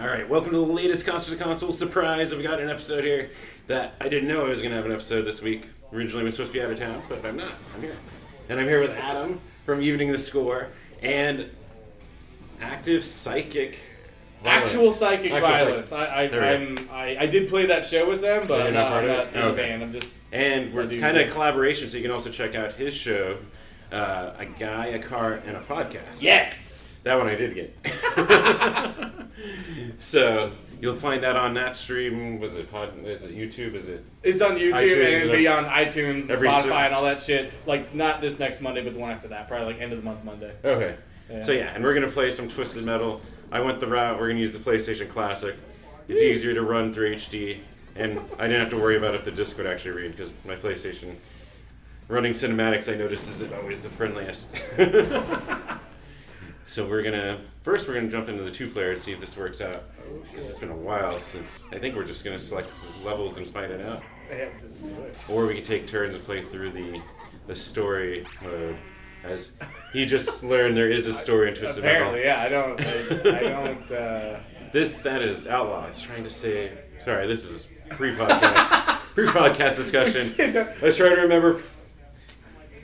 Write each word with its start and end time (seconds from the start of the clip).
All 0.00 0.06
right, 0.06 0.28
welcome 0.28 0.50
to 0.50 0.56
the 0.58 0.62
latest 0.72 1.06
Concert 1.06 1.36
to 1.38 1.42
Console 1.42 1.72
surprise. 1.72 2.32
I've 2.32 2.42
got 2.42 2.60
an 2.60 2.68
episode 2.68 3.02
here 3.04 3.30
that 3.66 3.94
I 4.00 4.08
didn't 4.08 4.28
know 4.28 4.44
I 4.44 4.50
was 4.50 4.60
going 4.60 4.70
to 4.70 4.76
have 4.76 4.84
an 4.86 4.92
episode 4.92 5.22
this 5.22 5.40
week. 5.40 5.66
Originally, 5.92 6.20
I 6.22 6.24
was 6.24 6.34
supposed 6.34 6.52
to 6.52 6.58
be 6.58 6.64
out 6.64 6.70
of 6.70 6.78
town, 6.78 7.02
but 7.08 7.24
I'm 7.24 7.36
not. 7.36 7.54
I'm 7.74 7.80
here. 7.80 7.96
And 8.48 8.60
I'm 8.60 8.66
here 8.66 8.80
with 8.80 8.90
Adam 8.90 9.40
from 9.64 9.80
Evening 9.80 10.12
the 10.12 10.18
Score 10.18 10.68
and 11.02 11.48
Active 12.60 13.04
Psychic. 13.04 13.78
Violence. 14.44 14.70
Actual 14.70 14.92
psychic 14.92 15.32
Actual 15.32 15.48
Psych- 15.50 15.64
violence. 15.66 15.92
I 15.92 16.20
I, 16.22 16.26
There 16.28 16.40
we 16.42 16.48
I'm, 16.78 16.90
I 16.92 17.16
I 17.20 17.26
did 17.26 17.48
play 17.48 17.66
that 17.66 17.84
show 17.86 18.06
with 18.06 18.20
them, 18.20 18.46
but 18.46 18.58
you're 18.58 18.66
I'm 18.68 18.74
not 18.74 18.82
not, 18.84 18.88
part 18.90 19.04
I'm 19.04 19.10
of 19.10 19.16
not 19.16 19.26
it? 19.26 19.34
in 19.34 19.40
the 19.40 19.46
Okay. 19.48 19.56
band. 19.62 19.82
I'm 19.82 19.92
just 19.92 20.14
And 20.30 20.74
we're 20.74 20.82
I 20.82 20.98
kind 20.98 21.16
of 21.16 21.26
that. 21.26 21.30
collaboration, 21.32 21.88
so 21.88 21.96
you 21.96 22.02
can 22.02 22.12
also 22.12 22.30
check 22.30 22.54
out 22.54 22.74
his 22.74 22.92
show, 22.94 23.38
uh, 23.90 24.32
A 24.38 24.44
Guy, 24.44 24.86
a 24.88 24.98
Car, 24.98 25.40
and 25.46 25.56
a 25.56 25.60
Podcast. 25.60 26.20
yes. 26.22 26.74
That 27.04 27.16
one 27.16 27.28
I 27.28 27.34
did 27.34 27.54
get. 27.54 29.12
so 29.98 30.52
you'll 30.80 30.94
find 30.94 31.22
that 31.22 31.36
on 31.36 31.54
that 31.54 31.76
stream. 31.76 32.40
Was 32.40 32.56
it 32.56 32.70
pod? 32.70 32.92
Is 33.04 33.24
it 33.24 33.36
YouTube? 33.36 33.74
Is 33.74 33.88
it? 33.88 34.04
It's 34.22 34.40
on 34.40 34.56
YouTube 34.56 34.74
iTunes 34.74 34.92
and 34.92 35.22
it'll 35.22 35.32
be 35.32 35.48
on 35.48 35.64
iTunes, 35.64 36.26
Spotify, 36.26 36.86
and 36.86 36.94
all 36.94 37.04
that 37.04 37.20
shit. 37.20 37.52
Like 37.66 37.94
not 37.94 38.20
this 38.20 38.38
next 38.38 38.60
Monday, 38.60 38.82
but 38.82 38.94
the 38.94 39.00
one 39.00 39.10
after 39.10 39.28
that, 39.28 39.48
probably 39.48 39.72
like 39.72 39.82
end 39.82 39.92
of 39.92 39.98
the 39.98 40.04
month 40.04 40.24
Monday. 40.24 40.54
Okay. 40.64 40.96
Yeah. 41.30 41.42
So 41.42 41.52
yeah, 41.52 41.72
and 41.74 41.82
we're 41.82 41.94
gonna 41.94 42.08
play 42.08 42.30
some 42.30 42.48
Twisted 42.48 42.84
Metal. 42.84 43.20
I 43.50 43.60
went 43.60 43.80
the 43.80 43.86
route. 43.86 44.18
We're 44.18 44.28
gonna 44.28 44.40
use 44.40 44.52
the 44.52 44.58
PlayStation 44.58 45.08
Classic. 45.08 45.54
It's 46.08 46.22
easier 46.22 46.54
to 46.54 46.62
run 46.62 46.92
through 46.92 47.16
HD, 47.16 47.58
and 47.96 48.20
I 48.38 48.46
didn't 48.46 48.60
have 48.60 48.70
to 48.70 48.78
worry 48.78 48.96
about 48.96 49.16
if 49.16 49.24
the 49.24 49.32
disc 49.32 49.56
would 49.58 49.66
actually 49.66 49.92
read 49.92 50.12
because 50.12 50.32
my 50.44 50.54
PlayStation 50.54 51.16
running 52.08 52.32
cinematics 52.32 52.92
I 52.92 52.96
noticed 52.96 53.28
isn't 53.28 53.52
always 53.52 53.82
the 53.82 53.88
friendliest. 53.88 54.62
so 56.66 56.86
we're 56.86 57.02
gonna 57.02 57.40
first 57.62 57.88
we're 57.88 57.94
gonna 57.94 58.08
jump 58.08 58.28
into 58.28 58.42
the 58.42 58.50
two 58.50 58.68
player 58.68 58.90
and 58.90 59.00
see 59.00 59.12
if 59.12 59.20
this 59.20 59.36
works 59.36 59.60
out. 59.60 59.84
'Cause 60.32 60.48
it's 60.48 60.58
been 60.58 60.70
a 60.70 60.76
while 60.76 61.18
since 61.18 61.62
I 61.72 61.78
think 61.78 61.96
we're 61.96 62.04
just 62.04 62.24
gonna 62.24 62.38
select 62.38 62.70
levels 63.04 63.38
and 63.38 63.48
fight 63.48 63.70
it 63.70 63.80
out, 63.80 64.02
Yeah, 64.30 64.48
let's 64.62 64.82
do 64.82 64.94
it. 65.02 65.14
or 65.28 65.46
we 65.46 65.54
can 65.54 65.62
take 65.64 65.86
turns 65.86 66.14
and 66.14 66.22
play 66.24 66.42
through 66.42 66.70
the 66.70 67.00
the 67.46 67.54
story 67.54 68.26
mode. 68.42 68.76
As 69.24 69.52
he 69.92 70.06
just 70.06 70.44
learned, 70.52 70.76
there 70.76 70.90
is 70.90 71.06
a 71.08 71.14
story 71.14 71.48
in 71.48 71.54
Twisted 71.54 71.82
Metal. 71.82 72.14
Apparently, 72.14 72.24
yeah. 72.24 72.42
I 72.42 72.48
don't. 72.48 72.80
I, 72.80 73.38
I 73.38 73.40
don't. 73.64 73.90
Uh, 73.90 74.38
This 74.72 74.98
that 74.98 75.22
is 75.22 75.46
outlaw. 75.48 75.86
It's 75.88 76.00
trying 76.02 76.22
to 76.24 76.30
say. 76.30 76.72
Sorry, 77.04 77.26
this 77.26 77.44
is 77.44 77.68
pre-podcast 77.90 78.98
pre-podcast 79.14 79.76
discussion. 79.76 80.66
I 80.80 80.84
was 80.84 80.96
trying 80.96 81.16
to 81.16 81.22
remember 81.22 81.60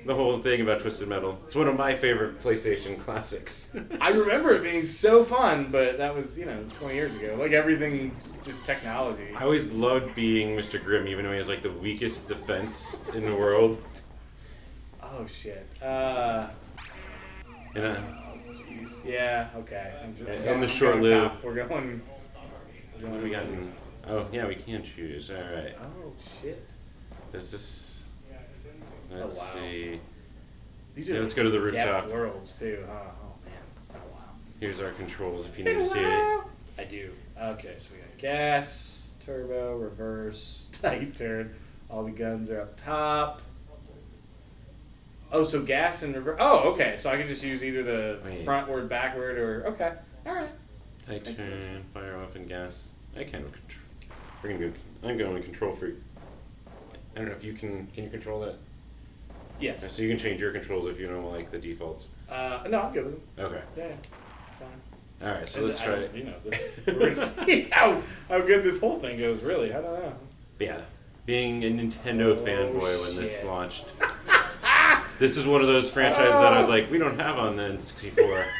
the 0.04 0.14
whole 0.14 0.36
thing 0.38 0.60
about 0.60 0.80
Twisted 0.80 1.08
Metal. 1.08 1.38
It's 1.42 1.54
one 1.54 1.68
of 1.68 1.76
my 1.76 1.94
favorite 1.94 2.40
PlayStation 2.40 2.98
classics. 2.98 3.76
I 4.00 4.10
remember 4.10 4.50
it 4.54 4.62
being 4.62 4.84
so 4.84 5.22
fun, 5.24 5.68
but 5.70 5.98
that 5.98 6.14
was 6.14 6.38
you 6.38 6.46
know 6.46 6.64
20 6.78 6.94
years 6.94 7.14
ago. 7.14 7.36
Like 7.38 7.52
everything, 7.52 8.14
just 8.44 8.64
technology. 8.64 9.28
I 9.36 9.42
always 9.44 9.72
loved 9.72 10.14
being 10.14 10.56
Mr. 10.56 10.82
Grimm, 10.82 11.06
even 11.06 11.24
though 11.24 11.30
he 11.30 11.36
has 11.38 11.48
like 11.48 11.62
the 11.62 11.70
weakest 11.72 12.26
defense 12.26 13.00
in 13.14 13.24
the 13.26 13.34
world. 13.34 13.82
Oh 15.02 15.26
shit. 15.26 15.66
Uh. 15.82 16.48
And 17.74 17.84
uh, 17.86 18.00
Jeez. 18.52 19.04
Yeah. 19.04 19.48
Okay. 19.56 19.94
I'm 20.02 20.14
just, 20.16 20.28
And- 20.28 20.44
and 20.44 20.62
the 20.62 20.66
going 20.66 20.68
short-lived- 20.68 21.44
We're 21.44 21.54
going. 21.54 22.02
We're 23.00 23.08
what 23.08 23.18
do 23.18 23.24
we 23.24 23.30
got? 23.30 23.44
In, 23.44 23.72
oh 24.08 24.26
yeah, 24.32 24.46
we 24.46 24.54
can 24.54 24.82
choose. 24.84 25.30
All 25.30 25.36
right. 25.36 25.74
Oh 25.80 26.12
shit. 26.40 26.64
Does 27.32 27.50
this? 27.50 27.88
Let's 29.20 29.38
oh, 29.38 29.44
wow. 29.56 29.62
see. 29.62 30.00
These 30.94 31.08
Yeah, 31.08 31.16
are 31.16 31.20
let's 31.22 31.34
go 31.34 31.42
to 31.42 31.50
the 31.50 31.60
rooftop. 31.60 32.08
worlds 32.10 32.58
too. 32.58 32.84
Huh? 32.86 32.92
Oh 33.22 33.34
man, 33.44 33.54
it's 33.78 33.88
been 33.88 33.96
a 33.96 34.14
while. 34.14 34.34
Here's 34.60 34.80
our 34.80 34.90
controls 34.92 35.46
if 35.46 35.58
you 35.58 35.64
need 35.64 35.74
to 35.74 35.84
see 35.86 36.00
it. 36.00 36.40
I 36.78 36.84
do. 36.84 37.12
Okay, 37.40 37.74
so 37.78 37.88
we 37.92 37.98
got 38.00 38.18
gas, 38.18 39.10
turbo, 39.24 39.76
reverse, 39.76 40.66
tight 40.82 41.14
turn. 41.16 41.54
All 41.90 42.04
the 42.04 42.10
guns 42.10 42.50
are 42.50 42.60
up 42.62 42.76
top. 42.76 43.42
Oh, 45.30 45.44
so 45.44 45.62
gas 45.62 46.02
and 46.02 46.14
reverse. 46.14 46.36
Oh, 46.40 46.70
okay. 46.72 46.94
So 46.98 47.08
I 47.10 47.16
can 47.16 47.26
just 47.26 47.42
use 47.42 47.64
either 47.64 47.82
the 47.82 48.18
Wait. 48.24 48.44
frontward, 48.44 48.88
backward, 48.90 49.38
or 49.38 49.66
okay. 49.68 49.92
All 50.26 50.34
right. 50.34 50.50
Tight 51.06 51.24
Makes 51.24 51.40
sense. 51.40 51.64
turn, 51.66 51.84
fire 51.94 52.18
weapon, 52.18 52.46
gas. 52.46 52.88
I 53.16 53.24
kind 53.24 53.44
of 53.44 53.52
control. 53.52 53.80
We're 54.42 54.50
gonna 54.52 54.68
go. 54.68 54.72
I'm 55.08 55.16
going 55.18 55.34
to 55.36 55.42
control 55.42 55.74
freak. 55.74 55.94
I 57.14 57.18
don't 57.18 57.28
know 57.28 57.32
if 57.34 57.42
you 57.42 57.54
can. 57.54 57.86
Can 57.94 58.04
you 58.04 58.10
control 58.10 58.40
that? 58.40 58.56
Yes. 59.62 59.92
So 59.92 60.02
you 60.02 60.08
can 60.08 60.18
change 60.18 60.40
your 60.40 60.52
controls 60.52 60.86
if 60.86 60.98
you 60.98 61.06
don't 61.06 61.30
like 61.30 61.50
the 61.50 61.58
defaults. 61.58 62.08
Uh, 62.28 62.64
no, 62.68 62.80
I'm 62.82 62.92
good 62.92 63.04
with 63.04 63.14
it. 63.14 63.22
Okay. 63.38 63.62
Yeah, 63.76 63.86
yeah. 63.86 63.94
fine. 64.58 65.28
All 65.28 65.34
right. 65.36 65.48
So 65.48 65.58
And 65.60 65.68
let's 65.68 65.80
I 65.80 65.84
try 65.86 65.94
it. 65.94 66.14
You 66.14 66.24
know, 66.24 66.34
this, 66.44 66.80
we're 66.86 66.98
gonna 66.98 67.14
see 67.14 67.68
how, 67.70 68.02
how 68.28 68.40
good 68.40 68.64
this 68.64 68.80
whole 68.80 68.98
thing 68.98 69.18
goes. 69.18 69.42
Really, 69.42 69.72
I 69.72 69.80
don't 69.80 70.00
know. 70.00 70.14
Yeah. 70.58 70.80
Being 71.24 71.62
a 71.62 71.70
Nintendo 71.70 72.36
Oh, 72.36 72.44
fanboy 72.44 73.06
when 73.06 73.16
this 73.16 73.44
launched. 73.44 73.84
this 75.20 75.36
is 75.36 75.46
one 75.46 75.60
of 75.60 75.68
those 75.68 75.88
franchises 75.90 76.32
that 76.32 76.52
I 76.52 76.58
was 76.58 76.68
like, 76.68 76.90
we 76.90 76.98
don't 76.98 77.18
have 77.20 77.38
on 77.38 77.56
the 77.56 77.62
N64. 77.62 78.44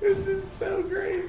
This 0.00 0.28
is 0.28 0.48
so 0.48 0.80
great. 0.80 1.24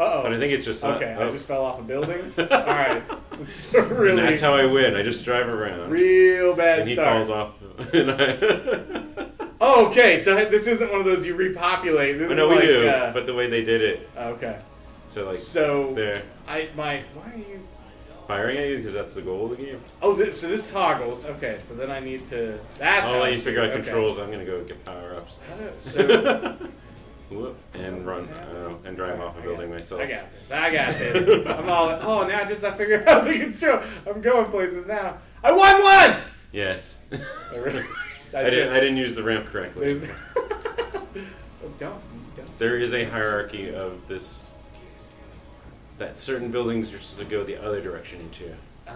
Uh 0.00 0.22
But 0.22 0.32
I 0.32 0.36
oh. 0.36 0.40
think 0.40 0.52
it's 0.54 0.64
just. 0.64 0.82
Okay, 0.82 1.14
oh. 1.18 1.28
I 1.28 1.30
just 1.30 1.46
fell 1.46 1.62
off 1.64 1.78
a 1.78 1.82
building. 1.82 2.32
All 2.38 2.46
right, 2.46 3.02
this 3.38 3.68
is 3.68 3.74
a 3.74 3.80
And 4.08 4.18
that's 4.18 4.40
how 4.40 4.54
I 4.54 4.64
win. 4.64 4.94
I 4.96 5.02
just 5.02 5.24
drive 5.24 5.46
around. 5.48 5.90
real 5.90 6.56
bad 6.56 6.80
and 6.80 6.88
he 6.88 6.94
start. 6.94 7.26
falls 7.26 7.30
off. 7.30 7.54
Oh, 9.60 9.86
okay, 9.88 10.18
so 10.18 10.34
this 10.46 10.66
isn't 10.66 10.90
one 10.90 11.00
of 11.00 11.06
those 11.06 11.26
you 11.26 11.34
repopulate. 11.36 12.18
This 12.18 12.30
Oh, 12.30 12.34
no, 12.34 12.48
we 12.48 12.54
like, 12.56 12.64
do. 12.64 12.88
uh, 12.88 13.12
But 13.12 13.26
the 13.26 13.34
way 13.34 13.48
they 13.50 13.62
did 13.62 13.82
it, 13.82 14.08
okay, 14.16 14.58
so 15.10 15.26
like 15.26 15.36
so 15.36 15.92
they're 15.94 16.22
I 16.48 16.70
my 16.74 17.02
why 17.14 17.32
are 17.34 17.36
you? 17.36 17.60
firing 18.26 18.58
at 18.58 18.68
you 18.68 18.76
because 18.78 18.92
that's 18.94 19.12
the 19.14 19.22
goal 19.22 19.50
of 19.50 19.58
the 19.58 19.64
game. 19.64 19.80
Oh, 20.00 20.14
this, 20.14 20.40
so 20.40 20.46
this 20.48 20.70
toggles. 20.70 21.24
Okay, 21.26 21.56
so 21.58 21.74
then 21.74 21.90
I 21.90 22.00
need 22.00 22.24
to. 22.28 22.58
That's 22.78 23.06
I'll 23.08 23.14
how 23.16 23.20
let 23.22 23.32
you 23.32 23.38
figure 23.38 23.60
out 23.60 23.70
Okay. 23.70 23.82
controls. 23.82 24.18
I'm 24.18 24.30
gonna 24.30 24.44
go 24.46 24.62
get 24.64 24.82
power 24.84 25.16
ups. 25.16 25.36
So 25.78 26.56
Whoop, 27.30 27.56
and 27.74 28.04
run 28.04 28.24
uh, 28.28 28.74
and 28.84 28.96
drive 28.96 29.20
off 29.20 29.38
a 29.38 29.42
building 29.42 29.70
myself. 29.70 30.00
I 30.00 30.06
got 30.06 30.32
this. 30.32 30.50
I 30.50 30.72
got 30.72 30.92
this. 30.98 31.46
I'm 31.46 31.68
all. 31.68 31.90
Oh, 32.02 32.26
now 32.26 32.44
just 32.44 32.64
I 32.64 32.72
figure 32.72 33.04
out 33.08 33.24
the 33.24 33.38
control. 33.38 33.80
I'm 34.06 34.20
going 34.20 34.46
places 34.46 34.86
now. 34.86 35.18
I 35.44 35.52
won 35.52 35.80
one. 35.82 36.16
Yes. 36.52 36.98
I 37.12 37.56
really- 37.56 37.84
I 38.34 38.44
didn't. 38.50 38.72
I 38.72 38.80
didn't 38.80 38.96
use 38.96 39.14
the 39.16 39.22
ramp 39.22 39.46
correctly. 39.46 39.94
There's. 39.94 40.10
oh, 40.36 41.02
don't. 41.78 42.00
Don't. 42.36 42.58
There 42.58 42.76
is 42.78 42.94
a 42.94 43.04
hierarchy 43.04 43.72
of 43.74 44.06
this. 44.08 44.52
That 45.98 46.18
certain 46.18 46.50
buildings 46.50 46.90
you're 46.90 47.00
supposed 47.00 47.28
to 47.28 47.36
go 47.36 47.42
the 47.44 47.56
other 47.62 47.80
direction 47.80 48.20
into. 48.20 48.52
Oh. 48.88 48.92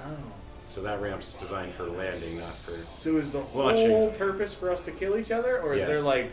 So 0.67 0.81
that 0.83 1.01
ramp's 1.01 1.35
designed 1.35 1.75
for 1.75 1.85
landing, 1.85 2.39
not 2.39 2.49
for. 2.49 2.71
So 2.73 3.17
is 3.19 3.31
the 3.31 3.41
whole 3.43 3.65
Launching. 3.65 4.13
purpose 4.19 4.55
for 4.55 4.71
us 4.71 4.83
to 4.83 4.91
kill 4.91 5.17
each 5.17 5.31
other, 5.31 5.61
or 5.61 5.75
is 5.75 5.87
there 5.87 6.01
like 6.01 6.33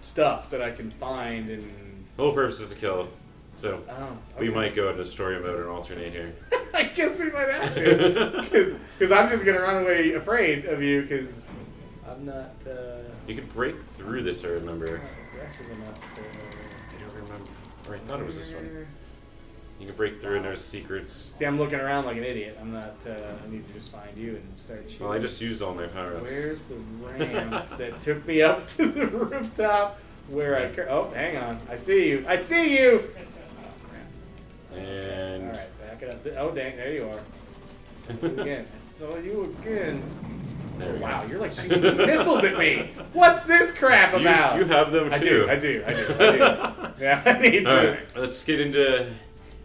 stuff 0.00 0.50
that 0.50 0.62
I 0.62 0.70
can 0.70 0.90
find 0.90 1.48
and? 1.50 1.72
The 2.16 2.22
whole 2.22 2.32
purpose 2.34 2.60
is 2.60 2.70
to 2.70 2.74
kill. 2.74 3.08
So 3.54 3.82
Oh. 3.88 4.16
we 4.38 4.48
might 4.48 4.74
go 4.74 4.90
into 4.90 5.04
story 5.04 5.38
mode 5.40 5.60
and 5.60 5.68
alternate 5.68 6.12
here. 6.12 6.32
I 6.74 6.84
guess 6.84 7.20
we 7.20 7.30
might 7.30 7.48
have 7.48 7.74
to, 7.74 8.76
because 8.98 9.12
I'm 9.12 9.28
just 9.28 9.44
gonna 9.44 9.60
run 9.60 9.82
away 9.82 10.12
afraid 10.12 10.66
of 10.66 10.82
you, 10.82 11.02
because 11.02 11.46
I'm 12.08 12.24
not 12.24 12.52
uh, 12.66 13.02
You 13.26 13.34
could 13.34 13.52
break 13.52 13.74
through 13.96 14.22
this. 14.22 14.44
I 14.44 14.48
remember. 14.48 15.00
aggressive 15.34 15.70
enough 15.72 16.14
to. 16.14 16.20
I 16.22 17.00
don't 17.00 17.14
remember. 17.14 17.50
Or 17.88 17.94
I 17.96 17.98
thought 17.98 18.20
it 18.20 18.26
was 18.26 18.36
this 18.38 18.52
one. 18.52 18.86
You 19.80 19.86
can 19.86 19.96
break 19.96 20.20
through 20.20 20.36
and 20.36 20.44
there's 20.44 20.60
secrets. 20.60 21.32
See, 21.34 21.46
I'm 21.46 21.58
looking 21.58 21.80
around 21.80 22.04
like 22.04 22.18
an 22.18 22.24
idiot. 22.24 22.58
I'm 22.60 22.70
not. 22.72 22.94
Uh, 23.06 23.12
I 23.12 23.50
need 23.50 23.66
to 23.66 23.72
just 23.72 23.90
find 23.90 24.14
you 24.14 24.36
and 24.36 24.58
start 24.58 24.82
shooting. 24.88 25.06
Well, 25.06 25.14
I 25.14 25.18
just 25.18 25.40
used 25.40 25.62
all 25.62 25.74
my 25.74 25.86
power 25.86 26.16
ups. 26.16 26.30
Where's 26.30 26.62
the 26.64 26.74
ramp 27.00 27.78
that 27.78 27.98
took 28.00 28.26
me 28.26 28.42
up 28.42 28.66
to 28.68 28.88
the 28.92 29.06
rooftop 29.08 29.98
where 30.28 30.56
I? 30.56 30.68
Cur- 30.68 30.88
oh, 30.90 31.10
hang 31.14 31.38
on. 31.38 31.58
I 31.70 31.76
see 31.76 32.10
you. 32.10 32.24
I 32.28 32.38
see 32.38 32.78
you. 32.78 33.08
Oh. 34.72 34.76
And 34.76 35.44
All 35.44 35.48
right, 35.56 35.80
back 35.80 36.02
it 36.02 36.14
up. 36.14 36.26
Oh 36.38 36.50
dang, 36.54 36.76
there 36.76 36.92
you 36.92 37.04
are. 37.08 37.18
I 37.18 37.96
saw 37.96 38.12
you 38.22 38.40
again. 38.40 38.66
I 38.74 38.78
saw 38.78 39.16
you 39.16 39.42
again. 39.60 40.02
there 40.78 40.92
we 40.92 40.98
go. 40.98 41.04
Wow, 41.06 41.24
you're 41.24 41.40
like 41.40 41.52
shooting 41.52 41.80
missiles 41.96 42.44
at 42.44 42.58
me. 42.58 42.90
What's 43.14 43.44
this 43.44 43.72
crap 43.72 44.12
You, 44.12 44.20
about? 44.20 44.58
you 44.58 44.64
have 44.66 44.92
them 44.92 45.06
too. 45.08 45.14
I 45.14 45.18
do. 45.18 45.48
I 45.48 45.56
do. 45.58 45.84
I 45.86 45.92
do. 45.94 46.14
I 46.20 46.30
do. 46.32 46.92
yeah, 47.02 47.22
I 47.24 47.38
need 47.40 47.66
All 47.66 47.82
to. 47.82 47.90
right, 47.92 48.16
let's 48.16 48.44
get 48.44 48.60
into 48.60 49.10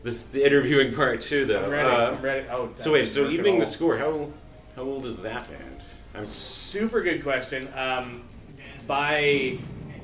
this 0.06 0.22
the 0.22 0.46
interviewing 0.46 0.94
part 0.94 1.20
too, 1.20 1.46
though. 1.46 1.66
I'm 1.66 1.72
ready. 1.72 1.90
Uh, 1.90 2.12
I'm 2.12 2.22
ready. 2.22 2.48
Oh. 2.50 2.70
So 2.76 2.94
wait, 2.94 3.08
so 3.08 3.28
evening 3.28 3.60
the 3.60 3.66
score. 3.66 3.98
How 3.98 4.30
how 4.76 4.84
old 4.84 5.06
is 5.06 5.22
that 5.24 5.50
band? 5.50 5.82
I'm 6.14 6.26
Super 6.26 7.02
good 7.02 7.24
question. 7.24 7.68
Um, 7.76 8.22
by 8.88 9.58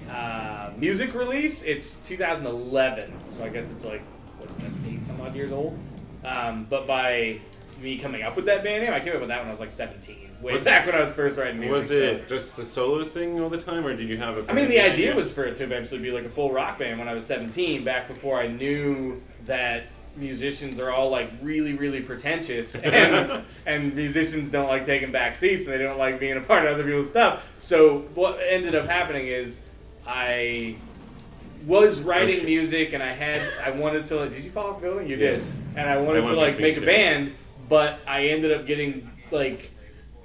uh, 0.10 0.72
music 0.76 1.14
release, 1.14 1.62
it's 1.64 1.96
2011. 2.08 3.14
So 3.30 3.44
I 3.44 3.50
guess 3.50 3.72
it's 3.72 3.86
like 3.86 4.02
what's 4.40 4.56
that, 4.56 4.72
eight 4.90 5.06
some 5.06 5.22
odd 5.22 5.36
years 5.36 5.52
old. 5.52 5.78
Um, 6.26 6.66
but 6.68 6.88
by 6.88 7.40
me 7.82 7.98
coming 7.98 8.24
up 8.24 8.36
with 8.36 8.46
that 8.46 8.64
band 8.64 8.84
name. 8.84 8.94
I 8.94 9.00
came 9.00 9.14
up 9.14 9.20
with 9.20 9.30
that 9.30 9.40
when 9.40 9.48
I 9.48 9.52
was 9.52 9.60
like 9.60 9.72
17, 9.72 10.38
way 10.42 10.54
Was- 10.54 10.64
back 10.64 10.86
when 10.86 10.96
I 10.96 11.02
was 11.02 11.12
first 11.12 11.38
writing 11.38 11.60
music. 11.60 11.74
Was 11.74 11.88
so- 11.90 11.96
it 11.96 12.30
just 12.30 12.58
the 12.58 12.66
solo 12.66 13.04
thing 13.06 13.40
all 13.40 13.50
the 13.50 13.58
time, 13.58 13.86
or 13.86 13.96
did 13.96 14.08
you 14.08 14.18
have 14.18 14.38
a? 14.38 14.50
I 14.50 14.54
mean, 14.54 14.70
the 14.70 14.78
band 14.78 14.94
idea 14.94 15.16
was 15.16 15.32
for 15.32 15.44
it 15.46 15.56
to 15.58 15.64
eventually 15.64 16.02
be 16.02 16.12
like 16.12 16.26
a 16.26 16.30
full 16.30 16.52
rock 16.52 16.80
band 16.80 17.00
when 17.00 17.08
I 17.08 17.14
was 17.14 17.26
17, 17.26 17.84
back 17.84 18.08
before 18.08 18.40
I 18.40 18.48
knew 18.48 19.22
that 19.46 19.84
musicians 20.16 20.80
are 20.80 20.92
all 20.92 21.10
like 21.10 21.32
really, 21.42 21.74
really 21.74 22.02
pretentious, 22.02 22.76
and 22.76 23.44
and 23.66 23.96
musicians 23.96 24.50
don't 24.52 24.68
like 24.68 24.84
taking 24.86 25.12
back 25.12 25.36
seats 25.36 25.66
and 25.66 25.74
they 25.74 25.78
don't 25.84 25.98
like 25.98 26.20
being 26.20 26.38
a 26.38 26.42
part 26.42 26.66
of 26.66 26.74
other 26.74 26.84
people's 26.84 27.10
stuff. 27.10 27.50
So 27.58 28.00
what 28.16 28.40
ended 28.46 28.76
up 28.76 28.86
happening 28.88 29.28
is 29.28 29.62
I 30.06 30.76
was 31.66 32.02
writing 32.02 32.44
music 32.44 32.94
and 32.94 33.04
I 33.04 33.12
had 33.14 33.42
I 33.64 33.72
wanted 33.72 34.06
to 34.08 34.16
like 34.18 34.32
did 34.32 34.44
you 34.44 34.52
follow 34.52 34.74
the 34.74 34.80
building? 34.82 35.08
You 35.08 35.18
Yes. 35.18 35.52
did. 35.52 35.78
And 35.78 35.90
I 35.90 35.98
wanted 35.98 36.24
I 36.24 36.28
to 36.28 36.34
like 36.34 36.60
make 36.60 36.78
a 36.78 36.82
band, 36.82 37.34
but 37.70 38.00
I 38.08 38.28
ended 38.28 38.52
up 38.52 38.66
getting 38.66 39.10
like 39.30 39.72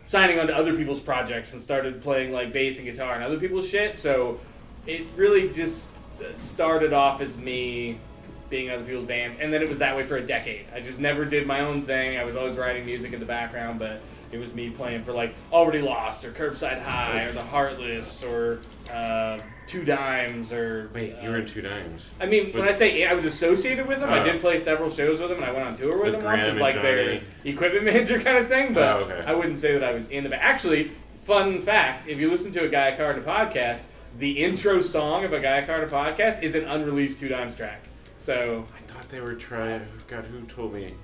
signing 0.05 0.39
on 0.39 0.47
to 0.47 0.57
other 0.57 0.75
people's 0.75 1.01
projects 1.01 1.53
and 1.53 1.61
started 1.61 2.01
playing 2.01 2.33
like 2.33 2.53
bass 2.53 2.79
and 2.79 2.87
guitar 2.87 3.15
and 3.15 3.23
other 3.25 3.39
people's 3.39 3.69
shit. 3.69 3.97
So 3.97 4.41
it 4.87 5.07
really 5.17 5.51
just 5.51 5.91
started 6.37 6.93
off 6.93 7.21
as 7.21 7.37
me 7.37 7.99
being 8.49 8.67
in 8.67 8.73
other 8.75 8.85
people's 8.85 9.07
bands, 9.07 9.37
and 9.39 9.53
then 9.53 9.63
it 9.63 9.69
was 9.69 9.79
that 9.81 9.97
way 9.97 10.05
for 10.05 10.17
a 10.17 10.25
decade. 10.25 10.67
I 10.75 10.81
just 10.81 11.01
never 11.01 11.25
did 11.25 11.47
my 11.47 11.61
own 11.61 11.83
thing. 11.83 12.19
I 12.19 12.25
was 12.25 12.37
always 12.37 12.57
writing 12.57 12.85
music 12.87 13.13
in 13.13 13.21
the 13.21 13.27
background, 13.27 13.79
but 13.79 14.01
it 14.33 14.39
was 14.39 14.53
me 14.55 14.71
playing 14.71 15.03
for 15.05 15.13
like 15.13 15.35
Already 15.53 15.81
Lost 15.81 16.25
or 16.25 16.31
Curbside 16.33 16.83
High 16.83 17.25
or 17.25 17.33
The 17.33 17.43
Heartless 17.43 18.25
or 18.25 18.61
uh, 18.93 19.39
Two 19.67 19.85
Dimes 19.85 20.53
or 20.53 20.91
Wait, 20.95 21.15
you 21.23 21.29
uh, 21.29 21.33
were 21.33 21.39
in 21.39 21.47
two 21.47 21.61
dimes. 21.63 22.03
I 22.21 22.27
mean, 22.27 22.53
when 22.53 22.63
I 22.69 22.73
say 22.73 23.05
I 23.07 23.15
was 23.15 23.25
associated 23.25 23.87
with 23.89 24.01
them, 24.01 24.11
I 24.11 24.21
Oh. 24.21 24.25
did 24.25 24.41
play 24.41 24.59
several 24.59 24.91
shows 24.91 25.21
with 25.21 25.29
them, 25.29 25.39
and 25.39 25.47
I 25.47 25.53
went 25.53 25.65
on 25.65 25.75
tour 25.77 25.93
with, 25.97 26.03
With 26.07 26.13
them 26.15 26.25
once 26.25 26.45
as 26.45 26.59
like 26.61 26.75
their 26.75 27.21
equipment 27.45 27.85
manager 27.87 28.21
kind 28.21 28.39
of 28.39 28.49
thing. 28.49 28.75
But 28.75 28.83
Oh, 28.97 28.99
okay. 29.05 29.25
I 29.27 29.35
wouldn't 29.35 29.59
say 29.59 29.73
that 29.73 29.85
I 29.85 29.93
was 29.93 30.09
in 30.09 30.25
the 30.25 30.31
band. 30.31 30.43
Actually, 30.43 30.93
fun 31.19 31.61
fact: 31.61 32.07
if 32.09 32.21
you 32.21 32.31
listen 32.31 32.53
to 32.53 32.65
a 32.65 32.69
Guy 32.69 32.97
Carta 32.97 33.21
podcast, 33.21 33.85
the 34.19 34.43
intro 34.45 34.81
song 34.81 35.25
of 35.25 35.33
a 35.33 35.41
Guy 35.41 35.63
Carta 35.63 35.87
podcast 35.87 36.43
is 36.43 36.55
an 36.55 36.65
unreleased 36.65 37.21
Two 37.21 37.29
Dimes 37.29 37.55
track. 37.55 37.83
So 38.17 38.67
I 38.75 38.81
thought 38.93 39.09
they 39.09 39.21
were 39.21 39.35
trying. 39.35 39.87
God, 40.09 40.25
who 40.25 40.41
told 40.43 40.73
me 40.73 40.95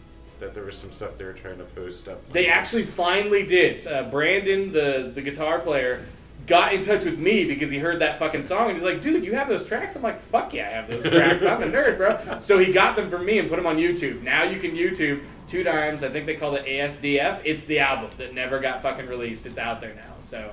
that 0.40 0.54
there 0.54 0.64
was 0.64 0.76
some 0.76 0.90
stuff 0.90 1.16
they 1.16 1.24
were 1.24 1.32
trying 1.32 1.58
to 1.58 1.64
post 1.64 2.08
up? 2.08 2.26
They 2.30 2.48
actually 2.48 2.84
finally 2.84 3.46
did. 3.46 3.86
Uh, 3.86 4.04
Brandon, 4.04 4.72
the 4.72 5.10
the 5.14 5.22
guitar 5.22 5.58
player, 5.58 6.04
got 6.46 6.72
in 6.72 6.82
touch 6.82 7.04
with 7.04 7.18
me 7.18 7.44
because 7.44 7.70
he 7.70 7.78
heard 7.78 8.00
that 8.00 8.18
fucking 8.18 8.42
song 8.42 8.68
and 8.68 8.76
he's 8.76 8.84
like, 8.84 9.00
"Dude, 9.00 9.24
you 9.24 9.34
have 9.34 9.48
those 9.48 9.66
tracks?" 9.66 9.94
I'm 9.94 10.02
like, 10.02 10.18
"Fuck 10.18 10.54
yeah, 10.54 10.66
I 10.66 10.70
have 10.70 10.88
those 10.88 11.02
tracks. 11.02 11.44
I'm 11.44 11.62
a 11.62 11.66
nerd, 11.66 11.98
bro." 11.98 12.40
So 12.40 12.58
he 12.58 12.72
got 12.72 12.96
them 12.96 13.10
from 13.10 13.24
me 13.24 13.38
and 13.38 13.48
put 13.48 13.56
them 13.56 13.66
on 13.66 13.76
YouTube. 13.76 14.22
Now 14.22 14.44
you 14.44 14.58
can 14.58 14.72
YouTube 14.72 15.22
Two 15.48 15.62
Dimes. 15.62 16.02
I 16.02 16.08
think 16.08 16.26
they 16.26 16.34
call 16.34 16.54
it 16.54 16.64
ASDF. 16.64 17.40
It's 17.44 17.64
the 17.64 17.80
album 17.80 18.10
that 18.18 18.34
never 18.34 18.58
got 18.58 18.82
fucking 18.82 19.06
released. 19.06 19.46
It's 19.46 19.58
out 19.58 19.80
there 19.80 19.94
now. 19.94 20.14
So 20.18 20.52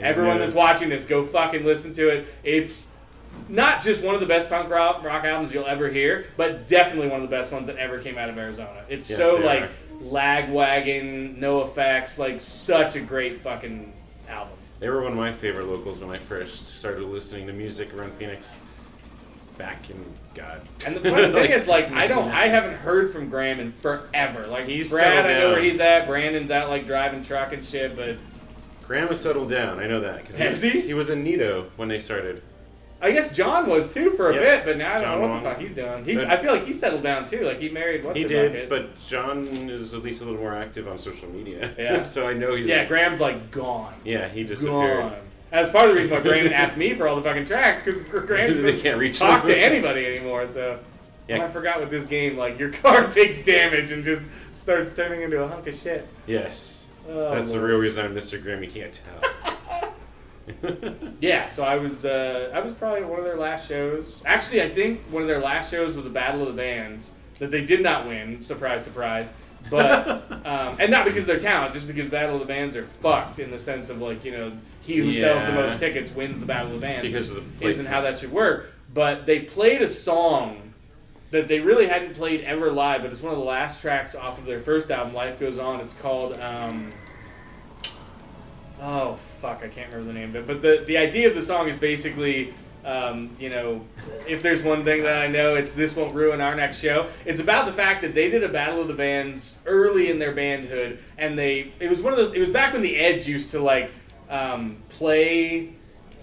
everyone 0.00 0.38
that's 0.38 0.54
watching 0.54 0.88
this, 0.88 1.04
go 1.04 1.24
fucking 1.24 1.64
listen 1.64 1.92
to 1.94 2.08
it. 2.08 2.28
It's 2.42 2.90
not 3.48 3.82
just 3.82 4.02
one 4.02 4.14
of 4.14 4.20
the 4.20 4.26
best 4.26 4.48
punk 4.48 4.70
rock, 4.70 5.02
rock 5.02 5.24
albums 5.24 5.52
you'll 5.52 5.66
ever 5.66 5.88
hear, 5.88 6.26
but 6.36 6.66
definitely 6.66 7.08
one 7.08 7.22
of 7.22 7.28
the 7.28 7.36
best 7.36 7.50
ones 7.52 7.66
that 7.66 7.76
ever 7.76 7.98
came 7.98 8.16
out 8.18 8.28
of 8.28 8.38
Arizona. 8.38 8.84
It's 8.88 9.08
Yes, 9.10 9.18
so 9.18 9.36
like 9.44 9.62
are. 9.62 9.70
Lagwagon, 10.02 11.36
no 11.38 11.62
effects, 11.64 12.18
like 12.18 12.40
such 12.40 12.96
a 12.96 13.00
great 13.00 13.38
fucking 13.38 13.92
album. 14.28 14.54
They 14.78 14.88
were 14.88 15.02
one 15.02 15.12
of 15.12 15.18
my 15.18 15.32
favorite 15.32 15.66
locals 15.66 15.98
when 15.98 16.10
I 16.10 16.18
first 16.18 16.66
started 16.66 17.02
listening 17.04 17.46
to 17.48 17.52
music 17.52 17.92
around 17.94 18.12
Phoenix. 18.14 18.50
Back 19.58 19.90
in 19.90 20.02
God. 20.34 20.62
And 20.86 20.96
the 20.96 21.00
funny 21.10 21.30
thing 21.32 21.50
is, 21.52 21.66
like, 21.68 21.90
I 21.92 22.06
don't, 22.06 22.30
I 22.30 22.46
haven't 22.48 22.76
heard 22.76 23.12
from 23.12 23.28
Graham 23.28 23.60
in 23.60 23.72
forever. 23.72 24.44
Like, 24.46 24.64
He's 24.64 24.88
Brad, 24.88 25.26
I 25.26 25.34
know 25.34 25.40
down. 25.40 25.52
where 25.52 25.62
he's 25.62 25.80
at. 25.80 26.06
Brandon's 26.06 26.50
out 26.50 26.70
like 26.70 26.86
driving 26.86 27.22
truck 27.22 27.52
and 27.52 27.62
shit, 27.62 27.94
but 27.94 28.16
Graham 28.86 29.08
has 29.08 29.20
settled 29.20 29.50
down. 29.50 29.78
I 29.78 29.86
know 29.86 30.00
that 30.00 30.26
because 30.26 30.62
he? 30.62 30.80
he 30.80 30.94
was 30.94 31.10
in 31.10 31.22
Nito 31.22 31.70
when 31.76 31.88
they 31.88 31.98
started. 31.98 32.42
I 33.02 33.12
guess 33.12 33.34
John 33.34 33.68
was 33.68 33.94
too 33.94 34.10
for 34.10 34.30
a 34.30 34.34
Yeah. 34.34 34.40
bit. 34.40 34.64
But 34.66 34.76
now 34.78 34.90
I 34.90 34.94
don't 34.94 35.02
John 35.04 35.14
know 35.14 35.20
what 35.22 35.30
Wong. 35.30 35.42
the 35.42 35.48
fuck 35.50 35.58
he's 35.58 35.72
doing. 35.72 36.04
He, 36.04 36.20
I 36.22 36.36
feel 36.36 36.52
like 36.52 36.64
he 36.64 36.72
settled 36.72 37.02
down 37.02 37.26
too. 37.26 37.40
Like 37.46 37.58
he 37.58 37.68
married 37.70 38.04
what's 38.04 38.18
he 38.18 38.24
did, 38.26 38.52
bucket. 38.52 38.68
but 38.68 39.06
John 39.08 39.46
is 39.70 39.94
at 39.94 40.02
least 40.02 40.20
a 40.20 40.24
little 40.26 40.40
more 40.40 40.54
active 40.54 40.86
on 40.86 40.98
social 40.98 41.28
media. 41.28 41.72
Yeah. 41.78 42.02
so 42.06 42.28
I 42.28 42.34
know 42.34 42.54
he's. 42.54 42.68
yeah, 42.68 42.84
Graham's 42.84 43.20
like 43.20 43.50
gone. 43.50 43.94
Yeah, 44.04 44.28
he 44.28 44.44
disappeared. 44.44 45.00
Gone. 45.00 45.16
That's 45.50 45.68
part 45.70 45.86
of 45.86 45.90
the 45.90 45.96
reason 45.96 46.10
why 46.12 46.20
Brandon 46.20 46.52
asked 46.62 46.76
me 46.76 46.94
for 46.94 47.08
all 47.08 47.16
the 47.16 47.22
fucking 47.22 47.46
tracks 47.46 47.82
because 47.82 48.00
Graham 48.02 48.62
They 48.62 48.78
can't 48.80 48.98
reach 48.98 49.18
talk 49.18 49.42
them. 49.44 49.52
to 49.52 49.58
anybody 49.64 50.04
anymore. 50.06 50.46
So 50.46 50.78
Yeah. 51.26 51.38
Oh, 51.38 51.46
I 51.46 51.48
forgot 51.48 51.80
with 51.80 51.90
this 51.90 52.06
game, 52.06 52.36
like 52.36 52.58
your 52.58 52.70
car 52.70 53.06
takes 53.08 53.42
damage 53.44 53.90
and 53.92 54.04
just 54.04 54.28
starts 54.52 54.94
turning 54.94 55.22
into 55.22 55.42
a 55.42 55.48
hunk 55.48 55.66
of 55.66 55.74
shit. 55.74 56.06
Yes. 56.26 56.86
Oh, 57.08 57.34
That's 57.34 57.50
the 57.50 57.60
real 57.60 57.78
reason 57.78 58.04
I'm 58.04 58.14
Mr. 58.14 58.40
Graham. 58.40 58.62
You 58.62 58.70
can't 58.70 58.92
tell. 58.92 59.54
Yeah, 61.20 61.48
so 61.48 61.64
I 61.64 61.76
was 61.76 62.06
uh, 62.06 62.50
I 62.54 62.60
was 62.60 62.72
probably 62.72 63.02
at 63.02 63.08
one 63.08 63.18
of 63.18 63.26
their 63.26 63.36
last 63.36 63.68
shows. 63.68 64.22
Actually, 64.24 64.62
I 64.62 64.70
think 64.70 65.00
one 65.10 65.20
of 65.22 65.28
their 65.28 65.40
last 65.40 65.70
shows 65.70 65.94
was 65.94 66.06
a 66.06 66.10
Battle 66.10 66.40
of 66.42 66.48
the 66.48 66.54
Bands 66.54 67.12
that 67.38 67.50
they 67.50 67.62
did 67.62 67.82
not 67.82 68.06
win. 68.06 68.40
Surprise, 68.40 68.84
surprise. 68.84 69.32
But 69.68 70.08
um, 70.46 70.76
and 70.78 70.90
not 70.90 71.04
because 71.04 71.24
of 71.24 71.26
their 71.26 71.38
talent, 71.38 71.74
just 71.74 71.86
because 71.86 72.08
Battle 72.08 72.36
of 72.36 72.40
the 72.40 72.46
Bands 72.46 72.74
are 72.76 72.86
fucked 72.86 73.38
in 73.38 73.50
the 73.50 73.58
sense 73.58 73.90
of 73.90 74.00
like 74.00 74.24
you 74.24 74.32
know 74.32 74.52
he 74.82 74.96
who 74.98 75.12
sells 75.12 75.44
the 75.44 75.52
most 75.52 75.78
tickets 75.78 76.12
wins 76.14 76.40
the 76.40 76.46
Battle 76.46 76.68
of 76.68 76.80
the 76.80 76.86
Bands. 76.86 77.06
Because 77.06 77.30
of 77.30 77.58
the 77.58 77.66
isn't 77.66 77.86
how 77.86 78.00
that 78.00 78.18
should 78.18 78.32
work. 78.32 78.72
But 78.94 79.26
they 79.26 79.40
played 79.40 79.82
a 79.82 79.88
song 79.88 80.72
that 81.30 81.48
they 81.48 81.60
really 81.60 81.86
hadn't 81.86 82.14
played 82.14 82.40
ever 82.40 82.72
live, 82.72 83.02
but 83.02 83.12
it's 83.12 83.22
one 83.22 83.32
of 83.32 83.38
the 83.38 83.44
last 83.44 83.80
tracks 83.80 84.14
off 84.14 84.38
of 84.38 84.46
their 84.46 84.58
first 84.58 84.90
album, 84.90 85.14
Life 85.14 85.38
Goes 85.38 85.58
On. 85.58 85.80
It's 85.80 85.94
called. 85.94 86.40
Um, 86.40 86.90
oh 88.80 89.14
fuck, 89.40 89.62
I 89.62 89.68
can't 89.68 89.92
remember 89.92 90.12
the 90.12 90.18
name 90.18 90.30
of 90.30 90.36
it. 90.36 90.46
But 90.46 90.62
the 90.62 90.84
the 90.86 90.96
idea 90.96 91.28
of 91.28 91.34
the 91.34 91.42
song 91.42 91.68
is 91.68 91.76
basically. 91.76 92.54
Um, 92.82 93.36
you 93.38 93.50
know, 93.50 93.84
if 94.26 94.42
there's 94.42 94.62
one 94.62 94.84
thing 94.84 95.02
that 95.02 95.20
I 95.20 95.26
know, 95.26 95.54
it's 95.54 95.74
this 95.74 95.94
won't 95.94 96.14
ruin 96.14 96.40
our 96.40 96.54
next 96.54 96.80
show. 96.80 97.08
It's 97.26 97.38
about 97.38 97.66
the 97.66 97.74
fact 97.74 98.00
that 98.00 98.14
they 98.14 98.30
did 98.30 98.42
a 98.42 98.48
battle 98.48 98.80
of 98.80 98.88
the 98.88 98.94
bands 98.94 99.58
early 99.66 100.10
in 100.10 100.18
their 100.18 100.32
bandhood, 100.32 100.98
and 101.18 101.38
they 101.38 101.74
it 101.78 101.90
was 101.90 102.00
one 102.00 102.14
of 102.14 102.18
those. 102.18 102.32
It 102.32 102.38
was 102.38 102.48
back 102.48 102.72
when 102.72 102.80
the 102.80 102.96
Edge 102.96 103.28
used 103.28 103.50
to 103.50 103.60
like 103.60 103.90
um, 104.30 104.78
play, 104.88 105.74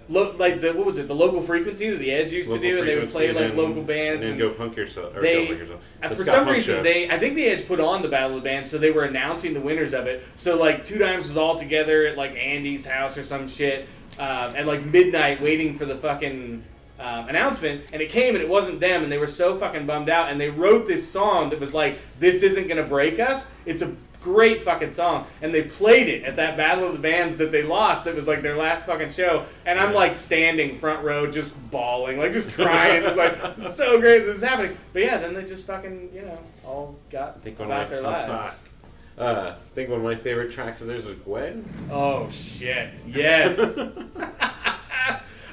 lo- 0.10 0.36
like 0.38 0.62
the 0.62 0.74
what 0.74 0.86
was 0.86 0.98
it, 0.98 1.08
the 1.08 1.16
local 1.16 1.42
frequency 1.42 1.90
that 1.90 1.98
the 2.00 2.12
Edge 2.12 2.32
used 2.32 2.50
Local 2.50 2.62
to 2.62 2.70
do, 2.70 2.80
and 2.80 2.88
they 2.88 2.96
would 2.96 3.10
play 3.10 3.28
like 3.28 3.50
then- 3.50 3.58
local 3.58 3.84
bands 3.84 4.26
and 4.26 4.34
and 4.34 4.42
go 4.42 4.50
punk 4.52 4.76
yourself. 4.76 5.16
Or 5.16 5.22
they 5.22 5.34
go 5.34 5.48
punk 5.48 5.60
yourself. 5.60 5.82
The 6.02 6.10
for 6.10 6.16
Scott 6.16 6.28
some 6.28 6.44
Punk 6.46 6.56
reason 6.56 6.76
Show. 6.76 6.84
they 6.84 7.10
I 7.10 7.20
think 7.20 7.36
they 7.36 7.50
had 7.50 7.68
put 7.68 7.80
on 7.80 8.02
the 8.02 8.08
Battle 8.08 8.38
of 8.38 8.44
the 8.44 8.50
Bands, 8.50 8.70
so 8.70 8.78
they 8.78 8.92
were 8.92 9.04
announcing 9.04 9.54
the 9.54 9.62
winners 9.62 9.94
of 9.94 10.08
it. 10.08 10.24
So 10.36 10.58
like 10.58 10.86
Two 10.86 10.98
Dimes 10.98 11.28
was 11.28 11.38
all 11.38 11.56
together 11.58 12.06
at 12.08 12.18
like 12.18 12.36
Andy's 12.36 12.86
house 12.86 13.18
or 13.18 13.24
some 13.24 13.48
shit 13.48 13.88
um, 14.20 14.56
at 14.56 14.66
like 14.66 14.86
midnight 14.86 15.42
waiting 15.42 15.78
for 15.78 15.86
the 15.86 15.96
fucking 15.96 16.64
um, 17.00 17.30
announcement, 17.30 17.86
and 17.94 18.02
it 18.02 18.10
came 18.10 18.34
and 18.34 18.44
it 18.44 18.50
wasn't 18.50 18.80
them, 18.80 19.04
and 19.04 19.12
they 19.12 19.20
were 19.20 19.28
so 19.28 19.58
fucking 19.60 19.86
bummed 19.86 20.10
out, 20.10 20.32
and 20.32 20.42
they 20.42 20.50
wrote 20.50 20.88
this 20.88 21.08
song 21.08 21.52
that 21.52 21.60
was 21.60 21.72
like, 21.74 22.00
"This 22.20 22.42
isn't 22.42 22.68
gonna 22.68 22.88
break 22.88 23.20
us." 23.20 23.48
It's 23.68 23.84
a 23.84 23.96
great 24.28 24.62
fucking 24.62 24.92
song, 24.92 25.26
and 25.42 25.54
they 25.54 25.64
played 25.64 26.10
it 26.10 26.24
at 26.24 26.36
that 26.36 26.58
Battle 26.58 26.86
of 26.86 26.92
the 26.94 27.00
Bands 27.00 27.38
that 27.38 27.50
they 27.50 27.64
lost. 27.64 28.04
That 28.04 28.14
was 28.14 28.28
like 28.28 28.42
their 28.42 28.58
last 28.58 28.86
fucking 28.86 29.12
show, 29.12 29.46
and 29.66 29.80
I'm 29.80 29.94
like 29.94 30.16
standing 30.16 30.76
front 30.78 31.04
row, 31.04 31.32
just 31.32 31.54
bawling, 31.72 32.20
like 32.20 32.34
just 32.34 32.52
crying. 32.52 33.04
it's 33.06 33.16
like 33.16 33.38
it's 33.58 33.76
so 33.78 34.02
great 34.02 34.26
this 34.26 34.38
is 34.38 34.44
happening. 34.44 34.78
But 34.92 35.04
yeah, 35.04 35.18
then 35.18 35.34
they 35.34 35.46
just 35.46 35.66
fucking 35.66 36.10
you 36.14 36.24
know 36.24 36.40
all 36.66 37.00
got 37.10 37.40
about 37.46 37.90
their 37.90 38.02
lives. 38.02 38.28
fuck. 38.28 38.70
Uh, 39.18 39.56
I 39.56 39.74
think 39.74 39.90
one 39.90 40.00
of 40.00 40.04
my 40.04 40.16
favorite 40.16 40.52
tracks 40.52 40.82
of 40.82 40.88
theirs 40.88 41.06
was 41.06 41.16
Gwen. 41.16 41.68
Oh 41.90 42.28
shit! 42.30 43.00
Yes. 43.08 43.58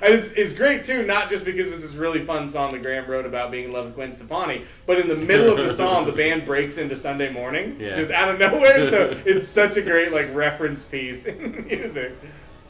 And 0.04 0.12
it's, 0.14 0.32
it's 0.32 0.52
great 0.52 0.84
too, 0.84 1.06
not 1.06 1.30
just 1.30 1.44
because 1.44 1.72
it's 1.72 1.82
this 1.82 1.94
really 1.94 2.20
fun 2.20 2.46
song 2.48 2.72
that 2.72 2.82
Graham 2.82 3.06
wrote 3.10 3.24
about 3.24 3.50
being 3.50 3.64
in 3.64 3.70
love 3.72 3.86
with 3.86 3.94
Gwen 3.94 4.12
Stefani, 4.12 4.64
but 4.86 4.98
in 4.98 5.08
the 5.08 5.16
middle 5.16 5.50
of 5.50 5.56
the 5.58 5.72
song, 5.72 6.04
the 6.04 6.12
band 6.12 6.44
breaks 6.44 6.76
into 6.76 6.94
Sunday 6.94 7.32
Morning, 7.32 7.76
Yeah. 7.80 7.94
just 7.94 8.10
out 8.10 8.28
of 8.28 8.38
nowhere. 8.38 8.90
So 8.90 9.22
it's 9.24 9.48
such 9.48 9.76
a 9.78 9.82
great 9.82 10.12
like 10.12 10.32
reference 10.34 10.84
piece 10.84 11.24
in 11.24 11.64
music. 11.66 12.12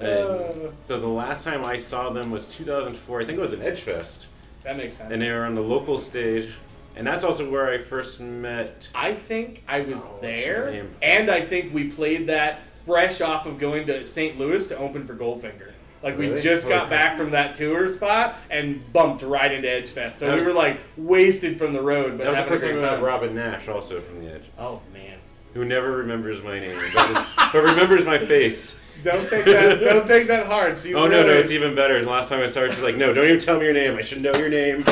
Uh, 0.00 0.70
so 0.82 1.00
the 1.00 1.06
last 1.06 1.44
time 1.44 1.64
I 1.64 1.76
saw 1.78 2.10
them 2.10 2.30
was 2.30 2.54
2004. 2.56 3.20
I 3.20 3.24
think 3.24 3.38
it 3.38 3.40
was 3.40 3.52
an 3.52 3.60
Edgefest, 3.60 4.26
that 4.62 4.76
makes 4.76 4.96
sense. 4.96 5.12
and 5.12 5.20
they 5.22 5.30
were 5.30 5.44
on 5.44 5.54
the 5.54 5.60
local 5.60 5.98
stage, 5.98 6.50
and 6.96 7.06
that's 7.06 7.24
also 7.24 7.48
where 7.50 7.68
I 7.70 7.78
first 7.78 8.20
met. 8.20 8.88
I 8.94 9.12
think 9.12 9.62
I 9.68 9.80
was 9.80 10.04
Oh, 10.06 10.18
there, 10.20 10.86
and 11.02 11.30
I 11.30 11.40
think 11.40 11.72
we 11.74 11.84
played 11.90 12.26
that 12.28 12.66
fresh 12.86 13.20
off 13.20 13.46
of 13.46 13.58
going 13.58 13.86
to 13.86 14.04
St. 14.04 14.38
Louis 14.38 14.66
to 14.68 14.76
open 14.76 15.06
for 15.06 15.14
Goldfinger. 15.14 15.72
Like 16.04 16.18
we 16.18 16.28
Really? 16.28 16.42
just 16.42 16.68
got 16.68 16.90
back 16.90 17.16
from 17.16 17.30
that 17.30 17.54
tour 17.54 17.88
spot 17.88 18.36
and 18.50 18.92
bumped 18.92 19.22
right 19.22 19.50
into 19.50 19.66
Edgefest, 19.66 20.12
so 20.12 20.26
That 20.26 20.32
we 20.34 20.38
was- 20.40 20.48
were 20.48 20.52
like 20.52 20.78
wasted 20.98 21.56
from 21.58 21.72
the 21.72 21.80
road, 21.80 22.18
but 22.18 22.24
That 22.24 22.30
was 22.32 22.40
the 22.40 22.46
first 22.46 22.64
time 22.64 22.76
I 22.78 22.96
met 22.96 23.02
Robin 23.02 23.34
Nash, 23.34 23.68
also 23.68 24.00
from 24.02 24.22
the 24.22 24.34
Edge, 24.34 24.42
Oh 24.58 24.82
man, 24.92 25.16
who 25.54 25.64
never 25.64 25.90
remembers 25.96 26.42
my 26.42 26.58
name, 26.60 26.78
but, 26.94 27.26
but 27.54 27.62
remembers 27.64 28.04
my 28.04 28.18
face. 28.18 28.78
don't 29.02 29.26
take 29.28 29.46
that. 29.46 29.80
don't 29.80 30.06
take 30.06 30.26
that 30.26 30.46
hard. 30.46 30.76
She's 30.76 30.94
Oh 30.94 31.08
no, 31.08 31.22
no, 31.22 31.30
it's 31.30 31.50
even 31.50 31.74
better. 31.74 31.98
The 32.04 32.10
last 32.10 32.28
time 32.28 32.40
I 32.40 32.48
saw 32.48 32.60
her, 32.60 32.70
she's 32.70 32.82
like, 32.82 32.96
"No, 32.96 33.12
don't 33.14 33.24
even 33.26 33.40
tell 33.40 33.58
me 33.58 33.64
your 33.64 33.74
name. 33.74 33.96
I 33.96 34.02
should 34.02 34.20
know 34.22 34.34
your 34.34 34.48
name. 34.50 34.84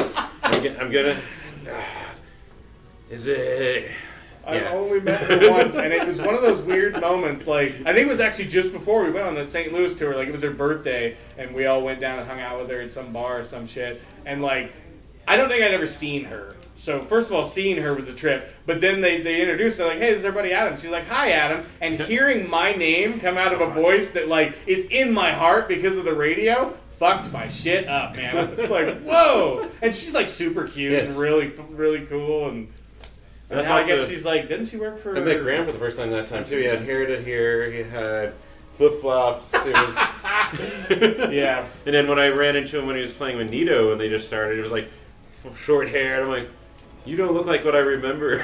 I'm, 0.42 0.62
get, 0.62 0.80
I'm 0.80 0.90
gonna." 0.90 1.20
Is 3.10 3.26
it 3.26 3.90
I've 4.46 4.62
Yeah. 4.62 4.72
only 4.72 5.00
met 5.00 5.20
her 5.22 5.50
once, 5.52 5.76
and 5.76 5.92
it 5.92 6.06
was 6.06 6.20
one 6.20 6.34
of 6.34 6.42
those 6.42 6.60
weird 6.60 7.00
moments. 7.00 7.46
Like 7.46 7.72
I 7.86 7.92
think 7.92 8.06
it 8.06 8.08
was 8.08 8.20
actually 8.20 8.48
just 8.48 8.72
before 8.72 9.04
we 9.04 9.10
went 9.10 9.26
on 9.26 9.34
that 9.36 9.48
St. 9.48 9.72
Louis 9.72 9.94
tour. 9.94 10.14
Like 10.16 10.28
it 10.28 10.32
was 10.32 10.42
her 10.42 10.50
birthday, 10.50 11.16
and 11.38 11.54
we 11.54 11.66
all 11.66 11.82
went 11.82 12.00
down 12.00 12.18
and 12.18 12.28
hung 12.28 12.40
out 12.40 12.60
with 12.60 12.70
her 12.70 12.80
at 12.80 12.90
some 12.92 13.12
bar 13.12 13.40
or 13.40 13.44
some 13.44 13.66
shit. 13.66 14.02
And 14.26 14.42
like, 14.42 14.72
I 15.28 15.36
don't 15.36 15.48
think 15.48 15.62
I'd 15.62 15.72
ever 15.74 15.86
seen 15.86 16.24
her. 16.24 16.56
So 16.74 17.00
first 17.00 17.28
of 17.28 17.36
all, 17.36 17.44
seeing 17.44 17.76
her 17.82 17.94
was 17.94 18.08
a 18.08 18.14
trip. 18.14 18.52
But 18.66 18.80
then 18.80 19.00
they, 19.02 19.20
they 19.20 19.40
introduced 19.42 19.78
her 19.78 19.84
like, 19.86 19.98
"Hey, 19.98 20.10
this 20.10 20.20
is 20.20 20.24
our 20.24 20.32
buddy 20.32 20.52
Adam." 20.52 20.76
She's 20.76 20.90
like, 20.90 21.06
"Hi, 21.06 21.32
Adam," 21.32 21.64
and 21.80 22.00
hearing 22.00 22.48
my 22.48 22.72
name 22.72 23.20
come 23.20 23.36
out 23.38 23.52
of 23.52 23.60
a 23.60 23.68
voice 23.68 24.12
that 24.12 24.26
like 24.28 24.56
is 24.66 24.86
in 24.86 25.12
my 25.12 25.30
heart 25.32 25.68
because 25.68 25.96
of 25.96 26.04
the 26.04 26.14
radio. 26.14 26.74
Fucked 26.90 27.32
my 27.32 27.48
shit 27.48 27.88
up, 27.88 28.16
man. 28.16 28.36
It's 28.52 28.70
like, 28.70 29.00
whoa! 29.04 29.68
And 29.82 29.94
she's 29.94 30.14
like 30.14 30.28
super 30.28 30.66
cute 30.68 30.92
Yes. 30.92 31.10
and 31.10 31.18
really, 31.18 31.52
really 31.70 32.06
cool. 32.06 32.48
And 32.48 32.68
and 33.52 33.60
That's 33.60 33.68
now 33.68 33.76
I 33.76 33.86
guess 33.86 34.08
she's 34.08 34.24
like, 34.24 34.48
didn't 34.48 34.64
she 34.66 34.78
work 34.78 34.98
for? 34.98 35.14
I 35.16 35.20
met 35.20 35.40
Graham 35.40 35.66
for 35.66 35.72
the 35.72 35.78
first 35.78 35.98
time 35.98 36.10
that 36.10 36.26
time 36.26 36.44
too. 36.44 36.56
He 36.56 36.64
had 36.64 36.80
hair 36.82 37.04
to 37.06 37.22
here. 37.22 37.70
He 37.70 37.82
had 37.82 38.32
flip 38.78 39.00
flops. 39.00 39.52
It 39.54 39.74
was. 39.74 39.94
Yeah. 41.32 41.66
And 41.86 41.94
then 41.94 42.08
when 42.08 42.18
I 42.18 42.28
ran 42.28 42.56
into 42.56 42.78
him 42.78 42.86
when 42.86 42.96
he 42.96 43.02
was 43.02 43.12
playing 43.12 43.36
with 43.36 43.50
Nito 43.50 43.90
when 43.90 43.98
they 43.98 44.08
just 44.08 44.26
started, 44.26 44.58
it 44.58 44.62
was 44.62 44.72
like 44.72 44.88
f- 45.44 45.58
short 45.58 45.88
hair, 45.88 46.14
and 46.16 46.24
I'm 46.24 46.30
like, 46.30 46.48
"You 47.04 47.16
don't 47.16 47.32
look 47.32 47.46
like 47.46 47.64
what 47.64 47.74
I 47.74 47.80
remember." 47.80 48.38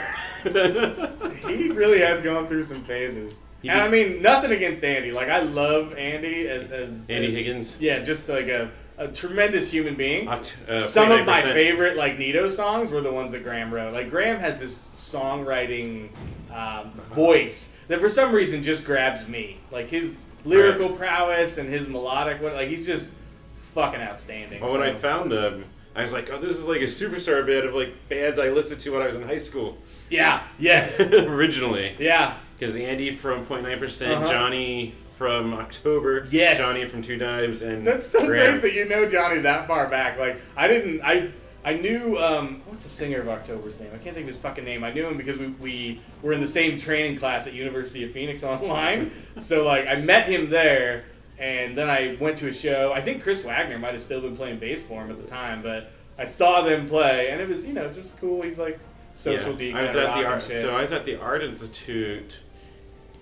he 0.44 1.70
really 1.70 2.00
has 2.00 2.22
gone 2.22 2.46
through 2.48 2.62
some 2.62 2.82
phases. 2.84 3.40
He 3.62 3.68
and 3.68 3.78
did- 3.78 3.86
I 3.86 3.90
mean, 3.90 4.22
nothing 4.22 4.52
against 4.52 4.84
Andy. 4.84 5.10
Like 5.10 5.28
I 5.28 5.40
love 5.40 5.94
Andy 5.94 6.48
as 6.48 6.70
as 6.70 7.10
Andy 7.10 7.28
as- 7.28 7.34
Higgins. 7.34 7.80
Yeah, 7.80 7.98
just 8.02 8.28
like 8.28 8.48
a, 8.48 8.70
a 8.98 9.08
tremendous 9.08 9.70
human 9.70 9.94
being. 9.94 10.28
Uh, 10.28 10.42
Some 10.80 11.10
of 11.12 11.24
my 11.24 11.40
favorite 11.40 11.96
like 11.96 12.18
Nito 12.18 12.48
songs 12.48 12.90
were 12.90 13.00
the 13.00 13.12
ones 13.12 13.32
that 13.32 13.44
Graham 13.44 13.72
wrote. 13.72 13.94
Like 13.94 14.10
Graham 14.10 14.38
has 14.40 14.60
this 14.60 14.76
songwriting 14.78 16.10
um, 16.52 16.90
voice 16.92 17.76
that 17.88 18.00
for 18.00 18.08
some 18.08 18.32
reason 18.32 18.62
just 18.62 18.84
grabs 18.84 19.28
me. 19.28 19.58
Like 19.70 19.88
his 19.88 20.24
lyrical 20.44 20.90
prowess 20.90 21.58
and 21.58 21.68
his 21.68 21.88
melodic, 21.88 22.40
what 22.42 22.54
like 22.54 22.68
he's 22.68 22.86
just 22.86 23.14
fucking 23.56 24.00
outstanding. 24.00 24.60
Well, 24.60 24.72
when 24.72 24.82
I 24.82 24.92
found 24.92 25.30
them, 25.30 25.64
I 25.94 26.02
was 26.02 26.12
like, 26.12 26.30
"Oh, 26.30 26.38
this 26.38 26.56
is 26.56 26.64
like 26.64 26.80
a 26.80 26.84
superstar 26.84 27.46
band 27.46 27.66
of 27.66 27.74
like 27.74 27.94
bands 28.08 28.38
I 28.38 28.50
listened 28.50 28.80
to 28.80 28.90
when 28.92 29.02
I 29.02 29.06
was 29.06 29.16
in 29.16 29.22
high 29.22 29.38
school." 29.38 29.78
yeah, 30.10 30.42
yes, 30.58 31.00
Originally, 31.12 31.94
yeah. 31.98 32.34
because 32.58 32.74
Andy 32.76 33.14
from 33.14 33.44
0.9 33.44 33.78
percent, 33.78 34.12
Uh-huh. 34.22 34.32
Johnny 34.32 34.94
from 35.18 35.52
October, 35.52 36.26
Yes. 36.30 36.58
Johnny 36.58 36.84
from 36.84 37.02
Two 37.02 37.18
Dimes 37.18 37.62
and 37.62 37.84
That's 37.84 38.06
so 38.06 38.24
Graham. 38.24 38.60
great 38.60 38.62
that 38.62 38.72
you 38.72 38.88
know 38.88 39.06
Johnny 39.08 39.40
that 39.40 39.66
far 39.66 39.88
back. 39.88 40.16
Like 40.16 40.40
I 40.56 40.68
didn't. 40.68 41.00
I 41.02 41.32
I 41.64 41.74
knew 41.74 42.16
um, 42.18 42.62
what's 42.66 42.84
the 42.84 42.88
singer 42.88 43.20
of 43.20 43.28
October's 43.28 43.78
name? 43.80 43.88
I 43.92 43.98
can't 43.98 44.14
think 44.14 44.18
of 44.24 44.28
his 44.28 44.38
fucking 44.38 44.64
name. 44.64 44.84
I 44.84 44.92
knew 44.92 45.06
him 45.08 45.16
because 45.18 45.36
we, 45.36 45.48
we 45.60 46.00
were 46.22 46.32
in 46.32 46.40
the 46.40 46.46
same 46.46 46.78
training 46.78 47.18
class 47.18 47.48
at 47.48 47.52
University 47.52 48.04
of 48.04 48.12
Phoenix 48.12 48.44
online. 48.44 49.10
so 49.38 49.64
like 49.66 49.88
I 49.88 49.96
met 49.96 50.28
him 50.28 50.48
there, 50.50 51.04
and 51.36 51.76
then 51.76 51.90
I 51.90 52.16
went 52.20 52.38
to 52.38 52.48
a 52.48 52.52
show. 52.52 52.92
I 52.94 53.00
think 53.02 53.22
Chris 53.24 53.42
Wagner 53.42 53.76
might 53.76 53.92
have 53.92 54.00
still 54.00 54.20
been 54.20 54.36
playing 54.36 54.60
bass 54.60 54.84
for 54.84 55.02
him 55.04 55.10
at 55.10 55.18
the 55.18 55.26
time, 55.26 55.60
but 55.62 55.90
I 56.16 56.24
saw 56.24 56.62
them 56.62 56.88
play, 56.88 57.30
and 57.30 57.40
it 57.40 57.48
was 57.48 57.66
you 57.66 57.72
know 57.74 57.90
just 57.92 58.18
cool. 58.20 58.42
He's 58.42 58.58
like 58.60 58.78
social 59.14 59.50
Yeah. 59.52 59.58
D. 59.58 59.72
I 59.74 59.82
was 59.82 59.96
at 59.96 60.14
the 60.14 60.24
art, 60.24 60.42
so 60.42 60.76
I 60.76 60.80
was 60.80 60.92
at 60.92 61.04
the 61.04 61.20
art 61.20 61.42
institute 61.42 62.38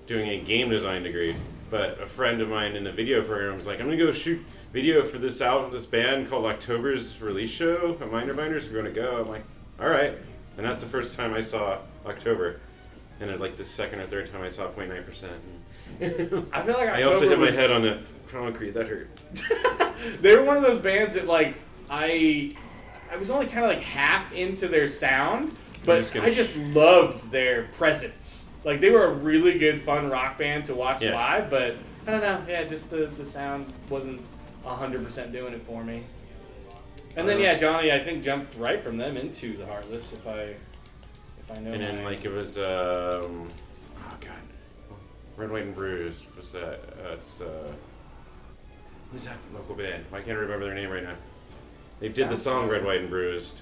doing 0.06 0.28
a 0.28 0.40
game 0.42 0.68
design 0.68 1.02
degree. 1.02 1.34
But 1.68 2.00
a 2.00 2.06
friend 2.06 2.40
of 2.40 2.48
mine 2.48 2.76
in 2.76 2.84
the 2.84 2.92
video 2.92 3.22
program 3.22 3.56
was 3.56 3.66
like, 3.66 3.80
"I'm 3.80 3.86
gonna 3.86 3.96
go 3.96 4.12
shoot 4.12 4.40
video 4.72 5.02
for 5.04 5.18
this 5.18 5.40
album, 5.40 5.70
this 5.70 5.86
band 5.86 6.30
called 6.30 6.46
October's 6.46 7.20
release 7.20 7.50
show 7.50 7.96
at 8.00 8.10
Minor 8.10 8.34
Binders. 8.34 8.68
We're 8.68 8.76
gonna 8.76 8.90
go." 8.90 9.22
I'm 9.22 9.28
like, 9.28 9.42
"All 9.80 9.88
right," 9.88 10.12
and 10.56 10.64
that's 10.66 10.82
the 10.82 10.88
first 10.88 11.16
time 11.16 11.34
I 11.34 11.40
saw 11.40 11.78
October, 12.06 12.60
and 13.20 13.28
it 13.28 13.32
was 13.32 13.40
like 13.40 13.56
the 13.56 13.64
second 13.64 13.98
or 14.00 14.06
third 14.06 14.30
time 14.30 14.42
I 14.42 14.48
saw 14.48 14.68
0.9 14.68 15.02
percent. 15.04 15.32
I 16.00 16.62
feel 16.62 16.74
like 16.74 16.88
I 16.88 17.02
also 17.02 17.28
hit 17.28 17.38
my 17.38 17.46
was- 17.46 17.56
head 17.56 17.72
on 17.72 17.82
the 17.82 17.98
concrete. 18.28 18.72
That 18.72 18.86
hurt. 18.88 19.08
they 20.22 20.36
were 20.36 20.44
one 20.44 20.56
of 20.56 20.62
those 20.62 20.78
bands 20.80 21.14
that 21.14 21.26
like 21.26 21.56
I 21.90 22.52
I 23.10 23.16
was 23.16 23.30
only 23.30 23.46
kind 23.46 23.64
of 23.64 23.70
like 23.70 23.80
half 23.80 24.32
into 24.32 24.68
their 24.68 24.86
sound, 24.86 25.54
but 25.84 25.98
just 25.98 26.16
I 26.16 26.32
just 26.32 26.56
loved 26.56 27.30
their 27.32 27.64
presence. 27.72 28.45
Like 28.66 28.80
they 28.80 28.90
were 28.90 29.04
a 29.04 29.12
really 29.12 29.58
good 29.58 29.80
fun 29.80 30.10
rock 30.10 30.36
band 30.38 30.64
to 30.66 30.74
watch 30.74 31.00
Yes. 31.00 31.14
live, 31.14 31.48
but 31.48 31.76
I 32.06 32.10
don't 32.10 32.20
know, 32.20 32.42
yeah, 32.48 32.64
just 32.64 32.90
the 32.90 33.06
the 33.06 33.24
sound 33.24 33.72
wasn't 33.88 34.20
hundred 34.64 35.04
percent 35.04 35.30
doing 35.32 35.54
it 35.54 35.62
for 35.64 35.84
me. 35.84 36.02
And 37.16 37.26
then 37.28 37.36
Uh, 37.36 37.42
yeah, 37.42 37.54
Johnny 37.54 37.92
I 37.92 38.02
think 38.02 38.24
jumped 38.24 38.56
right 38.58 38.82
from 38.82 38.96
them 38.96 39.16
into 39.16 39.56
the 39.56 39.64
Heartless 39.64 40.12
if 40.12 40.26
I 40.26 40.56
if 41.38 41.50
I 41.56 41.60
know. 41.60 41.72
And 41.72 41.80
then 41.80 41.96
my- 41.98 42.10
like 42.10 42.24
it 42.24 42.32
was, 42.32 42.58
um, 42.58 43.46
oh 43.98 44.16
god, 44.20 44.32
Red, 45.36 45.52
White, 45.52 45.62
and 45.62 45.74
Bruised. 45.74 46.26
What's 46.34 46.50
that? 46.50 46.80
Uh, 47.04 47.12
it's 47.12 47.40
uh, 47.40 47.72
who's 49.12 49.26
that 49.26 49.38
local 49.54 49.76
band? 49.76 50.04
I 50.12 50.20
can't 50.20 50.36
remember 50.36 50.66
their 50.66 50.74
name 50.74 50.90
right 50.90 51.04
now. 51.04 51.14
They 52.00 52.08
did 52.08 52.28
the 52.28 52.36
song. 52.36 52.68
Red, 52.68 52.84
White, 52.84 53.02
and 53.02 53.10
Bruised. 53.10 53.60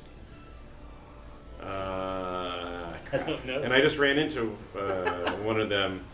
Uh, 1.64 2.92
I 3.12 3.16
don't 3.16 3.47
know. 3.47 3.62
and 3.62 3.73
I 3.73 3.80
just 3.80 3.97
ran 3.99 4.18
into 4.18 4.56
uh, 4.78 5.33
one 5.42 5.61
of 5.61 5.68
them. 5.68 6.04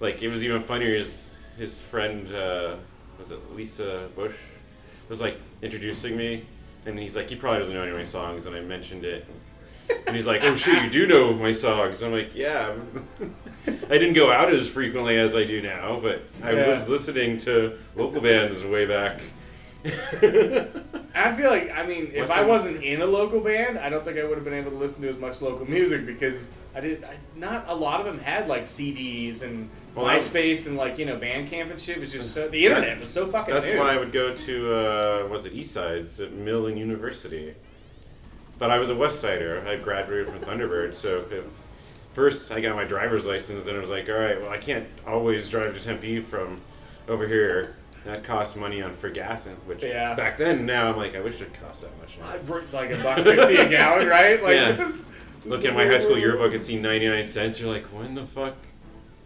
Like 0.00 0.22
it 0.22 0.28
was 0.28 0.44
even 0.44 0.62
funnier. 0.62 0.94
His 0.96 1.36
his 1.56 1.80
friend 1.80 2.32
uh, 2.34 2.76
was 3.18 3.30
it 3.30 3.38
Lisa 3.54 4.08
Bush 4.14 4.36
was 5.08 5.20
like 5.20 5.38
introducing 5.62 6.16
me, 6.16 6.44
and 6.86 6.98
he's 6.98 7.16
like, 7.16 7.28
he 7.30 7.36
probably 7.36 7.58
doesn't 7.60 7.74
know 7.74 7.82
any 7.82 7.90
of 7.92 7.96
my 7.96 8.04
songs, 8.04 8.46
and 8.46 8.54
I 8.54 8.60
mentioned 8.60 9.04
it, 9.04 9.26
and 10.06 10.14
he's 10.14 10.26
like, 10.26 10.42
oh 10.44 10.54
shit, 10.54 10.82
you 10.84 10.90
do 10.90 11.06
know 11.06 11.32
my 11.32 11.52
songs. 11.52 12.02
I'm 12.02 12.12
like, 12.12 12.34
yeah. 12.34 12.74
I 13.66 13.98
didn't 13.98 14.12
go 14.14 14.30
out 14.30 14.52
as 14.52 14.68
frequently 14.68 15.16
as 15.18 15.34
I 15.34 15.44
do 15.44 15.60
now, 15.62 15.98
but 16.00 16.22
I 16.42 16.52
Yeah. 16.52 16.68
was 16.68 16.88
listening 16.88 17.38
to 17.38 17.78
local 17.96 18.20
bands 18.20 18.62
way 18.64 18.84
back. 18.86 19.20
I 21.14 21.34
feel 21.34 21.50
like 21.50 21.70
I 21.70 21.84
mean, 21.86 22.10
if 22.14 22.30
I 22.30 22.44
wasn't 22.44 22.82
in 22.82 23.02
a 23.02 23.06
local 23.06 23.40
band, 23.40 23.78
I 23.78 23.88
don't 23.88 24.04
think 24.04 24.18
I 24.18 24.24
would 24.24 24.36
have 24.36 24.44
been 24.44 24.54
able 24.54 24.70
to 24.70 24.76
listen 24.76 25.02
to 25.02 25.08
as 25.08 25.18
much 25.18 25.42
local 25.42 25.68
music 25.68 26.06
because 26.06 26.48
I 26.74 26.80
did. 26.80 27.04
I, 27.04 27.16
not 27.36 27.64
a 27.68 27.74
lot 27.74 28.00
of 28.00 28.06
them 28.06 28.22
had 28.22 28.48
like 28.48 28.62
CDs 28.62 29.42
and 29.42 29.68
Well, 29.94 30.06
MySpace 30.06 30.66
and 30.66 30.76
like 30.76 30.98
you 30.98 31.06
know 31.06 31.16
Bandcamp 31.16 31.70
and 31.70 31.80
shit. 31.80 31.96
It 31.96 32.00
was 32.00 32.12
just 32.12 32.32
so 32.32 32.48
the 32.48 32.64
internet 32.64 33.00
was 33.00 33.10
so 33.10 33.26
fucking. 33.26 33.52
That's 33.52 33.70
new. 33.70 33.78
why 33.78 33.94
I 33.94 33.96
would 33.98 34.12
go 34.12 34.34
to 34.34 34.74
uh, 34.74 35.28
was 35.28 35.44
it 35.44 35.54
East 35.54 35.72
Sides 35.72 36.20
at 36.20 36.32
Mill 36.32 36.66
and 36.66 36.78
University. 36.78 37.54
But 38.58 38.70
I 38.70 38.78
was 38.78 38.90
a 38.90 38.94
West 38.94 39.20
Sider. 39.20 39.64
I 39.66 39.76
graduated 39.76 40.28
from 40.28 40.40
Thunderbird, 40.40 40.94
so 40.94 41.24
it, 41.30 41.44
first 42.12 42.52
I 42.52 42.60
got 42.60 42.74
my 42.76 42.84
driver's 42.84 43.26
license, 43.26 43.66
and 43.66 43.76
it 43.76 43.80
was 43.80 43.90
like, 43.90 44.08
all 44.08 44.16
right, 44.16 44.40
well 44.40 44.50
I 44.50 44.58
can't 44.58 44.86
always 45.06 45.48
drive 45.48 45.74
to 45.74 45.82
Tempe 45.82 46.20
from 46.20 46.60
over 47.08 47.26
here. 47.26 47.76
That 48.08 48.24
costs 48.24 48.56
money 48.56 48.80
on 48.80 48.96
for 48.96 49.10
gas, 49.10 49.46
which 49.66 49.82
Yeah. 49.82 50.14
back 50.14 50.38
then. 50.38 50.64
Now 50.64 50.88
I'm 50.90 50.96
like, 50.96 51.14
I 51.14 51.20
wish 51.20 51.42
it 51.42 51.52
cost 51.60 51.82
that 51.82 51.90
much. 52.00 52.16
Uh, 52.22 52.38
worked 52.48 52.72
like 52.72 52.90
a 52.90 52.96
buck 53.02 53.18
fifty 53.18 53.56
a 53.56 53.68
gallon, 53.68 54.08
right? 54.08 54.42
Like, 54.42 54.54
Yeah. 54.54 54.72
this 54.72 54.96
Look 55.44 55.66
at 55.66 55.74
my 55.74 55.84
high 55.84 55.98
school 55.98 56.16
yearbook 56.16 56.54
and 56.54 56.62
see 56.62 56.78
99 56.78 57.26
cents. 57.26 57.60
You're 57.60 57.70
like, 57.70 57.84
when 57.88 58.14
the 58.14 58.24
fuck? 58.24 58.54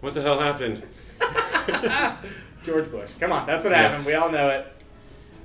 What 0.01 0.15
the 0.15 0.23
hell 0.23 0.41
happened? 0.41 0.83
George 2.65 2.91
Bush. 2.91 3.11
Come 3.21 3.31
on, 3.31 3.47
that's 3.47 3.62
what 3.62 3.71
Yes. 3.71 3.93
happened. 3.99 4.07
We 4.07 4.15
all 4.15 4.33
know 4.33 4.49
it. 4.49 4.67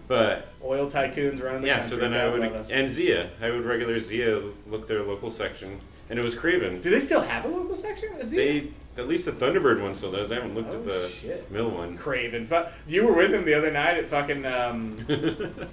But 0.07 0.47
Oil 0.65 0.89
tycoons 0.89 1.43
running 1.43 1.61
the 1.61 1.67
yeah, 1.67 1.73
country. 1.81 1.89
so 1.91 1.95
then 1.97 2.13
I 2.15 2.27
would 2.29 2.71
and 2.71 2.89
Zia. 2.89 3.29
I 3.39 3.51
would 3.51 3.65
regular 3.65 3.99
Zia 3.99 4.41
look 4.65 4.87
their 4.87 5.03
local 5.03 5.29
section, 5.29 5.79
and 6.09 6.17
it 6.19 6.23
was 6.23 6.35
Craven. 6.35 6.81
Do 6.81 6.89
they 6.89 6.99
still 7.01 7.21
have 7.21 7.45
a 7.45 7.47
local 7.47 7.75
section? 7.75 8.09
Is 8.19 8.31
he 8.31 8.37
They 8.37 8.67
at 8.97 9.07
least 9.07 9.25
the 9.25 9.31
Thunderbird 9.31 9.79
one 9.79 9.93
still 9.93 10.11
does. 10.11 10.31
I 10.31 10.35
haven't 10.35 10.55
looked 10.55 10.73
Oh, 10.73 10.77
at 10.77 10.85
the 10.85 11.07
shit. 11.07 11.51
Mill 11.51 11.69
one. 11.69 11.97
Craven? 11.97 12.49
You 12.87 13.05
were 13.05 13.13
with 13.13 13.31
him 13.31 13.45
the 13.45 13.53
other 13.53 13.69
night 13.69 13.97
at 13.97 14.07
fucking 14.07 14.43
um, 14.45 14.97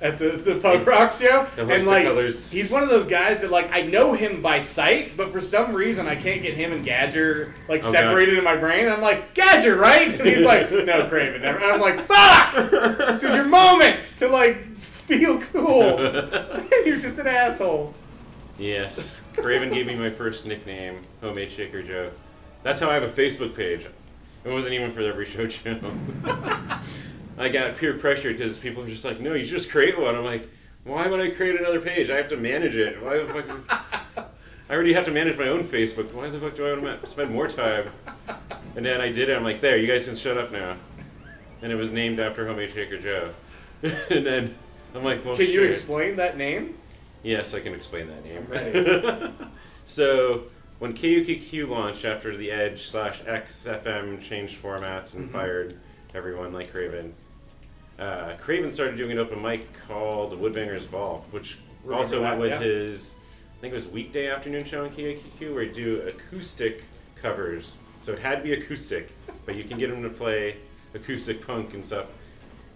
at 0.02 0.18
the, 0.18 0.38
the 0.44 0.58
punk 0.60 0.86
rock 0.86 1.10
show, 1.10 1.46
and 1.56 1.86
like 1.86 2.04
Colours. 2.04 2.50
he's 2.50 2.70
one 2.70 2.82
of 2.82 2.90
those 2.90 3.06
guys 3.06 3.40
that 3.40 3.50
like 3.50 3.70
I 3.72 3.80
know 3.82 4.12
him 4.12 4.42
by 4.42 4.58
sight, 4.58 5.14
but 5.16 5.32
for 5.32 5.40
some 5.40 5.72
reason 5.72 6.06
I 6.06 6.16
can't 6.16 6.42
get 6.42 6.52
him 6.54 6.72
and 6.72 6.84
Gadger 6.84 7.54
like 7.68 7.80
Oh, 7.82 7.90
God. 7.90 7.92
separated 7.92 8.36
in 8.36 8.44
my 8.44 8.56
brain. 8.56 8.84
And 8.84 8.92
I'm 8.92 9.00
like 9.00 9.34
Gadger, 9.34 9.78
right? 9.78 10.12
And 10.12 10.28
he's 10.28 10.44
like, 10.44 10.70
no, 10.72 11.08
Craven. 11.08 11.40
Never. 11.42 11.58
And 11.58 11.72
I'm 11.72 11.80
like, 11.80 12.06
fuck! 12.06 12.70
This 12.98 13.22
was 13.22 13.34
your 13.34 13.44
moment 13.46 14.06
to 14.18 14.28
like 14.28 14.76
feel 14.76 15.40
cool. 15.40 15.98
You're 16.84 16.98
just 17.00 17.18
an 17.18 17.26
asshole. 17.26 17.94
yes, 18.58 19.20
Craven 19.36 19.70
gave 19.70 19.86
me 19.86 19.94
my 19.96 20.10
first 20.10 20.46
nickname, 20.46 21.02
Homemade 21.20 21.50
Shaker 21.50 21.82
Joe. 21.82 22.10
That's 22.62 22.80
how 22.80 22.90
I 22.90 22.94
have 22.94 23.02
a 23.02 23.08
Facebook 23.08 23.54
page. 23.54 23.86
It 24.44 24.50
wasn't 24.50 24.74
even 24.74 24.92
for 24.92 25.00
every 25.00 25.26
show 25.26 25.46
Joe. 25.46 25.80
I 27.38 27.48
got 27.48 27.76
peer 27.76 27.98
pressure 27.98 28.32
because 28.32 28.58
people 28.58 28.84
are 28.84 28.88
just 28.88 29.04
like, 29.04 29.20
no, 29.20 29.34
you 29.34 29.44
should 29.44 29.56
just 29.56 29.70
create 29.70 29.98
one. 29.98 30.14
I'm 30.14 30.24
like, 30.24 30.48
why 30.84 31.06
would 31.06 31.20
I 31.20 31.30
create 31.30 31.58
another 31.58 31.80
page? 31.80 32.10
I 32.10 32.16
have 32.16 32.28
to 32.28 32.36
manage 32.36 32.76
it. 32.76 33.02
Why 33.02 33.22
the 33.22 33.42
fuck? 33.42 34.30
I 34.68 34.74
already 34.74 34.92
have 34.92 35.04
to 35.06 35.10
manage 35.10 35.36
my 35.36 35.48
own 35.48 35.64
Facebook. 35.64 36.12
Why 36.12 36.30
the 36.30 36.38
fuck 36.38 36.54
do 36.54 36.66
I 36.66 36.78
want 36.78 37.02
to 37.02 37.06
spend 37.06 37.30
more 37.30 37.48
time? 37.48 37.90
And 38.76 38.84
then 38.84 39.00
I 39.00 39.10
did 39.10 39.28
it. 39.28 39.36
I'm 39.36 39.44
like, 39.44 39.60
there, 39.60 39.76
you 39.76 39.86
guys 39.86 40.06
can 40.06 40.16
shut 40.16 40.38
up 40.38 40.52
now. 40.52 40.76
And 41.62 41.72
it 41.72 41.76
was 41.76 41.90
named 41.90 42.18
after 42.18 42.46
Homemade 42.46 42.70
Shaker 42.70 42.98
Joe. 42.98 43.30
and 43.82 44.24
then 44.24 44.54
I'm 44.94 45.04
like, 45.04 45.24
well, 45.24 45.36
Can 45.36 45.50
you 45.50 45.62
explain 45.62 46.16
that 46.16 46.36
name? 46.36 46.78
Yes, 47.24 47.54
I 47.54 47.60
can 47.60 47.74
explain 47.74 48.06
that 48.08 48.24
name. 48.24 49.32
So 49.86 50.44
when 50.78 50.94
KUKQ 50.94 51.68
launched 51.68 52.06
after 52.06 52.34
the 52.38 52.50
Edge 52.50 52.86
slash 52.86 53.20
XFM 53.24 54.18
changed 54.22 54.62
formats 54.62 55.14
and 55.14 55.28
Mhm. 55.28 55.32
fired 55.32 55.74
everyone 56.14 56.54
like 56.54 56.70
Craven, 56.70 57.12
uh, 57.98 58.32
Craven 58.40 58.72
started 58.72 58.96
doing 58.96 59.10
an 59.12 59.18
open 59.18 59.42
mic 59.42 59.66
called 59.86 60.32
Woodbangers 60.40 60.90
Ball, 60.90 61.22
which 61.32 61.58
Remember 61.82 61.98
also 62.02 62.20
that, 62.22 62.38
went 62.38 62.40
with 62.40 62.50
yeah. 62.52 62.60
his, 62.60 63.12
I 63.58 63.60
think 63.60 63.72
it 63.72 63.76
was 63.76 63.88
weekday 63.88 64.30
afternoon 64.30 64.64
show 64.64 64.84
on 64.84 64.90
KUKQ, 64.90 65.52
where 65.52 65.64
he 65.64 65.70
do 65.70 66.00
acoustic 66.08 66.84
covers. 67.14 67.74
So 68.00 68.12
it 68.12 68.18
had 68.20 68.36
to 68.36 68.42
be 68.42 68.54
acoustic, 68.54 69.10
but 69.44 69.54
you 69.54 69.64
can 69.64 69.76
get 69.78 69.90
him 69.90 70.02
to 70.02 70.08
play 70.08 70.56
acoustic 70.94 71.46
punk 71.46 71.74
and 71.74 71.84
stuff 71.84 72.06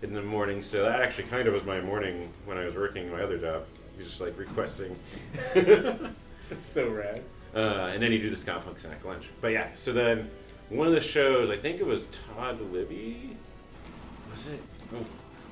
in 0.02 0.12
the 0.12 0.21
morning. 0.23 0.62
So 0.62 0.83
that 0.83 1.00
actually 1.00 1.25
kind 1.25 1.49
of 1.49 1.55
was 1.55 1.64
my 1.64 1.81
morning 1.81 2.31
when 2.45 2.59
I 2.59 2.67
was 2.67 2.75
working 2.75 3.11
my 3.11 3.23
other 3.23 3.38
job. 3.38 3.64
Was 3.99 4.07
just 4.07 4.21
like 4.21 4.38
requesting. 4.38 4.97
That's 5.55 6.67
so 6.67 6.88
rad. 6.88 7.23
Uh, 7.55 7.90
and 7.93 8.02
then 8.02 8.12
you 8.12 8.19
do 8.19 8.31
the 8.31 8.37
Scott 8.37 8.64
Punk 8.64 8.78
snack 8.78 9.05
lunch. 9.05 9.28
But 9.40 9.52
yeah, 9.52 9.69
so 9.75 9.93
then 9.93 10.31
one 10.69 10.87
of 10.87 10.93
the 10.93 11.00
shows, 11.00 11.50
I 11.50 11.57
think 11.57 11.81
it 11.81 11.87
was 11.87 12.07
Todd 12.07 12.61
Libby. 12.73 13.37
Was 14.31 14.47
it? 14.47 14.61
Oh, 14.95 15.05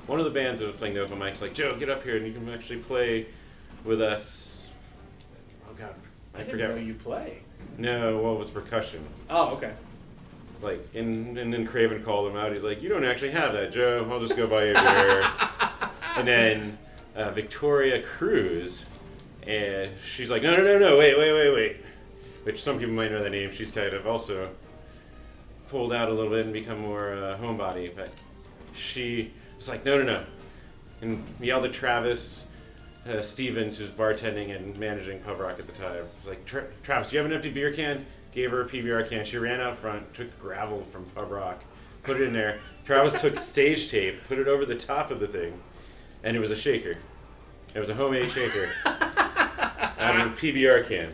one 0.05 0.19
of 0.19 0.25
the 0.25 0.31
bands 0.31 0.61
that 0.61 0.67
was 0.67 0.75
playing 0.75 0.93
the 0.93 1.01
open 1.01 1.19
mics, 1.19 1.41
like 1.41 1.53
Joe, 1.53 1.75
get 1.75 1.89
up 1.89 2.03
here 2.03 2.15
and 2.15 2.25
you 2.25 2.31
can 2.31 2.47
actually 2.49 2.79
play 2.79 3.27
with 3.83 4.01
us. 4.01 4.71
Oh 5.69 5.73
God, 5.73 5.93
I, 6.33 6.39
I, 6.39 6.43
forget. 6.43 6.69
know 6.69 6.77
you 6.77 6.93
play. 6.93 7.39
No, 7.77 8.19
what 8.19 8.39
was 8.39 8.49
percussion? 8.49 9.03
Oh, 9.29 9.49
okay. 9.55 9.73
Like, 10.61 10.87
and, 10.95 11.37
and 11.37 11.53
then 11.53 11.67
Craven 11.67 12.03
called 12.03 12.31
him 12.31 12.37
out. 12.37 12.51
He's 12.51 12.63
like, 12.63 12.81
"You 12.81 12.89
don't 12.89 13.05
actually 13.05 13.31
have 13.31 13.53
that, 13.53 13.71
Joe. 13.71 14.07
I'll 14.09 14.19
just 14.19 14.35
go 14.35 14.47
buy 14.47 14.65
you 14.65 14.71
a 14.71 14.81
beer." 14.81 15.29
and 16.15 16.27
then 16.27 16.77
uh, 17.17 17.31
Victoria 17.31 18.01
Cruz, 18.01 18.85
and 19.45 19.91
she's 20.05 20.29
like, 20.29 20.43
"No, 20.43 20.55
no, 20.55 20.63
no, 20.63 20.79
no, 20.79 20.97
wait, 20.97 21.17
wait, 21.17 21.33
wait, 21.33 21.53
wait." 21.53 21.77
Which 22.43 22.63
some 22.63 22.79
people 22.79 22.93
might 22.93 23.11
know 23.11 23.23
the 23.23 23.29
name. 23.29 23.51
She's 23.51 23.71
kind 23.71 23.93
of 23.93 24.07
also 24.07 24.49
pulled 25.67 25.91
out 25.91 26.09
a 26.09 26.13
little 26.13 26.31
bit 26.31 26.45
and 26.45 26.53
become 26.53 26.79
more 26.79 27.13
uh, 27.13 27.37
homebody, 27.41 27.93
but 27.93 28.11
she 28.73 29.33
was 29.57 29.67
like, 29.67 29.83
"No, 29.83 29.97
no, 29.97 30.05
no," 30.05 30.23
and 31.01 31.23
yelled 31.41 31.65
at 31.65 31.73
Travis. 31.73 32.45
Uh, 33.07 33.21
Stevens, 33.21 33.77
who's 33.77 33.89
bartending 33.89 34.53
and 34.53 34.77
managing 34.77 35.19
Pub 35.21 35.39
Rock 35.39 35.59
at 35.59 35.65
the 35.65 35.73
time, 35.73 36.03
was 36.19 36.27
like, 36.27 36.45
"Tra- 36.45 36.67
"Travis, 36.83 37.11
you 37.11 37.17
have 37.17 37.25
an 37.25 37.33
empty 37.33 37.49
beer 37.49 37.73
can?" 37.73 38.05
Gave 38.33 38.51
her 38.51 38.61
a 38.61 38.65
PBR 38.65 39.09
can. 39.09 39.25
She 39.25 39.37
ran 39.37 39.59
out 39.59 39.79
front, 39.79 40.13
took 40.13 40.39
gravel 40.39 40.83
from 40.91 41.05
Pub 41.15 41.31
Rock, 41.31 41.63
put 42.03 42.21
it 42.21 42.27
in 42.27 42.33
there. 42.33 42.59
Travis 42.85 43.19
took 43.19 43.39
stage 43.39 43.89
tape, 43.89 44.23
put 44.27 44.37
it 44.37 44.47
over 44.47 44.65
the 44.65 44.75
top 44.75 45.09
of 45.09 45.19
the 45.19 45.27
thing, 45.27 45.59
and 46.27 46.35
it 46.35 46.41
was 46.41 46.51
a 46.51 46.55
shaker. 46.57 46.97
It 47.73 47.79
was 47.79 47.87
a 47.87 47.93
homemade 47.93 48.29
shaker 48.29 48.69
out 48.85 50.19
of 50.19 50.33
a 50.33 50.35
PBR 50.35 50.85
can. 50.85 51.13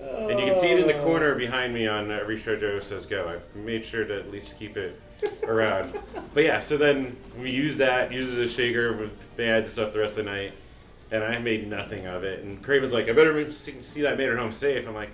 And 0.00 0.40
you 0.40 0.46
can 0.46 0.56
see 0.56 0.70
it 0.70 0.80
in 0.80 0.86
the 0.86 1.02
corner 1.04 1.34
behind 1.34 1.74
me 1.74 1.86
on 1.86 2.10
every 2.10 2.38
show 2.38 2.56
Joe 2.56 2.80
says 2.80 3.04
go. 3.04 3.28
I've 3.28 3.54
made 3.54 3.84
sure 3.84 4.06
to 4.06 4.18
at 4.18 4.30
least 4.30 4.58
keep 4.58 4.78
it 4.78 4.98
around. 5.46 5.92
But 6.32 6.44
yeah, 6.44 6.60
so 6.60 6.78
then 6.78 7.14
we 7.38 7.50
use 7.50 7.76
that, 7.76 8.12
uses 8.12 8.38
a 8.38 8.48
shaker 8.48 8.94
with 8.94 9.38
and 9.38 9.66
stuff 9.66 9.92
the 9.92 9.98
rest 9.98 10.16
of 10.16 10.24
the 10.24 10.30
night. 10.30 10.54
And 11.10 11.22
I 11.22 11.38
made 11.38 11.68
nothing 11.68 12.06
of 12.06 12.24
it. 12.24 12.42
And 12.42 12.62
Craven's 12.62 12.94
like, 12.94 13.10
I 13.10 13.12
better 13.12 13.50
see 13.52 13.74
see 13.82 14.00
that 14.02 14.16
made 14.16 14.30
it 14.30 14.38
home 14.38 14.52
safe. 14.52 14.88
I'm 14.88 14.94
like, 14.94 15.10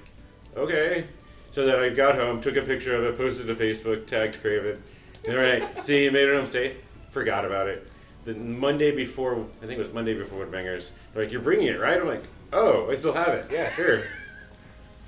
okay. 0.56 1.04
So 1.50 1.66
then 1.66 1.80
I 1.80 1.88
got 1.88 2.14
home, 2.14 2.40
took 2.40 2.54
a 2.54 2.62
picture 2.62 2.94
of 2.94 3.02
it, 3.02 3.16
posted 3.16 3.48
to 3.48 3.56
Facebook, 3.56 4.06
tagged 4.06 4.40
Craven. 4.40 4.80
All 5.28 5.34
right, 5.34 5.84
see, 5.84 6.04
you 6.04 6.12
made 6.12 6.28
it 6.28 6.36
home 6.36 6.46
safe. 6.46 6.76
Forgot 7.10 7.44
about 7.44 7.66
it. 7.66 7.90
The 8.24 8.34
Monday 8.34 8.90
before, 8.94 9.44
I 9.62 9.66
think 9.66 9.78
it 9.78 9.82
was 9.82 9.92
Monday 9.92 10.14
before 10.14 10.44
Woodbangers, 10.44 10.90
they're 11.14 11.24
like, 11.24 11.32
you're 11.32 11.40
bringing 11.40 11.68
it, 11.68 11.80
right? 11.80 11.98
I'm 12.00 12.06
like, 12.06 12.22
oh, 12.52 12.90
I 12.90 12.96
still 12.96 13.14
have 13.14 13.28
it. 13.34 13.46
Yeah, 13.50 13.70
sure. 13.74 14.02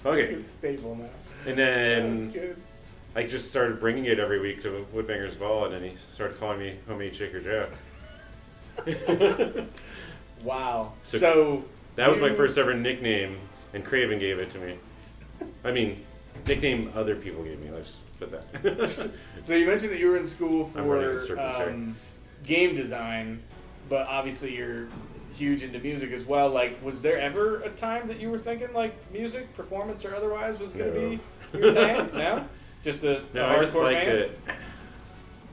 Okay. 0.04 0.32
It's 0.34 0.48
staple 0.48 0.96
now. 0.96 1.08
And 1.46 1.56
then 1.56 2.30
good. 2.32 2.56
I 3.14 3.22
just 3.22 3.50
started 3.50 3.78
bringing 3.78 4.06
it 4.06 4.18
every 4.18 4.40
week 4.40 4.60
to 4.62 4.84
Woodbangers 4.92 5.38
Ball, 5.38 5.66
and 5.66 5.74
then 5.74 5.84
he 5.84 5.96
started 6.12 6.40
calling 6.40 6.58
me 6.58 6.74
Homemade 6.88 7.14
Shaker 7.14 7.40
Joe. 7.40 7.68
Wow. 10.42 10.94
So- 11.04 11.18
So, 11.18 11.64
That 11.94 12.10
was 12.10 12.18
my 12.20 12.32
first 12.32 12.58
ever 12.58 12.74
nickname, 12.74 13.38
and 13.74 13.84
Craven 13.84 14.18
gave 14.18 14.40
it 14.40 14.50
to 14.50 14.58
me. 14.58 14.76
I 15.62 15.70
mean, 15.70 16.04
nickname 16.48 16.90
other 16.96 17.14
people 17.14 17.44
gave 17.44 17.60
me. 17.60 17.70
Let's 17.70 17.96
put 18.18 18.32
that. 18.32 18.90
So 19.42 19.54
you 19.54 19.66
mentioned 19.66 19.92
that 19.92 19.98
you 20.00 20.08
were 20.08 20.16
in 20.16 20.26
school 20.26 20.68
I'm 20.74 20.86
running 20.88 21.10
a 21.10 21.12
for 21.12 21.18
circle, 21.26 21.52
sorry. 21.52 21.72
Um, 21.74 21.96
game 22.44 22.74
design, 22.74 23.42
but 23.88 24.06
obviously 24.06 24.56
you're 24.56 24.86
huge 25.36 25.62
into 25.62 25.78
music 25.78 26.12
as 26.12 26.24
well. 26.24 26.50
Like, 26.50 26.82
was 26.84 27.00
there 27.00 27.18
ever 27.18 27.60
a 27.60 27.68
time 27.70 28.08
that 28.08 28.20
you 28.20 28.30
were 28.30 28.38
thinking 28.38 28.72
like 28.72 28.94
music, 29.12 29.52
performance, 29.54 30.04
or 30.04 30.14
otherwise 30.14 30.58
was 30.58 30.72
going 30.72 30.92
to 30.92 31.00
No. 31.00 31.08
be 31.10 31.58
your 31.58 31.72
thing? 31.74 32.10
no, 32.14 32.44
just 32.82 33.02
a 33.04 33.22
no, 33.32 33.44
a 33.44 33.56
I 33.56 33.60
just 33.60 33.74
liked 33.74 34.06
fan? 34.06 34.16
it. 34.16 34.38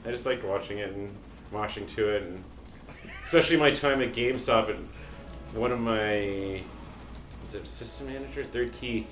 I 0.05 0.11
just 0.11 0.25
liked 0.25 0.43
watching 0.43 0.79
it 0.79 0.91
and 0.93 1.09
moshing 1.53 1.87
to 1.95 2.09
it, 2.09 2.23
and 2.23 2.43
especially 3.23 3.57
my 3.57 3.71
time 3.71 4.01
at 4.01 4.13
GameStop. 4.13 4.69
And 4.69 4.87
one 5.53 5.71
of 5.71 5.79
my 5.79 6.61
was 7.41 7.55
it 7.55 7.63
assistant 7.63 8.09
manager, 8.09 8.43
third 8.43 8.71
key? 8.73 9.07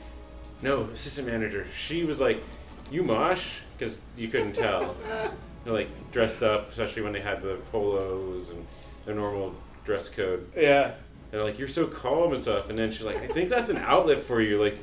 No, 0.61 0.83
assistant 0.93 1.27
manager. 1.27 1.65
She 1.75 2.03
was 2.03 2.19
like, 2.19 2.43
"You 2.91 3.03
mosh," 3.03 3.59
because 3.77 4.01
you 4.17 4.27
couldn't 4.27 4.53
tell. 4.53 4.95
Like 5.67 5.89
dressed 6.12 6.43
up, 6.43 6.69
especially 6.69 7.01
when 7.01 7.13
they 7.13 7.19
had 7.19 7.41
the 7.41 7.56
polos 7.71 8.49
and 8.49 8.65
their 9.06 9.15
normal 9.15 9.53
dress 9.86 10.08
code. 10.10 10.49
Yeah. 10.56 10.93
They're 11.30 11.43
like, 11.43 11.60
"You're 11.60 11.67
so 11.67 11.88
calm 11.88 12.32
and 12.34 12.41
stuff," 12.41 12.69
and 12.69 12.80
then 12.80 12.89
she's 12.91 13.01
like, 13.03 13.17
"I 13.17 13.27
think 13.27 13.49
that's 13.49 13.69
an 13.69 13.77
outlet 13.77 14.23
for 14.23 14.39
you, 14.41 14.62
like 14.62 14.77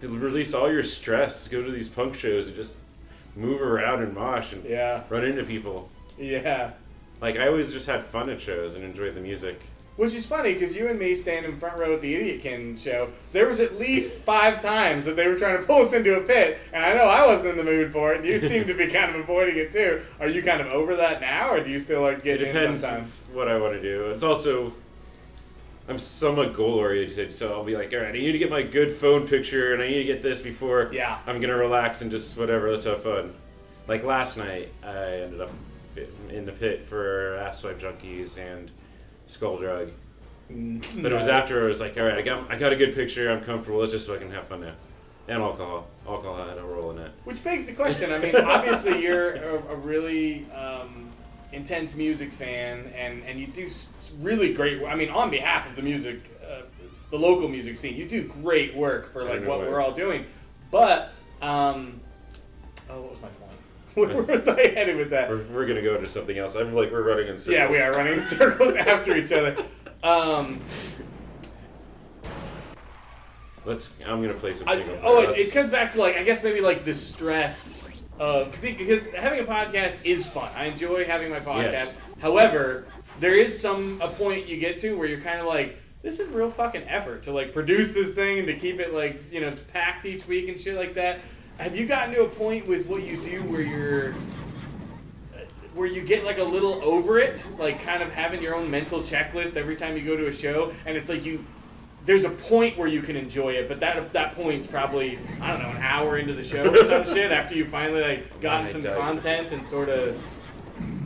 to 0.00 0.08
release 0.08 0.52
all 0.52 0.70
your 0.70 0.82
stress. 0.82 1.46
Go 1.46 1.62
to 1.62 1.70
these 1.70 1.88
punk 1.88 2.16
shows 2.16 2.48
and 2.48 2.56
just 2.56 2.76
move 3.36 3.62
around 3.62 4.02
and 4.02 4.12
mosh 4.12 4.52
and 4.52 4.64
Yeah. 4.64 5.02
run 5.08 5.24
into 5.24 5.44
people." 5.44 5.88
Yeah. 6.18 6.72
Like 7.20 7.36
I 7.36 7.46
always 7.46 7.72
just 7.72 7.86
had 7.86 8.04
fun 8.04 8.28
at 8.28 8.40
shows 8.40 8.74
and 8.74 8.84
enjoyed 8.84 9.14
the 9.14 9.20
music. 9.20 9.60
Which 9.96 10.12
is 10.12 10.26
funny 10.26 10.54
because 10.54 10.74
you 10.74 10.88
and 10.88 10.98
me 10.98 11.14
stand 11.14 11.46
in 11.46 11.56
front 11.56 11.78
row 11.78 11.94
at 11.94 12.00
the 12.00 12.14
Idiot 12.16 12.42
King 12.42 12.76
show. 12.76 13.10
There 13.32 13.46
was 13.46 13.60
at 13.60 13.78
least 13.78 14.12
five 14.12 14.60
times 14.60 15.04
that 15.04 15.14
they 15.14 15.28
were 15.28 15.36
trying 15.36 15.56
to 15.60 15.64
pull 15.64 15.82
us 15.86 15.92
into 15.92 16.16
a 16.16 16.20
pit, 16.20 16.58
and 16.72 16.84
I 16.84 16.94
know 16.94 17.04
I 17.04 17.24
wasn't 17.24 17.50
in 17.50 17.56
the 17.56 17.62
mood 17.64 17.92
for 17.92 18.12
it, 18.12 18.18
and 18.18 18.26
you 18.26 18.40
seem 18.40 18.66
to 18.66 18.74
be 18.74 18.88
kind 18.88 19.14
of 19.14 19.20
avoiding 19.20 19.56
it 19.56 19.70
too. 19.72 20.02
Are 20.18 20.26
you 20.26 20.42
kind 20.42 20.60
of 20.60 20.66
over 20.66 20.96
that 20.96 21.20
now, 21.20 21.50
or 21.50 21.62
do 21.62 21.70
you 21.70 21.78
still 21.78 22.02
like 22.02 22.18
It 22.18 22.24
get 22.24 22.42
in 22.42 22.48
depends 22.54 22.80
sometimes? 22.82 23.16
what 23.32 23.46
I 23.46 23.56
want 23.56 23.74
to 23.74 23.82
do. 23.82 24.06
It's 24.10 24.24
also 24.24 24.72
I'm 25.88 25.98
somewhat 25.98 26.54
goal 26.54 26.74
oriented, 26.78 27.32
so 27.32 27.52
I'll 27.52 27.62
be 27.62 27.76
like, 27.76 27.92
all 27.92 28.00
right, 28.00 28.08
I 28.08 28.12
need 28.12 28.32
to 28.32 28.38
get 28.38 28.50
my 28.50 28.62
good 28.62 28.90
phone 28.90 29.28
picture, 29.28 29.74
and 29.74 29.82
I 29.82 29.86
need 29.86 29.98
to 29.98 30.04
get 30.04 30.22
this 30.22 30.40
before 30.40 30.90
Yeah. 30.92 31.18
I'm 31.26 31.40
gonna 31.40 31.56
relax 31.56 32.02
and 32.02 32.10
just 32.10 32.36
whatever. 32.36 32.68
Let's 32.70 32.82
have 32.84 33.02
fun. 33.02 33.32
Like 33.86 34.02
last 34.02 34.36
night, 34.38 34.70
I 34.82 35.04
ended 35.22 35.40
up 35.40 35.50
in 36.30 36.46
the 36.46 36.52
pit 36.52 36.84
for 36.84 37.36
Ass 37.36 37.60
Swipe 37.60 37.78
Junkies 37.78 38.38
and 38.38 38.72
Skull 39.26 39.58
Drug. 39.58 39.90
But 40.48 41.12
it 41.12 41.14
was 41.14 41.28
after 41.28 41.64
I 41.64 41.68
was 41.68 41.80
like, 41.80 41.96
all 41.96 42.04
right, 42.04 42.18
I 42.18 42.22
got 42.22 42.50
I 42.50 42.56
got 42.56 42.72
a 42.72 42.76
good 42.76 42.94
picture. 42.94 43.30
I'm 43.30 43.42
comfortable. 43.42 43.80
Let's 43.80 43.92
just 43.92 44.06
fucking 44.06 44.30
have 44.30 44.46
fun 44.46 44.60
now. 44.60 44.74
And 45.26 45.42
alcohol, 45.42 45.86
alcohol 46.06 46.46
had 46.46 46.58
a 46.58 46.62
role 46.62 46.90
in 46.90 46.98
it. 46.98 47.10
Which 47.24 47.42
begs 47.42 47.64
the 47.64 47.72
question. 47.72 48.12
I 48.12 48.18
mean, 48.18 48.36
obviously 48.36 49.02
you're 49.02 49.32
a, 49.36 49.54
a 49.70 49.76
really 49.76 50.50
um, 50.52 51.10
intense 51.52 51.94
music 51.94 52.30
fan, 52.30 52.92
and 52.94 53.22
and 53.24 53.40
you 53.40 53.46
do 53.46 53.70
really 54.20 54.52
great. 54.52 54.84
I 54.84 54.94
mean, 54.94 55.08
on 55.08 55.30
behalf 55.30 55.66
of 55.68 55.76
the 55.76 55.82
music, 55.82 56.20
uh, 56.46 56.62
the 57.10 57.18
local 57.18 57.48
music 57.48 57.76
scene, 57.76 57.96
you 57.96 58.06
do 58.06 58.24
great 58.24 58.74
work 58.76 59.12
for 59.12 59.24
like 59.24 59.46
what 59.46 59.60
we're 59.60 59.80
all 59.80 59.92
doing. 59.92 60.26
But 60.70 61.12
um, 61.40 62.00
oh, 62.90 63.00
what 63.00 63.10
was 63.12 63.22
my 63.22 63.28
point? 63.28 63.43
Where, 64.12 64.22
was 64.22 64.48
I 64.48 64.68
headed 64.68 64.96
with 64.96 65.10
that? 65.10 65.28
We're, 65.28 65.44
we're 65.52 65.66
gonna 65.66 65.82
go 65.82 65.94
into 65.94 66.08
something 66.08 66.36
else. 66.36 66.56
I'm 66.56 66.74
like 66.74 66.90
we're 66.90 67.02
running 67.02 67.28
in 67.28 67.38
circles. 67.38 67.54
Yeah, 67.54 67.70
we 67.70 67.78
are 67.78 67.92
running 67.92 68.14
in 68.14 68.24
circles 68.24 68.74
after 68.78 69.16
each 69.16 69.30
other. 69.30 69.56
Um, 70.02 70.60
Let's. 73.64 73.90
I'm 74.06 74.20
gonna 74.20 74.34
play 74.34 74.52
some 74.52 74.68
I, 74.68 74.76
single. 74.76 74.98
oh, 75.02 75.22
it, 75.22 75.38
it 75.38 75.52
comes 75.52 75.70
back 75.70 75.92
to 75.92 76.00
like 76.00 76.16
I 76.16 76.24
guess 76.24 76.42
maybe 76.42 76.60
like 76.60 76.84
the 76.84 76.92
stress 76.92 77.88
of 78.18 78.52
because 78.60 79.12
having 79.12 79.40
a 79.40 79.44
podcast 79.44 80.04
is 80.04 80.26
fun. 80.28 80.50
I 80.56 80.64
enjoy 80.64 81.04
having 81.04 81.30
my 81.30 81.40
podcast. 81.40 81.72
Yes. 81.72 81.96
However, 82.20 82.86
there 83.20 83.34
is 83.34 83.58
some 83.58 84.00
a 84.02 84.08
point 84.08 84.46
you 84.46 84.58
get 84.58 84.78
to 84.80 84.96
where 84.96 85.06
you're 85.06 85.20
kind 85.20 85.40
of 85.40 85.46
like 85.46 85.78
this 86.02 86.20
is 86.20 86.28
real 86.30 86.50
fucking 86.50 86.82
effort 86.82 87.22
to 87.24 87.32
like 87.32 87.52
produce 87.52 87.94
this 87.94 88.12
thing 88.12 88.38
and 88.38 88.46
to 88.46 88.54
keep 88.54 88.78
it 88.78 88.92
like 88.92 89.32
you 89.32 89.40
know 89.40 89.54
packed 89.72 90.04
each 90.04 90.26
week 90.26 90.48
and 90.48 90.60
shit 90.60 90.76
like 90.76 90.94
that. 90.94 91.20
Have 91.58 91.76
you 91.76 91.86
gotten 91.86 92.14
to 92.14 92.24
a 92.24 92.28
point 92.28 92.66
with 92.66 92.86
what 92.86 93.02
you 93.04 93.16
do 93.22 93.42
where 93.44 93.62
you're 93.62 94.12
uh, 95.34 95.38
where 95.74 95.86
you 95.86 96.02
get 96.02 96.24
like 96.24 96.38
a 96.38 96.44
little 96.44 96.82
over 96.84 97.18
it, 97.18 97.46
like 97.58 97.80
kind 97.80 98.02
of 98.02 98.10
having 98.12 98.42
your 98.42 98.54
own 98.54 98.70
mental 98.70 99.00
checklist 99.00 99.56
every 99.56 99.76
time 99.76 99.96
you 99.96 100.04
go 100.04 100.16
to 100.16 100.26
a 100.26 100.32
show, 100.32 100.72
and 100.84 100.96
it's 100.96 101.08
like 101.08 101.24
you 101.24 101.44
there's 102.04 102.24
a 102.24 102.30
point 102.30 102.76
where 102.76 102.88
you 102.88 103.00
can 103.00 103.16
enjoy 103.16 103.52
it, 103.54 103.66
but 103.68 103.80
that 103.80 104.12
that 104.12 104.32
point's 104.32 104.66
probably 104.66 105.18
I 105.40 105.52
don't 105.52 105.62
know 105.62 105.70
an 105.70 105.82
hour 105.82 106.18
into 106.18 106.34
the 106.34 106.44
show 106.44 106.64
or 106.70 106.84
some 106.84 107.04
shit 107.14 107.30
after 107.32 107.54
you 107.54 107.64
finally 107.66 108.02
like 108.02 108.40
gotten 108.40 108.68
some 108.68 108.82
does. 108.82 108.96
content 108.98 109.52
and 109.52 109.64
sort 109.64 109.88
of 109.88 110.18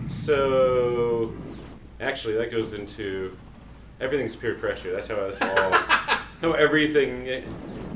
So, 0.09 1.35
actually, 2.01 2.35
that 2.35 2.51
goes 2.51 2.73
into 2.73 3.37
everything's 4.01 4.35
peer 4.35 4.55
pressure. 4.55 4.93
That's 4.93 5.09
how 5.09 5.17
this 5.17 5.41
all, 5.43 5.71
how 6.41 6.53
everything 6.53 7.27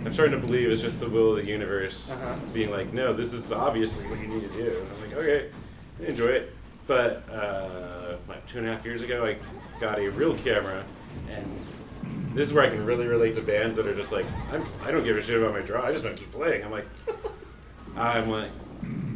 I'm 0.05 0.13
starting 0.13 0.41
to 0.41 0.45
believe 0.47 0.71
it's 0.71 0.83
just 0.83 1.01
the 1.01 1.09
will 1.09 1.31
of 1.37 1.37
the 1.45 1.51
universe 1.51 2.11
Uh-huh. 2.11 2.35
being 2.53 2.71
like, 2.71 2.93
no, 2.93 3.13
this 3.13 3.33
is 3.33 3.53
obviously 3.53 4.07
what 4.09 4.19
you 4.21 4.27
need 4.27 4.43
to 4.43 4.49
do. 4.49 4.79
And 4.81 4.89
I'm 4.93 5.01
like, 5.09 5.15
okay, 5.19 5.49
I 6.01 6.07
enjoy 6.07 6.27
it. 6.27 6.53
But 6.87 7.29
uh, 7.31 8.17
like 8.29 8.45
two 8.49 8.59
and 8.59 8.69
a 8.69 8.73
half 8.75 8.85
years 8.85 9.03
ago, 9.03 9.25
I 9.25 9.37
got 9.81 9.99
a 10.01 10.09
real 10.09 10.35
camera, 10.39 10.85
and 11.31 11.47
this 12.35 12.49
is 12.49 12.53
where 12.55 12.65
I 12.65 12.69
can 12.69 12.85
really 12.85 13.07
relate 13.07 13.35
to 13.37 13.41
bands 13.43 13.77
that 13.77 13.87
are 13.87 13.95
just 13.95 14.11
like, 14.11 14.27
I'm, 14.53 14.65
I 14.85 14.91
don't 14.91 15.05
give 15.05 15.17
a 15.17 15.23
shit 15.23 15.39
about 15.41 15.53
my 15.53 15.61
draw. 15.61 15.85
I 15.87 15.93
just 15.93 16.05
want 16.05 16.17
to 16.17 16.23
keep 16.23 16.33
playing. 16.33 16.65
I'm 16.65 16.73
like, 16.73 16.87
I'm 17.97 18.29
like, 18.29 18.51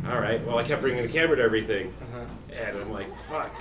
all 0.09 0.21
right. 0.21 0.45
Well, 0.47 0.59
I 0.59 0.63
kept 0.63 0.83
bringing 0.83 1.03
the 1.05 1.13
camera 1.13 1.37
to 1.37 1.43
everything, 1.43 1.93
Uh-huh. 2.03 2.25
and 2.55 2.77
I'm 2.79 2.93
like, 2.93 3.09
fuck. 3.25 3.53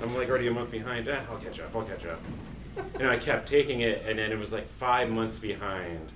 I'm 0.00 0.14
like 0.14 0.28
already 0.28 0.46
a 0.46 0.52
month 0.52 0.70
behind. 0.70 1.08
Ah, 1.08 1.22
I'll 1.28 1.38
catch 1.38 1.58
up. 1.58 1.74
I'll 1.74 1.82
catch 1.82 2.06
up. 2.06 2.20
And 3.00 3.08
I 3.08 3.16
kept 3.16 3.48
taking 3.48 3.80
it, 3.80 4.04
and 4.06 4.16
then 4.20 4.30
it 4.30 4.38
was 4.38 4.52
like 4.52 4.68
five 4.68 5.10
months 5.10 5.40
behind, 5.40 6.10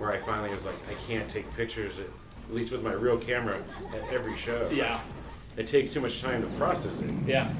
where 0.00 0.10
I 0.10 0.18
finally 0.18 0.50
was 0.50 0.66
like, 0.66 0.74
I 0.88 0.94
can't 1.06 1.28
take 1.28 1.52
pictures, 1.54 2.00
at, 2.00 2.06
at 2.06 2.54
least 2.54 2.72
with 2.72 2.82
my 2.82 2.92
real 2.92 3.18
camera, 3.18 3.62
at 3.94 4.12
every 4.12 4.34
show. 4.34 4.68
Yeah. 4.72 5.00
It 5.56 5.66
takes 5.66 5.92
too 5.92 6.00
much 6.00 6.22
time 6.22 6.40
to 6.40 6.48
process 6.56 7.02
it. 7.02 7.12
Yeah. 7.26 7.52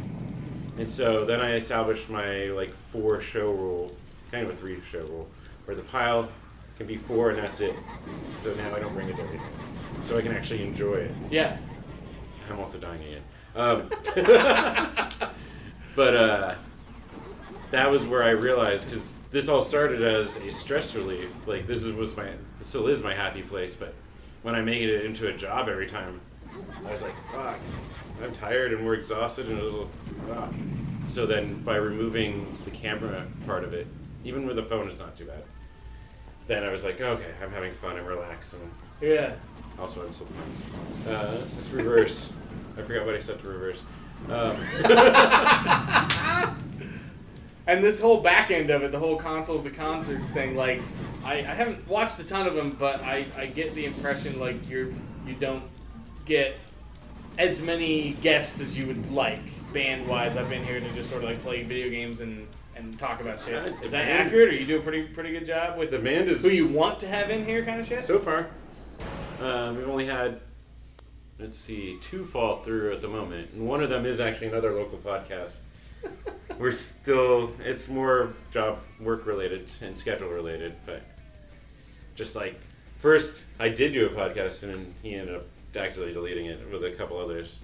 And 0.79 0.89
so 0.89 1.27
then 1.27 1.41
I 1.41 1.57
established 1.57 2.09
my 2.09 2.45
like 2.47 2.73
four 2.91 3.21
show 3.21 3.53
rule, 3.53 3.95
kind 4.33 4.47
of 4.47 4.51
a 4.51 4.57
three 4.57 4.81
show 4.81 5.01
rule, 5.01 5.29
where 5.67 5.77
the 5.77 5.83
pile 5.83 6.31
can 6.79 6.87
be 6.87 6.97
four 6.97 7.31
and 7.31 7.39
that's 7.39 7.61
it. 7.61 7.75
So 8.39 8.55
now 8.55 8.75
I 8.75 8.81
don't 8.81 8.95
bring 8.95 9.11
it 9.11 9.17
to 9.17 9.23
everything. 9.23 9.47
So 10.03 10.17
I 10.17 10.23
can 10.23 10.33
actually 10.33 10.63
enjoy 10.63 10.95
it. 10.95 11.11
Yeah. 11.31 11.59
I'm 12.51 12.59
also 12.59 12.79
dying 12.79 13.03
again. 13.03 13.23
Um, 13.55 13.91
but 15.95 16.15
uh, 16.17 16.55
that 17.71 17.91
was 17.91 18.07
where 18.07 18.23
I 18.23 18.31
realized 18.31 18.87
because 18.87 19.20
this 19.31 19.49
all 19.49 19.63
started 19.63 20.03
as 20.03 20.37
a 20.37 20.51
stress 20.51 20.95
relief. 20.95 21.29
Like 21.47 21.67
this 21.67 21.85
is, 21.85 21.93
was 21.93 22.17
my, 22.17 22.29
this 22.59 22.69
still 22.69 22.89
is 22.89 23.03
my 23.03 23.15
happy 23.15 23.43
place. 23.43 23.77
But 23.77 23.95
when 24.43 24.55
I 24.55 24.61
made 24.63 24.89
it 24.89 25.05
into 25.05 25.29
a 25.29 25.33
job 25.33 25.69
every 25.69 25.87
time, 25.87 26.21
I 26.87 26.91
was 26.91 27.03
like, 27.03 27.15
fuck, 27.33 27.59
I'm 28.23 28.33
tired 28.33 28.73
and 28.73 28.85
we're 28.85 28.95
exhausted 28.95 29.49
and 29.49 29.59
a 29.61 29.63
little. 29.63 29.91
ah. 30.33 30.49
So 31.09 31.27
then 31.27 31.63
by 31.63 31.77
removing 31.77 32.57
the 32.65 32.71
camera 32.71 33.27
part 33.47 33.65
of 33.65 33.75
it, 33.75 33.87
even 34.25 34.47
with 34.47 34.57
the 34.57 34.63
phone, 34.63 34.87
it's 34.89 35.01
not 35.01 35.17
too 35.17 35.25
bad. 35.25 35.43
Then 36.47 36.63
I 36.65 36.71
was 36.71 36.85
like, 36.85 37.01
okay, 37.01 37.31
I'm 37.43 37.51
having 37.53 37.73
fun 37.75 37.97
and 37.97 38.07
relaxed 38.07 38.55
and 38.55 38.71
Yeah. 39.01 39.33
also, 39.79 40.05
I'm 40.05 40.13
so 40.13 40.27
uh, 41.09 41.43
it's 41.61 41.71
reverse. 41.71 42.33
I 42.77 42.83
forgot 42.83 43.07
what 43.07 43.15
I 43.15 43.19
said 43.21 43.39
to 43.41 43.49
reverse. 43.49 43.83
Um, 44.29 44.57
And 47.71 47.85
this 47.85 48.01
whole 48.01 48.21
back 48.21 48.51
end 48.51 48.69
of 48.71 48.83
it, 48.83 48.91
the 48.91 48.99
whole 48.99 49.15
consoles 49.15 49.63
to 49.63 49.71
concerts 49.71 50.33
thing, 50.33 50.57
like 50.57 50.83
I, 51.25 51.35
I 51.35 51.55
haven't 51.55 51.87
watched 51.87 52.19
a 52.19 52.25
ton 52.25 52.49
of 52.49 52.55
them, 52.55 52.75
but 52.77 53.01
I, 53.01 53.27
I 53.37 53.47
get 53.47 53.77
the 53.77 53.85
impression 53.85 54.41
like 54.41 54.69
you're 54.69 54.89
you 55.25 55.35
don't 55.39 55.63
get 56.25 56.57
as 57.39 57.61
many 57.61 58.13
guests 58.23 58.61
as 58.61 58.77
you 58.77 58.89
would 58.89 59.13
like 59.13 59.39
band 59.73 60.09
wise. 60.09 60.37
I've 60.37 60.49
been 60.49 60.65
here 60.65 60.81
to 60.81 60.93
just 60.95 61.11
sort 61.11 61.23
of 61.23 61.31
like 61.31 61.41
play 61.43 61.63
video 61.63 61.89
games 61.91 62.23
and, 62.23 62.49
and 62.75 62.99
talk 62.99 63.21
about 63.21 63.39
shit. 63.39 63.55
Uh, 63.55 63.77
Is 63.85 63.93
that 63.93 64.07
band- 64.07 64.27
accurate, 64.27 64.49
or 64.49 64.53
you 64.55 64.67
do 64.67 64.79
a 64.79 64.83
pretty 64.83 65.05
pretty 65.05 65.31
good 65.31 65.47
job 65.47 65.79
with 65.79 65.93
the 65.93 65.99
band 66.01 66.29
is 66.29 66.43
who 66.43 66.49
you 66.49 66.67
want 66.67 66.99
to 67.01 67.07
have 67.07 67.31
in 67.31 67.45
here, 67.45 67.65
kind 67.65 67.81
of 67.81 67.87
shit? 67.87 68.05
so 68.05 68.19
far. 68.19 68.49
Um, 69.41 69.77
we've 69.77 69.89
only 69.89 70.07
had 70.07 70.41
let's 71.39 71.57
see 71.57 71.99
two 72.03 72.25
fall 72.25 72.65
through 72.65 72.93
at 72.93 73.01
the 73.01 73.09
moment, 73.09 73.53
and 73.53 73.65
one 73.65 73.81
of 73.81 73.91
them 73.91 74.07
is 74.07 74.19
actually 74.19 74.49
another 74.49 74.73
local 74.73 74.99
podcast. 74.99 75.61
We're 76.59 76.73
still 76.73 77.53
it's 77.65 77.89
more 77.89 78.35
job 78.51 78.81
work 79.01 79.27
related 79.27 79.71
and 79.81 79.97
schedule 79.97 80.29
related, 80.29 80.75
but 80.85 81.03
just 82.15 82.37
like 82.37 82.61
first 82.99 83.45
I 83.59 83.69
did 83.71 83.93
do 83.93 84.07
a 84.07 84.11
podcast 84.11 84.63
and 84.63 84.75
then 84.75 84.95
he 85.03 85.15
ended 85.15 85.37
up 85.37 85.47
accidentally 85.75 86.13
deleting 86.13 86.47
it 86.47 86.61
with 86.71 86.85
a 86.85 86.91
couple 86.91 87.19
others. 87.19 87.57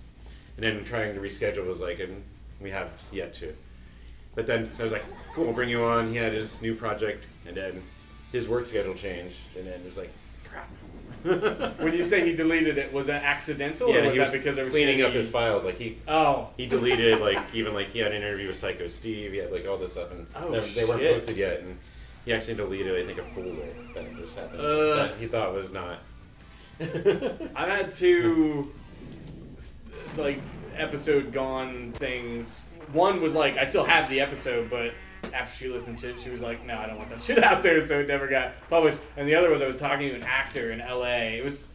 And 0.57 0.65
then 0.65 0.83
trying 0.85 1.15
to 1.15 1.21
reschedule 1.21 1.67
was 1.67 1.81
like 1.81 2.01
and 2.01 2.23
we 2.61 2.71
have 2.71 2.89
yet 3.13 3.35
to. 3.35 3.55
But 4.35 4.47
then 4.47 4.71
I 4.79 4.83
was 4.83 4.93
like, 4.93 5.05
cool, 5.35 5.45
we'll 5.45 5.53
bring 5.53 5.69
you 5.69 5.85
on. 5.85 6.11
He 6.11 6.17
had 6.17 6.33
his 6.33 6.63
new 6.63 6.75
project 6.75 7.27
and 7.47 7.57
then 7.57 7.83
his 8.33 8.49
work 8.49 8.67
schedule 8.67 8.95
changed 8.95 9.37
and 9.57 9.67
then 9.67 9.81
it 9.81 9.85
was 9.85 9.97
like 9.97 10.13
crap. 10.49 10.69
When 11.79 11.93
you 11.95 12.05
say 12.05 12.25
he 12.29 12.35
deleted 12.35 12.79
it, 12.79 12.93
was 12.93 13.07
that 13.07 13.23
accidental, 13.25 13.91
or 13.91 13.95
yeah, 13.95 14.07
was 14.07 14.13
he 14.13 14.19
that 14.19 14.25
was 14.25 14.33
because 14.33 14.57
there 14.57 14.65
was 14.65 14.73
cleaning 14.73 15.03
up 15.03 15.13
his 15.13 15.29
files. 15.29 15.65
Like 15.65 15.79
he 15.79 15.99
Oh, 16.07 16.51
he 16.57 16.67
deleted 16.67 17.21
like 17.21 17.39
even 17.53 17.75
like 17.75 17.91
he 17.91 17.99
had 17.99 18.13
an 18.13 18.23
interview 18.23 18.49
with 18.49 18.57
Psycho 18.57 18.87
Steve. 18.89 19.33
He 19.33 19.39
had 19.39 19.53
like 19.53 19.67
all 19.67 19.77
this 19.77 19.93
stuff, 19.93 20.11
and 20.13 20.27
Oh, 20.37 20.53
they, 20.53 20.61
they 20.61 20.85
weren't 20.85 21.01
posted 21.03 21.37
yet. 21.37 21.61
And 21.61 21.79
he 22.25 22.33
actually 22.33 22.55
deleted, 22.55 23.01
I 23.01 23.07
think, 23.07 23.19
a 23.19 23.25
folder 23.35 23.67
that 23.95 24.17
just 24.17 24.37
happened 24.37 24.61
Ugh. 24.61 24.97
that 24.97 25.15
he 25.19 25.27
thought 25.27 25.53
was 25.53 25.71
not. 25.73 25.99
I've 26.81 27.69
had 27.69 27.93
two 27.93 28.73
like 30.17 30.41
episode 30.77 31.33
gone 31.33 31.91
things. 31.93 32.63
One 32.93 33.21
was 33.21 33.35
like 33.35 33.57
I 33.57 33.65
still 33.65 33.85
have 33.85 34.09
the 34.11 34.21
episode, 34.21 34.71
but 34.71 34.93
after 35.33 35.65
she 35.65 35.69
listened 35.69 35.99
to 36.01 36.11
it, 36.11 36.21
she 36.21 36.31
was 36.31 36.41
like, 36.41 36.65
"No, 36.65 36.77
I 36.79 36.87
don't 36.87 36.99
want 36.99 37.11
that 37.11 37.23
shit 37.23 37.43
out 37.43 37.63
there," 37.63 37.81
so 37.87 38.01
it 38.01 38.09
never 38.09 38.29
got 38.29 38.53
published. 38.69 39.01
And 39.17 39.29
the 39.29 39.35
other 39.35 39.51
was 39.51 39.63
I 39.63 39.67
was 39.67 39.77
talking 39.77 40.09
to 40.09 40.15
an 40.15 40.23
actor 40.25 40.73
in 40.73 40.81
L.A. 40.81 41.39
It 41.39 41.45
was 41.45 41.69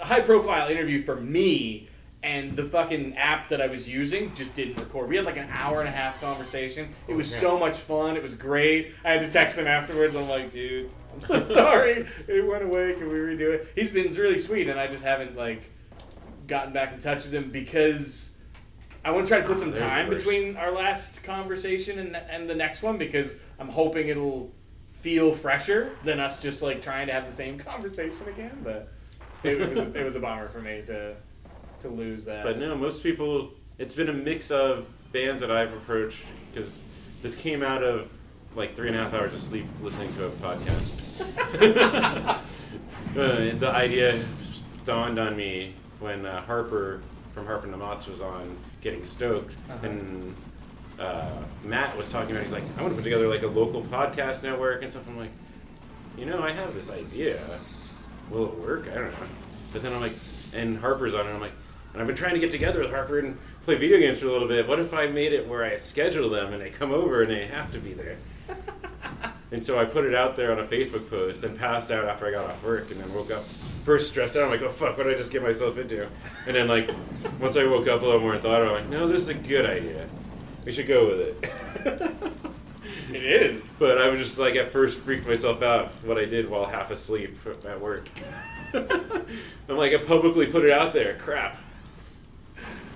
a 0.00 0.06
high 0.06 0.20
profile 0.20 0.68
interview 0.70 1.02
for 1.02 1.16
me. 1.16 1.88
And 2.20 2.56
the 2.56 2.64
fucking 2.64 3.16
app 3.16 3.48
that 3.50 3.60
I 3.60 3.68
was 3.68 3.88
using 3.88 4.34
just 4.34 4.52
didn't 4.54 4.76
record. 4.76 5.08
We 5.08 5.14
had 5.14 5.24
like 5.24 5.36
an 5.36 5.48
hour 5.52 5.78
and 5.78 5.88
a 5.88 5.92
half 5.92 6.20
conversation. 6.20 6.88
It 7.06 7.14
was 7.14 7.30
yeah. 7.32 7.38
so 7.38 7.56
much 7.56 7.78
fun. 7.78 8.16
It 8.16 8.22
was 8.24 8.34
great. 8.34 8.92
I 9.04 9.12
had 9.12 9.20
to 9.20 9.30
text 9.30 9.56
him 9.56 9.68
afterwards. 9.68 10.16
I'm 10.16 10.28
like, 10.28 10.52
dude, 10.52 10.90
I'm 11.14 11.20
so 11.22 11.40
sorry. 11.54 12.08
It 12.26 12.44
went 12.44 12.64
away. 12.64 12.94
Can 12.94 13.08
we 13.08 13.14
redo 13.14 13.52
it? 13.52 13.68
He's 13.76 13.90
been 13.90 14.12
really 14.14 14.38
sweet, 14.38 14.68
and 14.68 14.80
I 14.80 14.88
just 14.88 15.04
haven't 15.04 15.36
like 15.36 15.70
gotten 16.48 16.72
back 16.72 16.92
in 16.92 16.98
touch 16.98 17.24
with 17.24 17.32
him 17.32 17.50
because 17.50 18.36
I 19.04 19.10
want 19.10 19.26
to 19.26 19.28
try 19.28 19.40
to 19.40 19.46
put 19.46 19.58
some 19.58 19.72
time 19.72 20.10
between 20.10 20.56
our 20.56 20.72
last 20.72 21.22
conversation 21.22 21.98
and 21.98 22.16
and 22.16 22.48
the 22.48 22.54
next 22.54 22.82
one 22.82 22.98
because 22.98 23.38
I'm 23.58 23.68
hoping 23.68 24.08
it'll 24.08 24.52
feel 24.92 25.32
fresher 25.32 25.92
than 26.04 26.18
us 26.18 26.42
just 26.42 26.60
like 26.62 26.80
trying 26.80 27.06
to 27.06 27.12
have 27.12 27.24
the 27.24 27.32
same 27.32 27.58
conversation 27.72 28.28
again. 28.28 28.58
But 28.62 28.92
it, 29.42 29.58
was 29.58 29.78
a, 29.78 29.98
it 29.98 30.04
was 30.04 30.16
a 30.16 30.20
bummer 30.20 30.48
for 30.48 30.60
me 30.60 30.82
to 30.86 31.14
to 31.80 31.88
lose 31.88 32.24
that. 32.24 32.44
But 32.44 32.58
no, 32.58 32.76
most 32.76 33.02
people. 33.02 33.52
It's 33.78 33.94
been 33.94 34.08
a 34.08 34.12
mix 34.12 34.50
of 34.50 34.88
bands 35.12 35.40
that 35.40 35.52
I've 35.52 35.72
approached 35.72 36.26
because 36.50 36.82
this 37.22 37.36
came 37.36 37.62
out 37.62 37.84
of 37.84 38.12
like 38.56 38.74
three 38.74 38.88
and 38.88 38.96
a 38.96 39.04
half 39.04 39.14
hours 39.14 39.32
of 39.34 39.40
sleep 39.40 39.66
listening 39.80 40.12
to 40.14 40.26
a 40.26 40.30
podcast. 40.30 40.92
uh, 43.16 43.58
the 43.58 43.70
idea 43.70 44.24
dawned 44.84 45.18
on 45.20 45.36
me 45.36 45.74
when 46.00 46.26
uh, 46.26 46.42
Harper 46.42 47.02
from 47.38 47.46
Harper 47.46 47.64
and 47.66 47.72
the 47.72 47.78
Moths 47.78 48.06
was 48.08 48.20
on 48.20 48.56
Getting 48.80 49.04
Stoked, 49.04 49.54
Uh-huh. 49.70 49.86
and 49.86 50.34
uh, 50.98 51.30
Matt 51.64 51.96
was 51.96 52.10
talking 52.10 52.32
about. 52.32 52.42
He's 52.42 52.52
like, 52.52 52.64
I 52.76 52.82
want 52.82 52.92
to 52.92 52.96
put 52.96 53.04
together 53.04 53.28
like 53.28 53.42
a 53.42 53.46
local 53.46 53.82
podcast 53.82 54.42
network 54.42 54.82
and 54.82 54.90
stuff. 54.90 55.06
I'm 55.08 55.16
like, 55.16 55.30
you 56.16 56.26
know, 56.26 56.42
I 56.42 56.50
have 56.50 56.74
this 56.74 56.90
idea. 56.90 57.60
Will 58.30 58.46
it 58.46 58.58
work? 58.58 58.88
I 58.90 58.94
don't 58.94 59.12
know. 59.12 59.26
But 59.72 59.82
then 59.82 59.92
I'm 59.92 60.00
like, 60.00 60.14
and 60.52 60.76
Harper's 60.78 61.14
on 61.14 61.26
it. 61.26 61.30
I'm 61.30 61.40
like, 61.40 61.52
and 61.92 62.02
I've 62.02 62.08
been 62.08 62.16
trying 62.16 62.34
to 62.34 62.40
get 62.40 62.50
together 62.50 62.80
with 62.80 62.90
Harper 62.90 63.20
and 63.20 63.38
play 63.64 63.76
video 63.76 63.98
games 63.98 64.18
for 64.18 64.26
a 64.26 64.32
little 64.32 64.48
bit. 64.48 64.66
What 64.66 64.80
if 64.80 64.92
I 64.92 65.06
made 65.06 65.32
it 65.32 65.46
where 65.46 65.64
I 65.64 65.76
schedule 65.76 66.28
them 66.28 66.52
and 66.52 66.60
they 66.60 66.70
come 66.70 66.90
over 66.90 67.22
and 67.22 67.30
they 67.30 67.46
have 67.46 67.70
to 67.72 67.78
be 67.78 67.92
there? 67.94 68.16
and 69.50 69.62
so 69.62 69.78
I 69.78 69.84
put 69.84 70.04
it 70.04 70.14
out 70.14 70.36
there 70.36 70.52
on 70.52 70.58
a 70.58 70.64
Facebook 70.64 71.08
post 71.08 71.44
and 71.44 71.58
passed 71.58 71.90
out 71.90 72.04
after 72.04 72.26
I 72.26 72.30
got 72.30 72.46
off 72.46 72.62
work 72.62 72.90
and 72.90 73.00
then 73.00 73.12
woke 73.14 73.30
up 73.30 73.44
first 73.88 74.10
stressed 74.10 74.36
out. 74.36 74.44
I'm 74.44 74.50
like, 74.50 74.60
oh 74.60 74.68
fuck, 74.68 74.98
what 74.98 75.04
did 75.04 75.14
I 75.14 75.16
just 75.16 75.32
get 75.32 75.42
myself 75.42 75.78
into? 75.78 76.06
And 76.46 76.54
then 76.54 76.68
like, 76.68 76.90
once 77.40 77.56
I 77.56 77.64
woke 77.64 77.88
up 77.88 78.02
a 78.02 78.04
little 78.04 78.20
more 78.20 78.34
and 78.34 78.42
thought, 78.42 78.60
I'm 78.60 78.72
like, 78.72 78.88
no, 78.90 79.08
this 79.08 79.22
is 79.22 79.30
a 79.30 79.34
good 79.34 79.64
idea. 79.64 80.06
We 80.66 80.72
should 80.72 80.86
go 80.86 81.06
with 81.06 81.20
it. 81.20 81.52
it 83.14 83.24
is. 83.24 83.76
But 83.78 83.96
I 83.96 84.10
was 84.10 84.20
just 84.20 84.38
like 84.38 84.56
at 84.56 84.68
first 84.68 84.98
freaked 84.98 85.26
myself 85.26 85.62
out 85.62 85.88
what 86.04 86.18
I 86.18 86.26
did 86.26 86.50
while 86.50 86.66
half 86.66 86.90
asleep 86.90 87.34
at 87.66 87.80
work. 87.80 88.10
I'm 88.74 89.76
like 89.78 89.94
I 89.94 89.96
publicly 89.96 90.48
put 90.48 90.66
it 90.66 90.70
out 90.70 90.92
there. 90.92 91.16
Crap. 91.16 91.56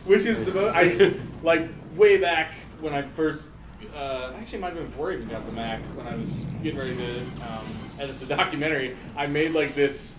Which 0.04 0.26
is 0.26 0.44
the 0.44 0.52
most 0.52 0.74
I 0.76 1.14
like 1.42 1.70
way 1.96 2.18
back 2.18 2.52
when 2.82 2.92
I 2.92 3.00
first 3.00 3.48
uh, 3.94 4.32
actually 4.38 4.58
might 4.58 4.68
have 4.68 4.76
been 4.76 4.86
before 4.86 5.10
I 5.10 5.14
even 5.14 5.28
got 5.28 5.44
the 5.46 5.52
Mac 5.52 5.80
when 5.96 6.06
I 6.06 6.16
was 6.16 6.44
getting 6.62 6.78
ready 6.80 6.96
to 6.96 7.20
um, 7.50 7.66
edit 7.98 8.18
the 8.20 8.26
documentary. 8.36 8.96
I 9.16 9.26
made 9.26 9.52
like 9.52 9.74
this 9.74 10.18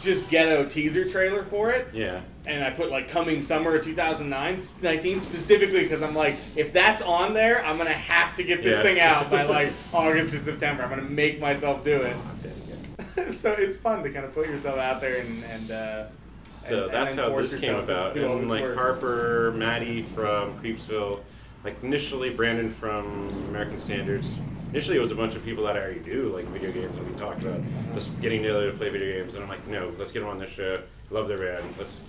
just 0.00 0.28
ghetto 0.28 0.66
teaser 0.68 1.08
trailer 1.08 1.42
for 1.42 1.70
it. 1.70 1.88
Yeah. 1.94 2.20
and 2.44 2.62
I 2.62 2.70
put 2.70 2.90
like 2.90 3.08
coming 3.08 3.40
summer 3.40 3.74
of 3.76 3.82
2009, 3.84 4.58
19 4.82 5.20
specifically 5.20 5.82
because 5.82 6.02
I'm 6.02 6.14
like, 6.14 6.36
if 6.54 6.72
that's 6.72 7.00
on 7.02 7.32
there, 7.34 7.64
I'm 7.64 7.78
gonna 7.78 7.92
have 7.92 8.36
to 8.36 8.44
get 8.44 8.62
this 8.62 8.76
Yeah. 8.76 8.82
thing 8.82 9.00
out 9.00 9.30
by 9.30 9.44
like 9.44 9.72
August 9.94 10.34
or 10.34 10.38
September. 10.38 10.82
I'm 10.82 10.90
gonna 10.90 11.02
make 11.02 11.40
myself 11.40 11.82
do 11.82 12.02
it. 12.02 12.16
Again. 12.44 13.32
so 13.32 13.52
it's 13.52 13.76
fun 13.78 14.02
to 14.02 14.10
kind 14.10 14.26
of 14.26 14.34
put 14.34 14.46
yourself 14.48 14.78
out 14.78 15.00
there 15.00 15.16
and 15.18 15.42
and. 15.44 15.70
Uh, 15.70 16.06
So 16.48 16.74
and- 16.74 16.84
and 16.86 16.94
that's 16.94 17.14
then 17.14 17.30
how 17.30 17.40
this 17.40 17.54
came 17.54 17.74
about. 17.76 18.16
And 18.16 18.48
like 18.48 18.62
work. 18.62 18.76
Harper, 18.76 19.52
Maddie 19.56 20.02
from 20.02 20.60
Creepsville, 20.60 21.20
like 21.66 21.82
initially 21.82 22.30
Brandon 22.30 22.70
from 22.70 23.28
American 23.48 23.76
Standards, 23.76 24.38
initially 24.70 24.96
it 24.96 25.00
was 25.00 25.10
a 25.10 25.16
bunch 25.16 25.34
of 25.34 25.44
people 25.44 25.64
that 25.64 25.76
I 25.76 25.80
already 25.80 25.98
do 25.98 26.28
like 26.28 26.44
video 26.46 26.70
games, 26.70 26.96
and 26.96 27.10
we 27.10 27.16
talked 27.16 27.42
about 27.42 27.60
just 27.92 28.18
getting 28.20 28.42
together 28.42 28.70
to 28.70 28.76
play 28.76 28.88
video 28.88 29.20
games. 29.20 29.34
And 29.34 29.42
I'm 29.42 29.48
like, 29.48 29.66
no, 29.66 29.92
let's 29.98 30.12
get 30.12 30.20
them 30.20 30.28
on 30.28 30.38
this 30.38 30.50
show. 30.50 30.80
Love 31.10 31.26
their 31.26 31.38
band. 31.38 31.74
Let's. 31.76 32.02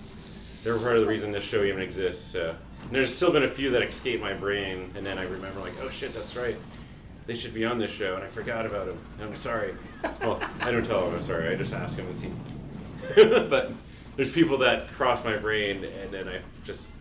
They're 0.62 0.78
part 0.78 0.94
of 0.94 1.02
the 1.02 1.08
reason 1.08 1.32
this 1.32 1.42
show 1.42 1.64
even 1.64 1.82
exists. 1.82 2.24
So. 2.24 2.54
And 2.82 2.90
there's 2.92 3.12
still 3.12 3.32
been 3.32 3.42
a 3.42 3.50
few 3.50 3.70
that 3.70 3.82
escape 3.82 4.20
my 4.20 4.32
brain, 4.32 4.92
and 4.94 5.04
then 5.04 5.18
I 5.18 5.24
remember 5.24 5.58
like, 5.58 5.82
oh 5.82 5.88
shit, 5.88 6.14
that's 6.14 6.36
right. 6.36 6.56
They 7.26 7.34
should 7.34 7.52
be 7.52 7.64
on 7.64 7.78
this 7.78 7.90
show, 7.90 8.14
and 8.14 8.22
I 8.22 8.28
forgot 8.28 8.64
about 8.64 8.86
them. 8.86 8.98
I'm 9.20 9.34
sorry. 9.34 9.74
Well, 10.20 10.40
I 10.60 10.70
don't 10.70 10.86
tell 10.86 11.04
them 11.04 11.16
I'm 11.16 11.22
sorry. 11.22 11.48
I 11.48 11.56
just 11.56 11.74
ask 11.74 11.96
them 11.96 12.06
to 12.06 12.14
see. 12.14 12.30
but 13.16 13.72
there's 14.14 14.30
people 14.30 14.56
that 14.58 14.92
cross 14.92 15.24
my 15.24 15.36
brain, 15.36 15.84
and 15.84 16.12
then 16.12 16.28
I 16.28 16.40
just 16.64 16.94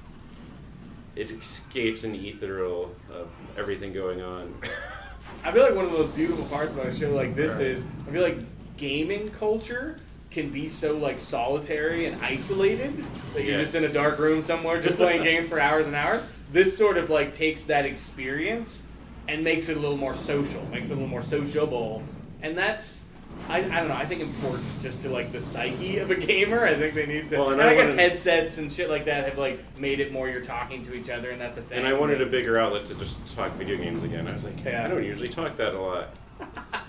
it 1.17 1.31
escapes 1.31 2.03
an 2.03 2.13
ethereal 2.13 2.95
of 3.11 3.27
everything 3.57 3.91
going 3.93 4.21
on. 4.21 4.53
I 5.43 5.51
feel 5.51 5.63
like 5.63 5.75
one 5.75 5.85
of 5.85 5.91
the 5.91 5.97
most 5.97 6.15
beautiful 6.15 6.45
parts 6.45 6.73
about 6.73 6.87
a 6.87 6.95
show 6.95 7.11
like 7.13 7.35
this 7.35 7.55
Right. 7.55 7.67
is 7.67 7.87
I 8.07 8.11
feel 8.11 8.21
like 8.21 8.37
gaming 8.77 9.27
culture 9.29 9.99
can 10.29 10.49
be 10.49 10.67
so 10.67 10.97
like 10.97 11.17
solitary 11.19 12.05
and 12.05 12.21
isolated 12.23 13.03
that 13.33 13.43
you're 13.43 13.55
Yes. 13.55 13.71
just 13.71 13.75
in 13.75 13.85
a 13.85 13.93
dark 13.93 14.19
room 14.19 14.41
somewhere 14.41 14.79
just 14.81 14.95
playing 14.97 15.23
games 15.31 15.47
for 15.47 15.59
hours 15.59 15.87
and 15.87 15.95
hours. 15.95 16.25
This 16.51 16.77
sort 16.77 16.97
of 16.97 17.09
like 17.09 17.33
takes 17.33 17.63
that 17.63 17.85
experience 17.85 18.83
and 19.27 19.43
makes 19.43 19.69
it 19.69 19.77
a 19.77 19.79
little 19.79 19.97
more 19.97 20.13
social, 20.15 20.63
makes 20.67 20.89
it 20.89 20.93
a 20.93 20.95
little 20.95 21.09
more 21.09 21.21
sociable, 21.23 22.03
and 22.41 22.57
that's. 22.57 23.03
I, 23.49 23.57
I 23.59 23.79
don't 23.79 23.87
know. 23.87 23.95
I 23.95 24.05
think 24.05 24.21
important 24.21 24.65
just 24.81 25.01
to 25.01 25.09
like 25.09 25.31
the 25.31 25.39
psyche 25.41 25.99
of 25.99 26.11
a 26.11 26.15
gamer. 26.15 26.65
I 26.65 26.75
think 26.75 26.95
they 26.95 27.05
need 27.05 27.29
to. 27.29 27.37
Well, 27.37 27.51
and 27.51 27.61
and 27.61 27.69
I 27.69 27.73
I, 27.73 27.75
guess 27.75 27.87
wanted- 27.89 27.99
headsets 28.09 28.57
and 28.57 28.71
shit 28.71 28.89
like 28.89 29.05
that 29.05 29.25
have 29.25 29.37
like 29.37 29.59
made 29.79 29.99
it 29.99 30.11
more 30.11 30.27
you're 30.29 30.41
talking 30.41 30.83
to 30.83 30.93
each 30.93 31.09
other, 31.09 31.31
and 31.31 31.39
that's 31.39 31.57
a 31.57 31.61
thing. 31.61 31.79
and 31.79 31.87
I 31.87 31.93
wanted 31.93 32.21
a 32.21 32.25
bigger 32.25 32.59
outlet 32.59 32.85
to 32.85 32.95
just 32.95 33.15
talk 33.35 33.53
video 33.53 33.77
games 33.77 34.03
again. 34.03 34.27
I 34.27 34.33
was 34.33 34.43
like, 34.45 34.63
Yeah. 34.63 34.83
I 34.83 34.87
don't 34.87 35.03
usually 35.03 35.29
talk 35.29 35.55
that 35.57 35.73
a 35.73 35.79
lot. 35.81 36.09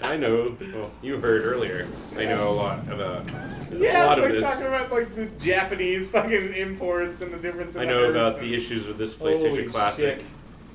I 0.02 0.16
know. 0.18 0.54
Well, 0.74 0.90
you 1.00 1.18
heard 1.18 1.44
earlier. 1.44 1.88
I 2.16 2.24
know 2.26 2.50
a 2.50 2.52
lot 2.52 2.80
about 2.92 3.24
Yeah, 3.72 4.04
a 4.04 4.06
lot 4.06 4.18
like 4.18 4.28
of 4.28 4.32
this. 4.34 4.42
talking 4.42 4.66
about 4.66 4.92
like 4.92 5.14
the 5.14 5.26
Japanese 5.38 6.10
fucking 6.10 6.52
imports 6.54 7.22
and 7.22 7.32
the 7.32 7.38
difference. 7.38 7.74
In 7.76 7.82
I 7.82 7.84
know 7.86 8.10
about 8.10 8.38
the 8.38 8.54
issues 8.54 8.86
with 8.86 8.98
this 8.98 9.14
PlayStation 9.14 9.48
Holy 9.48 9.64
Classic. 9.66 10.22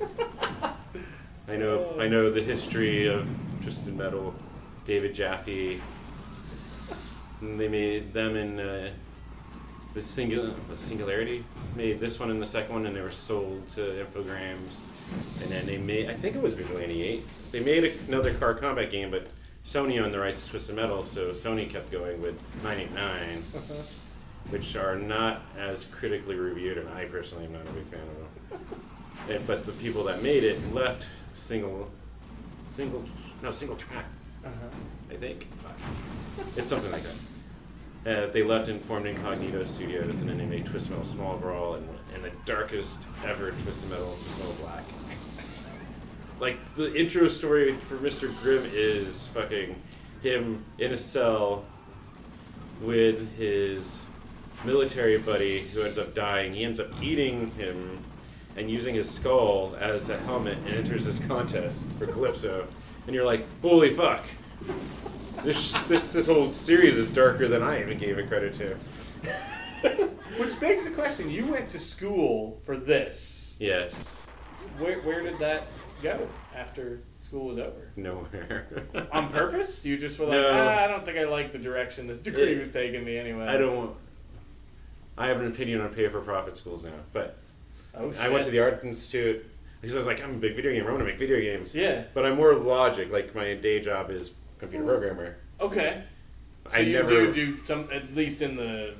I 1.48 1.56
know. 1.56 1.94
I 2.00 2.08
know 2.08 2.30
the 2.30 2.42
history 2.42 3.06
of 3.06 3.28
Twisted 3.62 3.96
Metal, 3.96 4.34
David 4.84 5.14
Jaffe. 5.14 5.80
And 7.40 7.58
they 7.60 7.68
made 7.68 8.12
them 8.12 8.36
in 8.36 8.60
uh, 8.60 8.90
the 9.94 10.02
singular 10.02 10.52
Singularity 10.74 11.44
made 11.76 12.00
this 12.00 12.18
one 12.18 12.30
and 12.30 12.42
the 12.42 12.46
second 12.46 12.74
one, 12.74 12.86
and 12.86 12.96
they 12.96 13.00
were 13.00 13.10
sold 13.12 13.66
to 13.68 14.04
Infogrames. 14.04 14.80
And 15.40 15.50
then 15.50 15.66
they 15.66 15.78
made, 15.78 16.10
I 16.10 16.14
think 16.14 16.34
it 16.34 16.42
was 16.42 16.54
Vigilante 16.54 17.02
8. 17.02 17.26
They 17.52 17.60
made 17.60 17.84
another 18.08 18.34
car 18.34 18.54
combat 18.54 18.90
game, 18.90 19.10
but 19.10 19.28
Sony 19.64 20.02
owned 20.02 20.12
the 20.12 20.18
rights 20.18 20.44
to 20.44 20.50
Twisted 20.50 20.76
Metal, 20.76 21.02
so 21.04 21.30
Sony 21.30 21.68
kept 21.70 21.90
going 21.92 22.20
with 22.20 22.34
989, 22.64 23.44
which 24.50 24.74
are 24.74 24.96
not 24.96 25.42
as 25.56 25.86
critically 25.86 26.34
reviewed, 26.34 26.78
and 26.78 26.88
I 26.88 27.04
personally 27.04 27.44
am 27.44 27.52
not 27.52 27.62
a 27.62 27.72
big 27.72 27.86
fan 27.86 28.00
of 28.00 28.50
them. 28.50 28.80
And, 29.30 29.46
but 29.46 29.64
the 29.64 29.72
people 29.72 30.04
that 30.04 30.22
made 30.22 30.42
it 30.42 30.74
left 30.74 31.06
single, 31.36 31.88
single, 32.66 33.04
no, 33.42 33.50
SingleTrac. 33.50 34.04
I 35.10 35.16
think. 35.16 35.48
It's 36.56 36.68
something 36.68 36.92
like 36.92 37.02
that. 37.02 37.14
Uh, 38.06 38.30
they 38.32 38.42
left 38.42 38.68
and 38.68 38.84
formed 38.84 39.06
Incognito 39.06 39.64
Studios, 39.64 40.20
and 40.20 40.28
then 40.28 40.36
they 40.36 40.44
made 40.44 40.66
Twisted 40.66 40.90
Metal 40.90 41.06
Small 41.06 41.36
Brawl 41.38 41.74
and, 41.76 41.88
and 42.14 42.22
the 42.22 42.30
darkest 42.44 43.06
ever 43.24 43.50
Twisted 43.52 43.90
Metal, 43.90 44.16
Twisted 44.20 44.44
Metal 44.44 44.56
Black. 44.60 44.84
Like, 46.38 46.58
the 46.74 46.94
intro 46.94 47.28
story 47.28 47.74
for 47.74 47.96
Mr. 47.96 48.38
Grimm 48.40 48.68
is 48.72 49.28
fucking 49.28 49.80
him 50.22 50.64
in 50.78 50.92
a 50.92 50.98
cell 50.98 51.64
with 52.82 53.36
his 53.36 54.02
military 54.64 55.18
buddy 55.18 55.60
who 55.68 55.82
ends 55.82 55.96
up 55.96 56.14
dying. 56.14 56.52
He 56.54 56.64
ends 56.64 56.80
up 56.80 56.88
eating 57.02 57.50
him 57.52 57.98
and 58.56 58.70
using 58.70 58.94
his 58.94 59.10
skull 59.10 59.76
as 59.80 60.10
a 60.10 60.18
helmet 60.18 60.58
and 60.66 60.74
enters 60.74 61.04
this 61.04 61.20
contest 61.20 61.86
for 61.98 62.06
Calypso. 62.06 62.66
And 63.06 63.14
you're 63.14 63.24
like, 63.24 63.46
holy 63.60 63.90
fuck. 63.90 64.24
This, 65.42 65.72
this, 65.88 66.12
this 66.12 66.26
whole 66.26 66.52
series 66.52 66.96
is 66.96 67.08
darker 67.08 67.48
than 67.48 67.62
I 67.62 67.80
even 67.80 67.98
gave 67.98 68.18
it 68.18 68.28
credit 68.28 68.54
to. 68.54 68.76
Which 70.38 70.58
begs 70.58 70.84
the 70.84 70.90
question: 70.90 71.28
You 71.30 71.46
went 71.46 71.68
to 71.70 71.78
school 71.78 72.60
for 72.64 72.76
this. 72.76 73.56
yes. 73.60 74.22
Where 74.78 75.00
where 75.02 75.22
did 75.22 75.38
that 75.38 75.66
go 76.02 76.26
after 76.54 77.00
school 77.22 77.46
was 77.48 77.58
over? 77.58 77.90
Nowhere. 77.96 78.66
On 79.12 79.28
purpose? 79.30 79.84
You 79.84 79.96
just 79.98 80.18
were 80.18 80.26
like, 80.26 80.40
No. 80.40 80.50
ah, 80.52 80.84
I 80.84 80.86
don't 80.88 81.04
think 81.04 81.18
I 81.18 81.24
like 81.24 81.52
the 81.52 81.58
direction 81.58 82.06
this 82.06 82.18
degree 82.18 82.54
It- 82.54 82.58
was 82.58 82.72
taking 82.72 83.04
me 83.04 83.18
anyway. 83.18 83.44
I 83.46 83.58
don't 83.58 83.76
want. 83.76 83.96
I 85.18 85.26
have 85.26 85.40
an 85.40 85.46
opinion 85.48 85.80
on 85.82 85.90
pay 85.94 86.08
for 86.08 86.20
profit 86.20 86.56
schools 86.56 86.82
now, 86.84 86.90
but 87.12 87.36
Oh. 87.96 88.12
I 88.18 88.28
went 88.30 88.44
to 88.46 88.50
the 88.50 88.58
Art 88.58 88.82
Institute 88.82 89.46
because 89.84 89.96
I 89.96 89.98
was 89.98 90.06
like, 90.06 90.22
I'm 90.22 90.30
a 90.30 90.38
big 90.38 90.56
video 90.56 90.72
gamer. 90.72 90.88
I 90.88 90.92
want 90.92 91.04
to 91.04 91.10
make 91.10 91.18
video 91.18 91.38
games. 91.38 91.74
Yeah. 91.74 92.04
But 92.14 92.24
I'm 92.24 92.36
more 92.36 92.54
logic. 92.54 93.12
Like 93.12 93.34
my 93.34 93.54
day 93.54 93.80
job 93.80 94.10
is 94.10 94.32
computer 94.58 94.84
programmer. 94.84 95.36
Okay. 95.60 96.04
So 96.68 96.78
I 96.78 96.80
you 96.80 96.94
never 96.94 97.08
do 97.08 97.32
do 97.32 97.64
some 97.66 97.88
at 97.92 98.14
least 98.14 98.40
in 98.40 98.56
the 98.56 98.94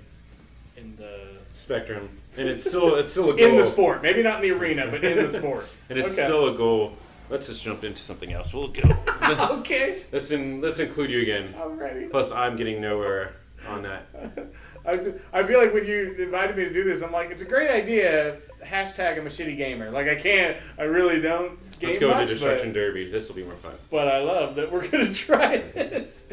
in 0.76 0.94
the 0.96 1.38
spectrum, 1.52 2.10
and 2.36 2.48
it's 2.48 2.64
still 2.64 2.96
it's 2.96 3.10
still 3.10 3.30
a 3.30 3.36
goal. 3.36 3.46
in 3.46 3.56
the 3.56 3.64
sport. 3.64 4.02
Maybe 4.02 4.22
not 4.22 4.44
in 4.44 4.50
the 4.50 4.56
arena, 4.58 4.86
but 4.90 5.02
in 5.02 5.16
the 5.16 5.28
sport. 5.28 5.66
and 5.88 5.98
it's 5.98 6.12
Okay. 6.18 6.24
still 6.24 6.54
a 6.54 6.56
goal. 6.56 6.92
Let's 7.30 7.46
just 7.46 7.62
jump 7.62 7.84
into 7.84 8.02
something 8.02 8.32
else. 8.32 8.52
We'll 8.52 8.68
go. 8.68 8.82
okay. 9.60 10.02
let's 10.12 10.30
in, 10.30 10.60
let's 10.60 10.78
include 10.78 11.10
you 11.10 11.22
again. 11.22 11.54
I'm 11.58 11.78
ready. 11.78 12.04
Plus, 12.06 12.30
I'm 12.30 12.56
getting 12.56 12.82
nowhere 12.82 13.32
on 13.66 13.82
that. 13.82 14.06
I, 14.86 15.00
I 15.32 15.46
feel 15.46 15.58
like 15.58 15.72
when 15.72 15.86
you 15.86 16.14
invited 16.18 16.54
me 16.54 16.64
to 16.64 16.72
do 16.72 16.84
this, 16.84 17.00
I'm 17.02 17.12
like, 17.12 17.30
it's 17.30 17.40
a 17.40 17.46
great 17.46 17.70
idea. 17.70 18.36
Hashtag 18.64 19.18
I'm 19.18 19.26
a 19.26 19.30
shitty 19.30 19.56
gamer. 19.56 19.90
Like 19.90 20.08
I 20.08 20.14
can't, 20.14 20.56
I 20.78 20.82
really 20.82 21.20
don't 21.20 21.58
game 21.78 21.90
Let's 21.90 21.98
go 21.98 22.08
much, 22.08 22.22
into 22.22 22.34
Destruction 22.34 22.68
but, 22.68 22.74
Derby. 22.74 23.10
This 23.10 23.28
will 23.28 23.36
be 23.36 23.44
more 23.44 23.56
fun. 23.56 23.74
but 23.90 24.08
I 24.08 24.22
love 24.22 24.54
that 24.56 24.70
we're 24.70 24.88
gonna 24.88 25.12
try 25.14 25.58
this. 25.58 26.26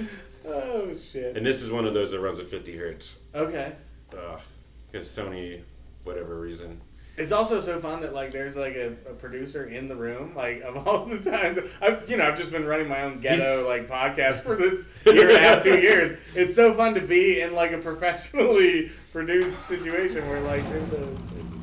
Oh 0.46 0.94
shit. 0.96 1.38
And 1.38 1.46
this 1.46 1.62
is 1.62 1.72
one 1.72 1.86
of 1.86 1.94
those 1.94 2.12
that 2.12 2.20
runs 2.20 2.40
at 2.40 2.50
50 2.50 2.76
hertz. 2.78 3.18
Okay. 3.36 3.74
Because 4.10 5.08
Sony, 5.08 5.62
whatever 6.04 6.40
reason. 6.40 6.82
It's 7.18 7.32
also 7.32 7.60
so 7.60 7.80
fun 7.80 8.02
that 8.02 8.14
like 8.14 8.32
there's 8.32 8.56
like 8.56 8.76
a, 8.76 8.94
a 9.08 9.14
producer 9.14 9.66
in 9.66 9.88
the 9.88 9.96
room. 9.96 10.34
Like 10.36 10.62
of 10.62 10.76
all 10.88 11.06
the 11.06 11.20
times 11.20 11.60
I've 11.82 12.10
you 12.10 12.18
know 12.18 12.28
I've 12.28 12.38
just 12.38 12.52
been 12.52 12.66
running 12.66 12.88
my 12.88 13.04
own 13.04 13.20
ghetto 13.20 13.68
like 13.68 13.88
podcast 13.88 14.42
for 14.42 14.56
this 14.56 14.88
year 15.06 15.30
and 15.30 15.38
a 15.38 15.40
half, 15.40 15.64
two 15.64 15.80
years. 15.80 16.18
It's 16.36 16.56
so 16.56 16.74
fun 16.74 16.94
to 16.96 17.02
be 17.02 17.42
in 17.42 17.54
like 17.54 17.72
a 17.74 17.78
professionally 17.78 18.92
produced 19.12 19.66
situation 19.66 20.28
where 20.30 20.42
like 20.42 20.64
there's 20.70 20.94
a 20.94 20.98
there's 20.98 21.04
a, 21.04 21.16
there's 21.34 21.52
a 21.52 21.56
guy 21.56 21.61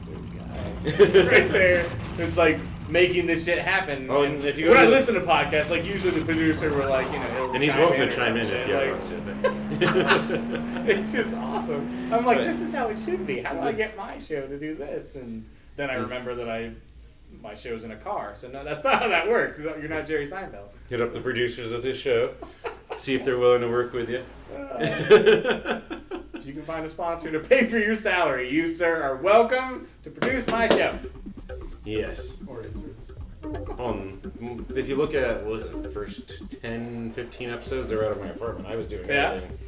right 0.85 1.51
there 1.51 1.91
It's 2.19 2.37
like 2.37 2.59
making 2.89 3.27
this 3.27 3.45
shit 3.45 3.59
happen. 3.59 4.07
Oh, 4.09 4.23
and 4.23 4.37
and 4.37 4.45
if 4.45 4.57
you 4.57 4.69
when 4.69 4.79
I 4.79 4.85
to 4.85 4.87
the- 4.91 4.97
listen 4.97 5.15
to 5.15 5.21
podcasts, 5.21 5.71
like 5.71 5.85
usually 5.85 6.19
the 6.19 6.25
producer 6.25 6.71
will 6.73 6.89
like 6.89 7.07
you 7.13 7.19
know 7.19 7.27
he'll 7.35 7.53
And 7.53 7.63
he's 7.63 7.73
chime 7.73 7.81
welcome 7.83 8.09
to 8.09 8.15
chime 8.17 8.37
in 8.37 8.43
if 8.43 8.49
shit, 8.49 8.67
he 8.67 8.75
like- 8.75 8.91
wants 8.91 9.09
to. 9.09 10.85
it's 10.87 11.13
just 11.13 11.35
awesome. 11.37 12.13
I'm 12.13 12.25
like, 12.25 12.39
But- 12.39 12.47
this 12.47 12.61
is 12.61 12.73
how 12.75 12.89
it 12.89 12.99
should 12.99 13.27
be. 13.27 13.41
How 13.43 13.53
do 13.55 13.61
I 13.61 13.73
get 13.73 13.97
my 13.97 14.19
show 14.19 14.47
to 14.47 14.59
do 14.59 14.75
this? 14.75 15.17
And 15.17 15.45
then 15.77 15.91
I 15.91 15.95
remember 15.95 16.35
that 16.37 16.49
I 16.49 16.73
my 17.43 17.53
show's 17.55 17.85
in 17.85 17.91
a 17.91 17.97
car, 17.97 18.33
so 18.35 18.49
no, 18.49 18.65
that's 18.65 18.83
not 18.83 19.01
how 19.03 19.09
that 19.09 19.29
works. 19.29 19.61
You're 19.61 19.87
not 19.89 20.07
Jerry 20.07 20.27
Seinfeld. 20.27 20.69
Hit 20.89 21.03
up 21.03 21.13
the 21.13 21.21
producers 21.21 21.73
of 21.73 21.83
this 21.83 21.99
show, 21.99 22.33
see 22.99 23.15
if 23.15 23.25
they're 23.25 23.39
willing 23.39 23.61
to 23.63 23.69
work 23.69 23.93
with 23.93 24.11
you. 24.11 24.23
Uh, 24.55 25.81
you 26.43 26.53
can 26.53 26.63
find 26.63 26.85
a 26.85 26.89
sponsor 26.89 27.31
to 27.31 27.41
pay 27.41 27.67
for 27.67 27.79
your 27.79 27.95
salary. 27.95 28.51
You, 28.51 28.67
sir, 28.67 29.03
are 29.03 29.17
welcome 29.17 29.87
to 30.03 30.11
produce 30.11 30.47
my 30.49 30.69
show. 30.69 30.99
yes. 31.85 32.43
Or 32.47 32.63
interns. 32.63 33.11
Um, 33.79 34.21
if 34.75 34.89
you 34.89 34.97
look 34.97 35.15
at 35.15 35.23
it, 35.23 35.83
the 35.83 35.89
first 35.91 36.61
10, 36.61 37.13
15 37.13 37.51
episodes, 37.51 37.89
they're 37.89 38.05
out 38.05 38.13
of 38.13 38.21
my 38.21 38.29
apartment. 38.29 38.69
I 38.69 38.77
was 38.77 38.87
doing 38.87 39.07
Yeah. 39.09 39.33
everything. 39.35 39.59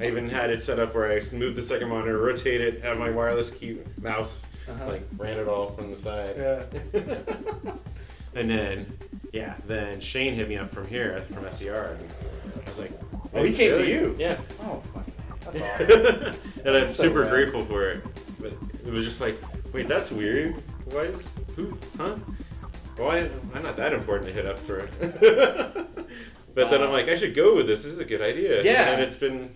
I 0.00 0.06
even 0.06 0.28
had 0.28 0.50
it 0.50 0.62
set 0.62 0.78
up 0.78 0.94
where 0.94 1.10
I 1.10 1.20
moved 1.36 1.56
the 1.56 1.62
second 1.62 1.88
monitor, 1.88 2.18
rotate 2.18 2.60
it, 2.60 2.82
have 2.84 2.98
my 2.98 3.10
wireless 3.10 3.50
key 3.50 3.78
mouse, 4.00 4.46
Uh-huh. 4.68 4.86
like 4.86 5.02
ran 5.16 5.38
it 5.38 5.48
all 5.48 5.70
from 5.70 5.90
the 5.90 5.96
side. 5.96 6.34
Yeah. 6.36 7.72
and 8.34 8.50
then, 8.50 8.98
yeah, 9.32 9.56
then 9.66 10.00
Shane 10.00 10.34
hit 10.34 10.48
me 10.48 10.56
up 10.56 10.70
from 10.70 10.86
here, 10.86 11.24
from 11.32 11.50
SER, 11.50 11.96
and 11.98 12.62
I 12.64 12.68
was 12.68 12.78
like, 12.78 12.92
Oh, 13.34 13.42
he 13.42 13.52
came 13.52 13.78
to 13.78 13.86
you? 13.86 14.16
Yeah. 14.18 14.38
Oh, 14.62 14.82
fuck. 14.92 15.06
Awesome. 15.46 16.34
and 16.64 16.76
I'm 16.76 16.84
so 16.84 17.04
super 17.04 17.20
rad. 17.20 17.30
grateful 17.30 17.64
for 17.64 17.90
it. 17.90 18.04
But 18.40 18.52
it 18.84 18.92
was 18.92 19.04
just 19.04 19.20
like, 19.20 19.38
wait, 19.72 19.88
that's 19.88 20.10
weird. 20.10 20.54
Why 20.90 21.02
is 21.02 21.30
who? 21.56 21.76
Huh? 21.96 22.16
Why? 22.96 23.30
I'm 23.54 23.62
not 23.62 23.76
that 23.76 23.92
important 23.92 24.26
to 24.28 24.32
hit 24.32 24.46
up 24.46 24.58
for 24.58 24.78
it. 24.78 24.90
but 26.54 26.70
then 26.70 26.82
I'm 26.82 26.90
like, 26.90 27.08
I 27.08 27.14
should 27.14 27.34
go 27.34 27.54
with 27.54 27.66
this. 27.66 27.84
This 27.84 27.92
is 27.92 27.98
a 27.98 28.04
good 28.04 28.22
idea. 28.22 28.62
Yeah. 28.62 28.90
And 28.90 29.02
it's 29.02 29.16
been 29.16 29.54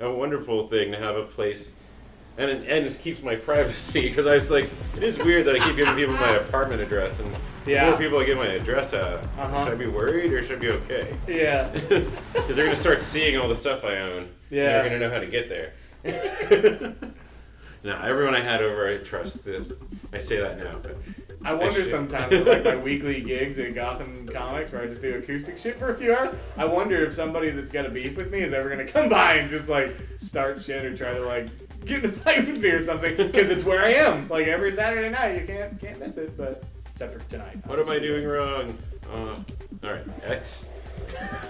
a 0.00 0.10
wonderful 0.10 0.68
thing 0.68 0.92
to 0.92 0.98
have 0.98 1.16
a 1.16 1.24
place 1.24 1.72
and 2.38 2.50
it, 2.50 2.68
and 2.68 2.86
it 2.86 2.98
keeps 3.00 3.22
my 3.22 3.34
privacy 3.48 4.08
because 4.08 4.26
I 4.26 4.34
was 4.34 4.50
like, 4.50 4.70
it 4.96 5.02
is 5.02 5.18
weird 5.18 5.44
that 5.46 5.56
I 5.56 5.58
keep 5.58 5.76
giving 5.76 5.94
people 5.94 6.14
my 6.14 6.30
apartment 6.36 6.80
address, 6.80 7.20
and 7.20 7.34
the 7.64 7.72
Yeah. 7.72 7.90
more 7.90 7.98
people 7.98 8.18
I 8.18 8.24
give 8.24 8.38
my 8.38 8.46
address 8.46 8.94
out, 8.94 9.24
Uh-huh. 9.38 9.64
should 9.64 9.74
I 9.74 9.76
be 9.76 9.86
worried 9.86 10.32
or 10.32 10.42
should 10.42 10.58
I 10.58 10.60
be 10.60 10.68
okay? 10.70 11.16
Yeah. 11.26 11.68
Because 12.38 12.56
they're 12.56 12.64
gonna 12.64 12.76
start 12.76 13.02
seeing 13.02 13.36
all 13.36 13.48
the 13.48 13.56
stuff 13.56 13.84
I 13.84 13.98
own. 13.98 14.18
and 14.22 14.28
Yeah. 14.50 14.80
they're 14.82 14.84
gonna 14.90 14.98
know 15.00 15.10
how 15.10 15.18
to 15.20 15.26
get 15.26 15.48
there. 15.48 15.72
now, 17.84 18.00
everyone 18.02 18.34
I 18.34 18.40
had 18.40 18.62
over, 18.62 18.88
I 18.88 18.98
trusted. 18.98 19.76
I 20.12 20.18
say 20.18 20.40
that 20.40 20.58
now, 20.58 20.76
but 20.82 20.96
I 21.44 21.52
wonder 21.54 21.82
should. 21.82 21.86
sometimes 21.90 22.30
with 22.30 22.48
like 22.48 22.64
my 22.64 22.76
weekly 22.76 23.20
gigs 23.20 23.58
at 23.58 23.74
Gotham 23.74 24.28
Comics 24.32 24.72
where 24.72 24.82
I 24.82 24.86
just 24.86 25.00
do 25.02 25.14
acoustic 25.16 25.58
shit 25.58 25.78
for 25.78 25.90
a 25.92 25.96
few 25.96 26.14
hours. 26.14 26.30
I 26.56 26.64
wonder 26.64 27.04
if 27.04 27.12
somebody 27.12 27.50
that's 27.50 27.70
got 27.70 27.86
a 27.86 27.90
beef 27.90 28.16
with 28.16 28.30
me 28.30 28.40
is 28.40 28.52
ever 28.52 28.68
gonna 28.70 28.86
come 28.86 29.08
by 29.08 29.34
and 29.34 29.48
just 29.50 29.68
like 29.68 29.94
start 30.18 30.60
shit 30.60 30.84
or 30.84 30.96
try 30.96 31.12
to 31.14 31.20
like 31.20 31.46
get 31.84 32.04
in 32.04 32.10
a 32.10 32.12
fight 32.12 32.46
with 32.46 32.58
me 32.58 32.70
or 32.70 32.82
something 32.82 33.16
because 33.16 33.50
it's 33.50 33.64
where 33.64 33.80
I 33.82 33.94
am. 33.94 34.28
Like 34.28 34.46
every 34.46 34.70
Saturday 34.72 35.10
night, 35.10 35.40
you 35.40 35.46
can't 35.46 35.80
can't 35.80 35.98
miss 36.00 36.16
it. 36.16 36.36
But 36.36 36.64
except 36.92 37.14
for 37.14 37.30
tonight. 37.30 37.58
what 37.66 37.78
am 37.78 37.88
I 37.88 37.98
doing 37.98 38.26
wrong? 38.26 38.76
Uh, 39.10 39.34
all 39.84 39.92
right, 39.92 40.04
X. 40.24 40.66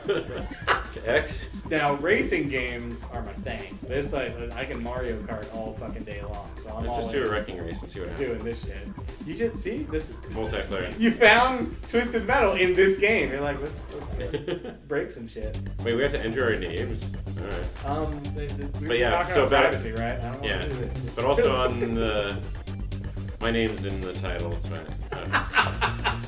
X. 1.07 1.67
Now 1.71 1.95
racing 1.95 2.49
games 2.49 3.05
are 3.13 3.23
my 3.23 3.33
thing. 3.33 3.79
This 3.83 4.13
like 4.13 4.35
I 4.55 4.65
can 4.65 4.83
Mario 4.83 5.19
Kart 5.23 5.53
all 5.55 5.73
fucking 5.75 6.05
day 6.05 6.23
long. 6.23 6.49
So 6.63 6.71
I'm 6.71 6.85
Let's 6.85 6.97
just 6.97 7.13
do 7.13 7.25
a 7.25 7.31
wrecking 7.31 7.59
race 7.59 7.83
and 7.83 7.91
see 7.91 8.01
what 8.01 8.11
happens. 8.11 8.29
doing 8.29 8.45
this 8.45 8.65
shit. 8.67 8.89
You 9.27 9.35
just 9.35 9.59
see 9.59 9.83
this. 9.85 10.13
Multiplayer. 10.31 10.97
You 10.99 11.11
found 11.13 11.77
Twisted 11.89 12.27
Metal 12.27 12.53
in 12.55 12.73
this 12.75 12.99
game. 12.99 13.31
You're 13.31 13.41
like, 13.41 13.61
let's 13.61 13.83
let's 13.95 14.15
break 14.89 15.11
some 15.11 15.29
shit. 15.29 15.59
Wait, 15.85 15.95
we 15.95 16.03
have 16.03 16.13
to 16.13 16.21
enter 16.21 16.45
our 16.45 16.59
names. 16.59 17.11
All 17.41 17.47
right. 17.47 17.87
Um, 17.87 18.23
they, 18.35 18.47
they, 18.47 18.67
we 18.81 18.89
But 18.89 18.99
yeah, 18.99 19.27
so 19.27 19.45
about 19.45 19.51
back- 19.51 19.63
privacy, 19.71 19.93
right? 19.93 20.23
I 20.25 20.33
don't 20.33 20.45
Yeah, 20.45 20.51
want 20.59 20.63
to 20.63 20.69
do 20.71 20.75
this. 20.81 21.15
but 21.17 21.25
also 21.25 21.55
on 21.57 21.95
the 21.95 22.37
my 23.41 23.51
name's 23.53 23.85
in 23.85 24.01
the 24.01 24.13
title. 24.15 24.53
It's 24.55 24.69
fine. 24.69 24.81
Uh, 25.13 26.17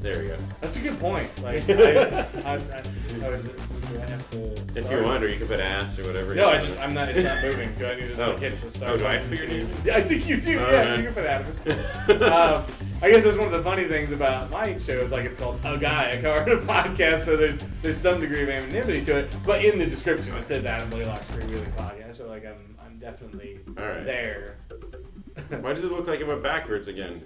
there 0.00 0.22
we 0.22 0.28
go. 0.28 0.36
That's 0.60 0.76
a 0.76 0.80
good 0.80 0.98
point. 1.00 1.28
Like, 1.42 1.64
I, 1.68 1.74
I, 1.74 2.26
I, 2.44 2.54
I 2.54 3.28
was, 3.28 3.48
do 3.92 3.96
I 4.00 4.08
have 4.10 4.30
to? 4.30 4.52
If 4.52 4.76
you 4.76 4.82
start? 4.82 5.04
want, 5.04 5.24
or 5.24 5.28
you 5.28 5.38
can 5.38 5.46
put 5.48 5.60
ass 5.60 5.98
or 5.98 6.04
whatever. 6.04 6.34
No, 6.34 6.48
I 6.48 6.58
just 6.60 6.78
I'm 6.78 6.94
not. 6.94 7.08
It's 7.08 7.22
not 7.24 7.42
moving. 7.42 7.74
Do 7.74 7.86
I 7.86 7.94
need 7.96 8.08
to 8.16 8.24
Oh. 8.24 8.36
hit 8.36 8.60
the 8.60 8.70
start? 8.70 8.90
Oh, 8.92 8.96
do 8.96 9.06
I 9.06 9.16
button? 9.18 9.28
put 9.28 9.38
your 9.38 9.48
name? 9.48 9.68
Yeah, 9.84 9.96
I 9.96 10.00
think 10.02 10.28
you 10.28 10.40
do. 10.40 10.58
All 10.60 10.70
yeah, 10.72 10.88
right. 10.90 10.98
you 10.98 11.10
can 11.10 11.14
put 11.14 12.18
cool. 12.18 12.24
um, 12.32 12.64
I 13.02 13.10
guess 13.10 13.24
that's 13.24 13.36
one 13.38 13.46
of 13.46 13.52
the 13.52 13.62
funny 13.62 13.84
things 13.84 14.12
about 14.12 14.50
my 14.50 14.76
show 14.78 14.98
is 15.00 15.10
like 15.12 15.24
it's 15.24 15.36
called 15.36 15.58
a 15.64 15.76
guy, 15.78 16.04
a 16.10 16.22
card, 16.22 16.48
a 16.48 16.58
podcast. 16.58 17.24
So 17.24 17.36
there's 17.36 17.58
there's 17.82 17.98
some 17.98 18.20
degree 18.20 18.42
of 18.42 18.48
anonymity 18.48 19.04
to 19.06 19.18
it, 19.18 19.36
but 19.44 19.64
in 19.64 19.78
the 19.78 19.86
description 19.86 20.34
it 20.36 20.46
says 20.46 20.64
Adam 20.66 20.88
Blaylock's 20.90 21.24
Free 21.30 21.44
Wheeling 21.46 21.72
Podcast. 21.72 22.16
So 22.16 22.28
like 22.28 22.44
I'm 22.46 22.76
I'm 22.84 22.98
definitely 22.98 23.60
right. 23.74 24.04
there. 24.04 24.56
Why 25.60 25.72
does 25.72 25.84
it 25.84 25.90
look 25.90 26.06
like 26.06 26.20
it 26.20 26.26
went 26.26 26.42
backwards 26.42 26.88
again? 26.88 27.24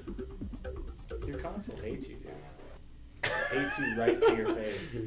Your 1.26 1.38
console 1.38 1.76
hates 1.76 2.06
you, 2.08 2.16
dude. 2.16 2.30
Hates 3.50 3.78
you 3.78 3.94
right 3.96 4.20
to 4.22 4.34
your 4.36 4.54
face. 4.54 5.00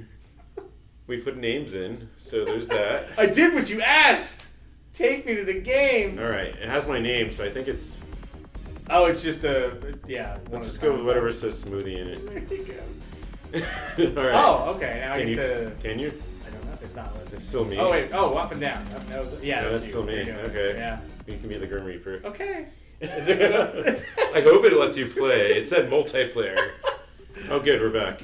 We 1.08 1.18
put 1.18 1.38
names 1.38 1.74
in, 1.74 2.10
so 2.18 2.44
there's 2.44 2.68
that. 2.68 3.08
I 3.18 3.26
did 3.26 3.54
what 3.54 3.70
you 3.70 3.82
asked. 3.82 4.46
Take 4.92 5.26
me 5.26 5.36
to 5.36 5.46
the 5.46 5.60
game. 5.62 6.20
All 6.20 6.30
right, 6.30 6.48
it 6.54 6.68
has 6.68 6.88
my 6.88 7.00
name, 7.00 7.32
so 7.32 7.46
I 7.46 7.50
think 7.50 7.68
it's. 7.68 8.02
Oh, 8.90 9.06
it's 9.06 9.22
just 9.22 9.44
a 9.44 9.98
yeah. 10.06 10.38
Let's 10.50 10.68
just 10.68 10.82
go 10.82 10.96
with 10.96 11.06
whatever 11.06 11.32
says 11.32 11.64
smoothie 11.64 11.98
in 11.98 12.08
it. 12.10 12.50
There 12.50 12.58
you 12.58 12.64
go. 12.66 14.18
All 14.22 14.28
right. 14.28 14.34
Oh, 14.36 14.74
okay. 14.76 15.02
Now 15.02 15.14
I 15.14 15.20
Can 15.20 15.28
get 15.28 15.30
you? 15.30 15.36
to. 15.36 15.72
Can 15.82 16.00
you? 16.00 16.24
I 16.46 16.50
don't 16.50 16.66
know. 16.66 16.78
It's 16.82 16.96
not. 16.96 17.14
It's 17.32 17.46
still 17.46 17.66
me. 17.66 17.78
Oh 17.78 17.92
wait. 17.92 18.10
Oh, 18.14 18.36
up 18.36 18.52
and 18.52 18.60
down. 18.62 18.82
Up, 18.94 19.08
that 19.08 19.20
was, 19.20 19.42
yeah, 19.44 19.62
No, 19.62 19.70
that's, 19.70 19.80
that's 19.80 19.90
still 19.90 20.04
me. 20.04 20.16
You're 20.16 20.26
doing 20.26 20.38
it. 20.40 20.50
Okay. 20.50 20.78
Yeah. 20.78 21.00
You 21.28 21.38
can 21.38 21.48
be 21.50 21.58
the 21.58 21.68
Grim 21.68 21.86
Reaper. 21.86 22.22
Okay. 22.26 22.68
Is 23.00 23.28
it 23.28 23.40
gonna? 23.40 23.98
I 24.36 24.42
hope 24.42 24.66
it 24.66 24.74
lets 24.74 24.98
you 24.98 25.06
play. 25.06 25.52
It 25.58 25.68
said 25.68 25.90
multiplayer. 25.90 26.72
Oh, 27.52 27.60
good, 27.60 27.80
we're 27.80 27.92
back. 27.92 28.24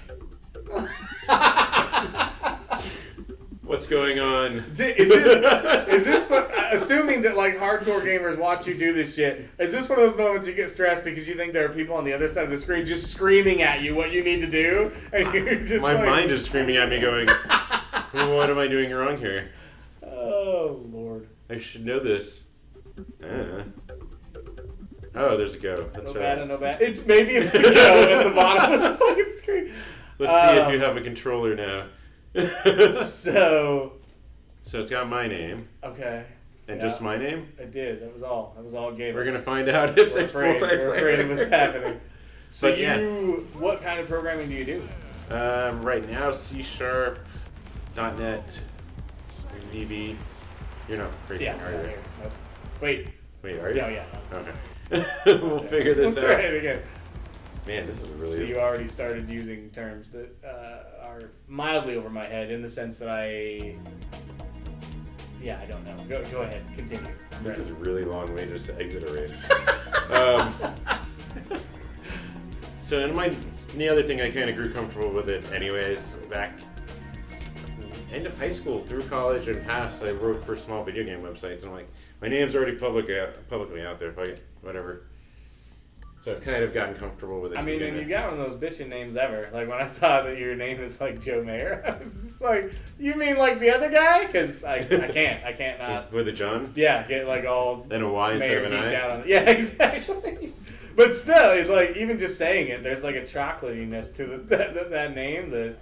What's 3.73 3.87
going 3.87 4.19
on? 4.19 4.57
Is 4.57 4.77
this 4.77 4.99
is 5.89 6.05
this 6.05 6.29
what, 6.29 6.51
assuming 6.75 7.23
that 7.23 7.35
like 7.35 7.57
hardcore 7.57 8.03
gamers 8.03 8.37
watch 8.37 8.67
you 8.67 8.75
do 8.75 8.93
this 8.93 9.15
shit? 9.15 9.49
Is 9.57 9.71
this 9.71 9.89
one 9.89 9.97
of 9.99 10.05
those 10.05 10.15
moments 10.15 10.45
you 10.45 10.53
get 10.53 10.69
stressed 10.69 11.03
because 11.03 11.27
you 11.27 11.33
think 11.33 11.53
there 11.53 11.65
are 11.65 11.73
people 11.73 11.95
on 11.95 12.03
the 12.03 12.13
other 12.13 12.27
side 12.27 12.43
of 12.43 12.51
the 12.51 12.57
screen 12.59 12.85
just 12.85 13.09
screaming 13.09 13.63
at 13.63 13.81
you 13.81 13.95
what 13.95 14.11
you 14.11 14.23
need 14.23 14.41
to 14.41 14.47
do, 14.47 14.91
and 15.11 15.33
you're 15.33 15.55
just 15.55 15.81
My 15.81 15.93
like, 15.93 16.05
mind 16.05 16.31
is 16.31 16.45
screaming 16.45 16.77
at 16.77 16.87
me, 16.87 16.99
going, 16.99 17.27
"What 18.11 18.47
am 18.51 18.59
I 18.59 18.67
doing 18.67 18.91
wrong 18.91 19.17
here? 19.17 19.49
Oh 20.03 20.79
lord. 20.91 21.27
I 21.49 21.57
should 21.57 21.83
know 21.83 21.99
this." 21.99 22.43
Uh. 23.23 23.63
Oh, 25.15 25.35
there's 25.35 25.55
a 25.55 25.59
go. 25.59 25.77
That's 25.95 26.13
no 26.13 26.19
right. 26.19 26.27
bad 26.27 26.37
and 26.37 26.49
no 26.49 26.57
bad. 26.59 26.79
It's 26.79 27.03
maybe 27.07 27.31
it's 27.31 27.51
the 27.51 27.59
go 27.59 28.03
at 28.03 28.23
the 28.23 28.35
bottom 28.35 28.71
of 28.73 28.81
the 28.83 28.97
fucking 29.03 29.31
screen. 29.31 29.73
Let's 30.19 30.31
see 30.31 30.59
if 30.59 30.67
Um, 30.67 30.73
you 30.73 30.79
have 30.79 30.95
a 30.95 31.01
controller 31.01 31.55
now. 31.55 31.87
So 33.03 33.93
so 34.63 34.79
it's 34.81 34.89
got 34.91 35.07
my 35.09 35.27
name 35.27 35.67
okay, 35.83 36.25
and 36.67 36.77
Yeah. 36.77 36.87
just 36.87 37.01
my 37.01 37.17
name. 37.17 37.47
I 37.59 37.65
did. 37.65 38.01
That 38.01 38.13
was 38.13 38.23
all. 38.23 38.53
That 38.55 38.63
was 38.63 38.73
all 38.73 38.91
game. 38.91 39.13
We're 39.13 39.25
gonna 39.25 39.39
find 39.39 39.67
out 39.69 39.89
if 39.97 40.13
there's 40.13 40.33
afraid, 40.33 40.59
multiplayer. 40.59 40.79
we're 40.79 40.95
afraid 40.95 41.19
of 41.19 41.29
what's 41.37 41.49
happening. 41.49 41.99
So 42.49 42.69
But 42.69 42.77
you, 42.77 42.83
yeah. 42.85 43.59
what 43.59 43.81
kind 43.81 43.99
of 43.99 44.07
programming 44.07 44.47
do 44.47 44.53
you 44.53 44.63
do? 44.63 44.87
Um, 45.35 45.81
right 45.81 46.07
now, 46.07 46.31
C 46.31 46.61
Sharp, 46.61 47.17
.NET, 47.95 48.61
VB. 49.71 50.15
You're 50.87 50.99
not 50.99 51.09
racing, 51.27 51.47
Yeah. 51.47 51.65
are 51.67 51.71
you? 51.89 51.93
Wait. 52.79 53.07
Wait, 53.41 53.57
are 53.59 53.71
you? 53.71 53.81
No, 53.81 53.87
yeah. 53.87 54.05
no. 54.31 54.37
Okay. 54.39 55.41
we'll 55.41 55.59
figure 55.61 55.95
this 55.95 56.15
Let's 56.15 56.17
out. 56.19 56.31
try 56.35 56.41
it 56.41 56.57
again. 56.59 56.79
Man, 57.65 57.87
this 57.87 58.03
is 58.03 58.09
really. 58.09 58.35
So 58.35 58.41
you 58.43 58.57
already 58.59 58.87
started 58.87 59.27
using 59.31 59.71
terms 59.71 60.11
that 60.11 60.29
uh, 60.45 60.92
are 61.13 61.29
mildly 61.47 61.95
over 61.95 62.09
my 62.09 62.25
head 62.25 62.51
in 62.51 62.61
the 62.61 62.69
sense 62.69 62.97
that 62.99 63.09
I. 63.09 63.75
Yeah, 65.41 65.59
I 65.61 65.65
don't 65.65 65.85
know. 65.85 65.95
Go, 66.07 66.23
go 66.31 66.41
ahead. 66.41 66.63
Continue. 66.75 67.11
This 67.41 67.57
is 67.57 67.69
a 67.69 67.73
really 67.73 68.05
long 68.05 68.33
way 68.33 68.47
just 68.47 68.67
to 68.67 68.79
exit 68.79 69.07
a 69.07 69.13
race. 69.13 69.43
um, 70.11 70.53
so, 72.81 73.03
and 73.03 73.13
my 73.13 73.35
the 73.75 73.89
other 73.89 74.03
thing 74.03 74.21
I 74.21 74.31
kind 74.31 74.49
of 74.49 74.55
grew 74.55 74.71
comfortable 74.71 75.11
with 75.11 75.29
it, 75.29 75.43
anyways. 75.51 76.15
Back 76.29 76.59
end 78.11 78.27
of 78.27 78.37
high 78.37 78.51
school, 78.51 78.83
through 78.83 79.03
college 79.03 79.47
and 79.47 79.65
past, 79.65 80.03
I 80.03 80.11
wrote 80.11 80.45
for 80.45 80.55
small 80.55 80.83
video 80.83 81.03
game 81.03 81.21
websites, 81.21 81.63
and 81.63 81.65
I'm 81.65 81.73
like, 81.73 81.89
my 82.21 82.27
name's 82.27 82.55
already 82.55 82.77
public 82.77 83.09
out, 83.09 83.49
publicly 83.49 83.81
out 83.81 83.99
there. 83.99 84.09
If 84.09 84.19
I 84.19 84.35
whatever. 84.61 85.03
So 86.23 86.31
I've 86.31 86.39
kind 86.41 86.63
of 86.63 86.73
gotten 86.73 86.95
comfortable 86.95 87.41
with 87.41 87.51
it. 87.51 87.57
I 87.57 87.61
mean, 87.61 87.81
and 87.81 87.97
you 87.97 88.05
got 88.05 88.31
one 88.31 88.39
of 88.39 88.49
those 88.49 88.55
bitching 88.57 88.87
names 88.87 89.17
ever. 89.17 89.49
Like 89.51 89.67
when 89.67 89.77
I 89.77 89.85
saw 89.87 90.21
that 90.21 90.37
your 90.37 90.55
name 90.55 90.79
is 90.79 91.01
like 91.01 91.21
Joe 91.21 91.43
Mayer, 91.43 91.83
I 91.85 91.99
was 91.99 92.13
just 92.13 92.41
like, 92.41 92.71
"You 92.97 93.15
mean 93.15 93.37
like 93.37 93.59
the 93.59 93.69
other 93.71 93.91
guy?" 93.91 94.25
Because 94.25 94.63
I, 94.63 94.75
I 94.77 95.09
can't, 95.09 95.43
I 95.43 95.51
can't 95.51 95.79
not. 95.79 96.13
with 96.13 96.29
a 96.29 96.31
John, 96.31 96.71
Yeah, 96.77 97.05
get 97.05 97.27
like 97.27 97.43
all 97.43 97.83
then 97.89 98.03
a 98.03 98.09
Y 98.09 98.31
instead 98.35 98.63
of 98.63 98.71
an 98.71 98.73
I. 98.73 98.95
out 98.95 99.09
on. 99.11 99.23
Yeah, 99.27 99.41
exactly. 99.41 100.53
But 100.95 101.13
still, 101.13 101.51
it's 101.51 101.69
like 101.69 101.97
even 101.97 102.17
just 102.17 102.37
saying 102.37 102.69
it, 102.69 102.83
there's 102.83 103.03
like 103.03 103.15
a 103.15 103.23
chocolatiness 103.23 104.15
to 104.15 104.25
the, 104.25 104.37
that, 104.37 104.73
that, 104.75 104.89
that 104.91 105.15
name 105.15 105.49
that 105.49 105.75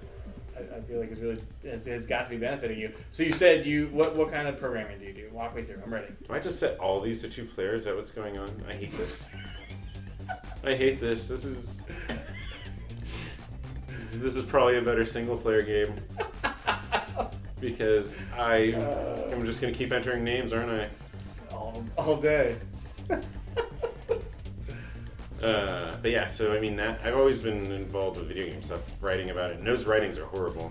I, 0.58 0.78
I 0.78 0.82
feel 0.82 1.02
like 1.02 1.12
is 1.12 1.20
really 1.20 1.40
has, 1.64 1.86
has 1.86 2.08
got 2.08 2.24
to 2.24 2.30
be 2.32 2.38
benefiting 2.38 2.80
you. 2.80 2.94
So 3.12 3.22
you 3.22 3.32
said 3.32 3.64
you 3.64 3.90
what 3.90 4.16
what 4.16 4.32
kind 4.32 4.48
of 4.48 4.60
programming 4.60 4.98
do 4.98 5.06
you 5.06 5.14
do? 5.14 5.30
Walk 5.32 5.56
me 5.56 5.62
through. 5.62 5.82
I'm 5.86 5.94
ready. 5.94 6.08
Do 6.28 6.34
I 6.34 6.40
just 6.40 6.60
set 6.60 6.80
all 6.80 7.00
these 7.00 7.22
to 7.22 7.30
two 7.30 7.46
players? 7.46 7.82
Is 7.82 7.86
that 7.86 7.96
what's 7.96 8.10
going 8.10 8.40
on? 8.40 8.50
I 8.68 8.74
hate 8.74 8.92
this. 8.94 9.28
I 10.64 10.76
hate 10.76 11.00
this. 11.00 11.28
This 11.28 11.44
is. 11.46 11.82
This 14.14 14.36
is 14.36 14.44
probably 14.44 14.78
a 14.78 14.82
better 14.82 15.06
single 15.06 15.38
player 15.38 15.62
game. 15.62 15.94
Because 17.60 18.16
I 18.38 18.74
Uh, 18.74 19.30
am 19.32 19.46
just 19.46 19.62
gonna 19.62 19.74
keep 19.74 19.92
entering 19.92 20.24
names, 20.24 20.52
aren't 20.54 20.72
I? 20.72 20.90
all, 21.54 21.84
all 21.98 22.16
day. 22.18 22.58
Uh, 25.42 25.96
but 26.04 26.12
yeah, 26.12 26.28
so 26.28 26.56
I 26.56 26.60
mean 26.60 26.76
that 26.76 27.00
I've 27.04 27.18
always 27.18 27.42
been 27.42 27.72
involved 27.72 28.18
with 28.20 28.28
video 28.28 28.46
game 28.46 28.62
stuff, 28.62 28.80
writing 29.02 29.32
about 29.32 29.50
it. 29.50 29.58
And 29.58 29.66
those 29.66 29.86
writings 29.86 30.20
are 30.20 30.26
horrible. 30.26 30.70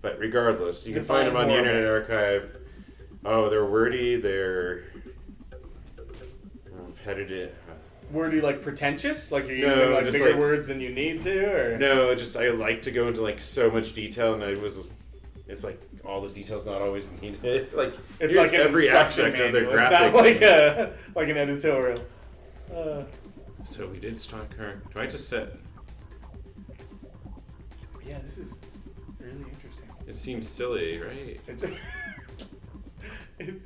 But 0.00 0.18
regardless, 0.18 0.86
you 0.86 0.94
can 0.94 1.02
Define 1.02 1.26
find 1.26 1.28
them 1.28 1.42
on 1.42 1.48
the. 1.48 1.54
Internet 1.58 1.86
Archive. 1.90 2.56
Oh, 3.26 3.50
they're 3.50 3.66
wordy. 3.66 4.16
They're 4.18 4.84
repetitive. 6.72 7.54
Wordy 8.10 8.40
like 8.40 8.62
pretentious? 8.62 9.30
Like 9.30 9.46
you're 9.48 9.58
No, 9.58 9.68
using 9.68 9.92
like 9.92 10.12
bigger 10.12 10.30
like- 10.30 10.38
words 10.38 10.66
than 10.66 10.80
you 10.80 10.90
need 10.90 11.22
to, 11.22 11.44
or 11.74 11.78
No, 11.78 12.14
just 12.14 12.36
I 12.36 12.48
like 12.50 12.82
to 12.82 12.90
go 12.90 13.08
into 13.08 13.20
like 13.22 13.40
so 13.40 13.70
much 13.70 13.94
detail, 13.94 14.34
and 14.34 14.42
I 14.42 14.54
was, 14.54 14.78
it's 15.46 15.62
like 15.64 15.80
all 16.04 16.20
this 16.22 16.32
detail's 16.34 16.64
not 16.66 16.80
always 16.80 17.10
needed. 17.22 17.72
like 17.74 17.94
It's 18.20 18.34
like 18.36 18.52
every 18.54 18.88
aspect 18.88 19.38
of 19.40 19.52
their 19.52 19.64
manual. 19.64 19.78
graphics. 19.78 20.14
Like 20.14 20.42
a 20.42 20.92
like 21.14 21.28
an 21.28 21.36
editorial. 21.36 21.98
Uh, 22.74 23.02
so 23.64 23.86
we 23.86 23.98
did 23.98 24.16
stock 24.16 24.54
her. 24.56 24.80
Do 24.94 25.00
I 25.00 25.06
just 25.06 25.28
set? 25.28 25.54
yeah, 28.06 28.18
this 28.24 28.38
is 28.38 28.58
really 29.20 29.44
interesting. 29.52 29.84
It 30.06 30.14
seems 30.14 30.48
silly, 30.48 30.98
right? 30.98 31.38
It's, 31.46 31.62
it, 33.38 33.60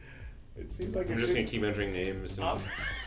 it 0.57 0.71
seems 0.71 0.97
like 0.97 1.09
I'm 1.09 1.17
just 1.17 1.29
should- 1.29 1.37
gonna 1.37 1.47
keep 1.47 1.63
entering 1.63 1.93
names 1.93 2.39
and 2.39 2.47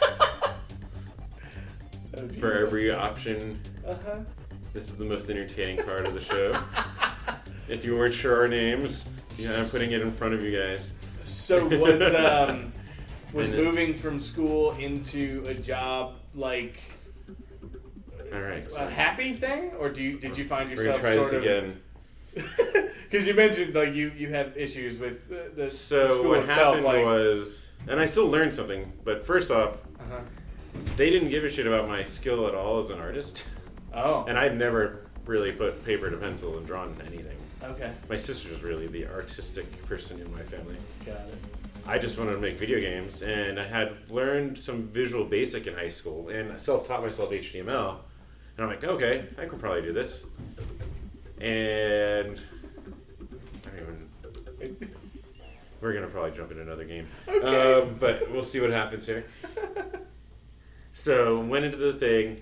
so 2.11 2.27
for 2.39 2.53
every 2.53 2.91
option. 2.91 3.59
Uh-huh. 3.87 4.19
This 4.73 4.89
is 4.89 4.95
the 4.97 5.05
most 5.05 5.29
entertaining 5.29 5.83
part 5.85 6.05
of 6.05 6.13
the 6.13 6.21
show. 6.21 6.57
if 7.69 7.85
you 7.85 7.95
weren't 7.97 8.13
sure 8.13 8.35
our 8.41 8.47
names, 8.47 9.05
yeah, 9.37 9.49
I'm 9.57 9.65
putting 9.69 9.91
it 9.91 10.01
in 10.01 10.11
front 10.11 10.33
of 10.33 10.43
you 10.43 10.51
guys. 10.51 10.93
So 11.21 11.65
was 11.67 12.01
um 12.13 12.71
was 13.33 13.49
it- 13.49 13.63
moving 13.63 13.93
from 13.95 14.19
school 14.19 14.71
into 14.77 15.43
a 15.47 15.53
job 15.53 16.15
like 16.35 16.79
All 18.33 18.41
right. 18.41 18.67
a 18.77 18.89
happy 18.89 19.33
thing, 19.33 19.71
or 19.79 19.89
do 19.89 20.03
you 20.03 20.19
did 20.19 20.37
you 20.37 20.45
find 20.45 20.69
we're 20.69 20.75
yourself 20.75 21.01
try 21.01 21.13
sort 21.15 21.25
this 21.31 21.33
of 21.33 21.41
again. 21.43 21.81
Because 23.05 23.27
you 23.27 23.33
mentioned 23.35 23.73
like 23.75 23.93
you 23.93 24.11
you 24.17 24.29
have 24.29 24.57
issues 24.57 24.97
with 24.97 25.29
the, 25.29 25.51
the, 25.55 25.63
the 25.65 25.71
So 25.71 26.09
school 26.15 26.29
what 26.31 26.39
itself, 26.39 26.75
happened 26.77 26.85
like 26.85 27.05
was, 27.05 27.69
and 27.87 27.97
I 27.99 28.05
still 28.07 28.27
learned 28.27 28.53
something. 28.53 28.91
But 29.05 29.25
first 29.25 29.51
off, 29.51 29.75
uh-huh. 29.99 30.19
They 30.97 31.09
didn't 31.09 31.29
give 31.29 31.43
a 31.43 31.49
shit 31.49 31.67
about 31.67 31.87
my 31.87 32.03
skill 32.03 32.47
at 32.47 32.55
all 32.55 32.77
as 32.79 32.89
an 32.89 32.99
artist, 32.99 33.45
oh 33.93 34.25
and 34.27 34.37
I'd 34.37 34.57
never 34.57 35.07
really 35.25 35.51
put 35.51 35.83
paper 35.85 36.09
to 36.09 36.17
pencil 36.17 36.57
and 36.57 36.65
drawn 36.67 36.95
anything. 37.07 37.37
okay 37.63 37.91
My 38.09 38.17
sister's 38.17 38.61
really 38.63 38.87
the 38.87 39.07
artistic 39.07 39.65
person 39.87 40.19
in 40.21 40.31
my 40.31 40.41
family. 40.43 40.75
got 41.05 41.15
it 41.27 41.37
I 41.87 41.99
just 41.99 42.17
wanted 42.17 42.31
to 42.33 42.39
make 42.39 42.55
video 42.55 42.79
games, 42.79 43.21
and 43.21 43.59
I 43.59 43.67
had 43.67 43.93
learned 44.09 44.57
some 44.57 44.87
Visual 44.87 45.23
Basic 45.23 45.67
in 45.67 45.75
high 45.75 45.87
school, 45.89 46.29
and 46.29 46.59
self-taught 46.59 47.03
myself 47.03 47.29
HTML. 47.29 47.97
And 48.57 48.63
I'm 48.65 48.69
like, 48.71 48.83
okay, 48.83 49.25
I 49.37 49.45
can 49.45 49.59
probably 49.59 49.83
do 49.83 49.93
this. 49.93 50.23
And 51.39 52.39
I 53.67 53.79
don't 53.79 54.07
even. 54.63 54.89
We're 55.79 55.93
gonna 55.93 56.07
probably 56.07 56.31
jump 56.31 56.51
in 56.51 56.59
another 56.59 56.85
game, 56.85 57.05
Okay. 57.27 57.73
um, 57.73 57.97
but 57.99 58.31
we'll 58.31 58.41
see 58.41 58.59
what 58.61 58.71
happens 58.71 59.05
here. 59.05 59.25
So 60.95 61.41
went 61.41 61.65
into 61.65 61.77
the 61.77 61.91
thing, 61.91 62.39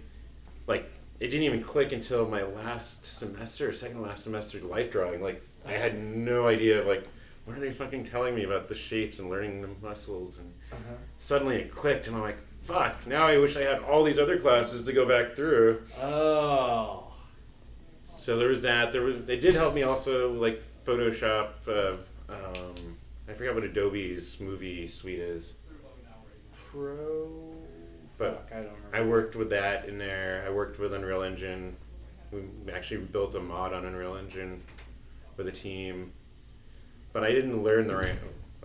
like 0.68 0.88
it 1.20 1.30
didn't 1.30 1.41
even 1.41 1.64
click 1.64 1.91
until 1.91 2.28
my 2.28 2.43
last 2.43 3.04
semester, 3.04 3.74
second 3.74 4.04
last 4.04 4.24
semester, 4.24 4.60
life 4.60 4.91
drawing. 4.91 5.24
Like 5.24 5.43
I 5.66 5.72
had 5.72 5.97
no 5.99 6.47
idea 6.47 6.80
of 6.80 6.86
like 6.86 7.08
what 7.45 7.58
are 7.58 7.60
they 7.60 7.72
fucking 7.72 8.06
telling 8.06 8.36
me 8.36 8.43
about 8.43 8.70
the 8.70 8.76
shapes 8.76 9.18
and 9.18 9.32
learning 9.32 9.62
the 9.62 9.70
muscles 9.82 10.38
and 10.38 10.54
uh-huh. 10.72 10.93
suddenly 11.18 11.56
it 11.56 11.74
clicked 11.74 12.06
and 12.06 12.16
I'm 12.16 12.22
like, 12.22 12.38
fuck, 12.62 13.08
now 13.08 13.26
I 13.26 13.39
wish 13.39 13.58
I 13.58 13.62
had 13.62 13.80
all 13.80 14.04
these 14.04 14.20
other 14.20 14.38
classes 14.38 14.86
to 14.86 14.93
go 14.93 15.08
back 15.08 15.36
through. 15.36 15.82
oh 15.99 17.12
So 18.06 18.38
there 18.38 18.49
was 18.49 18.62
that. 18.62 18.91
There 18.91 19.01
was 19.01 19.26
they 19.26 19.39
did 19.39 19.56
help 19.56 19.74
me 19.74 19.82
also 19.82 20.32
like 20.32 20.64
Photoshop. 20.86 21.54
Uh, 21.68 21.97
um, 22.32 22.97
I 23.28 23.34
forgot 23.34 23.56
what 23.56 23.64
Adobe's 23.64 24.39
movie 24.39 24.88
suite 24.88 25.18
is, 25.18 25.54
pro 26.54 27.53
but 28.24 28.49
Fuck, 28.49 28.63
I 28.93 28.99
I 28.99 29.01
worked 29.01 29.36
with 29.36 29.49
that 29.49 29.88
in 29.89 29.97
there. 29.97 30.43
I 30.47 30.51
worked 30.51 30.80
with 30.80 30.93
Unreal 30.93 31.24
Engine. 31.24 31.76
We 32.32 32.41
actually 32.71 33.01
built 33.01 33.36
a 33.36 33.39
mod 33.39 33.74
on 33.74 33.86
Unreal 33.86 34.15
Engine 34.15 34.61
with 35.38 35.47
a 35.47 35.51
team, 35.51 36.11
but 37.11 37.24
I 37.24 37.32
didn't 37.32 37.61
learn 37.63 37.88
the 37.88 37.95
right 37.95 38.15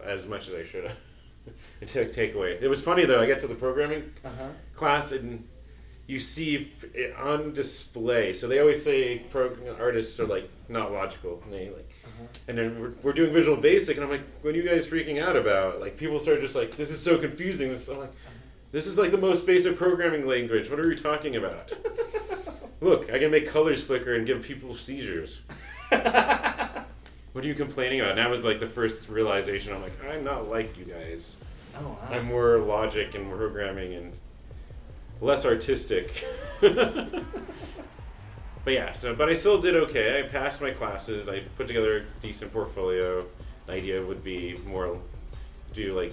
as 0.04 0.26
much 0.26 0.48
as 0.48 0.54
I 0.54 0.62
should 0.64 0.84
have. 0.84 0.96
it 1.80 1.88
took 1.88 2.12
takeaway. 2.12 2.61
It 2.62 2.68
was 2.68 2.80
funny 2.80 3.04
though. 3.04 3.20
I 3.20 3.26
got 3.26 3.40
to 3.40 3.46
the 3.48 3.54
programming 3.54 4.12
uh-huh 4.24 4.48
class 4.74 5.11
and 5.12 5.46
you 6.06 6.18
see 6.20 6.72
it 6.94 7.14
on 7.16 7.52
display. 7.52 8.32
So 8.32 8.46
they 8.48 8.61
always 8.61 8.82
say 8.82 9.22
artists 9.78 10.18
are 10.20 10.26
like 10.26 10.48
not 10.68 10.90
logical. 10.92 11.42
And 11.44 11.52
they 11.52 11.68
like, 11.68 11.90
Uh-huh. 12.04 12.24
and 12.48 12.56
then 12.56 12.80
we're, 12.80 12.92
we're 13.02 13.12
doing 13.12 13.32
Visual 13.32 13.56
Basic, 13.59 13.96
and 13.96 14.04
I'm 14.04 14.11
like, 14.11 14.22
what 14.42 14.54
are 14.54 14.56
you 14.56 14.62
guys 14.66 14.86
freaking 14.86 15.20
out 15.22 15.36
about? 15.36 15.80
Like 15.80 15.96
people 15.98 16.18
start 16.18 16.40
just 16.40 16.54
like, 16.56 16.70
this 16.76 16.90
is 16.90 17.00
so 17.02 17.18
confusing. 17.18 17.68
This 17.68 17.88
I'm 17.88 17.98
like, 17.98 18.12
this 18.73 18.87
is 18.87 18.99
like 18.99 19.11
the 19.11 19.19
most 19.19 19.47
basic 19.47 19.77
programming 19.77 20.27
language. 20.27 20.71
What 20.71 20.81
are 20.81 20.89
you 20.89 20.97
talking 20.97 21.37
about? 21.37 21.73
Look, 22.81 23.11
I 23.12 23.19
can 23.19 23.31
make 23.31 23.49
colors 23.49 23.83
flicker 23.85 24.14
and 24.14 24.27
give 24.27 24.43
people 24.43 24.75
seizures. 24.75 25.41
What 27.39 27.45
are 27.45 27.49
you 27.49 27.55
complaining 27.55 28.01
about? 28.01 28.11
And 28.11 28.19
that 28.19 28.31
was 28.31 28.45
like 28.45 28.59
the 28.59 28.66
first 28.66 29.09
realization. 29.09 29.73
I'm 29.73 29.81
like, 29.81 29.93
I'm 30.05 30.25
not 30.25 30.49
like 30.49 30.77
you 30.77 30.85
guys. 30.85 31.37
oh 31.77 31.83
wow 31.83 31.99
I'm 32.11 32.25
more 32.25 32.59
logic 32.59 33.14
and 33.14 33.31
programming 33.31 33.95
and 33.95 34.12
less 35.21 35.47
artistic. 35.47 36.25
but 36.61 37.23
yeah, 38.66 38.91
so 38.91 39.14
but 39.14 39.29
I 39.29 39.35
still 39.35 39.61
did 39.61 39.77
okay. 39.77 40.19
I 40.19 40.23
passed 40.23 40.61
my 40.61 40.73
classes. 40.73 41.29
I 41.29 41.41
put 41.57 41.69
together 41.69 41.99
a 41.99 42.03
decent 42.23 42.53
portfolio. 42.53 43.25
The 43.66 43.73
idea 43.73 44.05
would 44.05 44.25
be 44.25 44.59
more 44.66 44.99
do 45.75 45.93
like 45.93 46.12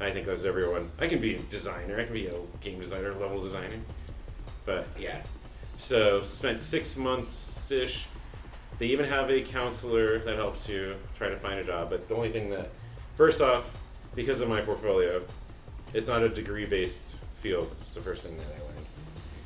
I 0.00 0.10
think 0.10 0.28
as 0.28 0.44
everyone. 0.44 0.90
I 1.00 1.06
can 1.06 1.20
be 1.20 1.36
a 1.36 1.38
designer. 1.38 2.00
I 2.00 2.04
can 2.04 2.12
be 2.12 2.26
a 2.26 2.34
game 2.60 2.78
designer, 2.78 3.12
level 3.12 3.40
designer. 3.40 3.78
But 4.66 4.86
yeah, 4.98 5.22
so 5.78 6.20
spent 6.22 6.58
six 6.58 6.96
months 6.96 7.70
ish. 7.70 8.06
They 8.78 8.86
even 8.86 9.06
have 9.06 9.30
a 9.30 9.42
counselor 9.42 10.18
that 10.20 10.36
helps 10.36 10.68
you 10.68 10.96
try 11.16 11.28
to 11.28 11.36
find 11.36 11.60
a 11.60 11.64
job. 11.64 11.90
But 11.90 12.08
the 12.08 12.14
only 12.14 12.30
thing 12.30 12.50
that, 12.50 12.70
first 13.14 13.40
off, 13.40 13.76
because 14.14 14.40
of 14.40 14.48
my 14.48 14.60
portfolio, 14.60 15.22
it's 15.92 16.08
not 16.08 16.22
a 16.22 16.28
degree 16.28 16.66
based 16.66 17.16
field. 17.36 17.74
It's 17.80 17.94
the 17.94 18.00
first 18.00 18.26
thing 18.26 18.36
that 18.36 18.46
I 18.46 18.64
learned. 18.64 18.86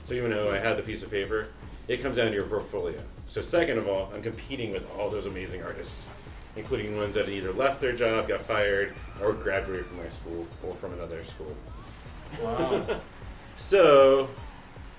So 0.07 0.15
even 0.15 0.31
though 0.31 0.51
I 0.51 0.59
had 0.59 0.79
the 0.79 0.83
piece 0.83 1.03
of 1.03 1.11
paper, 1.11 1.49
it 1.89 2.03
comes 2.03 2.17
down 2.17 2.29
to 2.29 2.33
your 2.33 2.45
portfolio. 2.45 3.03
So 3.29 3.43
second 3.43 3.79
of 3.79 3.89
all, 3.89 4.11
I'm 4.15 4.23
competing 4.23 4.73
with 4.73 4.89
all 4.97 5.11
those 5.11 5.27
amazing 5.27 5.63
artists, 5.63 6.09
including 6.57 6.97
ones 6.97 7.15
that 7.15 7.29
either 7.29 7.53
left 7.53 7.81
their 7.81 7.93
job, 7.93 8.29
got 8.29 8.41
fired, 8.41 8.95
or 9.23 9.33
graduated 9.33 9.87
from 9.87 9.99
my 9.99 10.09
school 10.09 10.47
or 10.63 10.75
from 10.77 10.93
another 10.95 11.23
school. 11.25 11.55
wow 12.43 13.01
So 13.57 14.29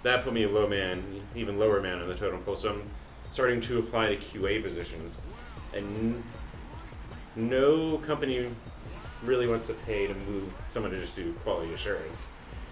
that 0.03 0.23
put 0.23 0.33
me 0.33 0.43
a 0.43 0.49
low 0.49 0.67
man, 0.67 1.03
even 1.35 1.59
lower 1.59 1.81
man 1.81 1.99
on 2.01 2.07
the 2.07 2.15
totem 2.15 2.39
pole. 2.41 2.55
So 2.55 2.69
I'm 2.71 2.83
starting 3.31 3.61
to 3.61 3.79
apply 3.79 4.15
to 4.15 4.17
QA 4.17 4.61
positions, 4.63 5.17
and 5.73 6.23
no 7.35 7.97
company 7.99 8.49
really 9.23 9.47
wants 9.47 9.67
to 9.67 9.73
pay 9.73 10.07
to 10.07 10.13
move 10.13 10.51
someone 10.69 10.91
to 10.91 10.99
just 10.99 11.15
do 11.15 11.33
quality 11.43 11.73
assurance. 11.73 12.27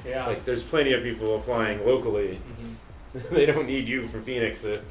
yeah 0.06 0.26
Like 0.26 0.46
there's 0.46 0.64
plenty 0.64 0.94
of 0.94 1.04
people 1.04 1.36
applying 1.36 1.86
locally. 1.86 2.40
Mhm. 2.62 2.74
they 3.32 3.46
don't 3.46 3.68
need 3.68 3.88
you 3.88 4.08
from 4.08 4.24
Phoenix 4.24 4.62
to 4.62 4.82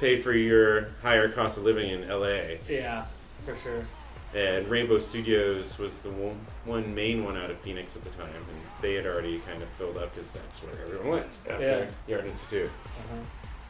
pay 0.00 0.20
for 0.20 0.32
your 0.32 0.88
higher 1.02 1.28
cost 1.28 1.58
of 1.58 1.64
living 1.64 1.90
in 1.90 2.08
LA. 2.08 2.56
yeah 2.68 3.04
for 3.44 3.54
sure 3.56 3.86
And 4.34 4.68
Rainbow 4.68 4.98
Studios 4.98 5.78
was 5.78 6.02
the 6.02 6.10
one, 6.10 6.36
one 6.66 6.94
main 6.94 7.24
one 7.24 7.36
out 7.36 7.50
of 7.50 7.56
Phoenix 7.58 7.96
at 7.96 8.02
the 8.04 8.10
time, 8.10 8.28
and 8.34 8.62
they 8.82 8.94
had 8.94 9.06
already 9.06 9.38
kind 9.40 9.62
of 9.62 9.68
filled 9.70 9.96
up 9.96 10.12
because 10.14 10.34
that's 10.34 10.62
where 10.62 10.74
everyone 10.84 11.08
went 11.08 11.26
after 11.48 11.60
Yeah. 11.66 11.86
the 12.06 12.14
Art 12.14 12.26
Institute. 12.26 12.68
uh-huh. 12.68 13.16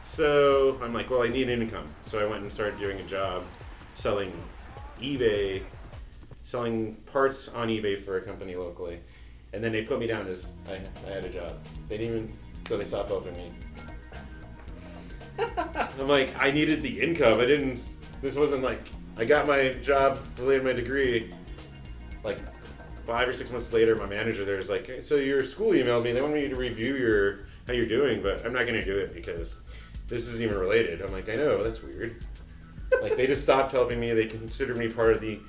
So 0.03 0.77
I'm 0.83 0.93
like, 0.93 1.09
well, 1.09 1.21
I 1.23 1.27
need 1.29 1.49
an 1.49 1.61
income. 1.61 1.85
So 2.05 2.19
I 2.19 2.29
went 2.29 2.41
and 2.43 2.51
started 2.51 2.77
doing 2.79 2.99
a 2.99 3.03
job 3.03 3.43
selling 3.95 4.33
eBay, 4.99 5.61
selling 6.43 6.95
parts 7.11 7.47
on 7.49 7.67
eBay 7.69 8.03
for 8.03 8.17
a 8.17 8.21
company 8.21 8.55
locally. 8.55 8.99
And 9.53 9.63
then 9.63 9.71
they 9.71 9.83
put 9.83 9.99
me 9.99 10.07
down 10.07 10.27
as 10.27 10.49
I, 10.67 10.79
I 11.07 11.13
had 11.13 11.25
a 11.25 11.29
job. 11.29 11.53
They 11.87 11.97
didn't 11.97 12.15
even, 12.15 12.33
so 12.67 12.77
they 12.77 12.85
stopped 12.85 13.09
helping 13.09 13.33
me. 13.37 13.51
I'm 15.99 16.07
like, 16.07 16.33
I 16.41 16.51
needed 16.51 16.81
the 16.81 16.99
income. 17.01 17.39
I 17.39 17.45
didn't, 17.45 17.81
this 18.21 18.35
wasn't 18.35 18.63
like, 18.63 18.87
I 19.17 19.25
got 19.25 19.47
my 19.47 19.69
job 19.81 20.19
related 20.39 20.63
my 20.63 20.73
degree. 20.73 21.33
Like 22.23 22.39
five 23.05 23.27
or 23.27 23.33
six 23.33 23.51
months 23.51 23.71
later, 23.73 23.95
my 23.95 24.05
manager 24.05 24.45
there 24.45 24.57
is 24.59 24.69
like, 24.69 24.87
"Hey, 24.87 25.01
so 25.01 25.15
your 25.15 25.43
school 25.43 25.71
emailed 25.71 26.03
me. 26.03 26.11
They 26.13 26.21
want 26.21 26.33
me 26.33 26.47
to 26.47 26.55
review 26.55 26.95
your, 26.95 27.39
how 27.67 27.73
you're 27.73 27.85
doing, 27.87 28.21
but 28.21 28.45
I'm 28.45 28.53
not 28.53 28.65
going 28.65 28.79
to 28.79 28.85
do 28.85 28.97
it 28.97 29.13
because 29.13 29.55
this 30.07 30.27
isn't 30.27 30.41
even 30.43 30.57
related. 30.57 31.01
I'm 31.01 31.11
like, 31.11 31.29
I 31.29 31.35
know, 31.35 31.63
that's 31.63 31.81
weird. 31.83 32.23
like 33.01 33.15
they 33.17 33.27
just 33.27 33.43
stopped 33.43 33.71
helping 33.71 33.99
me. 33.99 34.13
They 34.13 34.25
considered 34.25 34.77
me 34.77 34.89
part 34.89 35.13
of 35.13 35.21
the 35.21 35.39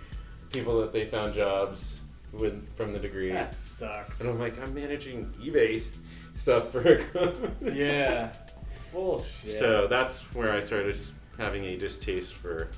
people 0.52 0.80
that 0.80 0.92
they 0.92 1.06
found 1.06 1.34
jobs 1.34 2.00
with 2.32 2.76
from 2.76 2.92
the 2.92 2.98
degree. 2.98 3.30
that 3.30 3.52
sucks 3.52 4.20
And 4.20 4.30
I'm 4.30 4.38
like, 4.38 4.60
I'm 4.62 4.74
managing 4.74 5.32
eBay 5.42 5.84
stuff 6.36 6.70
for 6.70 6.80
a 6.80 7.04
company. 7.04 7.78
yeah 7.78 8.32
bullshit 8.92 9.52
So 9.52 9.86
that's 9.86 10.22
where 10.34 10.52
I 10.52 10.60
started 10.60 10.98
having 11.38 11.64
a 11.64 11.76
distaste 11.76 12.34
for 12.34 12.68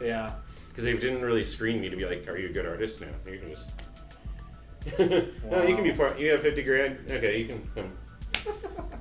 yeah 0.00 0.32
because 0.76 0.84
they 0.84 0.94
didn't 0.94 1.22
really 1.22 1.42
screen 1.42 1.80
me 1.80 1.88
to 1.88 1.96
be 1.96 2.04
like, 2.04 2.28
"Are 2.28 2.36
you 2.36 2.50
a 2.50 2.52
good 2.52 2.66
artist?" 2.66 3.00
No, 3.00 3.06
you 3.32 3.38
can 3.38 3.48
just. 3.48 3.70
no, 5.50 5.62
you 5.62 5.74
can 5.74 5.82
be 5.82 5.92
part. 5.92 6.18
You 6.18 6.32
have 6.32 6.42
fifty 6.42 6.62
grand. 6.62 6.98
Okay, 7.10 7.40
you 7.40 7.48
can 7.48 7.66
come. 7.74 7.92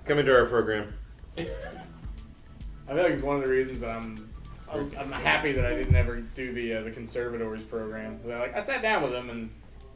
Come 0.06 0.20
into 0.20 0.34
our 0.34 0.46
program. 0.46 0.94
I 1.38 1.44
feel 1.44 2.96
like 2.96 3.12
it's 3.12 3.22
one 3.22 3.36
of 3.36 3.44
the 3.44 3.50
reasons 3.50 3.82
that 3.82 3.90
I'm 3.90 4.30
I'm, 4.72 4.90
I'm 4.98 5.12
happy 5.12 5.52
that 5.52 5.66
I 5.66 5.76
didn't 5.76 5.96
ever 5.96 6.22
do 6.22 6.54
the 6.54 6.76
uh, 6.76 6.84
the 6.84 6.92
conservatories 6.92 7.64
program. 7.64 8.22
But, 8.24 8.40
Like 8.40 8.56
I 8.56 8.62
sat 8.62 8.82
down 8.82 9.04
with 9.04 9.12
them 9.12 9.30
and 9.30 9.50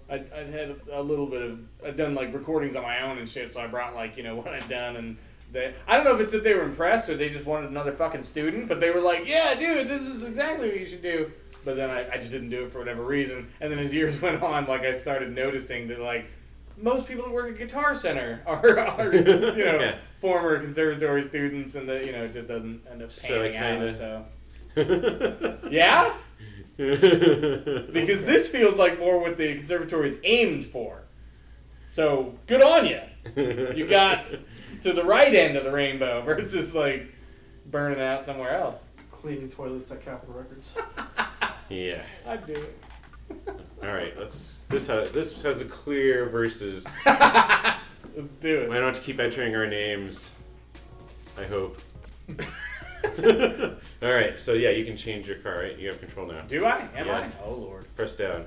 I 0.09 0.15
I 0.37 0.43
had 0.43 0.75
a 0.91 1.01
little 1.01 1.27
bit 1.27 1.41
of 1.41 1.59
I'd 1.85 1.95
done 1.95 2.13
like 2.13 2.33
recordings 2.33 2.75
on 2.75 2.83
my 2.83 3.03
own 3.03 3.19
and 3.19 3.29
shit. 3.29 3.53
So 3.53 3.61
I 3.61 3.67
brought 3.67 3.95
like 3.95 4.17
you 4.17 4.23
know 4.23 4.35
what 4.35 4.49
I'd 4.49 4.67
done 4.67 4.97
and 4.97 5.17
they 5.51 5.73
I 5.87 5.95
don't 5.95 6.03
know 6.05 6.15
if 6.15 6.21
it's 6.21 6.31
that 6.31 6.43
they 6.43 6.53
were 6.53 6.63
impressed 6.63 7.09
or 7.09 7.17
they 7.17 7.29
just 7.29 7.45
wanted 7.45 7.69
another 7.71 7.91
fucking 7.91 8.23
student. 8.23 8.67
But 8.67 8.79
they 8.79 8.91
were 8.91 9.01
like, 9.01 9.27
yeah, 9.27 9.55
dude, 9.55 9.87
this 9.87 10.01
is 10.03 10.23
exactly 10.25 10.67
what 10.69 10.79
you 10.79 10.85
should 10.85 11.01
do. 11.01 11.31
but 11.65 11.75
then 11.75 11.89
I, 11.89 12.09
I 12.11 12.17
just 12.17 12.31
didn't 12.31 12.49
do 12.49 12.63
it 12.63 12.71
for 12.71 12.79
whatever 12.79 13.03
reason. 13.03 13.47
And 13.61 13.71
then 13.71 13.79
as 13.79 13.93
years 13.93 14.21
went 14.21 14.41
on, 14.43 14.65
like 14.67 14.81
I 14.81 14.93
started 14.93 15.33
noticing 15.35 15.87
that 15.89 15.99
like 15.99 16.25
most 16.81 17.07
people 17.07 17.25
that 17.25 17.33
work 17.33 17.51
at 17.51 17.57
Guitar 17.57 17.95
Center 17.95 18.41
are, 18.47 18.79
are 18.79 19.13
you 19.13 19.21
know 19.23 19.79
Yeah. 19.79 19.95
former 20.21 20.59
conservatory 20.59 21.21
students, 21.23 21.75
and 21.75 21.89
that 21.89 22.05
you 22.05 22.11
know 22.13 22.23
it 22.25 22.33
just 22.33 22.47
doesn't 22.47 22.81
end 22.89 23.01
up 23.01 23.11
So 23.11 23.27
panning 23.27 23.53
kinda- 23.53 23.87
out. 23.87 24.25
So 24.75 25.69
yeah, 25.69 26.13
because 26.77 28.25
this 28.25 28.47
feels 28.49 28.77
like 28.77 28.99
more 28.99 29.19
what 29.19 29.35
the 29.37 29.55
conservatory 29.55 30.09
is 30.09 30.17
aimed 30.23 30.65
for. 30.65 31.01
So 31.87 32.35
good 32.47 32.61
on 32.61 32.85
you. 32.85 33.01
You 33.75 33.87
got 33.87 34.25
to 34.81 34.93
the 34.93 35.03
right 35.03 35.33
end 35.33 35.55
of 35.57 35.63
the 35.63 35.71
rainbow 35.71 36.21
versus 36.25 36.73
like 36.75 37.07
burning 37.67 38.01
out 38.01 38.23
somewhere 38.23 38.51
else. 38.57 38.83
Cleaning 39.11 39.49
toilets 39.49 39.91
at 39.91 40.03
Capitol 40.03 40.35
Records. 40.35 40.73
yeah. 41.69 42.01
I'd 42.25 42.45
do 42.45 42.53
it. 42.53 42.77
All 43.83 43.89
right. 43.89 44.17
Let's. 44.17 44.61
This 44.69 44.87
has 44.87 45.11
this 45.11 45.41
has 45.43 45.61
a 45.61 45.65
clear 45.65 46.29
versus. 46.29 46.85
Let's 47.05 48.33
do 48.39 48.67
Why 48.69 48.77
it. 48.77 48.81
don't 48.81 48.95
you 48.95 49.01
keep 49.01 49.19
entering 49.19 49.55
our 49.55 49.67
names? 49.67 50.31
I 51.37 51.43
hope. 51.45 51.79
All 53.23 54.15
right. 54.15 54.33
So 54.39 54.53
yeah, 54.53 54.69
you 54.71 54.85
can 54.85 54.97
change 54.97 55.27
your 55.27 55.37
car. 55.37 55.59
Right? 55.59 55.77
You 55.77 55.89
have 55.89 55.99
control 55.99 56.27
now. 56.27 56.41
Do 56.47 56.65
I? 56.65 56.87
Am 56.95 57.05
Yeah. 57.07 57.17
I? 57.19 57.29
Oh 57.45 57.53
lord. 57.53 57.85
Press 57.95 58.15
down. 58.15 58.45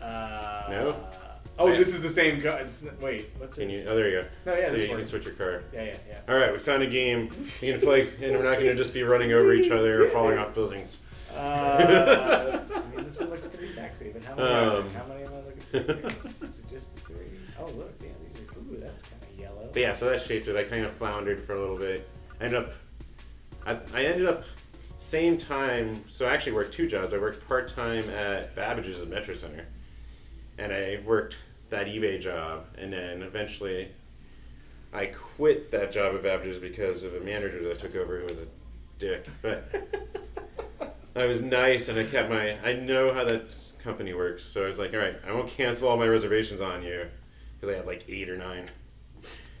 Uh, 0.00 0.66
No? 0.70 0.96
Oh, 1.58 1.68
Yeah. 1.68 1.78
this 1.78 1.94
is 1.94 2.02
the 2.02 2.10
same 2.10 2.40
car. 2.42 2.60
Wait, 3.00 3.30
what's 3.38 3.56
Can 3.56 3.70
it? 3.70 3.72
you? 3.72 3.84
Oh, 3.88 3.96
there 3.96 4.10
you 4.10 4.20
go. 4.22 4.26
No, 4.44 4.54
yeah, 4.54 4.66
so 4.66 4.72
this 4.74 4.88
you 4.90 4.96
can 4.96 5.06
switch 5.06 5.24
your 5.24 5.34
car. 5.34 5.62
Yeah, 5.72 5.84
yeah, 5.84 5.94
yeah. 6.08 6.20
All 6.28 6.36
right, 6.38 6.52
we 6.52 6.58
found 6.58 6.82
a 6.82 6.86
game. 6.86 7.28
You 7.62 7.72
can 7.72 7.80
play, 7.80 8.02
and 8.22 8.36
we're 8.36 8.42
not 8.44 8.54
going 8.58 8.66
to 8.66 8.74
just 8.74 8.92
be 8.92 9.02
running 9.02 9.32
over 9.32 9.52
each 9.54 9.70
other 9.70 10.04
or 10.06 10.10
falling 10.10 10.36
off 10.38 10.52
buildings. 10.54 10.98
Uh, 11.34 12.60
I 12.74 12.96
mean, 12.96 13.04
this 13.06 13.18
one 13.20 13.30
looks 13.30 13.46
pretty 13.46 13.68
sexy, 13.68 14.10
but 14.12 14.22
how 14.24 14.34
many, 14.36 14.48
Um. 14.48 14.90
how 14.94 15.04
many 15.06 15.22
am 15.24 15.32
I 15.32 15.36
looking 15.36 15.62
for? 15.62 16.46
Is 16.46 16.58
it 16.60 16.68
just 16.70 16.94
the 16.94 17.00
three? 17.02 17.26
Oh, 17.58 17.66
look, 17.70 17.98
damn, 17.98 18.10
these 18.34 18.50
are, 18.52 18.58
ooh, 18.58 18.78
that's 18.80 19.02
kind 19.02 19.22
of 19.22 19.38
yellow. 19.40 19.68
But 19.72 19.80
yeah, 19.80 19.92
so 19.92 20.08
that 20.10 20.20
shaped 20.20 20.48
it. 20.48 20.56
I 20.56 20.64
kind 20.64 20.84
of 20.84 20.90
floundered 20.92 21.42
for 21.44 21.54
a 21.54 21.60
little 21.60 21.76
bit. 21.76 22.08
I 22.40 22.44
ended 22.44 22.62
up, 22.64 22.72
I, 23.66 23.78
I 23.94 24.04
ended 24.04 24.26
up 24.26 24.44
same 24.96 25.36
time. 25.36 26.04
So 26.08 26.26
I 26.26 26.32
actually 26.32 26.52
worked 26.52 26.72
two 26.74 26.86
jobs. 26.86 27.12
I 27.12 27.18
worked 27.18 27.46
part 27.48 27.68
time 27.68 28.08
at 28.10 28.54
Babbage's 28.54 29.00
at 29.00 29.08
Metro 29.08 29.34
Center, 29.34 29.66
and 30.58 30.72
I 30.72 31.00
worked 31.04 31.36
that 31.70 31.86
eBay 31.86 32.20
job, 32.20 32.66
and 32.78 32.92
then 32.92 33.22
eventually, 33.22 33.88
I 34.92 35.06
quit 35.06 35.70
that 35.70 35.92
job 35.92 36.14
at 36.14 36.22
Babbage's 36.22 36.58
because 36.58 37.02
of 37.02 37.14
a 37.14 37.20
manager 37.20 37.62
that 37.68 37.78
took 37.78 37.96
over 37.96 38.20
who 38.20 38.26
was 38.26 38.38
a 38.38 38.46
dick. 38.98 39.26
But 39.42 39.72
I 41.16 41.26
was 41.26 41.42
nice, 41.42 41.88
and 41.88 41.98
I 41.98 42.04
kept 42.04 42.30
my. 42.30 42.58
I 42.66 42.74
know 42.74 43.12
how 43.12 43.24
that 43.24 43.54
company 43.82 44.14
works, 44.14 44.44
so 44.44 44.64
I 44.64 44.66
was 44.66 44.78
like, 44.78 44.94
all 44.94 45.00
right, 45.00 45.16
I 45.26 45.32
won't 45.32 45.48
cancel 45.48 45.88
all 45.88 45.96
my 45.96 46.06
reservations 46.06 46.60
on 46.60 46.82
you 46.82 47.06
because 47.54 47.74
I 47.74 47.78
had 47.78 47.86
like 47.86 48.04
eight 48.08 48.28
or 48.28 48.36
nine 48.36 48.68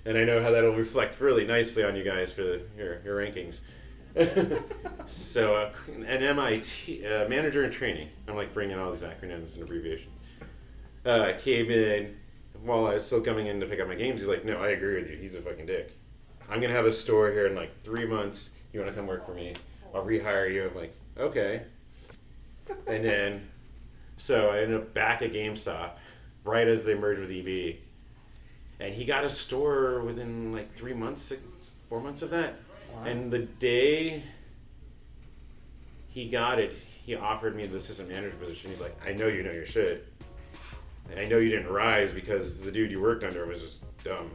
and 0.06 0.16
I 0.16 0.24
know 0.24 0.40
how 0.40 0.52
that'll 0.52 0.74
reflect 0.74 1.20
really 1.20 1.44
nicely 1.44 1.82
on 1.84 1.96
you 1.96 2.04
guys 2.04 2.32
for 2.32 2.42
the, 2.42 2.62
your 2.78 3.00
your 3.04 3.18
rankings. 3.18 3.60
so, 5.06 5.56
uh, 5.56 5.72
an 5.88 6.22
MIT 6.22 7.04
uh, 7.04 7.28
manager 7.28 7.64
in 7.64 7.70
training. 7.70 8.08
I'm 8.26 8.34
like 8.36 8.54
bringing 8.54 8.78
all 8.78 8.90
these 8.90 9.02
acronyms 9.02 9.54
and 9.54 9.62
abbreviations. 9.62 10.15
Uh, 11.06 11.32
came 11.38 11.70
in 11.70 12.16
while 12.62 12.86
I 12.86 12.94
was 12.94 13.06
still 13.06 13.20
coming 13.20 13.46
in 13.46 13.60
to 13.60 13.66
pick 13.66 13.78
up 13.80 13.86
my 13.86 13.94
games. 13.94 14.20
He's 14.20 14.28
like, 14.28 14.44
"No, 14.44 14.56
I 14.56 14.70
agree 14.70 15.00
with 15.00 15.08
you. 15.08 15.16
He's 15.16 15.36
a 15.36 15.40
fucking 15.40 15.66
dick. 15.66 15.92
I'm 16.48 16.60
gonna 16.60 16.74
have 16.74 16.86
a 16.86 16.92
store 16.92 17.30
here 17.30 17.46
in 17.46 17.54
like 17.54 17.80
three 17.82 18.06
months. 18.06 18.50
You 18.72 18.80
want 18.80 18.92
to 18.92 18.96
come 18.96 19.06
work 19.06 19.24
for 19.24 19.34
me? 19.34 19.54
I'll 19.94 20.04
rehire 20.04 20.52
you." 20.52 20.68
I'm 20.68 20.74
like, 20.74 20.94
"Okay." 21.16 21.62
And 22.88 23.04
then, 23.04 23.48
so 24.16 24.50
I 24.50 24.58
ended 24.58 24.78
up 24.78 24.92
back 24.92 25.22
at 25.22 25.32
GameStop 25.32 25.92
right 26.44 26.66
as 26.66 26.84
they 26.84 26.94
merged 26.94 27.20
with 27.20 27.30
EB 27.30 27.78
and 28.80 28.94
he 28.94 29.04
got 29.04 29.24
a 29.24 29.30
store 29.30 30.00
within 30.00 30.52
like 30.52 30.72
three 30.74 30.92
months, 30.92 31.22
six, 31.22 31.42
four 31.88 32.00
months 32.00 32.22
of 32.22 32.30
that. 32.30 32.54
Wow. 32.94 33.04
And 33.04 33.30
the 33.30 33.40
day 33.40 34.22
he 36.08 36.28
got 36.28 36.58
it, 36.58 36.74
he 37.04 37.14
offered 37.14 37.56
me 37.56 37.66
the 37.66 37.76
assistant 37.76 38.08
manager 38.08 38.36
position. 38.36 38.70
He's 38.70 38.80
like, 38.80 38.96
"I 39.06 39.12
know 39.12 39.28
you 39.28 39.42
know 39.42 39.52
your 39.52 39.66
shit. 39.66 40.06
And 41.10 41.20
I 41.20 41.24
know 41.26 41.38
you 41.38 41.50
didn't 41.50 41.72
rise 41.72 42.12
because 42.12 42.60
the 42.60 42.70
dude 42.70 42.90
you 42.90 43.00
worked 43.00 43.24
under 43.24 43.46
was 43.46 43.60
just 43.60 43.84
dumb. 44.02 44.30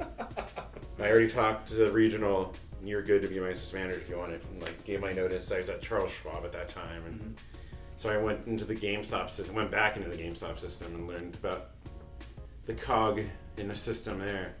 I 0.98 1.10
already 1.10 1.28
talked 1.28 1.68
to 1.68 1.74
the 1.74 1.90
regional. 1.90 2.54
You're 2.82 3.02
good 3.02 3.22
to 3.22 3.28
be 3.28 3.38
my 3.38 3.48
assistant 3.48 3.82
manager 3.82 4.00
if 4.00 4.08
you 4.08 4.16
want 4.16 4.32
it. 4.32 4.42
And 4.50 4.60
like 4.60 4.84
gave 4.84 5.00
my 5.00 5.12
notice. 5.12 5.50
I 5.52 5.58
was 5.58 5.68
at 5.68 5.82
Charles 5.82 6.12
Schwab 6.12 6.44
at 6.44 6.52
that 6.52 6.68
time, 6.68 7.04
and 7.06 7.36
so 7.96 8.10
I 8.10 8.16
went 8.16 8.46
into 8.46 8.64
the 8.64 8.74
GameStop 8.74 9.30
system. 9.30 9.54
Went 9.54 9.70
back 9.70 9.96
into 9.96 10.08
the 10.08 10.16
GameStop 10.16 10.58
system 10.58 10.94
and 10.94 11.06
learned 11.06 11.34
about 11.34 11.70
the 12.64 12.74
cog 12.74 13.20
in 13.56 13.68
the 13.68 13.74
system 13.74 14.18
there. 14.18 14.54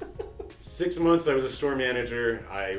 Six 0.60 0.98
months 0.98 1.28
I 1.28 1.34
was 1.34 1.44
a 1.44 1.50
store 1.50 1.76
manager. 1.76 2.46
I 2.50 2.78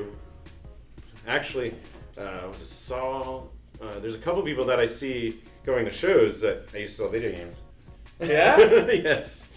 actually 1.28 1.76
uh, 2.18 2.48
was 2.50 2.62
a 2.62 2.66
Saul. 2.66 3.52
Uh, 3.82 4.00
there's 4.00 4.16
a 4.16 4.20
couple 4.20 4.42
people 4.44 4.66
that 4.66 4.80
I 4.80 4.86
see 4.86 5.42
going 5.66 5.86
to 5.86 5.92
shows 5.92 6.42
that 6.42 6.68
I 6.74 6.78
used 6.78 6.98
to 6.98 7.04
sell 7.04 7.10
video 7.10 7.32
games. 7.32 7.62
Yeah? 8.20 8.58
yes. 8.92 9.54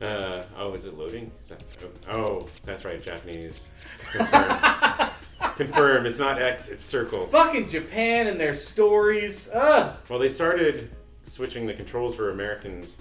Uh, 0.00 0.42
oh, 0.56 0.74
is 0.74 0.84
it 0.86 0.98
loading? 0.98 1.30
Is 1.40 1.48
that, 1.48 1.62
oh, 2.08 2.12
oh, 2.12 2.48
that's 2.64 2.84
right, 2.84 3.02
Japanese. 3.02 3.68
Confirm. 4.12 5.10
Confirm. 5.56 6.06
It's 6.06 6.18
not 6.18 6.40
X. 6.40 6.68
It's 6.68 6.82
circle. 6.82 7.26
Fucking 7.26 7.68
Japan 7.68 8.26
and 8.26 8.40
their 8.40 8.54
stories. 8.54 9.48
Ugh. 9.52 9.96
Well, 10.08 10.18
they 10.18 10.28
started 10.28 10.90
switching 11.24 11.66
the 11.66 11.74
controls 11.74 12.16
for 12.16 12.30
Americans 12.30 12.96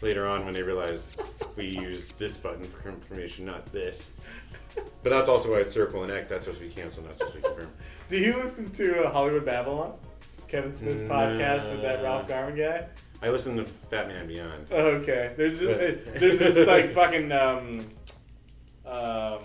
later 0.00 0.26
on 0.26 0.44
when 0.44 0.54
they 0.54 0.62
realized 0.62 1.20
we 1.56 1.66
used 1.66 2.18
this 2.18 2.36
button 2.36 2.64
for 2.64 2.78
confirmation, 2.82 3.44
not 3.44 3.70
this. 3.72 4.10
But 5.02 5.10
that's 5.10 5.28
also 5.28 5.50
why 5.52 5.58
it's 5.58 5.72
circle 5.72 6.02
and 6.04 6.12
X. 6.12 6.28
That's 6.28 6.44
supposed 6.44 6.62
to 6.62 6.68
be 6.68 6.72
canceled, 6.72 7.06
not 7.06 7.16
supposed 7.16 7.34
to 7.34 7.40
be 7.40 7.46
confirmed. 7.46 7.72
Do 8.08 8.18
you 8.18 8.36
listen 8.36 8.70
to 8.72 9.04
uh, 9.04 9.10
Hollywood 9.10 9.44
Babble-On? 9.44 9.92
Kevin 10.50 10.72
Smith's 10.72 11.02
podcast 11.02 11.70
with 11.70 11.82
that. 11.82 12.02
Ralph 12.02 12.26
Garman 12.26 12.56
guy? 12.58 12.86
I 13.22 13.28
listened 13.30 13.58
to 13.64 13.70
Fatman 13.94 14.26
Beyond. 14.26 14.72
Okay. 14.72 15.32
There's 15.36 15.60
this, 15.60 16.00
there's 16.18 16.38
this 16.38 16.66
like 16.66 16.92
fucking 16.92 17.30
um 17.32 17.86
um 18.86 19.38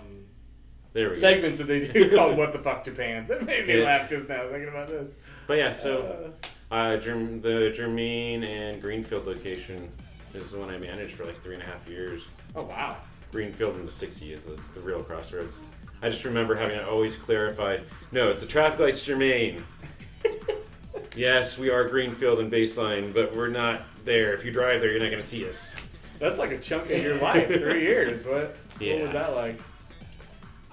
There 0.92 1.08
we 1.10 1.14
go. 1.14 1.20
segment 1.20 1.58
that 1.58 1.64
they 1.68 1.86
do 1.86 2.14
called 2.16 2.36
"What 2.36 2.52
the 2.52 2.58
Fuck 2.58 2.84
Japan" 2.84 3.26
that 3.28 3.44
made 3.44 3.66
me 3.66 3.78
Yeah. 3.78 3.84
laugh 3.84 4.08
just 4.08 4.28
now 4.28 4.48
thinking 4.50 4.68
about 4.68 4.88
this. 4.88 5.16
But 5.46 5.58
yeah, 5.58 5.72
so 5.72 6.32
Uh, 6.70 6.74
uh, 6.74 6.96
Germ- 6.96 7.40
the 7.40 7.70
Germann 7.74 8.42
and 8.44 8.80
Greenfield 8.82 9.26
location 9.26 9.88
is 10.34 10.50
the 10.52 10.58
one 10.58 10.70
I 10.70 10.78
managed 10.78 11.14
for 11.14 11.24
like 11.24 11.40
three 11.40 11.54
and 11.54 11.62
a 11.62 11.66
half 11.66 11.86
years. 11.88 12.26
oh 12.56 12.64
wow. 12.64 12.96
Greenfield 13.32 13.76
into 13.76 13.90
60 13.92 14.32
is 14.32 14.44
the, 14.44 14.58
the 14.74 14.80
real 14.80 15.02
crossroads. 15.02 15.58
I 16.02 16.08
just 16.08 16.24
remember 16.24 16.54
having 16.54 16.78
to 16.78 16.88
always 16.88 17.16
clarify 17.16 17.78
no, 18.12 18.30
it's 18.30 18.40
the 18.40 18.46
traffic 18.46 18.78
lights 18.80 19.02
Germann. 19.02 19.62
Yes, 21.16 21.58
we 21.58 21.70
are 21.70 21.88
Greenfield 21.88 22.38
and 22.38 22.50
Baseline, 22.50 23.12
but 23.12 23.34
we're 23.34 23.48
not 23.48 23.82
there. 24.04 24.34
If 24.34 24.44
you 24.44 24.50
drive 24.52 24.80
there, 24.80 24.90
you're 24.90 25.00
not 25.00 25.10
going 25.10 25.20
to 25.20 25.26
see 25.26 25.48
us. 25.48 25.76
That's 26.18 26.38
like 26.38 26.52
a 26.52 26.58
chunk 26.58 26.90
of 26.90 27.02
your 27.02 27.16
life. 27.20 27.48
Three 27.48 27.82
years. 27.82 28.24
What? 28.24 28.56
Yeah. 28.80 28.94
What 28.94 29.02
was 29.02 29.12
that 29.12 29.34
like? 29.34 29.60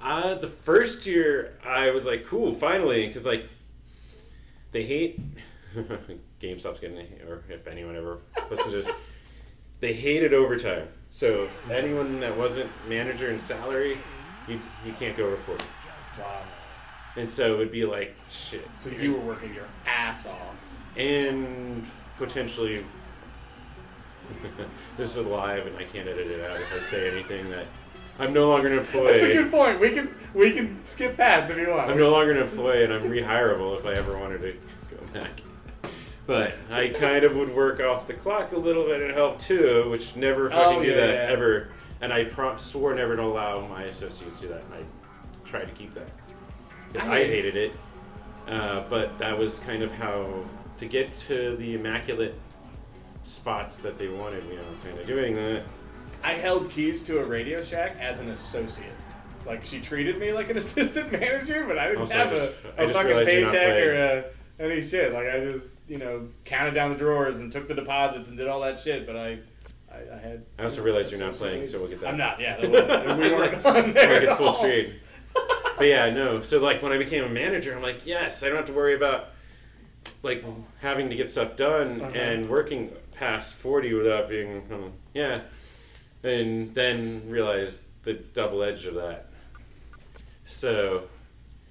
Uh, 0.02 0.36
the 0.36 0.48
first 0.48 1.06
year, 1.06 1.58
I 1.66 1.91
was 1.91 2.06
like, 2.06 2.26
cool, 2.26 2.54
finally, 2.54 3.08
because 3.08 3.26
like 3.26 3.48
they 4.72 4.84
hate 4.84 5.20
GameStop's 6.41 6.80
getting, 6.80 6.98
or 7.28 7.44
if 7.50 7.68
anyone 7.68 7.96
ever 7.96 8.20
listens 8.50 8.72
to 8.72 8.82
this, 8.82 8.91
they 9.80 9.94
hated 9.94 10.34
overtime. 10.34 10.88
So 11.10 11.50
anyone 11.72 12.20
that 12.20 12.38
wasn't 12.38 12.70
manager 12.89 13.30
and 13.30 13.41
salary, 13.41 13.98
you 14.48 14.60
you 14.86 14.94
can't 14.94 15.16
go 15.16 15.26
over 15.26 15.38
forty. 15.38 15.64
Wow. 16.20 16.41
And 17.16 17.30
so 17.30 17.53
it 17.53 17.57
would 17.57 17.72
be 17.72 17.86
like 17.86 18.16
shit. 18.30 18.68
So 18.76 18.89
you 18.89 19.14
were 19.14 19.20
working 19.20 19.53
your 19.53 19.66
ass 19.86 20.26
off. 20.26 20.55
and 20.97 21.86
potentially 22.18 22.84
this 24.97 25.16
is 25.18 25.26
live 25.26 25.68
and 25.68 25.76
I 25.78 25.84
can't 25.84 26.07
edit 26.07 26.28
it 26.28 26.41
out 26.49 26.55
if 26.57 26.74
I 26.74 26.80
say 26.80 27.11
anything 27.11 27.49
that 27.49 27.66
I'm 28.20 28.32
no 28.34 28.47
longer 28.49 28.68
an 28.72 28.78
employee. 28.80 29.11
That's 29.20 29.24
a 29.24 29.34
good 29.34 29.51
point. 29.51 29.80
We 29.80 29.91
can 29.91 30.16
we 30.34 30.51
can 30.51 30.84
skip 30.86 31.18
past 31.18 31.49
if 31.49 31.57
you 31.57 31.70
want. 31.70 31.89
I'm 31.89 31.97
no 31.97 32.09
longer 32.11 32.32
an 32.32 32.38
employee 32.38 32.84
and 32.84 32.93
I'm 32.93 33.03
rehirable 33.03 33.78
if 33.78 33.86
I 33.86 33.93
ever 33.93 34.18
wanted 34.18 34.41
to 34.41 34.53
go 34.95 35.03
back. 35.20 35.41
But 36.26 36.55
I 36.72 36.89
kind 36.89 37.26
of 37.26 37.36
would 37.36 37.53
work 37.53 37.80
off 37.82 38.07
the 38.07 38.14
clock 38.14 38.53
a 38.53 38.57
little 38.57 38.86
bit 38.86 39.01
and 39.01 39.11
help 39.14 39.39
too, 39.39 39.89
which 39.89 40.16
never 40.16 40.49
fucking 40.49 40.80
Oh, 40.80 40.84
do 40.84 40.93
that 40.95 41.09
yeah. 41.09 41.32
ever. 41.32 41.70
And 42.01 42.14
I 42.14 42.28
swore 42.57 42.93
never 42.95 43.16
to 43.16 43.24
allow 43.24 43.66
my 43.68 43.84
associates 43.84 44.39
to 44.41 44.47
do 44.47 44.53
that, 44.53 44.64
and 44.64 44.74
I 44.74 45.47
tried 45.49 45.66
to 45.66 45.72
keep 45.72 45.93
that. 45.95 46.07
I- 47.00 47.20
I 47.20 47.24
hated 47.26 47.56
it, 47.56 47.72
uh, 48.48 48.84
but 48.89 49.18
that 49.20 49.38
was 49.38 49.60
kind 49.60 49.84
of 49.84 49.91
how 49.91 50.44
to 50.78 50.86
get 50.86 51.14
to 51.14 51.56
the 51.58 51.76
immaculate 51.76 52.36
spots 53.24 53.80
that 53.80 53.98
they 53.98 54.08
wanted. 54.08 54.44
You 54.46 54.58
know, 54.58 54.64
kind 54.84 54.98
of 55.00 55.08
doing 55.08 55.36
that. 55.36 55.64
I 56.24 56.34
held 56.34 56.70
keys 56.70 57.02
to 57.04 57.20
a 57.20 57.26
Radio 57.26 57.62
Shack 57.62 57.98
as 58.00 58.20
an 58.20 58.30
associate. 58.30 58.88
like 59.46 59.66
she 59.66 59.82
treated 59.82 60.18
me 60.20 60.32
like 60.32 60.50
an 60.50 60.58
assistant 60.64 61.12
manager, 61.12 61.66
but 61.68 61.78
I 61.78 61.88
didn't 61.88 62.02
Also, 62.02 62.16
I 62.16 62.18
have 62.20 62.30
just- 62.32 62.54
a, 62.64 62.80
I 62.80 62.84
a 62.84 62.88
just 62.88 62.94
fucking 62.98 63.10
you're 63.10 63.20
not 63.20 63.26
paycheck 63.52 63.84
or 63.86 63.94
a, 63.94 64.26
any 64.64 64.82
shit. 64.82 65.12
Like 65.14 65.28
I 65.28 65.39
just 65.50 65.80
you 65.88 65.98
know 65.98 66.28
counted 66.46 66.72
down 66.74 66.91
the 66.91 66.98
drawers 66.98 67.39
and 67.39 67.52
took 67.52 67.68
the 67.68 67.74
deposits 67.74 68.30
and 68.30 68.38
did 68.38 68.48
all 68.48 68.62
that 68.62 68.80
shit. 68.80 69.06
But 69.06 69.18
I 69.18 69.39
I, 69.91 70.16
I 70.16 70.18
had. 70.18 70.46
I 70.58 70.64
also 70.64 70.82
realized 70.82 71.12
you're 71.12 71.20
not 71.20 71.34
playing, 71.34 71.68
so 71.68 71.78
we'll 71.80 71.88
get 71.89 72.00
that. 72.02 72.08
I'm 72.10 72.18
not. 72.18 72.39
Yeah, 72.39 72.60
that 72.60 72.72
wasn't, 72.72 73.20
we 73.20 73.30
weren't 73.36 73.64
like, 73.64 73.76
on 73.76 73.94
there 73.94 74.14
like 74.14 74.24
it's 74.24 74.36
full 74.36 74.48
all. 74.48 74.54
screen. 74.54 74.94
But 75.78 75.88
yeah, 75.88 76.09
no. 76.09 76.39
So 76.39 76.59
like 76.59 76.82
when 76.82 76.91
I 76.91 76.97
became 76.97 77.24
a 77.24 77.30
manager, 77.30 77.76
I'm 77.76 77.82
like, 77.82 78.05
yes, 78.05 78.43
I 78.43 78.47
don't 78.47 78.57
have 78.57 78.65
to 78.67 78.74
worry 78.74 78.95
about 78.95 79.30
like 80.21 80.43
having 80.82 81.09
to 81.09 81.15
get 81.15 81.30
stuff 81.30 81.55
done 81.55 82.01
Uh-huh. 82.01 82.11
and 82.13 82.47
working 82.49 82.91
past 83.11 83.55
40 83.55 83.93
without 83.93 84.30
being, 84.30 84.61
hmm, 84.61 84.88
yeah. 85.13 85.41
And 86.24 86.74
then 86.74 87.24
realized 87.30 87.86
the 88.03 88.13
double 88.13 88.63
edge 88.63 88.86
of 88.86 88.95
that. 88.95 89.28
So 90.45 91.03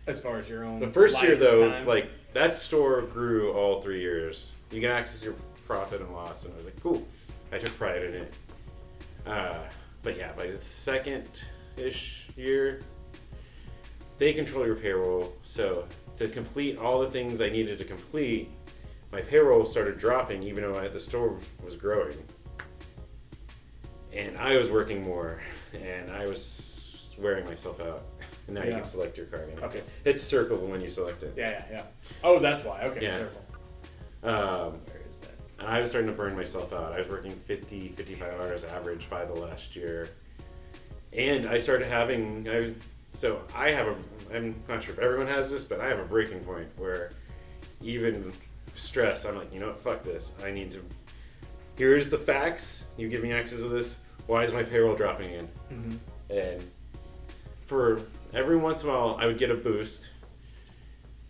As 0.07 0.21
far 0.21 0.37
as 0.39 0.49
your 0.49 0.65
own. 0.65 0.81
the 0.81 0.89
first 0.89 1.23
year 1.23 1.37
though, 1.37 1.69
time. 1.71 1.87
like 1.87 2.11
that 2.33 2.57
store 2.57 3.03
grew 3.03 3.53
all 3.53 3.81
three 3.83 4.01
years. 4.01 4.51
You 4.71 4.81
can 4.81 4.91
access 4.91 5.23
your 5.23 5.35
profit 5.67 6.01
and 6.01 6.11
loss, 6.13 6.45
and 6.45 6.55
I 6.55 6.57
was 6.57 6.67
like, 6.67 6.81
cool. 6.83 7.07
I 7.53 7.59
took 7.59 7.77
pride 7.79 8.03
in 8.03 8.15
it. 8.15 8.35
Uh, 9.27 9.59
but 10.03 10.17
yeah, 10.17 10.33
by 10.33 10.47
the 10.47 10.59
second 10.59 11.45
ish 11.77 12.29
year, 12.37 12.81
they 14.23 14.33
control 14.33 14.65
your 14.65 14.77
payroll. 14.77 15.35
So 15.43 15.85
to 16.17 16.29
complete 16.29 16.79
all 16.79 17.01
the 17.01 17.11
things 17.11 17.41
I 17.41 17.49
needed 17.51 17.77
to 17.79 17.85
complete, 17.85 18.51
my 19.11 19.21
payroll 19.21 19.67
started 19.67 19.99
dropping, 19.99 20.45
even 20.45 20.63
though 20.63 20.79
I, 20.79 20.87
the 20.87 21.01
store 21.01 21.37
was 21.65 21.75
growing. 21.75 22.17
And 24.13 24.39
I 24.39 24.57
was 24.57 24.71
working 24.71 25.03
more, 25.03 25.41
and 25.75 26.09
I 26.13 26.27
was 26.27 27.13
wearing 27.19 27.45
myself 27.47 27.81
out. 27.81 28.05
And 28.47 28.55
now 28.55 28.63
you 28.63 28.71
can 28.71 28.85
select 28.85 29.17
your 29.17 29.27
card. 29.27 29.49
again. 29.49 29.65
Okay. 29.65 29.83
It's 30.05 30.23
circled 30.23 30.69
when 30.71 30.81
you 30.81 30.91
select 30.91 31.25
it. 31.25 31.35
Yeah, 31.37 31.51
yeah, 31.51 31.65
yeah. 31.73 31.83
Oh, 32.23 32.39
that's 32.39 32.63
why. 32.63 32.83
Okay, 32.83 33.03
Yeah. 33.03 33.19
circle. 33.19 33.41
Um, 34.23 34.79
Where 34.87 35.03
is 35.11 35.19
that? 35.19 35.33
and 35.59 35.69
I 35.69 35.81
was 35.81 35.91
starting 35.91 36.09
to 36.11 36.17
burn 36.17 36.37
myself 36.37 36.73
out. 36.73 36.93
I 36.93 36.99
was 36.99 37.09
working 37.09 37.33
50, 37.33 37.89
55 37.89 38.41
hours 38.41 38.63
average 38.65 39.11
by 39.11 39.25
the 39.25 39.35
last 39.35 39.75
year. 39.75 40.11
And 41.13 41.49
I 41.49 41.59
started 41.59 41.89
having, 41.89 42.49
I, 42.49 42.73
so 43.13 43.43
I 43.55 43.71
have 43.71 43.87
a, 43.89 43.97
I'm 44.35 44.55
not 44.69 44.83
sure 44.83 44.95
if 44.95 44.99
everyone 44.99 45.27
has 45.29 45.51
this, 45.51 45.63
but 45.65 45.81
I 45.81 45.87
have 45.89 45.99
a 45.99 46.05
breaking 46.05 46.41
point 46.41 46.67
where 46.77 47.11
even 47.83 48.33
stress, 48.75 49.25
I'm 49.25 49.37
like, 49.37 49.53
you 49.53 49.61
know 49.61 49.69
what, 49.69 49.81
fuck 49.81 50.03
this. 50.03 50.33
I 50.43 50.51
need 50.51 50.71
to, 50.73 50.83
here's 51.77 52.11
the 52.11 52.19
facts. 52.19 52.87
You 52.97 53.09
give 53.09 53.23
me 53.23 53.33
access 53.33 53.61
to 53.61 53.69
this. 53.69 53.99
Why 54.27 54.45
is 54.45 54.53
my 54.53 54.63
payroll 54.63 54.97
dropping 54.97 55.35
again? 55.35 55.49
Mm-hmm. 55.73 55.97
And 56.31 56.71
for 57.67 58.01
every 58.33 58.57
once 58.57 58.83
in 58.83 58.89
a 58.89 58.93
while, 58.93 59.17
I 59.21 59.27
would 59.27 59.39
get 59.39 59.51
a 59.51 59.55
boost, 59.57 60.11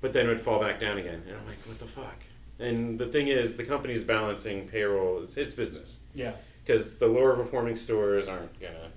but 0.00 0.12
then 0.12 0.26
it 0.26 0.28
would 0.28 0.40
fall 0.40 0.60
back 0.60 0.78
down 0.78 0.98
again. 0.98 1.22
And 1.26 1.36
I'm 1.36 1.46
like, 1.46 1.58
what 1.66 1.78
the 1.80 1.86
fuck? 1.86 2.14
And 2.60 2.96
the 2.98 3.06
thing 3.06 3.26
is, 3.26 3.56
the 3.56 3.64
company's 3.64 4.04
balancing 4.04 4.68
payroll. 4.68 5.20
It's, 5.22 5.36
it's 5.36 5.52
business 5.54 5.98
Yeah. 6.14 6.32
because 6.64 6.96
the 6.98 7.08
lower 7.08 7.34
performing 7.34 7.74
stores 7.74 8.28
aren't 8.28 8.60
gonna. 8.60 8.90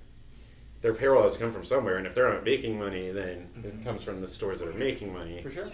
Their 0.86 0.94
payroll 0.94 1.24
has 1.24 1.34
to 1.34 1.40
come 1.40 1.52
from 1.52 1.66
somewhere, 1.66 1.98
and 1.98 2.06
if 2.06 2.14
they're 2.14 2.32
not 2.32 2.44
making 2.44 2.78
money, 2.78 3.10
then 3.10 3.50
it 3.56 3.74
mm-hmm. 3.74 3.84
comes 3.84 4.04
from 4.04 4.22
the 4.22 4.30
stores 4.30 4.60
that 4.60 4.70
are 4.70 4.74
making 4.74 5.12
money. 5.12 5.42
For 5.42 5.50
sure. 5.50 5.72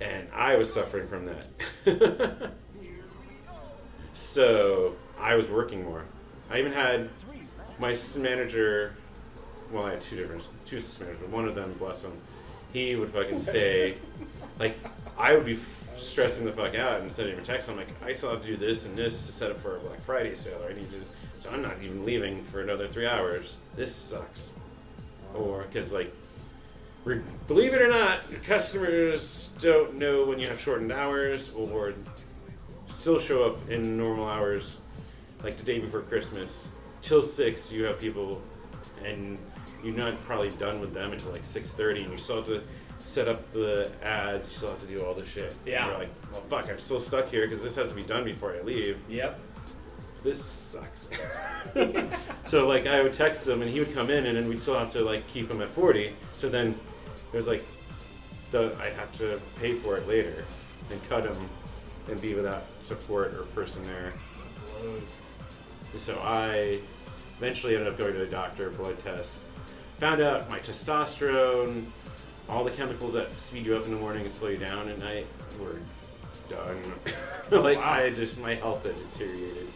And 0.00 0.28
I 0.32 0.54
was 0.54 0.72
suffering 0.72 1.08
from 1.08 1.26
that. 1.26 2.52
so 4.12 4.94
I 5.18 5.34
was 5.34 5.48
working 5.48 5.82
more. 5.82 6.04
I 6.48 6.60
even 6.60 6.70
had 6.70 7.08
my 7.80 7.96
manager. 8.18 8.94
Well, 9.72 9.86
I 9.86 9.90
had 9.90 10.00
two 10.00 10.14
different 10.14 10.46
two 10.64 10.76
managers. 11.00 11.18
but 11.20 11.30
One 11.30 11.48
of 11.48 11.56
them, 11.56 11.72
bless 11.72 12.04
him, 12.04 12.12
he 12.72 12.94
would 12.94 13.08
fucking 13.08 13.40
stay. 13.40 13.96
like 14.60 14.78
I 15.18 15.34
would 15.34 15.44
be 15.44 15.58
stressing 15.96 16.44
the 16.44 16.52
fuck 16.52 16.76
out 16.76 17.00
and 17.00 17.10
sending 17.10 17.34
him 17.34 17.42
a 17.42 17.44
text. 17.44 17.68
I'm 17.68 17.76
like, 17.76 17.88
I 18.04 18.12
still 18.12 18.30
have 18.30 18.42
to 18.42 18.46
do 18.46 18.56
this 18.56 18.86
and 18.86 18.96
this 18.96 19.26
to 19.26 19.32
set 19.32 19.50
up 19.50 19.58
for 19.58 19.78
a 19.78 19.80
Black 19.80 19.98
Friday 19.98 20.36
sale. 20.36 20.62
Or 20.62 20.70
I 20.70 20.74
need 20.74 20.88
to, 20.90 21.00
so 21.38 21.50
I'm 21.50 21.62
not 21.62 21.74
even 21.82 22.04
leaving 22.04 22.42
for 22.44 22.60
another 22.62 22.86
three 22.86 23.06
hours. 23.06 23.56
This 23.76 23.94
sucks. 23.94 24.54
Or 25.34 25.62
because 25.62 25.92
like 25.92 26.12
Re- 27.04 27.22
Believe 27.46 27.74
it 27.74 27.80
or 27.80 27.88
not, 27.88 28.30
your 28.30 28.40
customers 28.40 29.50
don't 29.60 29.96
know 29.96 30.26
when 30.26 30.38
you 30.38 30.48
have 30.48 30.60
shortened 30.60 30.92
hours 30.92 31.50
or 31.56 31.94
still 32.88 33.18
show 33.18 33.44
up 33.44 33.70
in 33.70 33.96
normal 33.96 34.26
hours, 34.28 34.78
like 35.42 35.56
the 35.56 35.62
day 35.62 35.78
before 35.78 36.00
Christmas. 36.02 36.68
Till 37.00 37.22
six, 37.22 37.70
you 37.72 37.84
have 37.84 37.98
people, 38.00 38.42
and 39.04 39.38
you're 39.84 39.94
not 39.94 40.20
probably 40.24 40.50
done 40.50 40.80
with 40.80 40.92
them 40.92 41.12
until 41.12 41.30
like 41.30 41.44
six 41.44 41.70
thirty, 41.72 42.02
and 42.02 42.10
you 42.10 42.18
still 42.18 42.36
have 42.36 42.46
to 42.46 42.62
set 43.04 43.28
up 43.28 43.50
the 43.52 43.90
ads. 44.02 44.44
You 44.50 44.56
still 44.56 44.68
have 44.70 44.80
to 44.80 44.86
do 44.86 45.02
all 45.02 45.14
this 45.14 45.28
shit. 45.28 45.52
And 45.52 45.66
Yeah. 45.66 45.88
you're 45.88 45.98
like, 46.00 46.08
well, 46.32 46.42
fuck, 46.50 46.68
I'm 46.68 46.80
still 46.80 47.00
stuck 47.00 47.28
here 47.28 47.46
because 47.46 47.62
this 47.62 47.76
has 47.76 47.90
to 47.90 47.94
be 47.94 48.02
done 48.02 48.24
before 48.24 48.52
I 48.54 48.60
leave 48.62 48.98
Yep. 49.08 49.38
This 50.28 50.44
sucks. 50.44 51.10
so 52.44 52.68
like 52.68 52.86
I 52.86 53.02
would 53.02 53.12
text 53.12 53.48
him 53.48 53.62
and 53.62 53.70
he 53.70 53.80
would 53.80 53.94
come 53.94 54.10
in 54.10 54.26
and 54.26 54.36
then 54.36 54.46
we'd 54.46 54.60
still 54.60 54.78
have 54.78 54.90
to 54.90 55.00
like 55.00 55.26
keep 55.28 55.50
him 55.50 55.62
at 55.62 55.68
40. 55.68 56.12
So 56.36 56.48
then 56.48 56.74
it 57.32 57.36
was 57.36 57.48
like 57.48 57.64
the 58.50 58.76
I'd 58.80 58.92
have 58.92 59.16
to 59.18 59.40
pay 59.58 59.74
for 59.74 59.96
it 59.96 60.06
later 60.06 60.44
and 60.90 61.08
cut 61.08 61.24
him 61.24 61.36
and 62.08 62.20
be 62.20 62.34
without 62.34 62.64
support 62.82 63.34
or 63.34 63.44
person 63.54 63.82
there. 63.86 64.12
So 65.96 66.20
I 66.22 66.78
eventually 67.38 67.74
ended 67.74 67.90
up 67.90 67.98
going 67.98 68.12
to 68.12 68.18
the 68.18 68.26
doctor, 68.26 68.70
blood 68.70 68.98
test, 68.98 69.44
found 69.96 70.20
out 70.20 70.48
my 70.50 70.58
testosterone, 70.58 71.84
all 72.48 72.64
the 72.64 72.70
chemicals 72.70 73.14
that 73.14 73.32
speed 73.34 73.66
you 73.66 73.76
up 73.76 73.84
in 73.86 73.90
the 73.90 73.98
morning 73.98 74.24
and 74.24 74.32
slow 74.32 74.48
you 74.48 74.58
down 74.58 74.88
at 74.88 74.98
night 74.98 75.26
were 75.58 75.80
done. 76.48 76.76
like 77.62 77.78
oh, 77.78 77.80
Wow. 77.80 77.92
I 77.92 78.10
just 78.10 78.38
my 78.38 78.54
health 78.54 78.84
had 78.84 78.94
deteriorated, 79.10 79.68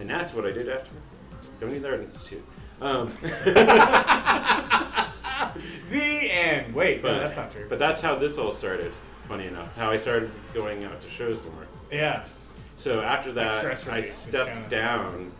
and 0.00 0.08
that's 0.10 0.32
what 0.34 0.44
I 0.46 0.50
did 0.52 0.68
after 0.68 0.90
going 1.60 1.74
to 1.74 1.80
the 1.80 1.88
art 1.90 2.00
institute. 2.00 2.44
Um, 2.80 3.12
The 5.90 6.30
end. 6.30 6.74
Wait, 6.74 7.02
but 7.02 7.12
no, 7.12 7.18
that's 7.20 7.36
not 7.36 7.50
true. 7.50 7.66
But 7.68 7.78
that's 7.78 8.00
how 8.00 8.14
this 8.14 8.38
all 8.38 8.50
started. 8.52 8.92
Funny 9.24 9.46
enough, 9.46 9.76
how 9.76 9.90
I 9.90 9.96
started 9.96 10.30
going 10.54 10.84
out 10.84 11.00
to 11.00 11.08
shows 11.08 11.42
more. 11.42 11.66
yeah. 11.90 12.24
So 12.76 13.00
after 13.00 13.30
that, 13.32 13.64
I 13.88 14.02
stepped 14.02 14.50
kinda- 14.52 14.68
down. 14.68 15.32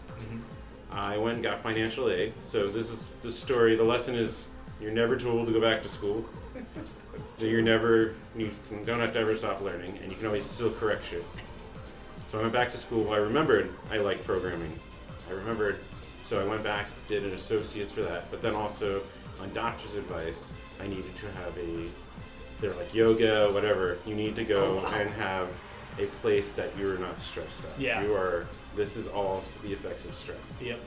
I 0.92 1.16
went 1.16 1.34
and 1.36 1.42
got 1.44 1.58
financial 1.58 2.10
aid. 2.10 2.32
So 2.44 2.68
this 2.68 2.90
is 2.90 3.04
the 3.22 3.30
story. 3.30 3.76
The 3.76 3.84
lesson 3.84 4.14
is 4.16 4.48
you're 4.80 4.90
never 4.90 5.16
too 5.16 5.30
old 5.30 5.46
to 5.46 5.52
go 5.52 5.60
back 5.60 5.82
to 5.82 5.88
school. 5.88 6.24
You're 7.38 7.60
never 7.62 8.14
you 8.34 8.50
don't 8.86 8.98
have 9.00 9.12
to 9.12 9.18
ever 9.18 9.36
stop 9.36 9.60
learning, 9.60 9.98
and 10.02 10.10
you 10.10 10.16
can 10.16 10.26
always 10.26 10.44
still 10.44 10.70
correct 10.70 11.04
shit. 11.04 11.22
So 12.30 12.38
I 12.38 12.42
went 12.42 12.52
back 12.52 12.70
to 12.72 12.76
school. 12.76 13.12
I 13.12 13.16
remembered 13.16 13.70
I 13.90 13.98
liked 13.98 14.24
programming. 14.24 14.72
I 15.28 15.32
remembered, 15.32 15.76
so 16.22 16.40
I 16.40 16.44
went 16.48 16.62
back, 16.62 16.86
did 17.06 17.24
an 17.24 17.32
associate's 17.34 17.92
for 17.92 18.02
that. 18.02 18.30
But 18.30 18.42
then 18.42 18.54
also, 18.54 19.02
on 19.40 19.52
doctor's 19.52 19.94
advice, 19.96 20.52
I 20.80 20.86
needed 20.86 21.14
to 21.16 21.30
have 21.32 21.56
a. 21.58 21.88
They're 22.60 22.74
like 22.74 22.92
yoga, 22.94 23.50
whatever. 23.52 23.98
You 24.06 24.14
need 24.14 24.36
to 24.36 24.44
go 24.44 24.64
Oh, 24.66 24.76
wow. 24.84 24.94
and 24.94 25.10
have 25.10 25.48
a 25.98 26.06
place 26.22 26.52
that 26.52 26.76
you're 26.78 26.98
not 26.98 27.18
stressed 27.18 27.64
out. 27.64 27.72
Yeah. 27.78 28.02
You 28.02 28.14
are. 28.14 28.46
This 28.76 28.96
is 28.96 29.08
all 29.08 29.42
the 29.62 29.72
effects 29.72 30.04
of 30.04 30.14
stress. 30.14 30.60
Yep. 30.62 30.78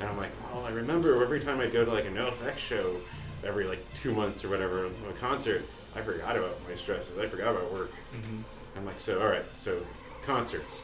And 0.00 0.08
I'm 0.08 0.16
like, 0.16 0.30
well, 0.52 0.64
I 0.64 0.70
remember 0.70 1.22
every 1.22 1.40
time 1.40 1.60
I 1.60 1.66
go 1.68 1.84
to 1.84 1.90
like 1.90 2.06
a 2.06 2.10
NOFX 2.10 2.56
show, 2.58 2.96
every 3.44 3.64
like 3.64 3.84
two 3.94 4.12
months 4.12 4.44
or 4.44 4.48
whatever, 4.48 4.86
a 4.86 5.12
concert, 5.20 5.62
I 5.94 6.00
forgot 6.00 6.36
about 6.36 6.56
my 6.68 6.74
stresses. 6.74 7.18
I 7.18 7.26
forgot 7.26 7.54
about 7.54 7.70
work. 7.72 7.92
Mm-hmm. 8.12 8.40
I'm 8.78 8.84
like, 8.86 8.98
so 9.00 9.20
all 9.20 9.28
right, 9.28 9.44
so 9.58 9.80
concerts, 10.26 10.82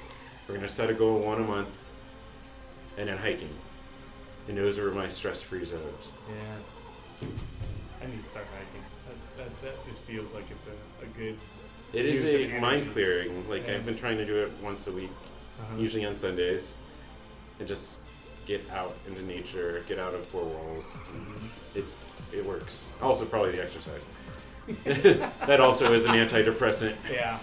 we're 0.49 0.55
gonna 0.55 0.68
set 0.68 0.88
a 0.88 0.95
goal 0.95 1.18
one 1.20 1.38
a 1.40 1.45
month, 1.45 1.68
and 2.97 3.09
then 3.09 3.18
hiking, 3.18 3.51
and 4.49 4.57
those 4.57 4.78
are 4.78 4.90
my 4.93 5.09
stress-free 5.09 5.64
zones. 5.64 6.09
Yeah. 6.28 7.28
I 8.03 8.07
need 8.07 8.22
to 8.22 8.28
start 8.28 8.47
hiking. 8.57 8.82
That's 9.09 9.30
that. 9.30 9.62
That 9.62 9.84
just 9.84 10.05
feels 10.05 10.32
like 10.32 10.51
it's 10.51 10.68
a, 10.68 11.05
a 11.05 11.07
good. 11.18 11.36
It 11.93 12.07
is 12.07 12.34
a 12.34 12.59
mind 12.61 12.90
clearing. 12.93 13.49
Like 13.49 13.66
Yeah. 13.66 13.74
I've 13.74 13.86
been 13.86 13.97
trying 13.97 14.16
to 14.18 14.24
do 14.24 14.36
it 14.38 14.51
once 14.62 14.86
a 14.86 14.93
week, 14.93 15.11
Uh-huh. 15.61 15.76
usually 15.80 16.05
on 16.05 16.16
Sundays, 16.16 16.74
and 17.59 17.68
just 17.68 17.99
get 18.47 18.61
out 18.72 18.97
into 19.07 19.22
nature, 19.22 19.84
get 19.88 19.99
out 19.99 20.14
of 20.14 20.24
four 20.26 20.45
walls. 20.45 20.97
Mhm. 21.14 21.49
It 21.76 21.84
it 22.32 22.45
works. 22.45 22.84
Also, 23.01 23.24
probably 23.24 23.53
the 23.53 23.62
exercise. 23.62 24.05
that 25.47 25.61
also 25.61 25.93
is 25.93 26.05
an 26.05 26.12
antidepressant. 26.12 26.95
Yeah. 27.11 27.38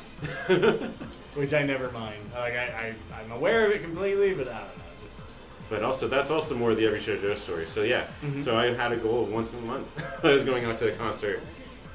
Which 1.36 1.53
I 1.53 1.63
never 1.63 1.91
mind. 1.91 2.19
Like 2.34 2.53
I, 2.53 2.93
I, 3.13 3.21
I'm 3.21 3.32
aware 3.32 3.65
of 3.65 3.71
it 3.71 3.82
completely, 3.82 4.34
but 4.34 4.47
I 4.47 4.57
don't 4.59 4.77
know. 4.77 4.84
Just 5.01 5.21
But 5.69 5.84
also, 5.84 6.07
that's 6.07 6.32
also 6.32 6.55
more 6.55 6.73
the 6.75 6.86
Every 6.86 6.99
Show 6.99 7.17
Joe 7.17 7.36
story. 7.36 7.65
So 7.67 7.84
yeah, 7.84 8.07
Mhm. 8.23 8.43
so 8.43 8.57
I 8.57 8.73
had 8.73 8.91
a 8.91 8.97
goal 8.97 9.23
of 9.23 9.30
once 9.32 9.53
a 9.53 9.57
month. 9.57 9.88
I 10.25 10.34
was 10.34 10.43
going 10.43 10.65
out 10.65 10.77
to 10.80 10.89
a 10.91 10.95
concert, 10.95 11.41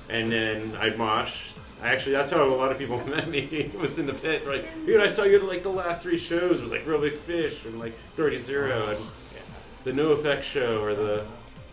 and 0.09 0.30
then 0.30 0.76
I'd 0.80 0.97
mosh. 0.99 1.49
I 1.82 1.89
actually, 1.89 2.12
that's 2.12 2.30
how 2.30 2.43
a 2.45 2.49
lot 2.49 2.70
of 2.72 2.78
people 2.78 3.05
met 3.07 3.28
me. 3.28 3.70
was 3.78 3.99
in 3.99 4.07
the 4.07 4.14
pit. 4.14 4.45
They're 4.45 4.57
like, 4.57 4.87
dude, 4.87 5.01
I 5.01 5.09
saw 5.09 5.24
you 5.24 5.37
at 5.37 5.45
like 5.45 5.62
the 5.62 5.68
last 5.70 6.01
three 6.03 6.16
shows 6.16 6.62
with 6.62 6.70
like 6.70 6.87
Real 6.87 7.01
Big 7.01 7.16
Fish 7.16 7.64
and 7.66 7.78
like 7.78 7.93
Thirty 8.16 8.39
Zero 8.39 8.91
and 8.91 8.99
yeah. 9.35 9.41
the 9.82 9.93
NOFX 9.93 10.43
show 10.43 10.80
or 10.82 10.95
the 10.95 11.24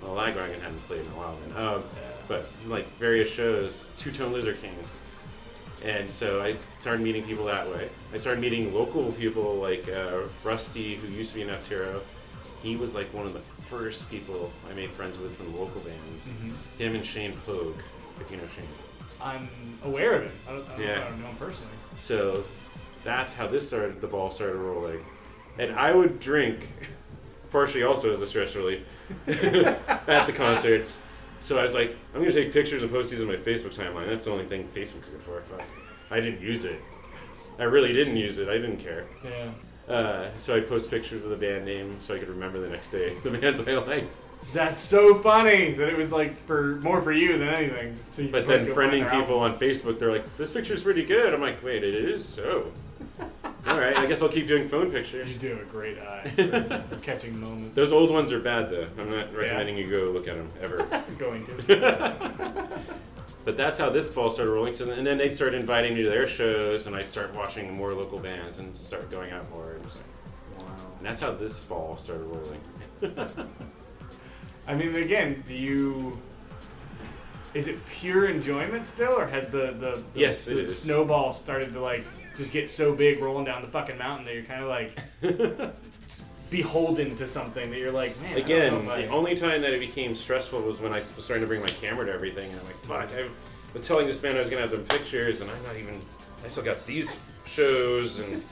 Well, 0.02 0.16
Lagwagon 0.16 0.60
hadn't 0.60 0.86
played 0.88 1.02
in 1.02 1.08
a 1.08 1.10
while 1.16 1.38
then. 1.48 1.64
Um, 1.66 1.84
but 2.28 2.48
like 2.68 2.88
various 2.98 3.30
shows, 3.30 3.90
Two 3.96 4.12
Tone 4.12 4.34
Lizard 4.34 4.60
Kings. 4.62 4.92
And 5.84 6.10
so 6.10 6.42
I 6.42 6.58
started 6.80 7.02
meeting 7.02 7.24
people 7.24 7.46
that 7.46 7.68
way. 7.70 7.90
I 8.14 8.18
started 8.18 8.40
meeting 8.40 8.74
local 8.74 9.12
people 9.14 9.56
like 9.56 9.90
uh, 9.90 10.22
Rusty, 10.44 10.96
who 10.96 11.08
used 11.08 11.30
to 11.32 11.36
be 11.38 11.42
in 11.42 11.50
F 11.50 11.68
Zero. 11.68 12.02
He 12.62 12.76
was 12.76 12.94
like 12.94 13.12
one 13.14 13.26
of 13.26 13.34
the 13.34 13.40
first 13.40 14.10
people 14.12 14.52
I 14.70 14.74
made 14.74 14.92
friends 14.92 15.18
with 15.18 15.36
from 15.36 15.52
the 15.52 15.60
local 15.60 15.82
bands. 15.82 16.30
Him 16.78 16.94
and 16.96 17.04
Shane 17.04 17.34
Pogue, 17.46 17.80
if 18.20 18.30
you 18.30 18.38
know 18.38 18.44
Shane. 18.56 18.66
I'm 19.20 19.50
aware 19.84 20.16
of 20.16 20.24
him. 20.26 20.32
I 20.48 20.52
don't, 20.52 20.70
I 20.70 20.72
don't, 20.78 20.82
Yeah. 20.86 21.04
I 21.06 21.10
don't 21.10 21.22
know 21.22 21.28
him 21.28 21.36
personally. 21.38 21.74
So 21.98 22.44
that's 23.04 23.34
how 23.34 23.48
this 23.48 23.68
started. 23.68 24.02
The 24.02 24.08
ball 24.08 24.30
started 24.30 24.58
rolling, 24.58 25.04
and 25.58 25.74
I 25.74 25.94
would 25.96 26.20
drink, 26.20 26.68
partially 27.52 27.82
also 27.84 28.14
as 28.14 28.22
a 28.22 28.28
stress 28.28 28.56
relief, 28.56 28.82
at 29.28 30.28
the 30.28 30.34
concerts. 30.34 31.00
So 31.42 31.58
I 31.60 31.64
was 31.64 31.74
like, 31.74 31.96
I'm 32.14 32.22
gonna 32.22 32.32
take 32.34 32.54
pictures 32.54 32.84
and 32.84 32.92
post 32.92 33.12
these 33.12 33.20
on 33.20 33.28
my 33.28 33.36
Facebook 33.36 33.76
timeline. 33.76 34.08
That's 34.08 34.26
the 34.26 34.32
only 34.32 34.46
thing 34.46 34.68
Facebook's 34.76 35.10
good 35.10 35.22
for. 35.22 35.42
Fuck. 35.42 35.64
I 36.12 36.20
didn't 36.22 36.42
use 36.42 36.66
it. 36.66 36.80
I 37.60 37.64
really 37.64 37.94
didn't 37.94 38.16
use 38.16 38.38
it. 38.38 38.48
I 38.48 38.54
didn't 38.54 38.78
care. 38.78 39.06
Yeah. 39.24 39.94
Uh, 39.94 40.30
so 40.38 40.56
I 40.56 40.62
post 40.62 40.90
pictures 40.90 41.24
of 41.24 41.30
the 41.32 41.36
band 41.36 41.66
name 41.66 41.98
so 42.02 42.14
I 42.16 42.20
could 42.20 42.30
remember 42.30 42.60
the 42.60 42.70
next 42.70 42.92
day 42.92 43.16
the 43.24 43.32
bands 43.32 43.68
I 43.68 43.74
liked. 43.74 44.16
That's 44.54 44.80
so 44.80 45.16
funny 45.16 45.74
that 45.74 45.88
it 45.90 45.98
was 45.98 46.12
like 46.12 46.34
for 46.36 46.76
more 46.82 47.02
for 47.02 47.12
you 47.12 47.38
than 47.38 47.48
anything. 47.50 47.96
So 48.10 48.22
you 48.24 48.30
But 48.30 48.46
then 48.48 48.66
friending 48.68 49.04
people 49.04 49.44
album. 49.44 49.54
on 49.54 49.60
Facebook, 49.60 50.00
they're 50.00 50.12
like, 50.12 50.38
"This 50.38 50.52
picture's 50.52 50.82
pretty 50.84 51.04
good." 51.06 51.34
I'm 51.34 51.42
like, 51.42 51.64
"Wait, 51.64 51.84
it 51.84 51.94
is 51.96 52.26
so." 52.26 52.72
All 53.68 53.78
right, 53.78 53.96
I 53.96 54.08
guess 54.08 54.22
I'll 54.24 54.30
keep 54.30 54.48
doing 54.48 54.68
phone 54.68 54.90
pictures. 54.92 55.32
You 55.32 55.38
do 55.40 55.60
a 55.62 55.66
great 55.66 56.00
eye 56.00 56.30
for 56.90 56.98
catching 57.04 57.40
moments. 57.40 57.76
Those 57.76 57.94
old 57.94 58.10
ones 58.12 58.32
are 58.32 58.40
bad 58.40 58.72
though. 58.72 58.88
I'm 58.98 59.12
not 59.12 59.34
recommending 59.36 59.78
you 59.78 59.90
go 59.90 60.12
look 60.12 60.28
at 60.28 60.36
them 60.36 60.50
ever. 60.62 60.78
going 61.20 61.46
to. 61.46 62.68
but 63.46 63.58
that's 63.58 63.78
how 63.78 63.90
this 63.92 64.10
ball 64.10 64.32
started 64.32 64.52
rolling. 64.52 64.74
So, 64.74 64.90
and 64.90 65.06
then 65.06 65.18
they 65.18 65.30
started 65.30 65.60
inviting 65.60 65.94
me 65.94 66.02
to 66.04 66.10
their 66.10 66.28
shows, 66.28 66.88
and 66.88 66.96
I 66.96 67.04
started 67.04 67.36
watching 67.36 67.72
more 67.76 67.94
local 67.94 68.18
bands 68.18 68.58
and 68.58 68.76
start 68.76 69.12
going 69.12 69.32
out 69.32 69.48
more. 69.52 69.74
And, 69.74 69.92
so- 69.92 70.00
and 70.98 71.06
that's 71.08 71.22
how 71.22 71.32
this 71.32 71.60
ball 71.60 71.98
started 71.98 72.26
rolling. 72.26 72.62
I 74.68 74.76
mean, 74.76 74.96
again, 74.96 75.44
do 75.48 75.56
you? 75.56 76.18
Is 77.54 77.68
it 77.68 77.78
pure 77.88 78.26
enjoyment 78.28 78.88
still, 78.88 79.12
or 79.14 79.28
has 79.28 79.50
the 79.50 79.68
the, 79.72 80.04
the, 80.14 80.20
Yes, 80.20 80.46
the 80.46 80.68
snowball 80.68 81.34
started 81.34 81.74
to 81.74 81.80
like 81.82 82.06
just 82.38 82.52
get 82.52 82.70
so 82.70 82.94
big 82.96 83.20
rolling 83.22 83.46
down 83.46 83.62
the 83.62 83.68
fucking 83.68 83.98
mountain 83.98 84.26
that 84.26 84.34
you're 84.34 84.44
kind 84.44 84.64
of 84.64 84.70
like 84.70 84.98
beholden 86.50 87.16
to 87.16 87.28
something 87.28 87.70
that 87.72 87.80
you're 87.80 87.92
like, 87.92 88.20
man. 88.22 88.38
Again, 88.38 88.88
I- 88.90 89.04
the 89.04 89.08
only 89.08 89.36
time 89.36 89.62
that 89.62 89.74
it 89.74 89.80
became 89.80 90.16
stressful 90.16 90.62
was 90.62 90.80
when 90.80 90.94
I 90.94 91.02
was 91.16 91.26
starting 91.26 91.42
to 91.44 91.48
bring 91.48 91.62
my 91.62 91.68
camera 91.68 92.06
to 92.06 92.12
everything, 92.12 92.50
and 92.52 92.60
I'm 92.60 92.66
like, 92.66 92.76
fuck. 92.76 93.10
I 93.18 93.28
was 93.74 93.88
telling 93.88 94.06
this 94.08 94.22
man 94.22 94.36
I 94.36 94.42
was 94.42 94.50
gonna 94.50 94.62
have 94.62 94.72
them 94.72 94.84
pictures, 94.86 95.42
and 95.42 95.50
I'm 95.50 95.64
not 95.64 95.78
even. 95.78 96.00
I 96.44 96.50
still 96.50 96.64
got 96.64 96.86
these 96.86 97.10
shows, 97.46 98.20
and 98.20 98.44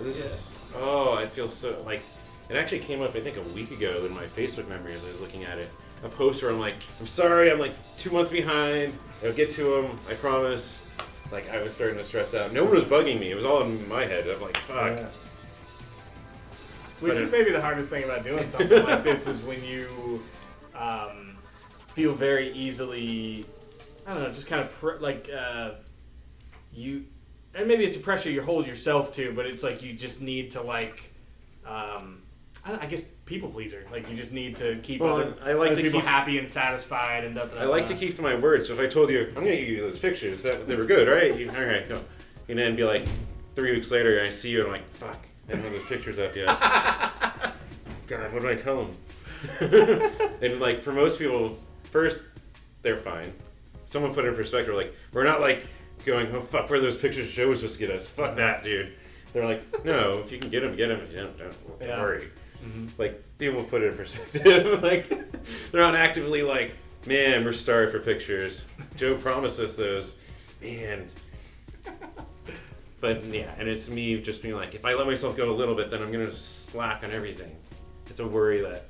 this 0.00 0.18
is. 0.18 0.58
Oh, 0.76 1.14
I 1.14 1.26
feel 1.26 1.48
so 1.48 1.80
like. 1.84 2.02
It 2.50 2.56
actually 2.56 2.78
came 2.78 3.02
up, 3.02 3.14
I 3.14 3.20
think, 3.20 3.36
a 3.36 3.42
week 3.54 3.70
ago 3.72 4.06
in 4.06 4.14
my 4.14 4.24
Facebook 4.24 4.66
memories. 4.70 5.04
I 5.04 5.08
was 5.08 5.20
looking 5.20 5.44
at 5.44 5.58
it. 5.58 5.68
A 6.02 6.08
poster. 6.08 6.48
I'm 6.48 6.58
like, 6.58 6.76
I'm 6.98 7.06
sorry, 7.06 7.50
I'm 7.52 7.58
like 7.58 7.72
two 7.98 8.10
months 8.10 8.30
behind. 8.30 8.94
I'll 9.22 9.34
get 9.34 9.50
to 9.50 9.82
them, 9.82 9.98
I 10.08 10.14
promise. 10.14 10.77
Like, 11.30 11.50
I 11.50 11.62
was 11.62 11.74
starting 11.74 11.98
to 11.98 12.04
stress 12.04 12.34
out. 12.34 12.52
No 12.52 12.64
one 12.64 12.74
was 12.74 12.84
bugging 12.84 13.20
me. 13.20 13.30
It 13.30 13.34
was 13.34 13.44
all 13.44 13.62
in 13.62 13.86
my 13.88 14.04
head. 14.06 14.26
I'm 14.28 14.40
like, 14.40 14.56
fuck. 14.56 14.96
Yeah. 14.96 15.08
Which 17.00 17.12
But 17.12 17.22
is 17.22 17.28
it- 17.28 17.32
maybe 17.32 17.50
the 17.52 17.60
hardest 17.60 17.90
thing 17.90 18.04
about 18.04 18.24
doing 18.24 18.48
something 18.48 18.84
like 18.84 19.02
this 19.04 19.26
is 19.26 19.42
when 19.42 19.62
you 19.64 20.22
um, 20.74 21.36
feel 21.88 22.12
very 22.14 22.50
easily, 22.52 23.44
I 24.06 24.14
don't 24.14 24.22
know, 24.24 24.28
just 24.32 24.46
kind 24.46 24.60
of 24.62 24.70
pr- 24.72 24.96
like 25.00 25.30
uh, 25.30 25.72
you, 26.72 27.04
and 27.54 27.68
maybe 27.68 27.84
it's 27.84 27.96
a 27.96 28.00
pressure 28.00 28.30
you 28.30 28.42
hold 28.42 28.66
yourself 28.66 29.12
to, 29.14 29.32
but 29.34 29.46
it's 29.46 29.62
like 29.62 29.82
you 29.82 29.92
just 29.92 30.20
need 30.22 30.50
to 30.52 30.62
like, 30.62 31.12
um, 31.66 32.22
I, 32.64 32.78
I 32.80 32.86
guess 32.86 33.00
people 33.24 33.48
pleaser. 33.48 33.84
Like 33.90 34.08
you 34.10 34.16
just 34.16 34.32
need 34.32 34.56
to 34.56 34.76
keep 34.82 35.00
Well, 35.00 35.16
other, 35.20 35.34
I 35.44 35.52
like 35.52 35.72
other 35.72 35.76
to 35.76 35.82
people 35.82 36.00
keep- 36.00 36.08
happy 36.08 36.38
and 36.38 36.48
satisfied, 36.48 37.24
and 37.24 37.34
da, 37.34 37.44
da, 37.46 37.54
da, 37.56 37.62
I 37.62 37.64
like 37.66 37.86
to 37.88 37.94
keep 37.94 38.16
to 38.16 38.22
my 38.22 38.34
word. 38.34 38.64
So 38.64 38.72
if 38.74 38.80
I 38.80 38.86
told 38.86 39.10
you 39.10 39.26
I'm 39.28 39.34
gonna 39.44 39.56
give 39.56 39.68
you 39.68 39.80
those 39.82 39.98
pictures, 39.98 40.42
that 40.42 40.66
they 40.66 40.76
were 40.76 40.84
good, 40.84 41.08
right? 41.08 41.36
You, 41.38 41.50
all 41.50 41.56
right, 41.64 41.88
no. 41.88 42.00
And 42.48 42.58
then 42.58 42.76
be 42.76 42.84
like, 42.84 43.06
three 43.54 43.72
weeks 43.72 43.90
later, 43.90 44.22
I 44.24 44.30
see 44.30 44.50
you, 44.50 44.58
and 44.60 44.66
I'm 44.68 44.72
like, 44.72 44.88
fuck, 44.94 45.18
I 45.48 45.52
don't 45.52 45.62
have 45.62 45.72
those 45.72 45.84
pictures 45.86 46.18
up 46.18 46.34
yet. 46.34 46.46
God, 48.06 48.32
what 48.32 48.42
do 48.42 48.48
I 48.48 48.54
tell 48.54 48.84
them? 48.86 48.96
and 50.42 50.60
like 50.60 50.82
for 50.82 50.92
most 50.92 51.18
people, 51.18 51.56
first 51.92 52.24
they're 52.82 52.96
fine. 52.96 53.32
Someone 53.86 54.12
put 54.14 54.24
it 54.24 54.28
in 54.28 54.34
perspective, 54.34 54.74
like 54.74 54.94
we're 55.12 55.24
not 55.24 55.40
like 55.40 55.66
going, 56.04 56.28
oh 56.34 56.40
fuck, 56.40 56.68
where 56.70 56.78
are 56.78 56.82
those 56.82 56.96
pictures 56.96 57.30
Joe 57.30 57.48
was 57.48 57.60
supposed 57.60 57.78
to 57.78 57.86
get 57.86 57.94
us? 57.94 58.06
Fuck 58.06 58.36
that, 58.36 58.62
dude. 58.64 58.92
They're 59.32 59.44
like, 59.44 59.84
no, 59.84 60.18
if 60.20 60.32
you 60.32 60.38
can 60.38 60.48
get 60.50 60.60
them, 60.62 60.74
get 60.74 60.88
them. 60.88 61.00
If 61.00 61.12
you 61.12 61.18
don't, 61.18 61.38
don't, 61.38 61.78
don't 61.80 61.88
Yeah. 61.88 62.00
worry. 62.00 62.30
Mhm. 62.64 62.90
Like 62.98 63.22
people 63.38 63.62
put 63.64 63.82
it 63.82 63.92
in 63.92 63.96
perspective. 63.96 64.82
like 64.82 65.08
they're 65.70 65.80
not 65.80 65.94
actively 65.94 66.42
like, 66.42 66.74
man, 67.06 67.44
we're 67.44 67.52
starved 67.52 67.92
for 67.92 68.00
pictures. 68.00 68.62
Joe 68.96 69.16
promised 69.16 69.60
us 69.60 69.76
those, 69.76 70.16
man. 70.62 71.08
But 73.00 73.24
yeah, 73.26 73.54
and 73.58 73.68
it's 73.68 73.88
me 73.88 74.20
just 74.20 74.42
being 74.42 74.56
like, 74.56 74.74
if 74.74 74.84
I 74.84 74.94
let 74.94 75.06
myself 75.06 75.36
go 75.36 75.52
a 75.52 75.54
little 75.54 75.76
bit, 75.76 75.88
then 75.88 76.02
I'm 76.02 76.10
gonna 76.10 76.34
slack 76.36 77.04
on 77.04 77.12
everything. 77.12 77.54
It's 78.10 78.18
a 78.18 78.26
worry 78.26 78.60
that. 78.62 78.86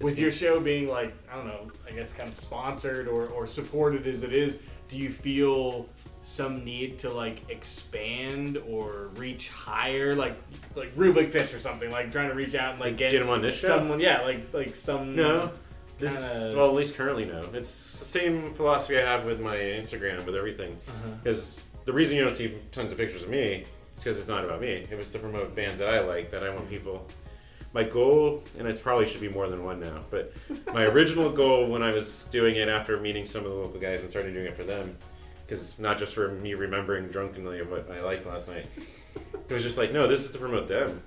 with 0.00 0.18
your 0.18 0.32
show 0.32 0.58
being 0.58 0.88
like 0.88 1.12
I 1.30 1.36
don't 1.36 1.46
know, 1.46 1.66
I 1.86 1.92
guess 1.92 2.14
kind 2.14 2.30
of 2.32 2.38
sponsored 2.38 3.06
or, 3.08 3.26
or 3.26 3.46
supported 3.46 4.06
as 4.06 4.22
it 4.22 4.32
is, 4.32 4.58
do 4.88 4.96
you 4.96 5.10
feel 5.10 5.86
some 6.24 6.64
need 6.64 6.98
to 7.00 7.10
like 7.10 7.42
expand 7.50 8.56
or 8.68 9.08
reach 9.16 9.50
higher, 9.50 10.16
like 10.16 10.36
like 10.74 10.90
Real 10.96 11.12
Big 11.12 11.30
Fish 11.30 11.52
or 11.54 11.58
something, 11.60 11.90
like 11.90 12.10
trying 12.10 12.28
to 12.30 12.34
reach 12.34 12.54
out 12.54 12.72
and 12.72 12.80
like 12.80 12.96
get, 12.96 13.10
get 13.12 13.22
'em 13.22 13.28
on 13.28 13.42
this 13.42 13.60
show? 13.60 13.68
someone, 13.68 14.00
yeah, 14.00 14.22
like 14.22 14.52
like 14.52 14.74
some 14.74 15.14
No. 15.14 15.52
This, 15.98 16.18
kinda- 16.18 16.56
well, 16.56 16.66
at 16.68 16.74
least 16.74 16.96
currently, 16.96 17.24
no. 17.24 17.40
It's 17.52 18.00
the 18.00 18.04
same 18.06 18.52
philosophy 18.54 18.98
I 18.98 19.02
have 19.02 19.24
with 19.24 19.38
my 19.40 19.54
Instagram, 19.56 20.24
with 20.26 20.34
everything. 20.34 20.76
Uh-huh. 20.88 21.10
Because 21.22 21.62
the 21.84 21.92
reason 21.92 22.16
you 22.16 22.24
don't 22.24 22.34
see 22.34 22.52
tons 22.72 22.90
of 22.90 22.98
pictures 22.98 23.22
of 23.22 23.28
me 23.28 23.64
is 23.96 24.02
because 24.02 24.18
it's 24.18 24.28
not 24.28 24.44
about 24.44 24.60
me. 24.60 24.86
It 24.90 24.98
was 24.98 25.12
to 25.12 25.20
promote 25.20 25.54
bands 25.54 25.78
that 25.78 25.88
I 25.88 26.00
like, 26.00 26.32
that 26.32 26.42
I 26.42 26.50
want 26.50 26.68
people. 26.68 27.06
My 27.74 27.84
goal, 27.84 28.42
and 28.58 28.66
it 28.66 28.82
probably 28.82 29.06
should 29.06 29.20
be 29.20 29.28
more 29.28 29.48
than 29.48 29.62
one 29.64 29.78
now, 29.80 30.00
but 30.10 30.32
my 30.72 30.82
original 30.94 31.30
goal 31.30 31.66
when 31.68 31.82
I 31.82 31.92
was 31.92 32.24
doing 32.26 32.56
it 32.56 32.68
after 32.68 32.98
meeting 32.98 33.24
some 33.26 33.44
of 33.44 33.50
the 33.50 33.56
local 33.56 33.78
guys 33.80 34.00
and 34.00 34.10
started 34.10 34.32
doing 34.34 34.46
it 34.46 34.56
for 34.56 34.64
them, 34.64 34.96
because 35.46 35.78
not 35.78 35.98
just 35.98 36.14
for 36.14 36.28
me 36.28 36.54
remembering 36.54 37.08
drunkenly 37.08 37.62
what 37.62 37.90
I 37.90 38.00
liked 38.00 38.26
last 38.26 38.48
night, 38.48 38.66
it 39.48 39.52
was 39.52 39.62
just 39.62 39.78
like, 39.78 39.92
no, 39.92 40.06
this 40.06 40.24
is 40.24 40.30
to 40.32 40.38
promote 40.38 40.68
them. 40.68 41.02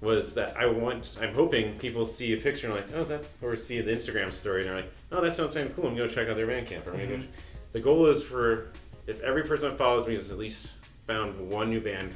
Was 0.00 0.34
that 0.34 0.56
I 0.56 0.66
want? 0.66 1.16
I'm 1.20 1.32
hoping 1.34 1.74
people 1.78 2.04
see 2.04 2.32
a 2.34 2.36
picture 2.36 2.66
and 2.66 2.76
like, 2.76 2.86
oh, 2.94 3.04
that, 3.04 3.24
or 3.42 3.56
see 3.56 3.80
the 3.80 3.90
Instagram 3.90 4.32
story 4.32 4.60
and 4.60 4.68
they're 4.70 4.76
like, 4.76 4.92
oh, 5.10 5.20
that 5.22 5.34
sounds 5.34 5.54
kind 5.54 5.68
of 5.68 5.74
cool. 5.74 5.86
I'm 5.86 5.96
gonna 5.96 6.08
check 6.08 6.28
out 6.28 6.36
their 6.36 6.46
Bandcamp. 6.46 6.86
Or 6.86 6.92
I'm 6.92 6.98
gonna 6.98 7.06
go 7.06 7.16
Mhm. 7.16 7.22
ch- 7.22 7.28
The 7.72 7.80
goal 7.80 8.06
is 8.06 8.22
for 8.22 8.68
if 9.06 9.20
every 9.22 9.42
person 9.42 9.70
that 9.70 9.78
follows 9.78 10.06
me 10.06 10.14
has 10.14 10.30
at 10.30 10.38
least 10.38 10.72
found 11.06 11.50
one 11.50 11.70
new 11.70 11.80
band, 11.80 12.12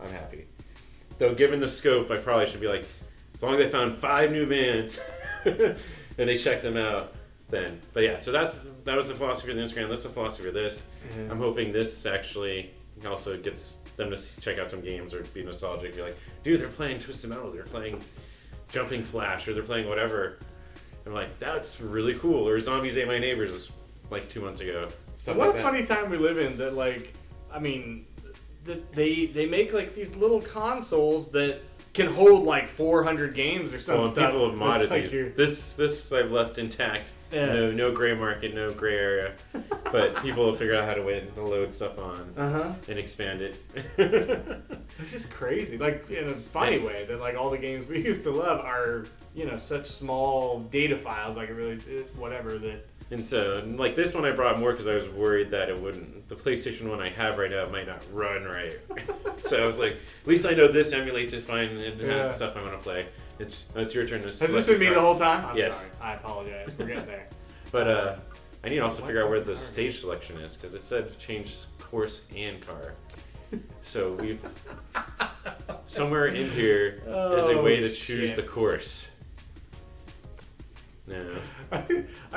I'm 0.00 0.10
happy. 0.10 0.46
Though, 1.18 1.34
given 1.34 1.60
the 1.60 1.68
scope, 1.68 2.10
I 2.10 2.16
probably 2.16 2.46
should 2.46 2.60
be 2.60 2.66
like, 2.68 2.84
as 3.36 3.42
long 3.42 3.52
as 3.54 3.58
they 3.58 3.68
found 3.70 3.98
five 3.98 4.32
new 4.32 4.46
bands 4.46 5.00
and 5.44 5.76
they 6.16 6.36
checked 6.36 6.62
them 6.64 6.76
out, 6.76 7.14
then. 7.54 7.80
But 7.92 8.02
yeah, 8.02 8.20
so 8.20 8.32
that's 8.32 8.70
that 8.84 8.96
was 8.96 9.08
the 9.08 9.14
philosophy 9.14 9.50
of 9.52 9.56
the 9.56 9.62
Instagram. 9.62 9.88
That's 9.88 10.02
the 10.04 10.10
philosophy 10.10 10.48
of 10.48 10.54
this. 10.54 10.86
Yeah. 11.16 11.30
I'm 11.30 11.38
hoping 11.38 11.72
this 11.72 12.04
actually 12.06 12.70
also 13.06 13.36
gets 13.36 13.78
them 13.96 14.10
to 14.10 14.40
check 14.40 14.58
out 14.58 14.70
some 14.70 14.80
games 14.80 15.14
or 15.14 15.22
be 15.34 15.42
nostalgic. 15.42 15.94
Be 15.96 16.02
like, 16.02 16.16
dude, 16.42 16.60
they're 16.60 16.68
playing 16.68 16.98
Twisted 16.98 17.30
Metal. 17.30 17.50
They're 17.50 17.62
playing 17.64 18.00
Jumping 18.70 19.02
Flash, 19.02 19.46
or 19.48 19.54
they're 19.54 19.62
playing 19.62 19.88
whatever. 19.88 20.38
I'm 21.06 21.12
like, 21.12 21.38
that's 21.38 21.80
really 21.80 22.14
cool. 22.14 22.48
Or 22.48 22.58
Zombies 22.60 22.96
Ate 22.96 23.06
My 23.06 23.18
Neighbors 23.18 23.70
like 24.10 24.28
two 24.28 24.40
months 24.40 24.60
ago. 24.60 24.88
Stuff 25.14 25.36
what 25.36 25.46
like 25.48 25.54
a 25.54 25.58
that. 25.58 25.62
funny 25.62 25.84
time 25.86 26.10
we 26.10 26.16
live 26.18 26.38
in 26.38 26.56
that 26.58 26.74
like 26.74 27.12
I 27.52 27.58
mean 27.58 28.06
that 28.64 28.92
they 28.92 29.26
they 29.26 29.46
make 29.46 29.72
like 29.72 29.94
these 29.94 30.16
little 30.16 30.40
consoles 30.40 31.30
that 31.32 31.60
can 31.92 32.08
hold 32.08 32.42
like 32.44 32.66
400 32.68 33.34
games 33.34 33.72
or 33.72 33.78
something. 33.78 34.02
Well, 34.20 34.30
people 34.32 34.50
have 34.50 34.58
modded 34.58 34.90
like 34.90 35.02
these. 35.02 35.12
you're- 35.12 35.30
This 35.30 35.74
this 35.74 36.10
I've 36.12 36.32
left 36.32 36.58
intact. 36.58 37.10
Yeah. 37.32 37.46
No 37.46 37.72
no 37.72 37.92
gray 37.92 38.14
market, 38.14 38.54
no 38.54 38.70
gray 38.72 38.96
area. 38.96 39.32
but 39.92 40.20
people 40.22 40.44
will 40.44 40.56
figure 40.56 40.74
out 40.76 40.86
how 40.86 40.94
to 40.94 41.02
win 41.02 41.30
to 41.34 41.42
load 41.42 41.72
stuff 41.74 41.98
on 41.98 42.32
Uh-huh. 42.36 42.72
and 42.88 42.98
expand 42.98 43.40
it. 43.42 43.56
It's 45.00 45.10
just 45.10 45.30
crazy, 45.30 45.76
like 45.76 46.08
in 46.10 46.28
a 46.28 46.34
funny 46.34 46.78
Yeah. 46.78 46.86
way 46.86 47.04
that 47.08 47.18
like 47.20 47.36
all 47.36 47.50
the 47.50 47.58
games 47.58 47.86
we 47.88 48.04
used 48.04 48.22
to 48.24 48.30
love 48.30 48.60
are 48.64 49.06
you 49.34 49.44
know 49.46 49.56
such 49.56 49.86
small 49.86 50.60
data 50.70 50.96
files, 50.96 51.36
like 51.36 51.48
it 51.48 51.54
really 51.54 51.76
whatever 52.16 52.58
that. 52.58 52.86
And 53.10 53.24
so, 53.24 53.62
like 53.76 53.94
this 53.94 54.14
one, 54.14 54.24
I 54.24 54.30
brought 54.30 54.58
more 54.58 54.70
because 54.72 54.86
I 54.86 54.94
was 54.94 55.06
worried 55.10 55.50
that 55.50 55.68
it 55.68 55.78
wouldn't. 55.78 56.26
The 56.28 56.34
PlayStation 56.36 56.88
one 56.88 57.00
I 57.02 57.10
have 57.10 57.36
right 57.36 57.50
now 57.50 57.68
might 57.68 57.86
not 57.86 58.02
run 58.12 58.44
right. 58.44 58.78
so 59.42 59.62
I 59.62 59.66
was 59.66 59.78
like, 59.78 59.92
at 60.22 60.26
least 60.26 60.46
I 60.46 60.52
know 60.52 60.68
this 60.68 60.92
emulates 60.94 61.34
it 61.34 61.42
fine 61.42 61.68
and 61.68 61.78
it 61.80 61.98
Yeah. 61.98 62.18
has 62.22 62.34
stuff 62.34 62.56
I 62.56 62.62
want 62.62 62.72
to 62.72 62.78
play. 62.82 63.06
It's 63.38 63.64
oh, 63.74 63.80
it's 63.80 63.94
your 63.94 64.06
turn 64.06 64.20
to. 64.20 64.26
Has 64.26 64.38
this 64.38 64.66
been 64.66 64.78
me 64.78 64.88
the 64.88 65.00
whole 65.00 65.16
time? 65.16 65.44
I'm 65.46 65.56
Yes. 65.56 65.78
sorry. 65.80 65.90
I 66.00 66.14
apologize. 66.14 66.68
We're 66.78 66.86
getting 66.86 67.06
there. 67.06 67.28
But 67.72 67.88
uh, 67.88 68.16
I 68.62 68.68
need 68.68 68.76
to 68.76 68.84
also 68.84 69.02
figure 69.04 69.20
out 69.20 69.28
where 69.30 69.40
the 69.40 69.56
stage 69.56 69.98
selection 69.98 70.36
is 70.40 70.54
because 70.54 70.76
it 70.76 70.82
said 70.82 71.18
change 71.18 71.56
course 71.80 72.22
and 72.36 72.64
car. 72.64 72.94
So 73.82 74.12
we've 74.12 74.40
somewhere 75.86 76.26
in 76.28 76.48
here 76.50 77.02
is 77.04 77.46
a 77.46 77.58
Oh, 77.58 77.62
way 77.64 77.80
to 77.80 77.88
choose 77.88 78.28
shit. 78.30 78.36
the 78.36 78.42
course. 78.44 79.10
No. 81.08 81.36
I 81.72 81.82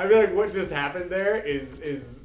feel 0.08 0.18
like 0.18 0.34
what 0.34 0.50
just 0.50 0.72
happened 0.72 1.08
there 1.08 1.36
is 1.36 1.78
is 1.80 2.24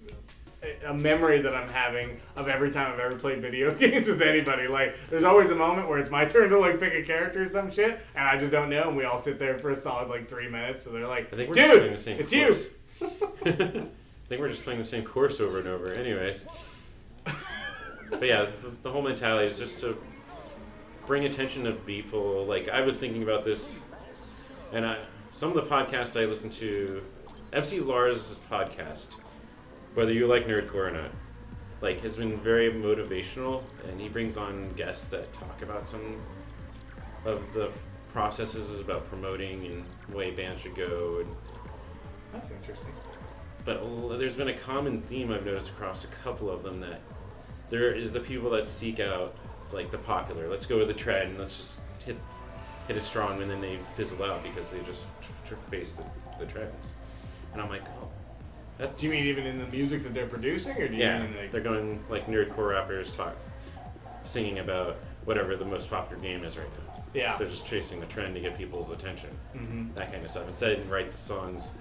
a 0.86 0.94
memory 0.94 1.42
that 1.42 1.56
I'm 1.56 1.70
having 1.70 2.20
of 2.36 2.48
every 2.48 2.72
time 2.72 2.94
I've 2.94 3.00
ever 3.00 3.16
played 3.18 3.42
video 3.42 3.74
games 3.76 4.08
with 4.08 4.22
anybody. 4.22 4.68
Like, 4.68 4.96
there's 5.10 5.24
always 5.24 5.52
a 5.52 5.56
moment 5.56 5.88
where 5.88 6.00
it's 6.00 6.10
my 6.10 6.26
turn 6.26 6.50
to 6.50 6.60
like 6.60 6.80
pick 6.80 6.94
a 6.94 7.04
character 7.04 7.44
or 7.44 7.48
some 7.48 7.72
shit, 7.72 8.00
and 8.16 8.28
I 8.28 8.38
just 8.38 8.52
don't 8.52 8.70
know, 8.70 8.90
and 8.90 8.98
we 8.98 9.06
all 9.06 9.18
sit 9.18 9.40
there 9.40 9.58
for 9.58 9.72
a 9.72 9.76
solid 9.76 10.10
like 10.10 10.30
three 10.30 10.50
minutes. 10.50 10.84
So 10.84 10.92
they're 10.92 11.08
like, 11.08 11.34
I 11.34 11.36
think 11.36 11.50
we're 11.50 11.56
"Dude, 11.56 11.94
the 11.94 11.98
same 11.98 12.20
it's 12.20 12.34
course. 12.34 12.68
you." 13.02 13.08
I 13.46 14.28
think 14.28 14.42
we're 14.42 14.50
just 14.50 14.64
playing 14.64 14.80
the 14.80 14.86
same 14.86 15.04
course 15.04 15.40
over 15.42 15.60
and 15.60 15.68
over. 15.68 15.92
Anyways. 15.94 16.48
But 18.20 18.28
yeah, 18.28 18.46
the, 18.62 18.70
the 18.84 18.92
whole 18.92 19.02
mentality 19.02 19.48
is 19.48 19.58
just 19.58 19.80
to 19.82 19.98
bring 21.06 21.26
attention 21.26 21.64
to 21.66 21.72
people. 21.74 22.46
Like 22.46 22.70
I 22.70 22.82
was 22.82 22.96
thinking 22.96 23.24
about 23.24 23.44
this, 23.44 23.80
and 24.72 24.86
I 24.86 25.00
some 25.32 25.50
of 25.50 25.56
the 25.56 25.70
podcasts 25.70 26.20
I 26.20 26.26
listen 26.26 26.50
to, 26.52 27.04
MC 27.54 27.80
Lars' 27.80 28.40
podcast, 28.50 29.16
whether 29.94 30.12
you 30.14 30.28
like 30.28 30.46
nerdcore 30.46 30.88
or 30.88 30.92
not, 30.92 31.12
like 31.82 32.02
has 32.02 32.18
been 32.18 32.38
very 32.40 32.72
motivational, 32.72 33.64
and 33.88 34.00
he 34.00 34.10
brings 34.10 34.38
on 34.38 34.72
guests 34.74 35.10
that 35.10 35.32
talk 35.34 35.62
about 35.62 35.88
some 35.88 36.22
of 37.26 37.42
the 37.54 37.72
processes 38.12 38.80
about 38.80 39.06
promoting 39.06 39.66
and 39.66 40.16
way 40.16 40.32
bands 40.32 40.62
should 40.62 40.76
go 40.76 41.20
and 41.22 41.36
That's 42.32 42.52
interesting. 42.52 42.92
but 43.66 43.82
there's 44.20 44.36
been 44.38 44.50
a 44.50 44.58
common 44.58 45.02
theme 45.02 45.32
I've 45.32 45.46
noticed 45.46 45.70
across 45.72 46.04
a 46.04 46.08
couple 46.08 46.50
of 46.50 46.62
them 46.64 46.80
that 46.82 47.02
there 47.70 47.92
is 47.92 48.12
the 48.12 48.20
people 48.20 48.52
that 48.52 48.68
seek 48.68 49.00
out 49.00 49.36
like 49.72 49.90
the 49.90 49.98
popular. 49.98 50.48
Let's 50.48 50.68
go 50.68 50.78
with 50.78 50.90
the 50.90 50.94
trend. 50.94 51.40
Let's 51.40 51.58
just 51.58 51.80
hit 52.06 52.18
hit 52.88 52.98
it 52.98 53.04
strong, 53.04 53.42
and 53.42 53.50
then 53.50 53.62
they 53.62 53.80
fizzle 53.96 54.24
out 54.24 54.44
because 54.44 54.70
they 54.70 54.80
just 54.82 55.06
tr- 55.22 55.56
tr- 55.56 55.70
face 55.72 55.96
the, 55.96 56.04
the 56.38 56.46
trends. 56.46 56.94
And 57.54 57.62
I'm 57.62 57.70
like, 57.70 57.82
oh, 58.02 58.10
that's. 58.84 59.00
Do 59.00 59.08
you 59.08 59.12
mean 59.14 59.26
even 59.26 59.46
in 59.46 59.60
the 59.60 59.68
music 59.68 60.04
that 60.04 60.14
they're 60.14 60.28
producing, 60.28 60.78
or 60.78 60.88
do 60.88 60.94
you 60.96 61.02
Yeah, 61.02 61.24
mean 61.24 61.36
like 61.38 61.52
they're 61.52 61.62
going 61.62 62.04
like 62.10 62.28
nerdcore 62.28 62.70
rappers 62.72 63.16
talk, 63.16 63.36
singing 64.24 64.60
about 64.60 64.98
whatever 65.26 65.56
the 65.56 65.66
most 65.66 65.90
popular 65.90 66.22
game 66.22 66.44
is 66.44 66.58
right 66.58 66.68
now. 66.74 67.04
yeah? 67.14 67.38
They're 67.38 67.48
just 67.48 67.66
chasing 67.66 68.00
the 68.00 68.06
trend 68.08 68.36
to 68.36 68.42
get 68.42 68.58
people's 68.58 68.90
attention 68.92 69.30
hmm 69.54 69.84
that 69.96 70.12
kind 70.12 70.24
of 70.26 70.32
stuff. 70.32 70.48
Instead, 70.48 70.90
write 70.90 71.12
the 71.12 71.18
songs 71.18 71.72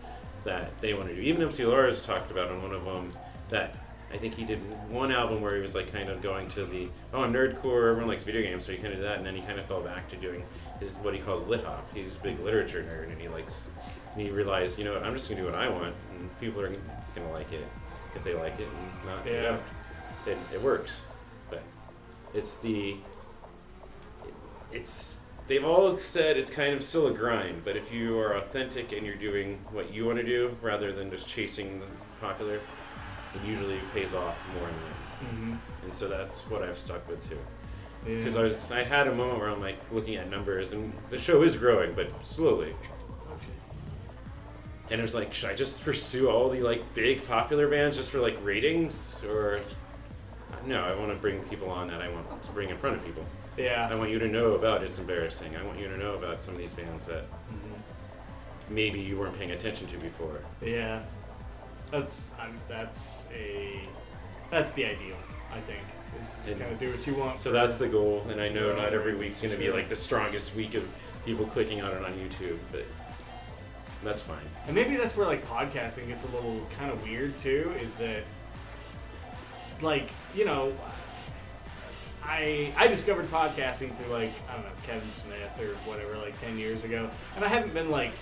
that 0.44 0.70
they 0.80 0.92
want 0.94 1.08
to 1.08 1.14
do. 1.14 1.20
Even 1.22 1.42
MC 1.42 1.64
Lars 1.64 2.04
talked 2.04 2.30
about 2.30 2.50
on 2.50 2.62
one 2.62 2.72
of 2.72 2.84
them 2.84 3.10
that 3.48 3.76
I 4.12 4.16
think 4.18 4.34
he 4.34 4.44
did 4.44 4.58
one 4.90 5.10
album 5.10 5.40
where 5.40 5.54
he 5.54 5.62
was 5.62 5.74
like 5.74 5.90
kind 5.92 6.08
of 6.10 6.20
going 6.20 6.48
to 6.50 6.64
the 6.66 6.88
oh 7.14 7.22
I'm 7.22 7.32
nerdcore, 7.32 7.90
everyone 7.90 8.08
likes 8.08 8.24
video 8.24 8.42
games, 8.42 8.64
so 8.64 8.72
he 8.72 8.78
kind 8.78 8.88
of 8.92 8.96
did 9.00 9.06
that, 9.06 9.16
and 9.18 9.26
then 9.26 9.34
he 9.34 9.40
kind 9.42 9.58
of 9.58 9.64
fell 9.64 9.82
back 9.82 10.08
to 10.10 10.16
doing 10.16 10.44
his 10.82 10.90
what 10.96 11.14
he 11.14 11.20
calls 11.20 11.46
lit 11.48 11.64
hop. 11.64 11.86
He's 11.94 12.16
a 12.16 12.18
big 12.18 12.38
literature 12.40 12.82
nerd, 12.82 13.10
and 13.12 13.20
he 13.20 13.28
likes 13.28 13.68
and 14.14 14.22
he 14.26 14.30
realized 14.30 14.78
you 14.78 14.84
know 14.84 14.92
what 14.94 15.04
I'm 15.04 15.14
just 15.14 15.28
gonna 15.28 15.40
do 15.42 15.46
what 15.46 15.56
I 15.56 15.68
want, 15.68 15.94
and 16.18 16.40
people 16.40 16.60
are 16.62 16.72
gonna 17.14 17.32
like 17.32 17.52
it 17.52 17.66
if 18.14 18.22
they 18.24 18.34
like 18.34 18.58
it, 18.60 18.68
and 18.68 19.06
not 19.06 19.26
you 19.26 19.32
Yeah. 19.32 19.42
know, 19.42 19.58
it, 20.26 20.38
it 20.54 20.60
works. 20.62 21.00
But 21.50 21.62
it's 22.34 22.56
the 22.58 22.96
it's 24.72 25.16
they've 25.46 25.64
all 25.64 25.98
said 25.98 26.36
it's 26.36 26.50
kind 26.50 26.74
of 26.74 26.82
still 26.82 27.08
a 27.08 27.12
grind, 27.12 27.64
but 27.64 27.76
if 27.76 27.92
you 27.92 28.18
are 28.18 28.36
authentic 28.36 28.92
and 28.92 29.04
you're 29.06 29.14
doing 29.16 29.58
what 29.72 29.92
you 29.92 30.06
want 30.06 30.18
to 30.18 30.24
do 30.24 30.56
rather 30.62 30.92
than 30.92 31.10
just 31.10 31.26
chasing 31.28 31.80
the 31.80 31.86
popular, 32.20 32.56
it 32.56 33.44
usually 33.46 33.78
pays 33.92 34.14
off 34.14 34.36
more 34.58 34.68
in 34.68 34.74
the 34.74 35.26
end. 35.26 35.38
hmm 35.38 35.54
And 35.84 35.94
so 35.94 36.08
that's 36.08 36.48
what 36.48 36.62
I've 36.62 36.78
stuck 36.78 37.06
with 37.08 37.28
too. 37.28 37.38
Because 38.04 38.36
I 38.36 38.42
was 38.42 38.70
I 38.72 38.82
had 38.82 39.06
a 39.06 39.14
moment 39.14 39.38
where 39.38 39.48
I'm 39.48 39.60
like 39.60 39.78
looking 39.92 40.16
at 40.16 40.28
numbers 40.28 40.72
and 40.72 40.92
the 41.10 41.18
show 41.18 41.42
is 41.42 41.56
growing, 41.56 41.94
but 41.94 42.10
slowly. 42.24 42.74
Oh. 43.28 43.36
And 44.90 44.98
it 45.00 45.02
was 45.02 45.14
like, 45.14 45.32
should 45.32 45.50
I 45.50 45.54
just 45.54 45.84
pursue 45.84 46.28
all 46.28 46.48
the 46.48 46.60
like 46.62 46.94
big 46.94 47.26
popular 47.26 47.68
bands 47.68 47.96
just 47.96 48.10
for 48.10 48.18
like 48.20 48.36
ratings, 48.44 49.22
or 49.28 49.60
no? 50.66 50.82
I 50.84 50.94
want 50.96 51.10
to 51.12 51.16
bring 51.16 51.40
people 51.44 51.70
on 51.70 51.86
that 51.88 52.02
I 52.02 52.08
want 52.10 52.42
to 52.42 52.50
bring 52.50 52.70
in 52.70 52.76
front 52.76 52.96
of 52.96 53.04
people. 53.04 53.24
Yeah. 53.56 53.88
I 53.90 53.96
want 53.96 54.10
you 54.10 54.18
to 54.18 54.28
know 54.28 54.52
about 54.54 54.82
It's 54.82 54.98
Embarrassing. 54.98 55.54
I 55.56 55.62
want 55.64 55.78
you 55.78 55.86
to 55.88 55.96
know 55.98 56.14
about 56.14 56.42
some 56.42 56.54
of 56.54 56.58
these 56.60 56.72
bands 56.72 57.06
that 57.06 57.24
Mhm. 57.52 57.78
maybe 58.70 58.98
you 59.00 59.18
weren't 59.18 59.38
paying 59.38 59.52
attention 59.52 59.86
to 59.88 59.98
before. 59.98 60.40
Yeah, 60.60 61.02
that's 61.90 62.30
I'm, 62.40 62.58
that's 62.68 63.26
a 63.32 63.80
that's 64.50 64.72
the 64.72 64.86
ideal. 64.86 65.16
I 65.52 65.60
think 65.60 65.82
is 66.20 66.30
just 66.46 66.58
kind 66.58 66.72
of 66.72 66.78
do 66.80 66.88
what 66.90 67.06
you 67.06 67.14
want. 67.14 67.40
So 67.40 67.52
that's 67.52 67.76
the 67.78 67.88
goal, 67.88 68.24
and 68.28 68.40
I 68.40 68.48
know 68.48 68.74
not 68.74 68.92
every 68.92 69.16
week's 69.16 69.40
going 69.40 69.52
to 69.54 69.60
be 69.60 69.70
like 69.70 69.88
the 69.88 69.96
strongest 69.96 70.54
week 70.56 70.74
of 70.74 70.86
people 71.24 71.46
clicking 71.46 71.82
on 71.82 71.92
it 71.92 72.02
on 72.04 72.12
YouTube, 72.14 72.58
but 72.70 72.84
that's 74.02 74.22
fine. 74.22 74.38
and 74.66 74.74
maybe 74.74 74.96
that's 74.96 75.16
where 75.16 75.26
like 75.26 75.46
podcasting 75.46 76.08
gets 76.08 76.24
a 76.24 76.28
little 76.28 76.60
kind 76.78 76.90
of 76.90 77.02
weird 77.02 77.38
too. 77.38 77.72
Is 77.80 77.94
that 77.96 78.24
like 79.80 80.10
you 80.34 80.44
know. 80.44 80.72
I, 82.24 82.72
I 82.76 82.86
discovered 82.86 83.28
podcasting 83.32 83.96
through 83.96 84.12
like 84.12 84.30
I 84.48 84.54
don't 84.54 84.62
know 84.62 84.70
Kevin 84.86 85.10
Smith 85.10 85.60
or 85.60 85.74
whatever 85.90 86.16
like 86.18 86.40
ten 86.40 86.56
years 86.56 86.84
ago, 86.84 87.10
and 87.34 87.44
I 87.44 87.48
haven't 87.48 87.74
been 87.74 87.90
like 87.90 88.12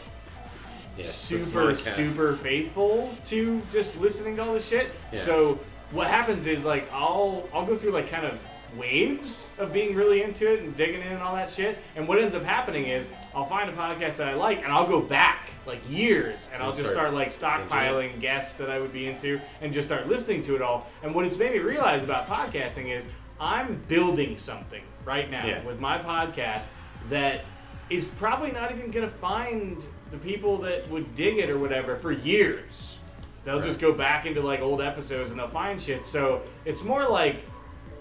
Yes, 0.96 1.28
the 1.28 1.38
super 1.38 1.74
super 1.74 2.36
faithful 2.36 3.14
to 3.26 3.60
just 3.70 3.98
listening 4.00 4.36
to 4.36 4.42
all 4.44 4.54
this 4.54 4.66
shit. 4.66 4.90
Yeah. 5.12 5.18
So 5.20 5.58
what 5.92 6.06
happens 6.08 6.46
is 6.46 6.64
like 6.64 6.90
I'll 6.92 7.48
I'll 7.52 7.66
go 7.66 7.74
through 7.76 7.92
like 7.92 8.08
kind 8.10 8.26
of 8.26 8.38
waves 8.76 9.48
of 9.58 9.72
being 9.72 9.96
really 9.96 10.22
into 10.22 10.52
it 10.52 10.60
and 10.60 10.76
digging 10.76 11.00
in 11.00 11.08
and 11.08 11.20
all 11.22 11.34
that 11.34 11.50
shit. 11.50 11.76
And 11.96 12.06
what 12.06 12.20
ends 12.20 12.36
up 12.36 12.44
happening 12.44 12.86
is 12.86 13.08
I'll 13.34 13.46
find 13.46 13.68
a 13.68 13.72
podcast 13.72 14.16
that 14.16 14.28
I 14.28 14.34
like 14.34 14.62
and 14.62 14.72
I'll 14.72 14.86
go 14.86 15.00
back 15.00 15.50
like 15.66 15.80
years 15.90 16.48
and 16.54 16.62
I'll 16.62 16.72
just 16.72 16.90
start 16.90 17.12
like 17.12 17.30
stockpiling 17.30 18.20
guests 18.20 18.52
that 18.54 18.70
I 18.70 18.78
would 18.78 18.92
be 18.92 19.08
into 19.08 19.40
and 19.60 19.72
just 19.72 19.88
start 19.88 20.06
listening 20.08 20.42
to 20.42 20.54
it 20.54 20.62
all. 20.62 20.86
And 21.02 21.12
what 21.14 21.26
it's 21.26 21.36
made 21.36 21.50
me 21.50 21.58
realize 21.58 22.04
about 22.04 22.28
podcasting 22.28 22.94
is 22.96 23.06
I'm 23.40 23.82
building 23.88 24.36
something 24.36 24.82
right 25.04 25.28
now 25.28 25.44
Yeah. 25.46 25.64
with 25.64 25.80
my 25.80 25.98
podcast 25.98 26.68
that 27.08 27.44
is 27.88 28.04
probably 28.04 28.52
not 28.52 28.70
even 28.70 28.92
going 28.92 29.04
to 29.04 29.12
find 29.16 29.84
the 30.12 30.18
people 30.18 30.58
that 30.58 30.88
would 30.90 31.12
dig 31.16 31.38
it 31.38 31.50
or 31.50 31.58
whatever 31.58 31.96
for 31.96 32.12
years. 32.12 32.99
They'll 33.44 33.56
Right. 33.56 33.64
just 33.64 33.80
go 33.80 33.92
back 33.92 34.26
into 34.26 34.40
like 34.42 34.60
old 34.60 34.80
episodes 34.82 35.30
and 35.30 35.38
they'll 35.38 35.48
find 35.48 35.80
shit. 35.80 36.04
So 36.06 36.42
it's 36.64 36.82
more 36.82 37.08
like 37.08 37.36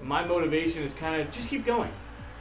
my 0.01 0.25
motivation 0.25 0.83
is 0.83 0.93
kind 0.93 1.21
of 1.21 1.31
just 1.31 1.49
keep 1.49 1.65
going, 1.65 1.91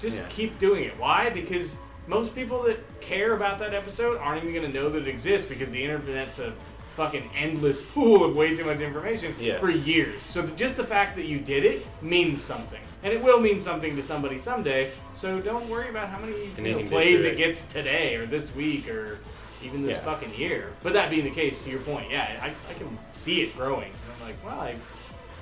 just 0.00 0.18
Yeah. 0.18 0.24
keep 0.28 0.58
doing 0.58 0.84
it. 0.84 0.98
Why? 0.98 1.30
Because 1.30 1.76
most 2.06 2.34
people 2.34 2.62
that 2.64 2.78
care 3.00 3.34
about 3.34 3.58
that 3.60 3.74
episode 3.74 4.18
aren't 4.18 4.42
even 4.42 4.54
going 4.54 4.72
to 4.72 4.78
know 4.80 4.88
that 4.88 5.02
it 5.02 5.08
exists 5.08 5.46
because 5.48 5.70
the 5.70 5.82
internet's 5.82 6.38
a 6.38 6.52
fucking 6.96 7.30
endless 7.36 7.82
pool 7.94 8.24
of 8.24 8.34
way 8.34 8.56
too 8.56 8.64
much 8.64 8.80
information 8.80 9.34
Yes. 9.38 9.60
for 9.60 9.70
years. 9.70 10.20
So 10.22 10.44
just 10.56 10.76
the 10.76 10.84
fact 10.84 11.14
that 11.16 11.26
you 11.26 11.38
did 11.38 11.64
it 11.64 11.86
means 12.02 12.42
something. 12.42 12.80
And 13.04 13.12
it 13.12 13.22
will 13.22 13.38
mean 13.38 13.60
something 13.60 13.94
to 13.94 14.02
somebody 14.02 14.38
someday. 14.38 14.90
So 15.14 15.40
don't 15.40 15.68
worry 15.68 15.88
about 15.88 16.08
how 16.08 16.18
many 16.18 16.48
know, 16.58 16.82
plays 16.88 17.24
it 17.24 17.36
gets 17.36 17.64
today 17.64 18.16
or 18.16 18.26
this 18.26 18.52
week 18.56 18.88
or 18.88 19.18
even 19.62 19.84
this 19.86 19.96
Yeah. 19.96 20.04
fucking 20.04 20.34
year. 20.34 20.72
But 20.82 20.92
that 20.94 21.10
being 21.10 21.24
the 21.24 21.30
case, 21.30 21.62
to 21.64 21.70
your 21.70 21.80
point, 21.80 22.10
yeah, 22.10 22.38
I, 22.42 22.52
I 22.70 22.74
can 22.74 22.96
see 23.12 23.42
it 23.42 23.56
growing. 23.56 23.90
And 23.90 24.22
I'm 24.22 24.28
like, 24.28 24.44
well, 24.44 24.60
I, 24.60 24.74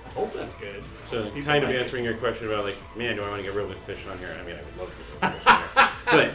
I 0.06 0.08
hope 0.10 0.32
that's 0.32 0.54
good. 0.54 0.82
So, 1.06 1.24
People 1.24 1.42
kind 1.42 1.62
of 1.64 1.70
like 1.70 1.78
it. 1.78 1.82
answering 1.82 2.04
your 2.04 2.14
question 2.14 2.48
about 2.48 2.64
like, 2.64 2.76
man, 2.96 3.16
do 3.16 3.22
I 3.22 3.28
want 3.28 3.38
to 3.40 3.42
get 3.42 3.54
real 3.54 3.68
big 3.68 3.78
fish 3.78 4.04
on 4.10 4.18
here? 4.18 4.34
I 4.40 4.44
mean, 4.46 4.56
I 4.56 4.62
would 4.62 4.76
love 4.78 4.90
to 4.90 4.96
get 5.20 5.22
real 5.22 5.32
fish 5.32 5.46
on 5.46 5.60
here, 5.78 5.90
but 6.10 6.30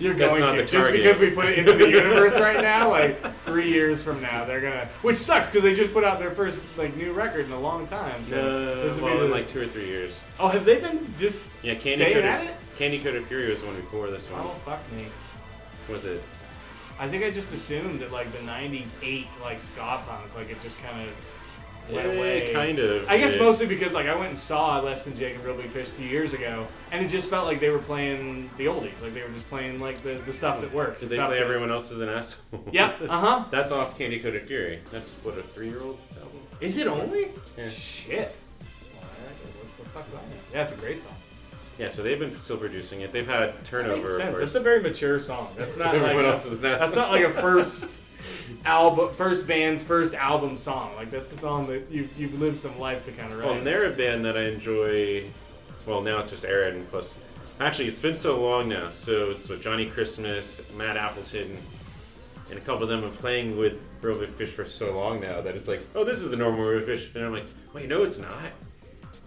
You're 0.00 0.14
going 0.14 0.40
to 0.40 0.56
the 0.62 0.64
just 0.64 0.90
because 0.90 1.18
we 1.18 1.30
put 1.30 1.44
it 1.46 1.58
into 1.60 1.74
the 1.74 1.88
universe 1.88 2.40
right 2.40 2.60
now. 2.60 2.90
Like 2.90 3.36
three 3.44 3.70
years 3.70 4.02
from 4.02 4.20
now, 4.20 4.44
they're 4.44 4.60
gonna, 4.60 4.86
which 5.02 5.16
sucks 5.16 5.46
because 5.46 5.62
they 5.62 5.74
just 5.76 5.92
put 5.92 6.02
out 6.02 6.18
their 6.18 6.32
first 6.32 6.58
like 6.76 6.96
new 6.96 7.12
record 7.12 7.44
in 7.46 7.52
a 7.52 7.60
long 7.60 7.86
time. 7.86 8.24
So 8.26 8.36
uh, 8.36 8.82
this 8.82 8.94
would 8.96 9.04
well, 9.04 9.14
be 9.20 9.26
the, 9.28 9.32
like 9.32 9.48
two 9.48 9.60
or 9.60 9.66
three 9.66 9.86
years. 9.86 10.18
oh, 10.40 10.48
have 10.48 10.64
they 10.64 10.80
been 10.80 11.14
just 11.18 11.44
Yeah, 11.62 11.74
Candy 11.74 11.90
staying 11.94 12.14
Coated, 12.14 12.24
at 12.24 12.44
it? 12.46 12.54
Candy 12.78 12.98
Coated 12.98 13.24
Fury 13.26 13.48
was 13.50 13.60
the 13.60 13.66
one 13.68 13.76
before 13.76 14.10
this 14.10 14.28
one. 14.28 14.40
Oh 14.44 14.54
fuck 14.64 14.80
me! 14.92 15.06
Was 15.88 16.04
it? 16.04 16.20
I 17.02 17.08
think 17.08 17.24
I 17.24 17.30
just 17.30 17.52
assumed 17.52 18.00
that 18.00 18.12
like 18.12 18.30
the 18.32 18.38
'90s 18.38 18.92
ate 19.02 19.26
like 19.42 19.60
ska 19.60 20.00
punk, 20.06 20.34
like 20.36 20.50
it 20.50 20.60
just 20.62 20.78
kind 20.82 21.08
of 21.08 21.92
went 21.92 22.06
Eh, 22.06 22.16
away. 22.16 22.52
kind 22.52 22.78
of. 22.78 23.08
I 23.08 23.18
guess 23.18 23.32
did. 23.32 23.42
mostly 23.42 23.66
because 23.66 23.92
like 23.92 24.06
I 24.06 24.14
went 24.14 24.28
and 24.28 24.38
saw 24.38 24.78
Less 24.80 25.04
Than 25.04 25.16
Jake 25.16 25.34
and 25.34 25.44
Real 25.44 25.56
Big 25.56 25.68
Fish 25.70 25.88
a 25.88 25.92
few 25.92 26.06
years 26.08 26.32
ago, 26.32 26.66
and 26.92 27.04
it 27.04 27.08
just 27.08 27.28
felt 27.28 27.46
like 27.46 27.58
they 27.58 27.70
were 27.70 27.80
playing 27.80 28.48
the 28.56 28.66
oldies, 28.66 29.02
like 29.02 29.14
they 29.14 29.22
were 29.22 29.30
just 29.30 29.48
playing 29.48 29.80
like 29.80 30.00
the, 30.04 30.14
the 30.26 30.32
stuff 30.32 30.60
that 30.60 30.72
works. 30.72 31.00
Did 31.00 31.08
the 31.10 31.16
they 31.16 31.22
play 31.26 31.38
that- 31.38 31.42
Everyone 31.44 31.72
Else 31.72 31.90
is 31.90 32.00
an 32.00 32.08
Asshole? 32.08 32.64
Yep. 32.70 33.00
Uh 33.08 33.18
huh. 33.20 33.44
That's 33.50 33.72
off 33.72 33.98
Candy 33.98 34.20
Coated 34.20 34.46
Fury. 34.46 34.78
That's 34.92 35.12
what 35.24 35.36
a 35.38 35.42
three-year-old 35.42 35.98
album. 36.18 36.38
Is 36.60 36.78
it 36.78 36.86
only? 36.86 37.32
Yeah. 37.58 37.68
Shit. 37.68 38.36
What 39.76 39.84
the 39.84 39.90
fuck 39.90 40.08
do 40.10 40.16
I 40.16 40.20
know? 40.20 40.26
Yeah, 40.54 40.62
it's 40.62 40.72
a 40.72 40.76
great 40.76 41.02
song. 41.02 41.12
Yeah, 41.78 41.88
so 41.88 42.02
they've 42.02 42.18
been 42.18 42.38
still 42.40 42.58
producing 42.58 43.00
it. 43.00 43.12
They've 43.12 43.26
had 43.26 43.50
That 43.54 43.64
turnover. 43.64 43.96
makes 43.96 44.16
sense. 44.16 44.38
It's 44.38 44.54
a 44.54 44.60
very 44.60 44.82
mature 44.82 45.18
song. 45.18 45.48
That's 45.56 45.76
not 45.76 45.94
like 45.94 46.02
Everyone 46.02 46.24
a- 46.26 46.28
else 46.28 46.46
is 46.46 46.60
that's 46.60 46.94
not 46.94 47.10
like 47.10 47.24
a 47.24 47.30
first 47.30 48.00
album, 48.64 49.12
first 49.14 49.46
band's 49.46 49.82
first 49.82 50.14
album 50.14 50.54
song. 50.56 50.94
Like 50.96 51.10
that's 51.10 51.32
a 51.32 51.36
song 51.36 51.66
that 51.68 51.90
you 51.90 52.08
you've 52.16 52.38
lived 52.40 52.56
some 52.56 52.78
life 52.78 53.04
to 53.06 53.12
kind 53.12 53.32
of 53.32 53.38
write. 53.38 53.46
Well, 53.48 53.56
and 53.58 53.66
they're 53.66 53.84
a 53.86 53.90
band 53.90 54.24
that 54.26 54.36
I 54.36 54.42
enjoy. 54.44 55.24
Well, 55.86 56.00
now 56.02 56.20
it's 56.20 56.30
just 56.30 56.44
Aaron 56.44 56.86
plus. 56.90 57.18
Actually, 57.58 57.88
it's 57.88 58.00
been 58.00 58.16
so 58.16 58.40
long 58.40 58.68
now. 58.68 58.90
So 58.90 59.30
it's 59.30 59.48
with 59.48 59.62
Johnny 59.62 59.86
Christmas, 59.86 60.62
Matt 60.76 60.96
Appleton, 60.96 61.56
and 62.50 62.58
a 62.58 62.62
couple 62.62 62.82
of 62.82 62.88
them 62.90 63.02
have 63.02 63.12
been 63.12 63.18
playing 63.20 63.56
with 63.56 63.78
Real 64.02 64.18
Big 64.18 64.30
Fish 64.30 64.50
for 64.50 64.64
so 64.64 64.94
long 64.96 65.20
now 65.20 65.40
that 65.40 65.54
it's 65.54 65.68
like, 65.68 65.82
oh, 65.94 66.04
this 66.04 66.20
is 66.22 66.30
the 66.30 66.36
normal 66.36 66.64
Real 66.64 66.78
Big 66.80 66.86
Fish, 66.98 67.10
and 67.14 67.24
I'm 67.24 67.32
like, 67.32 67.46
wait, 67.72 67.88
no, 67.88 68.02
it's 68.02 68.18
not. 68.18 68.30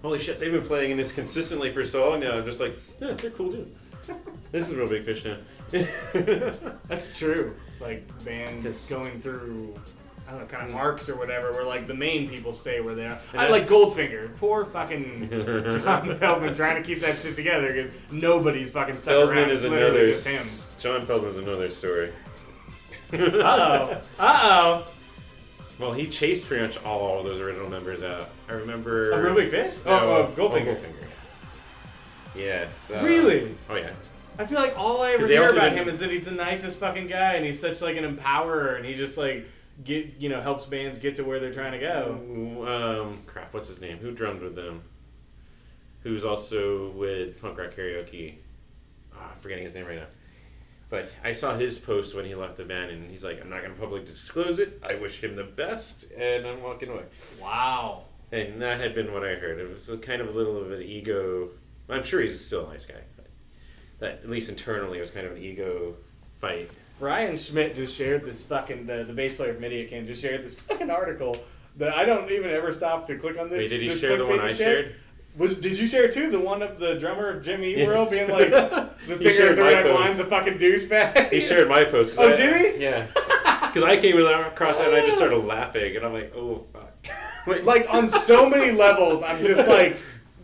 Holy 0.06 0.20
shit, 0.20 0.40
they've 0.40 0.52
been 0.52 0.62
playing 0.62 0.92
in 0.92 0.98
this 0.98 1.12
consistently 1.12 1.72
for 1.72 1.84
so 1.84 2.08
long 2.12 2.20
now. 2.20 2.34
I'm 2.38 2.46
just 2.46 2.60
like, 2.62 2.76
yeah, 3.02 3.14
they're 3.14 3.32
cool 3.32 3.50
dude. 3.50 3.76
this 4.52 4.70
is 4.70 4.76
Real 4.76 4.88
Big 4.88 5.04
Fish 5.04 5.26
now. 5.26 5.38
That's 6.88 7.18
true. 7.18 7.56
Like 7.80 8.04
bands 8.24 8.88
going 8.88 9.20
through, 9.20 9.74
I 10.28 10.32
don't 10.34 10.42
know, 10.42 10.46
kind 10.46 10.68
of 10.68 10.74
marks 10.76 11.10
or 11.10 11.16
whatever, 11.18 11.54
where 11.54 11.64
like 11.66 11.88
the 11.88 11.96
main 11.96 12.30
people 12.30 12.54
stay 12.54 12.82
where 12.82 12.94
they 12.94 13.08
are. 13.08 13.18
I 13.34 13.48
like 13.50 13.68
Goldfinger. 13.68 14.38
Poor 14.38 14.64
fucking 14.66 15.28
John 15.32 16.08
Feldmann 16.20 16.56
trying 16.56 16.76
to 16.76 16.88
keep 16.88 17.00
that 17.00 17.18
shit 17.18 17.36
together 17.36 17.74
because 17.74 17.90
nobody's 18.12 18.70
fucking 18.70 18.98
stuck 18.98 19.12
Feldmann 19.12 19.38
around. 19.38 19.50
is 19.50 19.64
It's 19.64 19.74
another. 19.74 20.12
just 20.12 20.28
him. 20.28 20.48
John 20.78 21.08
Feldmann's 21.08 21.38
another 21.38 21.70
story. 21.72 22.12
Uh 23.12 23.18
oh. 23.20 24.02
Uh 24.20 24.84
Well, 25.80 25.94
he 25.94 26.06
chased 26.06 26.46
pretty 26.48 26.62
much 26.62 26.78
all 26.84 27.18
of 27.18 27.26
those 27.26 27.42
original 27.42 27.72
members 27.72 28.04
out. 28.04 28.30
I 28.50 28.54
remember. 28.54 29.12
oh. 29.14 29.18
A 29.18 29.24
real 29.24 29.36
big 29.36 29.50
fish? 29.50 29.76
No, 29.86 29.92
Oh, 29.92 30.34
oh, 30.38 30.40
Goldfinger. 30.40 30.78
Yes. 32.36 32.92
uh, 32.92 33.02
Really? 33.04 33.56
Oh 33.70 33.76
yeah. 33.76 33.92
I 34.38 34.46
feel 34.46 34.60
like 34.60 34.78
all 34.78 35.02
I 35.02 35.12
ever 35.12 35.26
hear 35.28 35.50
about 35.50 35.72
him 35.72 35.88
is 35.88 36.00
that 36.00 36.12
he's 36.12 36.26
the 36.26 36.32
nicest 36.32 36.80
fucking 36.80 37.08
guy 37.08 37.34
and 37.36 37.46
he's 37.46 37.60
such 37.60 37.82
like 37.82 37.96
an 37.96 38.04
empowerer 38.18 38.76
and 38.76 38.86
he 38.86 38.94
just 38.94 39.18
like 39.18 39.48
get 39.84 40.16
you 40.20 40.28
know 40.30 40.42
helps 40.42 40.66
bands 40.66 40.98
get 41.00 41.16
to 41.16 41.24
where 41.24 41.40
they're 41.40 41.54
trying 41.54 41.72
to 41.72 41.80
go. 41.80 43.06
Um, 43.08 43.18
crap. 43.26 43.54
What's 43.54 43.70
his 43.70 43.80
name? 43.80 43.98
Who 44.00 44.12
drummed 44.12 44.42
with 44.42 44.56
them? 44.56 44.84
Who's 46.04 46.26
also 46.26 46.90
with 46.92 47.42
Punk 47.42 47.58
Rock 47.58 47.72
Karaoke? 47.76 48.36
Ah, 49.16 49.32
I'm 49.34 49.40
forgetting 49.40 49.64
his 49.64 49.74
name 49.74 49.86
right 49.86 49.98
now. 49.98 50.06
But 50.90 51.10
I 51.24 51.32
saw 51.34 51.56
his 51.58 51.80
post 51.80 52.14
when 52.16 52.26
he 52.26 52.36
left 52.36 52.58
the 52.58 52.64
band, 52.64 52.92
and 52.92 53.10
he's 53.10 53.24
like, 53.24 53.42
"I'm 53.42 53.50
not 53.50 53.62
going 53.64 53.74
to 53.74 53.80
publicly 53.80 54.06
disclose 54.08 54.60
it. 54.60 54.80
I 54.88 54.94
wish 54.96 55.20
him 55.24 55.36
the 55.36 55.44
best, 55.44 56.12
and 56.12 56.46
I'm 56.46 56.62
walking 56.62 56.90
away." 56.90 57.04
Wow. 57.42 58.04
And 58.36 58.62
that 58.62 58.80
had 58.82 58.94
been 58.94 59.14
what 59.14 59.24
I 59.24 59.36
heard. 59.36 59.60
It 59.60 59.72
was 59.72 59.90
a 59.90 59.98
kind 59.98 60.22
of 60.22 60.28
a 60.28 60.32
little 60.32 60.58
of 60.62 60.72
an 60.72 60.82
ego. 60.82 61.50
I'm 61.90 62.04
sure 62.04 62.22
he's 62.22 62.44
still 62.44 62.68
a 62.68 62.74
nice 62.74 62.86
guy, 62.86 62.96
but 63.16 63.28
that 64.00 64.12
at 64.24 64.30
least 64.30 64.50
internally 64.50 64.98
it 64.98 65.02
was 65.02 65.12
kind 65.12 65.26
of 65.26 65.34
an 65.34 65.38
ego 65.42 65.96
fight. 66.42 66.70
Ryan 67.00 67.38
Schmidt 67.38 67.76
just 67.76 67.96
shared 67.96 68.24
this 68.24 68.44
fucking 68.44 68.86
the, 68.88 69.04
the 69.04 69.14
bass 69.14 69.36
player 69.36 69.54
from 69.54 69.64
Idiot 69.64 69.90
King 69.90 70.06
just 70.06 70.22
shared 70.22 70.44
this 70.44 70.56
fucking 70.56 70.90
article 70.90 71.38
that 71.78 71.94
I 71.94 72.06
don't 72.06 72.30
even 72.32 72.50
ever 72.52 72.72
stop 72.72 73.06
to 73.08 73.18
click 73.18 73.38
on 73.38 73.50
this. 73.50 73.60
Wait, 73.60 73.70
did 73.70 73.82
he 73.82 73.90
this 73.90 74.00
share 74.00 74.18
the 74.18 74.26
one 74.26 74.40
I 74.40 74.52
shared? 74.54 74.96
Was 75.38 75.58
did 75.58 75.78
you 75.78 75.88
share 75.88 76.10
too? 76.10 76.30
The 76.30 76.40
one 76.40 76.62
of 76.62 76.80
the 76.80 76.96
drummer 76.96 77.30
of 77.30 77.44
Jimmy 77.44 77.72
Eat 77.74 77.80
Yes. 77.80 77.88
World 77.88 78.10
being 78.10 78.30
like 78.30 78.50
the 79.08 79.16
singer 79.16 79.50
of 79.52 79.56
the 79.58 79.64
Red. 79.64 79.94
Line's 79.94 80.20
a 80.20 80.26
fucking 80.26 80.58
douchebag. 80.58 81.32
He 81.32 81.42
shared 81.42 81.68
my 81.68 81.84
post. 81.84 82.16
Oh, 82.18 82.32
I- 82.32 82.36
did 82.36 82.76
he? 82.76 82.82
Yeah. 82.84 83.06
Because 83.06 83.84
I 83.84 83.98
came 83.98 84.18
across 84.18 84.78
that 84.78 84.88
and 84.88 84.96
I 84.96 85.02
just 85.06 85.18
started 85.18 85.38
laughing, 85.40 85.98
and 85.98 86.06
I'm 86.06 86.14
like, 86.14 86.34
"Oh 86.34 86.66
fuck!" 86.72 86.75
Wait, 86.75 86.75
like 87.64 87.88
on 87.94 88.08
so 88.08 88.50
many 88.50 88.72
levels, 88.72 89.24
I'm 89.24 89.44
just 89.44 89.68
like, 89.68 89.98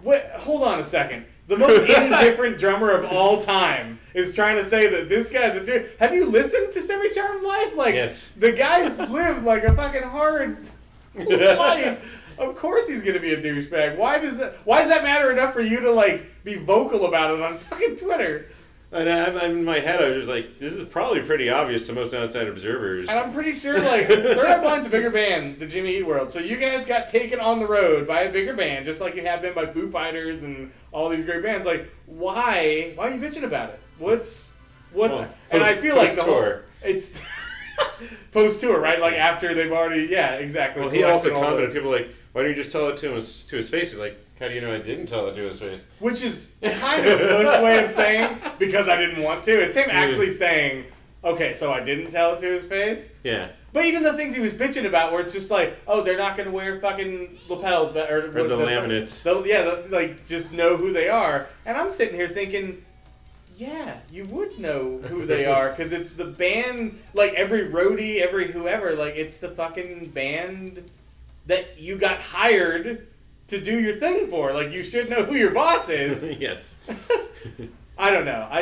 what? 0.04 0.26
hold 0.32 0.64
on 0.64 0.80
a 0.80 0.84
second. 0.84 1.26
The 1.48 1.58
most 1.58 1.82
indifferent 1.90 2.58
drummer 2.58 2.92
of 2.92 3.12
all 3.12 3.42
time 3.42 4.00
is 4.14 4.36
trying 4.36 4.58
to 4.58 4.64
say 4.64 4.88
that 4.90 5.10
this 5.10 5.30
guy's 5.32 5.56
a 5.56 5.66
dude. 5.66 5.90
Have 6.00 6.14
you 6.14 6.26
listened 6.26 6.72
to 6.74 6.82
Semi 6.82 7.10
Charmed 7.10 7.44
Life? 7.44 7.76
Like, 7.76 7.96
Yes. 7.96 8.30
the 8.38 8.52
guy's 8.52 8.98
lived 9.10 9.44
like 9.44 9.64
a 9.64 9.74
fucking 9.76 10.04
hard 10.04 10.58
life. 11.16 12.18
Of 12.38 12.56
course 12.56 12.88
he's 12.88 13.02
gonna 13.04 13.20
be 13.20 13.34
a 13.34 13.42
douchebag. 13.42 13.98
Why 13.98 14.18
does 14.18 14.38
that? 14.38 14.56
Why 14.66 14.80
does 14.80 14.90
that 14.90 15.04
matter 15.04 15.32
enough 15.32 15.54
for 15.54 15.62
you 15.62 15.80
to 15.82 15.92
like 15.92 16.26
be 16.44 16.56
vocal 16.56 17.06
about 17.06 17.32
it 17.32 17.42
on 17.42 17.58
fucking 17.60 17.98
Twitter? 17.98 18.48
And 18.94 19.10
I'm, 19.10 19.38
I'm 19.38 19.52
in 19.60 19.64
my 19.64 19.80
head, 19.80 20.02
I 20.04 20.10
was 20.10 20.18
just 20.26 20.30
like, 20.30 20.60
"This 20.60 20.74
is 20.74 20.86
probably 20.90 21.22
pretty 21.22 21.50
obvious 21.50 21.88
to 21.88 21.94
most 21.94 22.14
outside 22.14 22.48
observers." 22.50 23.08
And 23.08 23.18
I'm 23.18 23.32
pretty 23.32 23.54
sure 23.54 23.80
like 23.80 24.08
Third 24.08 24.38
Eye 24.46 24.60
Blind's 24.60 24.86
a 24.86 24.90
bigger 24.90 25.10
band 25.10 25.60
than 25.60 25.70
Jimmy 25.70 25.96
Eat 25.96 26.06
World. 26.06 26.30
So 26.30 26.40
you 26.40 26.58
guys 26.58 26.86
got 26.86 27.08
taken 27.08 27.40
on 27.40 27.60
the 27.60 27.66
road 27.66 28.06
by 28.06 28.22
a 28.24 28.32
bigger 28.32 28.54
band, 28.54 28.84
just 28.84 29.00
like 29.00 29.16
you 29.16 29.22
have 29.22 29.42
been 29.42 29.54
by 29.54 29.66
Foo 29.66 29.90
Fighters 29.90 30.44
and 30.44 30.72
all 30.92 31.08
these 31.08 31.24
great 31.24 31.42
bands. 31.42 31.66
Like, 31.66 31.90
why? 32.06 32.92
Why 32.96 33.08
are 33.10 33.16
you 33.16 33.22
bitching 33.22 33.44
about 33.44 33.70
it? 33.70 33.80
What's 33.98 34.58
what's? 34.92 35.18
Well, 35.18 35.34
and 35.52 35.64
I 35.64 35.68
post- 35.70 35.80
feel 35.80 35.96
like 35.96 36.14
the 36.14 36.24
whole 36.24 36.56
it's 36.84 37.22
post 38.32 38.60
tour, 38.60 38.78
right? 38.80 39.00
Like 39.00 39.14
after 39.14 39.54
they've 39.54 39.72
already, 39.72 40.08
yeah, 40.12 40.34
exactly. 40.34 40.82
Well, 40.82 40.92
he 40.92 41.04
also 41.04 41.30
collected 41.30 41.36
all 41.36 41.42
the- 41.42 41.48
commented, 41.62 41.74
people 41.76 41.92
like, 41.92 42.10
"Why 42.34 42.42
don't 42.42 42.50
you 42.52 42.56
just 42.58 42.72
tell 42.74 42.90
it 42.90 42.98
to 42.98 43.12
his 43.14 43.46
to 43.46 43.56
his 43.56 43.70
face?" 43.70 43.92
He's 43.92 44.00
like, 44.00 44.18
"How 44.42 44.48
do 44.50 44.54
you 44.54 44.62
know 44.62 44.74
I 44.74 44.80
didn't 44.80 45.06
tell 45.06 45.28
it 45.28 45.36
to 45.36 45.42
his 45.44 45.60
face?" 45.60 45.86
which 46.00 46.22
is 46.24 46.52
kind 46.62 47.06
of 47.06 47.20
the 47.20 47.26
most 47.30 47.64
way 47.64 47.82
of 47.84 47.90
saying 47.90 48.38
because 48.60 48.90
I 48.90 48.98
didn't 48.98 49.24
want 49.24 49.44
to. 49.46 49.52
It's 49.62 49.76
him 49.76 49.88
actually 49.90 50.30
saying, 50.30 50.86
okay, 51.24 51.54
so 51.54 51.72
I 51.72 51.82
didn't 51.82 52.12
tell 52.12 52.34
it 52.34 52.40
to 52.40 52.48
his 52.48 52.66
face. 52.66 53.10
Yeah. 53.24 53.50
But 53.74 53.86
even 53.86 54.04
the 54.04 54.14
things 54.14 54.36
he 54.36 54.42
was 54.42 54.52
bitching 54.52 54.86
about, 54.86 55.14
where 55.14 55.22
it's 55.22 55.32
just 55.34 55.50
like, 55.50 55.78
oh, 55.88 56.02
they're 56.02 56.18
not 56.18 56.36
going 56.36 56.48
to 56.48 56.52
wear 56.52 56.82
fucking 56.82 57.38
lapels, 57.48 57.94
but 57.94 58.12
or, 58.12 58.28
Or 58.38 58.44
the 58.48 58.58
laminates. 58.58 59.24
the- 59.24 59.48
yeah, 59.48 59.78
like 59.90 60.26
just 60.28 60.52
know 60.52 60.76
who 60.76 60.92
they 60.92 61.08
are. 61.08 61.48
And 61.66 61.78
I'm 61.78 61.90
sitting 61.92 62.16
here 62.16 62.28
thinking, 62.28 62.84
yeah, 63.56 64.00
you 64.12 64.26
would 64.26 64.60
know 64.60 64.98
who 65.08 65.26
they 65.34 65.46
are 65.46 65.70
because 65.70 65.94
it's 65.94 66.14
the 66.14 66.26
band. 66.26 67.00
Like 67.14 67.34
every 67.34 67.70
roadie, 67.70 68.20
every 68.20 68.52
whoever, 68.52 68.96
like 68.96 69.16
it's 69.16 69.38
the 69.38 69.50
fucking 69.50 70.10
band 70.10 70.84
that 71.46 71.80
you 71.80 71.98
got 71.98 72.20
hired 72.20 73.08
to 73.52 73.62
do 73.62 73.80
your 73.80 73.96
thing 73.96 74.28
for. 74.28 74.54
Like 74.54 74.72
you 74.72 74.82
should 74.84 75.10
know 75.10 75.24
who 75.24 75.36
your 75.36 75.52
boss 75.52 75.90
is. 75.90 76.24
yes. 76.40 76.76
I 77.98 78.10
don't 78.10 78.26
know. 78.26 78.48
I, 78.50 78.60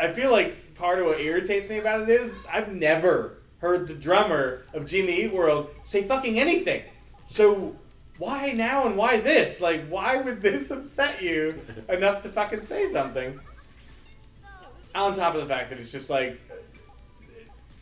I 0.00 0.06
I 0.06 0.12
feel 0.12 0.30
like 0.30 0.74
part 0.74 1.00
of 1.00 1.06
what 1.06 1.20
irritates 1.20 1.68
me 1.68 1.78
about 1.78 2.02
it 2.02 2.08
is 2.08 2.36
I've 2.50 2.72
never 2.72 3.38
heard 3.58 3.88
the 3.88 3.94
drummer 3.94 4.62
of 4.72 4.86
Jimmy 4.86 5.24
Eat 5.24 5.32
World 5.32 5.70
say 5.82 6.02
fucking 6.02 6.38
anything. 6.38 6.82
So 7.24 7.76
why 8.18 8.52
now 8.52 8.86
and 8.86 8.96
why 8.96 9.18
this? 9.20 9.60
Like 9.60 9.88
why 9.88 10.16
would 10.16 10.40
this 10.40 10.70
upset 10.70 11.22
you 11.22 11.60
enough 11.88 12.22
to 12.22 12.28
fucking 12.28 12.64
say 12.64 12.92
something? 12.92 13.40
On 14.94 15.14
top 15.14 15.34
of 15.34 15.40
the 15.40 15.46
fact 15.46 15.70
that 15.70 15.78
it's 15.78 15.92
just 15.92 16.10
like 16.10 16.38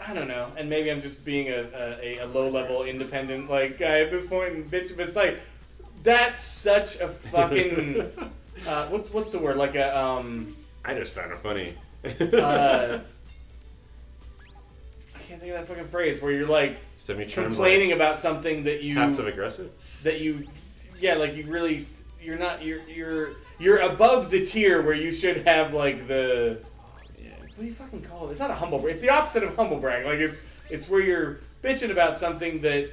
I 0.06 0.14
don't 0.14 0.28
know, 0.28 0.46
and 0.56 0.70
maybe 0.70 0.92
I'm 0.92 1.02
just 1.02 1.24
being 1.24 1.48
a, 1.48 1.68
a, 2.00 2.18
a 2.18 2.26
low 2.26 2.48
level 2.48 2.84
independent 2.84 3.50
like 3.50 3.78
guy 3.78 4.00
at 4.00 4.12
this 4.12 4.24
point 4.24 4.54
and 4.54 4.64
bitch, 4.64 4.96
but 4.96 5.06
it's 5.06 5.16
like 5.16 5.40
that's 6.08 6.42
such 6.42 6.96
a 7.00 7.08
fucking 7.08 8.00
uh, 8.66 8.86
what's 8.86 9.12
what's 9.12 9.30
the 9.30 9.38
word 9.38 9.56
like 9.56 9.74
a 9.74 9.96
um 9.96 10.56
I 10.84 10.94
just 10.94 11.14
found 11.14 11.32
it 11.32 11.38
funny. 11.38 11.74
uh, 12.04 12.08
I 15.14 15.18
can't 15.18 15.38
think 15.40 15.52
of 15.52 15.58
that 15.58 15.68
fucking 15.68 15.88
phrase 15.88 16.22
where 16.22 16.32
you're 16.32 16.46
like 16.46 16.78
complaining 17.34 17.92
about 17.92 18.18
something 18.18 18.64
that 18.64 18.82
you 18.82 18.94
passive 18.94 19.26
aggressive. 19.26 19.70
that 20.02 20.20
you 20.20 20.48
yeah 20.98 21.14
like 21.14 21.36
you 21.36 21.44
really 21.44 21.86
you're 22.22 22.38
not 22.38 22.62
you're 22.62 22.80
you're 22.88 23.32
you're 23.58 23.78
above 23.80 24.30
the 24.30 24.46
tier 24.46 24.80
where 24.80 24.94
you 24.94 25.12
should 25.12 25.46
have 25.46 25.74
like 25.74 26.08
the 26.08 26.64
what 27.54 27.58
do 27.58 27.66
you 27.66 27.74
fucking 27.74 28.02
call 28.02 28.28
it? 28.28 28.30
It's 28.30 28.40
not 28.40 28.52
a 28.52 28.54
humble 28.54 28.78
brag. 28.78 28.92
It's 28.92 29.02
the 29.02 29.10
opposite 29.10 29.42
of 29.42 29.56
humble 29.56 29.78
brag. 29.78 30.06
Like 30.06 30.20
it's 30.20 30.46
it's 30.70 30.88
where 30.88 31.00
you're 31.00 31.40
bitching 31.62 31.90
about 31.90 32.16
something 32.16 32.60
that 32.60 32.88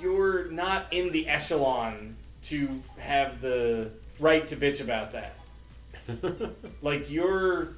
you're 0.00 0.50
not 0.50 0.92
in 0.92 1.12
the 1.12 1.28
echelon 1.28 2.16
to 2.44 2.80
have 2.98 3.40
the 3.40 3.90
right 4.20 4.46
to 4.48 4.56
bitch 4.56 4.80
about 4.80 5.12
that. 5.12 5.34
like 6.82 7.10
you're 7.10 7.68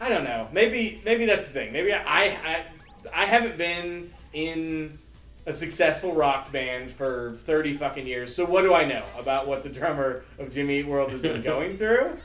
I 0.00 0.08
don't 0.08 0.24
know. 0.24 0.48
Maybe 0.52 1.00
maybe 1.04 1.26
that's 1.26 1.46
the 1.46 1.52
thing. 1.52 1.72
Maybe 1.72 1.92
I 1.92 2.26
I 2.26 2.64
I 3.12 3.26
haven't 3.26 3.56
been 3.56 4.12
in 4.32 4.98
a 5.46 5.52
successful 5.52 6.14
rock 6.14 6.52
band 6.52 6.90
for 6.90 7.34
30 7.38 7.74
fucking 7.74 8.06
years. 8.06 8.34
So 8.34 8.44
what 8.44 8.62
do 8.62 8.74
I 8.74 8.84
know 8.84 9.02
about 9.18 9.46
what 9.46 9.62
the 9.62 9.70
drummer 9.70 10.24
of 10.38 10.52
Jimmy 10.52 10.80
Eat 10.80 10.86
World 10.86 11.10
has 11.10 11.20
been 11.20 11.40
going 11.54 11.78
through? 11.78 12.18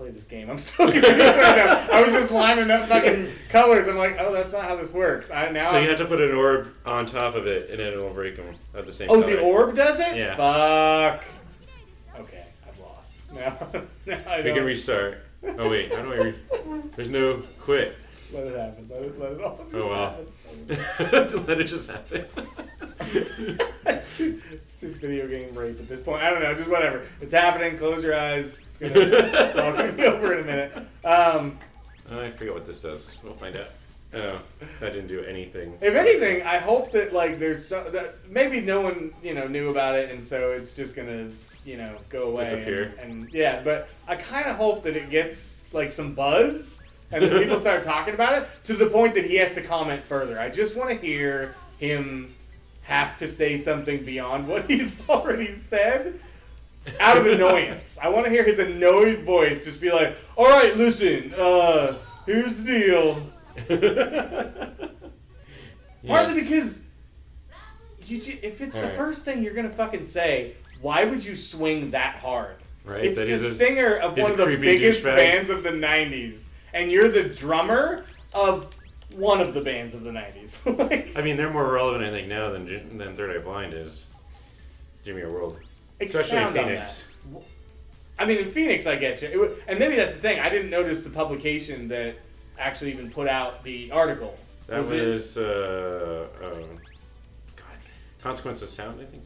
Play 0.00 0.10
this 0.10 0.24
game. 0.24 0.48
I'm 0.48 0.56
so 0.56 0.84
confused 0.90 1.06
right 1.06 1.56
now. 1.56 1.86
I 1.92 2.02
was 2.02 2.12
just 2.14 2.30
lining 2.30 2.70
up 2.70 2.88
fucking 2.88 3.28
colors. 3.50 3.86
I'm 3.86 3.98
like, 3.98 4.16
oh, 4.18 4.32
that's 4.32 4.50
not 4.52 4.62
how 4.62 4.76
this 4.76 4.92
works. 4.94 5.30
I 5.30 5.50
now. 5.50 5.68
So 5.70 5.76
I'm- 5.76 5.82
you 5.84 5.90
have 5.90 5.98
to 5.98 6.06
put 6.06 6.20
an 6.22 6.34
orb 6.34 6.68
on 6.86 7.04
top 7.04 7.34
of 7.34 7.46
it, 7.46 7.68
and 7.68 7.78
then 7.78 7.92
it'll 7.92 8.08
break 8.14 8.36
them 8.36 8.46
at 8.74 8.86
the 8.86 8.92
same 8.92 9.10
oh, 9.10 9.20
time. 9.20 9.30
the 9.30 9.40
orb 9.42 9.76
does 9.76 10.00
it? 10.00 10.16
Yeah. 10.16 10.36
Fuck. 10.36 11.24
Okay, 12.18 12.44
I've 12.66 12.78
lost. 12.80 13.16
Now, 13.34 13.56
now 14.06 14.18
I 14.26 14.40
We 14.40 14.52
can 14.54 14.64
restart. 14.64 15.18
Oh 15.46 15.70
wait, 15.70 15.94
how 15.94 16.02
do 16.02 16.12
I? 16.12 16.16
Re- 16.16 16.34
There's 16.96 17.08
no 17.08 17.42
quit. 17.60 17.96
let 18.32 18.46
it 18.46 18.58
happen. 18.58 18.88
Let 18.90 19.02
it, 19.02 19.18
let 19.20 19.32
it 19.32 19.40
all 19.42 19.56
just 19.56 19.74
Oh, 19.74 19.88
wow. 19.88 20.10
happen. 20.10 21.46
Let 21.46 21.60
it 21.60 21.64
just 21.64 21.90
happen. 21.90 22.24
it's 24.18 24.80
just 24.80 24.96
video 24.96 25.26
game 25.28 25.54
rape 25.54 25.78
at 25.78 25.88
this 25.88 26.00
point. 26.00 26.22
I 26.22 26.30
don't 26.30 26.42
know, 26.42 26.54
just 26.54 26.68
whatever. 26.68 27.06
It's 27.20 27.32
happening. 27.32 27.76
Close 27.78 28.02
your 28.04 28.14
eyes. 28.14 28.69
It's 28.80 28.94
gonna. 28.94 29.48
it's 29.48 29.58
all 29.58 29.72
gonna 29.72 29.92
be 29.92 30.04
over 30.04 30.34
in 30.34 30.40
a 30.40 30.46
minute. 30.46 30.76
Um, 31.04 31.58
I 32.10 32.30
forget 32.30 32.54
what 32.54 32.66
this 32.66 32.82
does. 32.82 33.16
We'll 33.22 33.34
find 33.34 33.56
out. 33.56 33.68
Oh, 34.12 34.40
that 34.80 34.92
didn't 34.92 35.06
do 35.06 35.22
anything. 35.22 35.78
if 35.80 35.94
anything, 35.94 36.42
I 36.42 36.56
hope 36.56 36.90
that 36.92 37.12
like 37.12 37.38
there's 37.38 37.64
so, 37.64 37.84
that 37.90 38.28
maybe 38.28 38.60
no 38.60 38.80
one 38.80 39.12
you 39.22 39.34
know 39.34 39.46
knew 39.46 39.70
about 39.70 39.96
it, 39.96 40.10
and 40.10 40.22
so 40.24 40.50
it's 40.50 40.74
just 40.74 40.96
gonna 40.96 41.30
you 41.64 41.76
know 41.76 41.96
go 42.08 42.30
away 42.30 42.44
Disappear. 42.44 42.94
And, 43.00 43.12
and 43.12 43.32
yeah, 43.32 43.62
but 43.62 43.88
I 44.08 44.16
kind 44.16 44.48
of 44.48 44.56
hope 44.56 44.82
that 44.82 44.96
it 44.96 45.10
gets 45.10 45.72
like 45.72 45.92
some 45.92 46.14
buzz, 46.14 46.82
and 47.12 47.22
that 47.22 47.40
people 47.40 47.56
start 47.56 47.84
talking 47.84 48.14
about 48.14 48.42
it 48.42 48.48
to 48.64 48.74
the 48.74 48.86
point 48.86 49.14
that 49.14 49.24
he 49.24 49.36
has 49.36 49.54
to 49.54 49.62
comment 49.62 50.02
further. 50.02 50.40
I 50.40 50.48
just 50.48 50.76
want 50.76 50.90
to 50.90 50.96
hear 50.96 51.54
him 51.78 52.34
have 52.82 53.16
to 53.18 53.28
say 53.28 53.56
something 53.56 54.04
beyond 54.04 54.48
what 54.48 54.68
he's 54.68 55.00
already 55.08 55.52
said. 55.52 56.20
Out 56.98 57.18
of 57.18 57.26
annoyance, 57.26 57.98
I 58.02 58.08
want 58.08 58.24
to 58.26 58.30
hear 58.30 58.42
his 58.44 58.58
annoyed 58.58 59.20
voice 59.20 59.64
just 59.64 59.80
be 59.80 59.92
like, 59.92 60.16
"All 60.36 60.46
right, 60.48 60.76
listen, 60.76 61.32
uh, 61.36 61.94
here's 62.26 62.56
the 62.56 62.64
deal." 62.64 63.22
Partly 66.06 66.34
because 66.40 66.82
you 68.06 68.18
if 68.42 68.60
it's 68.60 68.74
the 68.76 68.82
Alright. 68.82 68.96
first 68.96 69.24
thing 69.24 69.42
you're 69.42 69.54
gonna 69.54 69.68
fucking 69.70 70.04
say, 70.04 70.54
why 70.80 71.04
would 71.04 71.24
you 71.24 71.34
swing 71.36 71.90
that 71.90 72.16
hard? 72.16 72.56
Right, 72.84 73.04
It's 73.04 73.20
the 73.20 73.32
a- 73.34 73.38
singer 73.38 73.96
of 73.96 74.16
one 74.16 74.30
of 74.32 74.38
the 74.38 74.56
biggest 74.56 75.04
bands 75.04 75.50
of 75.50 75.62
the 75.62 75.70
'90s, 75.70 76.48
and 76.72 76.90
you're 76.90 77.08
the 77.10 77.24
drummer 77.24 78.04
of 78.32 78.74
one 79.14 79.40
of 79.42 79.52
the 79.52 79.60
bands 79.60 79.94
of 79.94 80.02
the 80.02 80.10
'90s. 80.10 80.78
like, 80.90 81.10
I 81.16 81.20
mean, 81.22 81.36
they're 81.36 81.50
more 81.50 81.70
relevant, 81.70 82.02
I 82.04 82.10
think, 82.10 82.28
now 82.28 82.50
than 82.50 82.96
than 82.96 83.14
Third 83.14 83.36
Eye 83.36 83.42
Blind 83.44 83.74
is. 83.74 84.06
Jimmy 85.04 85.24
World, 85.24 85.58
especially 86.00 86.38
in 86.38 86.52
Phoenix. 86.52 87.08
I 88.18 88.26
mean, 88.26 88.38
in 88.38 88.50
Phoenix, 88.50 88.86
I 88.86 88.96
get 88.96 89.22
you, 89.22 89.44
It 89.44 89.62
and 89.66 89.78
maybe 89.78 89.96
that's 89.96 90.14
the 90.14 90.20
thing. 90.20 90.40
I 90.40 90.50
didn't 90.50 90.70
notice 90.70 91.02
the 91.02 91.10
publication 91.10 91.88
that 91.88 92.16
actually 92.58 92.92
even 92.92 93.10
put 93.10 93.26
out 93.28 93.64
the 93.64 93.90
article. 93.90 94.38
That 94.66 94.78
Was 94.78 94.90
was, 94.90 95.38
uh, 95.38 96.28
uh, 96.42 96.48
God, 97.56 97.64
Consequence 98.22 98.60
of 98.62 98.68
Sound, 98.68 99.00
I 99.00 99.04
think. 99.04 99.22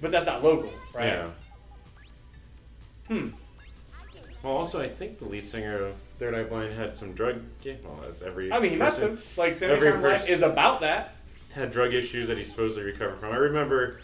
But 0.00 0.10
that's 0.10 0.26
not 0.26 0.44
local, 0.44 0.72
right? 0.94 1.06
Yeah. 1.06 1.28
Hmm. 3.08 3.28
Well, 4.42 4.54
also, 4.54 4.80
I 4.80 4.88
think 4.88 5.18
the 5.18 5.26
lead 5.26 5.44
singer 5.44 5.84
of 5.84 5.94
Third 6.18 6.34
Eye 6.34 6.44
Blind 6.44 6.74
had 6.74 6.94
some 6.94 7.12
drug. 7.12 7.42
Yeah, 7.62 7.74
well, 7.82 7.98
that's 8.02 8.22
every. 8.22 8.52
I 8.52 8.60
mean, 8.60 8.70
he 8.72 8.76
must 8.76 9.00
have. 9.00 9.22
Like, 9.36 9.60
every 9.62 9.92
person- 9.92 10.28
is 10.28 10.42
about 10.42 10.80
that. 10.80 11.14
had 11.54 11.72
drug 11.72 11.92
issues 11.94 12.28
that 12.28 12.38
he 12.38 12.44
supposedly 12.44 12.84
recovered 12.84 13.18
from. 13.18 13.32
I 13.32 13.36
remember 13.36 14.00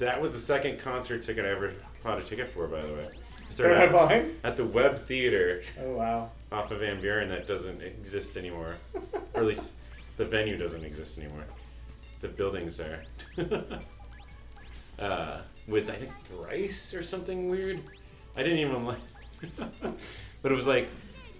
that 0.00 0.20
was 0.20 0.32
the 0.32 0.38
second 0.38 0.78
concert 0.78 1.22
ticket 1.22 1.44
I 1.44 1.50
ever 1.50 1.72
bought 2.02 2.18
a 2.18 2.22
ticket 2.22 2.48
for, 2.48 2.66
by 2.66 2.80
the 2.82 2.92
way. 2.92 3.08
It's 3.48 3.56
Third 3.56 3.76
Eye 3.94 4.14
at, 4.14 4.26
at 4.44 4.56
the 4.56 4.64
Webb 4.64 4.98
Theater 4.98 5.62
Oh 5.80 5.96
wow. 5.96 6.30
off 6.50 6.70
of 6.70 6.80
Van 6.80 7.00
Buren 7.00 7.28
that 7.28 7.46
doesn't 7.46 7.82
exist 7.82 8.36
anymore. 8.36 8.76
or 9.34 9.40
at 9.40 9.46
least 9.46 9.74
the 10.16 10.24
venue 10.24 10.56
doesn't 10.56 10.84
exist 10.84 11.18
anymore. 11.18 11.44
The 12.20 12.28
building's 12.28 12.76
there. 12.76 13.04
uh, 14.98 15.40
with, 15.66 15.90
I 15.90 15.94
think, 15.94 16.12
Bryce 16.30 16.94
or 16.94 17.02
something 17.02 17.50
weird. 17.50 17.80
I 18.36 18.42
didn't 18.42 18.58
even 18.58 18.86
like. 18.86 18.98
but 20.42 20.52
it 20.52 20.54
was 20.54 20.66
like, 20.66 20.88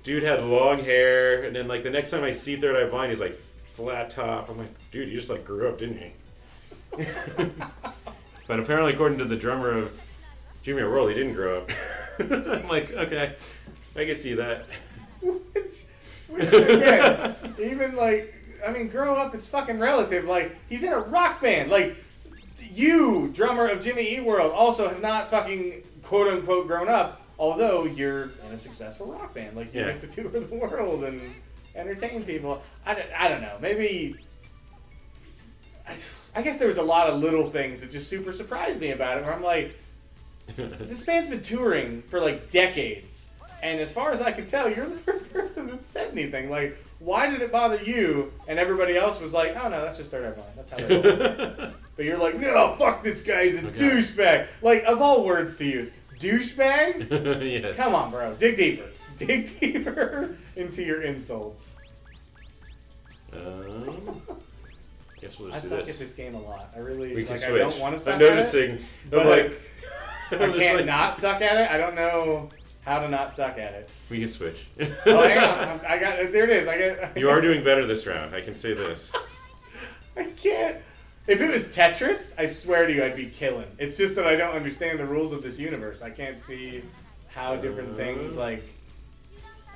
dude 0.03 0.23
had 0.23 0.45
long 0.45 0.79
hair, 0.79 1.45
and 1.45 1.55
then, 1.55 1.69
like, 1.69 1.83
the 1.83 1.91
next 1.91 2.11
time 2.11 2.25
I 2.25 2.33
see 2.33 2.57
Third 2.57 2.77
Eye 2.77 2.89
Blind, 2.89 3.11
he's 3.11 3.21
like, 3.21 3.39
flat 3.75 4.11
top. 4.11 4.49
I'm 4.49 4.59
like, 4.59 4.91
dude, 4.91 5.09
you 5.09 5.19
just, 5.19 5.31
like, 5.31 5.45
grew 5.45 5.69
up, 5.69 5.79
didn't 5.79 6.13
you? 6.99 7.53
But 8.51 8.59
apparently, 8.59 8.93
according 8.93 9.19
to 9.19 9.25
the 9.25 9.37
drummer 9.37 9.71
of 9.71 10.01
Jimmy 10.65 10.83
Eat 10.83 10.87
World, 10.87 11.09
he 11.09 11.15
didn't 11.15 11.35
grow 11.35 11.59
up. 11.59 11.71
I'm 12.19 12.67
like, 12.67 12.91
okay, 12.91 13.35
I 13.95 14.05
can 14.05 14.19
see 14.19 14.35
that. 14.35 14.65
which, 15.23 15.85
which 16.29 16.53
again, 16.53 17.37
even 17.61 17.95
like, 17.95 18.35
I 18.67 18.73
mean, 18.73 18.89
grow 18.89 19.15
up 19.15 19.37
is 19.37 19.47
fucking 19.47 19.79
relative. 19.79 20.25
Like, 20.25 20.57
he's 20.69 20.83
in 20.83 20.93
a 20.93 20.99
rock 20.99 21.41
band. 21.41 21.71
Like, 21.71 21.97
you, 22.73 23.31
drummer 23.33 23.69
of 23.69 23.81
Jimmy 23.81 24.17
Eat 24.17 24.25
World, 24.25 24.51
also 24.53 24.89
have 24.89 25.01
not 25.01 25.29
fucking 25.29 25.85
quote 26.03 26.27
unquote 26.27 26.67
grown 26.67 26.89
up. 26.89 27.23
Although 27.39 27.85
you're 27.85 28.25
in 28.49 28.53
a 28.53 28.59
successful 28.59 29.13
rock 29.13 29.33
band, 29.33 29.57
like 29.57 29.73
you 29.73 29.81
Yeah. 29.83 29.93
get 29.93 30.01
to 30.01 30.07
tour 30.09 30.29
the 30.29 30.41
world 30.57 31.05
and 31.05 31.21
entertain 31.77 32.25
people. 32.25 32.61
I, 32.85 32.95
don't- 32.95 33.07
I 33.17 33.29
don't 33.29 33.43
know. 33.43 33.57
Maybe. 33.61 34.17
I, 35.89 35.95
I 36.35 36.43
guess 36.43 36.59
there 36.59 36.68
was 36.68 36.78
a 36.78 36.83
lot 36.83 37.09
of 37.09 37.20
little 37.20 37.45
things 37.45 37.81
that 37.81 37.91
just 37.91 38.09
super 38.09 38.33
surprised 38.33 38.81
me 38.81 38.93
about 38.93 39.18
it. 39.18 39.24
Where 39.24 39.35
I'm 39.35 39.43
like, 39.43 39.78
this 40.57 41.03
band's 41.03 41.28
been 41.28 41.43
touring 41.43 42.03
for 42.03 42.20
like 42.20 42.51
decades, 42.51 43.31
and 43.62 43.81
as 43.81 43.91
far 43.93 44.12
as 44.12 44.20
I 44.20 44.33
can 44.33 44.47
tell, 44.47 44.68
you're 44.70 44.87
the 44.87 44.97
first 45.07 45.33
person 45.33 45.66
that 45.68 45.83
said 45.85 46.12
anything. 46.12 46.49
Like, 46.51 46.78
why 46.99 47.28
did 47.31 47.43
it 47.43 47.51
bother 47.53 47.83
you? 47.83 48.33
And 48.49 48.59
everybody 48.59 48.97
else 48.97 49.20
was 49.20 49.33
like, 49.33 49.57
"Oh 49.57 49.68
no, 49.68 49.83
that's 49.83 49.97
just 49.99 50.11
Third 50.11 50.24
Eye 50.26 50.31
Blind. 50.31 50.53
That's 50.57 50.70
how 50.70 50.76
they 50.78 51.57
roll." 51.59 51.72
but 51.97 52.05
you're 52.05 52.18
like, 52.18 52.39
"No, 52.39 52.74
fuck 52.78 53.03
this 53.03 53.22
guy's 53.22 53.57
a 53.62 53.66
Okay. 53.68 53.76
douchebag." 53.76 54.49
Like, 54.62 54.85
of 54.85 55.01
all 55.03 55.24
words 55.24 55.57
to 55.57 55.64
use, 55.64 55.91
douchebag. 56.18 57.11
yes. 57.62 57.76
Come 57.76 57.95
on, 57.95 58.11
bro. 58.11 58.35
Dig 58.35 58.57
deeper. 58.57 58.85
Dig 59.16 59.59
deeper 59.61 60.37
into 60.57 60.83
your 60.83 61.03
insults. 61.03 61.76
Um, 63.33 64.22
guess 65.21 65.39
we'll 65.39 65.51
I 65.53 65.57
just 65.57 65.68
suck 65.68 65.77
do 65.79 65.81
at 65.81 65.87
this. 65.87 65.99
this 65.99 66.12
game 66.14 66.35
a 66.35 66.41
lot. 66.41 66.68
I 66.75 66.79
really 66.79 67.14
We 67.14 67.25
can 67.25 67.35
like. 67.37 67.41
switch. 67.45 67.53
I 67.62 67.68
don't 67.71 67.79
want 67.81 67.95
to 67.95 68.01
suck 68.01 68.14
I'm 68.16 68.23
at 68.23 68.27
it. 68.27 68.31
noticing. 68.31 68.79
I'm 69.12 69.27
like, 69.27 69.61
I 70.33 70.37
can't 70.59 70.77
like, 70.79 70.87
not 70.87 71.18
suck 71.18 71.41
at 71.43 71.57
it. 71.61 71.71
I 71.71 71.77
don't 71.79 71.95
know 71.95 72.49
how 72.85 72.99
to 73.01 73.09
not 73.09 73.35
suck 73.35 73.59
at 73.59 73.75
it. 73.75 73.91
We 74.11 74.21
can 74.21 74.29
switch. 74.31 74.66
Oh, 74.81 74.87
hang 75.29 75.39
on. 75.39 75.81
I 75.87 75.99
got 75.99 76.33
there. 76.33 76.45
It 76.45 76.51
is. 76.51 76.68
I 76.68 76.79
get. 76.79 77.16
you 77.16 77.29
are 77.29 77.41
doing 77.41 77.62
better 77.64 77.87
this 77.87 78.07
round. 78.07 78.35
I 78.35 78.41
can 78.41 78.55
say 78.55 78.73
this. 78.75 79.12
I 80.16 80.25
can't. 80.25 80.79
If 81.27 81.41
it 81.41 81.51
was 81.51 81.68
Tetris, 81.77 82.35
I 82.39 82.47
swear 82.47 82.87
to 82.87 82.93
you, 82.93 83.05
I'd 83.05 83.14
be 83.14 83.27
killing. 83.27 83.66
It's 83.79 83.97
just 83.97 84.16
that 84.16 84.27
I 84.27 84.37
don't 84.37 84.55
understand 84.57 84.99
the 84.99 85.07
rules 85.07 85.33
of 85.33 85.43
this 85.43 85.59
universe. 85.59 86.01
I 86.03 86.11
can't 86.11 86.41
see 86.41 86.83
how 87.29 87.57
different 87.57 87.91
Uh. 87.91 87.95
things 87.95 88.37
like 88.37 88.64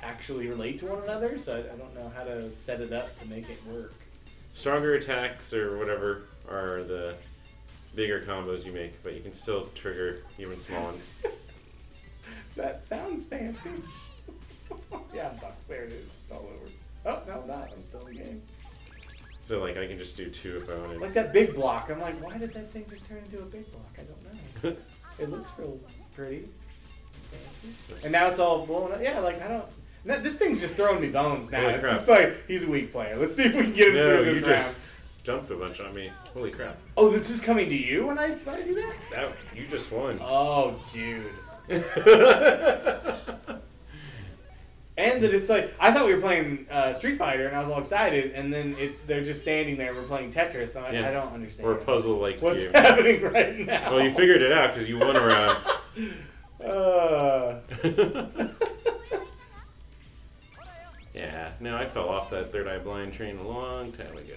actually 0.01 0.47
relate 0.47 0.79
to 0.79 0.85
one 0.87 1.03
another. 1.03 1.37
So 1.37 1.55
I, 1.55 1.59
I 1.59 1.77
don't 1.77 1.93
know 1.95 2.11
how 2.15 2.23
to 2.23 2.55
set 2.57 2.81
it 2.81 2.91
up 2.93 3.17
to 3.21 3.27
make 3.27 3.49
it 3.49 3.59
work. 3.67 3.93
Stronger 4.55 4.95
attacks 4.95 5.53
or 5.53 5.77
whatever 5.77 6.23
are 6.49 6.81
the 6.81 7.15
bigger 7.93 8.21
combos 8.21 8.65
you 8.65 8.71
make, 8.71 9.03
but 9.03 9.13
you 9.13 9.21
can 9.21 9.33
still 9.33 9.65
trigger 9.75 10.23
even 10.39 10.57
small 10.57 10.83
ones. 10.85 11.11
That 12.55 12.79
sounds 12.79 13.25
fancy. 13.25 13.69
yeah. 15.13 15.29
There 15.67 15.83
it 15.83 15.91
is. 15.91 16.09
It's 16.23 16.31
all 16.31 16.49
over. 16.49 16.71
Oh 17.05 17.21
no, 17.27 17.41
I'm 17.41 17.47
not. 17.47 17.69
I'm 17.75 17.83
still 17.83 17.99
in 18.07 18.15
the 18.15 18.23
game. 18.23 18.41
So 19.41 19.59
like 19.59 19.77
I 19.77 19.85
can 19.85 19.97
just 19.97 20.15
do 20.15 20.29
two 20.29 20.55
if 20.55 20.69
I 20.69 20.77
wanted. 20.77 21.01
Like 21.01 21.13
that 21.13 21.33
big 21.33 21.53
block. 21.53 21.89
I'm 21.91 21.99
like, 21.99 22.15
why 22.23 22.37
did 22.37 22.53
that 22.53 22.69
thing 22.69 22.85
just 22.89 23.09
turn 23.09 23.17
into 23.17 23.39
a 23.43 23.45
big 23.45 23.69
block? 23.73 23.93
I 23.97 24.03
don't 24.03 24.73
know. 24.73 24.81
It 25.19 25.29
looks 25.29 25.51
real 25.57 25.79
pretty, 26.13 26.49
fancy. 27.31 28.03
And 28.03 28.11
now 28.11 28.27
it's 28.27 28.39
all 28.39 28.65
blown 28.65 28.91
up. 28.91 29.01
Yeah, 29.01 29.19
like 29.19 29.41
I 29.41 29.47
don't. 29.47 29.65
No, 30.05 30.19
this 30.19 30.35
thing's 30.37 30.61
just 30.61 30.75
throwing 30.75 31.01
me 31.01 31.09
bones 31.09 31.51
now. 31.51 31.61
Holy 31.61 31.73
it's 31.73 31.81
crap. 31.83 31.95
just 31.95 32.07
like 32.07 32.47
he's 32.47 32.63
a 32.63 32.69
weak 32.69 32.91
player. 32.91 33.17
Let's 33.17 33.35
see 33.35 33.43
if 33.45 33.55
we 33.55 33.63
can 33.63 33.73
get 33.73 33.87
him 33.89 33.95
no, 33.95 34.17
through 34.17 34.25
you 34.27 34.33
this 34.35 34.43
round. 34.43 34.61
just 34.63 34.79
jumped 35.23 35.49
a 35.51 35.55
bunch 35.55 35.79
on 35.79 35.93
me. 35.95 36.11
Holy 36.33 36.51
crap! 36.51 36.77
Oh, 36.95 37.09
this 37.09 37.29
is 37.31 37.41
coming 37.41 37.67
to 37.69 37.75
you 37.75 38.05
when 38.05 38.19
I 38.19 38.29
when 38.31 38.55
I 38.55 38.61
do 38.61 38.75
that. 38.75 38.93
That 39.11 39.31
you 39.55 39.65
just 39.67 39.91
won. 39.91 40.19
Oh, 40.21 40.75
dude. 40.93 41.31
And 44.97 45.21
that 45.23 45.33
it's 45.33 45.49
like 45.49 45.73
I 45.77 45.91
thought 45.91 46.05
we 46.05 46.15
were 46.15 46.21
playing 46.21 46.67
uh, 46.71 46.93
Street 46.93 47.17
Fighter, 47.17 47.47
and 47.47 47.55
I 47.57 47.59
was 47.59 47.69
all 47.69 47.79
excited, 47.81 48.31
and 48.31 48.53
then 48.53 48.75
it's 48.79 49.03
they're 49.03 49.25
just 49.25 49.41
standing 49.41 49.75
there. 49.75 49.93
We're 49.93 50.03
playing 50.03 50.31
Tetris. 50.31 50.77
And 50.77 50.85
I, 50.85 50.91
Yeah. 50.93 51.09
I 51.09 51.11
don't 51.11 51.33
understand. 51.33 51.67
or 51.67 51.73
a 51.73 51.83
puzzle 51.83 52.15
like 52.17 52.39
What's 52.39 52.63
game. 52.63 52.71
happening 52.73 53.21
right 53.21 53.59
now? 53.59 53.91
Well, 53.93 54.01
you 54.01 54.13
figured 54.13 54.41
it 54.41 54.53
out 54.53 54.73
because 54.73 54.87
you 54.87 54.97
won 54.97 55.15
a 55.17 55.21
round. 55.21 55.57
Uh, 56.63 57.59
yeah, 61.15 61.51
no, 61.59 61.75
I 61.77 61.85
fell 61.85 62.09
off 62.09 62.29
that 62.31 62.51
Third 62.51 62.67
Eye 62.67 62.77
Blind 62.79 63.13
train 63.13 63.37
a 63.37 63.47
long 63.47 63.91
time 63.93 64.17
ago. 64.17 64.35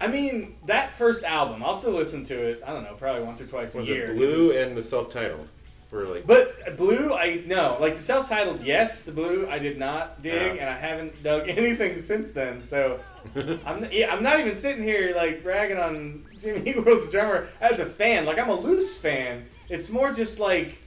I 0.00 0.08
mean, 0.08 0.56
that 0.66 0.92
first 0.92 1.24
album, 1.24 1.62
I'll 1.62 1.74
still 1.74 1.92
listen 1.92 2.24
to 2.24 2.34
it. 2.34 2.62
I 2.66 2.72
don't 2.72 2.82
know, 2.84 2.94
probably 2.94 3.22
once 3.22 3.40
or 3.40 3.46
twice 3.46 3.74
Was 3.74 3.88
a 3.88 3.92
year. 3.92 4.04
it 4.04 4.08
'cause 4.08 4.16
Blue 4.18 4.44
it's- 4.50 4.66
and 4.66 4.76
the 4.76 4.82
self-titled? 4.82 5.48
Were 5.92 6.02
like 6.02 6.26
But 6.26 6.52
uh, 6.66 6.72
Blue, 6.72 7.14
I 7.14 7.42
no, 7.46 7.78
like 7.80 7.94
the 7.96 8.02
self-titled, 8.02 8.60
yes. 8.64 9.02
The 9.02 9.12
Blue, 9.12 9.48
I 9.48 9.60
did 9.60 9.78
not 9.78 10.20
dig, 10.20 10.34
Yeah. 10.56 10.60
and 10.62 10.68
I 10.68 10.76
haven't 10.76 11.22
dug 11.22 11.48
anything 11.48 12.00
since 12.00 12.32
then. 12.32 12.60
So 12.60 12.98
I'm, 13.64 13.86
yeah, 13.92 14.12
I'm 14.12 14.22
not 14.22 14.40
even 14.40 14.56
sitting 14.56 14.82
here 14.82 15.12
like 15.14 15.44
bragging 15.44 15.78
on 15.78 16.24
Jimmy 16.42 16.60
Eat 16.70 16.84
World's 16.84 17.08
drummer 17.08 17.46
as 17.60 17.78
a 17.78 17.86
fan. 17.86 18.24
Like 18.26 18.36
I'm 18.38 18.48
a 18.48 18.54
loose 18.58 18.98
fan. 18.98 19.46
It's 19.68 19.88
more 19.88 20.12
just 20.12 20.40
like, 20.40 20.78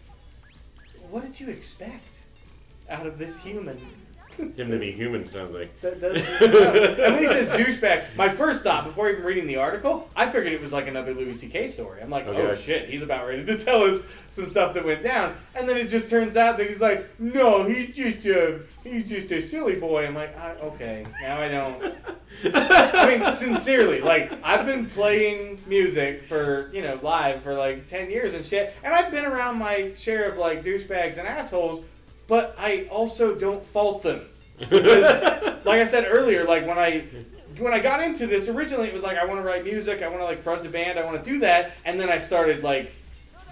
what 1.10 1.24
did 1.24 1.40
you 1.40 1.48
expect 1.48 2.18
out 2.90 3.07
of 3.07 3.18
this 3.18 3.41
human? 3.41 3.80
Him 4.40 4.72
to 4.72 4.78
be 4.80 4.91
human 4.91 5.28
sounds 5.28 5.53
like. 5.53 5.80
That- 5.82 5.99
that- 5.99 6.16
and 6.99 7.14
when 7.16 7.24
he 7.24 7.28
says 7.28 7.49
douchebag, 7.49 8.16
my 8.16 8.30
first 8.30 8.64
thought 8.64 8.86
before 8.86 9.10
even 9.10 9.24
reading 9.24 9.48
the 9.48 9.57
article, 9.57 10.10
I 10.16 10.26
figured 10.30 10.53
it 10.53 10.61
was 10.61 10.72
like 10.74 10.88
another 10.88 11.14
Louis 11.14 11.34
C.K. 11.34 11.68
story. 11.68 12.02
I'm 12.02 12.10
like, 12.10 12.26
oh, 12.28 12.53
shit, 12.56 12.90
he's 12.90 13.02
about 13.02 13.28
ready 13.28 13.45
to 13.45 13.57
tell 13.66 13.84
us 13.84 14.06
some 14.30 14.45
stuff 14.45 14.74
that 14.76 14.86
went 14.86 15.03
down, 15.03 15.36
and 15.56 15.68
then 15.68 15.78
it 15.78 15.88
just 15.90 16.10
turns 16.10 16.38
out 16.38 16.57
that 16.57 16.68
he's 16.68 16.82
like, 16.82 17.07
no, 17.20 17.64
he's 17.64 17.95
just 17.95 18.26
a 18.26 18.60
he's 18.84 19.10
just 19.10 19.32
a 19.32 19.41
silly 19.41 19.76
boy. 19.76 20.06
I'm 20.06 20.16
like, 20.16 20.38
I, 20.38 20.52
okay, 20.56 21.06
now 21.22 21.41
I 21.41 21.48
don't. 21.49 21.95
I 22.56 23.18
mean, 23.18 23.32
sincerely, 23.32 24.02
like 24.02 24.32
I've 24.44 24.66
been 24.66 24.86
playing 24.86 25.60
music 25.68 26.24
for 26.28 26.70
you 26.72 26.82
know 26.82 26.99
live 27.02 27.41
for 27.41 27.53
like 27.56 27.88
ten 27.88 28.10
years 28.10 28.34
and 28.34 28.45
shit, 28.45 28.74
and 28.84 28.94
I've 28.94 29.11
been 29.11 29.26
around 29.26 29.57
my 29.57 29.94
share 29.95 30.32
of 30.32 30.38
like 30.38 30.64
douchebags 30.64 31.18
and 31.18 31.28
assholes, 31.28 31.82
but 32.30 32.56
I 32.58 32.88
also 32.92 33.36
don't 33.36 33.64
fault 33.64 34.04
them 34.04 34.22
because, 34.58 35.22
like 35.66 35.82
I 35.82 35.86
said 35.86 36.06
earlier, 36.08 36.46
like 36.46 36.66
when 36.66 36.78
I 36.78 37.06
when 37.58 37.74
I 37.74 37.80
got 37.80 38.02
into 38.02 38.28
this 38.28 38.48
originally, 38.48 38.88
it 38.88 38.94
was 38.94 39.04
like 39.04 39.18
I 39.18 39.26
want 39.26 39.42
to 39.42 39.46
write 39.46 39.66
music, 39.66 40.02
I 40.02 40.08
want 40.08 40.22
to 40.22 40.26
like 40.26 40.40
front 40.40 40.66
a 40.66 40.70
band, 40.70 40.98
I 41.00 41.04
want 41.04 41.22
to 41.22 41.30
do 41.30 41.40
that, 41.40 41.74
and 41.84 42.00
then 42.00 42.10
I 42.10 42.20
started 42.20 42.64
like 42.64 42.94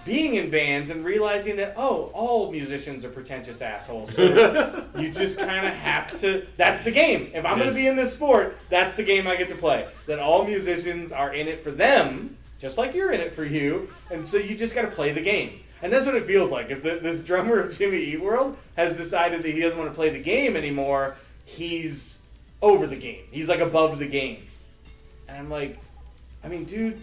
being 0.06 0.36
in 0.36 0.48
bands 0.48 0.90
and 0.90 1.04
realizing 1.04 1.56
that 1.56 1.74
oh, 1.76 2.10
all 2.14 2.52
musicians 2.52 3.04
are 3.04 3.10
pretentious 3.10 3.60
assholes. 3.60 4.14
So 4.14 4.86
you 4.98 5.10
just 5.10 5.38
kind 5.38 5.66
of 5.66 5.74
have 5.74 6.14
to. 6.20 6.46
That's 6.56 6.82
the 6.82 6.92
game. 6.92 7.32
If 7.34 7.44
I'm 7.44 7.58
going 7.58 7.68
to 7.68 7.74
be 7.74 7.88
in 7.88 7.96
this 7.96 8.12
sport, 8.12 8.56
that's 8.70 8.94
the 8.94 9.02
game 9.02 9.26
I 9.26 9.34
get 9.36 9.48
to 9.48 9.56
play. 9.56 9.86
That 10.06 10.20
all 10.20 10.44
musicians 10.44 11.10
are 11.10 11.34
in 11.34 11.48
it 11.48 11.62
for 11.62 11.72
them, 11.72 12.36
just 12.60 12.78
like 12.78 12.94
you're 12.94 13.12
in 13.12 13.20
it 13.20 13.34
for 13.34 13.44
you, 13.44 13.90
and 14.10 14.24
so 14.24 14.36
you 14.36 14.56
just 14.56 14.74
got 14.74 14.82
to 14.82 14.88
play 14.88 15.12
the 15.12 15.20
game. 15.20 15.60
And 15.82 15.92
that's 15.92 16.06
what 16.06 16.16
it 16.16 16.26
feels 16.26 16.50
like. 16.50 16.70
Is 16.70 16.82
that 16.82 17.02
this 17.02 17.22
drummer 17.22 17.60
of 17.60 17.76
Jimmy 17.76 17.98
Eat 17.98 18.20
World 18.20 18.56
has 18.76 18.96
decided 18.96 19.42
that 19.42 19.50
he 19.50 19.60
doesn't 19.60 19.78
want 19.78 19.90
to 19.90 19.94
play 19.94 20.10
the 20.10 20.20
game 20.20 20.56
anymore. 20.56 21.16
He's 21.44 22.22
over 22.60 22.86
the 22.86 22.96
game. 22.96 23.24
He's 23.30 23.48
like 23.48 23.60
above 23.60 23.98
the 23.98 24.08
game. 24.08 24.42
And 25.28 25.36
I'm 25.36 25.50
like, 25.50 25.78
I 26.42 26.48
mean, 26.48 26.64
dude, 26.64 27.00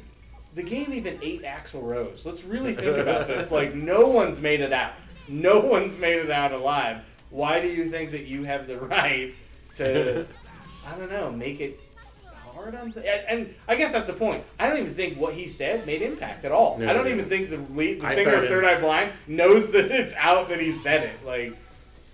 the 0.56 0.64
game 0.64 0.94
even 0.94 1.20
ate 1.22 1.44
Axl 1.44 1.84
Rose. 1.84 2.26
Let's 2.26 2.44
really 2.44 2.74
think 2.74 2.98
about 2.98 3.28
this. 3.28 3.52
Like, 3.52 3.74
no 3.76 4.08
one's 4.08 4.42
made 4.42 4.62
it 4.62 4.74
out. 4.74 4.94
No 5.28 5.60
one's 5.60 5.98
made 5.98 6.20
it 6.20 6.32
out 6.32 6.52
alive. 6.52 7.02
Why 7.30 7.62
do 7.62 7.68
you 7.68 7.86
think 7.86 8.12
that 8.12 8.26
you 8.26 8.44
have 8.44 8.68
the 8.68 8.78
right 8.78 9.34
to, 9.76 10.26
I 10.88 10.98
don't 10.98 11.10
know, 11.10 11.32
make 11.32 11.60
it 11.60 11.80
hard 12.56 12.74
on? 12.76 12.88
s- 12.88 12.98
And, 12.98 13.08
and 13.30 13.56
I 13.68 13.76
guess 13.76 13.92
that's 13.92 14.08
the 14.08 14.14
point. 14.14 14.44
I 14.60 14.68
don't 14.70 14.80
even 14.80 14.94
think 14.94 15.18
what 15.20 15.34
he 15.34 15.46
said 15.48 15.86
made 15.86 16.02
impact 16.02 16.46
at 16.46 16.52
all. 16.52 16.78
No, 16.78 16.90
I 16.90 16.94
don't 16.94 17.06
no. 17.06 17.12
even 17.12 17.26
think 17.30 17.50
the 17.50 17.58
lead, 17.74 18.02
the 18.02 18.08
I 18.08 18.16
singer 18.16 18.32
found 18.32 18.38
of 18.38 18.44
it- 18.46 18.50
Third 18.50 18.66
Eye 18.66 18.80
Blind 18.80 19.12
knows 19.28 19.72
that 19.72 19.92
it's 19.92 20.14
out 20.16 20.50
that 20.50 20.60
he 20.60 20.72
said 20.72 21.04
it. 21.04 21.26
Like, 21.26 21.56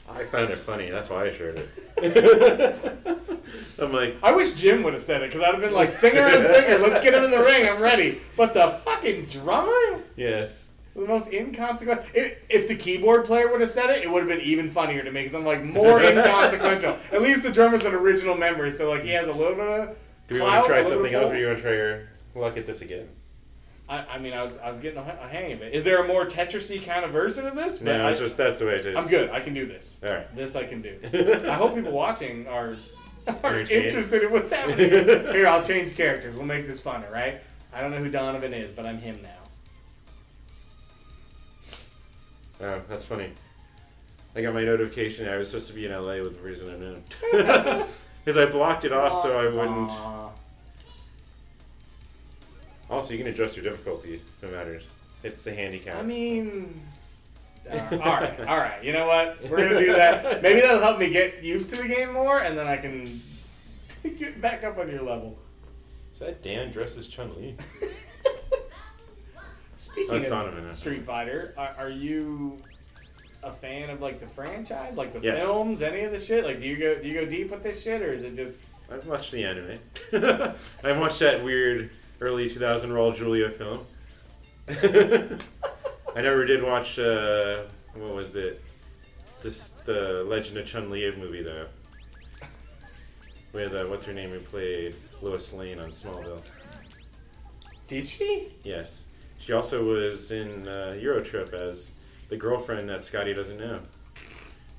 I 0.09 0.25
found 0.25 0.49
it 0.49 0.57
funny. 0.57 0.89
That's 0.89 1.09
why 1.09 1.25
I 1.27 1.31
shared 1.31 1.57
it. 1.57 1.69
I'm 3.79 3.91
like, 3.93 4.17
I 4.21 4.33
wish 4.33 4.53
Jim 4.53 4.83
would 4.83 4.93
have 4.93 5.01
said 5.01 5.21
it 5.23 5.29
because 5.29 5.41
I'd 5.41 5.53
have 5.53 5.61
been 5.61 5.73
like, 5.73 5.91
singer 5.91 6.19
and 6.21 6.45
singer, 6.45 6.77
let's 6.79 7.01
get 7.01 7.13
him 7.13 7.23
in 7.23 7.31
the 7.31 7.39
ring. 7.39 7.67
I'm 7.67 7.81
ready. 7.81 8.19
But 8.35 8.53
the 8.53 8.71
fucking 8.85 9.25
drummer. 9.25 10.01
yes. 10.15 10.67
The 10.93 11.07
most 11.07 11.31
inconsequential. 11.31 12.03
If, 12.13 12.37
if 12.49 12.67
the 12.67 12.75
keyboard 12.75 13.23
player 13.23 13.49
would 13.49 13.61
have 13.61 13.69
said 13.69 13.89
it, 13.91 14.03
it 14.03 14.11
would 14.11 14.19
have 14.19 14.27
been 14.27 14.41
even 14.45 14.69
funnier 14.69 15.01
to 15.01 15.09
me 15.09 15.21
because 15.21 15.33
I'm 15.33 15.45
like 15.45 15.63
more 15.63 16.01
inconsequential. 16.03 16.97
At 17.13 17.21
least 17.21 17.43
the 17.43 17.51
drummer's 17.53 17.85
an 17.85 17.93
original 17.93 18.35
member, 18.35 18.69
so 18.71 18.89
like 18.89 19.03
he 19.03 19.11
has 19.11 19.29
a 19.29 19.31
little 19.31 19.55
bit 19.55 19.65
of. 19.65 19.95
Do 20.31 20.37
we 20.37 20.41
want 20.43 20.63
to 20.63 20.69
try 20.69 20.85
something 20.85 21.13
else, 21.13 21.25
or 21.25 21.33
do 21.33 21.39
you 21.41 21.47
want 21.47 21.57
to 21.57 21.61
try 21.61 21.73
your 21.73 22.07
luck 22.35 22.55
at 22.55 22.65
this 22.65 22.81
again? 22.81 23.09
I, 23.89 24.05
I 24.11 24.17
mean, 24.17 24.31
I 24.31 24.41
was 24.41 24.57
I 24.59 24.69
was 24.69 24.79
getting 24.79 24.97
a, 24.97 25.01
a 25.01 25.27
hang 25.27 25.51
of 25.51 25.61
it. 25.61 25.73
Is 25.73 25.83
there 25.83 26.01
a 26.01 26.07
more 26.07 26.25
Tetrisy 26.25 26.81
kind 26.81 27.03
of 27.03 27.11
version 27.11 27.45
of 27.45 27.55
this? 27.57 27.79
But 27.79 27.97
No, 27.97 28.07
I, 28.07 28.11
it's 28.11 28.21
just 28.21 28.37
that's 28.37 28.59
the 28.59 28.67
way 28.67 28.75
it 28.75 28.85
is. 28.85 28.95
I'm 28.95 29.07
good. 29.07 29.29
I 29.31 29.41
can 29.41 29.53
do 29.53 29.65
this. 29.65 29.99
All 30.01 30.09
right. 30.09 30.33
This 30.33 30.55
I 30.55 30.63
can 30.63 30.81
do. 30.81 30.97
I 31.49 31.55
hope 31.55 31.75
people 31.75 31.91
watching 31.91 32.47
are, 32.47 32.77
are 33.43 33.59
interested 33.59 34.23
in 34.23 34.31
what's 34.31 34.49
happening. 34.51 34.89
Here, 34.89 35.47
I'll 35.47 35.61
change 35.61 35.97
characters. 35.97 36.37
We'll 36.37 36.45
make 36.45 36.65
this 36.65 36.79
funner, 36.79 37.11
right? 37.11 37.41
I 37.73 37.81
don't 37.81 37.91
know 37.91 37.97
who 37.97 38.09
Donovan 38.09 38.53
is, 38.53 38.71
but 38.71 38.85
I'm 38.85 38.99
him 38.99 39.19
now. 39.21 39.29
Oh, 42.61 42.81
that's 42.87 43.03
funny. 43.03 43.33
I 44.33 44.41
got 44.41 44.53
my 44.53 44.63
notification. 44.63 45.27
I 45.27 45.35
was 45.35 45.49
supposed 45.49 45.67
to 45.67 45.73
be 45.73 45.85
in 45.85 45.91
LA 45.91 46.23
with 46.23 46.37
the 46.37 46.41
reason 46.41 46.69
I 46.69 46.73
unknown. 46.75 47.87
Because 48.23 48.37
I 48.37 48.49
blocked 48.49 48.85
it 48.85 48.93
off 48.93 49.21
so 49.21 49.39
I 49.39 49.45
wouldn't. 49.45 49.89
Aw. 49.89 50.29
Also, 52.89 53.13
you 53.13 53.19
can 53.19 53.27
adjust 53.27 53.55
your 53.55 53.63
difficulty 53.63 54.15
if 54.15 54.43
it 54.43 54.51
matters. 54.51 54.83
It's 55.23 55.43
the 55.43 55.53
handicap. 55.53 55.95
I 55.95 56.01
mean, 56.01 56.81
uh, 57.71 57.77
all 57.91 58.15
right, 58.15 58.39
all 58.41 58.57
right. 58.57 58.83
You 58.83 58.91
know 58.91 59.07
what? 59.07 59.41
We're 59.49 59.57
gonna 59.57 59.79
do 59.79 59.93
that. 59.93 60.41
Maybe 60.43 60.61
that'll 60.61 60.81
help 60.81 60.99
me 60.99 61.09
get 61.09 61.41
used 61.41 61.69
to 61.73 61.81
the 61.81 61.87
game 61.87 62.11
more, 62.11 62.39
and 62.39 62.57
then 62.57 62.67
I 62.67 62.77
can 62.77 63.21
get 64.17 64.41
back 64.41 64.63
up 64.63 64.77
on 64.77 64.89
your 64.89 65.03
level. 65.03 65.37
is 66.13 66.19
that 66.19 66.43
Dan 66.43 66.71
dressed 66.71 66.97
as 66.97 67.07
Chun 67.07 67.33
Li? 67.37 67.55
Speaking 69.77 70.21
That's 70.21 70.29
of. 70.31 70.75
Street 70.75 71.03
Fighter, 71.03 71.55
are, 71.57 71.73
are 71.79 71.89
you 71.89 72.57
a 73.43 73.51
fan 73.51 73.89
of 73.89 74.01
like 74.01 74.19
the 74.19 74.27
franchise, 74.27 74.97
like 74.97 75.13
the 75.13 75.19
Yes. 75.19 75.41
films, 75.41 75.81
any 75.81 76.01
of 76.01 76.11
the 76.11 76.19
shit? 76.19 76.43
Like, 76.43 76.59
do 76.59 76.67
you 76.67 76.77
go 76.77 76.95
do 77.01 77.07
you 77.07 77.13
go 77.13 77.25
deep 77.25 77.51
with 77.51 77.63
this 77.63 77.81
shit, 77.81 78.01
or 78.01 78.11
is 78.11 78.23
it 78.23 78.35
just? 78.35 78.67
I've 78.91 79.05
watched 79.07 79.31
the 79.31 79.43
anime. 79.43 79.79
I 80.83 80.91
watched 80.99 81.19
that 81.19 81.43
weird 81.43 81.89
early 82.19 82.49
2000 82.49 82.89
Raul 82.91 83.15
Julia 83.15 83.49
film. 83.49 83.79
I 86.15 86.21
never 86.21 86.45
did 86.45 86.61
watch. 86.61 86.99
Uh, 86.99 87.63
what 87.95 88.13
was 88.13 88.35
it? 88.35 88.61
This 89.41 89.69
the 89.85 90.23
Legend 90.27 90.57
of 90.57 90.65
Chun 90.67 90.89
Li 90.89 91.11
movie 91.17 91.41
though. 91.41 91.67
With 93.53 93.73
uh, 93.73 93.85
what's 93.85 94.05
her 94.05 94.13
name 94.13 94.29
who 94.31 94.39
played 94.39 94.95
Lois 95.21 95.51
Lane 95.53 95.79
on 95.79 95.89
Smallville. 95.89 96.41
Did 97.87 98.07
she? 98.07 98.53
Yes, 98.63 99.05
she 99.39 99.51
also 99.51 99.83
was 99.83 100.31
in 100.31 100.67
uh, 100.67 100.93
Eurotrip 100.95 101.53
as 101.53 101.91
the 102.31 102.37
girlfriend 102.37 102.89
that 102.89 103.03
Scotty 103.05 103.33
doesn't 103.35 103.59
know 103.59 103.79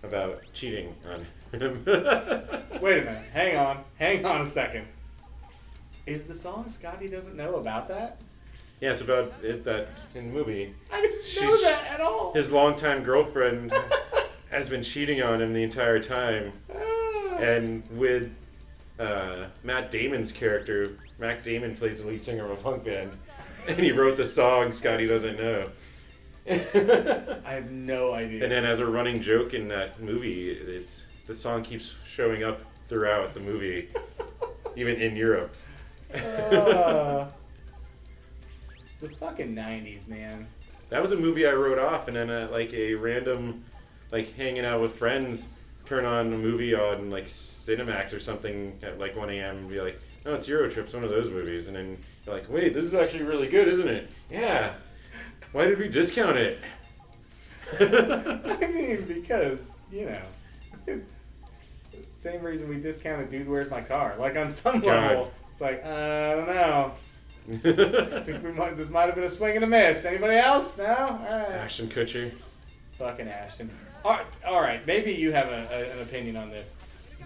about 0.03 0.43
cheating 0.55 0.95
on 1.13 1.21
him. 1.61 1.85
Wait 1.87 2.99
a 2.99 3.05
minute. 3.05 3.23
Hang 3.33 3.57
on. 3.59 3.85
Hang 3.99 4.25
on 4.27 4.41
a 4.41 4.47
second. 4.49 4.87
Is 6.07 6.25
the 6.25 6.35
song 6.35 6.69
Scotty 6.69 7.07
doesn't 7.09 7.37
know 7.37 7.57
about 7.57 7.87
that? 7.89 8.21
yeah, 8.81 8.91
it's 8.91 9.03
about 9.03 9.31
it 9.45 9.63
that 9.65 9.87
in 10.17 10.29
the 10.29 10.33
movie. 10.35 10.75
I 10.93 11.01
didn't 11.03 11.41
know 11.49 11.61
that 11.63 11.87
at 11.93 12.01
all. 12.01 12.33
his 12.33 12.51
longtime 12.51 13.05
girlfriend 13.05 13.73
has 14.51 14.69
been 14.69 14.83
cheating 14.83 15.23
on 15.23 15.41
him 15.41 15.53
the 15.53 15.63
entire 15.63 16.01
time, 16.01 16.51
Ah. 16.75 17.37
and 17.37 17.85
with 17.93 18.35
uh, 18.99 19.45
Matt 19.63 19.93
Damon's 19.93 20.33
character, 20.33 20.97
Matt 21.21 21.45
Damon 21.45 21.77
plays 21.77 22.03
the 22.03 22.09
lead 22.09 22.25
singer 22.25 22.45
of 22.45 22.51
a 22.59 22.61
punk 22.61 22.83
band, 22.85 23.13
and 23.69 23.79
he 23.79 23.93
wrote 23.93 24.17
the 24.17 24.27
song 24.27 24.73
"Scotty 24.73 25.07
Doesn't 25.07 25.39
Know." 25.39 25.69
And 26.47 27.41
I 27.45 27.55
have 27.55 27.71
no 27.71 28.13
idea. 28.13 28.43
And 28.43 28.53
then, 28.53 28.65
as 28.65 28.81
a 28.81 28.87
running 28.87 29.21
joke 29.21 29.55
in 29.55 29.69
that 29.69 30.01
movie, 30.01 30.51
it's 30.51 31.07
the 31.27 31.35
song 31.35 31.63
keeps 31.63 31.95
showing 32.07 32.43
up 32.43 32.61
throughout 32.87 33.35
the 33.35 33.41
movie, 33.41 33.89
even 34.77 34.97
in 34.97 35.17
Europe. 35.17 35.55
Uh, 36.15 36.19
the 39.01 39.09
fucking 39.09 39.55
nineties, 39.55 40.07
man. 40.09 40.47
That 40.91 41.01
was 41.01 41.13
a 41.13 41.17
movie 41.17 41.47
I 41.47 41.53
wrote 41.53 41.79
off, 41.79 42.09
and 42.09 42.17
then 42.17 42.29
uh, 42.29 42.49
like 42.51 42.73
a 42.75 42.95
random, 42.95 43.65
like 44.11 44.35
hanging 44.37 44.65
out 44.65 44.81
with 44.81 44.95
friends, 44.95 45.49
turn 45.87 46.05
on 46.05 46.33
a 46.33 46.37
movie 46.37 46.75
on 46.75 47.11
like 47.11 47.27
Cinemax 47.27 48.15
or 48.15 48.21
something 48.21 48.79
at 48.83 48.99
like 48.99 49.17
1 49.17 49.31
a.m. 49.31 49.57
and 49.59 49.71
be 49.71 49.81
like, 49.81 50.01
"No, 50.27 50.35
it's 50.35 50.49
Eurotrip's 50.49 50.93
one 50.93 51.05
of 51.05 51.11
those 51.11 51.31
movies," 51.31 51.69
and 51.69 51.77
then 51.77 51.97
you're 52.27 52.35
like, 52.35 52.51
"Wait, 52.51 52.75
this 52.75 52.85
is 52.85 52.95
actually 52.95 53.23
really 53.23 53.49
good, 53.49 53.69
isn't 53.69 53.89
it?" 53.89 54.11
Yeah. 54.31 54.75
Why 55.53 55.67
did 55.67 55.79
we 55.79 55.89
discount 55.89 56.37
it? 56.37 56.59
I 57.81 58.67
mean, 58.67 59.05
because 59.07 59.79
you 59.91 60.07
know, 60.07 60.23
same 62.17 62.43
reason 62.43 62.69
we 62.69 62.81
discounted 62.81 63.31
"Dude, 63.31 63.49
Where's 63.49 63.71
My 63.71 63.81
Car?" 63.81 64.15
Like 64.19 64.37
on 64.37 64.51
some 64.51 64.81
God. 64.81 64.87
level, 64.87 65.33
it's 65.51 65.61
like 65.61 65.83
uh, 65.85 65.89
I 65.89 66.35
don't 66.35 66.47
know. 66.47 66.93
I 67.51 68.21
think 68.25 68.45
we 68.45 68.53
might. 68.53 68.77
This 68.77 68.91
might 68.91 69.07
have 69.07 69.15
been 69.15 69.25
a 69.25 69.31
swing 69.31 69.57
and 69.57 69.65
a 69.65 69.69
miss. 69.69 70.05
Anybody 70.05 70.37
else? 70.37 70.77
No. 70.79 70.85
All 70.85 71.19
right. 71.29 71.51
Ashton 71.51 71.89
Kutcher. 71.89 72.33
Fucking 72.99 73.29
Ashton. 73.29 73.71
All 74.05 74.13
right, 74.13 74.27
all 74.47 74.61
right, 74.61 74.85
maybe 74.85 75.13
you 75.13 75.31
have 75.31 75.49
a, 75.49 75.69
a, 75.71 75.93
an 75.93 76.03
opinion 76.03 76.37
on 76.37 76.51
this. 76.51 76.77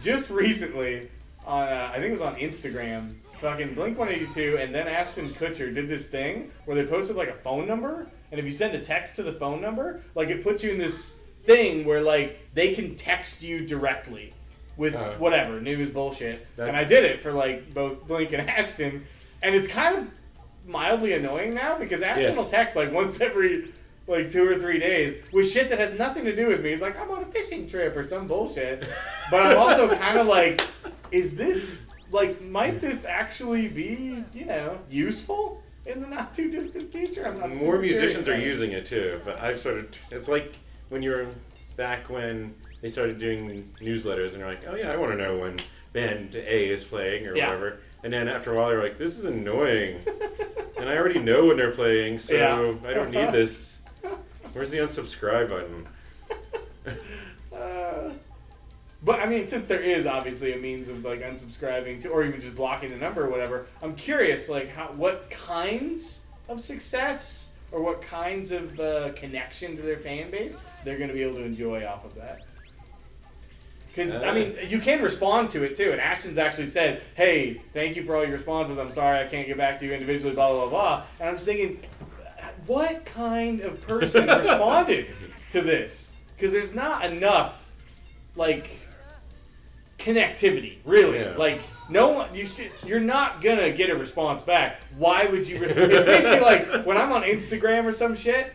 Just 0.02 0.28
recently, 0.28 1.08
on 1.46 1.68
uh, 1.68 1.90
I 1.90 1.94
think 1.94 2.08
it 2.08 2.10
was 2.10 2.20
on 2.20 2.34
Instagram, 2.36 3.14
fucking 3.40 3.74
Blink 3.74 3.98
182 3.98 4.58
and 4.58 4.74
then 4.74 4.88
Ashton 4.88 5.28
Kutcher 5.30 5.72
did 5.72 5.88
this 5.88 6.08
thing 6.08 6.50
where 6.64 6.76
they 6.76 6.88
posted 6.88 7.16
like 7.16 7.28
a 7.28 7.34
phone 7.34 7.66
number, 7.66 8.06
and 8.30 8.38
if 8.38 8.44
you 8.46 8.52
send 8.52 8.74
a 8.74 8.80
text 8.80 9.16
to 9.16 9.22
the 9.22 9.32
phone 9.32 9.60
number, 9.60 10.02
like 10.14 10.28
it 10.28 10.42
puts 10.42 10.62
you 10.64 10.70
in 10.72 10.78
this 10.78 11.18
thing 11.44 11.84
where 11.84 12.00
like 12.02 12.40
they 12.54 12.74
can 12.74 12.94
text 12.96 13.42
you 13.42 13.66
directly 13.66 14.32
with 14.76 14.94
Uh. 14.94 15.12
whatever 15.14 15.60
news 15.60 15.88
bullshit. 15.90 16.46
That- 16.56 16.68
and 16.68 16.76
I 16.76 16.84
did 16.84 17.04
it 17.04 17.20
for 17.22 17.32
like 17.32 17.72
both 17.72 18.06
Blink 18.06 18.32
and 18.32 18.48
Ashton, 18.50 19.06
and 19.42 19.54
it's 19.54 19.68
kind 19.68 19.96
of 19.96 20.04
mildly 20.66 21.12
annoying 21.12 21.54
now 21.54 21.78
because 21.78 22.02
Ashton 22.02 22.24
Yes. 22.28 22.36
will 22.36 22.44
text 22.46 22.74
like 22.76 22.92
once 22.92 23.20
every 23.20 23.68
like 24.08 24.30
two 24.30 24.48
or 24.48 24.54
three 24.56 24.78
days 24.78 25.14
with 25.32 25.50
shit 25.50 25.68
that 25.68 25.78
has 25.80 25.98
nothing 25.98 26.24
to 26.24 26.34
do 26.34 26.46
with 26.46 26.60
me. 26.62 26.70
He's 26.70 26.80
like, 26.80 26.96
I'm 27.00 27.10
on 27.10 27.22
a 27.22 27.26
fishing 27.26 27.66
trip 27.66 27.96
or 27.96 28.04
some 28.06 28.26
bullshit. 28.28 28.84
But 29.32 29.42
I'm 29.42 29.58
also 29.58 29.92
kind 29.96 30.16
of 30.18 30.28
like, 30.28 30.60
is 31.10 31.36
this 31.36 31.88
like 32.10 32.40
might 32.42 32.80
this 32.80 33.04
actually 33.04 33.68
be 33.68 34.22
you 34.34 34.44
know 34.44 34.78
useful 34.90 35.62
in 35.86 36.00
the 36.00 36.06
not 36.06 36.34
too 36.34 36.50
distant 36.50 36.92
future? 36.92 37.26
I'm 37.26 37.38
not 37.38 37.56
More 37.56 37.78
musicians 37.78 38.28
are 38.28 38.38
using 38.38 38.72
it 38.72 38.86
too, 38.86 39.20
but 39.24 39.40
I've 39.40 39.58
started. 39.58 39.96
It's 40.10 40.28
like 40.28 40.56
when 40.88 41.02
you 41.02 41.10
were 41.10 41.26
back 41.76 42.08
when 42.08 42.54
they 42.80 42.88
started 42.88 43.18
doing 43.18 43.72
newsletters, 43.80 44.30
and 44.30 44.38
you're 44.38 44.48
like, 44.48 44.66
oh 44.68 44.74
yeah, 44.74 44.92
I 44.92 44.96
want 44.96 45.12
to 45.12 45.18
know 45.18 45.38
when 45.38 45.56
band 45.92 46.34
A 46.34 46.68
is 46.68 46.84
playing 46.84 47.26
or 47.26 47.36
Yeah. 47.36 47.48
whatever. 47.48 47.78
And 48.04 48.12
then 48.12 48.28
after 48.28 48.52
a 48.52 48.56
while, 48.56 48.70
you're 48.70 48.82
like, 48.82 48.98
this 48.98 49.18
is 49.18 49.24
annoying, 49.24 50.00
and 50.78 50.88
I 50.88 50.96
already 50.96 51.18
know 51.18 51.46
when 51.46 51.56
they're 51.56 51.72
playing, 51.72 52.18
so 52.18 52.34
Yeah. 52.34 52.88
I 52.88 52.94
don't 52.94 53.10
need 53.10 53.30
this. 53.30 53.82
Where's 54.52 54.70
the 54.70 54.78
unsubscribe 54.78 55.48
button? 55.48 55.86
Uh, 57.52 58.12
but 59.02 59.20
I 59.20 59.26
mean, 59.26 59.46
since 59.46 59.68
there 59.68 59.80
is 59.80 60.06
obviously 60.06 60.52
a 60.52 60.56
means 60.56 60.88
of 60.88 61.04
like 61.04 61.20
unsubscribing 61.20 62.00
to, 62.02 62.08
or 62.08 62.24
even 62.24 62.40
just 62.40 62.54
blocking 62.56 62.90
the 62.90 62.96
number 62.96 63.24
or 63.24 63.30
whatever, 63.30 63.66
I'm 63.82 63.94
curious, 63.94 64.48
like, 64.48 64.68
how 64.68 64.86
what 64.88 65.28
kinds 65.30 66.20
of 66.48 66.60
success 66.60 67.54
or 67.72 67.82
what 67.82 68.00
kinds 68.00 68.52
of 68.52 68.78
uh, 68.80 69.12
connection 69.14 69.76
to 69.76 69.82
their 69.82 69.96
fan 69.98 70.30
base 70.30 70.56
they're 70.84 70.96
going 70.96 71.08
to 71.08 71.14
be 71.14 71.22
able 71.22 71.34
to 71.34 71.42
enjoy 71.44 71.84
off 71.84 72.04
of 72.04 72.14
that. 72.14 72.42
Because 73.88 74.22
I 74.22 74.28
Uh. 74.28 74.34
mean, 74.34 74.56
you 74.68 74.78
can 74.78 75.02
respond 75.02 75.50
to 75.50 75.64
it 75.64 75.74
too. 75.74 75.90
And 75.92 76.00
Ashton's 76.00 76.38
actually 76.38 76.66
said, 76.68 77.02
"Hey, 77.14 77.60
thank 77.72 77.96
you 77.96 78.04
for 78.04 78.14
all 78.16 78.22
your 78.22 78.32
responses. 78.32 78.78
I'm 78.78 78.90
sorry 78.90 79.18
I 79.20 79.26
can't 79.26 79.46
get 79.46 79.56
back 79.56 79.78
to 79.80 79.86
you 79.86 79.92
individually." 79.92 80.34
Blah 80.34 80.48
blah 80.50 80.60
blah. 80.60 80.70
blah. 80.70 81.02
And 81.20 81.28
I'm 81.30 81.34
just 81.34 81.46
thinking, 81.46 81.80
what 82.66 83.04
kind 83.04 83.60
of 83.62 83.80
person 83.80 84.26
responded 84.38 85.06
to 85.50 85.62
this? 85.62 86.12
Because 86.36 86.52
there's 86.52 86.74
not 86.74 87.04
enough, 87.10 87.72
like, 88.36 88.78
connectivity. 89.98 90.76
Really, 90.84 91.20
Yeah. 91.20 91.34
like. 91.36 91.60
No 91.88 92.08
one, 92.08 92.34
you 92.34 92.46
should, 92.46 92.72
you're 92.84 92.98
not 92.98 93.40
gonna 93.40 93.70
get 93.70 93.90
a 93.90 93.94
response 93.96 94.42
back. 94.42 94.80
Why 94.98 95.26
would 95.26 95.46
you? 95.46 95.60
Re- 95.60 95.66
it's 95.68 96.04
basically 96.04 96.40
like 96.40 96.84
when 96.84 96.96
I'm 96.96 97.12
on 97.12 97.22
Instagram 97.22 97.84
or 97.84 97.92
some 97.92 98.16
shit. 98.16 98.52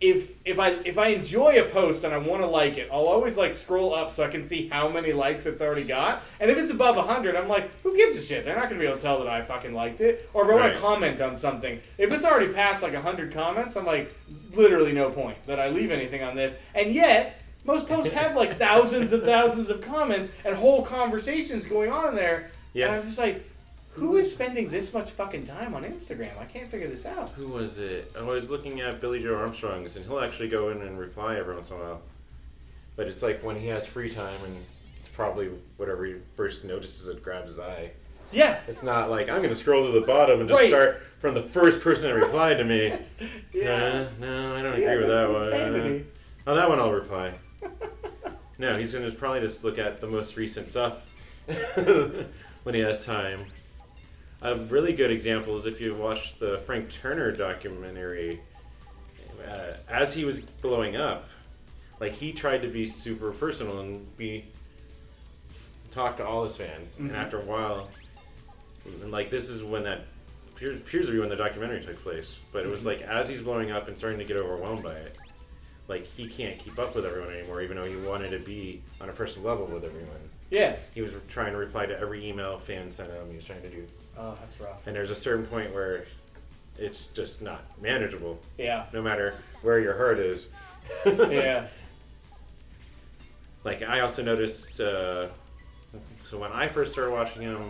If 0.00 0.30
if 0.46 0.58
I 0.60 0.70
if 0.86 0.96
I 0.96 1.08
enjoy 1.08 1.60
a 1.60 1.68
post 1.68 2.04
and 2.04 2.14
I 2.14 2.18
want 2.18 2.42
to 2.42 2.46
like 2.46 2.78
it, 2.78 2.88
I'll 2.92 3.06
always 3.06 3.36
like 3.36 3.54
scroll 3.56 3.92
up 3.92 4.12
so 4.12 4.24
I 4.24 4.28
can 4.28 4.44
see 4.44 4.68
how 4.68 4.88
many 4.88 5.12
likes 5.12 5.44
it's 5.46 5.60
already 5.60 5.82
got. 5.84 6.22
And 6.38 6.48
if 6.50 6.56
it's 6.58 6.70
above 6.70 6.96
hundred, 6.96 7.34
I'm 7.36 7.48
like, 7.48 7.68
who 7.82 7.94
gives 7.96 8.16
a 8.16 8.22
shit? 8.22 8.44
They're 8.44 8.54
not 8.56 8.68
gonna 8.68 8.80
be 8.80 8.86
able 8.86 8.96
to 8.96 9.02
tell 9.02 9.18
that 9.18 9.28
I 9.28 9.42
fucking 9.42 9.74
liked 9.74 10.00
it. 10.00 10.30
Or 10.32 10.44
if 10.44 10.50
I 10.50 10.54
want 10.54 10.72
to 10.72 10.78
comment 10.80 11.20
on 11.20 11.36
something, 11.36 11.80
if 11.98 12.12
it's 12.12 12.24
already 12.24 12.52
past 12.52 12.82
like 12.84 12.94
hundred 12.94 13.32
comments, 13.34 13.76
I'm 13.76 13.84
like, 13.84 14.14
literally 14.54 14.92
no 14.92 15.10
point 15.10 15.36
that 15.46 15.58
I 15.58 15.68
leave 15.70 15.90
anything 15.90 16.22
on 16.22 16.34
this. 16.36 16.56
And 16.74 16.94
yet, 16.94 17.39
most 17.64 17.86
posts 17.88 18.12
have 18.12 18.34
like 18.36 18.58
thousands 18.58 19.12
and 19.12 19.22
thousands 19.22 19.68
of 19.70 19.80
comments 19.82 20.32
and 20.44 20.54
whole 20.56 20.82
conversations 20.84 21.64
going 21.64 21.90
on 21.92 22.08
in 22.08 22.14
there. 22.16 22.50
Yeah. 22.72 22.86
And 22.86 22.96
I'm 22.96 23.02
just 23.02 23.18
like, 23.18 23.44
who 23.92 24.16
is 24.16 24.32
spending 24.32 24.70
this 24.70 24.94
much 24.94 25.10
fucking 25.10 25.44
time 25.44 25.74
on 25.74 25.82
Instagram? 25.84 26.30
I 26.40 26.44
can't 26.44 26.68
figure 26.68 26.86
this 26.88 27.04
out. 27.04 27.30
Who 27.30 27.48
was 27.48 27.78
it? 27.78 28.10
I 28.18 28.22
was 28.22 28.50
looking 28.50 28.80
at 28.80 29.00
Billie 29.00 29.20
Joe 29.22 29.34
Armstrong's, 29.36 29.96
and 29.96 30.06
he'll 30.06 30.20
actually 30.20 30.48
go 30.48 30.70
in 30.70 30.80
and 30.82 30.98
reply 30.98 31.36
every 31.36 31.54
once 31.54 31.70
in 31.70 31.76
a 31.76 31.80
while. 31.80 32.00
But 32.96 33.08
it's 33.08 33.22
like 33.22 33.42
when 33.42 33.56
he 33.56 33.66
has 33.66 33.86
free 33.86 34.08
time, 34.08 34.38
and 34.44 34.56
it's 34.96 35.08
probably 35.08 35.50
whatever 35.76 36.04
he 36.06 36.14
first 36.36 36.64
notices 36.64 37.06
that 37.06 37.22
grabs 37.22 37.48
his 37.48 37.58
eye. 37.58 37.90
Yeah. 38.32 38.60
It's 38.68 38.82
not 38.84 39.10
like 39.10 39.28
I'm 39.28 39.38
going 39.38 39.48
to 39.50 39.56
scroll 39.56 39.86
to 39.86 39.92
the 39.92 40.06
bottom 40.06 40.38
and 40.40 40.48
just 40.48 40.60
Right. 40.60 40.70
start 40.70 41.02
from 41.18 41.34
the 41.34 41.42
first 41.42 41.80
person 41.80 42.08
that 42.10 42.14
replied 42.16 42.58
to 42.58 42.64
me. 42.64 42.96
Yeah. 43.52 44.06
Nah, 44.20 44.26
no, 44.26 44.54
I 44.56 44.62
don't 44.62 44.80
Yeah, 44.80 44.92
agree 44.92 45.06
with 45.08 45.14
that 45.16 45.30
one. 45.30 45.42
insanity. 45.52 46.06
Oh, 46.46 46.54
that 46.54 46.68
one 46.68 46.78
I'll 46.78 46.92
reply. 46.92 47.32
No, 48.58 48.78
he's 48.78 48.92
going 48.94 49.10
to 49.10 49.16
probably 49.16 49.40
just 49.40 49.64
look 49.64 49.78
at 49.78 50.00
the 50.00 50.06
most 50.06 50.36
recent 50.36 50.68
stuff 50.68 51.06
when 52.62 52.74
he 52.74 52.80
has 52.80 53.04
time. 53.04 53.44
A 54.42 54.56
really 54.56 54.92
good 54.92 55.10
example 55.10 55.56
is 55.56 55.66
if 55.66 55.80
you 55.80 55.94
watch 55.94 56.38
the 56.38 56.58
Frank 56.58 56.90
Turner 56.90 57.32
documentary. 57.32 58.40
Uh, 59.46 59.76
as 59.88 60.12
he 60.14 60.24
was 60.24 60.40
blowing 60.40 60.96
up, 60.96 61.28
like 61.98 62.12
he 62.12 62.32
tried 62.32 62.62
to 62.62 62.68
be 62.68 62.86
super 62.86 63.32
personal 63.32 63.80
and 63.80 64.16
be 64.16 64.44
talk 65.90 66.16
to 66.18 66.24
all 66.26 66.44
his 66.44 66.56
fans. 66.56 66.96
Mhm. 66.96 67.08
And 67.08 67.16
after 67.16 67.38
a 67.38 67.44
while, 67.44 67.90
and 68.84 69.10
like 69.10 69.30
this 69.30 69.48
is 69.48 69.62
when 69.62 69.82
that 69.84 70.02
peer, 70.56 70.74
peer 70.74 71.00
review 71.00 71.20
when 71.20 71.28
the 71.28 71.36
documentary 71.36 71.82
took 71.82 72.02
place. 72.02 72.36
But 72.52 72.64
it 72.64 72.68
was 72.68 72.86
like 72.86 73.02
as 73.02 73.28
he's 73.28 73.40
blowing 73.40 73.70
up 73.70 73.88
and 73.88 73.96
starting 73.98 74.18
to 74.18 74.24
get 74.24 74.36
overwhelmed 74.36 74.82
by 74.82 74.92
it, 74.94 75.18
like 75.90 76.06
he 76.14 76.26
can't 76.26 76.56
keep 76.58 76.78
up 76.78 76.94
with 76.94 77.04
everyone 77.04 77.30
anymore, 77.34 77.60
even 77.60 77.76
though 77.76 77.84
he 77.84 77.96
wanted 77.96 78.30
to 78.30 78.38
be 78.38 78.80
on 79.00 79.08
a 79.08 79.12
personal 79.12 79.48
level 79.48 79.66
with 79.66 79.84
everyone. 79.84 80.16
Yeah. 80.48 80.76
He 80.94 81.02
was 81.02 81.12
trying 81.28 81.50
to 81.52 81.58
reply 81.58 81.84
to 81.86 81.98
every 81.98 82.26
email 82.26 82.58
fans 82.60 82.94
sent 82.94 83.10
him. 83.10 83.28
He 83.28 83.36
was 83.36 83.44
trying 83.44 83.62
to 83.62 83.68
do, 83.68 83.84
Oh, 84.16 84.36
that's 84.40 84.60
rough. 84.60 84.86
and 84.86 84.94
there's 84.94 85.10
a 85.10 85.14
certain 85.16 85.44
point 85.44 85.74
where 85.74 86.06
it's 86.78 87.08
just 87.08 87.42
not 87.42 87.62
manageable, 87.82 88.38
Yeah. 88.56 88.86
no 88.92 89.02
matter 89.02 89.34
where 89.62 89.80
your 89.80 89.96
heart 89.96 90.18
is. 90.20 90.48
Yeah. 91.04 91.66
Like 93.64 93.82
I 93.82 94.00
also 94.00 94.22
noticed, 94.22 94.80
uh, 94.80 95.26
so 96.24 96.38
when 96.38 96.50
I 96.52 96.66
first 96.68 96.92
started 96.92 97.10
watching 97.12 97.42
him, 97.42 97.68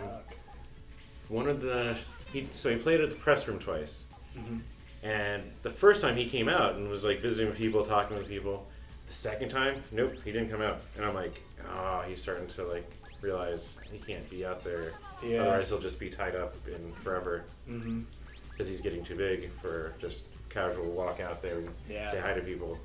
one 1.27 1.47
of 1.49 1.59
the 1.61 1.97
he 2.31 2.47
so 2.51 2.69
he 2.69 2.77
played 2.77 3.01
at 3.01 3.09
the 3.09 3.15
press 3.15 3.47
room 3.47 3.59
twice, 3.59 4.05
Mhm. 4.37 4.61
And 5.03 5.43
the 5.63 5.69
first 5.69 6.01
time 6.01 6.15
he 6.15 6.25
came 6.25 6.47
out 6.49 6.75
and 6.75 6.89
was 6.89 7.03
like 7.03 7.19
visiting 7.21 7.49
with 7.49 7.57
people, 7.57 7.83
talking 7.85 8.17
with 8.17 8.27
people. 8.27 8.67
The 9.07 9.13
second 9.13 9.49
time, 9.49 9.81
nope, 9.91 10.13
he 10.23 10.31
didn't 10.31 10.49
come 10.49 10.61
out, 10.61 10.81
and 10.95 11.03
I'm 11.05 11.13
like, 11.15 11.41
oh, 11.73 12.03
he's 12.07 12.21
starting 12.21 12.47
to 12.49 12.63
like 12.65 12.89
realize 13.21 13.75
he 13.91 13.97
can't 13.97 14.27
be 14.29 14.45
out 14.45 14.63
there. 14.63 14.93
Yeah. 15.23 15.41
Otherwise, 15.41 15.69
he'll 15.69 15.79
just 15.79 15.99
be 15.99 16.09
tied 16.09 16.35
up 16.35 16.55
in 16.67 16.91
forever 17.03 17.43
Mm-hmm. 17.69 18.01
because 18.51 18.67
he's 18.67 18.81
getting 18.81 19.03
too 19.03 19.15
big 19.15 19.49
for 19.61 19.93
just 19.99 20.25
casual 20.49 20.89
walk 20.91 21.19
out 21.19 21.41
there 21.41 21.57
and 21.59 21.69
Yeah. 21.89 22.09
say 22.09 22.19
hi 22.19 22.33
to 22.33 22.41
people, 22.41 22.77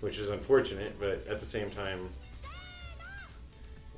which 0.00 0.18
is 0.18 0.30
unfortunate. 0.30 0.98
But 0.98 1.26
at 1.28 1.38
the 1.38 1.46
same 1.46 1.70
time, 1.70 2.08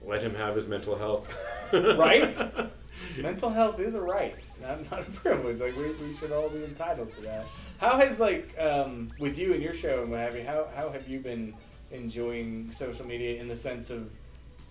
let 0.05 0.23
him 0.23 0.35
have 0.35 0.55
his 0.55 0.69
mental 0.69 0.97
health. 0.97 1.35
Right? 1.73 2.35
Mental 3.19 3.51
health 3.51 3.81
is 3.81 3.95
a 3.95 4.01
right, 4.01 4.37
not, 4.61 4.91
not 4.91 5.01
a 5.01 5.11
privilege. 5.11 5.61
Like 5.61 5.77
we, 5.77 5.91
we 5.93 6.15
should 6.15 6.33
all 6.33 6.49
be 6.49 6.65
entitled 6.65 7.15
to 7.17 7.21
that. 7.23 7.47
How 7.79 7.99
has 7.99 8.19
like 8.21 8.55
um, 8.59 9.11
with 9.19 9.39
you 9.39 9.55
and 9.55 9.63
your 9.63 9.75
show 9.75 10.03
and 10.03 10.11
what 10.11 10.21
have 10.21 10.37
you? 10.37 10.45
How 10.45 10.69
how 10.75 10.91
have 10.91 11.09
you 11.09 11.21
been 11.21 11.55
enjoying 11.91 12.71
social 12.71 13.07
media 13.07 13.41
in 13.41 13.49
the 13.49 13.57
sense 13.57 13.91
of 13.91 14.11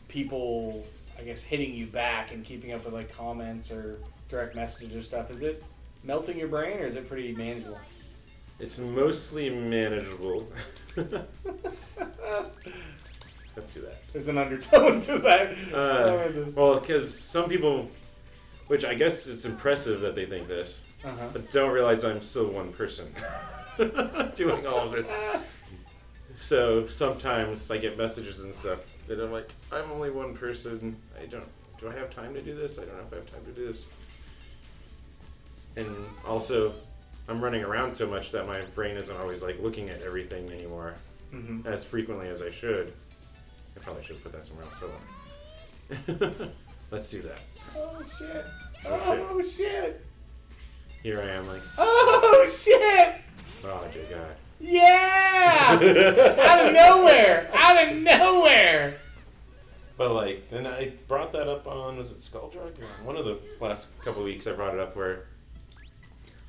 people, 0.08 0.86
I 1.20 1.24
guess, 1.24 1.44
hitting 1.44 1.74
you 1.74 1.88
back 1.88 2.32
and 2.32 2.44
keeping 2.44 2.74
up 2.74 2.86
with 2.86 2.94
like 2.94 3.16
comments 3.16 3.72
or 3.72 4.00
direct 4.30 4.56
messages 4.56 4.96
or 4.96 5.02
stuff? 5.02 5.32
Is 5.32 5.42
it 5.42 5.64
melting 6.04 6.38
your 6.38 6.48
brain 6.48 6.80
or 6.80 6.86
is 6.86 6.96
it 6.96 7.08
pretty 7.08 7.34
manageable? 7.34 7.80
It's 8.60 8.80
mostly 8.80 9.50
manageable. 9.52 10.48
Let's 13.56 13.74
do 13.74 13.82
that. 13.82 14.02
There's 14.12 14.28
an 14.28 14.38
undertone 14.38 15.00
to 15.02 15.20
that. 15.20 15.74
Uh, 15.74 16.52
well, 16.56 16.80
because 16.80 17.20
some 17.20 17.50
people, 17.50 17.90
which 18.68 18.86
I 18.86 18.94
guess 18.94 19.28
it's 19.28 19.46
impressive 19.46 20.02
that 20.02 20.16
they 20.16 20.26
think 20.26 20.48
this, 20.48 20.84
uh-huh. 21.04 21.30
but 21.34 21.52
don't 21.52 21.72
realize 21.72 22.04
I'm 22.04 22.22
still 22.22 22.48
one 22.48 22.72
person 22.74 23.14
doing 24.36 24.68
all 24.68 24.80
of 24.80 24.92
this. 24.92 25.12
So 26.38 26.86
sometimes 26.88 27.70
I 27.72 27.78
get 27.78 27.98
messages 27.98 28.44
and 28.44 28.54
stuff 28.54 28.80
that 29.08 29.20
I'm 29.20 29.32
like, 29.32 29.50
I'm 29.72 29.92
only 29.92 30.12
one 30.12 30.36
person. 30.36 30.96
I 31.22 31.26
don't. 31.26 31.46
Do 31.80 31.90
I 31.90 31.94
have 31.94 32.10
time 32.10 32.34
to 32.34 32.42
do 32.42 32.56
this? 32.56 32.80
I 32.80 32.86
don't 32.86 32.96
know 32.96 33.04
if 33.04 33.14
I 33.14 33.16
have 33.18 33.32
time 33.32 33.46
to 33.46 33.52
do 33.52 33.66
this. 33.66 33.90
And 35.76 35.96
also, 36.28 36.74
I'm 37.28 37.40
running 37.44 37.64
around 37.64 37.92
so 37.92 38.08
much 38.08 38.32
that 38.32 38.48
my 38.48 38.60
brain 38.74 38.98
isn't 38.98 39.16
always 39.18 39.44
like 39.44 39.60
looking 39.62 39.90
at 39.90 40.02
everything 40.02 40.50
anymore 40.52 40.96
hmm 41.32 41.60
as 41.66 41.84
frequently 41.84 42.30
as 42.30 42.42
I 42.42 42.50
should. 42.50 42.94
I 43.76 43.80
probably 43.80 44.04
should 44.04 44.22
put 44.24 44.32
that 44.32 44.46
somewhere 44.46 44.66
else. 44.66 46.42
Let's 46.92 47.10
do 47.10 47.22
that. 47.22 47.40
Oh 47.76 48.02
shit! 48.18 48.46
Oh, 48.86 49.28
Oh 49.32 49.42
shit! 49.42 50.04
Here 51.04 51.22
I 51.22 51.28
am, 51.30 51.48
like, 51.48 51.62
Oh 51.78 52.46
shit! 52.50 53.16
oh 53.64 53.86
dear 53.94 54.04
God. 54.10 54.36
Yeah! 54.60 55.78
Out 56.40 56.66
of 56.66 56.74
nowhere! 56.74 57.50
Out 57.54 57.88
of 57.88 57.96
nowhere! 57.98 58.96
But 59.98 60.12
like, 60.14 60.48
and 60.52 60.68
I 60.68 60.94
brought 61.08 61.34
that 61.34 61.48
up 61.48 61.68
on 61.68 61.98
was 61.98 62.12
it 62.12 62.22
Skull 62.22 62.50
Drug 62.50 62.74
or 62.80 62.86
one 63.06 63.18
of 63.18 63.26
the 63.26 63.40
last 63.60 63.90
couple 64.04 64.24
weeks 64.24 64.46
I 64.48 64.54
brought 64.54 64.74
it 64.74 64.80
up 64.80 64.96
where 64.96 65.26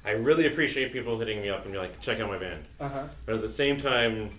I 0.05 0.11
really 0.13 0.47
appreciate 0.47 0.93
people 0.93 1.19
hitting 1.19 1.41
me 1.43 1.49
up 1.49 1.65
and 1.65 1.73
be 1.73 1.79
like, 1.79 2.01
check 2.01 2.21
out 2.21 2.29
my 2.29 2.39
band. 2.39 2.65
Uh 2.79 2.89
huh. 2.89 3.05
But 3.27 3.35
at 3.37 3.41
the 3.41 3.49
same 3.49 3.81
time, 3.81 4.31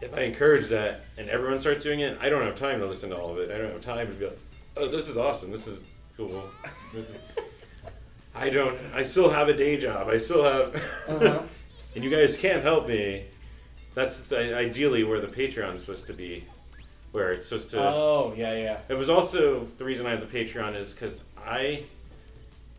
if 0.00 0.14
I 0.14 0.20
encourage 0.20 0.68
that 0.68 1.04
and 1.18 1.28
everyone 1.28 1.58
starts 1.60 1.82
doing 1.82 2.00
it, 2.00 2.16
I 2.20 2.28
don't 2.28 2.44
have 2.46 2.56
time 2.58 2.80
to 2.80 2.86
listen 2.86 3.10
to 3.10 3.16
all 3.16 3.32
of 3.32 3.38
it. 3.38 3.50
I 3.50 3.58
don't 3.58 3.72
have 3.72 3.80
time 3.80 4.06
to 4.06 4.12
be 4.14 4.26
like, 4.26 4.38
oh, 4.80 4.88
this 4.88 5.08
is 5.08 5.16
awesome. 5.16 5.50
This 5.50 5.66
is 5.66 5.84
cool. 6.16 6.44
This 6.92 7.10
is. 7.10 7.20
I 8.34 8.48
don't. 8.50 8.78
I 8.94 9.02
still 9.02 9.30
have 9.30 9.48
a 9.48 9.54
day 9.54 9.76
job. 9.76 10.08
I 10.08 10.18
still 10.18 10.44
have. 10.44 10.74
Uh 11.08 11.18
huh. 11.18 11.42
and 11.94 12.04
you 12.04 12.10
guys 12.10 12.36
can't 12.36 12.62
help 12.62 12.88
me. 12.88 13.24
That's 13.94 14.20
the, 14.28 14.56
ideally 14.56 15.02
where 15.04 15.20
the 15.20 15.26
Patreon 15.26 15.74
is 15.74 15.80
supposed 15.82 16.06
to 16.06 16.12
be, 16.12 16.44
where 17.12 17.32
it's 17.32 17.46
supposed 17.46 17.70
to. 17.70 17.82
Oh 17.82 18.32
yeah, 18.36 18.54
yeah. 18.54 18.78
It 18.88 18.94
was 18.94 19.10
also 19.10 19.64
the 19.64 19.84
reason 19.84 20.06
I 20.06 20.10
have 20.10 20.20
the 20.20 20.38
Patreon 20.38 20.76
is 20.76 20.92
because 20.94 21.24
I 21.44 21.82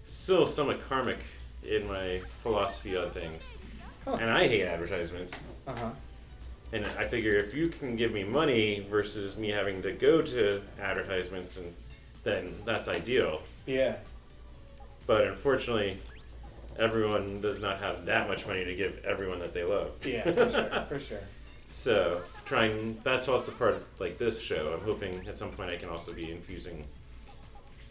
still 0.06 0.46
somewhat 0.46 0.88
karmic 0.88 1.20
in 1.68 1.88
my 1.88 2.22
philosophy 2.42 2.98
on 2.98 3.12
things, 3.12 3.50
Huh. 4.06 4.18
and 4.20 4.30
I 4.30 4.48
hate 4.48 4.64
advertisements. 4.64 5.34
Uh 5.68 5.74
huh. 5.76 5.90
And 6.74 6.86
I 6.98 7.06
figure 7.06 7.34
if 7.34 7.54
you 7.54 7.68
can 7.68 7.98
give 7.98 8.14
me 8.14 8.24
money 8.24 8.86
versus 8.90 9.36
me 9.36 9.50
having 9.50 9.82
to 9.82 9.92
go 9.92 10.22
to 10.22 10.62
advertisements, 10.82 11.58
and 11.58 11.74
then 12.24 12.54
that's 12.66 12.88
ideal. 12.88 13.42
Yeah. 13.66 13.96
But 15.08 15.26
unfortunately, 15.28 15.98
everyone 16.78 17.42
does 17.42 17.62
not 17.62 17.80
have 17.80 18.06
that 18.06 18.28
much 18.28 18.46
money 18.46 18.64
to 18.66 18.76
give 18.76 19.04
everyone 19.06 19.40
that 19.40 19.54
they 19.54 19.64
love. 19.64 19.94
Yeah, 20.06 20.24
for 20.24 20.50
sure, 20.50 20.86
for 20.90 21.00
sure. 21.00 21.20
So 21.68 22.22
trying 22.44 22.98
that's 23.02 23.30
also 23.30 23.54
part 23.54 23.76
of 23.76 23.88
like 23.98 24.18
this 24.18 24.42
show. 24.42 24.74
I'm 24.78 24.84
hoping 24.86 25.26
at 25.30 25.38
some 25.38 25.52
point 25.52 25.72
I 25.72 25.78
can 25.78 25.88
also 25.88 26.12
be 26.12 26.30
infusing 26.30 26.84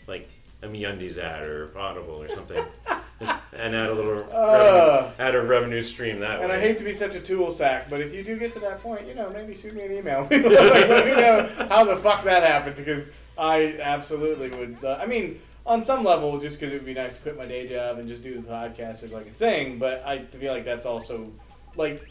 like 0.06 0.28
a 0.62 0.66
MeUndies 0.68 1.16
ad 1.16 1.46
or 1.46 1.70
Audible 1.78 2.22
or 2.22 2.28
something, 2.28 2.62
and 3.20 3.74
add 3.74 3.88
a 3.88 3.94
little 3.94 4.22
Uh. 4.30 5.10
revenue, 5.10 5.12
add 5.18 5.34
a 5.34 5.40
revenue 5.40 5.82
stream 5.82 6.20
that 6.20 6.32
And 6.32 6.40
way. 6.40 6.44
And 6.44 6.52
I 6.52 6.60
hate 6.60 6.76
to 6.76 6.84
be 6.84 6.92
such 6.92 7.14
a 7.14 7.20
tool 7.20 7.50
sack, 7.50 7.88
but 7.88 8.02
if 8.02 8.12
you 8.12 8.22
do 8.22 8.36
get 8.38 8.52
to 8.52 8.60
that 8.60 8.82
point, 8.82 9.08
you 9.08 9.14
know, 9.14 9.30
maybe 9.30 9.54
shoot 9.54 9.72
me 9.74 9.86
an 9.86 9.92
email. 9.92 10.20
like, 10.30 10.30
let 10.42 11.06
me 11.06 11.12
know 11.12 11.66
how 11.70 11.82
the 11.84 11.96
fuck 11.96 12.22
that 12.24 12.42
happened 12.42 12.76
because 12.76 13.10
I 13.40 13.78
absolutely 13.80 14.50
would. 14.50 14.84
Uh, 14.84 14.98
I 15.00 15.06
mean, 15.06 15.40
on 15.64 15.80
some 15.82 16.04
level, 16.04 16.38
just 16.38 16.60
because 16.60 16.72
it 16.74 16.76
would 16.78 16.86
be 16.86 16.94
nice 16.94 17.14
to 17.14 17.20
quit 17.20 17.36
my 17.38 17.46
day 17.46 17.66
job 17.66 17.98
and 17.98 18.06
just 18.06 18.22
do 18.22 18.34
the 18.40 18.46
podcast 18.46 19.02
as 19.02 19.12
like 19.12 19.26
a 19.26 19.30
thing, 19.30 19.78
but 19.78 20.04
I 20.04 20.18
feel 20.24 20.52
like 20.52 20.64
that's 20.64 20.84
also 20.86 21.30
like 21.76 22.06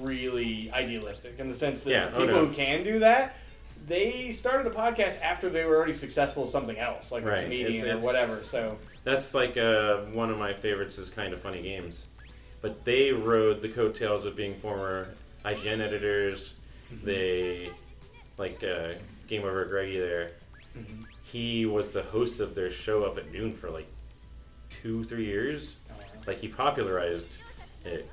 really 0.00 0.70
idealistic 0.72 1.38
in 1.38 1.48
the 1.48 1.54
sense 1.54 1.82
that 1.84 1.90
Yeah, 1.90 2.06
the 2.08 2.16
oh, 2.16 2.20
people 2.20 2.34
no. 2.42 2.46
who 2.46 2.54
can 2.54 2.82
do 2.84 2.98
that. 3.00 3.36
They 3.86 4.30
started 4.32 4.66
a 4.70 4.74
podcast 4.74 5.20
after 5.22 5.50
they 5.50 5.64
were 5.64 5.76
already 5.76 5.92
successful 5.92 6.44
at 6.44 6.48
something 6.48 6.78
else, 6.78 7.10
like 7.10 7.24
a 7.24 7.42
comedian 7.42 7.66
it's- 7.72 7.84
it's- 7.84 8.02
or 8.02 8.06
whatever. 8.06 8.36
So, 8.36 8.78
That's 9.04 9.34
like 9.34 9.56
uh, 9.56 9.98
one 10.12 10.30
of 10.30 10.38
my 10.38 10.52
favorites 10.52 10.98
is 10.98 11.10
Kinda 11.10 11.36
Funny 11.36 11.62
Games, 11.62 12.04
but 12.60 12.84
they 12.84 13.10
rode 13.12 13.60
the 13.60 13.68
coattails 13.68 14.24
of 14.24 14.36
being 14.36 14.54
former 14.54 15.08
IGN 15.44 15.80
editors. 15.80 16.52
They 17.02 17.70
like 18.38 18.62
uh, 18.62 18.94
Game 19.26 19.42
Over 19.42 19.64
Greggy 19.64 19.98
there. 19.98 20.30
Mhm. 20.76 21.04
He 21.24 21.66
was 21.66 21.92
the 21.92 22.02
host 22.02 22.40
of 22.40 22.54
their 22.54 22.70
show 22.70 23.04
up 23.04 23.18
at 23.18 23.30
noon 23.32 23.52
for 23.52 23.70
like 23.70 23.86
two, 24.70 25.04
three 25.04 25.24
years. 25.24 25.76
Like 26.26 26.38
he 26.38 26.48
popularized 26.48 27.38
it, 27.84 28.08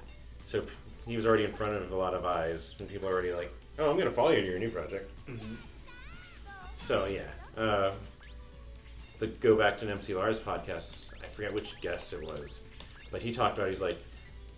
so 0.46 0.64
he 1.06 1.16
was 1.16 1.26
already 1.26 1.44
in 1.46 1.54
front 1.54 1.74
of 1.76 1.92
a 1.92 1.96
lot 1.96 2.14
of 2.14 2.26
eyes, 2.26 2.76
and 2.80 2.90
people 2.90 3.08
are 3.08 3.14
already 3.14 3.34
like, 3.34 3.52
"Oh, 3.78 3.90
I'm 3.90 3.98
gonna 3.98 4.12
follow 4.12 4.32
you 4.32 4.42
to 4.42 4.48
your 4.48 4.60
new 4.60 4.72
project." 4.72 5.12
Mhm. 5.28 5.56
So 6.78 7.06
yeah, 7.06 7.30
uh, 7.62 7.94
the 9.20 9.28
go 9.28 9.56
back 9.56 9.78
to 9.80 9.86
an 9.86 9.92
MC 9.92 10.16
Lars 10.16 10.40
podcast. 10.40 11.14
I 11.22 11.28
forget 11.28 11.54
which 11.54 11.80
guest 11.82 12.14
it 12.14 12.22
was, 12.24 12.62
but 13.12 13.22
he 13.22 13.32
talked 13.34 13.58
about 13.58 13.70
he's 13.70 13.82
like, 13.82 14.00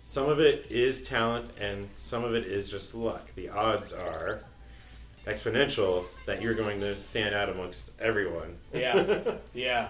some 0.06 0.28
of 0.28 0.40
it 0.40 0.66
is 0.70 1.02
talent 1.02 1.50
and 1.58 1.88
some 1.96 2.24
of 2.24 2.34
it 2.34 2.44
is 2.46 2.70
just 2.70 2.94
luck. 2.94 3.34
The 3.34 3.48
odds 3.50 3.92
are 3.92 4.42
exponential 5.26 6.04
that 6.26 6.42
you're 6.42 6.54
going 6.54 6.80
to 6.80 6.94
stand 6.96 7.34
out 7.34 7.48
amongst 7.48 7.92
everyone. 8.00 8.56
Yeah. 8.72 9.22
yeah, 9.54 9.88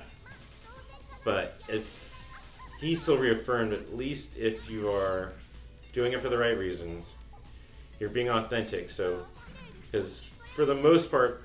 but 1.25 1.61
if 1.69 2.01
he 2.81 2.95
still 2.97 3.17
reaffirmed 3.19 3.73
at 3.73 3.97
least 3.97 4.37
if 4.37 4.69
you 4.71 4.91
are 4.91 5.33
doing 5.93 6.13
it 6.13 6.21
for 6.21 6.29
the 6.29 6.37
right 6.39 6.57
reasons, 6.59 7.17
you're 8.01 8.11
being 8.11 8.29
authentic. 8.29 8.91
So, 8.91 9.25
because 9.91 10.25
for 10.55 10.65
the 10.65 10.75
most 10.75 11.11
part, 11.11 11.43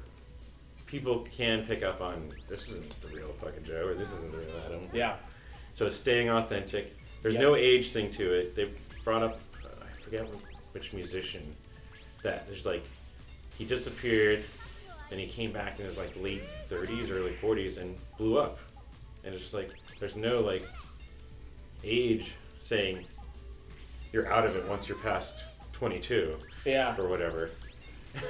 people 0.87 1.27
can 1.35 1.63
pick 1.65 1.83
up 1.83 2.01
on 2.01 2.29
this 2.49 2.69
isn't 2.69 3.01
the 3.01 3.09
real 3.09 3.27
fucking 3.41 3.63
Joe 3.63 3.87
or 3.87 3.93
this 3.93 4.11
isn't 4.13 4.31
the 4.31 4.37
real 4.37 4.61
Adam. 4.65 4.81
yeah. 4.93 5.15
So 5.73 5.87
staying 5.89 6.29
authentic. 6.29 6.95
There's 7.21 7.35
Yeah. 7.35 7.41
no 7.41 7.55
age 7.55 7.91
thing 7.91 8.09
to 8.13 8.33
it. 8.33 8.55
They 8.55 8.67
brought 9.03 9.21
up 9.21 9.39
uh, 9.63 9.67
I 9.83 10.01
forget 10.01 10.25
which 10.71 10.93
musician 10.93 11.43
that 12.23 12.47
there's 12.47 12.65
like 12.65 12.83
he 13.57 13.65
disappeared 13.65 14.43
and 15.11 15.19
he 15.19 15.27
came 15.27 15.51
back 15.51 15.79
in 15.79 15.85
his 15.85 15.97
like 15.97 16.11
late 16.21 16.43
30s, 16.69 17.11
early 17.11 17.31
40s 17.31 17.79
and 17.81 17.95
blew 18.17 18.37
up. 18.37 18.59
And 19.23 19.33
it's 19.33 19.41
just 19.41 19.53
like 19.53 19.71
there's 19.99 20.15
no 20.15 20.41
like 20.41 20.63
age 21.83 22.33
saying 22.59 23.05
you're 24.13 24.31
out 24.31 24.45
of 24.45 24.55
it 24.55 24.67
once 24.67 24.87
you're 24.87 24.97
past 24.99 25.43
22 25.73 26.35
Yeah. 26.65 26.95
or 26.97 27.07
whatever. 27.07 27.49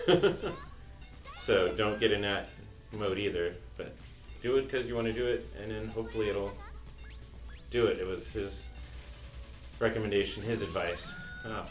so 1.38 1.70
don't 1.76 2.00
get 2.00 2.12
in 2.12 2.22
that 2.22 2.50
mode 2.94 3.18
either. 3.18 3.56
But 3.78 3.96
do 4.42 4.58
it 4.58 4.64
because 4.64 4.88
you 4.88 4.96
want 4.96 5.08
to 5.08 5.14
do 5.14 5.26
it, 5.26 5.48
and 5.62 5.72
then 5.72 5.88
hopefully 5.88 6.30
it'll 6.30 6.52
do 7.72 7.88
it. 7.88 8.00
It 8.00 8.06
was 8.08 8.30
his 8.32 8.66
recommendation, 9.80 10.44
his 10.44 10.62
advice. 10.62 11.14
Oh. 11.46 11.66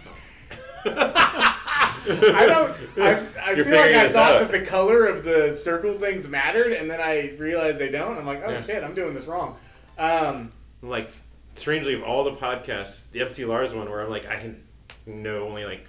I 0.87 2.45
don't. 2.47 2.99
I, 2.99 3.27
I 3.51 3.55
feel 3.57 3.67
like 3.77 3.95
I 3.95 4.09
thought 4.09 4.37
out. 4.37 4.41
that 4.41 4.51
the 4.53 4.65
color 4.65 5.07
of 5.07 5.25
the 5.25 5.55
circle 5.55 5.95
things 5.95 6.29
mattered, 6.29 6.73
and 6.73 6.91
then 6.91 7.01
I 7.01 7.35
realized 7.37 7.79
they 7.79 7.91
don't. 7.91 8.17
I'm 8.17 8.27
like, 8.27 8.43
oh 8.45 8.53
Yeah. 8.53 8.63
shit, 8.63 8.85
I'm 8.85 8.95
doing 8.95 9.15
this 9.15 9.27
wrong. 9.27 9.57
Um, 9.99 10.53
like 10.83 11.11
strangely 11.55 11.95
of 11.95 12.03
all 12.03 12.25
the 12.25 12.33
podcasts, 12.33 13.11
the 13.11 13.23
MC 13.23 13.45
Lars 13.45 13.75
one 13.75 13.89
where 13.91 14.03
I'm 14.03 14.11
like 14.11 14.27
I 14.27 14.37
can 14.37 14.63
know 15.07 15.49
only 15.49 15.65
like 15.65 15.87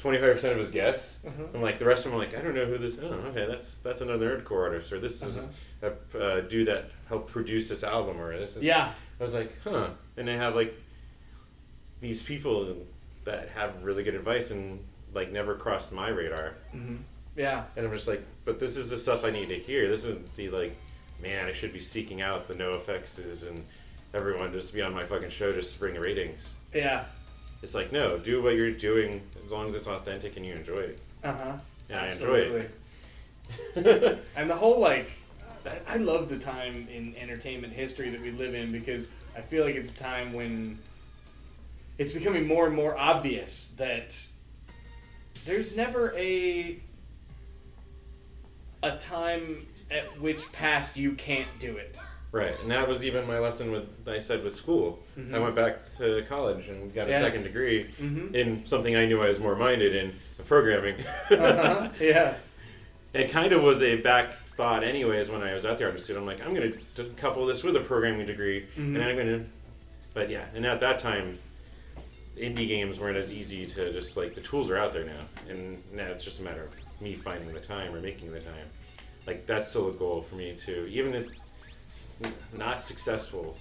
25 0.00 0.34
percent 0.34 0.52
of 0.52 0.58
his 0.58 0.70
guests. 0.70 1.24
Mhm. 1.24 1.54
I'm 1.54 1.62
like 1.62 1.78
the 1.78 1.84
rest 1.86 2.04
of 2.04 2.12
them. 2.12 2.20
I'm 2.20 2.26
like 2.28 2.36
I 2.38 2.42
don't 2.42 2.54
know 2.54 2.66
who 2.66 2.76
this. 2.78 2.96
Oh, 3.00 3.06
okay, 3.06 3.46
that's 3.46 3.78
that's 3.78 4.00
another 4.00 4.38
nerdcore 4.38 4.64
artist, 4.64 4.92
or 4.92 5.00
this 5.00 5.22
is 5.22 5.36
Uh-huh. 5.36 5.90
a 6.14 6.18
uh, 6.18 6.40
dude 6.42 6.68
that 6.68 6.90
helped 7.08 7.30
produce 7.30 7.68
this 7.68 7.82
album, 7.84 8.20
or 8.20 8.36
this 8.38 8.56
is. 8.56 8.62
yeah, 8.62 8.92
I 9.18 9.22
was 9.22 9.34
like, 9.34 9.52
huh. 9.64 9.88
And 10.16 10.28
they 10.28 10.36
have 10.36 10.54
like 10.54 10.74
these 12.00 12.22
people 12.22 12.76
that 13.28 13.50
have 13.50 13.82
really 13.84 14.02
good 14.02 14.14
advice 14.14 14.50
and 14.50 14.80
like 15.12 15.30
never 15.30 15.54
crossed 15.54 15.92
my 15.92 16.08
radar. 16.08 16.54
hmm 16.72 16.96
yeah, 17.36 17.64
And 17.76 17.86
I'm 17.86 17.92
just 17.92 18.08
like, 18.08 18.24
but 18.44 18.58
this 18.58 18.76
is 18.76 18.90
the 18.90 18.96
stuff 18.96 19.24
I 19.24 19.30
need 19.30 19.48
to 19.50 19.54
hear. 19.58 19.86
This 19.88 20.04
isn't 20.04 20.34
the 20.34 20.48
like, 20.48 20.72
man, 21.22 21.46
I 21.46 21.52
should 21.52 21.72
be 21.72 21.78
seeking 21.78 22.20
out 22.20 22.48
the 22.48 22.54
NOFX 22.54 23.46
and 23.48 23.64
everyone 24.12 24.50
just 24.52 24.74
be 24.74 24.82
on 24.82 24.92
my 24.92 25.04
fucking 25.04 25.30
show 25.30 25.52
just 25.52 25.74
to 25.74 25.78
bring 25.78 25.94
the 25.94 26.00
ratings. 26.00 26.50
yeah, 26.74 27.04
It's 27.62 27.76
like, 27.76 27.92
no, 27.92 28.18
do 28.18 28.42
what 28.42 28.54
you're 28.56 28.72
doing 28.72 29.20
as 29.44 29.52
long 29.52 29.68
as 29.68 29.76
it's 29.76 29.86
authentic 29.86 30.36
and 30.36 30.44
you 30.44 30.54
enjoy 30.54 30.78
it. 30.78 30.98
uh 31.22 31.32
huh. 31.32 31.52
And 31.90 32.00
I 32.00 32.06
enjoy 32.08 32.66
it. 33.76 34.18
and 34.36 34.50
the 34.50 34.56
whole 34.56 34.80
like, 34.80 35.12
I 35.86 35.98
love 35.98 36.28
the 36.28 36.38
time 36.38 36.88
in 36.92 37.14
entertainment 37.16 37.72
history 37.72 38.08
that 38.10 38.20
we 38.20 38.32
live 38.32 38.54
in 38.54 38.72
because 38.72 39.06
I 39.36 39.42
feel 39.42 39.64
like 39.64 39.76
it's 39.76 39.92
a 39.92 40.02
time 40.02 40.32
when 40.32 40.78
it's 41.98 42.12
becoming 42.12 42.46
more 42.46 42.66
and 42.66 42.74
more 42.74 42.96
obvious 42.96 43.74
that 43.76 44.16
there's 45.44 45.74
never 45.76 46.14
a 46.16 46.78
a 48.82 48.96
time 48.98 49.66
at 49.90 50.04
which 50.20 50.50
past 50.52 50.96
you 50.96 51.12
can't 51.12 51.48
do 51.58 51.76
it. 51.76 51.98
Right, 52.30 52.54
and 52.60 52.70
that 52.70 52.86
was 52.86 53.04
even 53.04 53.26
my 53.26 53.38
lesson 53.38 53.72
with 53.72 53.88
I 54.06 54.18
said 54.18 54.44
with 54.44 54.54
school. 54.54 55.02
Mhm. 55.18 55.34
I 55.34 55.38
went 55.38 55.56
back 55.56 55.96
to 55.96 56.22
college 56.28 56.68
and 56.68 56.92
got 56.94 57.08
a 57.08 57.10
Yeah. 57.10 57.20
second 57.20 57.42
degree 57.44 57.86
Mhm. 58.00 58.34
in 58.34 58.66
something 58.66 58.94
I 58.96 59.06
knew 59.06 59.20
I 59.22 59.28
was 59.28 59.38
more 59.40 59.56
minded 59.56 59.94
in, 59.94 60.12
programming. 60.46 60.96
Uh-huh. 61.30 61.88
Yeah. 62.00 62.34
it 63.14 63.30
kind 63.30 63.52
of 63.52 63.62
was 63.62 63.82
a 63.82 63.96
back 63.96 64.32
thought, 64.56 64.84
anyways. 64.84 65.30
When 65.30 65.42
I 65.42 65.54
was 65.54 65.64
out 65.64 65.78
there, 65.78 65.88
I 65.88 65.92
just 65.92 66.08
I'm 66.10 66.26
like, 66.26 66.44
I'm 66.44 66.52
going 66.54 66.74
to 66.96 67.04
couple 67.16 67.46
this 67.46 67.64
with 67.64 67.74
a 67.76 67.80
programming 67.80 68.26
degree, 68.26 68.66
Mhm. 68.76 68.94
and 68.94 69.02
I'm 69.02 69.16
going 69.16 69.26
to. 69.26 69.44
But 70.12 70.28
yeah, 70.30 70.44
and 70.54 70.66
at 70.66 70.80
that 70.80 70.98
time, 70.98 71.38
indie 72.38 72.68
games 72.68 72.98
weren't 73.00 73.16
as 73.16 73.32
easy 73.32 73.66
to 73.66 73.92
just 73.92 74.16
like 74.16 74.34
the 74.34 74.40
tools 74.40 74.70
are 74.70 74.78
out 74.78 74.92
there 74.92 75.04
now, 75.04 75.20
and 75.48 75.76
now 75.94 76.04
it's 76.06 76.24
just 76.24 76.40
a 76.40 76.42
matter 76.42 76.62
of 76.62 76.74
me 77.00 77.14
finding 77.14 77.52
the 77.52 77.60
time 77.60 77.94
or 77.94 78.00
making 78.00 78.32
the 78.32 78.40
time. 78.40 78.66
Like 79.26 79.46
that's 79.46 79.68
still 79.68 79.90
a 79.90 79.92
goal 79.92 80.22
for 80.22 80.36
me 80.36 80.54
too, 80.58 80.86
even 80.90 81.14
if 81.14 81.28
not 82.56 82.84
successful. 82.84 83.56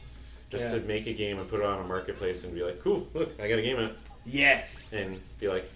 Just 0.50 0.72
Yeah. 0.74 0.80
to 0.80 0.86
make 0.88 1.08
a 1.08 1.14
game 1.14 1.40
and 1.40 1.50
put 1.50 1.60
it 1.60 1.66
on 1.66 1.84
a 1.84 1.88
marketplace 1.88 2.46
and 2.46 2.54
be 2.56 2.64
like, 2.64 2.80
cool, 2.82 3.06
look, 3.14 3.30
I 3.42 3.50
got 3.50 3.60
a 3.60 3.62
game 3.62 3.78
out, 3.80 3.92
Yes. 4.26 4.94
and 4.94 5.20
be 5.42 5.50
like, 5.50 5.70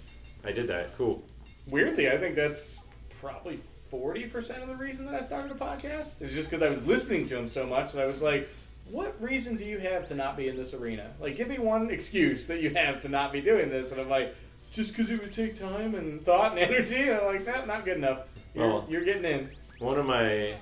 I 0.46 0.54
did 0.54 0.68
that, 0.70 0.96
cool. 0.98 1.22
Weirdly, 1.68 2.10
I 2.10 2.18
think 2.18 2.36
that's 2.36 2.78
probably 3.20 3.60
forty 3.90 4.24
percent 4.28 4.64
of 4.64 4.70
the 4.70 4.76
reason 4.76 5.06
that 5.08 5.16
I 5.16 5.20
started 5.22 5.52
a 5.52 5.56
podcast. 5.56 6.22
Is 6.22 6.34
just 6.34 6.50
because 6.50 6.64
I 6.64 6.70
was 6.70 6.88
listening 6.88 7.26
to 7.28 7.38
him 7.38 7.48
so 7.50 7.66
much 7.66 7.92
that 7.92 8.02
I 8.02 8.08
was 8.08 8.22
like, 8.22 8.48
"What 8.90 9.22
reason 9.22 9.56
do 9.58 9.66
you 9.66 9.78
have 9.80 10.08
to 10.08 10.16
not 10.16 10.36
be 10.38 10.48
in 10.48 10.56
this 10.58 10.74
arena? 10.74 11.10
Like, 11.20 11.36
give 11.36 11.48
me 11.48 11.60
one 11.60 11.90
excuse 11.90 12.48
that 12.48 12.62
you 12.62 12.72
have 12.72 13.02
to 13.02 13.10
not 13.10 13.32
be 13.32 13.42
doing 13.42 13.70
this." 13.70 13.92
And 13.92 14.02
I'm 14.02 14.10
like, 14.10 14.36
"Just 14.72 14.92
because 14.92 15.10
it 15.10 15.22
would 15.22 15.34
take 15.34 15.60
time 15.60 15.96
and 15.96 16.22
thought 16.24 16.52
and 16.58 16.60
energy." 16.74 17.02
And 17.10 17.20
I'm 17.20 17.26
like, 17.26 17.46
"That 17.46 17.68
not 17.68 17.86
good 17.86 17.98
enough. 17.98 18.34
You're, 18.56 18.68
Well- 18.68 18.86
you're 18.90 19.04
getting 19.06 19.26
in." 19.26 19.50
One 19.80 19.98
of 19.98 20.06
my, 20.06 20.54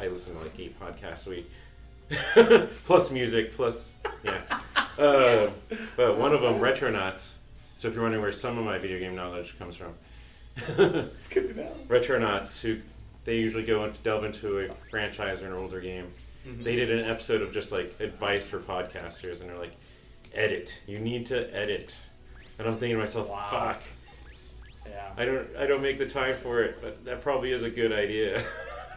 I 0.00 0.06
listen 0.08 0.34
to 0.34 0.40
like 0.42 0.58
eight 0.58 0.78
podcasts 0.80 1.26
a 1.26 1.30
week, 1.30 1.50
plus 2.86 3.10
music, 3.10 3.52
plus 3.52 3.96
yeah. 4.24 4.40
Uh, 4.98 5.52
But 5.96 6.18
one 6.18 6.32
of 6.34 6.40
them, 6.42 6.54
Retronauts. 6.58 7.34
So 7.76 7.86
if 7.86 7.94
you're 7.94 8.02
wondering 8.02 8.20
where 8.20 8.32
some 8.32 8.58
of 8.58 8.64
my 8.64 8.78
video 8.78 8.98
game 8.98 9.14
knowledge 9.14 9.56
comes 9.56 9.76
from, 9.76 9.94
It's 10.56 11.28
good 11.28 11.54
to 11.54 11.60
know. 11.62 11.70
Retronauts, 11.86 12.60
who 12.60 12.78
they 13.24 13.36
usually 13.38 13.64
go 13.64 13.84
and 13.84 14.02
delve 14.02 14.24
into 14.24 14.58
a 14.58 14.74
franchise 14.90 15.40
or 15.40 15.46
an 15.48 15.52
older 15.52 15.80
game. 15.80 16.10
Mm-hmm. 16.48 16.62
They 16.62 16.76
did 16.76 16.90
an 16.92 17.04
episode 17.10 17.42
of 17.42 17.52
just 17.52 17.72
like 17.72 17.92
advice 18.00 18.46
for 18.46 18.58
podcasters, 18.58 19.40
and 19.40 19.50
they're 19.50 19.58
like, 19.58 19.76
"Edit. 20.34 20.80
You 20.86 20.98
need 20.98 21.26
to 21.26 21.54
edit." 21.54 21.94
And 22.58 22.66
I'm 22.66 22.76
thinking 22.76 22.96
to 22.96 23.02
myself, 23.02 23.28
Wow. 23.28 23.46
"Fuck, 23.50 23.82
Yeah. 24.88 25.12
I 25.16 25.24
don't, 25.24 25.46
I 25.56 25.66
don't 25.66 25.82
make 25.82 25.98
the 25.98 26.08
time 26.08 26.34
for 26.34 26.62
it." 26.62 26.78
But 26.80 27.04
that 27.04 27.20
probably 27.22 27.52
is 27.52 27.62
a 27.64 27.70
good 27.70 27.92
idea. 27.92 28.42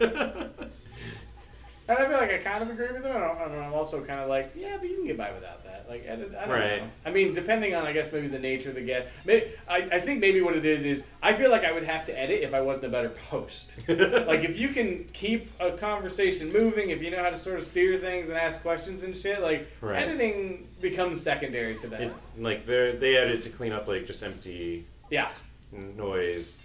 And 1.92 2.04
I 2.06 2.08
feel 2.08 2.18
like 2.18 2.30
I 2.32 2.38
kind 2.38 2.62
of 2.62 2.70
agree 2.70 2.92
with 2.92 3.02
them, 3.02 3.16
and 3.16 3.56
I'm 3.60 3.72
also 3.74 4.02
kind 4.02 4.20
of 4.20 4.28
like, 4.28 4.52
yeah, 4.56 4.76
but 4.80 4.88
you 4.88 4.96
can 4.96 5.06
get 5.06 5.16
by 5.18 5.30
without 5.32 5.62
that. 5.64 5.86
Like, 5.88 6.08
I 6.08 6.16
don't 6.16 6.32
Right. 6.48 6.80
know. 6.80 6.88
I 7.04 7.10
mean, 7.10 7.34
depending 7.34 7.74
on, 7.74 7.84
I 7.86 7.92
guess, 7.92 8.12
maybe 8.12 8.28
the 8.28 8.38
nature 8.38 8.70
of 8.70 8.76
the 8.76 8.80
guest. 8.82 9.08
Maybe, 9.26 9.46
I, 9.68 9.76
I 9.92 10.00
think 10.00 10.20
maybe 10.20 10.40
what 10.40 10.56
it 10.56 10.64
is 10.64 10.84
is 10.84 11.04
I 11.22 11.34
feel 11.34 11.50
like 11.50 11.64
I 11.64 11.72
would 11.72 11.84
have 11.84 12.06
to 12.06 12.18
edit 12.18 12.42
if 12.42 12.54
I 12.54 12.60
wasn't 12.62 12.86
a 12.86 12.88
better 12.88 13.12
host. 13.28 13.74
like, 13.88 14.44
if 14.44 14.58
you 14.58 14.68
can 14.68 15.04
keep 15.12 15.48
a 15.60 15.72
conversation 15.72 16.50
moving, 16.52 16.90
if 16.90 17.02
you 17.02 17.10
know 17.10 17.22
how 17.22 17.30
to 17.30 17.36
sort 17.36 17.58
of 17.58 17.66
steer 17.66 17.98
things 17.98 18.28
and 18.30 18.38
ask 18.38 18.62
questions 18.62 19.02
and 19.02 19.14
shit, 19.16 19.42
like, 19.42 19.68
Right. 19.82 20.00
editing 20.02 20.66
becomes 20.80 21.20
secondary 21.20 21.74
to 21.76 21.86
that. 21.88 22.00
It, 22.00 22.12
like 22.38 22.64
they 22.66 22.92
they 22.92 23.16
edit 23.16 23.42
to 23.42 23.50
clean 23.50 23.72
up 23.72 23.86
like 23.86 24.06
just 24.06 24.22
empty 24.22 24.84
yeah. 25.10 25.32
noise, 25.72 26.58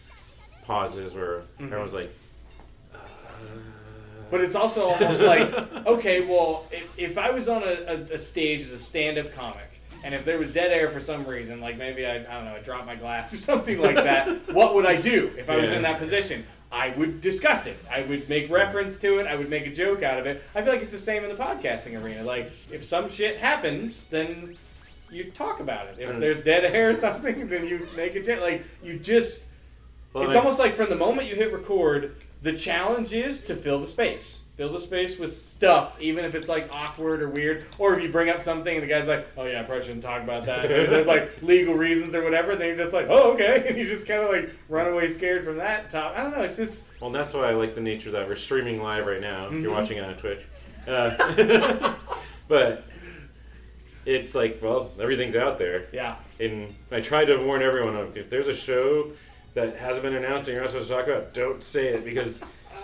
pauses 0.65 1.13
where 1.13 1.39
Mm-hmm. 1.39 1.65
everyone's 1.65 1.93
like. 1.93 2.11
Uh, 2.93 2.97
But 4.29 4.41
it's 4.41 4.55
also 4.55 4.89
almost 4.89 5.21
like, 5.33 5.51
okay, 5.85 6.21
well, 6.21 6.65
if, 6.71 6.99
if 6.99 7.17
I 7.17 7.29
was 7.31 7.47
on 7.47 7.63
a, 7.63 7.83
a, 7.87 7.93
a 8.13 8.17
stage 8.17 8.61
as 8.61 8.71
a 8.71 8.79
stand-up 8.79 9.33
comic, 9.33 9.63
and 10.03 10.13
if 10.13 10.25
there 10.25 10.37
was 10.37 10.51
dead 10.51 10.71
air 10.71 10.91
for 10.91 10.99
some 10.99 11.25
reason, 11.25 11.59
like 11.59 11.77
maybe 11.77 12.05
I, 12.05 12.15
I 12.15 12.17
don't 12.23 12.45
know, 12.45 12.55
I 12.55 12.59
dropped 12.59 12.85
my 12.85 12.95
glass 12.95 13.33
or 13.33 13.37
something 13.51 13.79
like 13.79 13.95
that, 13.95 14.53
what 14.53 14.75
would 14.75 14.85
I 14.85 14.99
do 15.01 15.31
if 15.37 15.49
I 15.49 15.57
was 15.57 15.69
Yeah. 15.69 15.77
in 15.77 15.81
that 15.83 15.99
position? 15.99 16.45
I 16.71 16.89
would 16.89 17.21
discuss 17.21 17.65
it. 17.65 17.77
I 17.89 18.01
would 18.03 18.27
make 18.27 18.49
reference 18.51 18.97
to 18.99 19.19
it. 19.19 19.27
I 19.27 19.35
would 19.35 19.49
make 19.49 19.65
a 19.67 19.73
joke 19.73 20.03
out 20.03 20.19
of 20.19 20.25
it. 20.25 20.43
I 20.53 20.61
feel 20.61 20.73
like 20.73 20.81
it's 20.81 20.91
the 20.91 20.97
same 20.97 21.23
in 21.23 21.29
the 21.29 21.41
podcasting 21.41 22.01
arena. 22.01 22.23
Like, 22.23 22.51
if 22.69 22.83
some 22.83 23.09
shit 23.09 23.37
happens, 23.37 24.03
then 24.07 24.57
you 25.09 25.31
talk 25.31 25.61
about 25.61 25.87
it. 25.87 25.95
If 25.97 26.17
there's 26.17 26.43
dead 26.43 26.65
air 26.65 26.89
or 26.89 26.93
something, 27.05 27.47
then 27.47 27.65
you 27.67 27.87
make 27.95 28.15
a 28.15 28.21
joke. 28.21 28.41
Like, 28.41 28.65
you 28.83 28.99
just 28.99 29.45
well, 30.13 30.25
it's 30.25 30.33
like- 30.35 30.37
almost 30.43 30.59
like 30.59 30.75
from 30.75 30.89
the 30.89 30.95
moment 30.97 31.29
you 31.29 31.35
hit 31.35 31.53
record, 31.53 32.17
the 32.41 32.53
challenge 32.53 33.13
is 33.13 33.41
to 33.43 33.55
fill 33.55 33.79
the 33.79 33.87
space. 33.87 34.41
Fill 34.57 34.73
the 34.73 34.79
space 34.79 35.19
with 35.19 35.35
stuff, 35.35 36.01
even 36.01 36.25
if 36.25 36.33
it's 36.33 36.49
like 36.49 36.67
awkward 36.73 37.21
or 37.21 37.29
weird, 37.29 37.63
or 37.77 37.95
if 37.95 38.01
you 38.01 38.09
bring 38.09 38.27
up 38.29 38.41
something 38.41 38.73
and 38.73 38.81
the 38.83 38.87
guy's 38.87 39.07
like, 39.07 39.27
"Oh 39.37 39.45
yeah, 39.45 39.59
I 39.59 39.63
probably 39.63 39.85
shouldn't 39.85 40.01
talk 40.03 40.23
about 40.23 40.45
that." 40.45 40.65
If 40.71 40.89
there's 40.89 41.05
like 41.05 41.29
legal 41.43 41.75
reasons 41.75 42.15
or 42.15 42.23
whatever, 42.23 42.55
then 42.55 42.69
you're 42.69 42.77
just 42.77 42.91
like, 42.91 43.05
"Oh 43.07 43.33
okay," 43.33 43.65
and 43.69 43.77
you 43.77 43.85
just 43.85 44.07
kind 44.07 44.23
of 44.23 44.29
like 44.31 44.49
run 44.67 44.87
away 44.91 45.09
scared 45.09 45.43
from 45.45 45.57
that 45.57 45.91
top. 45.91 46.17
I 46.17 46.23
don't 46.23 46.31
know. 46.31 46.41
It's 46.41 46.55
just 46.57 46.85
Well, 46.99 47.11
that's 47.11 47.35
why 47.35 47.49
I 47.49 47.53
like 47.53 47.75
the 47.75 47.81
nature 47.81 48.09
that 48.11 48.27
we're 48.27 48.35
streaming 48.35 48.81
live 48.81 49.05
right 49.05 49.21
now. 49.21 49.45
If 49.45 49.61
you're 49.61 49.71
Mhm. 49.71 49.75
watching 49.75 49.97
it 49.99 50.03
on 50.05 50.15
Twitch, 50.15 50.41
uh, 50.87 51.93
but 52.47 52.83
it's 54.07 54.33
like, 54.33 54.59
well, 54.63 54.89
everything's 54.99 55.35
out 55.35 55.59
there, 55.59 55.85
yeah, 55.93 56.15
and 56.39 56.73
I 56.91 57.01
tried 57.01 57.25
to 57.25 57.37
warn 57.37 57.61
everyone 57.61 57.95
of 57.95 58.17
if 58.17 58.29
there's 58.31 58.47
a 58.47 58.55
show 58.55 59.11
that 59.57 59.75
hasn't 59.77 60.03
been 60.03 60.13
announced 60.15 60.47
and 60.47 60.53
you're 60.53 60.61
not 60.63 60.69
supposed 60.69 60.87
to 60.87 60.93
talk 60.93 61.07
about, 61.07 61.33
don't 61.33 61.63
say 61.63 61.87
it 61.87 62.05
because 62.05 62.41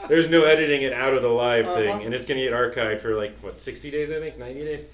there's 0.10 0.28
no 0.28 0.44
editing 0.44 0.82
it 0.82 0.92
out 0.92 1.14
of 1.14 1.22
the 1.22 1.28
live 1.30 1.66
Uh-huh. 1.68 1.76
thing, 1.76 2.04
and 2.04 2.14
it's 2.16 2.26
gonna 2.26 2.40
get 2.42 2.52
archived 2.52 3.00
for 3.00 3.16
like 3.16 3.38
what 3.42 3.60
60 3.60 3.92
days, 3.92 4.10
I 4.12 4.20
think, 4.20 4.40
90 4.40 4.60
days. 4.66 4.88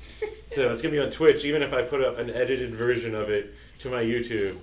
so 0.50 0.72
it's 0.74 0.82
gonna 0.82 0.92
be 0.92 1.00
on 1.00 1.10
Twitch, 1.10 1.46
even 1.46 1.62
if 1.64 1.74
I 1.74 1.82
put 1.82 2.02
up 2.04 2.20
an 2.20 2.30
edited 2.32 2.72
version 2.72 3.16
of 3.16 3.30
it 3.30 3.54
to 3.80 3.90
my 3.90 4.02
YouTube. 4.04 4.58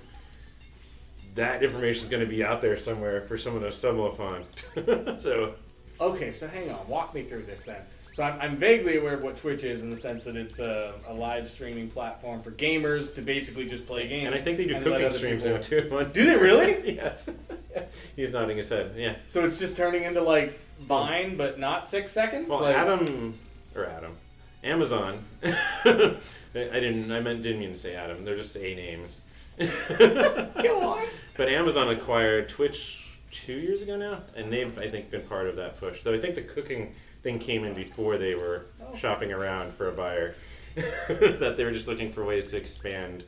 That 1.33 1.63
information 1.63 2.03
is 2.05 2.09
going 2.09 2.23
to 2.23 2.29
be 2.29 2.43
out 2.43 2.61
there 2.63 2.75
somewhere 2.77 3.21
for 3.21 3.37
someone 3.37 3.61
to 3.61 3.71
stumble 3.71 4.07
upon. 4.11 4.43
so 5.19 5.53
Okay, 6.01 6.31
so 6.31 6.47
hang 6.47 6.71
on, 6.71 6.87
walk 6.87 7.13
me 7.13 7.21
through 7.21 7.43
this 7.43 7.63
then. 7.63 7.81
So 8.17 8.23
I'm, 8.23 8.41
I'm 8.41 8.55
vaguely 8.55 8.97
aware 8.97 9.13
of 9.13 9.21
what 9.21 9.37
Twitch 9.37 9.63
is 9.63 9.83
in 9.83 9.91
the 9.91 9.95
sense 9.95 10.23
that 10.23 10.35
it's 10.35 10.57
a, 10.57 10.95
a 11.07 11.13
live 11.13 11.47
streaming 11.47 11.87
platform 11.87 12.41
for 12.41 12.49
gamers 12.49 13.13
to 13.13 13.21
basically 13.21 13.69
just 13.69 13.85
play 13.85 14.07
games. 14.07 14.25
And 14.25 14.33
I 14.33 14.39
think 14.39 14.57
they 14.57 14.65
do 14.65 14.81
cooking 14.81 15.11
streams 15.11 15.45
now 15.45 15.57
too. 15.57 15.81
Do 16.13 16.25
they 16.25 16.35
really? 16.35 16.95
yes. 16.95 17.29
He's 18.15 18.33
nodding 18.33 18.57
his 18.57 18.69
head. 18.69 18.95
Yeah. 18.97 19.17
So 19.27 19.45
it's 19.45 19.59
just 19.59 19.77
turning 19.77 20.01
into 20.01 20.21
like 20.21 20.57
Vine, 20.79 21.37
but 21.37 21.59
not 21.59 21.87
six 21.87 22.09
seconds. 22.09 22.49
Well, 22.49 22.61
like, 22.61 22.75
Adam 22.75 23.35
or 23.75 23.85
Adam, 23.85 24.15
Amazon. 24.63 25.23
I 25.43 26.17
I 26.55 26.79
didn't. 26.79 27.11
I 27.11 27.19
meant 27.19 27.43
didn't 27.43 27.59
mean 27.59 27.69
to 27.69 27.77
say 27.77 27.93
Adam. 27.93 28.25
They're 28.25 28.35
just 28.35 28.55
A 28.55 28.73
names. 28.73 29.21
Go 29.59 30.89
on. 30.89 31.05
But 31.35 31.49
Amazon 31.49 31.89
acquired 31.89 32.49
Twitch 32.49 33.19
two 33.29 33.53
years 33.53 33.83
ago 33.83 33.95
now, 33.95 34.23
and 34.35 34.51
they've 34.51 34.75
I 34.79 34.89
think 34.89 35.11
been 35.11 35.21
part 35.21 35.45
of 35.45 35.55
that 35.57 35.79
push. 35.79 36.01
So 36.01 36.11
I 36.15 36.17
think 36.17 36.33
the 36.33 36.41
cooking 36.41 36.95
thing 37.27 37.39
came 37.39 37.65
in 37.65 37.73
before 37.73 38.17
they 38.17 38.35
were 38.35 38.67
shopping 38.95 39.33
around 39.33 39.73
for 39.73 39.89
a 39.89 39.91
buyer. 39.91 40.35
that 41.09 41.55
they 41.57 41.65
were 41.65 41.71
just 41.71 41.87
looking 41.87 42.09
for 42.09 42.23
ways 42.23 42.51
to 42.51 42.57
expand 42.57 43.25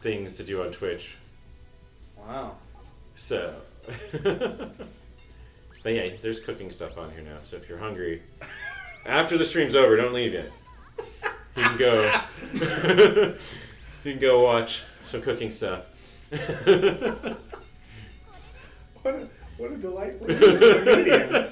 things 0.00 0.36
to 0.36 0.42
do 0.42 0.62
on 0.62 0.70
Twitch. 0.70 1.16
Wow. 2.18 2.56
So, 3.14 3.54
but 4.22 4.74
yeah, 5.86 6.10
there's 6.20 6.40
cooking 6.40 6.70
stuff 6.70 6.98
on 6.98 7.10
here 7.12 7.22
now. 7.22 7.38
So 7.38 7.56
if 7.56 7.70
you're 7.70 7.78
hungry, 7.78 8.20
after 9.06 9.38
the 9.38 9.46
stream's 9.46 9.74
over, 9.74 9.96
don't 9.96 10.12
leave 10.12 10.34
yet. 10.34 10.50
You 11.56 11.62
can 11.62 11.78
go. 11.78 12.20
you 14.04 14.12
can 14.12 14.18
go 14.18 14.44
watch 14.44 14.82
some 15.04 15.22
cooking 15.22 15.50
stuff. 15.50 15.84
What 19.02 19.14
a, 19.14 19.28
what 19.56 19.72
a 19.72 19.76
delightful 19.76 20.30
use 20.30 20.60
medium. 20.84 21.46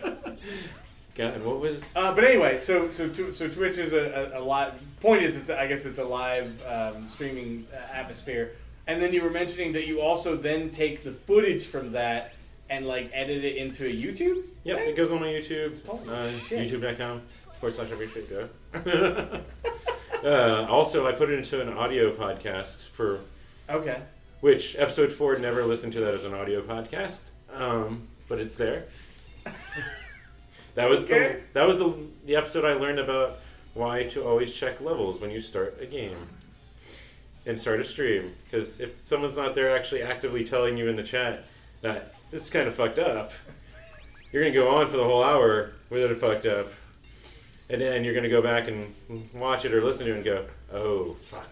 God, 1.14 1.42
what 1.44 1.60
was? 1.60 1.96
Uh, 1.96 2.14
but 2.14 2.24
anyway, 2.24 2.58
so 2.58 2.90
so 2.90 3.12
so 3.12 3.48
Twitch 3.48 3.78
is 3.78 3.92
a, 3.92 4.32
a, 4.34 4.40
a 4.40 4.42
live. 4.42 4.72
Point 5.00 5.22
is, 5.22 5.36
it's 5.36 5.50
I 5.50 5.66
guess 5.68 5.84
it's 5.84 5.98
a 5.98 6.04
live 6.04 6.64
um, 6.66 7.08
streaming 7.08 7.66
uh, 7.72 7.76
atmosphere. 7.94 8.52
And 8.86 9.00
then 9.00 9.12
you 9.14 9.22
were 9.22 9.30
mentioning 9.30 9.72
that 9.74 9.86
you 9.86 10.00
also 10.00 10.36
then 10.36 10.70
take 10.70 11.04
the 11.04 11.12
footage 11.12 11.64
from 11.66 11.92
that 11.92 12.34
and 12.68 12.86
like 12.86 13.10
edit 13.14 13.44
it 13.44 13.56
into 13.56 13.86
a 13.86 13.90
YouTube. 13.90 14.42
yep, 14.64 14.78
thing? 14.78 14.88
it 14.90 14.96
goes 14.96 15.10
on 15.12 15.20
my 15.20 15.28
YouTube. 15.28 15.84
Holy 15.86 16.08
Uh, 16.08 16.30
shit. 16.48 16.70
YouTube.com 16.70 17.20
forward 17.60 17.74
slash 17.76 17.90
every 17.92 18.08
shit 18.08 18.28
go. 18.28 18.48
uh, 20.24 20.66
also, 20.68 21.06
I 21.06 21.12
put 21.12 21.30
it 21.30 21.38
into 21.38 21.60
an 21.60 21.68
audio 21.72 22.10
podcast 22.12 22.88
for 22.88 23.20
Okay. 23.70 23.98
which 24.40 24.76
episode 24.76 25.12
four 25.12 25.38
never 25.38 25.64
listened 25.64 25.92
to 25.94 26.00
that 26.00 26.14
as 26.14 26.24
an 26.24 26.34
audio 26.34 26.60
podcast, 26.60 27.30
um, 27.52 28.06
but 28.28 28.38
it's 28.38 28.56
there. 28.56 28.84
That 30.74 30.88
was 30.88 31.06
the 31.06 31.40
that 31.52 31.66
was 31.66 31.78
the 31.78 31.94
the 32.26 32.36
episode 32.36 32.64
I 32.64 32.74
learned 32.74 32.98
about 32.98 33.36
why 33.74 34.04
to 34.04 34.24
always 34.24 34.52
check 34.52 34.80
levels 34.80 35.20
when 35.20 35.30
you 35.30 35.40
start 35.40 35.78
a 35.80 35.86
game 35.86 36.16
and 37.46 37.60
start 37.60 37.80
a 37.80 37.84
stream 37.84 38.30
because 38.44 38.80
if 38.80 39.04
someone's 39.04 39.36
not 39.36 39.54
there 39.54 39.76
actually 39.76 40.02
actively 40.02 40.44
telling 40.44 40.76
you 40.76 40.88
in 40.88 40.96
the 40.96 41.02
chat 41.02 41.44
that 41.82 42.14
this 42.30 42.42
is 42.42 42.50
kind 42.50 42.66
of 42.66 42.74
fucked 42.74 42.98
up, 42.98 43.32
you're 44.32 44.42
gonna 44.42 44.54
go 44.54 44.74
on 44.76 44.86
for 44.86 44.96
the 44.96 45.04
whole 45.04 45.22
hour 45.22 45.72
with 45.90 46.10
it 46.10 46.14
fucked 46.18 46.46
up, 46.46 46.66
and 47.70 47.80
then 47.80 48.04
you're 48.04 48.14
gonna 48.14 48.28
go 48.28 48.42
back 48.42 48.68
and 48.68 48.94
watch 49.34 49.64
it 49.64 49.72
or 49.74 49.80
listen 49.82 50.06
to 50.06 50.12
it 50.12 50.16
and 50.16 50.24
go, 50.24 50.46
oh 50.72 51.16
fuck. 51.30 51.48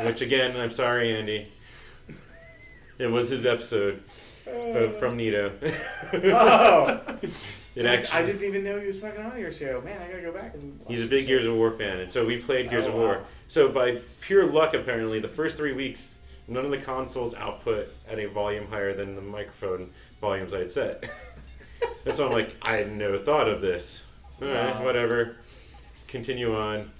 Which 0.04 0.20
again, 0.20 0.56
I'm 0.60 0.72
sorry, 0.72 1.14
Andy. 1.14 1.46
It 2.98 3.06
was 3.06 3.28
his 3.28 3.46
episode 3.46 4.02
from 4.44 5.16
Nito. 5.16 5.52
Oh, 6.14 7.00
it 7.76 7.86
actually, 7.86 8.10
I 8.12 8.24
didn't 8.26 8.42
even 8.44 8.62
know 8.64 8.78
he 8.78 8.86
was 8.86 9.00
fucking 9.00 9.20
on 9.24 9.38
your 9.38 9.52
show. 9.52 9.80
Man, 9.84 10.00
I 10.00 10.08
gotta 10.08 10.22
go 10.22 10.32
back 10.32 10.54
and. 10.54 10.80
He's 10.86 11.02
a 11.02 11.06
big. 11.06 11.26
Gears 11.26 11.46
of 11.46 11.54
War 11.54 11.70
fan, 11.72 12.00
and 12.00 12.12
so 12.12 12.24
we 12.26 12.36
played 12.38 12.70
Gears 12.70 12.84
Oh, 12.84 12.88
of 12.88 12.94
War. 12.94 13.08
wow. 13.18 13.24
So 13.48 13.72
by 13.72 13.98
pure 14.20 14.46
luck, 14.46 14.74
apparently, 14.74 15.20
the 15.20 15.28
first 15.28 15.56
three 15.56 15.72
weeks, 15.74 16.20
none 16.48 16.64
of 16.64 16.70
the 16.70 16.78
consoles 16.78 17.34
output 17.34 17.86
at 18.10 18.18
a 18.18 18.26
volume 18.28 18.66
higher 18.68 18.92
than 18.94 19.16
the 19.16 19.22
microphone 19.22 19.90
volumes 20.20 20.52
I 20.54 20.58
had 20.60 20.70
set. 20.70 21.04
and 22.06 22.14
so 22.14 22.26
I'm 22.26 22.32
like, 22.32 22.54
I 22.62 22.76
had 22.76 22.92
no 22.92 23.18
thought 23.18 23.48
of 23.48 23.60
this. 23.60 24.10
All 24.42 24.48
right, 24.48 24.74
Wow. 24.74 24.84
whatever. 24.84 25.36
Continue 26.08 26.54
on, 26.56 26.90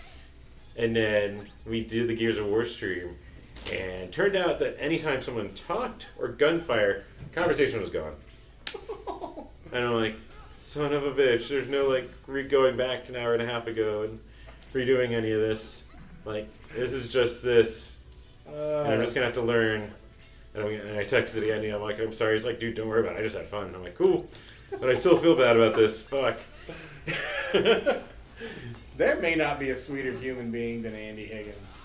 and 0.79 0.97
then 0.97 1.47
we 1.67 1.85
do 1.85 2.07
the 2.07 2.15
Gears 2.17 2.39
of 2.39 2.47
War 2.47 2.65
stream, 2.65 3.15
and 3.73 4.13
turned 4.13 4.37
out 4.37 4.59
that 4.59 4.77
anytime 4.79 5.23
someone 5.23 5.51
talked 5.51 6.07
or 6.19 6.29
gunfire, 6.29 7.05
conversation 7.33 7.81
was 7.81 7.91
gone. 7.91 8.15
And 9.73 9.85
I'm 9.85 9.97
like, 9.97 10.15
son 10.53 10.93
of 10.93 11.03
a 11.03 11.11
bitch. 11.11 11.49
There's 11.49 11.69
no 11.69 11.89
like 11.89 12.09
re- 12.29 12.47
going 12.47 12.77
back 12.77 13.09
an 13.09 13.17
hour 13.17 13.33
and 13.33 13.43
a 13.43 13.47
half 13.47 13.67
ago 13.67 14.03
and 14.03 14.21
redoing 14.73 15.11
any 15.11 15.33
of 15.33 15.41
this. 15.41 15.83
Like, 16.25 16.49
this 16.77 16.93
is 16.93 17.13
just 17.13 17.43
this. 17.43 17.97
And 18.47 18.93
I'm 18.93 19.01
just 19.01 19.17
gonna 19.17 19.27
have 19.27 19.35
to 19.35 19.43
learn. 19.43 19.91
And, 20.55 20.63
I'm, 20.63 20.71
and 20.71 20.97
I 20.97 21.05
texted 21.05 21.53
Andy. 21.53 21.71
I'm 21.71 21.83
like, 21.83 21.99
I'm 21.99 22.13
sorry. 22.13 22.35
He's 22.35 22.45
like, 22.45 22.61
dude, 22.61 22.77
don't 22.77 22.87
worry 22.87 23.01
about 23.01 23.17
it. 23.17 23.19
I 23.19 23.23
just 23.23 23.35
had 23.35 23.49
fun. 23.49 23.67
And 23.67 23.75
I'm 23.75 23.83
like, 23.83 23.97
cool. 23.97 24.27
But 24.71 24.91
I 24.91 24.95
still 24.95 25.19
feel 25.19 25.35
bad 25.35 25.57
about 25.57 25.75
this. 25.75 26.01
Fuck. 26.03 26.39
There 28.97 29.17
may 29.21 29.35
not 29.35 29.59
be 29.59 29.71
a 29.71 29.77
sweeter 29.77 30.13
human 30.13 30.53
being 30.53 30.83
than 30.83 30.95
Andy 30.95 31.27
Higgins. 31.27 31.79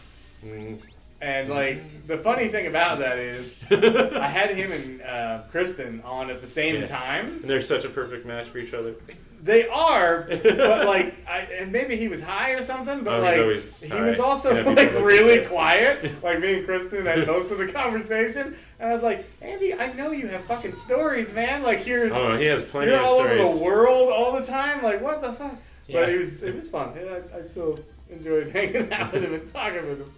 Mm. 0.45 0.79
And 1.21 1.49
like 1.49 2.07
the 2.07 2.17
funny 2.17 2.47
thing 2.47 2.67
about 2.67 2.99
that 2.99 3.19
is, 3.19 3.59
I 3.71 4.27
had 4.27 4.51
him 4.51 4.71
and 4.71 5.01
uh, 5.01 5.41
Kristen 5.51 6.01
on 6.03 6.29
at 6.29 6.39
the 6.41 6.47
same 6.47 6.75
Yes. 6.75 6.89
time. 6.89 7.25
And 7.27 7.43
they're 7.49 7.61
such 7.61 7.83
a 7.85 7.89
perfect 7.89 8.25
match 8.25 8.47
for 8.47 8.57
each 8.57 8.73
other. 8.73 8.95
They 9.41 9.67
are, 9.69 10.23
but 10.43 10.85
like, 10.85 11.15
I, 11.27 11.39
and 11.59 11.71
maybe 11.71 11.95
he 11.95 12.07
was 12.09 12.21
high 12.21 12.51
or 12.51 12.61
something. 12.61 13.03
But 13.03 13.19
Oh, 13.19 13.23
like, 13.23 13.39
always 13.39 13.81
he 13.81 13.89
high. 13.89 14.01
was 14.05 14.19
also 14.19 14.53
Yeah, 14.53 14.69
like 14.69 14.91
really 14.93 15.45
quiet. 15.45 16.11
Like 16.23 16.39
me 16.39 16.55
and 16.59 16.65
Kristen 16.65 17.05
had 17.05 17.25
most 17.27 17.49
of 17.51 17.57
the 17.57 17.67
conversation, 17.67 18.55
and 18.79 18.89
I 18.89 18.91
was 18.93 19.01
like, 19.03 19.25
Andy, 19.41 19.73
I 19.73 19.91
know 19.93 20.11
you 20.11 20.27
have 20.27 20.43
fucking 20.45 20.73
stories, 20.73 21.33
man. 21.33 21.63
Like 21.63 21.85
you're 21.87 22.13
Oh, 22.13 22.37
he 22.37 22.45
has 22.45 22.63
plenty 22.63 22.91
you're 22.91 22.99
of 22.99 23.05
all 23.05 23.19
stories. 23.19 23.39
over 23.41 23.57
the 23.57 23.63
world 23.63 24.09
all 24.11 24.33
the 24.39 24.45
time. 24.45 24.83
Like 24.83 25.01
what 25.01 25.21
the 25.21 25.31
fuck? 25.33 25.55
Yeah. 25.87 26.01
But 26.01 26.09
it 26.09 26.17
was 26.17 26.43
it 26.43 26.55
was 26.55 26.69
fun. 26.69 26.91
Yeah, 26.95 27.19
I, 27.33 27.39
I 27.39 27.45
still 27.45 27.79
enjoyed 28.09 28.51
hanging 28.51 28.91
out 28.91 29.13
with 29.13 29.23
him 29.23 29.33
and 29.33 29.45
talking 29.53 29.87
with 29.87 29.99
him. 29.99 30.11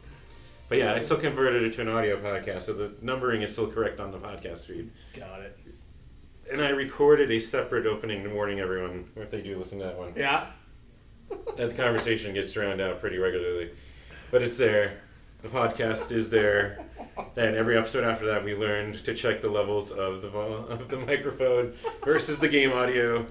But 0.71 0.77
yeah, 0.77 0.93
I 0.93 1.01
still 1.01 1.17
converted 1.17 1.63
it 1.63 1.73
to 1.73 1.81
an 1.81 1.89
audio 1.89 2.15
podcast, 2.15 2.61
so 2.61 2.71
the 2.71 2.93
numbering 3.01 3.41
is 3.41 3.51
still 3.51 3.67
correct 3.67 3.99
on 3.99 4.09
the 4.09 4.17
podcast 4.17 4.67
feed. 4.67 4.89
Got 5.13 5.41
it. 5.41 5.59
And 6.49 6.61
I 6.61 6.69
recorded 6.69 7.29
a 7.29 7.41
separate 7.41 7.85
opening 7.85 8.33
warning 8.33 8.61
everyone 8.61 9.09
if 9.17 9.29
they 9.29 9.41
do 9.41 9.57
listen 9.57 9.79
to 9.79 9.83
that 9.83 9.97
one. 9.97 10.13
Yeah. 10.15 10.45
That 11.57 11.75
conversation 11.75 12.33
gets 12.33 12.53
drowned 12.53 12.79
out 12.79 13.01
pretty 13.01 13.17
regularly, 13.17 13.71
but 14.31 14.43
it's 14.43 14.55
there. 14.55 15.01
The 15.41 15.49
podcast 15.49 16.13
is 16.13 16.29
there, 16.29 16.85
and 17.17 17.53
every 17.57 17.77
episode 17.77 18.05
after 18.05 18.27
that, 18.27 18.41
we 18.41 18.55
learned 18.55 19.03
to 19.03 19.13
check 19.13 19.41
the 19.41 19.49
levels 19.49 19.91
of 19.91 20.21
the 20.21 20.29
of 20.29 20.87
the 20.87 20.99
microphone 20.99 21.73
versus 22.05 22.39
the 22.39 22.47
game 22.47 22.71
audio. 22.71 23.25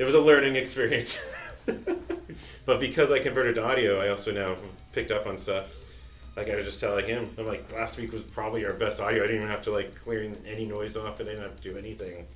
It 0.00 0.04
was 0.04 0.14
a 0.14 0.20
learning 0.20 0.56
experience. 0.56 1.24
but 2.66 2.80
because 2.80 3.12
I 3.12 3.20
converted 3.20 3.54
to 3.54 3.64
audio, 3.64 4.00
I 4.00 4.08
also 4.08 4.32
now 4.32 4.56
picked 4.90 5.12
up 5.12 5.28
on 5.28 5.38
stuff. 5.38 5.72
Like 6.36 6.50
I 6.50 6.56
was 6.56 6.66
just 6.66 6.80
telling 6.80 7.06
him, 7.06 7.30
I'm 7.38 7.46
like, 7.46 7.72
last 7.72 7.96
week 7.96 8.12
was 8.12 8.22
probably 8.22 8.66
our 8.66 8.74
best 8.74 9.00
audio. 9.00 9.24
I 9.24 9.26
didn't 9.26 9.42
even 9.42 9.50
have 9.50 9.62
to 9.62 9.72
like 9.72 9.94
clear 10.04 10.30
any 10.46 10.66
noise 10.66 10.96
off. 10.96 11.20
And 11.20 11.28
I 11.28 11.32
didn't 11.32 11.48
have 11.48 11.60
to 11.60 11.62
do 11.70 11.78
anything. 11.78 12.26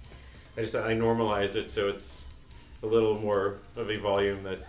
I 0.56 0.62
just 0.62 0.74
I 0.74 0.94
normalized 0.94 1.56
it 1.56 1.70
so 1.70 1.88
it's 1.88 2.26
a 2.82 2.86
little 2.86 3.18
more 3.18 3.58
of 3.76 3.90
a 3.90 3.96
volume 3.98 4.42
that's 4.42 4.66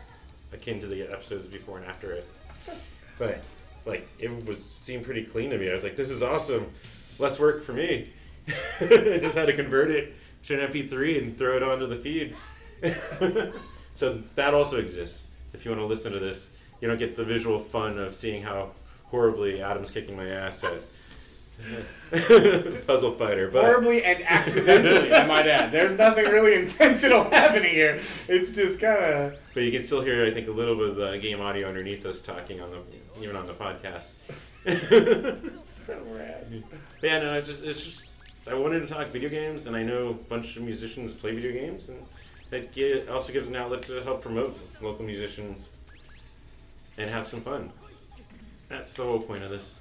akin 0.52 0.80
to 0.82 0.88
the 0.88 1.04
episodes 1.04 1.48
before 1.48 1.78
and 1.78 1.88
after 1.88 2.12
it. 2.12 2.28
But 3.18 3.44
like 3.86 4.08
it 4.18 4.48
was 4.48 4.74
seemed 4.82 5.06
pretty 5.06 5.24
clean 5.24 5.52
to 5.52 5.58
me. 5.58 5.70
I 5.70 5.74
was 5.74 5.84
like, 5.84 5.96
this 5.96 6.10
is 6.10 6.24
awesome. 6.24 6.72
Less 7.20 7.40
work 7.40 7.64
for 7.64 7.74
me. 7.74 8.10
I 8.80 9.20
just 9.22 9.38
had 9.38 9.46
to 9.46 9.54
convert 9.54 9.92
it 9.92 10.16
to 10.46 10.60
an 10.60 10.72
MP3 10.72 11.22
and 11.22 11.38
throw 11.38 11.56
it 11.56 11.62
onto 11.62 11.86
the 11.86 11.98
feed. 11.98 12.36
so 13.96 14.22
that 14.34 14.56
also 14.56 14.80
exists. 14.80 15.32
If 15.54 15.66
you 15.66 15.72
want 15.72 15.82
to 15.82 15.86
listen 15.86 16.12
to 16.14 16.20
this, 16.20 16.56
you 16.80 16.88
don't 16.88 16.98
get 16.98 17.16
the 17.16 17.24
visual 17.24 17.60
fun 17.60 18.00
of 18.00 18.16
seeing 18.16 18.42
how 18.42 18.72
horribly 19.12 19.62
Adam's 19.62 19.92
kicking 19.92 20.16
my 20.18 20.28
ass 20.28 20.64
at 20.64 20.82
Puzzle 22.88 23.12
Fighter. 23.12 23.50
But 23.50 23.64
Horribly 23.64 24.04
and 24.04 24.24
accidentally, 24.24 25.14
I 25.14 25.26
might 25.28 25.48
add. 25.48 25.72
There's 25.72 25.96
nothing 25.98 26.26
really 26.26 26.56
intentional 26.62 27.26
happening 27.26 27.74
here. 27.74 28.00
It's 28.28 28.52
just 28.52 28.80
kind 28.82 28.98
of. 29.04 29.40
But 29.54 29.64
you 29.64 29.72
can 29.72 29.84
still 29.84 30.02
hear, 30.02 30.26
I 30.26 30.32
think, 30.32 30.48
a 30.48 30.52
little 30.52 30.76
bit 30.76 30.90
of 30.90 30.96
the 30.96 31.18
game 31.20 31.40
audio 31.40 31.68
underneath 31.68 32.06
us 32.06 32.20
talking 32.20 32.62
on 32.62 32.72
the, 32.72 32.80
even 33.22 33.36
on 33.36 33.46
the 33.46 33.54
podcast. 33.54 34.14
So 35.64 36.02
rad. 36.12 36.64
yeah, 37.02 37.20
no, 37.20 37.34
it's 37.34 37.48
just, 37.48 37.64
it's 37.64 37.84
just, 37.84 38.08
I 38.50 38.54
wanted 38.54 38.80
to 38.82 38.88
talk 38.88 39.08
video 39.08 39.30
games, 39.30 39.68
and 39.68 39.76
I 39.76 39.84
know 39.84 40.10
a 40.10 40.14
bunch 40.14 40.58
of 40.58 40.64
musicians 40.64 41.14
play 41.14 41.34
video 41.36 41.52
games, 41.52 41.90
and 41.90 42.00
that 42.50 42.72
gi- 42.74 43.08
also 43.08 43.32
gives 43.34 43.50
an 43.50 43.56
outlet 43.56 43.82
to 43.84 44.02
help 44.04 44.22
promote 44.22 44.58
local 44.82 45.06
musicians 45.06 45.72
and 46.98 47.10
have 47.10 47.28
some 47.28 47.42
fun. 47.42 47.72
That's 48.72 48.94
the 48.94 49.04
whole 49.04 49.20
point 49.20 49.44
of 49.44 49.50
this. 49.50 49.78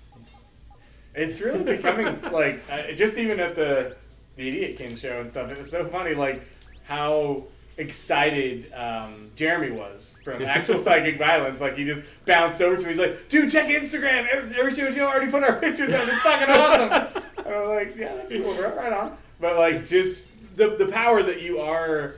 It's 1.14 1.40
really 1.40 1.62
becoming 1.62 2.20
like 2.32 2.60
uh, 2.68 2.92
just 2.92 3.16
even 3.16 3.38
at 3.38 3.54
the 3.54 3.96
the 4.36 4.48
Idiot 4.48 4.76
King 4.76 4.96
show 4.96 5.20
and 5.20 5.30
stuff. 5.30 5.48
It 5.50 5.58
was 5.58 5.70
so 5.70 5.84
funny, 5.84 6.14
like 6.14 6.42
how 6.84 7.44
excited 7.76 8.70
um, 8.74 9.30
Jeremy 9.36 9.70
was 9.70 10.18
from 10.24 10.42
actual 10.56 10.76
psychic 10.76 11.18
violence. 11.18 11.60
Like 11.60 11.76
he 11.76 11.84
just 11.84 12.02
bounced 12.26 12.60
over 12.60 12.76
to 12.76 12.82
me. 12.82 12.88
He's 12.88 12.98
like, 12.98 13.28
"Dude, 13.28 13.50
check 13.50 13.68
Instagram. 13.68 14.26
Every, 14.28 14.58
every 14.58 14.72
single 14.72 14.92
show 14.92 15.06
already 15.06 15.30
put 15.30 15.44
our 15.44 15.58
pictures 15.60 15.92
up. 15.92 16.08
It's 16.08 16.20
fucking 16.20 16.54
awesome." 16.54 17.22
and 17.46 17.54
I'm 17.54 17.68
like, 17.68 17.94
"Yeah, 17.96 18.16
that's 18.16 18.32
cool, 18.32 18.54
bro. 18.54 18.74
Right 18.74 18.92
on." 18.92 19.16
But 19.40 19.56
like, 19.56 19.86
just 19.86 20.56
the 20.56 20.76
the 20.76 20.88
power 20.88 21.22
that 21.22 21.42
you 21.42 21.60
are 21.60 22.14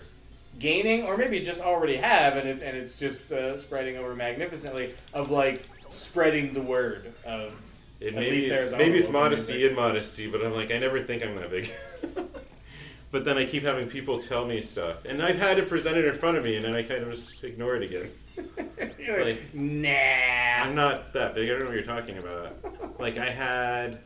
gaining, 0.59 1.05
or 1.05 1.19
maybe 1.19 1.40
just 1.40 1.61
already 1.61 1.97
have, 1.97 2.36
and 2.36 2.49
it, 2.49 2.62
and 2.62 2.77
it's 2.77 2.94
just 2.94 3.31
uh, 3.31 3.59
spreading 3.59 3.99
over 3.99 4.15
magnificently 4.15 4.94
of 5.12 5.31
like 5.31 5.66
spreading 5.93 6.52
the 6.52 6.60
word 6.60 7.12
of 7.24 7.52
It 8.01 8.14
maybe, 8.14 8.48
maybe 8.77 8.98
it's 8.98 9.09
modesty 9.09 9.66
and 9.66 9.77
modesty, 9.77 10.31
but 10.31 10.44
I'm 10.44 10.55
like, 10.55 10.70
I 10.70 10.78
never 10.78 11.02
think 11.02 11.23
I'm 11.23 11.35
that 11.36 11.51
big. 11.51 11.70
but 13.12 13.24
then 13.24 13.39
I 13.39 13.44
keep 13.44 13.62
having 13.62 13.89
people 13.89 14.19
tell 14.19 14.44
me 14.47 14.62
stuff, 14.62 15.05
and 15.05 15.23
I've 15.23 15.39
had 15.39 15.59
it 15.59 15.69
presented 15.69 16.05
in 16.06 16.14
front 16.14 16.36
of 16.36 16.44
me, 16.44 16.56
and 16.56 16.64
then 16.64 16.74
I 16.74 16.82
kind 16.82 17.02
of 17.05 17.10
just 17.12 17.44
ignore 17.44 17.77
it 17.77 17.82
again. 17.82 18.10
You're 18.98 19.24
like, 19.24 19.36
Like, 19.43 19.55
nah. 19.55 20.64
I'm 20.64 20.74
not 20.74 21.12
that 21.12 21.35
big. 21.35 21.48
I 21.48 21.52
don't 21.52 21.60
know 21.60 21.66
what 21.66 21.74
you're 21.74 21.82
talking 21.85 22.19
about. 22.19 22.98
Like 23.01 23.19
I 23.19 23.28
had, 23.28 23.98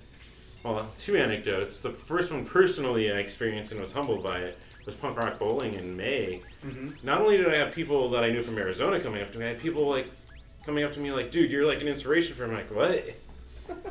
well, 0.65 0.87
two 0.99 1.17
anecdotes. 1.17 1.81
The 1.81 1.91
first 1.91 2.33
one 2.33 2.45
personally 2.45 3.13
I 3.13 3.17
experienced 3.19 3.73
and 3.73 3.81
was 3.81 3.93
humbled 3.93 4.25
by 4.25 4.39
it 4.39 4.59
was 4.85 4.95
punk 4.95 5.17
rock 5.17 5.39
bowling 5.39 5.75
in 5.75 5.97
May. 5.97 6.41
Mhm. 6.65 7.03
Not 7.05 7.21
only 7.21 7.37
did 7.37 7.49
I 7.49 7.57
have 7.57 7.73
people 7.75 8.09
that 8.11 8.23
I 8.25 8.31
knew 8.31 8.43
from 8.43 8.57
Arizona 8.57 9.01
coming 9.01 9.21
up 9.23 9.33
to 9.33 9.39
me, 9.39 9.45
I 9.45 9.49
had 9.49 9.61
people 9.61 9.89
like 9.89 10.09
coming 10.67 10.85
up 10.85 10.93
to 10.93 11.01
me 11.01 11.13
like, 11.13 11.31
"Dude, 11.31 11.51
you're 11.51 11.65
like 11.65 11.81
an 11.81 11.89
inspiration 11.89 12.35
for." 12.35 12.47
me." 12.47 12.57
I'm 12.57 12.59
like, 12.59 12.75
"What?" 12.75 13.05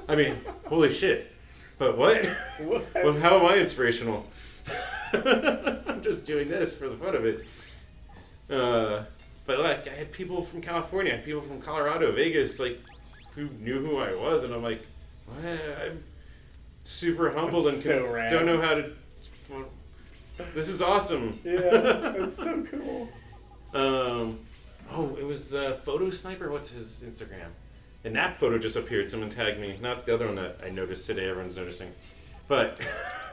I 0.10 0.16
mean, 0.16 0.36
holy 0.68 0.94
shit! 0.94 1.32
But 1.78 1.98
what? 1.98 2.26
What? 2.60 2.86
well, 2.96 3.20
how 3.20 3.40
am 3.40 3.46
I 3.46 3.58
inspirational? 3.58 4.26
I'm 5.14 6.02
just 6.02 6.26
doing 6.26 6.48
this 6.48 6.78
for 6.78 6.88
the 6.88 6.96
fun 6.96 7.16
of 7.16 7.26
it. 7.26 7.46
Uh, 8.50 9.04
but 9.46 9.60
like, 9.60 9.88
I 9.88 9.92
had 9.92 10.12
people 10.12 10.42
from 10.42 10.62
California, 10.62 11.14
I 11.14 11.16
had 11.18 11.26
people 11.26 11.42
from 11.42 11.62
Colorado, 11.62 12.12
Vegas, 12.12 12.60
like, 12.60 12.80
who 13.36 13.50
knew 13.60 13.80
who 13.86 13.98
I 13.98 14.16
was, 14.16 14.44
and 14.44 14.54
I'm 14.54 14.64
like, 14.64 14.80
what? 15.28 15.60
I'm 15.84 16.04
super 16.86 17.30
humbled 17.32 17.68
and 17.68 17.76
That's 17.76 17.84
so 17.84 18.14
con- 18.14 18.32
don't 18.32 18.46
know 18.46 18.62
how 18.62 18.76
to. 18.76 18.92
Well, 19.50 19.66
this 20.54 20.70
is 20.70 20.82
awesome. 20.82 21.40
Yeah, 21.44 21.60
that's 21.60 22.38
so 22.38 22.64
cool. 22.72 23.10
Um, 23.74 24.40
oh, 24.92 25.16
it 25.20 25.26
was 25.26 25.54
uh, 25.54 25.72
Photo 25.84 26.10
Sniper. 26.10 26.52
What's 26.52 26.72
his 26.72 27.04
Instagram? 27.06 27.50
And 28.04 28.16
that 28.16 28.38
photo 28.38 28.60
just 28.60 28.76
appeared. 28.76 29.10
Someone 29.10 29.30
tagged 29.30 29.60
me. 29.60 29.78
Not 29.82 30.06
the 30.06 30.14
other 30.14 30.28
one 30.28 30.36
that 30.36 30.62
I 30.64 30.70
noticed 30.70 31.08
today. 31.08 31.28
Everyone's 31.30 31.58
noticing, 31.58 31.92
but 32.48 32.80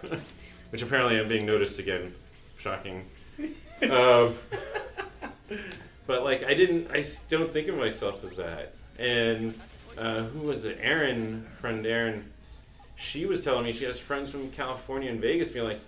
which 0.71 0.83
apparently 0.83 1.21
I'm 1.21 1.29
being 1.29 1.47
noticed 1.47 1.79
again. 1.79 2.15
Shocking. 2.59 3.05
Um, 3.83 4.33
but 6.07 6.23
like 6.23 6.45
I 6.45 6.55
didn't. 6.55 6.93
I 6.93 7.05
don't 7.29 7.53
think 7.53 7.67
of 7.67 7.77
myself 7.77 8.23
as 8.23 8.37
that. 8.37 8.77
And 8.97 9.55
uh, 9.99 10.21
who 10.21 10.47
was 10.47 10.65
it? 10.65 10.79
Erin, 10.81 11.45
friend 11.61 11.85
Erin. 11.85 12.25
She 12.95 13.27
was 13.27 13.43
telling 13.43 13.65
me 13.65 13.73
she 13.73 13.85
has 13.85 13.99
friends 13.99 14.31
from 14.31 14.51
California 14.51 15.11
and 15.11 15.21
Vegas 15.21 15.51
being 15.51 15.65
like, 15.65 15.81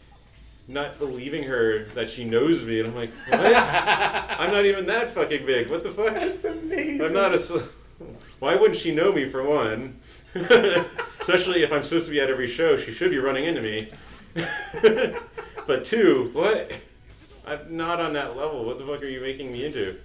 not 0.67 0.99
believing 0.99 1.43
her 1.45 1.85
that 1.95 2.09
she 2.09 2.25
knows 2.25 2.63
me, 2.63 2.81
and 2.81 2.89
I'm 2.89 2.95
like, 2.95 3.13
what? 3.29 3.41
I'm 4.41 4.51
not 4.51 4.65
even 4.65 4.87
that 4.87 5.11
fucking 5.11 5.45
big. 5.45 5.71
What 5.71 5.83
the 5.83 5.91
fuck? 5.91 6.15
That's 6.15 6.45
amazing. 6.45 7.03
I'm 7.03 7.13
not 7.13 7.35
a. 7.35 7.65
Why 8.39 8.57
wouldn't 8.57 8.79
she 8.79 8.95
know 8.95 9.13
me 9.13 9.29
for 9.29 9.43
one? 9.43 9.99
Especially 11.21 11.63
if 11.63 11.73
I'm 11.73 11.83
supposed 11.83 12.07
to 12.07 12.11
be 12.11 12.21
at 12.21 12.29
every 12.29 12.49
show, 12.49 12.77
she 12.77 12.93
should 12.93 13.11
be 13.11 13.19
running 13.19 13.45
into 13.45 13.63
me. 13.63 13.89
but 15.67 15.85
two, 15.85 16.31
what? 16.33 16.73
I'm 17.47 17.77
not 17.77 18.01
on 18.01 18.15
that 18.15 18.37
level. 18.37 18.65
What 18.65 18.79
the 18.79 18.85
fuck 18.85 19.03
are 19.03 19.07
you 19.07 19.21
making 19.21 19.53
me 19.53 19.65
into? 19.65 19.97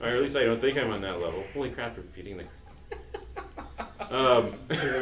Or 0.00 0.08
at 0.08 0.22
least 0.22 0.36
I 0.36 0.44
don't 0.44 0.60
think 0.60 0.78
I'm 0.78 0.90
on 0.90 1.02
that 1.02 1.20
level. 1.20 1.44
Holy 1.52 1.70
crap, 1.70 1.96
repeating 1.96 2.38
the. 2.38 2.44
Um, 4.10 4.50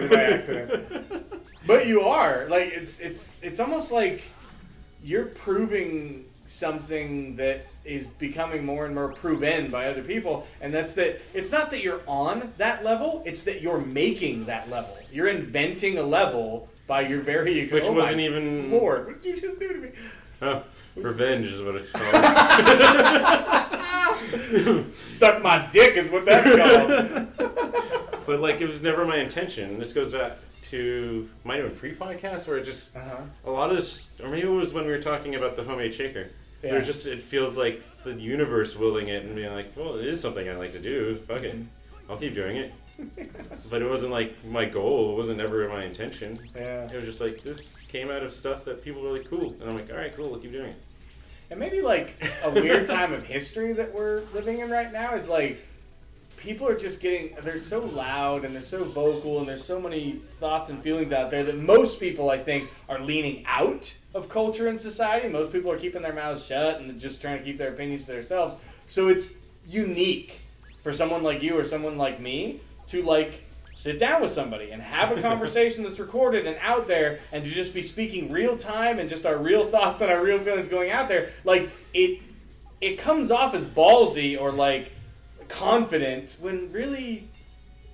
by 0.09 0.23
accident. 0.25 1.25
But 1.69 1.87
you 1.87 2.01
are 2.01 2.47
like 2.49 2.73
it's 2.73 2.99
it's 2.99 3.39
it's 3.43 3.61
almost 3.61 3.93
like 3.93 4.23
you're 5.03 5.27
proving 5.27 6.25
something 6.47 7.37
that 7.37 7.61
is 7.85 8.07
becoming 8.07 8.65
more 8.65 8.87
and 8.87 8.95
more 8.95 9.13
proven 9.13 9.71
by 9.71 9.89
other 9.89 10.03
people, 10.03 10.47
and 10.63 10.73
that's 10.73 10.95
that 10.95 11.21
it's 11.35 11.53
not 11.53 11.71
that 11.73 11.83
you're 11.83 12.01
on 12.07 12.51
that 12.57 12.87
level; 12.87 13.23
it's 13.27 13.43
that 13.43 13.61
you're 13.61 13.83
making 13.83 14.47
that 14.47 14.71
level. 14.71 14.97
You're 15.13 15.29
inventing 15.29 15.99
a 15.99 16.03
level 16.03 16.71
by 16.87 17.03
your 17.03 17.21
very 17.21 17.69
Which 17.69 17.85
oh 17.85 17.93
wasn't 17.93 18.21
even- 18.21 18.71
Lord. 18.71 19.07
What 19.07 19.23
did 19.23 19.37
you 19.37 19.43
just 19.43 19.61
do 19.61 19.69
to 19.69 19.79
me? 19.79 19.91
oh, 20.41 20.65
revenge 20.97 21.49
is 21.49 21.61
what 21.61 21.77
it's 21.77 21.91
called. 21.91 22.15
Suck 24.95 25.43
my 25.43 25.69
dick 25.71 25.99
is 25.99 26.09
what 26.09 26.25
that's 26.25 27.37
called. 27.37 27.51
but 28.27 28.41
like, 28.41 28.63
it 28.63 28.69
was 28.69 28.83
never 28.83 29.05
my 29.05 29.17
intention. 29.17 29.79
This 29.79 29.93
goes 29.93 30.15
back 30.15 30.33
to 30.71 31.29
might 31.45 31.61
have 31.61 31.69
been 31.69 31.79
pre-podcast 31.79 32.47
where 32.49 32.59
it 32.59 32.65
just 32.65 32.95
uh-huh. 32.97 33.23
a 33.47 33.51
lot 33.51 33.71
of 33.71 33.77
this, 33.77 34.11
or 34.23 34.29
maybe 34.29 34.47
it 34.47 34.51
was 34.51 34.75
when 34.75 34.85
we 34.85 34.91
were 34.91 35.03
talking 35.03 35.35
about 35.35 35.57
the 35.57 35.63
homemade 35.63 35.95
shaker. 35.95 36.31
Yeah. 36.63 36.73
There's 36.73 36.87
just 36.87 37.07
it 37.07 37.21
feels 37.21 37.57
like 37.57 37.83
the 38.05 38.15
universe 38.15 38.77
willing 38.77 39.09
it 39.09 39.25
and 39.25 39.35
being 39.35 39.53
like, 39.53 39.77
well, 39.77 39.97
it 39.97 40.07
is 40.07 40.21
something 40.21 40.49
I 40.49 40.55
like 40.55 40.73
to 40.73 40.79
do. 40.79 41.17
Fuck 41.27 41.43
it, 41.43 41.57
I'll 42.09 42.17
keep 42.17 42.35
doing 42.35 42.57
it. 42.57 42.73
but 43.71 43.81
it 43.81 43.89
wasn't 43.89 44.11
like 44.11 44.45
my 44.47 44.65
goal. 44.65 45.13
It 45.13 45.17
wasn't 45.17 45.41
ever 45.41 45.69
my 45.69 45.85
intention. 45.85 46.39
Yeah. 46.57 46.91
It 46.91 46.95
was 46.95 47.05
just 47.05 47.21
like 47.21 47.43
this 47.43 47.81
came 47.83 48.11
out 48.11 48.23
of 48.23 48.33
stuff 48.33 48.65
that 48.65 48.83
people 48.83 49.03
were 49.03 49.13
like 49.13 49.29
cool, 49.29 49.55
and 49.61 49.71
I'm 49.71 49.77
like, 49.77 49.91
all 49.91 49.97
right, 49.97 50.15
cool, 50.15 50.31
we'll 50.31 50.41
keep 50.41 50.53
doing 50.53 50.71
it. 50.71 50.83
And 51.51 51.59
maybe 51.59 51.81
like 51.81 52.15
a 52.45 52.51
weird 52.51 52.87
time 52.87 53.13
of 53.13 53.25
history 53.25 53.73
that 53.75 53.95
we're 53.95 54.23
living 54.35 54.59
in 54.59 54.71
right 54.71 54.93
now 54.93 55.15
is 55.15 55.29
like 55.29 55.65
people 56.39 56.67
are 56.67 56.77
just 56.77 57.01
getting 57.01 57.37
they're 57.43 57.59
so 57.59 57.85
loud 57.85 58.45
and 58.45 58.55
they're 58.55 58.63
so 58.63 58.85
vocal 58.85 59.41
and 59.41 59.49
there's 59.49 59.65
so 59.65 59.81
many 59.81 60.13
thoughts 60.27 60.69
and 60.69 60.83
feelings 60.83 61.13
out 61.13 61.31
there 61.31 61.45
that 61.45 61.57
most 61.57 62.01
people 62.01 62.31
I 62.31 62.39
think 62.39 62.69
are 62.89 63.01
leaning 63.01 63.45
out 63.47 63.95
of 64.15 64.29
culture 64.29 64.69
and 64.69 64.79
society. 64.79 65.29
Most 65.29 65.53
people 65.53 65.71
are 65.71 65.79
keeping 65.79 66.03
their 66.03 66.15
mouths 66.15 66.47
shut 66.47 66.81
and 66.81 66.99
just 66.99 67.21
trying 67.21 67.39
to 67.39 67.45
keep 67.45 67.59
their 67.59 67.73
opinions 67.73 68.07
to 68.07 68.13
themselves. 68.13 68.57
So 68.87 69.09
it's 69.09 69.27
unique 69.67 70.41
for 70.83 70.93
someone 70.93 71.23
like 71.23 71.43
you 71.43 71.59
or 71.59 71.65
someone 71.65 71.99
like 71.99 72.21
me 72.21 72.61
to 72.89 73.03
like 73.03 73.45
sit 73.75 73.99
down 73.99 74.21
with 74.21 74.31
somebody 74.31 74.71
and 74.71 74.83
have 74.83 75.17
a 75.17 75.21
conversation 75.29 75.85
that's 75.85 75.99
recorded 75.99 76.47
and 76.47 76.57
out 76.61 76.89
there 76.89 77.21
and 77.33 77.45
to 77.45 77.51
just 77.51 77.75
be 77.75 77.83
speaking 77.83 78.33
real 78.33 78.57
time 78.57 78.99
and 78.99 79.09
just 79.09 79.27
our 79.27 79.39
real 79.39 79.71
thoughts 79.71 80.01
and 80.01 80.11
our 80.11 80.23
real 80.23 80.39
feelings 80.39 80.67
going 80.67 80.91
out 80.91 81.09
there 81.09 81.31
like 81.45 81.71
it 81.95 82.21
it 82.81 82.99
comes 82.99 83.31
off 83.31 83.55
as 83.55 83.65
ballsy 83.65 84.41
or 84.41 84.51
like 84.51 84.93
confident 85.49 86.37
when 86.41 86.71
really 86.73 87.25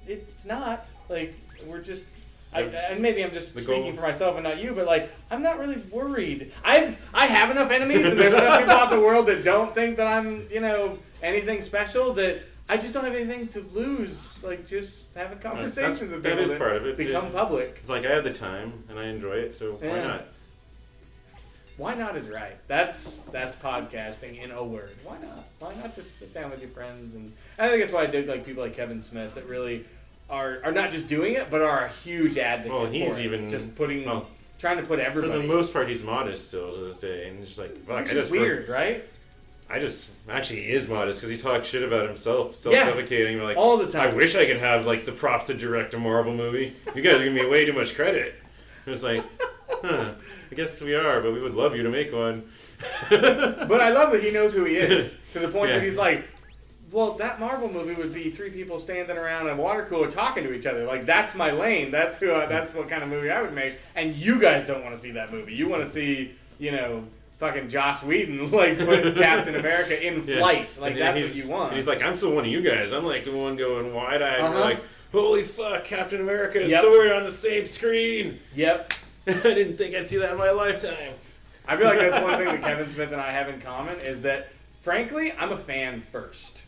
it's 0.06 0.44
not 0.44 0.86
like 1.08 1.34
we're 1.66 1.80
just 1.82 2.08
I, 2.52 2.60
and 2.62 3.00
maybe 3.02 3.24
I'm 3.24 3.32
just 3.32 3.52
The 3.52 3.62
speaking 3.62 3.82
goal- 3.84 3.92
for 3.94 4.02
myself 4.02 4.36
and 4.36 4.44
not 4.44 4.58
you, 4.58 4.72
but 4.74 4.86
like 4.86 5.10
I'm 5.30 5.42
not 5.42 5.58
really 5.58 5.78
worried. 5.90 6.52
I 6.64 6.96
I 7.12 7.26
have 7.26 7.50
enough 7.50 7.70
enemies, 7.72 8.06
and 8.06 8.18
there's 8.18 8.32
enough 8.34 8.58
people 8.60 8.74
out 8.74 8.92
in 8.92 8.98
the 9.00 9.04
world 9.04 9.26
that 9.26 9.42
don't 9.42 9.74
think 9.74 9.96
that 9.96 10.06
I'm 10.06 10.46
you 10.52 10.60
know 10.60 10.98
anything 11.22 11.62
special. 11.62 12.12
That 12.14 12.44
I 12.68 12.76
just 12.76 12.94
don't 12.94 13.04
have 13.04 13.14
anything 13.14 13.48
to 13.48 13.60
lose. 13.76 14.40
Like 14.44 14.68
just 14.68 15.14
having 15.16 15.38
conversations 15.38 16.12
with 16.12 16.22
people 16.22 16.30
That 16.36 16.38
is 16.38 16.52
part 16.52 16.76
of 16.76 16.86
it, 16.86 16.96
become 16.96 17.26
yeah. 17.26 17.32
public. 17.32 17.76
It's 17.80 17.88
like 17.88 18.06
I 18.06 18.10
have 18.12 18.22
the 18.24 18.32
time 18.32 18.84
and 18.88 18.98
I 19.00 19.06
enjoy 19.08 19.34
it, 19.34 19.56
so 19.56 19.72
why 19.72 20.00
not? 20.00 20.24
Why 21.76 21.94
not 21.94 22.16
is 22.16 22.28
right. 22.28 22.56
That's 22.68 23.18
that's 23.18 23.56
podcasting 23.56 24.40
in 24.42 24.52
a 24.52 24.62
word. 24.62 24.94
Why 25.02 25.16
not? 25.18 25.44
Why 25.58 25.74
not 25.82 25.94
just 25.94 26.18
sit 26.18 26.32
down 26.32 26.50
with 26.50 26.60
your 26.60 26.70
friends 26.70 27.14
and 27.14 27.32
I 27.58 27.68
think 27.68 27.80
that's 27.80 27.92
why 27.92 28.02
I 28.02 28.06
dig 28.06 28.28
like 28.28 28.46
people 28.46 28.62
like 28.62 28.76
Kevin 28.76 29.00
Smith 29.00 29.34
that 29.34 29.46
really 29.48 29.84
are 30.30 30.60
are 30.64 30.72
not 30.72 30.92
just 30.92 31.08
doing 31.08 31.34
it 31.34 31.50
but 31.50 31.62
are 31.62 31.86
a 31.86 31.88
huge 31.88 32.38
advocate. 32.38 32.72
Well, 32.72 32.86
he's 32.86 33.18
it. 33.18 33.24
even- 33.24 33.50
just 33.50 33.74
putting 33.76 34.04
well, 34.04 34.28
trying 34.58 34.76
to 34.76 34.84
put 34.84 34.98
everything. 35.00 35.32
For 35.32 35.38
the 35.38 35.46
most 35.46 35.72
part, 35.72 35.88
he's 35.88 36.02
modest 36.02 36.48
still 36.48 36.72
to 36.72 36.80
this 36.80 37.00
day, 37.00 37.28
and 37.28 37.38
he's 37.38 37.48
just 37.48 37.60
like, 37.60 37.76
fuck, 37.84 38.00
which 38.02 38.10
I 38.12 38.14
just 38.14 38.30
weird, 38.30 38.68
right? 38.68 39.04
I 39.68 39.78
just 39.78 40.08
actually 40.28 40.62
he 40.62 40.72
is 40.72 40.88
modest 40.88 41.20
because 41.20 41.30
he 41.30 41.38
talks 41.42 41.66
shit 41.66 41.82
about 41.82 42.06
himself, 42.06 42.54
self-deprecating. 42.54 43.42
Like 43.42 43.56
All 43.56 43.78
the 43.78 43.90
time. 43.90 44.12
I 44.12 44.14
wish 44.14 44.36
I 44.36 44.46
could 44.46 44.58
have 44.58 44.86
like 44.86 45.06
the 45.06 45.12
prop 45.12 45.46
to 45.46 45.54
direct 45.54 45.94
a 45.94 45.98
Marvel 45.98 46.34
movie. 46.34 46.72
You 46.94 47.02
guys 47.02 47.14
are 47.14 47.24
giving 47.24 47.34
me 47.34 47.46
way 47.46 47.64
too 47.64 47.72
much 47.72 47.94
credit. 47.94 48.34
And 48.84 48.92
it's 48.92 49.02
like, 49.02 49.24
huh? 49.82 50.12
I 50.54 50.56
guess 50.56 50.80
we 50.80 50.94
are, 50.94 51.20
but 51.20 51.32
we 51.32 51.40
would 51.40 51.54
love 51.56 51.74
you 51.74 51.82
to 51.82 51.88
make 51.90 52.12
one. 52.12 52.44
But 53.10 53.80
I 53.80 53.90
love 53.90 54.12
that 54.12 54.22
he 54.22 54.30
knows 54.30 54.54
who 54.54 54.62
he 54.64 54.76
is 54.76 55.18
to 55.32 55.40
the 55.40 55.48
point 55.48 55.70
Yeah. 55.70 55.78
that 55.78 55.84
he's 55.84 55.98
like, 55.98 56.28
well, 56.92 57.10
that 57.14 57.40
Marvel 57.40 57.68
movie 57.72 57.94
would 57.94 58.14
be 58.14 58.30
three 58.30 58.50
people 58.50 58.78
standing 58.78 59.18
around 59.18 59.48
in 59.48 59.54
a 59.54 59.56
water 59.60 59.84
cooler 59.84 60.08
talking 60.08 60.44
to 60.44 60.52
each 60.52 60.64
other. 60.64 60.84
Like 60.84 61.06
that's 61.06 61.34
my 61.34 61.50
lane. 61.50 61.90
That's 61.90 62.18
who. 62.18 62.32
I, 62.32 62.46
that's 62.46 62.72
what 62.72 62.88
kind 62.88 63.02
of 63.02 63.08
movie 63.08 63.30
I 63.32 63.42
would 63.42 63.52
make. 63.52 63.74
And 63.96 64.14
you 64.14 64.40
guys 64.40 64.68
don't 64.68 64.84
want 64.84 64.94
to 64.94 65.00
see 65.00 65.10
that 65.12 65.32
movie. 65.32 65.54
You 65.54 65.68
want 65.68 65.82
to 65.84 65.90
see, 65.90 66.36
you 66.60 66.70
know, 66.70 67.02
fucking 67.32 67.68
Joss 67.68 68.04
Whedon 68.04 68.48
like 68.52 68.78
put 68.78 69.16
Captain 69.16 69.56
America 69.56 70.00
in 70.06 70.24
Yeah. 70.24 70.38
flight. 70.38 70.68
Like 70.80 70.92
And 70.92 71.00
that's 71.00 71.20
what 71.20 71.34
you 71.34 71.48
want. 71.48 71.68
And 71.70 71.76
he's 71.76 71.88
like, 71.88 72.00
I'm 72.00 72.14
still 72.16 72.32
one 72.32 72.44
of 72.44 72.50
you 72.52 72.62
guys. 72.62 72.92
I'm 72.92 73.04
like 73.04 73.24
the 73.24 73.32
one 73.36 73.56
going 73.56 73.92
wide-eyed, 73.92 74.38
Uh-huh. 74.38 74.60
like, 74.60 74.78
holy 75.10 75.42
fuck, 75.42 75.84
Captain 75.84 76.20
America 76.20 76.60
and 76.60 76.68
Yep. 76.70 76.82
Thor 76.82 77.12
on 77.12 77.24
the 77.24 77.30
same 77.32 77.66
screen. 77.66 78.38
yep. 78.54 78.92
I 79.26 79.32
didn't 79.42 79.76
think 79.76 79.94
I'd 79.94 80.06
see 80.06 80.18
that 80.18 80.32
in 80.32 80.38
my 80.38 80.50
lifetime. 80.50 81.12
I 81.66 81.76
feel 81.76 81.86
like 81.86 81.98
that's 81.98 82.22
one 82.22 82.36
thing 82.36 82.46
that 82.48 82.62
Kevin 82.62 82.88
Smith 82.88 83.12
and 83.12 83.20
I 83.20 83.30
have 83.30 83.48
in 83.48 83.60
common 83.60 83.98
is 84.00 84.22
that, 84.22 84.52
frankly, 84.82 85.32
I'm 85.32 85.50
a 85.52 85.56
fan 85.56 86.00
first. 86.00 86.62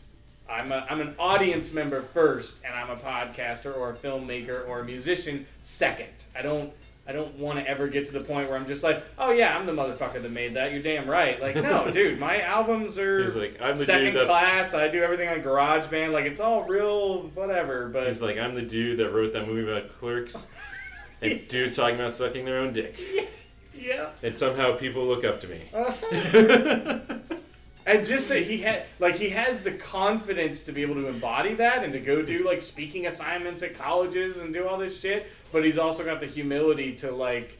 I'm, 0.49 0.71
a, 0.71 0.85
I'm 0.89 1.01
an 1.01 1.13
audience 1.19 1.73
member 1.73 2.01
first, 2.01 2.63
and 2.65 2.73
I'm 2.73 2.89
a 2.89 2.95
podcaster 2.95 3.75
or 3.77 3.91
a 3.91 3.93
filmmaker 3.93 4.67
or 4.67 4.79
a 4.79 4.85
musician 4.85 5.45
second. 5.61 6.09
I 6.35 6.41
don't 6.41 6.73
I 7.09 7.13
don't 7.13 7.35
want 7.35 7.57
to 7.57 7.69
ever 7.69 7.87
get 7.87 8.05
to 8.07 8.11
the 8.11 8.19
point 8.19 8.49
where 8.49 8.57
I'm 8.57 8.67
just 8.67 8.83
like, 8.83 9.01
oh 9.17 9.31
yeah, 9.31 9.57
I'm 9.57 9.65
the 9.65 9.71
motherfucker 9.71 10.21
that 10.21 10.31
made 10.31 10.55
that. 10.55 10.73
You're 10.73 10.81
damn 10.81 11.09
right. 11.09 11.41
Like, 11.41 11.55
no, 11.55 11.89
dude, 11.93 12.19
my 12.19 12.41
albums 12.41 12.97
are 12.99 13.23
He's 13.23 13.33
like, 13.33 13.61
I'm 13.61 13.77
the 13.77 13.85
second 13.85 14.07
dude 14.07 14.15
that. 14.15 14.25
class. 14.25 14.73
I 14.73 14.89
do 14.89 15.01
everything 15.01 15.29
on 15.29 15.41
GarageBand. 15.41 16.11
Like, 16.11 16.25
it's 16.25 16.41
all 16.41 16.65
real, 16.65 17.21
whatever. 17.29 17.87
But 17.87 18.07
He's 18.07 18.21
like, 18.21 18.37
I'm 18.37 18.55
the 18.55 18.61
dude 18.61 18.97
that 18.97 19.13
wrote 19.13 19.31
that 19.33 19.47
movie 19.47 19.71
about 19.71 19.89
clerks. 19.89 20.45
And 21.21 21.47
dude 21.47 21.73
talking 21.73 21.95
about 21.95 22.11
sucking 22.13 22.45
their 22.45 22.57
own 22.59 22.73
dick. 22.73 22.95
yeah. 23.77 24.09
And 24.23 24.35
somehow 24.35 24.75
people 24.77 25.05
look 25.05 25.23
up 25.25 25.41
to 25.41 25.47
me. 25.47 25.61
And 27.89 28.05
just 28.05 28.27
that 28.27 28.43
he 28.43 28.57
had, 28.57 28.83
like, 28.99 29.15
he 29.15 29.29
has 29.29 29.61
the 29.63 29.71
confidence 29.71 30.63
to 30.63 30.73
be 30.73 30.81
able 30.81 30.95
to 30.95 31.07
embody 31.07 31.53
that 31.53 31.85
and 31.85 31.93
to 31.93 31.99
go 31.99 32.21
do, 32.21 32.45
like, 32.45 32.61
speaking 32.61 33.07
assignments 33.07 33.63
at 33.63 33.77
colleges 33.77 34.39
and 34.39 34.53
do 34.53 34.67
all 34.67 34.77
this 34.77 34.99
shit. 34.99 35.25
But 35.53 35.63
he's 35.63 35.77
also 35.77 36.03
got 36.03 36.19
the 36.19 36.25
humility 36.25 36.95
to, 36.97 37.11
like, 37.13 37.57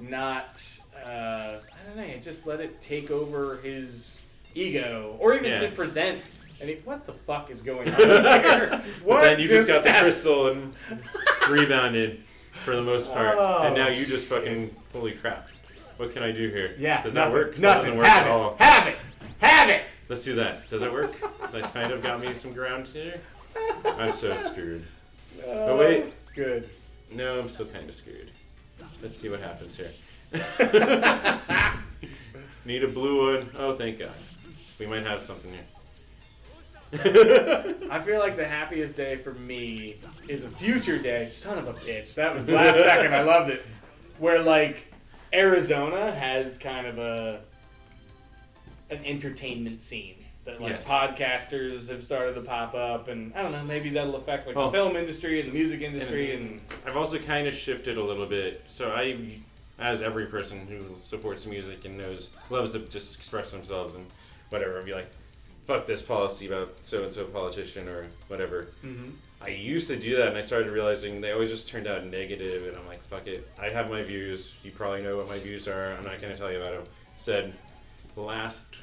not, 0.00 0.60
uh, 0.96 1.08
I 1.08 1.60
don't 1.86 1.96
know, 2.08 2.12
just 2.20 2.44
let 2.44 2.58
it 2.58 2.80
take 2.82 3.12
over 3.12 3.58
his 3.62 4.20
ego. 4.52 5.14
Or 5.20 5.34
even 5.34 5.44
Yeah. 5.52 5.60
to 5.60 5.68
present. 5.70 6.22
And 6.60 6.68
he, 6.68 6.74
what 6.84 7.06
the 7.06 7.12
fuck 7.12 7.48
is 7.48 7.62
going 7.62 7.88
on 7.88 8.00
here? 8.00 8.82
what 9.04 9.20
But 9.20 9.22
then 9.22 9.38
you 9.38 9.46
just 9.46 9.68
got 9.68 9.84
the 9.84 9.90
happened? 9.92 10.06
crystal 10.12 10.48
and 10.48 10.72
rebounded 11.48 12.20
for 12.64 12.76
the 12.76 12.82
most 12.82 13.12
part. 13.12 13.34
Oh, 13.38 13.62
and 13.64 13.74
now 13.74 13.88
you 13.88 14.02
oh, 14.02 14.08
just 14.08 14.26
fucking, 14.26 14.74
holy 14.92 15.12
crap. 15.12 15.48
What 15.96 16.12
can 16.12 16.22
I 16.22 16.30
do 16.30 16.48
here? 16.48 16.74
Yeah, 16.78 17.02
Does 17.02 17.14
nothing, 17.14 17.32
that 17.32 17.38
work? 17.38 17.54
That 17.56 17.60
Nothing. 17.60 17.80
doesn't 17.80 17.98
work 17.98 18.06
have 18.06 18.22
at 18.22 18.26
it. 18.28 18.30
all. 18.30 18.56
Have 18.58 18.86
it. 18.86 18.96
Have 19.40 19.68
it. 19.68 19.82
Let's 20.08 20.24
do 20.24 20.34
that. 20.36 20.68
Does 20.70 20.80
that 20.80 20.92
work? 20.92 21.12
that 21.50 21.74
kind 21.74 21.92
of 21.92 22.02
got 22.02 22.20
me 22.20 22.34
some 22.34 22.52
ground 22.52 22.86
here. 22.86 23.20
I'm 23.84 24.12
so 24.12 24.36
screwed. 24.36 24.84
Oh, 25.46 25.76
wait. 25.76 26.12
Good. 26.34 26.68
No, 27.12 27.38
I'm 27.38 27.48
still 27.48 27.66
kind 27.66 27.88
of 27.88 27.94
screwed. 27.94 28.30
Let's 29.02 29.16
see 29.16 29.28
what 29.28 29.40
happens 29.40 29.76
here. 29.76 29.92
Need 32.64 32.84
a 32.84 32.88
blue 32.88 33.34
one. 33.34 33.48
Oh, 33.58 33.74
thank 33.74 33.98
God. 33.98 34.14
We 34.78 34.86
might 34.86 35.04
have 35.04 35.20
something 35.22 35.50
here. 35.50 35.60
I 37.90 38.00
feel 38.00 38.18
like 38.18 38.36
the 38.36 38.46
happiest 38.46 38.96
day 38.96 39.16
for 39.16 39.32
me 39.34 39.96
is 40.26 40.44
a 40.44 40.48
future 40.50 40.98
day. 40.98 41.28
Son 41.30 41.58
of 41.58 41.66
a 41.68 41.74
bitch. 41.74 42.14
That 42.14 42.34
was 42.34 42.48
last 42.48 42.76
second. 42.82 43.14
I 43.14 43.22
loved 43.22 43.50
it. 43.50 43.62
Where 44.18 44.42
like 44.42 44.92
Arizona 45.32 46.10
has 46.10 46.56
kind 46.58 46.86
of 46.86 46.98
a 46.98 47.40
an 48.90 49.04
entertainment 49.04 49.82
scene 49.82 50.14
that 50.46 50.60
like 50.62 50.70
Yes. 50.76 50.88
podcasters 50.88 51.90
have 51.90 52.02
started 52.02 52.34
to 52.36 52.40
pop 52.40 52.74
up, 52.74 53.08
and 53.08 53.34
I 53.34 53.42
don't 53.42 53.52
know. 53.52 53.62
Maybe 53.64 53.90
that'll 53.90 54.16
affect 54.16 54.46
like 54.46 54.56
Well, 54.56 54.70
the 54.70 54.78
film 54.78 54.96
industry 54.96 55.40
and 55.40 55.50
the 55.50 55.52
music 55.52 55.82
industry, 55.82 56.34
and- 56.34 56.52
and 56.52 56.60
I've 56.86 56.96
also 56.96 57.18
kind 57.18 57.46
of 57.46 57.52
shifted 57.54 57.98
a 57.98 58.02
little 58.02 58.24
bit. 58.24 58.62
So 58.68 58.90
I, 58.92 59.38
as 59.78 60.00
every 60.00 60.24
person 60.26 60.66
who 60.66 60.96
supports 61.00 61.44
music 61.44 61.84
and 61.84 61.98
knows, 61.98 62.30
loves 62.48 62.72
to 62.72 62.78
just 62.78 63.18
express 63.18 63.50
themselves 63.50 63.94
and 63.94 64.06
whatever, 64.48 64.78
and 64.78 64.86
be 64.86 64.94
like, 64.94 65.10
fuck 65.68 65.86
this 65.86 66.00
policy 66.00 66.46
about 66.46 66.74
so 66.80 67.04
and 67.04 67.12
so 67.12 67.26
politician 67.26 67.86
or 67.88 68.06
whatever. 68.28 68.68
Mhm. 68.82 69.12
I 69.42 69.48
used 69.48 69.86
to 69.88 69.96
do 69.96 70.16
that, 70.16 70.28
and 70.28 70.36
I 70.38 70.40
started 70.40 70.70
realizing 70.72 71.20
they 71.20 71.30
always 71.30 71.50
just 71.50 71.68
turned 71.68 71.86
out 71.86 72.04
negative, 72.06 72.66
and 72.66 72.76
I'm 72.76 72.86
like, 72.88 73.04
fuck 73.04 73.26
it. 73.28 73.46
I 73.60 73.68
have 73.68 73.90
my 73.90 74.02
views. 74.02 74.54
You 74.64 74.70
probably 74.72 75.02
know 75.02 75.18
what 75.18 75.28
my 75.28 75.38
views 75.38 75.68
are. 75.68 75.92
I'm 75.92 76.04
not 76.04 76.20
going 76.22 76.32
to 76.32 76.38
tell 76.38 76.50
you 76.50 76.56
about 76.60 76.72
them. 76.72 76.84
Said 77.18 77.52
the 78.14 78.22
last, 78.22 78.78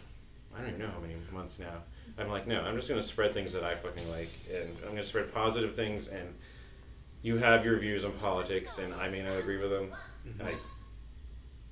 I 0.55 0.59
don't 0.59 0.67
even 0.69 0.79
know 0.79 0.87
how 0.89 0.99
many 0.99 1.15
months 1.33 1.57
now. 1.59 1.81
I'm 2.19 2.29
like, 2.29 2.45
no, 2.47 2.61
I'm 2.61 2.75
just 2.77 2.87
going 2.87 3.01
to 3.01 3.05
spread 3.05 3.33
things 3.33 3.51
that 3.51 3.63
I 3.63 3.75
fucking 3.75 4.09
like, 4.11 4.29
and 4.53 4.69
I'm 4.83 4.91
going 4.91 4.97
to 4.97 5.05
spread 5.05 5.33
positive 5.33 5.75
things, 5.75 6.07
and 6.07 6.33
you 7.23 7.37
have 7.37 7.65
your 7.65 7.77
views 7.79 8.05
on 8.05 8.11
politics, 8.13 8.77
and 8.77 8.93
I 8.93 9.09
may 9.09 9.23
not 9.23 9.37
agree 9.37 9.57
with 9.57 9.71
them. 9.71 9.91
I, 10.39 10.49
I'm 10.51 10.55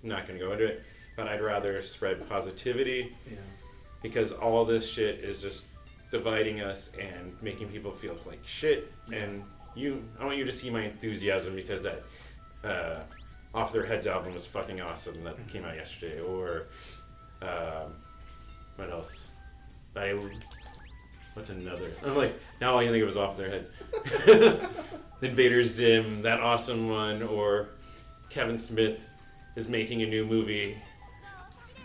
not 0.01 0.27
going 0.27 0.39
to 0.39 0.45
go 0.45 0.51
into 0.51 0.65
it, 0.65 0.83
but 1.15 1.27
I'd 1.27 1.41
rather 1.41 1.81
spread 1.83 2.27
positivity 2.27 3.15
yeah. 3.31 3.37
Because 4.03 4.33
all 4.33 4.63
this 4.65 4.87
shit 4.87 5.21
is 5.21 5.41
just 5.41 5.65
dividing 6.11 6.61
us 6.61 6.91
and 7.01 7.35
making 7.41 7.69
people 7.69 7.89
feel 7.89 8.15
like 8.27 8.39
shit. 8.45 8.93
And 9.11 9.43
you, 9.75 10.03
I 10.19 10.25
want 10.25 10.37
you 10.37 10.45
to 10.45 10.51
see 10.51 10.69
my 10.69 10.81
enthusiasm 10.81 11.55
because 11.55 11.81
that 11.81 12.03
uh, 12.63 12.99
Off 13.55 13.73
Their 13.73 13.85
Heads 13.85 14.05
album 14.05 14.35
was 14.35 14.45
fucking 14.45 14.79
awesome 14.81 15.23
that 15.23 15.35
came 15.47 15.65
out 15.65 15.75
yesterday. 15.75 16.19
Or 16.19 16.67
um, 17.41 17.95
what 18.75 18.91
else? 18.91 19.31
I 19.95 20.17
what's 21.33 21.49
another? 21.49 21.91
I'm 22.05 22.15
like 22.15 22.39
now 22.61 22.73
all 22.73 22.79
I 22.79 22.83
can 22.83 22.93
think 22.93 23.03
of 23.03 23.09
is 23.09 23.17
Off 23.17 23.37
Their 23.37 23.49
Heads. 23.49 23.69
Invader 25.21 25.63
Zim, 25.63 26.21
that 26.23 26.41
awesome 26.41 26.89
one, 26.89 27.23
or 27.23 27.69
Kevin 28.29 28.57
Smith 28.57 28.99
is 29.55 29.69
making 29.69 30.01
a 30.01 30.05
new 30.05 30.25
movie 30.25 30.77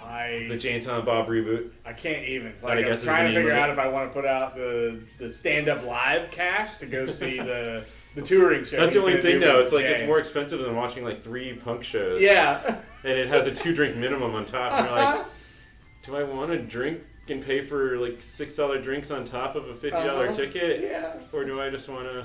I 0.09 0.47
The 0.48 0.56
Jay 0.56 0.74
and 0.74 0.82
Silent 0.82 1.05
Bob 1.05 1.26
reboot. 1.28 1.70
I 1.85 1.93
can't 1.93 2.26
even. 2.26 2.52
I 2.62 2.66
Like, 2.74 2.86
I'm 2.86 2.97
trying 2.98 3.28
to 3.32 3.35
figure 3.39 3.52
out 3.52 3.70
if 3.70 3.78
I 3.78 3.89
want 3.89 4.10
to 4.10 4.14
put 4.14 4.24
out 4.26 4.55
the 4.55 5.01
the 5.18 5.30
stand 5.30 5.68
up 5.68 5.85
live 5.85 6.30
cash 6.30 6.76
to 6.78 6.86
go 6.86 7.05
see 7.06 7.36
the 7.39 7.85
the 8.14 8.22
touring 8.22 8.64
show. 8.64 8.78
That's 8.78 8.94
the 8.94 9.01
only 9.01 9.20
thing 9.20 9.40
though. 9.40 9.60
It's 9.60 9.72
like 9.72 9.85
it's 9.85 10.02
more 10.05 10.18
expensive 10.18 10.60
than 10.60 10.74
watching 10.74 11.05
like 11.05 11.22
three 11.22 11.52
punk 11.55 11.85
shows. 11.85 12.22
Yeah. 12.22 12.80
And 13.05 13.12
it 13.12 13.28
has 13.28 13.47
a 13.47 13.55
two 13.55 13.74
drink 13.74 13.97
minimum 13.97 14.35
on 14.35 14.44
top. 14.47 14.72
And 14.72 14.86
you're 14.86 14.97
like, 14.97 15.26
do 16.02 16.16
I 16.16 16.22
want 16.24 16.51
to 16.51 16.59
drink 16.59 17.01
and 17.28 17.44
pay 17.44 17.60
for 17.62 17.98
like 17.98 18.22
six 18.22 18.56
dollar 18.56 18.80
drinks 18.80 19.10
on 19.10 19.24
top 19.24 19.55
of 19.55 19.68
a 19.68 19.74
fifty 19.74 19.90
dollar 20.02 20.28
Uh-huh. 20.28 20.36
ticket, 20.36 20.80
yeah. 20.80 21.12
or 21.32 21.44
do 21.44 21.60
I 21.60 21.68
just 21.70 21.89
want 21.89 22.05
to? 22.06 22.24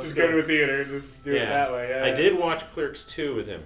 Just 0.00 0.16
go 0.16 0.28
to 0.30 0.38
a 0.38 0.42
theater. 0.42 0.82
And 0.82 0.90
just 0.90 1.22
do 1.22 1.32
it 1.34 1.46
that 1.46 1.70
way. 1.72 1.88
Yeah. 1.90 2.04
I 2.04 2.10
did 2.10 2.36
watch 2.36 2.68
Clerks 2.72 3.04
two 3.06 3.36
with 3.36 3.46
him. 3.46 3.62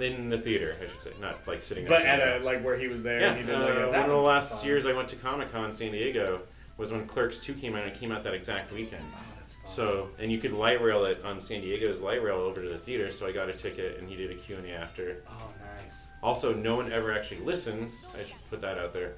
In 0.00 0.30
the 0.30 0.38
theater, 0.38 0.76
I 0.80 0.86
should 0.86 1.00
say, 1.00 1.10
not 1.20 1.46
like 1.46 1.62
sitting. 1.62 1.86
But 1.86 2.02
at 2.04 2.20
a 2.20 2.44
like 2.44 2.62
where 2.62 2.76
he 2.76 2.88
was 2.88 3.02
there. 3.02 3.20
Yeah, 3.20 3.30
and 3.30 3.38
he 3.40 3.44
did 3.44 3.54
uh, 3.54 3.60
like 3.60 3.78
a, 3.78 3.88
one 3.88 4.04
of 4.04 4.10
the 4.10 4.16
last 4.16 4.64
years 4.64 4.86
I 4.86 4.92
went 4.92 5.08
to 5.08 5.16
Comic 5.16 5.50
Con 5.50 5.72
San 5.72 5.92
Diego 5.92 6.40
was 6.78 6.92
when 6.92 7.06
Clerks 7.06 7.40
2 7.40 7.54
came 7.54 7.74
out 7.74 7.82
and 7.82 7.92
it 7.92 7.98
came 7.98 8.12
out 8.12 8.22
that 8.24 8.34
exact 8.34 8.72
weekend. 8.72 9.04
Oh, 9.12 9.18
that's 9.38 9.54
fun. 9.54 9.66
So, 9.66 10.08
and 10.18 10.30
you 10.32 10.38
could 10.38 10.52
light 10.52 10.80
rail 10.80 11.04
it 11.04 11.22
on 11.24 11.40
San 11.40 11.60
Diego's 11.60 12.00
light 12.00 12.22
rail 12.22 12.36
over 12.36 12.62
to 12.62 12.68
the 12.68 12.78
theater, 12.78 13.10
so 13.10 13.26
I 13.26 13.32
got 13.32 13.48
a 13.48 13.52
ticket 13.52 13.98
and 13.98 14.08
he 14.08 14.16
did 14.16 14.30
a 14.30 14.34
Q&A 14.34 14.70
after. 14.70 15.22
Oh, 15.28 15.50
nice. 15.82 16.06
Also, 16.22 16.54
no 16.54 16.76
one 16.76 16.90
ever 16.92 17.12
actually 17.12 17.40
listens. 17.40 18.06
I 18.14 18.22
should 18.22 18.36
put 18.48 18.60
that 18.60 18.78
out 18.78 18.92
there. 18.92 19.14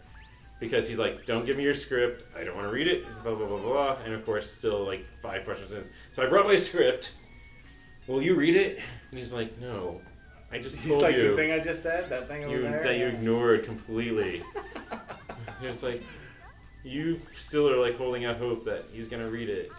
Because 0.59 0.89
he's 0.89 0.99
like, 0.99 1.25
don't 1.27 1.47
give 1.47 1.57
me 1.57 1.63
your 1.63 1.75
script. 1.75 2.25
I 2.37 2.45
don't 2.45 2.57
want 2.57 2.69
to 2.69 2.73
read 2.73 2.87
it. 2.87 3.05
Blah, 3.23 3.35
blah, 3.35 3.47
blah, 3.47 3.59
blah. 3.59 3.97
And 4.05 4.15
of 4.15 4.25
course, 4.25 4.51
still 4.51 4.85
like 4.85 5.07
five 5.23 5.45
questions 5.45 5.73
in. 5.73 5.85
So 6.13 6.23
I 6.23 6.27
brought 6.27 6.47
my 6.47 6.57
script. 6.57 7.13
Will 8.07 8.23
you 8.23 8.35
read 8.35 8.57
it? 8.57 8.81
And 9.11 9.19
he's 9.19 9.33
like, 9.33 9.59
no. 9.61 10.01
I 10.53 10.59
just 10.59 10.79
He's 10.81 10.89
told 10.91 11.03
like 11.03 11.17
you 11.17 11.31
the 11.31 11.37
thing 11.37 11.53
I 11.53 11.61
just 11.61 11.83
said. 11.83 12.09
That 12.11 12.27
thing 12.29 12.45
over 12.45 12.57
you 12.57 12.63
there. 12.63 12.83
that 12.83 12.97
you 12.99 13.07
ignored 13.07 13.65
completely. 13.65 14.43
it's 15.63 15.83
like 15.83 16.03
you 16.83 17.21
still 17.37 17.69
are 17.71 17.77
like 17.77 17.97
holding 17.97 18.25
out 18.25 18.37
hope 18.37 18.65
that 18.65 18.85
he's 18.93 19.07
gonna 19.09 19.29
read 19.29 19.49
it, 19.49 19.71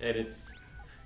and 0.00 0.16
it's 0.16 0.52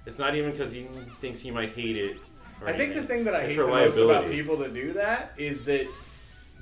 it's 0.07 0.19
not 0.19 0.35
even 0.37 0.53
because 0.53 0.73
he 0.73 0.85
thinks 1.21 1.41
he 1.41 1.51
might 1.51 1.71
hate 1.73 1.97
it. 1.97 2.17
I 2.65 2.73
think 2.73 2.95
the 2.95 3.03
thing 3.03 3.25
that 3.25 3.35
I 3.35 3.41
It's 3.41 3.55
hate 3.55 3.61
the 3.61 3.67
most 3.69 3.97
about 3.99 4.31
people 4.31 4.57
that 4.59 4.73
do 4.73 4.93
that 4.95 5.33
is 5.37 5.65
that 5.65 5.87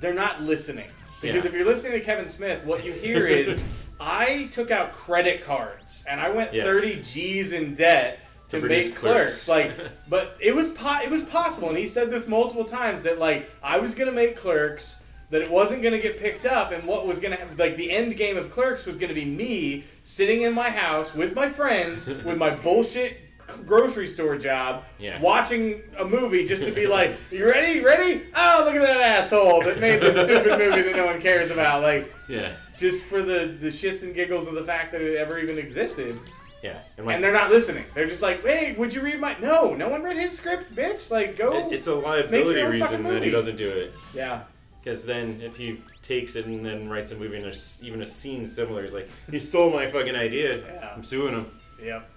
they're 0.01 0.13
not 0.13 0.41
listening. 0.41 0.89
Because 1.21 1.45
Yeah. 1.45 1.49
if 1.49 1.55
you're 1.55 1.65
listening 1.65 1.93
to 1.93 2.01
Kevin 2.01 2.27
Smith, 2.27 2.65
what 2.65 2.83
you 2.83 2.91
hear 2.91 3.25
is, 3.27 3.61
I 4.01 4.49
took 4.51 4.71
out 4.71 4.91
credit 4.91 5.41
cards 5.41 6.03
and 6.09 6.19
I 6.19 6.29
went 6.31 6.53
Yes. 6.53 6.65
30 6.65 7.01
G's 7.01 7.53
in 7.53 7.75
debt 7.75 8.19
to, 8.49 8.61
To 8.61 8.67
make 8.67 8.95
clerks. 8.95 9.45
Clerks. 9.45 9.47
Like, 9.47 9.91
but 10.09 10.37
it 10.39 10.55
was 10.55 10.69
po- 10.69 10.99
it 11.03 11.09
was 11.09 11.23
possible, 11.23 11.69
and 11.69 11.77
he 11.77 11.85
said 11.87 12.09
this 12.11 12.27
multiple 12.27 12.65
times 12.65 13.03
that 13.03 13.19
like 13.19 13.49
I 13.63 13.79
was 13.79 13.95
gonna 13.95 14.11
make 14.11 14.35
clerks. 14.37 15.01
That 15.31 15.41
it 15.41 15.49
wasn't 15.49 15.81
going 15.81 15.93
to 15.95 15.99
get 15.99 16.19
picked 16.19 16.45
up, 16.45 16.71
and 16.71 16.83
what 16.83 17.07
was 17.07 17.17
going 17.17 17.31
to 17.31 17.37
happen, 17.37 17.57
like 17.57 17.75
the 17.77 17.89
end 17.91 18.15
game 18.15 18.37
of 18.37 18.51
Clerks 18.51 18.85
was 18.85 18.95
going 18.95 19.09
to 19.09 19.15
be 19.15 19.25
me 19.25 19.83
sitting 20.03 20.43
in 20.43 20.53
my 20.53 20.69
house 20.69 21.15
with 21.15 21.33
my 21.33 21.49
friends 21.49 22.05
with 22.23 22.37
my 22.37 22.51
bullshit 22.51 23.17
grocery 23.65 24.05
store 24.05 24.37
job, 24.37 24.83
Yeah. 24.99 25.19
watching 25.19 25.81
a 25.97 26.05
movie 26.05 26.45
just 26.45 26.63
to 26.65 26.71
be 26.71 26.85
like, 26.85 27.15
"You 27.31 27.47
ready? 27.47 27.79
Ready? 27.81 28.27
Oh, 28.35 28.61
look 28.65 28.75
at 28.75 28.83
that 28.83 29.01
asshole 29.01 29.63
that 29.63 29.79
made 29.79 29.99
this 29.99 30.15
stupid 30.15 30.59
movie 30.59 30.83
that 30.83 30.95
no 30.95 31.07
one 31.07 31.19
cares 31.19 31.49
about." 31.49 31.81
Like, 31.81 32.13
yeah, 32.29 32.53
just 32.77 33.05
for 33.07 33.23
the 33.23 33.57
the 33.59 33.69
shits 33.69 34.03
and 34.03 34.13
giggles 34.13 34.45
of 34.47 34.53
the 34.53 34.63
fact 34.63 34.91
that 34.91 35.01
it 35.01 35.17
ever 35.17 35.39
even 35.39 35.57
existed, 35.57 36.19
yeah, 36.65 36.79
and 36.97 37.05
like 37.05 37.15
and 37.15 37.23
they're 37.23 37.33
not 37.33 37.49
listening. 37.51 37.85
They're 37.93 38.07
just 38.07 38.21
like, 38.21 38.43
"Hey, 38.45 38.73
would 38.77 38.93
you 38.93 39.01
read 39.01 39.19
my?" 39.19 39.37
No, 39.39 39.73
no 39.73 39.89
one 39.89 40.01
read 40.03 40.17
his 40.17 40.37
script, 40.37 40.75
bitch. 40.75 41.11
Like, 41.11 41.37
go. 41.37 41.53
it- 41.53 41.73
it's 41.73 41.87
a 41.87 41.95
liability 41.95 42.61
reason 42.63 43.03
that 43.03 43.21
he 43.23 43.29
doesn't 43.29 43.55
do 43.57 43.69
it. 43.69 43.93
yeah, 44.13 44.41
Because 44.83 45.05
then, 45.05 45.41
if 45.41 45.55
he 45.57 45.81
takes 46.03 46.35
it 46.35 46.45
and 46.45 46.65
then 46.65 46.89
writes 46.89 47.11
a 47.11 47.15
movie 47.15 47.35
and 47.35 47.45
there's 47.45 47.81
even 47.83 48.01
a 48.01 48.05
scene 48.07 48.45
similar, 48.45 48.81
he's 48.83 48.93
like, 48.93 49.09
he 49.31 49.39
stole 49.39 49.69
my 49.71 49.89
fucking 49.89 50.15
idea. 50.15 50.57
Yeah. 50.65 50.93
I'm 50.95 51.03
suing 51.03 51.33
him. 51.33 51.45
yep. 51.81 52.09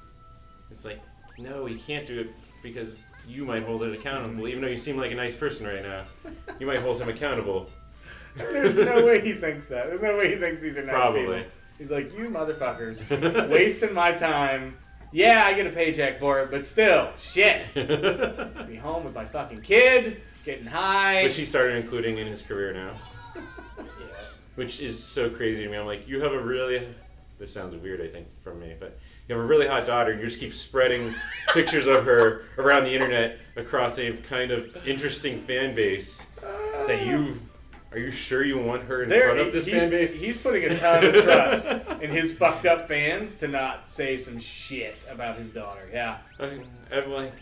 It's 0.70 0.84
like, 0.84 1.00
no, 1.38 1.64
he 1.66 1.76
can't 1.76 2.06
do 2.06 2.20
it 2.20 2.34
because 2.62 3.08
you 3.26 3.44
might 3.44 3.62
hold 3.64 3.82
it 3.82 3.92
accountable. 3.94 4.34
Mm-hmm. 4.36 4.48
Even 4.48 4.60
though 4.62 4.68
you 4.68 4.76
seem 4.76 4.96
like 4.96 5.12
a 5.12 5.14
nice 5.14 5.34
person 5.36 5.66
right 5.66 5.82
now, 5.82 6.02
you 6.60 6.66
might 6.66 6.80
hold 6.80 7.00
him 7.00 7.08
accountable. 7.08 7.70
There's 8.36 8.74
no 8.76 9.04
way 9.06 9.20
he 9.20 9.32
thinks 9.32 9.66
that. 9.66 9.86
There's 9.86 10.02
no 10.02 10.16
way 10.16 10.30
he 10.34 10.36
thinks 10.36 10.60
these 10.60 10.76
are 10.78 10.82
nice 10.84 10.94
Probably. 10.94 11.20
people. 11.38 11.42
He's 11.78 11.92
like, 11.92 12.12
you 12.18 12.28
motherfuckers, 12.28 13.48
wasting 13.48 13.94
my 13.94 14.12
time. 14.12 14.76
Yeah, 15.12 15.44
I 15.46 15.54
get 15.54 15.66
a 15.66 15.70
paycheck 15.70 16.18
for 16.18 16.40
it, 16.40 16.50
but 16.50 16.66
still, 16.66 17.10
shit. 17.18 17.72
Be 17.72 18.76
home 18.82 19.04
with 19.04 19.14
my 19.14 19.24
fucking 19.24 19.62
kid, 19.62 20.20
getting 20.44 20.66
high. 20.66 21.22
Which 21.22 21.36
he 21.36 21.44
started 21.44 21.76
including 21.76 22.18
in 22.18 22.26
his 22.26 22.42
career 22.42 22.74
now, 22.74 22.94
yeah. 23.78 23.82
which 24.56 24.80
is 24.80 25.02
so 25.02 25.30
crazy 25.30 25.62
to 25.62 25.70
me. 25.70 25.76
I'm 25.76 25.86
like, 25.86 26.06
you 26.06 26.20
have 26.20 26.32
a 26.32 26.40
really. 26.40 26.86
This 27.38 27.52
sounds 27.52 27.76
weird, 27.76 28.00
I 28.00 28.08
think, 28.08 28.26
from 28.42 28.58
me, 28.58 28.74
but 28.78 28.98
you 29.28 29.34
have 29.36 29.44
a 29.44 29.46
really 29.46 29.68
hot 29.68 29.86
daughter, 29.86 30.10
and 30.10 30.20
you 30.20 30.26
just 30.26 30.40
keep 30.40 30.52
spreading 30.52 31.14
pictures 31.54 31.86
of 31.86 32.04
her 32.04 32.42
around 32.58 32.82
the 32.82 32.92
internet 32.92 33.38
across 33.56 33.98
a 33.98 34.12
kind 34.12 34.50
of 34.50 34.76
interesting 34.86 35.40
fan 35.42 35.74
base 35.74 36.26
that 36.88 37.06
you. 37.06 37.38
Are 37.90 37.98
you 37.98 38.10
sure 38.10 38.44
you 38.44 38.58
want 38.58 38.82
her 38.82 39.02
in 39.04 39.08
There, 39.08 39.34
front 39.34 39.40
of 39.40 39.52
this 39.52 39.64
he's, 39.64 39.74
fan 39.74 39.88
base? 39.90 40.20
he's 40.20 40.42
putting 40.42 40.64
a 40.64 40.78
ton 40.78 41.04
of 41.04 41.14
trust 41.24 41.68
in 42.02 42.10
his 42.10 42.36
fucked 42.36 42.66
up 42.66 42.86
fans 42.86 43.36
to 43.36 43.48
not 43.48 43.88
say 43.88 44.16
some 44.18 44.38
shit 44.38 44.96
about 45.10 45.36
his 45.36 45.48
daughter. 45.50 45.88
Yeah. 45.92 46.18
I- 46.38 46.60
I'm 46.92 47.10
like, 47.10 47.32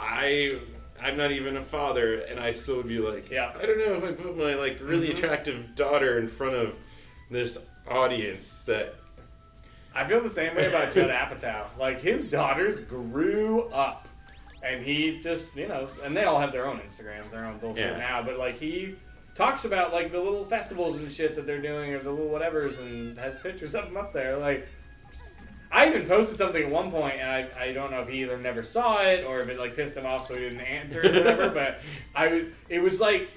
I, 0.00 0.58
I'm 1.00 1.16
not 1.18 1.30
even 1.32 1.56
a 1.58 1.62
father, 1.62 2.20
and 2.20 2.40
I 2.40 2.52
still 2.52 2.76
would 2.78 2.88
be 2.88 2.98
like, 2.98 3.30
Yeah. 3.30 3.52
I 3.60 3.66
don't 3.66 3.78
know 3.78 3.94
if 3.94 4.04
I 4.04 4.12
put 4.12 4.36
my 4.36 4.54
like 4.54 4.78
really 4.82 5.08
Mhm. 5.08 5.12
attractive 5.18 5.74
daughter 5.76 6.18
in 6.18 6.28
front 6.28 6.54
of 6.54 6.74
this 7.30 7.58
audience 7.88 8.64
that. 8.64 8.94
I 9.94 10.08
feel 10.08 10.22
the 10.22 10.30
same 10.30 10.56
way 10.56 10.68
about 10.68 10.94
Judd 10.94 11.10
Apatow. 11.10 11.66
Like 11.78 12.00
his 12.00 12.26
daughters 12.26 12.80
grew 12.80 13.64
up, 13.74 14.08
and 14.64 14.82
he 14.82 15.20
just 15.20 15.54
you 15.54 15.68
know, 15.68 15.86
and 16.02 16.16
they 16.16 16.24
all 16.24 16.40
have 16.40 16.50
their 16.50 16.66
own 16.66 16.78
Instagrams, 16.78 17.30
their 17.30 17.44
own 17.44 17.58
bullshit 17.58 17.92
Yeah. 17.92 17.98
now. 17.98 18.22
But 18.22 18.38
like 18.38 18.58
he 18.58 18.94
talks 19.34 19.64
about 19.64 19.92
like 19.92 20.12
the 20.12 20.20
little 20.20 20.44
festivals 20.44 20.98
and 20.98 21.12
shit 21.12 21.34
that 21.34 21.46
they're 21.46 21.62
doing, 21.62 21.92
or 21.94 22.02
the 22.02 22.10
little 22.10 22.30
whatevers, 22.30 22.78
and 22.78 23.18
has 23.18 23.36
pictures 23.36 23.74
of 23.74 23.86
them 23.86 23.96
up 23.96 24.12
there. 24.12 24.36
Like 24.36 24.66
I 25.70 25.88
even 25.88 26.06
posted 26.06 26.36
something 26.36 26.64
at 26.64 26.70
one 26.70 26.90
point, 26.90 27.18
and 27.18 27.30
I, 27.30 27.48
I 27.58 27.72
don't 27.72 27.90
know 27.90 28.02
if 28.02 28.08
he 28.08 28.22
either 28.22 28.36
never 28.36 28.62
saw 28.62 29.02
it 29.02 29.26
or 29.26 29.40
if 29.40 29.48
it 29.48 29.58
like 29.58 29.74
pissed 29.74 29.96
him 29.96 30.04
off, 30.04 30.28
so 30.28 30.34
he 30.34 30.40
didn't 30.40 30.60
answer 30.60 31.00
or 31.00 31.12
whatever. 31.12 31.48
but 31.54 31.80
I 32.14 32.28
was, 32.28 32.44
it 32.68 32.80
was 32.80 33.00
like. 33.00 33.30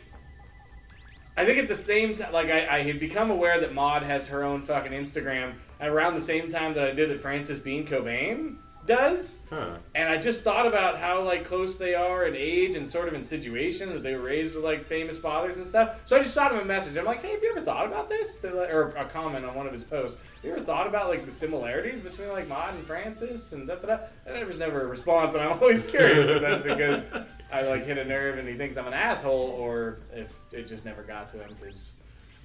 I 1.37 1.45
think 1.45 1.57
at 1.57 1.67
the 1.67 1.75
same 1.75 2.15
time, 2.15 2.31
like 2.31 2.47
I, 2.47 2.77
I 2.77 2.83
had 2.83 2.97
become 2.97 3.29
aware 3.29 3.59
that 3.59 3.73
Maude 3.73 4.03
has 4.03 4.29
her 4.29 4.45
own 4.45 4.61
fucking 4.61 4.93
Instagram 4.93 5.55
around 5.81 6.15
the 6.15 6.21
same 6.21 6.47
time 6.47 6.73
that 6.75 6.83
I 6.85 6.91
did 6.91 7.09
that 7.09 7.19
Frances 7.19 7.59
Bean 7.59 7.85
Cobain 7.85 8.55
does, 8.85 9.39
Huh. 9.49 9.77
and 9.95 10.07
I 10.09 10.17
just 10.17 10.43
thought 10.43 10.67
about 10.67 10.99
how 10.99 11.21
like 11.23 11.43
close 11.45 11.75
they 11.77 11.93
are 11.95 12.25
in 12.25 12.35
age 12.35 12.75
and 12.75 12.87
sort 12.87 13.07
of 13.07 13.13
in 13.13 13.23
situation 13.23 13.89
that 13.89 14.03
they 14.03 14.15
were 14.15 14.21
raised 14.23 14.55
with 14.55 14.63
like 14.63 14.85
famous 14.85 15.17
fathers 15.17 15.57
and 15.57 15.65
stuff. 15.65 16.01
So 16.05 16.15
I 16.17 16.19
just 16.21 16.33
shot 16.35 16.51
him 16.51 16.59
a 16.59 16.65
message. 16.65 16.95
I'm 16.97 17.05
like, 17.05 17.21
hey, 17.21 17.31
have 17.31 17.41
you 17.43 17.51
ever 17.51 17.61
thought 17.61 17.85
about 17.87 18.07
this? 18.09 18.43
Like- 18.43 18.69
Or 18.69 18.89
a 18.97 19.05
comment 19.05 19.45
on 19.45 19.55
one 19.55 19.65
of 19.67 19.73
his 19.73 19.83
posts. 19.83 20.17
Have 20.35 20.43
you 20.45 20.51
ever 20.53 20.61
thought 20.63 20.87
about 20.87 21.09
like 21.09 21.25
the 21.25 21.31
similarities 21.31 22.01
between 22.01 22.29
like 22.29 22.47
Maude 22.47 22.73
and 22.75 22.83
Frances 22.85 23.53
and 23.53 23.67
da 23.67 23.75
da 23.75 23.87
da? 23.87 23.97
And 24.25 24.35
there 24.35 24.45
was 24.45 24.59
never 24.59 24.81
a 24.81 24.85
response, 24.87 25.33
and 25.35 25.43
I'm 25.43 25.53
always 25.59 25.83
curious 25.85 26.29
if 26.29 26.41
that's 26.41 26.63
because 26.63 27.03
I 27.51 27.61
like 27.63 27.85
hit 27.85 27.97
a 27.97 28.05
nerve 28.05 28.37
and 28.37 28.47
he 28.47 28.55
thinks 28.55 28.77
I'm 28.77 28.87
an 28.87 28.93
asshole, 28.93 29.55
or 29.59 29.99
if 30.13 30.33
it 30.51 30.67
just 30.67 30.85
never 30.85 31.01
got 31.03 31.29
to 31.29 31.37
him 31.39 31.49
because 31.59 31.93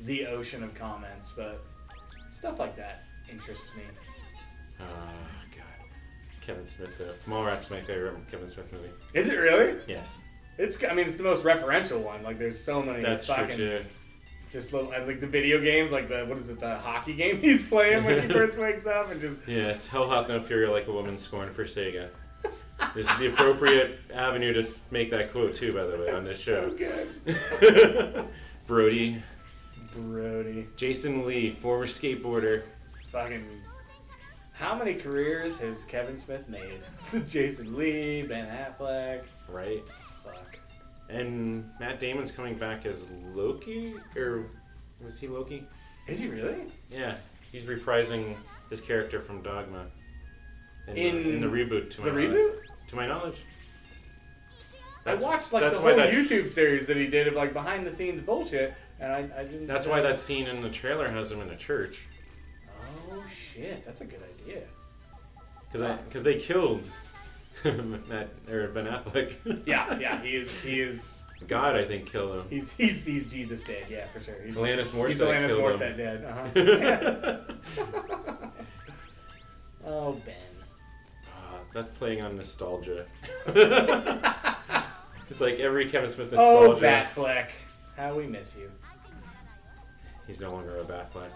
the 0.05 0.27
ocean 0.27 0.63
of 0.63 0.75
comments. 0.75 1.33
But 1.37 1.61
stuff 2.33 2.59
like 2.59 2.77
that 2.77 3.05
interests 3.31 3.77
me. 3.77 3.83
God. 4.79 4.89
Kevin 6.51 6.67
Smith. 6.67 7.01
Uh, 7.01 7.31
Mallrats 7.31 7.71
my 7.71 7.77
favorite 7.79 8.15
Kevin 8.31 8.49
Smith 8.49 8.73
movie. 8.73 8.91
Is 9.15 9.29
it 9.29 9.37
really? 9.37 9.77
Yes, 9.87 10.19
It's. 10.59 10.83
I 10.83 10.93
mean, 10.93 11.07
it's 11.07 11.17
the 11.17 11.23
most 11.23 11.45
referential 11.45 12.01
one. 12.03 12.23
Like, 12.23 12.39
there's 12.39 12.59
so 12.59 12.83
many. 12.83 13.03
that's 13.03 13.27
true 13.27 13.47
too. 13.49 13.85
Just 14.51 14.73
little, 14.73 14.91
and, 14.91 15.07
like 15.07 15.21
the 15.21 15.29
video 15.29 15.61
games, 15.61 15.93
like 15.93 16.09
the 16.09 16.25
what 16.25 16.37
is 16.39 16.49
it, 16.49 16.59
the 16.59 16.77
hockey 16.79 17.15
game 17.15 17.39
he's 17.41 17.65
playing 17.67 18.03
when 18.05 18.23
he 18.23 18.29
first 18.35 18.59
wakes 18.59 18.87
up, 18.87 19.11
and 19.11 19.21
just 19.21 19.37
Yes, 19.47 19.87
Hell 19.87 20.11
Hath 20.11 20.29
No 20.29 20.41
Fury 20.41 20.67
like 20.67 20.89
a 20.89 20.93
woman 20.93 21.17
scorned 21.17 21.53
for 21.53 21.65
Sega. 21.65 22.09
This 22.95 23.09
is 23.09 23.17
the 23.19 23.29
appropriate 23.29 24.01
avenue 24.13 24.53
to 24.55 24.67
make 24.91 25.11
that 25.11 25.31
quote 25.31 25.55
too, 25.55 25.73
by 25.73 25.85
the 25.85 25.99
way, 25.99 26.11
on 26.11 26.25
this 26.25 26.41
show. 26.41 26.75
Brodie, 28.67 29.23
Brodie, 29.95 30.67
Jason 30.77 31.25
Lee, 31.25 31.51
former 31.51 31.87
skateboarder. 31.87 32.65
fucking. 33.13 33.45
How 34.61 34.75
many 34.77 34.95
careers 34.95 35.59
has 35.61 35.85
Kevin 35.87 36.17
Smith 36.19 36.47
made? 36.49 36.81
Jason 37.27 37.77
Lee, 37.77 38.23
Ben 38.23 38.47
Affleck. 38.47 39.23
Right. 39.49 39.83
Fuck. 40.23 40.59
And 41.09 41.69
Matt 41.81 41.99
Damon's 41.99 42.31
coming 42.31 42.55
back 42.57 42.85
as 42.85 43.09
Loki? 43.35 43.95
Or 44.17 44.45
was 45.05 45.19
he 45.19 45.29
Loki? 45.29 45.67
Is 46.07 46.21
he 46.21 46.29
really? 46.29 46.57
Yeah, 46.91 47.15
he's 47.51 47.65
reprising 47.65 48.37
his 48.69 48.81
character 48.81 49.21
from 49.21 49.41
Dogma. 49.43 49.87
In, 50.89 50.97
In 50.97 51.23
the, 51.25 51.31
in 51.31 51.41
the 51.41 51.47
reboot, 51.47 51.91
to 51.93 52.01
my 52.03 52.07
The 52.07 52.13
knowledge. 52.13 52.31
reboot? 52.31 52.55
To 52.89 52.97
my 52.97 53.07
knowledge. 53.07 53.37
That's- 55.05 55.23
I 55.23 55.27
watched 55.27 55.53
like 55.55 55.73
the 55.73 55.79
whole 55.81 55.91
YouTube 55.93 56.49
series 56.49 56.87
that 56.89 56.97
he 56.99 57.07
did 57.07 57.27
of 57.29 57.35
like 57.35 57.55
behind 57.55 57.87
the 57.87 57.91
scenes 57.91 58.21
bullshit, 58.21 58.75
and 59.01 59.11
I, 59.11 59.19
I 59.37 59.45
didn't. 59.45 59.67
That's 59.67 59.87
why 59.87 60.03
that 60.03 60.21
scene 60.21 60.47
in 60.47 60.61
the 60.63 60.69
trailer 60.69 61.09
has 61.09 61.33
him 61.33 61.41
in 61.41 61.49
a 61.49 61.57
church. 61.57 62.07
Oh 63.11 63.23
shit, 63.35 63.50
that's 63.85 64.01
a 64.01 64.05
good 64.05 64.21
idea. 64.41 64.63
Because 65.73 65.99
because 66.09 66.25
they 66.25 66.39
killed 66.39 66.83
Matt 67.65 68.29
or 68.51 68.69
Ben 68.69 68.87
Affleck. 68.87 69.35
Yeah, 69.67 69.99
yeah, 69.99 70.23
he 70.23 70.37
is. 70.37 70.63
He 70.63 70.81
is. 70.81 71.27
God, 71.47 71.77
I 71.77 71.85
think 71.85 72.07
killed 72.07 72.37
him. 72.37 72.45
He's 72.51 72.73
he's 72.73 73.05
he's 73.05 73.31
Jesus 73.31 73.63
dead. 73.63 73.85
Yeah, 73.89 74.07
for 74.09 74.21
sure. 74.21 74.35
He's, 74.45 74.55
Alanis 74.55 74.91
Morissette 74.91 75.09
he's 75.09 75.21
Alanis 75.21 75.47
killed 75.47 75.63
Morissette 75.63 75.97
him. 75.97 75.97
dead. 75.97 76.25
Uh-huh. 77.77 78.49
oh 79.87 80.13
Ben. 80.27 80.35
Ah, 81.29 81.57
that's 81.73 81.91
playing 81.93 82.21
on 82.23 82.37
nostalgia. 82.37 83.07
it's 83.47 85.41
like 85.41 85.61
every 85.61 85.89
Kevin 85.89 86.11
Smith 86.11 86.33
nostalgia. 86.33 86.67
Oh 86.67 86.73
nostalgia. 86.73 86.87
Batfleck, 86.87 87.47
how 87.97 88.15
we 88.15 88.27
miss 88.27 88.57
you. 88.57 88.71
He's 90.27 90.41
no 90.41 90.53
longer 90.53 90.79
a 90.79 90.85
Batfleck. 90.85 91.31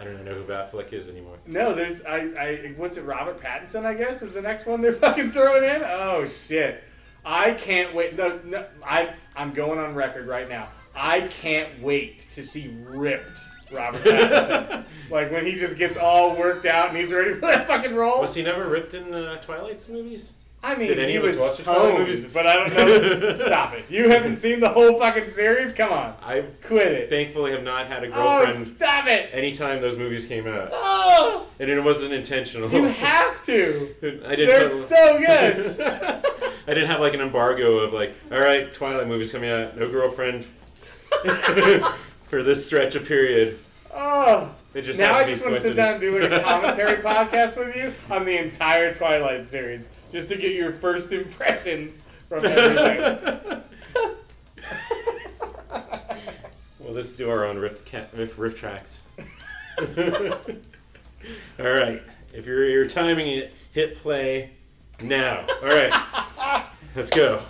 I 0.00 0.04
don't 0.04 0.14
even 0.14 0.24
know 0.24 0.34
who 0.34 0.44
Batfleck 0.44 0.94
is 0.94 1.10
anymore. 1.10 1.36
No, 1.46 1.74
there's 1.74 2.02
I 2.04 2.16
I 2.16 2.74
what's 2.76 2.96
it? 2.96 3.02
Robert 3.02 3.42
Pattinson, 3.42 3.84
I 3.84 3.92
guess, 3.92 4.22
is 4.22 4.32
the 4.32 4.40
next 4.40 4.64
one 4.66 4.80
they're 4.80 4.92
fucking 4.94 5.32
throwing 5.32 5.62
in. 5.62 5.82
Oh 5.84 6.26
shit! 6.26 6.82
I 7.24 7.52
can't 7.52 7.94
wait. 7.94 8.16
No, 8.16 8.40
no, 8.44 8.64
I 8.82 9.12
I'm 9.36 9.52
going 9.52 9.78
on 9.78 9.94
record 9.94 10.26
right 10.26 10.48
now. 10.48 10.68
I 10.96 11.20
can't 11.28 11.82
wait 11.82 12.30
to 12.32 12.42
see 12.42 12.74
ripped 12.82 13.40
Robert 13.70 14.02
Pattinson. 14.02 14.84
like 15.10 15.30
when 15.30 15.44
he 15.44 15.56
just 15.56 15.76
gets 15.76 15.98
all 15.98 16.34
worked 16.34 16.64
out 16.64 16.88
and 16.88 16.96
he's 16.96 17.12
ready 17.12 17.34
for 17.34 17.40
that 17.42 17.66
fucking 17.66 17.94
role. 17.94 18.22
Was 18.22 18.34
he 18.34 18.42
never 18.42 18.68
ripped 18.68 18.94
in 18.94 19.10
the 19.10 19.38
Twilight's 19.42 19.88
movies? 19.88 20.38
I 20.62 20.74
mean, 20.76 20.88
Did 20.88 20.98
any 20.98 21.12
he 21.12 21.16
of 21.16 21.24
us 21.24 21.30
was 21.32 21.40
watch 21.40 21.56
the 21.58 21.62
Twilight 21.64 21.82
toned, 21.96 21.98
movies? 22.06 22.24
but 22.26 22.46
I 22.46 22.56
don't 22.56 22.74
know. 22.74 23.36
Stop 23.36 23.72
it! 23.74 23.84
You 23.90 24.10
haven't 24.10 24.36
seen 24.36 24.60
the 24.60 24.68
whole 24.68 24.98
fucking 24.98 25.30
series? 25.30 25.72
Come 25.72 25.90
on, 25.90 26.14
I 26.22 26.42
quit 26.62 26.86
it! 26.86 27.08
thankfully 27.08 27.52
have 27.52 27.62
not 27.62 27.86
had 27.86 28.04
a 28.04 28.08
Oh, 28.08 28.44
girlfriend 28.44 28.66
stop 28.76 29.06
it! 29.06 29.30
anytime 29.32 29.80
those 29.80 29.96
movies 29.96 30.26
came 30.26 30.46
out, 30.46 30.68
Oh, 30.70 31.46
and 31.58 31.70
it 31.70 31.82
wasn't 31.82 32.12
intentional. 32.12 32.70
you 32.70 32.84
have 32.84 33.42
to. 33.44 33.94
I 34.26 34.36
didn't. 34.36 34.46
They're 34.48 34.68
put- 34.68 34.82
so 34.86 35.18
good. 35.18 35.80
I 36.66 36.74
didn't 36.74 36.88
have 36.90 37.00
like 37.00 37.14
an 37.14 37.20
embargo 37.22 37.78
of 37.78 37.94
like, 37.94 38.14
all 38.30 38.38
right, 38.38 38.72
Twilight 38.74 39.08
movies 39.08 39.32
coming 39.32 39.48
out, 39.48 39.78
no 39.78 39.88
girlfriend 39.90 40.44
for 42.28 42.42
this 42.42 42.66
stretch 42.66 42.94
of 42.96 43.06
period. 43.06 43.58
Oh. 43.94 44.54
It 44.72 44.82
just 44.82 45.00
now 45.00 45.14
I 45.14 45.24
just 45.24 45.42
want 45.42 45.56
to 45.56 45.60
sit 45.60 45.74
down 45.74 45.94
and 45.94 46.00
do 46.00 46.20
like 46.20 46.30
a 46.30 46.40
commentary 46.44 47.02
podcast 47.02 47.56
with 47.56 47.74
you 47.74 47.92
on 48.08 48.24
the 48.24 48.38
entire 48.38 48.94
Twilight 48.94 49.44
series, 49.44 49.88
just 50.12 50.28
to 50.28 50.36
get 50.36 50.54
your 50.54 50.72
first 50.72 51.12
impressions 51.12 52.04
from 52.28 52.44
everything. 52.44 53.62
well, 56.78 56.92
let's 56.92 57.16
do 57.16 57.28
our 57.28 57.44
own 57.44 57.58
riff, 57.58 57.84
ca- 57.84 58.06
riff, 58.14 58.38
riff 58.38 58.56
tracks. 58.56 59.00
All 59.78 59.86
right. 61.58 62.00
If 62.32 62.46
you're, 62.46 62.68
you're 62.68 62.86
timing 62.86 63.26
it, 63.26 63.52
hit 63.72 63.96
play 63.96 64.52
now. 65.02 65.44
All 65.62 65.68
right. 65.68 66.66
Let's 66.94 67.10
go. 67.10 67.42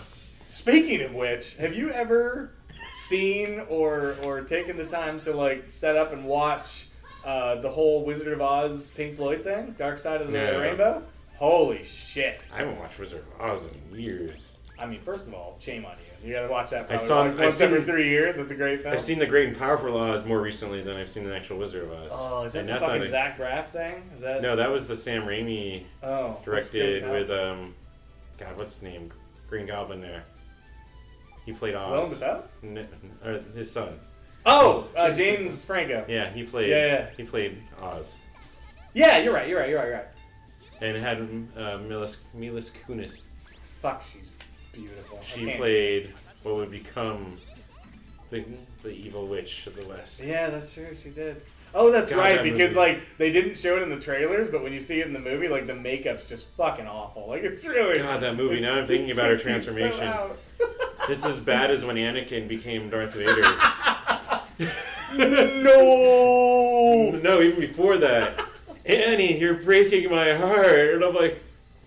Speaking 0.46 1.02
of 1.02 1.14
which, 1.14 1.54
have 1.56 1.76
you 1.76 1.90
ever 1.90 2.52
seen 2.92 3.60
or 3.68 4.16
or 4.24 4.40
taken 4.40 4.76
the 4.76 4.86
time 4.86 5.20
to 5.20 5.32
like 5.32 5.70
set 5.70 5.96
up 5.96 6.12
and 6.12 6.24
watch 6.24 6.86
uh, 7.24 7.56
the 7.56 7.70
whole 7.70 8.04
Wizard 8.04 8.32
of 8.32 8.40
Oz 8.40 8.92
Pink 8.96 9.14
Floyd 9.16 9.42
thing, 9.42 9.74
Dark 9.78 9.98
Side 9.98 10.20
of 10.20 10.28
the 10.28 10.32
No. 10.32 10.60
Rainbow? 10.60 11.02
Holy 11.36 11.82
shit! 11.84 12.40
I 12.52 12.58
haven't 12.58 12.78
watched 12.78 12.98
Wizard 12.98 13.22
of 13.38 13.40
Oz 13.40 13.68
in 13.92 13.98
years. 13.98 14.54
I 14.78 14.86
mean, 14.86 15.00
first 15.00 15.26
of 15.26 15.34
all, 15.34 15.56
shame 15.60 15.84
on 15.84 15.92
you. 15.92 16.28
You 16.28 16.34
got 16.34 16.42
to 16.42 16.48
watch 16.48 16.70
that 16.70 16.82
I 16.82 16.84
probably 16.84 17.06
saw- 17.06 17.20
like 17.22 17.30
I've 17.32 17.38
once 17.40 17.60
every 17.62 17.78
seen- 17.78 17.86
three 17.86 18.08
years. 18.10 18.36
That's 18.36 18.50
a 18.50 18.54
great 18.54 18.82
film. 18.82 18.92
I've 18.92 19.00
seen 19.00 19.18
the 19.18 19.26
Great 19.26 19.48
and 19.48 19.58
Powerful 19.58 19.96
Oz 19.96 20.22
more 20.26 20.38
recently 20.40 20.82
than 20.82 20.96
I've 20.96 21.08
seen 21.08 21.24
the 21.24 21.34
actual 21.34 21.56
Wizard 21.58 21.84
of 21.84 21.92
Oz. 21.92 22.10
Oh, 22.14 22.42
is 22.44 22.52
that 22.52 22.60
And 22.60 22.68
the 22.68 22.72
that's 22.74 22.84
fucking 22.84 23.02
a- 23.02 23.08
Zach 23.08 23.38
Braff 23.38 23.68
thing? 23.68 24.02
Is 24.14 24.20
that 24.20 24.42
No, 24.42 24.54
that 24.56 24.70
was 24.70 24.86
the 24.86 24.96
Sam 24.96 25.22
Raimi 25.26 25.84
Oh, 26.02 26.38
directed 26.44 27.08
with 27.10 27.30
um, 27.30 27.74
God, 28.38 28.56
what's 28.58 28.74
his 28.74 28.82
name? 28.82 29.10
Green 29.48 29.64
Goblin. 29.66 30.02
There, 30.02 30.24
he 31.46 31.52
played 31.52 31.74
Willem 31.74 32.00
Oz. 32.00 32.18
Dafoe? 32.20 32.44
N- 32.64 32.86
or 33.24 33.40
his 33.56 33.70
son. 33.70 33.98
Oh, 34.46 34.88
uh, 34.96 35.12
James 35.12 35.64
Franco. 35.64 36.04
Yeah, 36.08 36.30
he 36.30 36.44
played. 36.44 36.70
Yeah, 36.70 36.86
yeah. 36.86 37.10
He 37.16 37.22
played 37.24 37.60
Oz, 37.82 38.16
Yeah, 38.94 39.18
you're 39.18 39.34
right. 39.34 39.48
You're 39.48 39.60
right. 39.60 39.68
You're 39.68 39.78
right. 39.78 39.88
You're 39.88 39.96
right. 39.96 40.06
and 40.80 40.96
it 40.96 41.00
had 41.00 41.18
uh, 41.18 41.78
Milas 41.78 42.16
Milas 42.36 42.70
Kunis. 42.86 43.28
Fuck, 43.80 44.02
she's 44.02 44.32
beautiful. 44.72 45.18
I 45.20 45.24
She 45.24 45.44
can't- 45.44 45.58
played 45.58 46.14
what 46.42 46.54
would 46.56 46.70
become 46.70 47.36
the 48.30 48.44
the 48.82 48.90
evil 48.90 49.26
witch 49.26 49.66
of 49.66 49.76
the 49.76 49.86
West. 49.86 50.22
Yeah, 50.22 50.48
that's 50.50 50.72
true. 50.72 50.88
She 51.02 51.10
did. 51.10 51.42
Oh, 51.72 51.92
that's 51.92 52.10
God, 52.10 52.18
right. 52.18 52.36
that 52.36 52.42
Because 52.42 52.74
movie. 52.74 52.94
like 52.94 53.16
they 53.18 53.30
didn't 53.30 53.56
show 53.58 53.76
it 53.76 53.82
in 53.82 53.90
the 53.90 54.00
trailers, 54.00 54.48
but 54.48 54.62
when 54.62 54.72
you 54.72 54.80
see 54.80 55.00
it 55.00 55.06
in 55.06 55.12
the 55.12 55.20
movie, 55.20 55.46
like 55.48 55.66
the 55.66 55.74
makeup's 55.74 56.26
just 56.28 56.48
fucking 56.52 56.86
awful. 56.86 57.28
Like 57.28 57.42
it's 57.44 57.64
really. 57.66 57.98
God, 57.98 58.20
that 58.22 58.36
movie. 58.36 58.60
Now 58.60 58.76
I'm 58.78 58.86
thinking 58.92 59.10
about 59.12 59.26
her 59.30 59.36
takes 59.36 59.46
you 59.46 59.58
so 59.60 59.70
transformation. 59.72 60.04
out. 60.08 60.38
It's 61.08 61.24
as 61.24 61.38
bad 61.40 61.70
as 61.70 61.84
when 61.84 61.96
Anakin 61.96 62.48
became 62.48 62.88
Darth 62.90 63.14
Vader. 63.14 63.42
no. 65.16 67.10
no, 67.22 67.40
even 67.42 67.60
before 67.60 67.96
that, 67.98 68.40
Annie, 68.86 69.38
you're 69.38 69.54
breaking 69.54 70.10
my 70.10 70.32
heart, 70.34 70.94
and 70.94 71.04
I'm 71.04 71.14
like, 71.14 71.42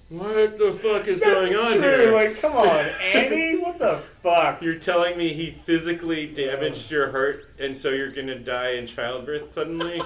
what 0.09 0.57
the 0.59 0.71
fuck 0.73 1.07
is 1.07 1.19
That's 1.21 1.49
going 1.49 1.55
on 1.55 1.73
true. 1.73 1.81
here? 1.81 2.11
Like, 2.13 2.39
come 2.39 2.53
on, 2.55 2.85
Annie. 3.01 3.57
What 3.59 3.79
the 3.79 3.97
fuck? 3.97 4.61
You're 4.61 4.75
telling 4.77 5.17
me 5.17 5.33
he 5.33 5.51
physically 5.51 6.27
damaged 6.27 6.91
your 6.91 7.09
heart, 7.11 7.45
and 7.59 7.75
so 7.77 7.89
you're 7.89 8.11
gonna 8.11 8.37
die 8.37 8.71
in 8.71 8.85
childbirth 8.87 9.53
suddenly? 9.53 10.01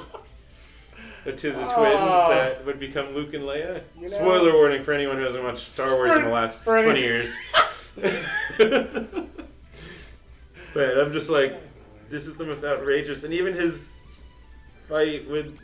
to 1.25 1.51
the 1.51 1.51
twins 1.51 1.75
Oh. 1.75 2.29
that 2.29 2.65
would 2.65 2.79
become 2.79 3.13
Luke 3.13 3.33
and 3.33 3.43
Leia? 3.43 3.81
You 3.99 4.03
know- 4.03 4.07
Spoiler 4.15 4.53
warning 4.53 4.81
for 4.81 4.93
anyone 4.93 5.17
who 5.17 5.23
hasn't 5.23 5.43
watched 5.43 5.67
Star 5.67 5.93
Wars 5.93 6.15
in 6.15 6.23
the 6.23 6.29
last 6.29 6.63
For 6.63 6.81
20 6.81 7.01
years. 7.01 7.37
but 10.73 10.97
I'm 10.97 11.11
just 11.11 11.29
like, 11.29 11.61
this 12.09 12.27
is 12.27 12.37
the 12.37 12.45
most 12.45 12.63
outrageous. 12.63 13.23
And 13.23 13.33
even 13.33 13.53
his 13.53 14.07
fight 14.87 15.29
with. 15.29 15.59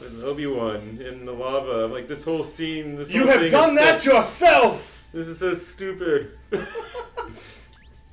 With 0.00 0.22
Obi 0.22 0.46
Wan 0.46 0.76
in 1.04 1.24
the 1.24 1.32
lava, 1.32 1.86
like 1.88 2.06
this 2.06 2.22
whole 2.22 2.44
scene. 2.44 2.94
This 2.94 3.12
You 3.12 3.26
whole 3.26 3.36
have 3.38 3.50
done 3.50 3.74
that 3.74 4.00
so- 4.00 4.14
yourself. 4.14 5.02
this 5.12 5.26
is 5.26 5.38
so 5.40 5.54
stupid. 5.54 6.32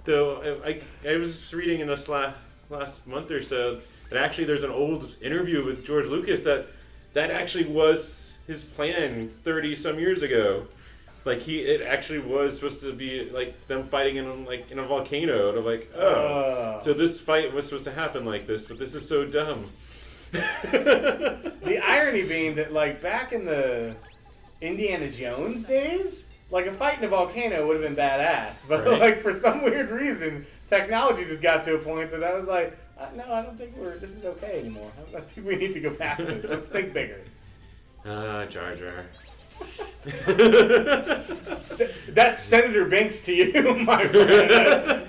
Though 0.06 0.60
I, 0.66 0.70
I, 0.70 1.12
I 1.14 1.18
was 1.18 1.54
reading 1.54 1.82
in 1.82 1.88
this 1.88 2.08
last, 2.10 2.36
last 2.70 3.08
month 3.08 3.32
or 3.32 3.42
so 3.42 3.82
that 4.10 4.18
actually 4.24 4.46
there's 4.46 4.64
an 4.64 4.72
old 4.72 5.16
interview 5.22 5.64
with 5.66 5.86
George 5.86 6.06
Lucas 6.06 6.44
that 6.44 6.68
that 7.14 7.32
actually 7.32 7.66
was 7.66 8.38
his 8.48 8.64
plan 8.64 9.28
30 9.28 9.76
some 9.76 10.00
years 10.00 10.22
ago. 10.22 10.66
Like 11.26 11.40
he, 11.40 11.60
it 11.62 11.82
actually 11.82 12.20
was 12.20 12.56
supposed 12.56 12.82
to 12.84 12.94
be 12.94 13.30
like 13.32 13.66
them 13.68 13.84
fighting 13.84 14.18
in 14.18 14.46
like 14.46 14.70
in 14.72 14.78
a 14.80 14.84
volcano. 14.84 15.50
And 15.50 15.58
I'm 15.58 15.66
like, 15.66 15.92
oh, 15.96 16.08
Uh. 16.08 16.80
so 16.80 16.94
this 16.94 17.20
fight 17.20 17.52
was 17.52 17.66
supposed 17.66 17.86
to 17.86 17.92
happen 17.92 18.26
like 18.26 18.46
this, 18.46 18.68
but 18.68 18.78
this 18.78 18.94
is 18.96 19.08
so 19.08 19.26
dumb. 19.26 19.66
The 20.32 21.80
irony 21.84 22.24
being 22.28 22.56
that, 22.56 22.74
like, 22.74 23.02
back 23.02 23.32
in 23.32 23.46
the 23.46 23.96
Indiana 24.62 25.10
Jones 25.10 25.64
days, 25.64 26.30
like, 26.52 26.66
a 26.66 26.74
fight 26.74 26.98
in 26.98 27.06
a 27.06 27.08
volcano 27.08 27.66
would 27.68 27.82
have 27.82 27.84
been 27.84 27.96
badass. 27.96 28.68
But, 28.68 28.86
Right. 28.86 29.00
like, 29.00 29.22
for 29.22 29.32
some 29.32 29.64
weird 29.64 29.90
reason, 29.92 30.46
technology 30.70 31.24
just 31.26 31.42
got 31.42 31.64
to 31.66 31.76
a 31.76 31.78
point 31.80 32.12
that 32.12 32.24
I 32.24 32.34
was 32.34 32.48
like, 32.48 32.78
uh, 33.00 33.08
no, 33.16 33.24
I 33.32 33.42
don't 33.44 33.58
think 33.58 33.76
we're, 33.78 33.98
this 33.98 34.16
is 34.16 34.26
okay 34.26 34.60
anymore. 34.60 34.92
I 35.16 35.22
think 35.22 35.48
we 35.48 35.56
need 35.56 35.74
to 35.74 35.80
go 35.80 35.92
past 35.92 36.26
this. 36.26 36.46
Let's 36.46 36.68
think 36.68 36.94
bigger. 36.94 37.22
Ah, 38.06 38.46
Jar 38.46 38.76
Jar. 38.76 39.06
Se- 41.66 41.94
That's 42.10 42.42
Senator 42.42 42.86
Binks 42.86 43.22
to 43.24 43.34
you, 43.34 43.76
my 43.80 44.06
friend. 44.08 45.08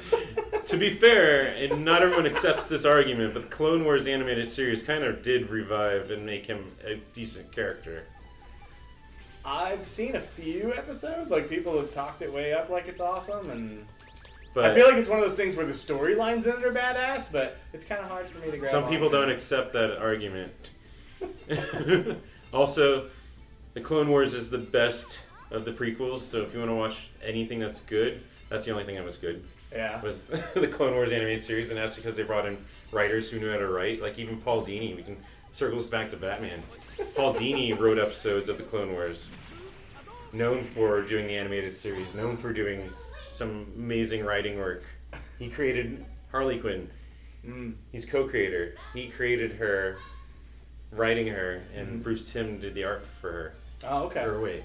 to 0.66 0.77
be 0.77 0.94
fair, 0.94 1.55
and 1.55 1.85
not 1.85 2.02
everyone 2.02 2.27
accepts 2.27 2.68
this 2.68 2.85
argument, 2.85 3.35
but 3.35 3.43
the 3.43 3.48
Clone 3.48 3.85
Wars 3.85 4.06
animated 4.06 4.47
series 4.47 4.82
kind 4.82 5.05
of 5.05 5.23
did 5.23 5.51
revive 5.51 6.10
and 6.10 6.24
make 6.24 6.47
him 6.47 6.64
a 6.85 6.97
decent 7.12 7.52
character. 7.52 8.05
I've 9.44 9.86
seen 9.86 10.16
a 10.16 10.20
few 10.20 10.73
episodes. 10.74 11.31
Like, 11.31 11.48
people 11.48 11.77
have 11.78 11.93
talked 11.93 12.20
it 12.23 12.32
way 12.32 12.52
up 12.52 12.68
like 12.68 12.89
it's 12.89 13.01
awesome, 13.01 13.48
and 13.51 13.85
But 14.55 14.64
I 14.64 14.74
feel 14.74 14.86
like 14.89 14.97
it's 14.97 15.09
one 15.09 15.18
of 15.18 15.24
those 15.24 15.36
things 15.36 15.55
where 15.56 15.66
the 15.66 15.73
storylines 15.73 16.44
in 16.47 16.52
it 16.60 16.64
are 16.64 16.73
badass, 16.73 17.31
but 17.31 17.59
it's 17.73 17.85
kind 17.85 18.01
of 18.01 18.09
hard 18.10 18.27
for 18.27 18.39
me 18.44 18.51
to 18.51 18.59
grab. 18.59 18.73
some 18.73 18.89
people 18.89 19.06
onto. 19.06 19.18
don't 19.18 19.31
accept 19.31 19.73
that 19.74 19.98
argument. 19.98 20.70
also, 22.52 23.06
the 23.77 23.82
Clone 23.82 24.09
Wars 24.09 24.32
is 24.32 24.48
the 24.48 24.57
best 24.57 25.20
of 25.51 25.66
the 25.66 25.70
prequels, 25.70 26.20
so 26.20 26.40
if 26.40 26.55
you 26.55 26.61
want 26.61 26.70
to 26.70 26.74
watch 26.74 27.11
anything 27.23 27.59
that's 27.59 27.81
good, 27.81 28.23
that's 28.48 28.65
the 28.65 28.73
only 28.73 28.85
thing 28.85 28.94
that 28.94 29.05
was 29.05 29.19
good. 29.19 29.44
Yeah. 29.70 30.01
Was 30.01 30.28
the 30.55 30.66
Clone 30.66 30.94
Wars 30.94 31.12
animated 31.12 31.43
series, 31.43 31.69
and 31.69 31.78
that's 31.78 31.94
because 31.94 32.16
they 32.16 32.23
brought 32.23 32.47
in 32.47 32.57
writers 32.90 33.31
who 33.31 33.39
knew 33.39 33.53
how 33.53 33.59
to 33.59 33.69
write. 33.69 34.01
Like 34.01 34.19
even 34.19 34.39
Paul 34.39 34.65
Dini, 34.65 34.97
we 34.97 35.03
can 35.03 35.19
circle 35.53 35.77
this 35.77 35.89
back 35.89 36.11
to 36.12 36.16
Batman. 36.16 36.62
Paul 37.15 37.35
Dini 37.35 37.78
wrote 37.78 37.98
episodes 37.98 38.48
of 38.48 38.57
the 38.57 38.65
Clone 38.65 38.93
Wars. 38.93 39.28
known 40.32 40.65
for 40.65 41.03
doing 41.03 41.27
the 41.27 41.36
animated 41.36 41.74
series, 41.74 42.15
known 42.15 42.39
for 42.39 42.55
doing 42.55 42.90
some 43.31 43.70
amazing 43.77 44.24
writing 44.24 44.57
work. 44.57 44.85
He 45.39 45.51
created 45.51 46.03
Harley 46.31 46.59
Quinn. 46.59 46.89
Mm. 47.47 47.74
He's 47.93 48.07
co-creator. 48.07 48.77
He 48.94 49.09
created 49.09 49.53
her, 49.57 49.98
writing 50.93 51.27
her, 51.27 51.61
and 51.74 52.03
Bruce 52.03 52.32
Timm 52.32 52.59
did 52.59 52.73
the 52.73 52.85
art 52.85 53.05
for 53.05 53.31
her. 53.31 53.55
Oh, 53.85 54.05
okay. 54.05 54.23
Or 54.23 54.40
wait, 54.40 54.62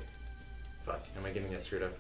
fuck, 0.86 1.02
am 1.18 1.26
I 1.26 1.32
getting 1.32 1.52
that 1.52 1.62
screwed 1.64 1.84
up? 1.84 1.92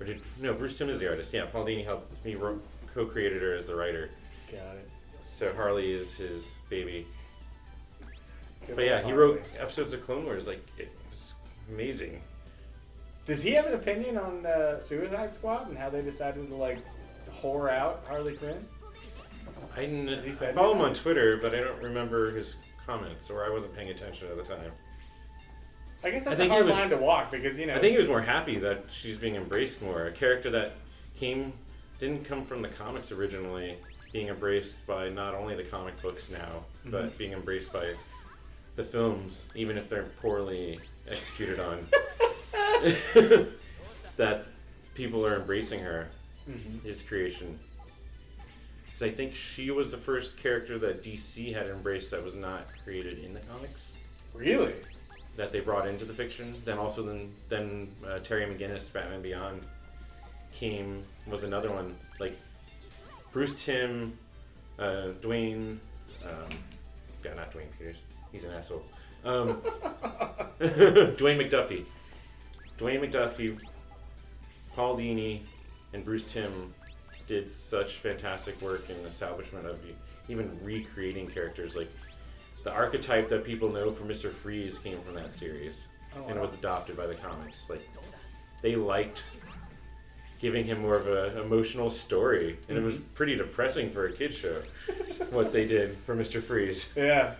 Or 0.00 0.06
did 0.06 0.20
no? 0.40 0.54
Bruce 0.54 0.78
Timm 0.78 0.88
is 0.88 0.98
the 0.98 1.08
artist. 1.08 1.32
Yeah, 1.32 1.44
Paul 1.46 1.64
Dini 1.66 1.84
helped. 1.84 2.24
me 2.24 2.34
wrote, 2.34 2.62
co-created 2.94 3.42
her 3.42 3.54
as 3.54 3.66
the 3.66 3.74
writer. 3.74 4.10
Got 4.50 4.76
it. 4.76 4.88
So 5.28 5.52
Harley 5.54 5.92
is 5.92 6.16
his 6.16 6.54
baby. 6.68 7.06
Good 8.66 8.76
But 8.76 8.84
yeah, 8.86 9.02
he 9.02 9.12
wrote 9.12 9.42
episodes 9.58 9.92
of 9.92 10.04
Clone 10.04 10.24
Wars. 10.24 10.46
Like 10.46 10.66
it 10.78 10.90
was 11.10 11.34
amazing. 11.70 12.20
Does 13.26 13.42
he 13.42 13.52
have 13.52 13.66
an 13.66 13.74
opinion 13.74 14.16
on 14.16 14.44
uh, 14.46 14.80
Suicide 14.80 15.32
Squad 15.32 15.68
and 15.68 15.78
how 15.78 15.90
they 15.90 16.02
decided 16.02 16.48
to 16.48 16.54
like 16.54 16.78
whore 17.42 17.70
out 17.70 18.02
Harley 18.08 18.32
Quinn? 18.34 18.66
I, 19.76 19.80
kn- 19.86 20.08
he 20.24 20.30
I 20.30 20.52
follow 20.52 20.72
him 20.74 20.80
on 20.80 20.94
Twitter, 20.94 21.36
but 21.36 21.54
I 21.54 21.58
don't 21.58 21.80
remember 21.82 22.30
his 22.30 22.56
comments, 22.86 23.30
or 23.30 23.44
I 23.44 23.50
wasn't 23.50 23.74
paying 23.76 23.90
attention 23.90 24.28
at 24.28 24.36
the 24.36 24.42
time. 24.42 24.72
I 26.02 26.10
guess 26.10 26.26
I 26.26 26.30
that's 26.30 26.40
think 26.40 26.50
a 26.50 26.54
hard 26.54 26.66
was- 26.66 26.74
line 26.74 26.90
to 26.90 26.96
walk 26.96 27.30
because 27.30 27.58
you 27.58 27.66
know. 27.66 27.74
I 27.74 27.78
think 27.78 27.92
he 27.92 27.98
was 27.98 28.08
more 28.08 28.20
happy 28.22 28.56
that 28.58 28.84
she's 28.90 29.16
being 29.18 29.36
embraced 29.36 29.82
more. 29.82 30.06
A 30.06 30.12
character 30.12 30.50
that 30.50 30.72
came 31.18 31.52
didn't 31.98 32.24
come 32.24 32.42
from 32.42 32.62
the 32.62 32.68
comics 32.68 33.12
originally, 33.12 33.74
being 34.12 34.28
embraced 34.28 34.86
by 34.86 35.08
not 35.10 35.34
only 35.34 35.54
the 35.54 35.64
comic 35.64 36.00
books 36.00 36.30
now, 36.30 36.64
but 36.86 37.16
being 37.18 37.32
embraced 37.32 37.72
by 37.72 37.92
the 38.76 38.82
films, 38.84 39.48
even 39.54 39.76
if 39.76 39.88
they're 39.90 40.04
poorly 40.22 40.80
executed 41.08 41.60
on. 41.60 41.86
that 44.16 44.44
people 44.94 45.26
are 45.26 45.36
embracing 45.36 45.80
her, 45.80 46.08
Mhm. 46.50 46.82
his 46.82 47.02
creation. 47.02 47.58
Because 48.86 49.02
I 49.02 49.10
think 49.10 49.34
she 49.34 49.70
was 49.70 49.90
the 49.90 49.96
first 49.98 50.38
character 50.38 50.78
that 50.78 51.02
DC 51.02 51.52
had 51.52 51.66
embraced 51.66 52.10
that 52.12 52.22
was 52.24 52.34
not 52.34 52.66
created 52.84 53.18
in 53.24 53.34
the 53.34 53.40
comics 53.40 53.92
really. 54.34 54.72
That 55.40 55.52
they 55.52 55.60
brought 55.60 55.88
into 55.88 56.04
the 56.04 56.12
fiction. 56.12 56.52
Then 56.66 56.76
also 56.76 57.02
then 57.02 57.32
then 57.48 57.88
uh, 58.06 58.18
Terry 58.18 58.44
McGinnis 58.44 58.92
Batman 58.92 59.22
Beyond 59.22 59.62
came 60.52 61.00
was 61.26 61.44
another 61.44 61.70
one 61.70 61.94
like 62.18 62.38
Bruce 63.32 63.64
Timm, 63.64 64.12
uh, 64.78 65.08
Dwayne, 65.22 65.78
um, 66.26 66.50
yeah 67.24 67.32
not 67.32 67.50
Dwayne 67.50 67.70
Peters, 67.78 67.96
he's 68.30 68.44
an 68.44 68.50
asshole. 68.50 68.84
Um, 69.24 69.54
Dwayne 70.60 71.40
McDuffie, 71.40 71.86
Dwayne 72.76 73.00
McDuffie, 73.00 73.58
Paul 74.76 74.98
Dini, 74.98 75.40
and 75.94 76.04
Bruce 76.04 76.30
Timm 76.30 76.74
did 77.26 77.48
such 77.48 77.94
fantastic 77.94 78.60
work 78.60 78.90
in 78.90 79.02
the 79.02 79.08
establishment 79.08 79.64
of 79.64 79.78
even 80.28 80.54
recreating 80.62 81.26
characters 81.26 81.76
like 81.76 81.88
the 82.64 82.72
archetype 82.72 83.28
that 83.28 83.44
people 83.44 83.70
know 83.70 83.90
from 83.90 84.08
Mr. 84.08 84.30
Freeze 84.30 84.78
came 84.78 84.98
from 85.00 85.14
that 85.14 85.32
series, 85.32 85.86
Oh, 86.16 86.22
and 86.22 86.30
it 86.32 86.36
wow. 86.36 86.42
was 86.42 86.54
adopted 86.54 86.96
by 86.96 87.06
the 87.06 87.14
comics. 87.14 87.70
Like 87.70 87.86
they 88.62 88.76
liked 88.76 89.22
giving 90.40 90.64
him 90.64 90.80
more 90.80 90.96
of 90.96 91.06
an 91.06 91.38
emotional 91.38 91.90
story, 91.90 92.58
and 92.68 92.76
it 92.78 92.82
was 92.82 92.96
Mm-hmm. 92.96 93.14
pretty 93.14 93.36
depressing 93.36 93.90
for 93.90 94.06
a 94.06 94.12
kid 94.12 94.34
show. 94.34 94.60
what 95.30 95.52
they 95.52 95.66
did 95.66 95.96
for 96.06 96.14
Mr. 96.16 96.42
Freeze, 96.42 96.92
Yeah. 96.96 97.34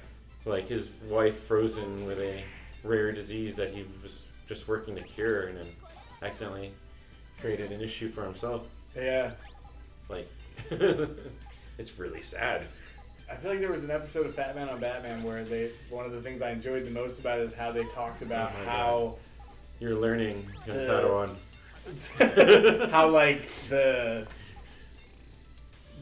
like 0.44 0.68
his 0.68 0.90
wife 1.08 1.36
frozen 1.44 2.06
with 2.06 2.20
a 2.20 2.42
rare 2.84 3.10
disease 3.12 3.56
that 3.56 3.70
he 3.72 3.84
was 4.02 4.24
just 4.48 4.68
working 4.68 4.94
to 4.96 5.02
cure, 5.02 5.48
and 5.48 5.58
then 5.58 5.66
accidentally 6.22 6.72
created 7.40 7.72
an 7.72 7.80
issue 7.80 8.08
for 8.08 8.22
himself. 8.24 8.68
Yeah. 8.96 9.32
Like 10.08 10.30
it's 11.78 11.98
really 11.98 12.20
sad. 12.20 12.66
I 13.30 13.36
feel 13.36 13.52
like 13.52 13.60
there 13.60 13.72
was 13.72 13.84
an 13.84 13.90
episode 13.90 14.26
of 14.26 14.34
Fatman 14.34 14.70
on 14.70 14.80
Batman 14.80 15.22
where 15.22 15.44
they 15.44 15.70
one 15.88 16.04
of 16.04 16.12
the 16.12 16.20
things 16.20 16.42
I 16.42 16.50
enjoyed 16.50 16.84
the 16.84 16.90
most 16.90 17.18
about 17.20 17.38
it 17.38 17.42
is 17.44 17.54
how 17.54 17.70
they 17.70 17.84
talked 17.84 18.22
about 18.22 18.52
Oh 18.60 18.64
how 18.64 19.14
You're 19.78 19.94
learning 19.94 20.48
Padawan. 20.66 21.36
how 22.90 23.08
like 23.08 23.48
the 23.68 24.26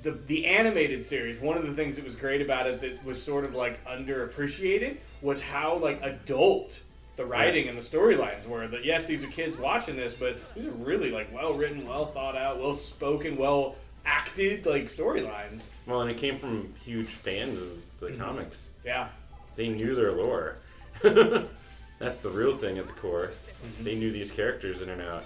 the 0.03 0.13
the 0.13 0.47
animated 0.47 1.05
series 1.05 1.39
one 1.39 1.57
of 1.57 1.67
the 1.67 1.75
things 1.75 1.97
that 1.97 2.05
was 2.05 2.17
great 2.17 2.41
about 2.41 2.67
it 2.67 2.81
that 2.81 3.05
was 3.05 3.23
sort 3.23 3.45
of 3.45 3.55
like 3.55 3.85
underappreciated 3.85 4.97
was 5.23 5.41
how 5.41 5.77
like 5.77 6.01
adult 6.03 6.81
the 7.17 7.27
writing 7.27 7.69
and 7.69 7.77
the 7.77 7.83
storylines 7.83 8.47
were. 8.47 8.69
That 8.69 8.85
yes 8.85 9.07
these 9.07 9.25
are 9.25 9.29
kids 9.29 9.57
watching 9.59 9.97
this 9.97 10.15
but 10.15 10.39
these 10.55 10.67
are 10.67 10.71
really 10.71 11.11
like 11.11 11.33
well 11.35 11.53
written 11.53 11.87
well 11.87 12.07
thought 12.07 12.37
out 12.37 12.61
well 12.61 12.75
spoken 12.75 13.37
well 13.37 13.75
acted 14.05 14.67
like 14.67 14.85
storylines 14.85 15.71
Well, 15.87 16.03
and 16.03 16.11
it 16.11 16.17
came 16.19 16.39
from 16.39 16.73
huge 16.85 17.09
fans 17.09 17.59
of 17.61 17.69
the 18.01 18.07
Mm-hmm. 18.09 18.21
comics. 18.23 18.71
yeah 18.85 19.09
They 19.57 19.69
knew 19.69 19.95
their 19.95 20.13
lore. 20.13 20.57
That's 21.03 22.21
the 22.21 22.31
real 22.31 22.57
thing 22.57 22.79
at 22.79 22.87
the 22.87 22.93
core. 22.93 23.31
Mm-hmm. 23.65 23.85
They 23.85 23.95
knew 23.97 24.13
these 24.13 24.31
characters 24.31 24.83
in 24.83 24.89
and 24.91 25.03
out, 25.03 25.25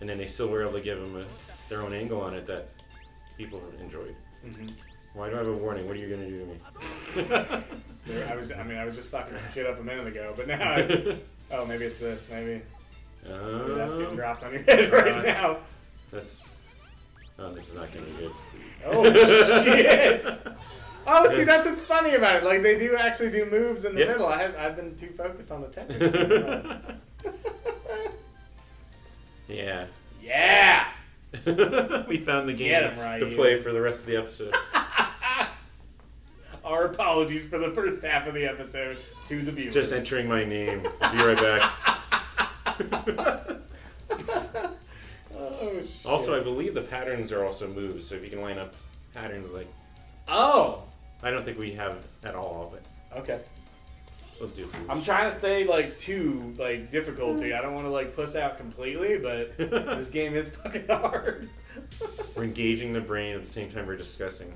and 0.00 0.08
then 0.08 0.18
they 0.18 0.26
still 0.26 0.48
were 0.48 0.60
able 0.62 0.72
to 0.74 0.80
give 0.82 1.00
them 1.00 1.16
a, 1.16 1.24
their 1.70 1.80
own 1.80 1.94
angle 1.94 2.20
on 2.20 2.34
it 2.34 2.46
that 2.46 2.68
people 3.38 3.62
enjoyed. 3.80 4.14
Mhm. 4.46 4.70
Why 5.14 5.30
do 5.30 5.36
I 5.36 5.38
have 5.38 5.46
a 5.46 5.52
warning? 5.56 5.86
What 5.86 5.96
are 5.96 6.00
you 6.00 6.08
gonna 6.14 6.28
do 6.28 6.40
to 6.40 6.46
me? 6.46 7.24
There- 8.06 8.28
I 8.28 8.34
was 8.36 8.52
I 8.52 8.62
mean 8.64 8.76
I 8.76 8.84
was 8.84 8.94
just 8.96 9.08
fucking 9.10 9.38
some 9.38 9.48
shit 9.54 9.64
up 9.66 9.80
a 9.80 9.82
minute 9.82 10.06
ago 10.06 10.34
but 10.36 10.46
now 10.46 10.60
I, 10.74 11.16
oh 11.52 11.64
maybe 11.64 11.86
it's 11.86 11.96
this 11.98 12.28
maybe 12.30 12.60
Maybe 13.26 13.74
that's 13.74 13.94
getting 13.94 14.08
Um, 14.10 14.16
dropped 14.16 14.42
on 14.44 14.52
your 14.52 14.62
head 14.64 14.92
right 14.92 15.12
uh, 15.14 15.22
now. 15.22 15.56
that's. 16.12 16.50
Oh, 17.38 17.50
this 17.52 17.68
is 17.70 17.76
not 17.80 17.92
gonna 17.92 18.06
be 18.06 18.12
good. 18.12 18.32
Oh 18.86 19.04
shit! 19.64 20.26
Oh, 21.06 21.28
see, 21.28 21.44
that's 21.44 21.66
what's 21.66 21.82
funny 21.82 22.14
about 22.14 22.36
it. 22.36 22.44
Like 22.44 22.62
they 22.62 22.78
do 22.78 22.96
actually 22.96 23.30
do 23.30 23.44
moves 23.46 23.84
in 23.84 23.94
the 23.94 24.06
middle. 24.06 24.26
I 24.26 24.40
have, 24.42 24.56
I've 24.56 24.76
been 24.76 24.94
too 24.96 25.08
focused 25.16 25.50
on 25.50 25.60
the 25.62 25.68
technical. 25.68 26.76
yeah. 29.48 29.86
yeah. 30.22 30.86
we 32.08 32.18
found 32.18 32.48
the 32.48 32.54
game 32.54 32.68
Get 32.70 32.84
'em 32.84 32.98
right, 32.98 33.18
to 33.18 33.28
you. 33.28 33.36
play 33.36 33.60
for 33.60 33.72
the 33.72 33.80
rest 33.80 34.00
of 34.02 34.06
the 34.06 34.16
episode. 34.16 34.54
Our 36.64 36.86
apologies 36.86 37.44
for 37.44 37.58
the 37.58 37.70
first 37.72 38.02
half 38.02 38.26
of 38.26 38.32
the 38.34 38.46
episode 38.46 38.96
to 39.26 39.42
the 39.42 39.52
viewers. 39.52 39.74
Just 39.74 39.92
entering 39.92 40.26
my 40.28 40.44
name. 40.44 40.80
Be 40.82 41.22
right 41.22 41.36
back. 41.36 41.72
Also, 46.06 46.38
I 46.38 46.42
believe 46.42 46.74
the 46.74 46.82
patterns 46.82 47.32
are 47.32 47.44
also 47.44 47.66
moves, 47.68 48.06
so 48.08 48.14
if 48.14 48.22
you 48.24 48.30
can 48.30 48.40
line 48.42 48.58
up 48.58 48.74
patterns 49.14 49.50
like 49.52 49.68
oh. 50.28 50.82
I 51.22 51.30
don't 51.30 51.44
think 51.44 51.58
we 51.58 51.72
have 51.72 52.04
at 52.22 52.34
all, 52.34 52.70
but 52.72 53.18
Okay. 53.18 53.38
we'll 54.38 54.50
do. 54.50 54.68
I'm 54.90 55.02
trying 55.02 55.30
to 55.30 55.36
stay 55.36 55.64
like 55.64 55.98
two 55.98 56.54
like 56.58 56.90
difficulty. 56.90 57.54
I 57.54 57.62
don't 57.62 57.72
want 57.74 57.86
to 57.86 57.90
like 57.90 58.14
puss 58.14 58.36
out 58.36 58.58
completely, 58.58 59.16
but 59.18 59.56
this 59.58 60.10
game 60.10 60.34
is 60.34 60.50
fucking 60.50 60.86
hard. 60.88 61.48
We're 62.34 62.44
engaging 62.44 62.92
the 62.92 63.00
brain 63.00 63.34
at 63.34 63.42
the 63.42 63.48
same 63.48 63.70
time 63.70 63.86
we're 63.86 63.96
discussing 63.96 64.52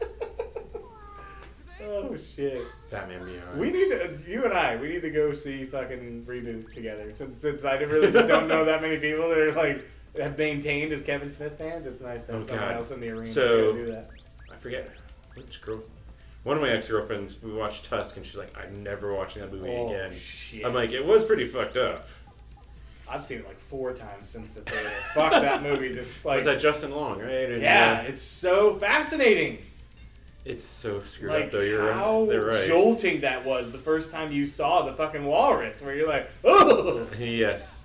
oh 1.82 2.16
shit. 2.16 2.62
Batman 2.90 3.24
Beyond. 3.24 3.58
We 3.58 3.70
need 3.70 3.88
to, 3.88 4.18
you 4.28 4.44
and 4.44 4.52
I, 4.54 4.76
we 4.76 4.88
need 4.88 5.02
to 5.02 5.10
go 5.10 5.32
see 5.32 5.64
fucking 5.64 6.24
reboot 6.26 6.72
together. 6.72 7.10
Since 7.14 7.36
since 7.38 7.64
I 7.64 7.74
really 7.78 8.12
just 8.12 8.28
don't 8.28 8.46
know 8.48 8.64
that 8.64 8.80
many 8.82 8.98
people 8.98 9.28
that 9.28 9.38
are 9.38 9.52
like 9.52 9.84
have 10.20 10.36
maintained 10.38 10.92
as 10.92 11.02
Kevin 11.02 11.30
Smith 11.30 11.56
fans, 11.58 11.86
it's 11.86 12.00
nice 12.00 12.26
to 12.26 12.32
have 12.32 12.40
Oh, 12.40 12.44
someone 12.44 12.64
God. 12.68 12.76
else 12.76 12.90
in 12.90 13.00
the 13.00 13.10
arena 13.10 13.26
So- 13.26 13.72
to 13.72 13.84
do 13.86 13.92
that. 13.92 14.10
I 14.50 14.56
forget 14.56 14.88
which 15.34 15.60
girl. 15.62 15.80
One 16.44 16.56
of 16.56 16.62
my 16.62 16.70
ex 16.70 16.88
girlfriends. 16.88 17.40
We 17.42 17.52
watched 17.52 17.84
Tusk, 17.84 18.16
and 18.16 18.26
she's 18.26 18.36
like, 18.36 18.52
"I'm 18.58 18.82
never 18.82 19.14
watching 19.14 19.42
that 19.42 19.52
movie 19.52 19.70
Oh 19.70 19.86
again." 19.88 20.12
shit! 20.12 20.64
I'm 20.66 20.74
like, 20.74 20.92
"It 20.92 21.04
was 21.06 21.24
pretty 21.24 21.46
fucked 21.46 21.76
up." 21.76 22.08
I've 23.08 23.22
seen 23.24 23.38
it 23.40 23.46
like 23.46 23.58
four 23.58 23.92
times 23.92 24.28
since 24.28 24.54
the 24.54 24.62
theater. 24.62 24.90
Fuck 25.14 25.32
that 25.32 25.62
movie, 25.62 25.92
just 25.94 26.24
like 26.24 26.36
was 26.38 26.44
that 26.46 26.60
Justin 26.60 26.92
Long, 26.92 27.20
right? 27.20 27.50
And, 27.50 27.60
yeah, 27.62 28.00
uh, 28.04 28.08
it's 28.08 28.22
so 28.22 28.76
fascinating. 28.76 29.58
it's 30.44 30.64
so 30.64 31.00
screwed 31.02 31.30
Like 31.30 31.44
up 31.44 31.50
though. 31.52 31.60
You're 31.60 31.92
how 31.92 32.24
right. 32.24 32.66
jolting 32.66 33.20
that 33.20 33.44
was 33.44 33.70
the 33.70 33.78
first 33.78 34.10
time 34.10 34.32
you 34.32 34.44
saw 34.46 34.82
the 34.82 34.94
fucking 34.94 35.24
walrus, 35.24 35.80
where 35.82 35.94
you're 35.94 36.08
like, 36.08 36.28
oh, 36.44 37.06
yes, 37.18 37.81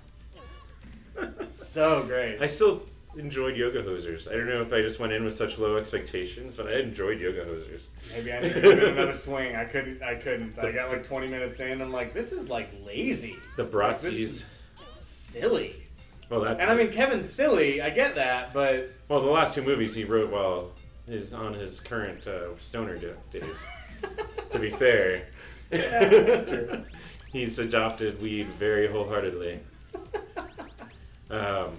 so 1.50 2.02
great. 2.04 2.40
I 2.40 2.46
still 2.46 2.82
enjoyed 3.16 3.56
Yoga 3.56 3.82
Hosers. 3.82 4.28
I 4.30 4.36
don't 4.36 4.46
know 4.46 4.62
if 4.62 4.72
I 4.72 4.80
just 4.82 5.00
went 5.00 5.12
in 5.12 5.24
with 5.24 5.34
such 5.34 5.58
low 5.58 5.76
expectations, 5.76 6.56
but 6.56 6.66
I 6.68 6.78
enjoyed 6.80 7.20
Yoga 7.20 7.44
Hosers. 7.44 7.80
Maybe 8.14 8.32
I 8.32 8.40
need 8.40 8.54
to 8.54 8.60
give 8.60 8.78
it 8.78 8.84
another 8.84 9.14
swing. 9.14 9.56
I 9.56 9.64
couldn't. 9.64 10.02
I 10.02 10.14
couldn't. 10.14 10.58
I 10.58 10.72
got 10.72 10.90
like 10.90 11.04
20 11.04 11.28
minutes 11.28 11.60
in. 11.60 11.80
I'm 11.82 11.92
like, 11.92 12.12
this 12.12 12.32
is 12.32 12.48
like 12.48 12.68
lazy, 12.86 13.36
The 13.56 13.64
Like, 13.64 13.72
Bratzis. 13.72 14.12
is 14.20 14.58
silly. 15.00 15.74
Well, 16.30 16.40
that 16.40 16.60
And 16.60 16.70
I 16.70 16.74
mean, 16.76 16.92
Kevin's 16.92 17.28
silly. 17.28 17.80
I 17.80 17.90
get 17.90 18.14
that, 18.16 18.52
but 18.52 18.90
well, 19.08 19.20
the 19.20 19.30
last 19.30 19.54
two 19.54 19.62
movies 19.62 19.94
he 19.94 20.04
wrote 20.04 20.30
while 20.30 20.70
is 21.06 21.32
on 21.32 21.54
his 21.54 21.80
current 21.80 22.26
uh, 22.26 22.54
stoner 22.58 22.96
da- 22.98 23.14
days. 23.32 23.64
to 24.50 24.58
be 24.58 24.68
fair, 24.70 25.26
Yeah, 25.72 26.04
that's 26.08 26.48
true. 26.50 26.84
he's 27.32 27.58
adopted 27.58 28.20
weed 28.20 28.46
very 28.46 28.86
wholeheartedly. 28.86 29.58
Um, 31.30 31.72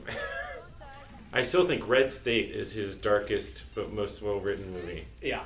I 1.34 1.44
still 1.44 1.66
think 1.68 1.88
Red 1.88 2.10
State 2.10 2.52
is 2.52 2.72
his 2.72 2.96
darkest 2.96 3.64
but 3.76 3.92
most 3.94 4.22
well 4.22 4.40
written 4.40 4.72
movie, 4.74 5.06
Yeah, 5.22 5.44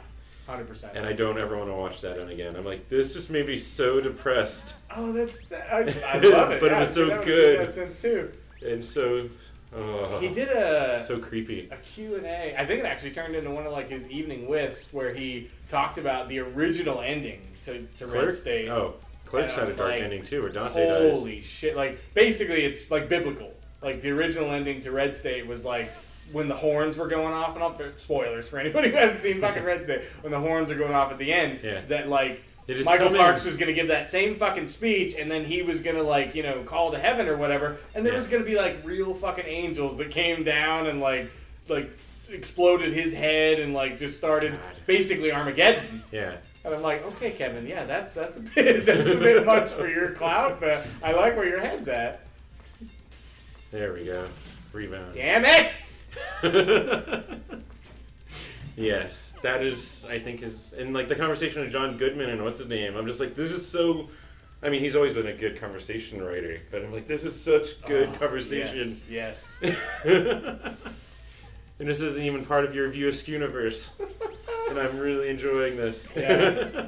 hundred 0.47 0.67
percent. 0.67 0.95
and 0.95 1.05
I 1.05 1.11
don't 1.13 1.38
ever 1.38 1.57
want 1.57 1.69
to 1.69 1.73
watch 1.75 2.01
that 2.01 2.17
one 2.17 2.30
again. 2.30 2.55
I'm 2.55 2.65
like, 2.65 2.88
this 2.89 3.13
just 3.13 3.30
made 3.30 3.47
me 3.47 3.57
so 3.57 3.99
depressed 3.99 4.75
Oh, 4.95 5.11
that's 5.11 5.51
I, 5.51 5.93
I 6.07 6.17
love 6.19 6.51
it. 6.51 6.61
But 6.61 6.71
it 6.71 6.77
was 6.80 6.93
so 6.93 7.07
that 7.07 7.25
good. 7.25 7.59
That 7.59 7.73
sense 7.73 8.01
too. 8.01 8.31
and 8.65 8.84
so, 8.84 9.27
oh, 9.75 10.19
He 10.19 10.30
did 10.30 10.47
a 10.49 11.03
so 11.05 11.19
creepy. 11.19 11.67
a 11.69 11.75
Q&A. 11.75 12.55
I 12.57 12.65
think 12.65 12.80
it 12.80 12.85
actually 12.85 13.11
turned 13.11 13.35
into 13.35 13.51
one 13.51 13.65
of 13.65 13.73
like 13.73 13.89
his 13.89 14.09
evening 14.09 14.47
whists 14.47 14.93
where 14.93 15.13
he 15.13 15.49
talked 15.67 15.97
about 15.97 16.30
the 16.30 16.39
original 16.39 17.01
ending 17.01 17.41
to, 17.63 17.85
to 17.97 18.07
Red 18.07 18.34
State. 18.35 18.69
Oh, 18.69 18.95
Clerks 19.25 19.53
And 19.57 19.63
had 19.63 19.71
a 19.73 19.75
dark 19.77 19.89
like, 19.91 20.01
ending 20.03 20.23
too, 20.23 20.43
where 20.43 20.51
Dante 20.51 20.85
dies. 20.88 21.11
Holy 21.13 21.41
shit! 21.41 21.75
Like 21.75 21.99
basically, 22.13 22.63
it's 22.63 22.89
like 22.91 23.09
biblical. 23.09 23.52
Like 23.84 24.01
the 24.01 24.11
original 24.11 24.51
ending 24.51 24.81
to 24.81 24.91
Red 24.91 25.15
State 25.15 25.45
was 25.47 25.65
like 25.65 25.91
when 26.31 26.47
the 26.47 26.55
horns 26.55 26.97
were 26.97 27.07
going 27.07 27.34
off, 27.34 27.53
and 27.55 27.64
all 27.64 27.77
spoilers 27.97 28.47
for 28.49 28.57
anybody 28.57 28.89
who 28.89 28.95
hasn't 28.95 29.19
seen 29.19 29.41
fucking 29.41 29.64
Red 29.64 29.84
State. 29.84 30.01
When 30.22 30.31
the 30.31 30.39
horns 30.39 30.72
are 30.72 30.76
going 30.76 30.93
off 30.93 31.11
at 31.11 31.18
the 31.18 31.31
end, 31.34 31.60
Yeah. 31.61 31.81
that 31.89 32.07
like 32.10 32.41
Michael 32.85 33.10
Parks 33.10 33.43
was 33.43 33.57
gonna 33.57 33.73
give 33.73 33.88
that 33.89 34.05
same 34.05 34.35
fucking 34.38 34.68
speech, 34.68 35.15
and 35.19 35.30
then 35.30 35.43
he 35.43 35.61
was 35.64 35.81
gonna 35.81 36.01
like 36.03 36.34
you 36.34 36.43
know 36.43 36.64
call 36.64 36.91
to 36.91 36.97
heaven 36.97 37.27
or 37.27 37.35
whatever, 37.35 37.77
and 37.93 38.05
there 38.05 38.14
Yeah. 38.14 38.19
was 38.19 38.27
gonna 38.27 38.45
be 38.45 38.55
like 38.55 38.77
real 38.85 39.14
fucking 39.14 39.45
angels 39.45 39.97
that 39.97 40.11
came 40.11 40.43
down 40.45 40.88
and 40.88 41.01
like 41.01 41.30
like 41.68 41.89
exploded 42.31 42.93
his 42.93 43.14
head 43.14 43.60
and 43.60 43.73
like 43.73 43.97
just 43.97 44.18
started 44.18 44.51
God. 44.53 44.60
basically 44.85 45.31
Armageddon. 45.31 46.03
Yeah. 46.11 46.35
And 46.65 46.73
I'm 46.73 46.81
like, 46.81 47.05
okay, 47.05 47.31
Kevin, 47.31 47.68
yeah, 47.68 47.84
that's 47.84 48.14
that's 48.14 48.38
a 48.38 48.39
bit 48.39 48.85
that's 48.85 49.10
a 49.10 49.18
bit 49.18 49.45
much 49.45 49.72
for 49.72 49.89
your 49.89 50.11
clout, 50.11 50.61
but 50.61 50.88
I 51.03 51.11
like 51.11 51.35
where 51.35 51.47
your 51.47 51.60
head's 51.60 51.89
at. 51.89 52.22
There 53.74 53.91
we 53.94 54.06
go. 54.06 54.28
Rebound. 54.72 55.16
Damn 55.16 55.45
it! 55.45 55.74
yes, 58.78 59.34
that 59.41 59.64
is. 59.64 60.06
I 60.08 60.20
think 60.20 60.44
is 60.44 60.74
and 60.78 60.94
like 60.94 61.08
the 61.08 61.16
conversation 61.16 61.62
with 61.64 61.72
John 61.72 61.98
Goodman 61.98 62.30
and 62.30 62.44
what's 62.44 62.60
his 62.60 62.70
name. 62.70 62.95
I'm 62.95 63.08
just 63.08 63.20
like, 63.20 63.34
this 63.34 63.50
is 63.52 63.68
so. 63.68 64.08
I 64.62 64.70
mean, 64.70 64.82
he's 64.82 64.95
always 64.95 65.14
been 65.14 65.26
a 65.26 65.34
good 65.34 65.60
conversation 65.60 66.24
writer, 66.24 66.60
but 66.70 66.84
I'm 66.84 66.94
like, 66.94 67.08
this 67.08 67.24
is 67.24 67.40
such 67.40 67.82
good 67.88 68.10
Oh, 68.10 68.18
conversation. 68.20 68.95
Yes. 69.10 69.60
and 70.06 70.78
this 71.80 72.00
isn't 72.00 72.24
even 72.24 72.45
part 72.45 72.66
of 72.66 72.76
your 72.76 72.90
View 72.90 73.10
Askewniverse. 73.10 73.90
and 74.70 74.78
I'm 74.80 75.00
really 75.00 75.30
enjoying 75.30 75.78
this. 75.78 76.08
Yeah. 76.16 76.86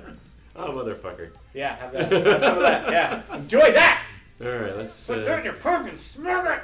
oh, 0.56 0.72
motherfucker. 0.72 1.32
Yeah, 1.56 1.78
have 1.78 1.92
that. 1.94 2.12
Have 2.12 2.40
some 2.42 2.58
of 2.58 2.62
that. 2.62 2.92
Yeah. 2.92 3.36
Enjoy 3.36 3.72
that! 3.74 4.06
All 4.42 4.48
right, 4.48 4.78
let's. 4.78 5.08
Put 5.08 5.28
Uh, 5.28 5.42
your 5.44 5.54
purse 5.54 6.16
and 6.18 6.28
it! 6.28 6.62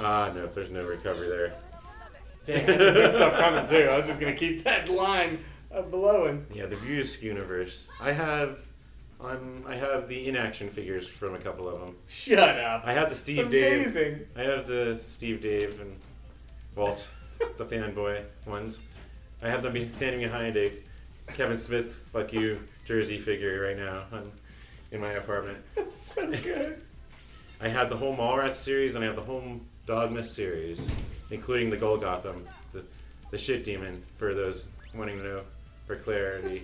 Ah, 0.00 0.30
no, 0.34 0.46
there's 0.46 0.70
no 0.70 0.84
recovery 0.84 1.28
there. 1.28 1.52
That's 2.46 2.66
some 2.84 2.94
good 2.94 3.12
stuff 3.14 3.38
coming 3.38 3.66
too. 3.68 3.88
I 3.88 3.96
was 3.96 4.06
just 4.06 4.20
gonna 4.20 4.34
keep 4.34 4.64
that 4.64 4.88
line 4.88 5.40
uh, 5.72 5.82
blowing. 5.82 6.46
Yeah, 6.54 6.66
the 6.66 6.76
view 6.76 7.04
universe. 7.20 7.88
I 8.00 8.12
have. 8.12 8.58
I'm, 9.20 9.64
I 9.66 9.74
have 9.74 10.08
the 10.08 10.28
inaction 10.28 10.70
figures 10.70 11.08
from 11.08 11.34
a 11.34 11.38
couple 11.38 11.68
of 11.68 11.80
them. 11.80 11.96
Shut 12.06 12.38
up. 12.38 12.82
I 12.86 12.92
have 12.92 13.06
the 13.06 13.10
It's 13.12 13.20
Steve 13.20 13.50
Dave. 13.50 13.80
amazing. 13.80 14.20
I 14.36 14.42
have 14.42 14.68
the 14.68 14.96
Steve 14.96 15.42
Dave 15.42 15.80
and 15.80 15.96
Walt, 16.76 17.08
the 17.56 17.64
fanboy 17.64 18.22
ones. 18.46 18.80
I 19.42 19.48
have 19.48 19.62
them 19.64 19.72
be 19.72 19.88
standing 19.88 20.20
behind 20.20 20.56
a 20.56 20.72
Kevin 21.34 21.58
Smith 21.58 21.92
"fuck 22.12 22.32
you" 22.32 22.60
jersey 22.84 23.18
figure 23.18 23.60
right 23.66 23.76
now 23.76 24.04
on, 24.12 24.30
in 24.92 25.00
my 25.00 25.12
apartment. 25.12 25.58
That's 25.74 25.96
so 26.00 26.30
good. 26.42 26.80
I 27.60 27.66
have 27.68 27.90
the 27.90 27.96
whole 27.96 28.14
Mallrats 28.16 28.54
series 28.54 28.94
and 28.94 29.02
I 29.04 29.08
have 29.08 29.16
the 29.16 29.22
whole 29.22 29.42
Dogma 29.88 30.22
series, 30.22 30.86
including 31.30 31.70
the 31.70 31.76
Golgothan, 31.78 32.42
the, 32.74 32.84
the 33.30 33.38
shit 33.38 33.64
demon. 33.64 34.02
For 34.18 34.34
those 34.34 34.66
wanting 34.94 35.16
to 35.16 35.24
know 35.24 35.40
for 35.86 35.96
clarity, 35.96 36.62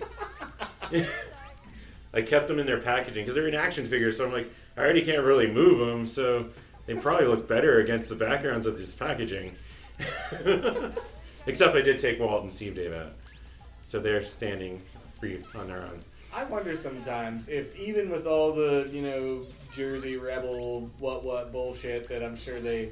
I 2.13 2.21
kept 2.21 2.47
them 2.47 2.59
in 2.59 2.67
their 2.67 2.79
packaging 2.79 3.23
because 3.23 3.33
they're 3.33 3.47
in 3.47 3.55
action 3.55 3.87
figures. 3.87 4.17
So 4.17 4.27
I'm 4.27 4.31
like, 4.31 4.47
I 4.77 4.81
already 4.81 5.01
can't 5.01 5.23
really 5.23 5.47
move 5.47 5.79
them, 5.79 6.05
so 6.05 6.45
they 6.85 6.93
probably 6.93 7.25
look 7.25 7.47
better 7.47 7.79
against 7.79 8.09
the 8.09 8.15
backgrounds 8.15 8.67
of 8.67 8.77
this 8.77 8.93
packaging. 8.93 9.55
Except 11.47 11.75
I 11.75 11.81
did 11.81 11.97
take 11.97 12.19
Walt 12.19 12.43
and 12.43 12.53
Steve 12.53 12.75
Dave 12.75 12.93
out, 12.93 13.13
so 13.87 13.99
they're 13.99 14.23
standing 14.23 14.79
free 15.19 15.39
on 15.57 15.65
their 15.65 15.81
own. 15.81 15.99
I 16.31 16.43
wonder 16.43 16.75
sometimes 16.75 17.47
if 17.47 17.75
even 17.75 18.11
with 18.11 18.27
all 18.27 18.53
the 18.53 18.87
you 18.91 19.01
know 19.01 19.45
Jersey 19.73 20.17
rebel 20.17 20.91
what 20.99 21.23
what 21.23 21.51
bullshit 21.51 22.07
that 22.09 22.23
I'm 22.23 22.35
sure 22.35 22.59
they 22.59 22.91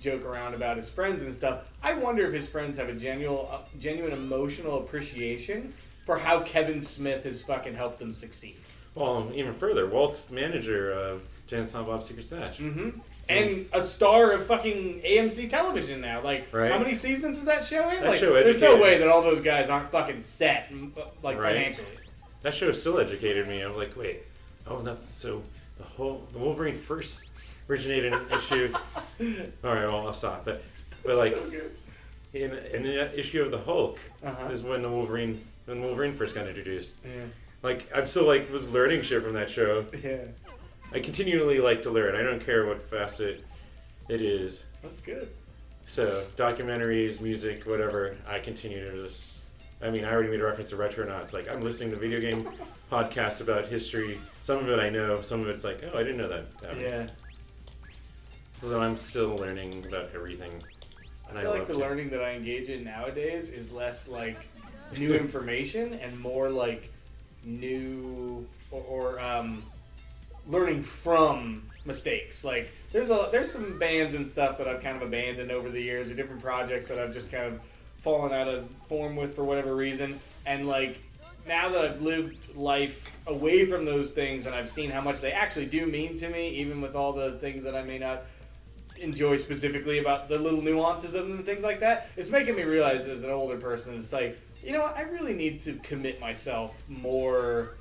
joke 0.00 0.24
around 0.24 0.54
about 0.54 0.76
his 0.76 0.88
friends 0.88 1.22
and 1.22 1.34
stuff. 1.34 1.72
I 1.82 1.92
wonder 1.94 2.26
if 2.26 2.32
his 2.32 2.48
friends 2.48 2.76
have 2.78 2.88
a 2.88 2.94
genuine 2.94 3.46
uh, 3.50 3.60
genuine 3.78 4.12
emotional 4.12 4.78
appreciation 4.78 5.72
for 6.04 6.18
how 6.18 6.40
Kevin 6.40 6.80
Smith 6.80 7.24
has 7.24 7.42
fucking 7.42 7.74
helped 7.74 7.98
them 7.98 8.14
succeed. 8.14 8.56
Well, 8.94 9.30
even 9.34 9.54
further, 9.54 9.86
Walt's 9.86 10.24
the 10.24 10.34
manager 10.34 10.92
of 10.92 11.22
Jay 11.46 11.58
and 11.58 11.68
Silent 11.68 11.88
Bob's 11.88 12.06
Secret 12.06 12.24
Stash. 12.24 12.58
Mm-hmm. 12.58 12.90
And 13.28 13.66
a 13.72 13.80
star 13.80 14.32
of 14.32 14.44
fucking 14.46 15.02
AMC 15.02 15.48
television 15.48 16.00
now. 16.00 16.20
Like, 16.20 16.48
Right. 16.52 16.72
how 16.72 16.78
many 16.78 16.94
seasons 16.96 17.38
is 17.38 17.44
that 17.44 17.64
show 17.64 17.88
in? 17.90 18.00
That 18.00 18.10
like, 18.10 18.18
show 18.20 18.32
there's 18.34 18.58
no 18.60 18.76
way 18.80 18.98
that 18.98 19.06
all 19.06 19.22
those 19.22 19.40
guys 19.40 19.70
aren't 19.70 19.88
fucking 19.88 20.20
set, 20.20 20.72
uh, 20.96 21.02
like 21.22 21.38
Right. 21.38 21.54
financially. 21.54 21.86
That 22.42 22.54
show 22.54 22.72
still 22.72 22.98
educated 22.98 23.46
me. 23.46 23.62
I 23.62 23.68
was 23.68 23.76
like, 23.76 23.96
wait, 23.96 24.22
oh, 24.66 24.80
that's 24.82 25.04
so 25.04 25.44
the 25.78 25.84
whole 25.84 26.26
the 26.32 26.38
Wolverine 26.40 26.74
first 26.74 27.26
originated 27.74 28.12
an 28.12 28.22
issue. 28.36 28.72
All 29.64 29.74
right, 29.74 29.86
well, 29.86 30.06
I'll 30.06 30.12
stop. 30.12 30.44
But 30.44 30.62
but 31.04 31.16
like 31.16 31.36
in 32.34 32.52
in 32.74 32.82
the 32.82 33.18
issue 33.18 33.42
of 33.42 33.50
the 33.50 33.58
Hulk 33.58 33.98
Uh-huh. 34.24 34.48
is 34.50 34.62
when 34.62 34.82
the 34.82 34.88
Wolverine 34.90 35.40
when 35.66 35.82
Wolverine 35.82 36.12
first 36.12 36.34
got 36.34 36.46
introduced. 36.48 36.96
Yeah. 37.04 37.22
Like 37.62 37.86
I'm 37.94 38.06
still 38.06 38.26
like 38.26 38.50
was 38.52 38.70
learning 38.72 39.02
shit 39.02 39.22
from 39.22 39.34
that 39.34 39.50
show. 39.50 39.84
Yeah. 40.02 40.24
I 40.92 40.98
continually 41.00 41.60
like 41.60 41.82
to 41.82 41.90
learn. 41.90 42.16
I 42.16 42.22
don't 42.22 42.44
care 42.44 42.66
what 42.66 42.82
facet 42.82 43.44
it 44.08 44.20
is. 44.20 44.64
That's 44.82 45.00
good. 45.00 45.28
So 45.86 46.24
documentaries, 46.36 47.20
music, 47.20 47.64
whatever. 47.66 48.16
I 48.28 48.38
continue 48.40 48.84
to 48.84 49.02
just. 49.04 49.44
I 49.82 49.88
mean, 49.88 50.04
I 50.04 50.12
already 50.12 50.28
made 50.28 50.40
a 50.40 50.44
reference 50.44 50.70
to 50.70 50.76
Retronauts. 50.76 51.32
Like 51.32 51.48
I'm 51.48 51.60
listening 51.62 51.90
to 51.90 51.96
video 51.96 52.20
game 52.20 52.46
podcasts 52.92 53.40
about 53.40 53.66
history. 53.66 54.18
Some 54.42 54.58
of 54.58 54.68
it 54.68 54.78
I 54.78 54.90
know. 54.90 55.20
Some 55.22 55.40
of 55.40 55.48
it's 55.48 55.64
like, 55.64 55.80
oh, 55.92 55.96
I 55.98 56.02
didn't 56.02 56.18
know 56.18 56.28
that. 56.28 56.44
happened. 56.60 56.80
Yeah. 56.80 57.06
So 58.60 58.78
I'm 58.78 58.98
still 58.98 59.36
learning 59.36 59.86
about 59.88 60.10
everything. 60.14 60.52
And 61.30 61.38
I 61.38 61.42
feel 61.42 61.50
like 61.50 61.66
the 61.66 61.72
to- 61.72 61.78
learning 61.78 62.10
that 62.10 62.22
I 62.22 62.32
engage 62.32 62.68
in 62.68 62.84
nowadays 62.84 63.48
is 63.48 63.72
less 63.72 64.06
like 64.06 64.48
new 64.96 65.14
information 65.14 65.94
and 66.02 66.18
more 66.20 66.50
like 66.50 66.92
new 67.42 68.46
or, 68.70 68.82
or 68.82 69.20
um, 69.20 69.62
learning 70.46 70.82
from 70.82 71.62
mistakes. 71.86 72.44
Like 72.44 72.70
there's 72.92 73.08
a 73.08 73.28
there's 73.32 73.50
some 73.50 73.78
bands 73.78 74.14
and 74.14 74.26
stuff 74.26 74.58
that 74.58 74.68
I've 74.68 74.82
kind 74.82 74.96
of 74.96 75.02
abandoned 75.02 75.50
over 75.50 75.70
the 75.70 75.80
years, 75.80 76.10
or 76.10 76.14
different 76.14 76.42
projects 76.42 76.88
that 76.88 76.98
I've 76.98 77.14
just 77.14 77.32
kind 77.32 77.44
of 77.44 77.62
fallen 77.96 78.32
out 78.32 78.48
of 78.48 78.68
form 78.88 79.16
with 79.16 79.34
for 79.34 79.44
whatever 79.44 79.74
reason, 79.74 80.20
and 80.44 80.68
like. 80.68 81.00
Now 81.48 81.70
that 81.70 81.84
I've 81.84 82.02
lived 82.02 82.54
life 82.54 83.18
away 83.26 83.64
from 83.64 83.86
those 83.86 84.10
things 84.10 84.44
and 84.44 84.54
I've 84.54 84.68
seen 84.68 84.90
how 84.90 85.00
much 85.00 85.22
they 85.22 85.32
actually 85.32 85.66
do 85.66 85.86
mean 85.86 86.18
to 86.18 86.28
me, 86.28 86.50
even 86.56 86.82
with 86.82 86.94
all 86.94 87.14
the 87.14 87.32
things 87.32 87.64
that 87.64 87.74
I 87.74 87.82
may 87.82 87.98
not 87.98 88.24
enjoy 89.00 89.36
specifically 89.36 89.98
about 89.98 90.28
the 90.28 90.38
little 90.38 90.60
nuances 90.60 91.14
of 91.14 91.26
them 91.26 91.36
and 91.36 91.46
things 91.46 91.62
like 91.62 91.80
that. 91.80 92.10
It's 92.16 92.30
making 92.30 92.56
me 92.56 92.62
realize 92.62 93.06
as 93.06 93.22
an 93.22 93.30
older 93.30 93.56
person, 93.56 93.98
it's 93.98 94.12
like, 94.12 94.38
you 94.62 94.72
know, 94.72 94.82
what, 94.82 94.96
I 94.96 95.02
really 95.02 95.34
need 95.34 95.60
to 95.62 95.74
commit 95.74 96.20
myself 96.20 96.88
more 96.88 97.76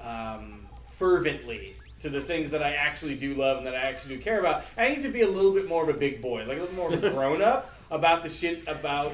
um, 0.00 0.66
fervently 0.88 1.74
to 2.00 2.10
the 2.10 2.20
things 2.20 2.50
that 2.50 2.62
I 2.62 2.74
actually 2.74 3.14
do 3.14 3.34
love 3.34 3.58
and 3.58 3.66
that 3.66 3.74
I 3.74 3.80
actually 3.80 4.16
do 4.16 4.22
care 4.22 4.40
about. 4.40 4.64
I 4.76 4.88
need 4.88 5.02
to 5.02 5.08
be 5.08 5.22
a 5.22 5.28
little 5.28 5.52
bit 5.52 5.68
more 5.68 5.82
of 5.82 5.88
a 5.88 5.98
big 5.98 6.20
boy, 6.20 6.44
like 6.46 6.58
a 6.58 6.62
little 6.62 6.76
more 6.76 6.92
of 6.92 7.02
a 7.02 7.10
grown 7.14 7.42
up 7.42 7.72
about 7.90 8.22
the 8.22 8.28
shit 8.28 8.66
about 8.66 9.12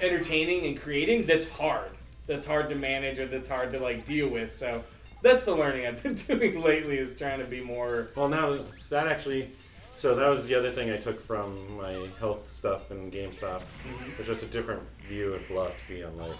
entertaining 0.00 0.66
and 0.66 0.78
creating 0.78 1.26
that's 1.26 1.48
hard. 1.48 1.90
That's 2.26 2.44
hard 2.44 2.68
to 2.70 2.74
manage 2.74 3.18
or 3.18 3.26
that's 3.26 3.48
hard 3.48 3.72
to 3.72 3.80
like 3.80 4.04
deal 4.04 4.28
with. 4.28 4.52
So 4.52 4.84
that's 5.22 5.44
the 5.44 5.54
learning 5.54 5.86
I've 5.86 6.02
been 6.02 6.14
doing 6.38 6.60
lately 6.60 6.98
is 6.98 7.16
trying 7.16 7.38
to 7.38 7.46
be 7.46 7.60
more 7.60 8.08
Well, 8.14 8.28
now 8.28 8.58
that 8.90 9.06
actually. 9.06 9.50
So 9.98 10.14
that 10.14 10.28
was 10.28 10.46
the 10.46 10.54
other 10.54 10.70
thing 10.70 10.92
I 10.92 10.96
took 10.96 11.20
from 11.20 11.76
my 11.76 11.92
health 12.20 12.48
stuff 12.52 12.92
and 12.92 13.12
GameStop, 13.12 13.62
mm-hmm. 13.62 14.16
was 14.16 14.28
just 14.28 14.44
a 14.44 14.46
different 14.46 14.80
view 15.08 15.34
and 15.34 15.44
philosophy 15.44 16.04
on 16.04 16.16
life. 16.16 16.38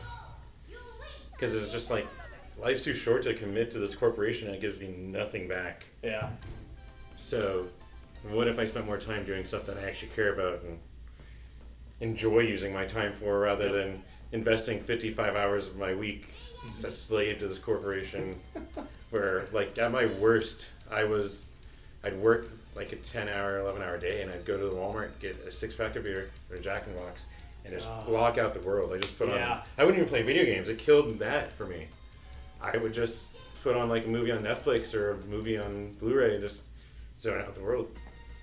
Because 1.33 1.55
it 1.55 1.61
was 1.61 1.73
just 1.73 1.91
like, 1.91 2.07
life's 2.57 2.85
too 2.85 2.95
short 2.95 3.25
to 3.25 3.35
commit 3.35 3.73
to 3.73 3.81
this 3.81 3.97
corporation 3.97 4.47
and 4.47 4.55
it 4.55 4.61
gives 4.61 4.79
me 4.79 4.95
nothing 4.97 5.49
back. 5.49 5.87
yeah. 6.05 6.31
So, 7.17 7.67
what 8.31 8.47
if 8.47 8.61
I 8.61 8.65
spent 8.65 8.87
more 8.87 8.97
time 8.97 9.25
doing 9.25 9.45
stuff 9.45 9.67
that 9.67 9.77
I 9.77 9.89
actually 9.89 10.13
care 10.15 10.33
about 10.33 10.63
and 10.63 10.79
enjoy 11.99 12.43
using 12.43 12.73
my 12.73 12.85
time 12.85 13.13
for 13.13 13.41
rather 13.41 13.73
than 13.73 14.01
investing 14.31 14.79
55 14.79 15.35
hours 15.35 15.67
of 15.67 15.77
my 15.77 15.97
week 15.97 16.29
as 16.71 16.85
a 16.85 16.93
slave 16.93 17.41
to 17.41 17.49
this 17.49 17.59
corporation? 17.59 18.39
Where, 19.11 19.47
like, 19.51 19.79
at 19.79 19.91
my 19.91 20.07
worst, 20.07 20.69
I 20.93 21.03
was, 21.03 21.45
I'd 22.05 22.17
work 22.17 22.49
like 22.79 22.93
a 22.93 22.97
10 22.97 23.29
hour, 23.29 23.59
11 23.59 23.83
hour 23.83 23.99
day, 23.99 24.23
and 24.23 24.31
I'd 24.31 24.45
go 24.45 24.57
to 24.57 24.65
the 24.65 24.71
Walmart, 24.71 25.11
get 25.21 25.37
a 25.47 25.51
six 25.51 25.75
pack 25.75 25.97
of 25.97 26.05
beer 26.05 26.31
or 26.51 26.57
a 26.57 26.61
Jack 26.61 26.87
and 26.87 26.97
Box, 26.97 27.27
and 27.65 27.75
just 27.75 27.89
Oh. 27.89 28.05
block 28.07 28.39
out 28.39 28.55
the 28.55 28.61
world. 28.61 28.93
I 28.93 28.99
just 28.99 29.19
put 29.19 29.29
Yeah. 29.29 29.53
on. 29.55 29.61
I 29.77 29.85
wouldn't 29.85 29.99
even 30.01 30.09
play 30.09 30.23
video 30.23 30.45
games. 30.45 30.69
It 30.69 30.79
killed 30.79 31.19
that 31.19 31.51
for 31.53 31.67
me. 31.67 31.89
I 32.63 32.77
would 32.77 32.95
just 32.95 33.29
put 33.65 33.77
on 33.77 33.89
like 33.89 34.07
a 34.07 34.09
movie 34.09 34.31
on 34.31 34.39
Netflix 34.45 34.95
or 34.95 35.11
a 35.13 35.17
movie 35.27 35.59
on 35.59 35.95
Blu-ray 35.95 36.35
and 36.35 36.41
just 36.43 36.63
zone 37.21 37.41
out 37.41 37.55
the 37.57 37.61
world. 37.61 37.91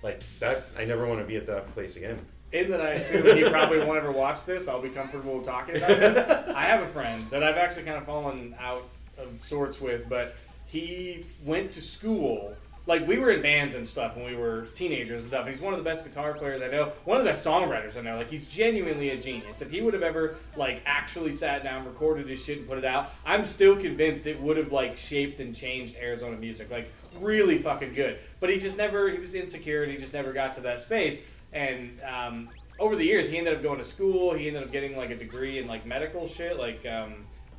Like 0.02 0.20
that, 0.40 0.66
I 0.78 0.84
never 0.84 1.06
want 1.06 1.20
to 1.20 1.26
be 1.26 1.36
at 1.36 1.46
that 1.46 1.72
place 1.72 1.96
again. 1.96 2.18
In 2.52 2.70
that 2.70 2.80
I 2.82 2.90
assume 2.90 3.24
he 3.36 3.48
probably 3.48 3.78
won't 3.80 3.96
ever 3.98 4.12
watch 4.12 4.44
this, 4.44 4.68
I'll 4.68 4.80
be 4.82 4.90
comfortable 4.90 5.42
talking 5.42 5.76
about 5.76 5.88
this. 5.88 6.16
I 6.54 6.62
have 6.64 6.82
a 6.82 6.86
friend 6.86 7.24
that 7.30 7.42
I've 7.42 7.56
actually 7.56 7.84
kind 7.84 7.96
of 7.96 8.04
fallen 8.04 8.54
out 8.60 8.84
of 9.18 9.28
sorts 9.42 9.80
with, 9.80 10.08
but 10.08 10.34
he 10.66 11.24
went 11.44 11.72
to 11.72 11.80
school. 11.80 12.54
Like 12.86 13.06
we 13.06 13.18
were 13.18 13.30
in 13.30 13.42
bands 13.42 13.74
and 13.74 13.86
stuff 13.86 14.16
when 14.16 14.26
we 14.26 14.36
were 14.36 14.66
teenagers 14.74 15.22
and 15.22 15.28
stuff. 15.28 15.44
And 15.46 15.54
he's 15.54 15.60
one 15.60 15.74
of 15.74 15.78
the 15.78 15.84
best 15.84 16.04
guitar 16.04 16.34
players 16.34 16.62
I 16.62 16.68
know, 16.68 16.92
one 17.04 17.18
of 17.18 17.24
the 17.24 17.30
best 17.30 17.44
songwriters 17.44 17.96
I 17.96 18.02
know. 18.02 18.16
Like 18.16 18.30
he's 18.30 18.46
genuinely 18.46 19.10
a 19.10 19.16
genius. 19.16 19.60
If 19.60 19.70
he 19.70 19.80
would 19.80 19.92
have 19.94 20.04
ever 20.04 20.36
like 20.56 20.82
actually 20.86 21.32
sat 21.32 21.64
down, 21.64 21.84
recorded 21.84 22.28
his 22.28 22.42
shit, 22.42 22.58
and 22.58 22.68
put 22.68 22.78
it 22.78 22.84
out, 22.84 23.12
I'm 23.24 23.44
still 23.44 23.76
convinced 23.76 24.26
it 24.26 24.40
would 24.40 24.56
have 24.56 24.70
like 24.70 24.96
shaped 24.96 25.40
and 25.40 25.54
changed 25.54 25.96
Arizona 25.96 26.36
music. 26.36 26.70
Like 26.70 26.88
really 27.20 27.58
fucking 27.58 27.94
good. 27.94 28.20
But 28.38 28.50
he 28.50 28.58
just 28.58 28.76
never. 28.76 29.08
He 29.08 29.18
was 29.18 29.34
insecure 29.34 29.82
and 29.82 29.90
he 29.90 29.98
just 29.98 30.12
never 30.12 30.32
got 30.32 30.54
to 30.54 30.60
that 30.62 30.82
space. 30.82 31.22
And 31.52 32.00
um, 32.02 32.48
over 32.78 32.96
the 32.96 33.04
years, 33.04 33.30
he 33.30 33.38
ended 33.38 33.54
up 33.54 33.62
going 33.62 33.78
to 33.78 33.84
school. 33.84 34.34
He 34.34 34.48
ended 34.48 34.62
up 34.62 34.72
getting 34.72 34.96
like 34.96 35.10
a 35.10 35.16
degree 35.16 35.58
in 35.58 35.66
like 35.66 35.86
medical 35.86 36.26
shit, 36.28 36.58
like 36.58 36.84
um, 36.86 37.14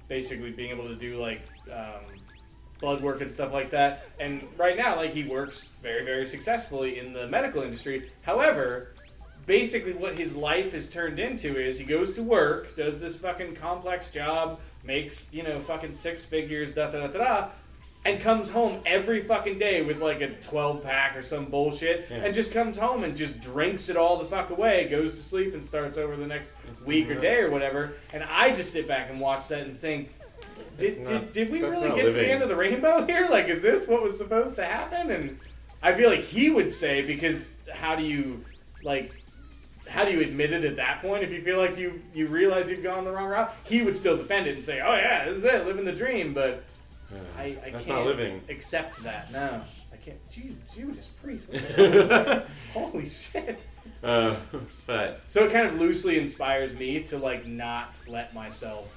basically 0.08 0.52
being 0.52 0.72
able 0.72 0.88
to 0.88 0.95
do 0.95 1.20
like 1.20 1.41
um, 1.72 2.04
blood 2.80 3.02
work 3.02 3.22
and 3.22 3.32
stuff 3.32 3.52
like 3.54 3.70
that. 3.72 4.08
And 4.20 4.48
right 4.58 4.78
now, 4.78 4.95
like 4.95 5.12
he 5.14 5.24
works 5.24 5.70
very, 5.82 6.06
very 6.06 6.26
successfully 6.26 6.99
in 6.99 7.14
the 7.14 7.28
medical 7.28 7.62
industry. 7.64 8.10
However, 8.22 8.94
basically 9.45 9.94
what 9.94 10.18
his 10.18 10.36
life 10.36 10.74
has 10.74 10.88
turned 10.90 11.20
into 11.20 11.56
is 11.58 11.80
he 11.80 11.86
goes 11.86 12.14
to 12.14 12.24
work, 12.24 12.76
does 12.76 12.99
this 12.99 13.18
fucking 13.18 13.56
complex 13.56 14.10
job, 14.10 14.60
makes 14.84 15.28
you 15.34 15.44
know 15.44 15.60
fucking 15.60 15.91
six 15.91 16.24
figures, 16.26 16.74
da 16.74 16.90
da 16.91 16.99
da 16.99 17.08
da 17.08 17.20
da. 17.20 17.48
And 18.06 18.22
comes 18.22 18.49
home 18.49 18.80
every 18.86 19.22
fucking 19.22 19.60
day 19.60 19.82
with 19.82 20.02
like 20.02 20.22
a 20.22 20.30
12 20.30 20.82
pack 20.82 21.18
or 21.18 21.22
some 21.22 21.45
bullshit, 21.45 22.08
Yeah. 22.10 22.18
and 22.18 22.34
just 22.34 22.54
comes 22.54 22.78
home 22.78 23.04
and 23.04 23.18
just 23.18 23.38
drinks 23.41 23.90
it 23.90 23.98
all 23.98 24.16
the 24.18 24.24
fuck 24.24 24.49
away, 24.49 24.88
goes 24.88 25.12
to 25.12 25.18
sleep, 25.18 25.54
and 25.54 25.62
starts 25.66 25.98
over 25.98 26.16
the 26.16 26.28
next 26.28 26.54
week 26.86 27.10
or 27.10 27.16
day 27.16 27.40
or 27.41 27.49
whatever. 27.52 27.95
And 28.14 28.24
I 28.24 28.54
just 28.54 28.72
sit 28.72 28.88
back 28.88 29.10
and 29.10 29.20
watch 29.20 29.49
that 29.49 29.64
and 29.64 29.76
think, 29.76 30.14
did, 30.78 30.99
not- 31.02 31.10
did, 31.10 31.34
did 31.34 31.52
we 31.52 31.62
really 31.62 31.90
get 31.95 32.06
to 32.06 32.12
the 32.12 32.30
end 32.30 32.44
of 32.44 32.49
the 32.49 32.56
rainbow 32.56 33.06
here? 33.08 33.28
Like, 33.30 33.48
is 33.48 33.62
this 33.62 33.88
what 33.88 34.02
was 34.02 34.18
supposed 34.18 34.56
to 34.58 34.66
happen? 34.66 35.12
And 35.12 35.40
I 35.82 35.94
feel 35.94 36.10
like 36.10 36.22
he 36.22 36.49
would 36.49 36.72
say, 36.72 37.06
because 37.06 37.52
how 37.74 37.95
do 37.95 38.04
you, 38.04 38.44
like, 38.84 39.12
how 39.88 40.04
do 40.06 40.12
you 40.12 40.22
admit 40.22 40.52
it 40.54 40.66
at 40.66 40.76
that 40.76 41.02
point 41.02 41.24
if 41.24 41.32
you 41.32 41.41
feel 41.41 41.58
like 41.58 41.78
you 41.78 42.02
you 42.14 42.28
realize 42.28 42.70
you've 42.70 42.84
gone 42.84 43.06
the 43.06 43.12
wrong 43.12 43.30
route? 43.30 43.54
He 43.64 43.82
would 43.82 43.95
still 43.95 44.18
defend 44.18 44.45
it 44.48 44.56
and 44.56 44.64
say, 44.64 44.82
"Oh 44.82 44.95
yeah, 44.95 45.26
this 45.26 45.38
is 45.38 45.44
it, 45.45 45.66
living 45.66 45.86
the 45.86 45.94
dream." 45.94 46.34
But 46.34 46.64
I, 47.38 47.56
can't 47.80 48.06
living. 48.06 48.41
accept 48.49 49.02
that. 49.04 49.32
No, 49.32 49.62
I 49.94 49.95
can't. 49.95 50.18
Gee, 50.30 50.52
Judas 50.76 51.08
Priest. 51.08 51.48
what 51.49 51.66
the 51.70 52.16
hell? 52.16 52.44
Holy 52.90 53.06
shit! 53.06 53.66
Uh, 54.04 54.36
but 54.86 55.22
So 55.30 55.45
it 55.45 55.54
kind 55.54 55.68
of 55.68 55.80
loosely 55.80 56.20
inspires 56.20 56.76
me 56.76 57.02
to 57.04 57.18
like 57.18 57.45
not 57.48 57.95
let 58.10 58.34
myself 58.34 58.94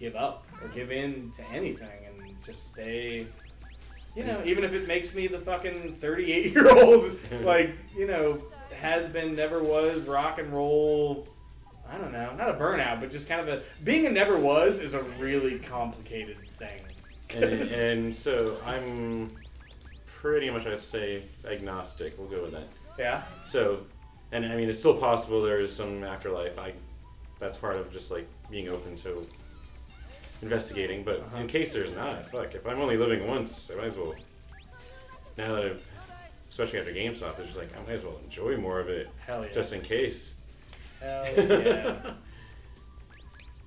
give 0.00 0.16
up 0.16 0.44
or 0.64 0.68
give 0.68 0.90
in 0.90 1.30
to 1.32 1.42
anything 1.50 1.88
and 2.06 2.42
just 2.42 2.72
stay. 2.72 3.26
You 4.16 4.24
know, 4.24 4.42
even 4.44 4.62
if 4.64 4.72
it 4.72 4.86
makes 4.86 5.14
me 5.14 5.26
the 5.26 5.40
fucking 5.40 5.92
thirty-eight-year-old, 5.92 7.18
like 7.42 7.70
you 7.96 8.06
know, 8.06 8.38
has 8.80 9.08
been, 9.08 9.34
never 9.34 9.62
was, 9.62 10.04
rock 10.04 10.38
and 10.38 10.52
roll. 10.52 11.26
I 11.90 11.98
don't 11.98 12.12
know, 12.12 12.34
not 12.36 12.48
a 12.48 12.54
burnout, 12.54 13.00
but 13.00 13.10
just 13.10 13.28
kind 13.28 13.40
of 13.40 13.48
a 13.48 13.62
being 13.82 14.06
a 14.06 14.10
never 14.10 14.38
was 14.38 14.80
is 14.80 14.94
a 14.94 15.02
really 15.18 15.58
complicated 15.58 16.38
thing. 16.48 16.80
and, 17.34 17.44
and 17.70 18.14
so 18.14 18.56
I'm 18.64 19.28
pretty 20.06 20.48
much 20.48 20.66
I'd 20.66 20.78
say 20.78 21.22
agnostic. 21.46 22.14
We'll 22.18 22.28
go 22.28 22.42
with 22.42 22.52
that. 22.52 22.68
yeah, 22.98 23.22
So, 23.44 23.80
and 24.32 24.46
I 24.46 24.56
mean 24.56 24.68
it's 24.70 24.78
still 24.78 24.96
possible 24.96 25.42
there 25.42 25.58
is 25.58 25.74
some 25.74 26.02
afterlife. 26.04 26.58
I 26.58 26.72
that's 27.38 27.56
part 27.56 27.76
of 27.76 27.92
just 27.92 28.10
like 28.10 28.26
being 28.50 28.68
open 28.68 28.96
to 28.98 29.26
investigating. 30.44 31.02
But 31.04 31.20
Uh-huh. 31.20 31.38
in 31.38 31.46
case 31.48 31.72
there's 31.72 31.90
not, 31.92 32.24
fuck. 32.30 32.54
If 32.54 32.66
I'm 32.66 32.80
only 32.80 32.96
living 32.96 33.26
once, 33.26 33.70
I 33.72 33.76
might 33.76 33.86
as 33.86 33.96
well. 33.96 34.14
Now 35.36 35.54
that 35.56 35.64
I've, 35.64 35.90
especially 36.48 36.78
after 36.78 36.92
GameStop, 36.92 37.38
it's 37.38 37.46
just 37.48 37.58
like 37.58 37.70
I 37.76 37.80
might 37.82 37.96
as 37.96 38.04
well 38.04 38.18
enjoy 38.22 38.56
more 38.56 38.78
of 38.78 38.88
it, 38.88 39.08
hell 39.26 39.44
yeah, 39.44 39.52
just 39.52 39.72
in 39.72 39.80
case. 39.80 40.36
hell 41.00 41.26
yeah. 41.36 41.96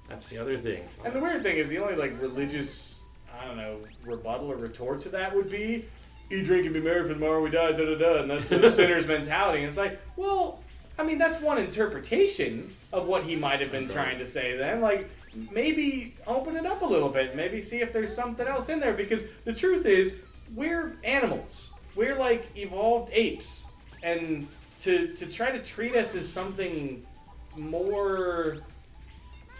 That's 0.08 0.30
the 0.30 0.38
other 0.38 0.56
thing. 0.58 0.88
And 1.04 1.14
the 1.14 1.20
weird 1.20 1.44
thing 1.44 1.58
is, 1.58 1.68
the 1.68 1.80
only 1.80 1.95
like 1.95 2.20
religious, 2.22 3.04
I 3.38 3.45
don't 3.45 3.58
know, 3.58 3.80
rebuttal 4.06 4.49
or 4.52 4.56
retort 4.56 5.02
to 5.02 5.10
that 5.10 5.36
would 5.36 5.49
be, 5.49 5.84
"Eat, 6.32 6.45
drink, 6.45 6.64
and 6.66 6.74
be 6.74 6.80
merry, 6.80 7.06
for 7.06 7.14
tomorrow 7.14 7.41
we 7.44 7.49
die." 7.49 7.74
Da 7.74 7.84
da 7.86 7.95
da. 7.95 8.22
And 8.22 8.32
that's 8.32 8.49
the 8.49 8.72
sinner's 8.80 9.06
mentality. 9.06 9.60
And 9.60 9.68
it's 9.68 9.76
like, 9.78 9.99
well, 10.16 10.64
I 10.98 11.04
mean, 11.04 11.18
that's 11.18 11.41
one 11.41 11.58
interpretation 11.58 12.70
of 12.94 13.06
what 13.06 13.24
he 13.26 13.36
might 13.36 13.60
have 13.60 13.72
been 13.74 13.84
Okay. 13.84 13.94
trying 13.95 14.20
to 14.20 14.26
say. 14.26 14.56
Then, 14.56 14.80
like, 14.80 15.10
maybe 15.52 16.16
open 16.26 16.56
it 16.56 16.66
up 16.66 16.82
a 16.82 16.86
little 16.86 17.10
bit. 17.10 17.36
Maybe 17.36 17.62
see 17.62 17.82
if 17.82 17.94
there's 17.94 18.14
something 18.14 18.48
else 18.48 18.70
in 18.70 18.80
there. 18.80 18.94
Because 18.94 19.26
the 19.46 19.54
truth 19.54 19.86
is, 19.86 20.20
we're 20.56 20.98
animals. 21.04 21.72
We're 21.96 22.18
like 22.18 22.56
evolved 22.56 23.10
apes, 23.14 23.66
and 24.04 24.48
to 24.82 25.14
to 25.16 25.26
try 25.26 25.52
to 25.52 25.60
treat 25.60 25.96
us 25.96 26.16
as 26.16 26.32
something 26.32 27.06
more 27.56 28.58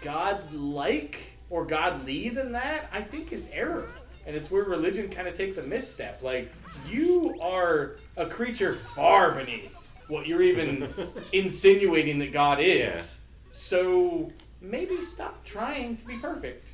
God-like 0.02 1.32
or 1.50 1.64
godly 1.64 2.28
than 2.28 2.52
that, 2.52 2.88
I 2.92 3.00
think 3.00 3.32
is 3.32 3.48
error. 3.52 3.88
And 4.26 4.36
it's 4.36 4.50
where 4.50 4.64
religion 4.64 5.08
kind 5.08 5.26
of 5.26 5.34
takes 5.34 5.56
a 5.56 5.62
misstep. 5.62 6.22
Like, 6.22 6.52
you 6.88 7.38
are 7.40 7.96
a 8.16 8.26
creature 8.26 8.74
far 8.74 9.32
beneath 9.32 9.94
what 10.08 10.26
you're 10.26 10.42
even 10.42 10.92
insinuating 11.32 12.18
that 12.18 12.32
God 12.32 12.60
is. 12.60 13.20
Yeah. 13.20 13.50
So 13.50 14.30
maybe 14.60 15.00
stop 15.00 15.44
trying 15.44 15.96
to 15.96 16.04
be 16.06 16.16
perfect. 16.16 16.72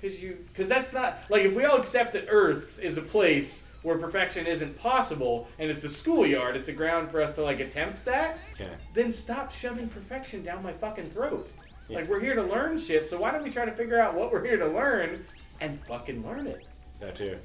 Cause 0.00 0.22
you, 0.22 0.38
cause 0.54 0.66
that's 0.68 0.94
not 0.94 1.18
like 1.28 1.42
if 1.42 1.54
we 1.54 1.64
all 1.66 1.76
accept 1.76 2.14
that 2.14 2.24
Earth 2.30 2.78
is 2.82 2.96
a 2.96 3.02
place 3.02 3.66
where 3.82 3.98
perfection 3.98 4.46
isn't 4.46 4.78
possible, 4.78 5.48
and 5.58 5.70
it's 5.70 5.84
a 5.84 5.88
schoolyard, 5.88 6.54
it's 6.56 6.68
a 6.68 6.72
ground 6.72 7.10
for 7.10 7.20
us 7.22 7.34
to 7.34 7.42
like 7.42 7.60
attempt 7.60 8.04
that 8.06 8.38
Yeah. 8.58 8.66
then 8.94 9.10
stop 9.12 9.52
shoving 9.52 9.88
perfection 9.88 10.42
down 10.42 10.62
my 10.62 10.72
fucking 10.72 11.10
throat. 11.10 11.50
Yeah. 11.88 11.98
Like 11.98 12.08
we're 12.08 12.20
here 12.20 12.34
to 12.34 12.42
learn 12.42 12.78
shit, 12.78 13.06
so 13.06 13.20
why 13.20 13.30
don't 13.30 13.42
we 13.42 13.50
try 13.50 13.64
to 13.64 13.72
figure 13.72 13.98
out 14.00 14.14
what 14.14 14.32
we're 14.32 14.44
here 14.44 14.56
to 14.58 14.66
learn 14.68 15.24
and 15.60 15.78
fucking 15.80 16.26
learn 16.26 16.46
it? 16.46 16.64
That 17.00 17.16
too. 17.16 17.38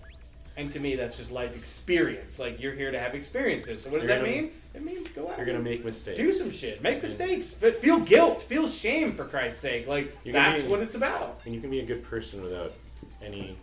And 0.58 0.72
to 0.72 0.80
me, 0.80 0.96
that's 0.96 1.18
just 1.18 1.32
life 1.32 1.56
experience. 1.58 2.40
Like 2.40 2.62
you're 2.62 2.74
here 2.74 2.92
to 2.92 3.00
have 3.00 3.16
experiences. 3.16 3.84
So 3.84 3.90
what 3.90 4.00
does 4.00 4.08
You're 4.10 4.20
that 4.20 4.26
gonna- 4.26 4.42
mean? 4.44 4.52
It 4.76 4.84
means 4.84 5.08
go 5.10 5.30
out. 5.30 5.38
You're 5.38 5.46
gonna 5.46 5.60
make 5.60 5.86
mistakes. 5.86 6.20
do 6.20 6.32
some 6.34 6.52
shit, 6.52 6.84
make 6.84 7.02
mistakes, 7.02 7.54
but 7.54 7.78
feel 7.78 8.00
guilt, 8.00 8.42
feel 8.42 8.68
shame 8.68 9.14
for 9.14 9.24
Christ's 9.26 9.62
sake. 9.62 9.88
Like 9.88 10.16
that's 10.26 10.64
be- 10.64 10.68
what 10.68 10.82
it's 10.82 10.96
about. 10.96 11.40
And 11.46 11.56
you 11.56 11.62
can 11.62 11.70
be 11.70 11.80
a 11.80 11.86
good 11.86 12.04
person 12.04 12.42
without 12.42 12.74
any 13.24 13.56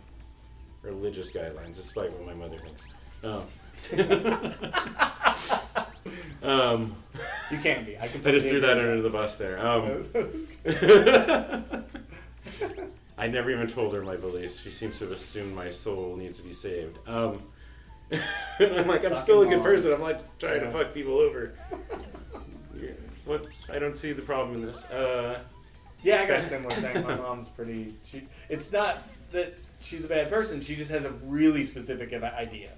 religious 0.81 1.31
guidelines, 1.31 1.75
despite 1.75 2.11
what 2.13 2.25
my 2.25 2.33
mother 2.33 2.57
thinks. 2.57 2.83
Um, 3.23 3.43
um, 6.49 6.95
You 7.51 7.57
can't 7.59 7.85
be. 7.85 7.97
I, 7.97 8.03
I 8.05 8.31
just 8.31 8.47
threw 8.47 8.59
that 8.61 8.77
under 8.77 9.01
the 9.01 9.09
bus 9.09 9.37
there. 9.37 9.65
Um. 9.65 10.03
I 13.17 13.27
never 13.27 13.51
even 13.51 13.67
told 13.67 13.93
her 13.93 14.01
my 14.01 14.15
beliefs. 14.15 14.59
She 14.59 14.71
seems 14.71 14.97
to 14.97 15.05
have 15.05 15.13
assumed 15.13 15.55
my 15.55 15.69
soul 15.69 16.15
needs 16.15 16.39
to 16.39 16.43
be 16.43 16.51
saved. 16.53 16.97
Um, 17.07 17.37
and 18.59 18.73
I'm 18.79 18.87
like, 18.87 19.05
I'm 19.05 19.15
still 19.15 19.41
a 19.41 19.47
good 19.47 19.61
person. 19.63 19.93
I'm 19.93 20.01
not 20.01 20.39
trying 20.39 20.61
to 20.61 20.71
fuck 20.71 20.93
people 20.93 21.13
over. 21.19 21.53
Yeah, 22.79 22.89
what? 23.25 23.45
I 23.71 23.79
don't 23.79 23.97
see 23.97 24.11
the 24.13 24.21
problem 24.21 24.55
in 24.61 24.65
this. 24.65 24.83
Uh, 24.91 25.39
Yeah, 26.03 26.21
I 26.21 26.25
got 26.25 26.39
a 26.39 26.43
similar 26.43 26.75
thing. 26.75 27.03
My 27.03 27.15
mom's 27.15 27.49
pretty. 27.49 27.93
She. 28.03 28.27
It's 28.49 28.71
not 28.71 29.03
that 29.31 29.53
she's 29.81 30.03
a 30.05 30.07
bad 30.07 30.29
person. 30.29 30.59
She 30.61 30.75
just 30.75 30.91
has 30.91 31.05
a 31.05 31.11
really 31.25 31.63
specific 31.63 32.13
idea 32.13 32.71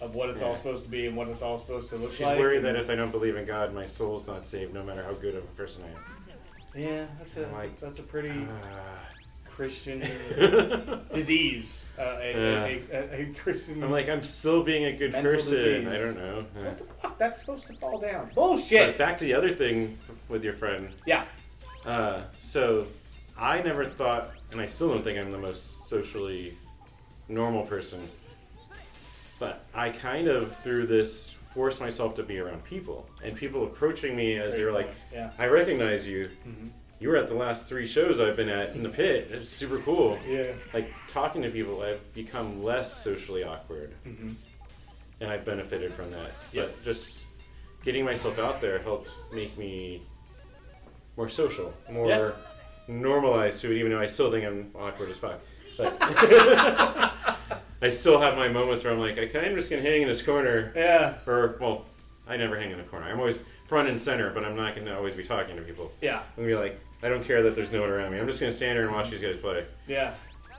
of 0.00 0.14
what 0.14 0.30
it's 0.30 0.42
all 0.42 0.54
supposed 0.54 0.84
to 0.84 0.90
be 0.90 1.06
and 1.06 1.16
what 1.16 1.26
it's 1.28 1.42
all 1.42 1.58
supposed 1.58 1.88
to 1.90 1.96
look 1.96 2.12
she's 2.12 2.20
like. 2.20 2.36
She's 2.36 2.40
worried 2.40 2.62
that 2.62 2.76
if 2.76 2.88
I 2.88 2.94
don't 2.94 3.10
believe 3.10 3.36
in 3.36 3.44
God, 3.44 3.74
my 3.74 3.84
soul's 3.86 4.28
not 4.28 4.46
saved, 4.46 4.72
no 4.72 4.84
matter 4.84 5.02
how 5.02 5.12
good 5.14 5.34
of 5.34 5.42
a 5.42 5.46
person 5.48 5.82
I 5.82 5.88
am. 5.88 6.04
Yeah, 6.76 7.06
that's 7.18 7.36
a, 7.36 7.40
that's, 7.40 7.52
like, 7.52 7.72
a 7.78 7.80
that's 7.80 7.98
a 7.98 8.02
pretty 8.04 8.30
Ah. 8.30 9.00
Christian 9.62 9.98
disease. 11.12 11.84
Uh, 11.98 12.16
a, 12.22 12.30
Yeah. 12.30 12.64
a, 12.64 12.80
a, 12.92 13.22
a 13.22 13.34
Christian. 13.34 13.82
I'm 13.82 13.90
like, 13.90 14.08
I'm 14.08 14.22
still 14.22 14.62
being 14.62 14.84
a 14.84 14.92
good 14.92 15.12
person. 15.12 15.54
disease. 15.54 15.88
I 15.88 15.98
don't 15.98 16.16
know. 16.16 16.44
What 16.54 16.78
the 16.78 16.84
fuck? 16.84 17.18
That's 17.18 17.40
supposed 17.40 17.66
to 17.66 17.72
fall 17.72 17.98
down. 17.98 18.26
But 18.26 18.34
Bullshit. 18.36 18.96
back 18.96 19.18
to 19.18 19.24
the 19.24 19.34
other 19.34 19.50
thing 19.50 19.98
with 20.28 20.44
your 20.44 20.52
friend. 20.54 20.90
Yeah. 21.06 21.24
Uh, 21.84 22.22
so 22.38 22.86
I 23.36 23.60
never 23.62 23.84
thought, 23.84 24.30
and 24.52 24.60
I 24.60 24.66
still 24.66 24.90
don't 24.90 25.02
think 25.02 25.18
I'm 25.18 25.32
the 25.32 25.38
most 25.38 25.88
socially 25.88 26.56
normal 27.28 27.64
person. 27.66 28.00
But 29.40 29.64
I 29.74 29.90
kind 29.90 30.28
of, 30.28 30.54
through 30.58 30.86
this 30.86 31.30
forced 31.52 31.80
myself 31.80 32.14
to 32.14 32.22
be 32.22 32.38
around 32.38 32.62
people 32.64 33.08
and 33.24 33.34
people 33.34 33.64
approaching 33.64 34.14
me 34.14 34.36
as 34.38 34.54
they're 34.54 34.70
like, 34.72 34.94
yeah. 35.12 35.30
I 35.36 35.46
recognize 35.46 36.06
you. 36.06 36.30
Mhm. 36.46 36.68
You 37.00 37.08
were 37.10 37.16
at 37.16 37.28
the 37.28 37.34
last 37.34 37.66
three 37.68 37.86
shows 37.86 38.18
I've 38.18 38.36
been 38.36 38.48
at 38.48 38.74
in 38.74 38.82
the 38.82 38.88
pit. 38.88 39.28
It's 39.30 39.48
super 39.48 39.78
cool. 39.78 40.18
Yeah. 40.28 40.50
Like 40.74 40.92
talking 41.06 41.42
to 41.42 41.48
people, 41.50 41.80
I've 41.82 42.12
become 42.14 42.62
less 42.64 43.02
socially 43.04 43.44
awkward, 43.44 43.92
hmm 44.04 44.32
and 45.20 45.28
I've 45.30 45.44
benefited 45.44 45.92
from 45.92 46.10
that. 46.12 46.30
Yep. 46.52 46.66
But 46.76 46.84
just 46.84 47.24
getting 47.84 48.04
myself 48.04 48.38
out 48.38 48.60
there 48.60 48.78
helped 48.78 49.10
make 49.32 49.56
me 49.58 50.00
more 51.16 51.28
social, 51.28 51.74
more 51.90 52.06
Yeah. 52.08 52.30
normalized 52.86 53.60
to 53.62 53.72
it. 53.72 53.78
Even 53.78 53.90
though 53.92 53.98
I 54.00 54.06
still 54.06 54.30
think 54.30 54.44
I'm 54.46 54.70
awkward 54.76 55.10
as 55.10 55.18
fuck, 55.18 55.40
but 55.76 55.96
I 57.82 57.90
still 57.90 58.20
have 58.20 58.36
my 58.36 58.48
moments 58.48 58.84
where 58.84 58.92
I'm 58.92 59.00
like, 59.00 59.18
I 59.18 59.26
kind 59.26 59.46
of 59.46 59.54
just 59.56 59.70
gonna 59.70 59.82
hang 59.82 60.02
in 60.02 60.08
this 60.08 60.22
corner, 60.22 60.72
Yeah. 60.76 61.14
or 61.26 61.56
well, 61.60 61.84
I 62.28 62.36
never 62.36 62.56
hang 62.58 62.70
in 62.70 62.78
the 62.78 62.84
corner. 62.84 63.06
I'm 63.06 63.18
always 63.18 63.42
front 63.68 63.88
and 63.88 64.00
center, 64.00 64.30
but 64.30 64.44
I'm 64.44 64.56
not 64.56 64.74
gonna 64.74 64.96
always 64.96 65.14
be 65.14 65.22
talking 65.22 65.54
to 65.54 65.62
people. 65.62 65.92
Yeah. 66.00 66.18
I'm 66.18 66.42
gonna 66.42 66.48
be 66.48 66.54
like, 66.56 66.80
I 67.02 67.08
don't 67.08 67.22
care 67.22 67.42
that 67.42 67.54
there's 67.54 67.70
no 67.70 67.82
one 67.82 67.90
around 67.90 68.10
me. 68.10 68.18
I'm 68.18 68.26
just 68.26 68.40
gonna 68.40 68.50
stand 68.50 68.72
here 68.76 68.86
and 68.86 68.94
watch 68.94 69.10
these 69.10 69.22
guys 69.22 69.36
play. 69.36 69.64
Yeah. 69.86 70.14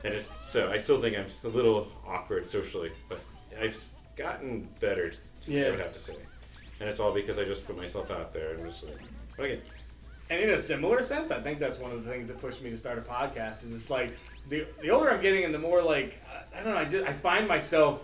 And 0.06 0.14
it, 0.14 0.26
so 0.40 0.72
I 0.72 0.78
still 0.78 1.02
think 1.02 1.18
I'm 1.18 1.26
a 1.44 1.48
little 1.48 1.88
awkward 2.08 2.48
socially, 2.48 2.92
but 3.10 3.20
I've 3.60 3.78
gotten 4.16 4.70
better. 4.80 5.12
Yeah. 5.48 5.66
I 5.66 5.70
would 5.72 5.80
have 5.80 5.94
to 5.94 6.00
say, 6.00 6.16
and 6.80 6.88
it's 6.88 7.00
all 7.00 7.12
because 7.12 7.40
I 7.40 7.44
just 7.44 7.66
put 7.66 7.76
myself 7.76 8.12
out 8.12 8.32
there 8.32 8.54
and 8.54 8.60
just 8.66 8.86
like, 8.86 8.98
okay, 9.40 9.60
And 10.30 10.40
in 10.40 10.52
a 10.52 10.58
similar 10.58 11.02
sense, 11.02 11.32
I 11.32 11.42
think 11.42 11.58
that's 11.58 11.80
one 11.80 11.92
of 11.92 12.06
the 12.06 12.10
things 12.10 12.28
that 12.28 12.40
pushed 12.40 12.62
me 12.62 12.70
to 12.70 12.78
start 12.78 13.00
a 13.00 13.02
podcast. 13.02 13.64
Is 13.64 13.74
it's 13.74 13.90
like 13.90 14.16
the 14.50 14.68
the 14.82 14.92
older 14.92 15.10
I'm 15.12 15.22
getting, 15.22 15.46
and 15.46 15.54
the 15.54 15.60
more 15.60 15.82
like 15.82 16.22
I 16.56 16.62
don't 16.64 16.74
know, 16.76 16.80
I 16.80 16.86
just 16.86 17.06
I 17.08 17.14
find 17.14 17.48
myself 17.48 18.04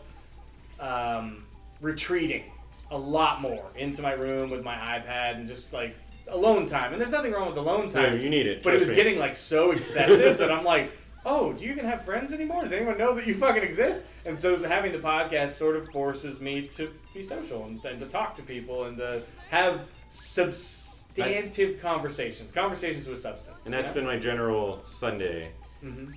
um, 0.80 1.45
retreating 1.80 2.52
a 2.96 2.98
lot 2.98 3.42
more 3.42 3.66
into 3.76 4.02
my 4.02 4.14
room 4.14 4.50
with 4.50 4.64
my 4.64 4.76
iPad 4.76 5.36
and 5.36 5.48
just 5.48 5.74
like 5.74 5.96
alone 6.30 6.66
time. 6.66 6.94
And 6.94 7.00
there's 7.02 7.12
nothing 7.12 7.34
wrong 7.34 7.48
with 7.50 7.58
alone 7.58 7.88
no, 7.88 7.92
time, 7.92 8.20
you 8.20 8.30
need 8.30 8.48
it. 8.48 8.64
but 8.64 8.74
it 8.74 8.80
was 8.80 8.90
me. 8.90 8.96
getting 8.96 9.20
like 9.20 9.36
so 9.36 9.72
excessive 9.72 10.38
that 10.40 10.52
I'm 10.52 10.64
like. 10.64 10.92
Oh, 11.28 11.54
do 11.54 11.66
you 11.66 11.72
even 11.72 11.86
have 11.86 12.06
friends 12.06 12.32
anymore? 12.32 12.62
Does 12.62 12.72
anyone 12.72 13.00
know 13.00 13.16
that 13.16 13.26
you 13.26 13.34
fucking 13.34 13.64
exist? 13.64 14.04
And 14.28 14.40
so 14.40 14.64
having 14.64 14.92
the 14.92 15.00
podcast 15.00 15.54
sort 15.58 15.76
of 15.76 15.90
forces 15.90 16.40
me 16.40 16.68
to 16.74 16.94
be 17.16 17.24
social 17.24 17.66
and, 17.66 17.84
and 17.84 18.00
to 18.00 18.06
talk 18.06 18.36
to 18.36 18.44
people 18.44 18.84
and 18.84 18.96
to 19.00 19.24
have 19.50 19.88
substantive 20.10 21.82
conversations, 21.82 22.52
conversations 22.52 23.08
with 23.08 23.18
substance. 23.18 23.66
and 23.66 23.74
that's 23.74 23.92
been 23.92 24.06
my 24.06 24.20
general 24.20 24.82
Sunday. 24.86 25.50
hmm 25.82 26.12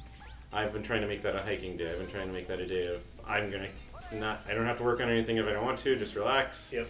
I've 0.52 0.74
been 0.74 0.82
trying 0.82 1.00
to 1.00 1.06
make 1.06 1.22
that 1.22 1.34
a 1.34 1.42
hiking 1.42 1.78
day. 1.78 1.90
I've 1.90 1.98
been 1.98 2.10
trying 2.10 2.26
to 2.26 2.34
make 2.34 2.46
that 2.48 2.60
a 2.60 2.66
day 2.66 2.88
of 2.88 3.02
I'm 3.26 3.50
gonna 3.50 3.68
not. 4.12 4.40
I 4.48 4.54
don't 4.54 4.66
have 4.66 4.78
to 4.78 4.84
work 4.84 5.00
on 5.00 5.08
anything 5.08 5.36
if 5.36 5.46
I 5.46 5.52
don't 5.52 5.64
want 5.64 5.78
to. 5.80 5.96
Just 5.96 6.14
relax. 6.14 6.72
Yep. 6.72 6.88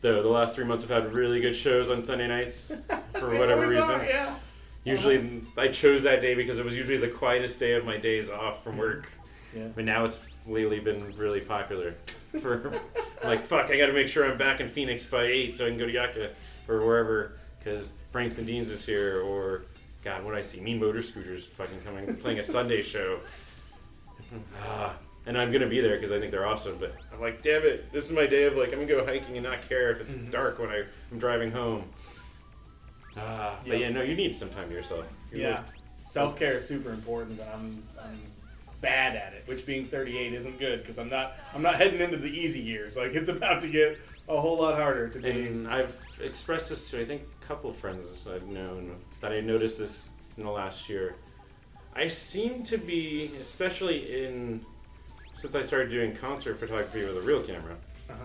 Though 0.00 0.22
the 0.22 0.28
last 0.28 0.54
three 0.54 0.64
months 0.64 0.84
have 0.84 1.02
had 1.04 1.12
really 1.12 1.40
good 1.40 1.56
shows 1.56 1.90
on 1.90 2.04
Sunday 2.04 2.28
nights 2.28 2.72
for 3.14 3.38
whatever 3.38 3.66
reason. 3.66 3.90
are, 3.90 4.04
yeah. 4.04 4.34
Usually, 4.84 5.40
I 5.56 5.68
chose 5.68 6.02
that 6.02 6.20
day 6.20 6.34
because 6.34 6.58
it 6.58 6.64
was 6.64 6.76
usually 6.76 6.98
the 6.98 7.08
quietest 7.08 7.58
day 7.58 7.72
of 7.72 7.86
my 7.86 7.96
days 7.96 8.28
off 8.28 8.62
from 8.62 8.76
work. 8.76 9.10
Yeah. 9.56 9.68
But 9.74 9.84
now 9.84 10.04
it's 10.04 10.18
lately 10.46 10.78
been 10.80 11.14
really 11.16 11.40
popular. 11.40 11.94
For 12.40 12.70
like, 13.24 13.46
fuck, 13.46 13.70
I 13.70 13.78
got 13.78 13.86
to 13.86 13.92
make 13.92 14.08
sure 14.08 14.30
I'm 14.30 14.36
back 14.36 14.60
in 14.60 14.68
Phoenix 14.68 15.06
by 15.06 15.24
eight 15.24 15.56
so 15.56 15.64
I 15.64 15.70
can 15.70 15.78
go 15.78 15.86
to 15.86 15.92
Yucca 15.92 16.30
or 16.68 16.84
wherever 16.84 17.38
because 17.58 17.92
Franks 18.12 18.36
and 18.36 18.46
Deans 18.46 18.68
is 18.68 18.84
here. 18.84 19.22
Or 19.22 19.62
God, 20.02 20.22
what 20.22 20.32
do 20.32 20.36
I 20.36 20.42
see? 20.42 20.60
Mean 20.60 20.80
Motor 20.80 21.02
Scooters 21.02 21.46
fucking 21.46 21.80
coming 21.80 22.14
playing 22.16 22.38
a 22.40 22.44
Sunday 22.44 22.82
show. 22.82 23.20
Ah, 24.66 24.94
and 25.26 25.38
I'm 25.38 25.50
gonna 25.52 25.66
be 25.68 25.80
there 25.80 25.96
because 25.96 26.12
I 26.12 26.18
think 26.20 26.30
they're 26.30 26.46
awesome. 26.46 26.76
But 26.78 26.94
I'm 27.12 27.20
like, 27.20 27.42
damn 27.42 27.62
it, 27.62 27.92
this 27.92 28.06
is 28.06 28.12
my 28.12 28.26
day 28.26 28.44
of 28.44 28.56
like 28.56 28.68
I'm 28.68 28.74
gonna 28.74 28.86
go 28.86 29.04
hiking 29.04 29.36
and 29.36 29.44
not 29.44 29.66
care 29.68 29.90
if 29.92 30.00
it's 30.00 30.14
Mhm. 30.14 30.30
dark 30.30 30.58
when 30.58 30.68
I, 30.70 30.84
I'm 31.12 31.18
driving 31.18 31.50
home. 31.50 31.84
Ah, 33.16 33.58
but 33.64 33.72
Yep. 33.72 33.80
yeah, 33.80 33.88
no, 33.90 34.02
you 34.02 34.16
need 34.16 34.34
some 34.34 34.50
time 34.50 34.68
to 34.68 34.74
yourself. 34.74 35.10
You 35.32 35.42
Yeah. 35.42 35.62
Self 36.08 36.38
care 36.38 36.54
is 36.54 36.66
super 36.66 36.90
important, 36.90 37.38
but 37.38 37.48
I'm 37.54 37.82
I'm 38.00 38.18
bad 38.80 39.16
at 39.16 39.32
it. 39.32 39.42
Which 39.46 39.64
being 39.66 39.84
38 39.86 40.32
isn't 40.34 40.58
good 40.58 40.80
because 40.80 40.98
I'm 40.98 41.08
not 41.08 41.36
I'm 41.54 41.62
not 41.62 41.76
heading 41.76 42.00
into 42.00 42.16
the 42.16 42.28
easy 42.28 42.60
years. 42.60 42.96
Like 42.96 43.14
it's 43.14 43.28
about 43.28 43.60
to 43.62 43.68
get 43.68 43.98
a 44.28 44.40
whole 44.40 44.58
lot 44.60 44.74
harder 44.76 45.08
to 45.08 45.18
be. 45.18 45.30
And 45.30 45.68
I've 45.68 45.96
expressed 46.22 46.68
this 46.70 46.90
to 46.90 47.00
I 47.00 47.04
think 47.04 47.22
a 47.42 47.46
couple 47.46 47.70
of 47.70 47.76
friends 47.76 48.06
I've 48.32 48.46
known 48.48 48.96
that 49.20 49.32
I 49.32 49.40
noticed 49.40 49.78
this 49.78 50.10
in 50.36 50.44
the 50.44 50.50
last 50.50 50.88
year. 50.88 51.16
I 51.96 52.08
seem 52.08 52.62
to 52.64 52.76
be, 52.78 53.30
especially 53.40 54.24
in 54.24 54.64
since 55.44 55.54
I 55.54 55.60
started 55.66 55.90
doing 55.90 56.16
concert 56.16 56.58
photography 56.58 57.00
with 57.04 57.18
a 57.18 57.20
real 57.20 57.42
camera, 57.42 57.76
Uh-huh. 58.08 58.24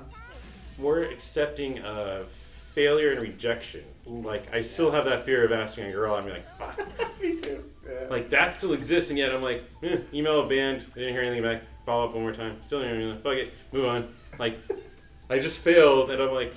more 0.77 1.01
accepting 1.03 1.79
of 1.79 2.27
failure 2.29 3.11
and 3.11 3.19
rejection. 3.19 3.83
Like 4.05 4.53
I 4.53 4.61
still 4.61 4.89
have 4.91 5.03
that 5.03 5.25
fear 5.25 5.43
of 5.43 5.51
asking 5.51 5.87
a 5.87 5.91
girl. 5.91 6.15
I'm 6.15 6.29
like, 6.29 6.45
fuck. 6.57 6.79
Me 7.21 7.35
too. 7.41 7.61
Yeah. 7.85 8.07
Like 8.09 8.29
that 8.29 8.53
still 8.53 8.71
exists, 8.71 9.09
and 9.09 9.19
yet 9.19 9.35
I'm 9.35 9.41
like, 9.41 9.65
eh, 9.83 9.97
email 10.13 10.39
a 10.39 10.47
band. 10.47 10.85
I 10.95 10.99
didn't 10.99 11.13
hear 11.13 11.23
anything 11.23 11.43
back. 11.43 11.63
Follow 11.85 12.05
up 12.07 12.13
one 12.13 12.21
more 12.23 12.31
time. 12.31 12.55
Still 12.63 12.79
didn't 12.79 12.95
hear 12.95 13.03
anything. 13.03 13.21
Fuck 13.21 13.33
it. 13.33 13.53
Move 13.73 13.85
on. 13.85 14.07
Like 14.37 14.57
I 15.29 15.39
just 15.39 15.59
failed, 15.59 16.11
and 16.11 16.21
I'm 16.21 16.31
like, 16.33 16.53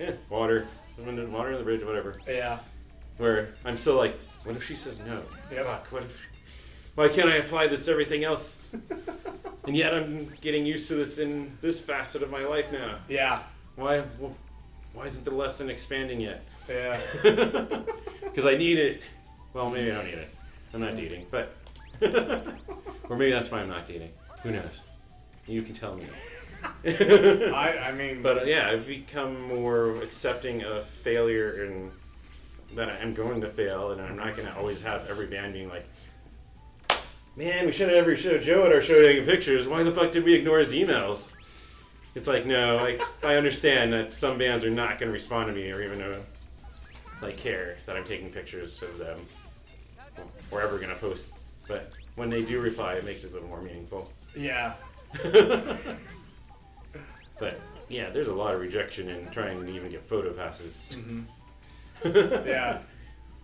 eh, 0.00 0.10
water. 0.28 0.66
Water 0.98 1.52
on 1.52 1.58
the 1.58 1.62
bridge, 1.64 1.84
whatever. 1.84 2.16
yeah. 2.28 2.58
Where 3.18 3.50
I'm 3.64 3.76
still 3.76 3.94
like, 3.96 4.20
what 4.42 4.56
if 4.56 4.66
she 4.66 4.74
says 4.74 4.98
no? 5.06 5.22
Yep. 5.52 5.66
Fuck. 5.66 5.86
What 5.92 6.02
if? 6.02 6.26
Why 7.00 7.08
can't 7.08 7.30
I 7.30 7.36
apply 7.36 7.66
this 7.66 7.86
to 7.86 7.92
everything 7.92 8.24
else? 8.24 8.76
and 9.66 9.74
yet 9.74 9.94
I'm 9.94 10.26
getting 10.42 10.66
used 10.66 10.86
to 10.88 10.96
this 10.96 11.16
in 11.16 11.50
this 11.62 11.80
facet 11.80 12.22
of 12.22 12.30
my 12.30 12.44
life 12.44 12.70
now. 12.72 12.96
Yeah. 13.08 13.40
Why? 13.76 14.00
Why 14.92 15.04
isn't 15.06 15.24
the 15.24 15.34
lesson 15.34 15.70
expanding 15.70 16.20
yet? 16.20 16.44
Yeah. 16.68 17.00
Because 18.20 18.44
I 18.44 18.56
need 18.56 18.78
it. 18.78 19.00
Well, 19.54 19.70
maybe 19.70 19.90
I 19.90 19.94
don't 19.94 20.04
need 20.04 20.14
it. 20.14 20.28
I'm 20.72 20.80
not 20.80 20.94
dating, 20.94 21.26
but 21.32 21.56
or 23.08 23.16
maybe 23.16 23.32
that's 23.32 23.50
why 23.50 23.60
I'm 23.60 23.68
not 23.68 23.88
dating. 23.88 24.12
Who 24.42 24.52
knows? 24.52 24.80
You 25.48 25.62
can 25.62 25.74
tell 25.74 25.96
me. 25.96 26.04
I 26.84 27.88
I 27.88 27.92
mean. 27.92 28.22
but 28.22 28.42
uh, 28.42 28.44
yeah, 28.44 28.68
I've 28.70 28.86
become 28.86 29.42
more 29.48 29.96
accepting 30.02 30.62
of 30.62 30.84
failure 30.84 31.64
and 31.64 31.90
that 32.76 32.90
I'm 33.02 33.14
going 33.14 33.40
to 33.40 33.48
fail, 33.48 33.92
and 33.92 34.00
I'm 34.00 34.16
not 34.16 34.36
going 34.36 34.46
to 34.46 34.56
always 34.56 34.80
have 34.82 35.08
every 35.08 35.26
band 35.26 35.54
being 35.54 35.68
like, 35.68 35.86
"Man, 37.40 37.64
we 37.64 37.72
should 37.72 37.88
have 37.88 37.96
every 37.96 38.16
show 38.16 38.36
Joe 38.36 38.66
at 38.66 38.72
our 38.72 38.82
show 38.82 39.00
taking 39.00 39.24
pictures. 39.24 39.66
Why 39.66 39.82
the 39.82 39.90
fuck 39.90 40.12
did 40.12 40.24
we 40.24 40.34
ignore 40.34 40.58
his 40.58 40.74
emails?" 40.74 41.32
It's 42.14 42.28
like, 42.28 42.44
no, 42.44 42.76
I, 42.76 42.98
I 43.22 43.36
understand 43.36 43.94
that 43.94 44.12
some 44.12 44.36
bands 44.36 44.62
are 44.62 44.70
not 44.70 44.98
going 44.98 45.08
to 45.08 45.12
respond 45.12 45.46
to 45.46 45.54
me 45.54 45.70
or 45.70 45.82
even 45.82 46.02
uh, 46.02 46.22
like 47.22 47.38
care 47.38 47.78
that 47.86 47.96
I'm 47.96 48.04
taking 48.04 48.30
pictures 48.30 48.82
of 48.82 48.98
them 48.98 49.20
or 50.50 50.60
ever 50.60 50.76
going 50.76 50.90
to 50.90 50.96
post. 50.96 51.50
But 51.66 51.92
when 52.16 52.28
they 52.28 52.42
do 52.42 52.60
reply, 52.60 52.94
it 52.94 53.06
makes 53.06 53.24
it 53.24 53.30
a 53.30 53.32
little 53.32 53.48
more 53.48 53.62
meaningful. 53.62 54.10
yeah. 54.36 54.74
but 57.38 57.58
yeah, 57.88 58.10
there's 58.10 58.28
a 58.28 58.34
lot 58.34 58.54
of 58.54 58.60
rejection 58.60 59.08
in 59.08 59.30
trying 59.30 59.64
to 59.64 59.72
even 59.72 59.90
get 59.90 60.00
photo 60.02 60.32
passes. 60.32 60.78
hmm 60.92 61.22
Yeah. 62.46 62.82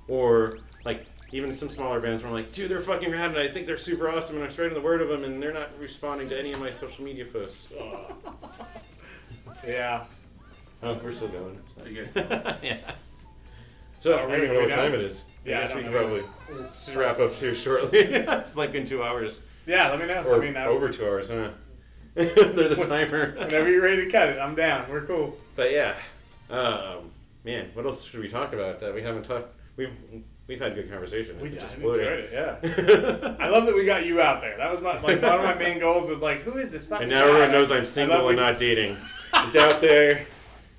Or 0.06 0.58
like 0.84 1.06
even 1.32 1.52
some 1.52 1.68
smaller 1.68 2.00
bands 2.00 2.22
where 2.22 2.28
I'm 2.30 2.36
like, 2.36 2.52
dude, 2.52 2.70
they're 2.70 2.80
fucking 2.80 3.10
rad, 3.10 3.30
and 3.30 3.38
I 3.38 3.48
think 3.48 3.66
they're 3.66 3.76
super 3.76 4.08
awesome, 4.08 4.36
and 4.36 4.44
I'm 4.44 4.50
spreading 4.50 4.74
the 4.74 4.80
word 4.80 5.02
of 5.02 5.08
them, 5.08 5.24
and 5.24 5.42
they're 5.42 5.52
not 5.52 5.70
responding 5.80 6.28
to 6.28 6.38
any 6.38 6.52
of 6.52 6.60
my 6.60 6.70
social 6.70 7.04
media 7.04 7.24
posts. 7.24 7.68
Oh, 7.78 8.14
Yeah. 9.66 10.04
oh 10.82 10.94
we're 11.02 11.12
still 11.12 11.28
going. 11.28 11.58
You 11.86 12.04
guys- 12.04 12.14
yeah. 12.62 12.78
So 14.00 14.12
I 14.16 14.22
Are 14.22 14.28
don't 14.28 14.42
even 14.44 14.54
know 14.54 14.60
what 14.60 14.70
time 14.70 14.94
it 14.94 15.00
is. 15.00 15.24
Yeah, 15.44 15.58
I 15.60 15.62
I 15.62 15.62
guess 15.66 15.74
we 15.74 15.82
don't 15.82 15.92
can 15.92 16.02
know. 16.02 16.22
probably 16.48 16.66
just 16.68 16.94
wrap 16.94 17.18
up 17.18 17.32
here 17.32 17.54
shortly. 17.54 17.98
it's 18.00 18.56
like 18.56 18.74
in 18.74 18.84
two 18.84 19.02
hours 19.02 19.40
Yeah. 19.66 19.88
Let 19.90 19.98
me 20.00 20.06
know. 20.06 20.22
or 20.24 20.36
I 20.36 20.38
mean, 20.44 20.56
I, 20.56 20.66
over 20.66 20.88
two 20.90 21.04
hours, 21.06 21.28
huh? 21.30 21.48
There's 22.14 22.70
a 22.72 22.86
timer. 22.88 23.32
whenever 23.36 23.68
you're 23.70 23.82
ready 23.82 24.04
to 24.04 24.10
cut 24.10 24.28
it, 24.28 24.38
I'm 24.38 24.54
down. 24.54 24.88
We're 24.90 25.02
cool. 25.06 25.36
But 25.56 25.72
yeah, 25.72 25.94
um, 26.50 27.10
man, 27.44 27.70
what 27.74 27.84
else 27.84 28.04
should 28.04 28.20
we 28.20 28.28
talk 28.28 28.52
about 28.52 28.80
that 28.80 28.94
we 28.94 29.02
haven't 29.02 29.24
talked? 29.24 29.48
We've 29.76 29.90
we've 30.46 30.60
had 30.60 30.74
good 30.74 30.90
conversations. 30.90 31.40
We 31.40 31.48
It's 31.48 31.58
just 31.58 31.76
enjoyed 31.76 31.98
it. 32.00 32.30
Yeah. 32.32 33.36
I 33.40 33.48
love 33.48 33.66
that 33.66 33.74
we 33.74 33.84
got 33.84 34.06
you 34.06 34.20
out 34.20 34.40
there. 34.40 34.56
That 34.56 34.70
was 34.70 34.80
my 34.80 35.00
like 35.00 35.22
one 35.22 35.34
of 35.34 35.42
my 35.42 35.54
main 35.54 35.78
goals 35.78 36.08
was 36.08 36.20
like, 36.20 36.42
who 36.42 36.56
is 36.56 36.72
this 36.72 36.86
fucking 36.86 37.04
and 37.04 37.10
now 37.12 37.22
guy? 37.22 37.28
everyone 37.28 37.52
knows 37.52 37.70
I'm 37.70 37.84
single 37.84 38.28
and 38.28 38.36
not 38.38 38.58
dating. 38.58 38.96
It's 39.38 39.56
out 39.56 39.80
there. 39.82 40.24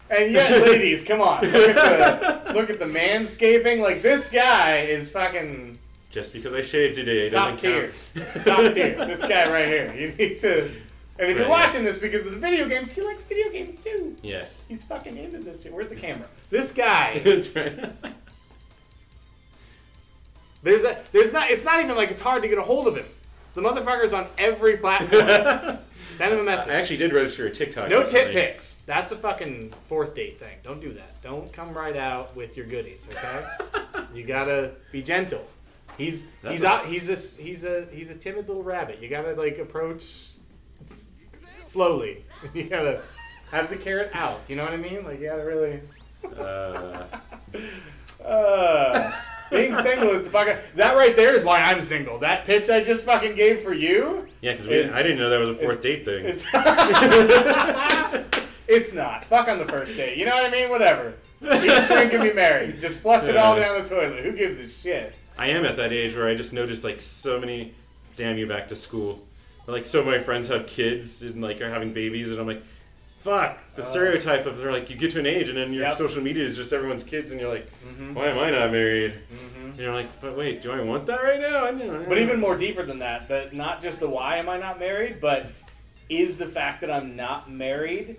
And 0.10 0.32
yet, 0.32 0.62
ladies, 0.64 1.04
come 1.04 1.22
on, 1.22 1.42
look 1.44 1.54
at 1.54 2.46
the 2.46 2.54
look 2.54 2.70
at 2.70 2.80
the 2.80 2.86
manscaping. 2.86 3.82
Like 3.82 4.02
this 4.02 4.30
guy 4.32 4.80
is 4.80 5.12
fucking 5.12 5.78
Just 6.12 6.34
because 6.34 6.54
I 6.54 6.62
shaved 6.62 6.96
today 6.96 7.30
top 7.30 7.54
doesn't 7.60 7.60
tier, 7.60 7.92
count. 8.16 8.46
top 8.46 8.74
tier. 8.74 8.96
This 9.06 9.22
guy 9.22 9.52
right 9.52 9.68
here. 9.68 9.94
You 9.94 10.12
need 10.14 10.40
to. 10.40 10.72
And 11.20 11.30
if 11.30 11.38
you're 11.38 11.50
watching 11.50 11.84
this 11.84 12.00
because 12.00 12.26
of 12.26 12.32
the 12.32 12.40
video 12.40 12.68
games, 12.68 12.92
he 12.92 13.02
likes 13.02 13.24
video 13.26 13.50
games 13.52 13.78
too. 13.80 14.16
Yes. 14.24 14.66
He's 14.68 14.84
fucking 14.84 15.18
into 15.18 15.40
this 15.40 15.64
shit. 15.64 15.74
Where's 15.74 15.90
the 15.90 15.96
camera? 15.96 16.28
This 16.50 16.72
guy. 16.72 17.20
That's 17.24 17.56
right. 17.56 17.94
There's 20.68 20.84
a. 20.84 21.02
There's 21.14 21.32
not. 21.32 21.50
It's 21.50 21.64
not 21.64 21.80
even 21.82 21.96
like 21.96 22.12
it's 22.12 22.20
hard 22.22 22.42
to 22.42 22.48
get 22.50 22.58
a 22.58 22.62
hold 22.62 22.88
of 22.88 22.96
him. 22.98 23.06
The 23.54 23.62
motherfucker's 23.62 24.12
on 24.14 24.28
every 24.38 24.78
platform. 24.78 25.78
Send 26.18 26.34
him 26.34 26.40
a 26.40 26.44
message. 26.44 26.70
I 26.72 26.74
actually 26.80 26.98
did 26.98 27.14
register 27.14 27.46
a 27.46 27.52
TikTok. 27.52 27.90
no 27.90 28.04
tit 28.04 28.32
pics. 28.32 28.82
That's 28.86 29.12
a 29.12 29.16
fucking 29.16 29.74
fourth 29.86 30.14
date 30.16 30.40
thing. 30.40 30.58
Don't 30.64 30.82
do 30.82 30.92
that. 30.94 31.22
Don't 31.24 31.52
come 31.54 31.74
right 31.74 31.96
out 31.96 32.36
with 32.36 32.58
your 32.58 32.66
goodies. 32.66 33.08
Okay. 33.12 33.46
you 34.16 34.24
gotta 34.26 34.72
be 34.92 35.02
gentle. 35.02 35.46
He's 35.98 36.24
That's 36.42 36.54
he's 36.54 36.64
a- 36.64 36.68
out. 36.68 36.86
He's 36.88 37.08
a 37.10 37.42
he's 37.42 37.64
a 37.64 37.86
he's 37.92 38.10
a 38.10 38.16
timid 38.16 38.48
little 38.48 38.64
rabbit. 38.64 39.00
You 39.02 39.10
gotta 39.10 39.34
like 39.36 39.58
approach 39.60 40.02
s- 40.84 41.06
slowly. 41.64 42.26
You 42.54 42.64
gotta 42.66 43.02
have 43.52 43.70
the 43.70 43.78
carrot 43.78 44.12
out. 44.14 44.42
You 44.50 44.56
know 44.58 44.64
what 44.66 44.74
I 44.74 44.78
mean? 44.78 45.06
Like 45.06 45.20
you 45.22 45.28
gotta 45.30 45.46
really. 45.46 45.80
Uh, 46.38 47.04
Uh, 48.26 49.12
being 49.52 49.76
single 49.76 50.10
is 50.10 50.24
the 50.24 50.30
fucking. 50.30 50.58
That 50.76 50.96
right 50.96 51.16
there 51.16 51.34
is 51.36 51.44
why 51.44 51.60
I'm 51.60 51.82
single. 51.82 52.20
That 52.20 52.46
pitch 52.46 52.70
I 52.70 52.84
just 52.84 53.06
fucking 53.06 53.36
gave 53.36 53.62
for 53.62 53.74
you. 53.74 54.28
yeah, 54.42 54.54
because 54.54 54.68
I 54.92 55.02
didn't 55.04 55.18
know 55.20 55.30
that 55.30 55.40
was 55.40 55.50
a 55.50 55.56
fourth 55.56 55.82
date 55.82 56.06
thing. 56.06 56.26
It's, 56.26 56.44
it's 58.68 58.94
not. 58.94 59.24
Fuck 59.24 59.48
on 59.48 59.58
the 59.60 59.66
first 59.66 59.96
date. 59.96 60.18
You 60.18 60.26
know 60.26 60.36
what 60.36 60.46
I 60.46 60.50
mean? 60.50 60.70
Whatever. 60.70 61.14
Eat, 61.42 61.88
drink, 61.88 62.14
and 62.14 62.24
be 62.24 62.34
married. 62.34 62.80
Just 62.80 63.00
flush 63.02 63.28
it 63.28 63.38
all 63.38 63.56
down 63.56 63.82
the 63.84 63.88
toilet. 63.88 64.24
Who 64.24 64.32
gives 64.34 64.58
a 64.60 64.68
shit? 64.68 65.14
I 65.38 65.48
am 65.48 65.66
at 65.66 65.78
that 65.78 65.94
age 65.94 66.16
where 66.16 66.28
I 66.28 66.34
just 66.36 66.52
noticed 66.54 66.84
like 66.84 67.00
so 67.02 67.40
many. 67.40 67.74
Damn 68.16 68.38
you 68.40 68.48
back 68.48 68.68
to 68.70 68.76
school. 68.76 69.24
Like 69.68 69.86
so 69.86 70.04
many 70.04 70.24
friends 70.24 70.48
have 70.48 70.66
kids 70.66 71.22
and 71.22 71.42
like 71.42 71.62
are 71.62 71.70
having 71.70 71.94
babies, 71.94 72.32
and 72.32 72.40
I'm 72.40 72.48
like, 72.48 72.64
fuck 73.20 73.60
the 73.76 73.84
Uh. 73.84 73.86
stereotype 73.86 74.46
of 74.48 74.58
they're 74.58 74.72
like 74.72 74.90
you 74.90 74.96
get 74.96 75.12
to 75.12 75.20
an 75.20 75.28
age 75.28 75.50
and 75.50 75.58
then 75.58 75.72
your 75.74 75.84
Yep. 75.84 75.98
social 75.98 76.24
media 76.24 76.44
is 76.44 76.56
just 76.56 76.74
everyone's 76.74 77.04
kids, 77.04 77.32
and 77.32 77.40
you're 77.40 77.54
like, 77.54 77.70
Mhm. 78.00 78.14
why 78.16 78.28
am 78.28 78.40
I 78.40 78.50
not 78.50 78.72
married? 78.72 79.14
And 79.78 79.86
you're 79.86 79.94
like, 79.94 80.22
but 80.22 80.36
wait, 80.36 80.64
do 80.64 80.72
I 80.72 80.82
want 80.82 81.06
that 81.06 81.22
right 81.22 81.40
now? 81.40 81.66
I 81.66 81.70
don't 81.72 81.78
know. 81.78 82.06
But 82.10 82.18
even 82.18 82.40
more 82.40 82.58
deeper 82.58 82.82
than 82.82 82.98
that, 82.98 83.28
that 83.28 83.54
not 83.54 83.80
just 83.80 84.00
the 84.00 84.10
why 84.10 84.38
am 84.38 84.50
I 84.50 84.58
not 84.58 84.80
married, 84.80 85.22
but 85.22 85.52
is 86.10 86.38
the 86.38 86.48
fact 86.48 86.82
that 86.82 86.90
I'm 86.90 87.16
not 87.16 87.52
married 87.52 88.16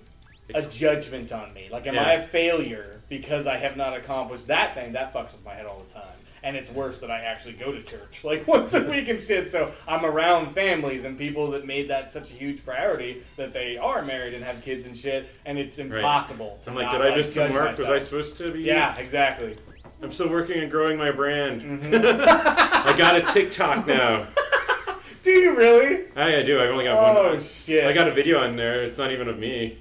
a 0.55 0.63
judgment 0.63 1.33
on 1.33 1.53
me? 1.53 1.69
Like, 1.69 1.89
am 1.89 1.97
Yeah. 1.97 2.05
I 2.05 2.13
a 2.13 2.23
failure 2.25 3.01
because 3.09 3.49
I 3.49 3.57
have 3.57 3.77
not 3.77 3.97
accomplished 3.97 4.47
that 4.47 4.75
thing? 4.75 4.93
That 4.93 5.13
fucks 5.13 5.33
with 5.33 5.45
my 5.45 5.53
head 5.53 5.67
all 5.67 5.85
the 5.89 5.93
time. 5.93 6.07
And 6.45 6.57
it's 6.57 6.71
worse 6.71 7.01
that 7.01 7.11
I 7.11 7.23
actually 7.23 7.55
go 7.55 7.73
to 7.73 7.83
church 7.83 8.23
like 8.25 8.47
once 8.47 8.73
a 8.75 8.89
week 8.89 9.09
and 9.09 9.21
shit. 9.21 9.51
So 9.51 9.73
I'm 9.89 10.05
around 10.07 10.53
families 10.53 11.05
and 11.05 11.19
people 11.19 11.51
that 11.51 11.67
made 11.67 11.91
that 11.91 12.13
such 12.13 12.31
a 12.31 12.35
huge 12.35 12.65
priority 12.65 13.25
that 13.37 13.53
they 13.53 13.77
are 13.79 14.05
married 14.05 14.35
and 14.35 14.45
have 14.45 14.63
kids 14.63 14.87
and 14.87 14.97
shit. 14.97 15.29
And 15.45 15.59
it's 15.59 15.81
impossible. 15.81 16.61
To 16.63 16.71
I'm 16.71 16.77
like, 16.77 16.93
did 16.93 17.01
I 17.01 17.17
miss 17.17 17.35
the 17.35 17.49
mark? 17.49 17.77
Was 17.77 17.81
I 17.81 17.99
supposed 17.99 18.37
to 18.37 18.53
be? 18.53 18.63
Yeah, 18.63 18.97
exactly. 18.97 19.57
I'm 20.03 20.13
still 20.13 20.29
working 20.29 20.63
on 20.63 20.69
growing 20.69 20.97
my 20.97 21.11
brand. 21.11 21.63
Mhm. 21.63 21.95
I 22.29 22.95
got 22.97 23.17
a 23.17 23.23
TikTok 23.23 23.87
now. 23.87 24.27
Do 25.23 25.31
you 25.33 25.57
really? 25.57 26.05
I, 26.17 26.37
I 26.37 26.43
do. 26.43 26.61
I've 26.61 26.71
only 26.71 26.85
got 26.85 27.17
Oh 27.17 27.31
one. 27.31 27.41
shit! 27.43 27.85
I 27.85 27.93
got 27.93 28.07
a 28.09 28.13
video 28.13 28.39
on 28.39 28.57
there. 28.57 28.83
It's 28.83 28.97
not 28.97 29.11
even 29.13 29.29
of 29.29 29.39
me. 29.39 29.77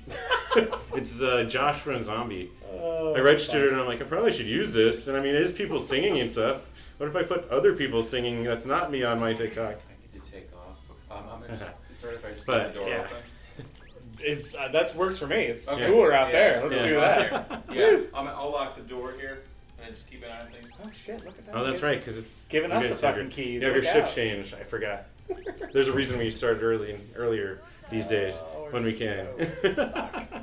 it's 0.96 1.22
uh, 1.22 1.44
Josh 1.48 1.78
from 1.80 2.02
Zombie. 2.02 2.50
Oh, 2.70 3.14
I 3.16 3.20
registered 3.20 3.66
it 3.68 3.72
and 3.72 3.80
I'm 3.80 3.88
like, 3.88 4.02
I 4.02 4.04
probably 4.06 4.32
should 4.34 4.48
use 4.48 4.74
this. 4.74 5.08
And 5.08 5.16
I 5.16 5.22
mean, 5.22 5.36
it 5.36 5.42
is 5.42 5.52
people 5.54 5.80
singing 5.80 6.20
and 6.20 6.30
stuff. 6.30 6.64
What 6.98 7.08
if 7.08 7.16
I 7.16 7.24
put 7.24 7.48
other 7.50 7.74
people 7.76 8.02
singing 8.02 8.44
that's 8.44 8.66
not 8.66 8.92
me 8.92 9.04
on 9.04 9.20
my 9.20 9.34
TikTok? 9.34 9.76
I 9.76 10.14
need 10.14 10.22
to 10.24 10.32
take 10.32 10.50
off. 10.58 10.78
Um, 11.12 11.24
I'm 11.32 11.42
gonna 11.42 11.58
just 11.88 12.00
start 12.00 12.16
if 12.16 12.26
I 12.26 12.32
just 12.32 12.46
But, 12.48 12.66
leave 12.66 12.74
the 12.74 12.80
door 12.80 12.90
yeah. 12.90 12.96
open. 13.06 13.66
It's 14.20 14.56
uh, 14.56 14.70
that's 14.74 14.96
works 14.96 15.20
for 15.20 15.28
me. 15.28 15.44
It's 15.44 15.70
Okay. 15.70 15.86
cooler 15.86 16.12
out 16.12 16.28
Yeah, 16.28 16.32
there. 16.34 16.64
Let's 16.68 16.78
cool 16.80 16.88
do 16.88 16.96
that. 16.96 17.64
Yeah, 17.72 17.98
I'm, 18.14 18.28
I'll 18.28 18.52
lock 18.52 18.76
the 18.76 18.82
door 18.82 19.14
here 19.18 19.44
and 19.88 19.96
just 19.96 20.10
keep 20.10 20.24
an 20.24 20.32
eye 20.32 20.40
on 20.42 20.48
things. 20.52 20.70
Oh 20.84 20.90
shit! 20.94 21.24
Look 21.26 21.38
at 21.38 21.46
that. 21.48 21.56
Oh, 21.56 21.64
that's 21.64 21.82
right, 21.82 22.00
because 22.00 22.18
it's 22.18 22.36
Giving 22.50 22.70
you 22.72 22.78
us 22.78 22.84
the 22.84 22.90
guys 22.90 23.02
have 23.02 23.10
fucking 23.16 23.24
your- 23.26 23.32
keys. 23.32 23.62
You 23.62 23.68
have 23.68 23.76
your 23.76 23.84
Look 23.84 23.94
shift 23.94 24.08
out. 24.10 24.16
change. 24.16 24.54
I 24.54 24.64
forgot. 24.64 25.06
There's 25.74 25.88
a 25.90 25.94
reason 25.94 26.18
we 26.20 26.30
started 26.32 26.64
early 26.64 27.00
earlier 27.16 27.60
these 27.92 28.08
days 28.08 28.40
Oh, 28.42 28.68
when 28.72 28.84
we 28.84 28.94
can. 28.94 29.28
Oh, 29.38 29.48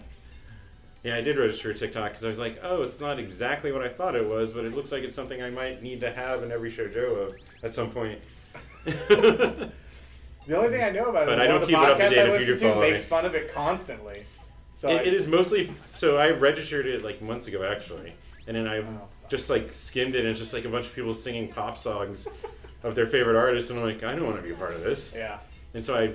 yeah, 1.02 1.16
I 1.16 1.20
did 1.22 1.38
register 1.38 1.70
a 1.70 1.74
TikTok 1.74 2.10
because 2.10 2.24
I 2.24 2.28
was 2.28 2.38
like, 2.38 2.60
oh, 2.62 2.82
it's 2.82 3.00
not 3.00 3.18
exactly 3.18 3.72
what 3.72 3.82
I 3.82 3.88
thought 3.88 4.14
it 4.14 4.26
was, 4.26 4.52
but 4.52 4.64
it 4.64 4.74
looks 4.74 4.92
like 4.92 5.02
it's 5.02 5.16
something 5.16 5.42
I 5.42 5.50
might 5.50 5.82
need 5.82 6.00
to 6.00 6.10
have 6.12 6.42
in 6.42 6.50
every 6.52 6.70
show 6.70 6.86
Joe 6.88 7.14
of 7.14 7.34
at 7.62 7.72
some 7.74 7.90
point. 7.90 8.18
The 10.46 10.58
only 10.58 10.68
thing 10.68 10.84
I 10.84 10.90
know 10.90 11.06
about 11.08 11.22
it, 11.22 11.26
But 11.28 11.38
is 11.38 11.38
I 11.38 11.40
one 11.40 11.48
don't 11.48 11.62
of 11.62 11.68
the 11.68 11.74
keep 11.74 11.82
it 11.82 11.88
up 11.90 11.96
to 11.96 12.04
podcasts 12.04 12.10
date 12.10 12.18
I 12.18 12.22
if 12.34 12.40
you 12.46 12.52
listen 12.52 12.68
to 12.68 12.74
follow 12.74 12.90
makes 12.90 13.04
fun 13.06 13.24
of 13.24 13.34
it 13.34 13.50
constantly. 13.54 14.24
So 14.74 14.90
It, 14.90 14.92
I, 15.00 15.02
it 15.04 15.14
is 15.14 15.26
mostly 15.26 15.70
so 15.94 16.18
I 16.18 16.32
registered 16.32 16.84
it 16.84 17.02
like 17.02 17.22
months 17.22 17.46
ago 17.48 17.62
actually, 17.64 18.12
and 18.46 18.54
then 18.54 18.68
I 18.68 18.78
Oh, 18.80 19.08
just 19.34 19.50
like 19.50 19.72
skimmed 19.72 20.14
it, 20.14 20.20
and 20.20 20.28
it's 20.28 20.38
just 20.38 20.52
like 20.54 20.64
a 20.64 20.68
bunch 20.68 20.86
of 20.86 20.94
people 20.94 21.12
singing 21.12 21.48
pop 21.48 21.76
songs 21.76 22.28
of 22.84 22.94
their 22.94 23.06
favorite 23.06 23.36
artists, 23.36 23.70
and 23.70 23.78
I'm 23.80 23.84
like, 23.84 24.04
I 24.04 24.14
don't 24.14 24.24
want 24.24 24.36
to 24.36 24.42
be 24.42 24.52
a 24.52 24.54
part 24.54 24.72
of 24.74 24.82
this, 24.82 25.12
Yeah. 25.16 25.38
and 25.74 25.82
so 25.82 25.96
I 25.96 26.12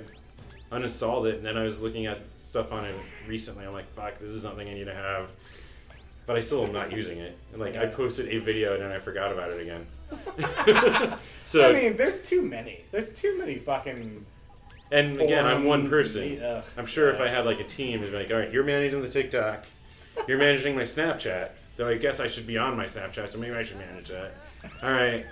uninstalled 0.74 1.28
it, 1.28 1.34
and 1.36 1.44
then 1.44 1.58
I 1.58 1.64
was 1.64 1.82
looking 1.82 2.06
at 2.06 2.20
stuff 2.38 2.72
on 2.72 2.84
it 2.86 2.94
recently. 3.28 3.66
I'm 3.66 3.72
like, 3.74 3.92
fuck, 3.92 4.18
this 4.18 4.30
is 4.30 4.42
something 4.42 4.66
I 4.68 4.72
need 4.74 4.84
to 4.86 4.94
have, 4.94 5.28
but 6.26 6.36
I 6.36 6.40
still 6.40 6.64
am 6.64 6.72
not 6.72 6.92
using 6.92 7.18
it. 7.18 7.36
And 7.52 7.60
like 7.60 7.76
I 7.76 7.86
posted 7.86 8.28
a 8.28 8.38
video, 8.38 8.72
and 8.74 8.82
then 8.82 8.90
I 8.92 8.98
forgot 9.00 9.32
about 9.32 9.50
it 9.52 9.60
again. 9.60 9.86
so 11.46 11.68
I 11.68 11.72
mean, 11.74 11.96
there's 11.96 12.22
too 12.22 12.40
many. 12.42 12.80
There's 12.90 13.10
too 13.10 13.38
many 13.38 13.56
fucking. 13.56 14.24
and 14.92 15.20
again, 15.20 15.44
I'm 15.46 15.64
one 15.64 15.88
person. 15.90 16.42
I'm 16.78 16.86
sure 16.86 17.10
if 17.10 17.20
I 17.20 17.28
had 17.28 17.44
like 17.44 17.60
a 17.60 17.64
team, 17.64 18.00
it'd 18.00 18.12
be 18.12 18.18
like, 18.18 18.30
all 18.30 18.38
right, 18.38 18.50
you're 18.52 18.64
managing 18.64 19.02
the 19.02 19.08
TikTok, 19.08 19.66
you're 20.26 20.38
managing 20.38 20.74
my 20.74 20.82
Snapchat. 20.82 21.50
Though 21.80 21.88
I 21.88 21.96
guess 21.96 22.20
I 22.20 22.28
should 22.28 22.46
be 22.46 22.58
on 22.58 22.76
my 22.76 22.84
Snapchat, 22.84 23.30
so 23.30 23.38
maybe 23.38 23.54
I 23.54 23.62
should 23.62 23.78
manage 23.78 24.08
that. 24.08 24.34
All 24.82 24.92
right, 24.92 25.24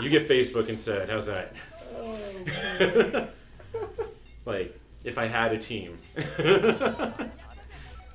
you 0.00 0.10
get 0.10 0.28
Facebook 0.28 0.68
instead. 0.68 1.08
How's 1.08 1.26
that? 1.26 1.52
Oh, 1.94 3.28
like, 4.46 4.76
if 5.04 5.16
I 5.16 5.26
had 5.26 5.52
a 5.52 5.58
team, 5.58 5.96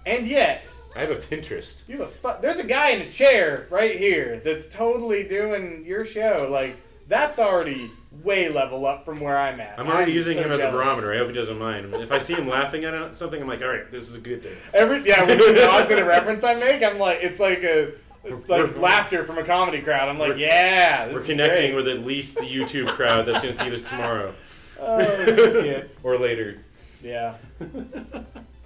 and 0.06 0.27
yet, 0.27 0.68
I 0.98 0.99
have 0.99 1.11
a 1.11 1.15
Pinterest. 1.15 1.88
you 1.88 1.99
have 1.99 2.07
a 2.07 2.11
fu- 2.11 2.41
there's 2.41 2.60
a 2.60 2.65
guy 2.65 2.89
in 2.89 3.03
a 3.03 3.10
chair 3.10 3.68
right 3.69 3.98
here 3.98 4.41
that's 4.43 4.68
totally 4.68 5.26
doing 5.26 5.85
your 5.85 6.03
show. 6.03 6.49
Like 6.52 6.76
that's 7.07 7.39
already 7.39 7.89
way 8.24 8.50
level 8.50 8.86
up 8.86 9.06
from 9.06 9.20
where 9.22 9.38
I'm 9.38 9.60
at. 9.62 9.80
I'm 9.80 9.88
already 9.88 10.12
using 10.12 10.36
so 10.38 10.44
him 10.44 10.52
as 10.52 10.60
a 10.60 10.70
barometer. 10.70 11.14
I 11.14 11.18
hope 11.18 11.30
he 11.30 11.34
doesn't 11.34 11.58
mind. 11.58 11.94
If 11.96 12.12
I 12.12 12.20
see 12.20 12.34
him 12.34 12.48
laughing 12.50 12.84
at 12.84 13.16
something, 13.16 13.42
I'm 13.42 13.48
like, 13.48 13.62
all 13.62 13.70
right, 13.70 13.90
this 13.92 14.10
is 14.10 14.16
a 14.16 14.20
good 14.20 14.44
thing. 14.44 14.56
Every 14.74 15.02
yeah, 15.08 15.24
when 15.24 15.40
he 15.40 15.54
nods 15.54 15.90
at 15.92 16.00
a 16.00 16.06
reference 16.06 16.44
I 16.44 16.56
make, 16.56 16.84
I'm 16.84 17.00
like, 17.00 17.20
it's 17.22 17.40
like 17.40 17.64
a 17.64 17.94
it's 18.24 18.48
like 18.50 18.78
laughter 18.78 19.24
from 19.24 19.38
a 19.38 19.44
comedy 19.44 19.82
crowd. 19.82 20.10
I'm 20.10 20.20
like, 20.20 20.30
We're- 20.30 20.42
yeah, 20.42 21.12
We're 21.12 21.22
connecting 21.22 21.72
great. 21.72 21.76
with 21.76 21.88
at 21.88 22.06
least 22.06 22.36
the 22.38 22.44
YouTube 22.46 22.88
crowd 22.90 23.26
that's 23.26 23.42
going 23.42 23.54
to 23.54 23.60
see 23.60 23.70
this 23.70 23.90
tomorrow 23.90 24.34
Oh 24.80 25.00
shit, 25.26 25.96
or 26.04 26.18
later. 26.18 26.58
yeah. 27.04 27.36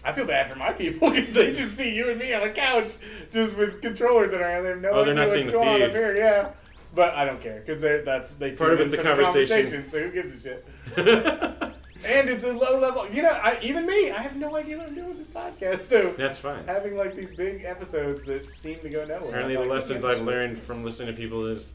I 0.04 0.12
feel 0.14 0.26
bad 0.26 0.50
for 0.52 0.58
my 0.58 0.72
people 0.72 1.10
because 1.10 1.34
they 1.34 1.52
just 1.54 1.76
see 1.78 1.94
you 1.96 2.10
and 2.12 2.20
me 2.20 2.34
on 2.34 2.44
a 2.44 2.52
couch 2.52 2.92
just 3.32 3.58
with 3.58 3.82
controllers 3.82 4.34
in 4.34 4.42
our 4.42 4.48
hand. 4.50 4.66
They 4.66 4.70
have 4.70 4.82
no 4.82 4.90
Oh, 4.92 5.04
they're 5.06 5.14
idea 5.14 5.14
not 5.16 5.22
what's 5.22 5.34
seeing 5.34 5.46
the 5.48 5.52
going 5.52 5.68
on 5.68 5.82
up 5.82 5.92
here. 5.92 6.16
Yeah, 6.18 6.52
but 6.96 7.14
I 7.14 7.26
don't 7.26 7.42
care 7.42 7.60
because 7.60 7.82
that's 7.82 8.32
they 8.32 8.52
Part 8.54 8.74
of 8.74 8.80
it's 8.80 8.94
a 8.94 8.98
the 8.98 9.04
conversation. 9.04 9.88
So 9.88 10.00
who 10.02 10.12
gives 10.12 10.46
a 10.46 10.50
shit? 10.50 11.76
And 12.08 12.30
it's 12.30 12.44
a 12.44 12.54
low 12.54 12.80
level. 12.80 13.10
You 13.10 13.24
know, 13.24 13.32
I, 13.32 13.58
even 13.64 13.88
me, 13.88 14.12
I 14.12 14.20
have 14.20 14.36
no 14.36 14.56
idea 14.56 14.78
what 14.78 14.90
I'm 14.90 14.96
doing 14.96 15.08
with 15.08 15.18
this 15.18 15.28
podcast. 15.28 15.80
So 15.80 16.14
that's 16.16 16.38
fine. 16.38 16.64
having 16.66 16.96
like 16.96 17.16
these 17.16 17.34
big 17.36 17.64
episodes 17.64 18.26
that 18.26 18.54
seem 18.54 18.80
to 18.82 18.90
go 18.90 19.06
nowhere. 19.06 19.30
Apparently, 19.30 19.58
I'm 19.58 19.64
the 19.64 19.70
lessons 19.70 20.06
I've 20.06 20.18
shit? 20.18 20.26
learned 20.26 20.60
from 20.62 20.84
listening 20.84 21.16
to 21.16 21.20
people 21.20 21.48
is 21.48 21.74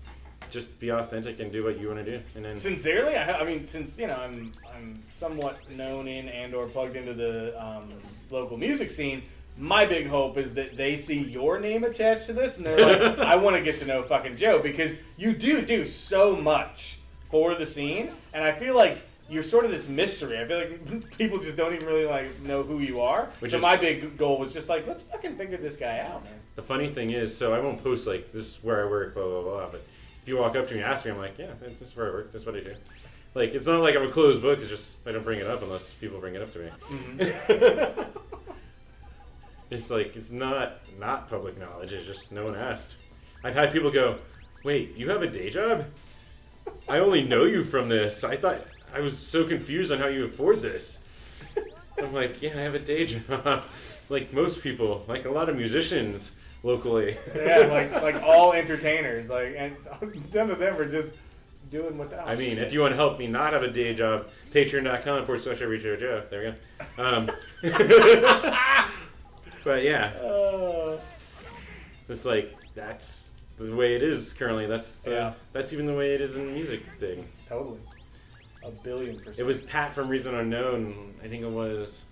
just 0.49 0.79
be 0.79 0.91
authentic 0.91 1.41
and 1.41 1.51
do 1.51 1.65
what 1.65 1.81
you 1.81 1.89
want 1.89 2.05
to 2.05 2.19
do, 2.19 2.23
and 2.37 2.45
then 2.45 2.59
Sincerely, 2.59 3.17
I, 3.17 3.41
I 3.41 3.45
mean, 3.45 3.67
since 3.67 3.99
you 3.99 4.07
know, 4.07 4.17
I'm 4.17 4.53
I'm 4.73 5.03
somewhat 5.11 5.69
known 5.71 6.07
in 6.07 6.29
and 6.29 6.55
or 6.55 6.67
plugged 6.67 6.95
into 6.95 7.15
the 7.15 7.61
um, 7.61 7.93
local 8.31 8.57
music 8.57 8.91
scene. 8.91 9.23
My 9.61 9.85
big 9.85 10.07
hope 10.07 10.39
is 10.39 10.55
that 10.55 10.75
they 10.77 10.97
see 10.97 11.21
your 11.21 11.61
name 11.61 11.85
attached 11.85 12.27
to 12.27 12.33
this, 12.33 12.57
and 12.57 12.65
they're 12.65 12.79
like, 12.79 13.19
"I 13.33 13.37
want 13.37 13.57
to 13.57 13.63
get 13.63 13.79
to 13.81 13.85
know 13.85 14.03
fucking 14.03 14.37
Joe," 14.37 14.59
because 14.59 14.97
you 15.19 15.33
do 15.35 15.61
do 15.61 15.85
so 15.85 16.35
much 16.35 16.99
for 17.31 17.55
the 17.55 17.67
scene, 17.67 18.11
and 18.33 18.43
I 18.43 18.53
feel 18.53 18.75
like 18.75 19.03
you're 19.29 19.43
sort 19.43 19.67
of 19.67 19.71
this 19.71 19.87
mystery. 19.87 20.39
I 20.39 20.47
feel 20.47 20.59
like 20.59 21.11
people 21.19 21.39
just 21.39 21.59
don't 21.59 21.75
even 21.75 21.87
really 21.87 22.07
like 22.07 22.41
know 22.41 22.63
who 22.63 22.79
you 22.79 23.03
are. 23.03 23.29
Which 23.41 23.51
so 23.51 23.59
is- 23.59 23.63
my 23.63 23.77
big 23.77 24.17
goal 24.17 24.39
was 24.39 24.55
just 24.55 24.71
like, 24.71 24.87
let's 24.87 25.03
fucking 25.03 25.37
figure 25.37 25.59
this 25.59 25.77
guy 25.77 25.99
out, 26.01 26.25
man. 26.25 26.33
the 26.57 26.63
funny 26.63 26.89
thing 26.89 27.11
is, 27.11 27.37
so 27.37 27.53
I 27.53 27.61
won't 27.61 27.85
post 27.85 28.07
like 28.07 28.33
this 28.33 28.57
is 28.57 28.65
where 28.65 28.87
I 28.87 28.91
work, 28.91 29.13
blah 29.13 29.25
blah 29.29 29.43
blah. 29.43 29.67
But 29.71 29.83
if 30.23 30.29
you 30.29 30.39
walk 30.39 30.57
up 30.57 30.69
to 30.69 30.75
me 30.75 30.81
and 30.81 30.91
ask 30.91 31.05
me, 31.05 31.11
I'm 31.11 31.19
like, 31.19 31.39
yeah, 31.39 31.53
this 31.61 31.83
is 31.83 31.95
where 31.95 32.09
I 32.09 32.11
work. 32.13 32.33
This 32.33 32.43
is 32.43 32.47
what 32.47 32.57
I 32.57 32.61
do. 32.61 32.75
Like 33.35 33.55
it's 33.55 33.67
not 33.67 33.83
like 33.83 33.95
I'm 33.95 34.09
a 34.09 34.11
closed 34.11 34.41
book. 34.41 34.59
It's 34.59 34.69
just 34.71 34.93
I 35.07 35.13
don't 35.13 35.23
bring 35.23 35.39
it 35.39 35.47
up 35.47 35.63
unless 35.63 35.91
people 35.91 36.19
bring 36.19 36.35
it 36.35 36.41
up 36.41 36.53
to 36.55 36.59
me. 36.61 36.71
Mm-hmm. 36.89 38.03
it's 39.71 39.91
like 39.91 40.17
it's 40.17 40.31
not 40.31 40.79
not 40.99 41.31
public 41.31 41.59
knowledge. 41.59 41.93
It's 41.93 42.05
just 42.05 42.33
no 42.33 42.45
one 42.45 42.57
asked. 42.57 42.97
I've 43.45 43.55
had 43.55 43.73
people 43.73 43.91
go, 43.91 44.19
"Wait, 44.65 44.97
you 44.97 45.09
have 45.09 45.23
a 45.23 45.27
day 45.27 45.51
job? 45.51 45.87
I 46.89 46.99
only 46.99 47.23
know 47.23 47.45
you 47.45 47.65
from 47.65 47.89
this. 47.89 48.25
I 48.25 48.37
thought 48.37 48.63
I 48.95 49.01
was 49.01 49.17
so 49.17 49.45
confused 49.45 49.93
on 49.93 49.99
how 49.99 50.09
you 50.09 50.25
afford 50.25 50.61
this." 50.61 50.99
I'm 51.99 52.13
like, 52.13 52.43
"Yeah, 52.43 52.51
I 52.51 52.61
have 52.61 52.75
a 52.75 52.81
day 52.81 53.07
job, 53.29 53.65
like 54.09 54.33
most 54.33 54.63
people, 54.63 55.05
like 55.07 55.25
a 55.25 55.31
lot 55.31 55.49
of 55.49 55.57
musicians 55.57 56.33
locally." 56.63 57.17
yeah, 57.37 57.59
like 57.59 57.93
like 58.03 58.23
all 58.23 58.53
entertainers, 58.53 59.31
like 59.31 59.55
and 59.57 59.77
none 60.35 60.51
of 60.51 60.59
them 60.59 60.77
are 60.77 60.89
just 60.89 61.15
doing 61.71 61.97
without. 61.97 62.29
I 62.29 62.35
mean, 62.35 62.57
shit. 62.57 62.67
if 62.67 62.73
you 62.73 62.81
want 62.81 62.93
to 62.93 62.97
help 62.97 63.19
me 63.19 63.29
not 63.29 63.53
have 63.53 63.63
a 63.63 63.71
day 63.71 63.95
job, 63.95 64.27
patreon.com 64.53 65.25
forward 65.25 65.41
slash 65.41 65.63
every 65.63 65.79
show 65.79 65.95
Joe. 65.95 66.25
There 66.29 66.57
we 66.99 67.05
go. 67.05 67.05
Um, 67.05 67.31
but 69.65 69.83
yeah, 69.83 70.07
Uh, 70.23 70.99
it's 72.09 72.25
like 72.25 72.55
that's 72.75 73.35
the 73.57 73.75
way 73.75 73.95
it 73.95 74.03
is 74.03 74.33
currently. 74.33 74.67
That's 74.67 74.97
the, 74.97 75.11
Yeah. 75.11 75.33
that's 75.53 75.73
even 75.73 75.87
the 75.87 75.95
way 75.95 76.15
it 76.15 76.21
is 76.21 76.37
in 76.37 76.47
the 76.47 76.53
music 76.53 76.83
thing. 76.99 77.29
totally. 77.49 77.79
A 78.63 78.71
billion 78.71 79.17
percent. 79.19 79.39
It 79.39 79.45
was 79.45 79.61
Pat 79.61 79.95
from 79.95 80.09
Reason 80.09 80.35
Unknown. 80.35 81.15
I 81.25 81.29
think 81.29 81.43
it 81.43 81.51
was. 81.51 82.03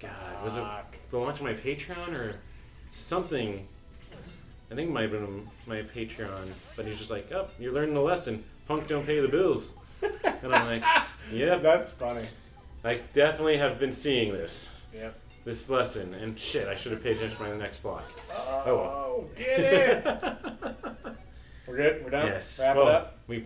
God, 0.00 0.10
was 0.44 0.56
it 0.56 0.64
the 1.10 1.18
launch 1.18 1.38
of 1.38 1.44
my 1.44 1.52
Patreon 1.52 2.18
or 2.18 2.34
something? 2.90 3.66
I 4.70 4.74
think 4.74 4.88
it 4.88 4.92
might 4.92 5.02
have 5.02 5.10
been 5.12 5.46
my 5.66 5.82
Patreon, 5.82 6.52
but 6.76 6.86
he's 6.86 6.98
just 6.98 7.10
like, 7.10 7.30
"Oh, 7.32 7.48
you're 7.58 7.72
learning 7.72 7.94
the 7.94 8.00
lesson. 8.00 8.42
Punk 8.66 8.86
don't 8.86 9.04
pay 9.04 9.20
the 9.20 9.28
bills." 9.28 9.72
And 10.02 10.54
I'm 10.54 10.66
like, 10.66 10.84
"Yeah, 11.32 11.56
That's 11.56 11.92
funny. 11.92 12.24
I 12.82 13.00
definitely 13.12 13.58
have 13.58 13.78
been 13.78 13.92
seeing 13.92 14.32
this, 14.32 14.70
Yep. 14.94 15.14
This 15.50 15.68
lesson, 15.68 16.14
and 16.14 16.38
shit, 16.38 16.68
I 16.68 16.76
should 16.76 16.92
have 16.92 17.02
paid 17.02 17.16
attention 17.16 17.38
to 17.38 17.50
my 17.50 17.56
next 17.56 17.82
block." 17.82 18.08
Oh, 18.32 18.62
oh 18.66 18.76
well. 18.76 18.84
Oh, 18.84 19.26
get 19.36 19.58
it. 19.58 20.06
We're 21.66 21.76
good. 21.76 22.04
We're 22.04 22.10
done. 22.10 22.26
yes. 22.28 22.60
Wrap 22.62 22.76
well, 22.76 22.86
it 22.86 22.94
up. 22.94 23.18
We. 23.26 23.44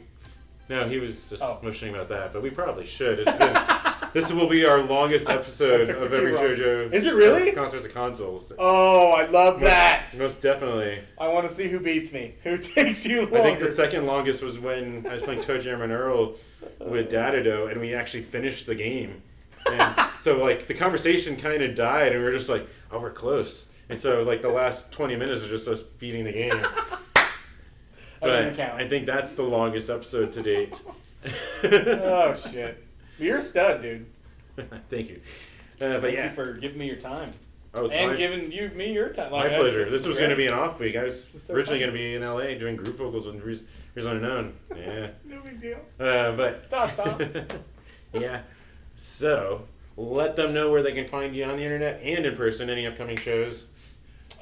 No, 0.69 0.87
he 0.87 0.99
was 0.99 1.31
just 1.31 1.43
Oh. 1.43 1.59
motioning 1.63 1.95
about 1.95 2.11
that, 2.11 2.35
but 2.35 2.43
we 2.43 2.51
probably 2.51 2.85
should. 2.85 3.21
It's 3.21 3.33
been. 3.39 3.57
this 4.13 4.31
will 4.31 4.51
be 4.51 4.67
our 4.67 4.83
longest 4.83 5.31
episode 5.31 5.89
of 5.89 6.13
every 6.13 6.33
showjo. 6.33 6.93
Is 6.93 7.07
it 7.07 7.15
really? 7.15 7.53
Uh, 7.53 7.55
Concerts 7.55 7.87
of 7.87 7.95
consoles. 7.95 8.53
Oh, 8.59 9.13
I 9.13 9.25
love 9.25 9.61
that. 9.61 10.15
Most 10.19 10.43
definitely. 10.43 11.01
I 11.17 11.29
want 11.29 11.49
to 11.49 11.55
see 11.55 11.69
who 11.69 11.81
beats 11.81 12.13
me. 12.13 12.35
Who 12.43 12.59
takes 12.75 13.07
you 13.07 13.23
longer? 13.23 13.39
I 13.39 13.43
think 13.45 13.61
the 13.61 13.69
second 13.69 14.05
longest 14.05 14.43
was 14.43 14.59
when 14.59 15.07
I 15.09 15.15
was 15.15 15.23
playing 15.23 15.41
ToeJam 15.41 15.81
and 15.81 15.91
Earl 15.91 16.35
with 16.81 17.11
Dadido, 17.11 17.73
and 17.73 17.81
we 17.81 17.95
actually 17.95 18.25
finished 18.25 18.67
the 18.67 18.75
game. 18.75 19.23
And 19.71 19.95
so, 20.21 20.43
like, 20.43 20.67
the 20.67 20.75
conversation 20.75 21.37
kind 21.37 21.63
of 21.63 21.75
died, 21.75 22.13
and 22.13 22.19
we 22.21 22.25
were 22.25 22.33
just 22.33 22.49
like, 22.49 22.67
oh, 22.91 23.01
we're 23.01 23.11
close. 23.11 23.71
And 23.89 24.01
so, 24.01 24.23
like, 24.23 24.43
the 24.43 24.49
last 24.49 24.93
20 24.93 25.17
minutes 25.17 25.45
are 25.45 25.49
just 25.49 25.69
us 25.69 25.83
beating 25.83 26.25
the 26.25 26.33
game. 26.33 26.53
I 27.17 27.27
But 28.21 28.55
count. 28.55 28.81
I 28.81 28.89
think 28.89 29.05
that's 29.07 29.35
the 29.35 29.43
longest 29.43 29.91
episode 29.91 30.33
to 30.33 30.43
date. 30.43 30.81
oh 31.65 32.35
shit. 32.53 32.83
You're 33.19 33.39
a 33.39 33.43
stud, 33.43 33.83
dude. 33.83 34.07
Thank 34.91 35.09
you. 35.11 35.21
Uh, 35.81 35.95
but 35.95 36.01
Thank 36.03 36.15
yeah, 36.15 36.29
you 36.31 36.35
for 36.35 36.53
giving 36.55 36.79
me 36.79 36.87
your 36.87 36.97
time 36.97 37.33
oh, 37.75 37.89
and 37.89 38.13
my, 38.13 38.17
giving 38.17 38.51
you 38.53 38.69
me 38.71 38.93
your 38.93 39.09
time. 39.11 39.31
my 39.33 39.43
Like, 39.43 39.51
that- 39.51 39.61
pleasure. 39.61 39.85
this 39.85 40.07
was 40.07 40.17
going 40.17 40.31
to 40.31 40.37
be 40.37 40.47
an 40.47 40.55
off 40.55 40.79
week. 40.79 40.97
I 40.97 41.05
was 41.05 41.23
so 41.43 41.55
originally 41.55 41.81
going 41.81 41.91
to 41.93 41.97
be 41.99 42.15
in 42.15 42.23
LA 42.23 42.55
doing 42.59 42.77
group 42.77 42.97
vocals 42.97 43.27
with 43.27 43.43
Reason 43.43 43.67
Reason 43.95 44.17
Unknown. 44.17 44.55
Yeah. 44.77 45.09
no 45.25 45.41
big 45.41 45.61
deal. 45.61 45.79
Uh, 46.01 46.33
but 46.33 46.71
Toss, 46.71 46.97
toss. 46.97 47.21
yeah. 48.13 48.43
So 48.97 49.63
let 49.97 50.37
them 50.37 50.53
know 50.53 50.71
where 50.71 50.83
they 50.83 50.93
can 50.93 51.07
find 51.07 51.35
you 51.35 51.45
on 51.45 51.57
the 51.57 51.63
internet 51.63 52.01
and 52.03 52.27
in 52.27 52.37
person. 52.37 52.71
Any 52.71 52.87
upcoming 52.87 53.17
shows? 53.17 53.67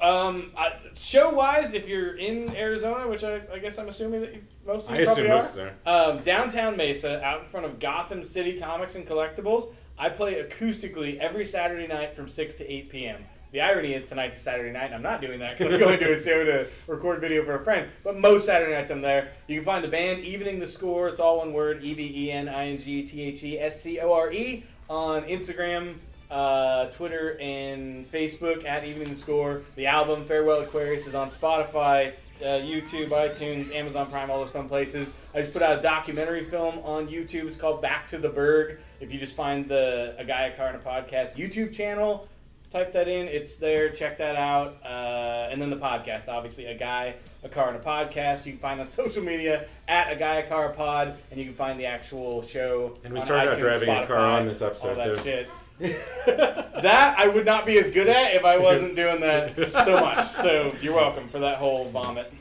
Um, 0.01 0.51
I, 0.57 0.73
show 0.95 1.31
wise, 1.31 1.73
if 1.73 1.87
you're 1.87 2.17
in 2.17 2.53
Arizona, 2.55 3.07
which 3.07 3.23
I, 3.23 3.41
I 3.53 3.59
guess 3.59 3.77
I'm 3.77 3.87
assuming 3.87 4.21
that 4.21 4.33
you, 4.33 4.41
most 4.65 4.85
of 4.85 4.91
I 4.91 4.99
you 4.99 5.05
probably 5.05 5.27
assume 5.27 5.69
are. 5.85 6.11
Um, 6.11 6.23
downtown 6.23 6.75
Mesa, 6.75 7.23
out 7.23 7.41
in 7.41 7.45
front 7.45 7.65
of 7.65 7.79
Gotham 7.79 8.21
City 8.21 8.59
Comics 8.59 8.95
and 8.95 9.07
Collectibles, 9.07 9.73
I 9.97 10.09
play 10.09 10.43
acoustically 10.43 11.17
every 11.19 11.45
Saturday 11.45 11.87
night 11.87 12.15
from 12.15 12.27
6 12.27 12.55
to 12.55 12.69
8 12.69 12.89
p.m. 12.89 13.23
The 13.53 13.61
irony 13.61 13.93
is 13.93 14.09
tonight's 14.09 14.35
a 14.37 14.39
Saturday 14.39 14.71
night, 14.71 14.85
and 14.85 14.95
I'm 14.95 15.03
not 15.03 15.21
doing 15.21 15.37
that 15.37 15.59
because 15.59 15.71
I'm 15.71 15.79
going 15.79 15.99
to 15.99 16.13
a 16.13 16.19
show 16.19 16.43
to 16.43 16.67
record 16.87 17.21
video 17.21 17.45
for 17.45 17.53
a 17.53 17.63
friend. 17.63 17.87
But 18.03 18.17
most 18.17 18.47
Saturday 18.47 18.73
nights 18.73 18.89
I'm 18.89 18.99
there. 18.99 19.29
You 19.47 19.57
can 19.57 19.63
find 19.63 19.83
the 19.83 19.89
band 19.89 20.21
Evening 20.21 20.59
the 20.59 20.65
Score. 20.65 21.07
It's 21.07 21.19
all 21.19 21.37
one 21.37 21.53
word: 21.53 21.83
E 21.83 21.93
V 21.93 22.25
E 22.25 22.31
N 22.31 22.49
I 22.49 22.69
N 22.69 22.79
G 22.79 23.03
T 23.03 23.21
H 23.21 23.43
E 23.43 23.59
S 23.59 23.79
C 23.79 23.99
O 23.99 24.11
R 24.11 24.33
E 24.33 24.63
on 24.89 25.21
Instagram, 25.25 25.97
uh, 26.31 26.87
Twitter, 26.87 27.37
and 27.39 28.11
Facebook 28.11 28.65
at 28.65 28.85
Evening 28.85 29.09
the 29.09 29.15
Score. 29.15 29.61
The 29.75 29.85
album 29.85 30.25
Farewell 30.25 30.61
Aquarius 30.61 31.05
is 31.05 31.13
on 31.13 31.29
Spotify, 31.29 32.13
uh, 32.41 32.45
YouTube, 32.45 33.09
iTunes, 33.09 33.71
Amazon 33.71 34.09
Prime, 34.09 34.31
all 34.31 34.39
those 34.39 34.49
fun 34.49 34.67
places. 34.67 35.13
I 35.35 35.41
just 35.41 35.53
put 35.53 35.61
out 35.61 35.77
a 35.77 35.81
documentary 35.83 36.43
film 36.43 36.79
on 36.79 37.07
YouTube. 37.07 37.45
It's 37.47 37.57
called 37.57 37.83
Back 37.83 38.07
to 38.07 38.17
the 38.17 38.29
Berg. 38.29 38.79
If 38.99 39.13
you 39.13 39.19
just 39.19 39.35
find 39.35 39.69
the 39.69 40.15
A 40.17 40.25
Guy, 40.25 40.47
a 40.47 40.57
Car, 40.57 40.69
and 40.69 40.77
a 40.77 40.79
Podcast 40.79 41.35
YouTube 41.35 41.71
channel, 41.71 42.27
type 42.73 42.91
that 42.93 43.07
in. 43.07 43.27
It's 43.27 43.57
there. 43.57 43.89
Check 43.89 44.17
that 44.17 44.35
out. 44.35 44.77
Uh, 44.83 45.47
and 45.51 45.61
then 45.61 45.69
the 45.69 45.77
podcast, 45.77 46.27
obviously, 46.27 46.65
A 46.65 46.75
Guy, 46.75 47.13
a 47.43 47.49
Car, 47.49 47.69
and 47.69 47.77
a 47.77 47.79
Podcast. 47.79 48.45
You 48.45 48.53
can 48.53 48.59
find 48.59 48.81
on 48.81 48.89
social 48.89 49.23
media 49.23 49.65
at 49.87 50.11
A 50.11 50.15
Guy, 50.15 50.37
a 50.37 50.49
Car, 50.49 50.71
a 50.71 50.73
Pod, 50.73 51.15
and 51.29 51.39
you 51.39 51.45
can 51.45 51.53
find 51.53 51.79
the 51.79 51.85
actual 51.85 52.41
show. 52.41 52.97
And 53.03 53.13
we 53.13 53.21
started 53.21 53.51
out 53.51 53.57
iTunes, 53.57 53.59
driving 53.61 53.89
a 53.89 54.07
car 54.07 54.17
on 54.17 54.47
this 54.47 54.61
episode, 54.61 54.97
all 54.99 55.07
that 55.07 55.17
too. 55.17 55.23
shit. 55.23 55.49
that 56.25 57.19
I 57.19 57.27
would 57.27 57.45
not 57.45 57.65
be 57.65 57.77
as 57.77 57.89
good 57.91 58.07
at 58.07 58.35
if 58.35 58.43
I 58.45 58.57
wasn't 58.57 58.95
doing 58.95 59.19
that 59.21 59.59
so 59.67 59.99
much. 59.99 60.27
So 60.27 60.73
you're 60.81 60.95
welcome 60.95 61.27
for 61.29 61.39
that 61.39 61.57
whole 61.57 61.89
vomit. 61.89 62.31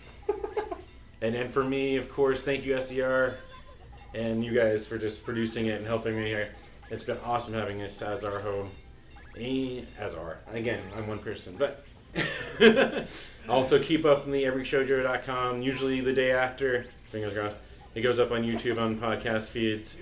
And 1.20 1.34
then 1.34 1.48
for 1.48 1.62
me, 1.62 1.96
of 1.96 2.10
course, 2.10 2.42
thank 2.42 2.64
you 2.64 2.80
SER 2.80 3.36
and 4.14 4.44
you 4.44 4.52
guys 4.54 4.86
for 4.86 4.98
just 4.98 5.24
producing 5.24 5.66
it 5.66 5.78
and 5.78 5.86
helping 5.86 6.16
me 6.16 6.26
here. 6.26 6.50
It's 6.90 7.04
been 7.04 7.18
awesome 7.24 7.54
having 7.54 7.78
this 7.78 8.02
as 8.02 8.24
our 8.24 8.40
home. 8.40 8.70
Eh, 9.38 9.82
As 9.98 10.14
our 10.14 10.38
again, 10.52 10.82
I'm 10.96 11.06
one 11.06 11.18
person, 11.18 11.56
but 11.58 11.84
also 13.48 13.78
keep 13.78 14.04
up 14.04 14.24
on 14.24 14.30
the 14.32 14.42
everyshowjo.com. 14.44 15.62
Usually 15.62 16.00
the 16.00 16.12
day 16.12 16.32
after, 16.32 16.84
fingers 17.10 17.34
crossed, 17.34 17.56
it 17.94 18.02
goes 18.02 18.18
up 18.18 18.30
on 18.30 18.42
YouTube 18.42 18.80
on 18.80 18.98
podcast 18.98 19.50
feeds, 19.50 19.96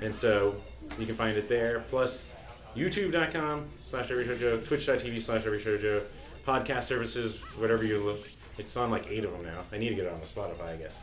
and 0.00 0.14
so 0.14 0.56
you 0.98 1.06
can 1.06 1.14
find 1.14 1.36
it 1.36 1.48
there. 1.48 1.84
Plus, 1.88 2.28
YouTube.com 2.76 3.64
slash 3.82 4.08
everyshowjo, 4.08 4.64
Twitch.tv 4.66 5.20
slash 5.20 5.42
everyshowjo, 5.42 6.02
podcast 6.46 6.84
services, 6.84 7.40
whatever 7.56 7.84
you 7.84 7.98
look. 8.02 8.20
It's 8.58 8.76
on 8.76 8.90
like 8.90 9.06
eight 9.10 9.24
of 9.24 9.32
them 9.32 9.42
now. 9.44 9.60
I 9.72 9.78
need 9.78 9.88
to 9.90 9.94
get 9.94 10.04
it 10.06 10.12
on 10.12 10.20
the 10.20 10.26
Spotify, 10.26 10.74
I 10.74 10.76
guess. 10.76 11.00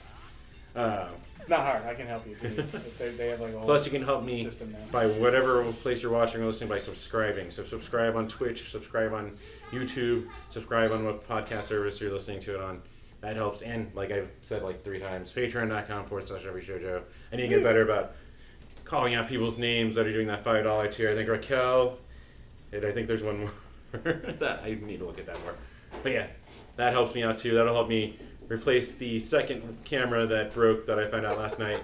Uh, 0.75 1.07
It's 1.43 1.49
not 1.49 1.59
hard. 1.59 1.83
I 1.83 1.93
can 1.93 2.07
help 2.07 2.25
you. 2.25 2.37
They, 2.97 3.09
they 3.09 3.27
have 3.27 3.41
like 3.41 3.53
a 3.53 3.59
plus, 3.59 3.85
you 3.85 3.91
can 3.91 4.01
help 4.01 4.23
me 4.23 4.45
system 4.45 4.71
now. 4.71 4.77
by 4.93 5.07
whatever 5.07 5.61
place 5.73 6.01
you're 6.01 6.09
watching 6.09 6.41
or 6.41 6.45
listening 6.45 6.69
by 6.69 6.77
subscribing. 6.77 7.51
So 7.51 7.65
subscribe 7.65 8.15
on 8.15 8.29
Twitch, 8.29 8.71
subscribe 8.71 9.11
on 9.11 9.35
YouTube, 9.69 10.29
subscribe 10.47 10.93
on 10.93 11.03
what 11.03 11.27
podcast 11.27 11.63
service 11.63 11.99
you're 11.99 12.13
listening 12.13 12.39
to 12.41 12.55
it 12.55 12.61
on. 12.61 12.81
That 13.19 13.35
helps. 13.35 13.61
And 13.61 13.91
like 13.93 14.09
I've 14.09 14.29
said 14.39 14.63
like 14.63 14.85
three 14.85 14.99
times, 14.99 15.33
patreon.com 15.33 16.05
forward 16.05 16.29
slash 16.29 16.45
every 16.45 16.61
showjo. 16.61 17.01
I 17.33 17.35
need 17.35 17.41
to 17.41 17.47
get 17.49 17.61
better 17.63 17.81
about 17.81 18.15
calling 18.85 19.13
out 19.13 19.27
people's 19.27 19.57
names 19.57 19.97
that 19.97 20.07
are 20.07 20.13
doing 20.13 20.27
that 20.27 20.45
five 20.45 20.63
dollar 20.63 20.87
tier. 20.87 21.11
I 21.11 21.13
think 21.15 21.27
Raquel, 21.27 21.97
and 22.71 22.85
I 22.85 22.91
think 22.93 23.07
there's 23.09 23.23
one 23.23 23.39
more 23.41 23.51
that 24.39 24.61
I 24.63 24.77
need 24.81 24.99
to 24.99 25.05
look 25.05 25.19
at 25.19 25.25
that 25.25 25.41
more. 25.43 25.55
But 26.03 26.13
yeah, 26.13 26.27
that 26.77 26.93
helps 26.93 27.13
me 27.15 27.23
out 27.23 27.37
too. 27.37 27.53
That'll 27.53 27.73
help 27.73 27.89
me 27.89 28.17
replace 28.47 28.95
the 28.95 29.19
second 29.19 29.77
camera 29.83 30.25
that 30.25 30.53
broke 30.53 30.85
that 30.87 30.99
I 30.99 31.07
found 31.07 31.25
out 31.25 31.37
last 31.37 31.59
night 31.59 31.81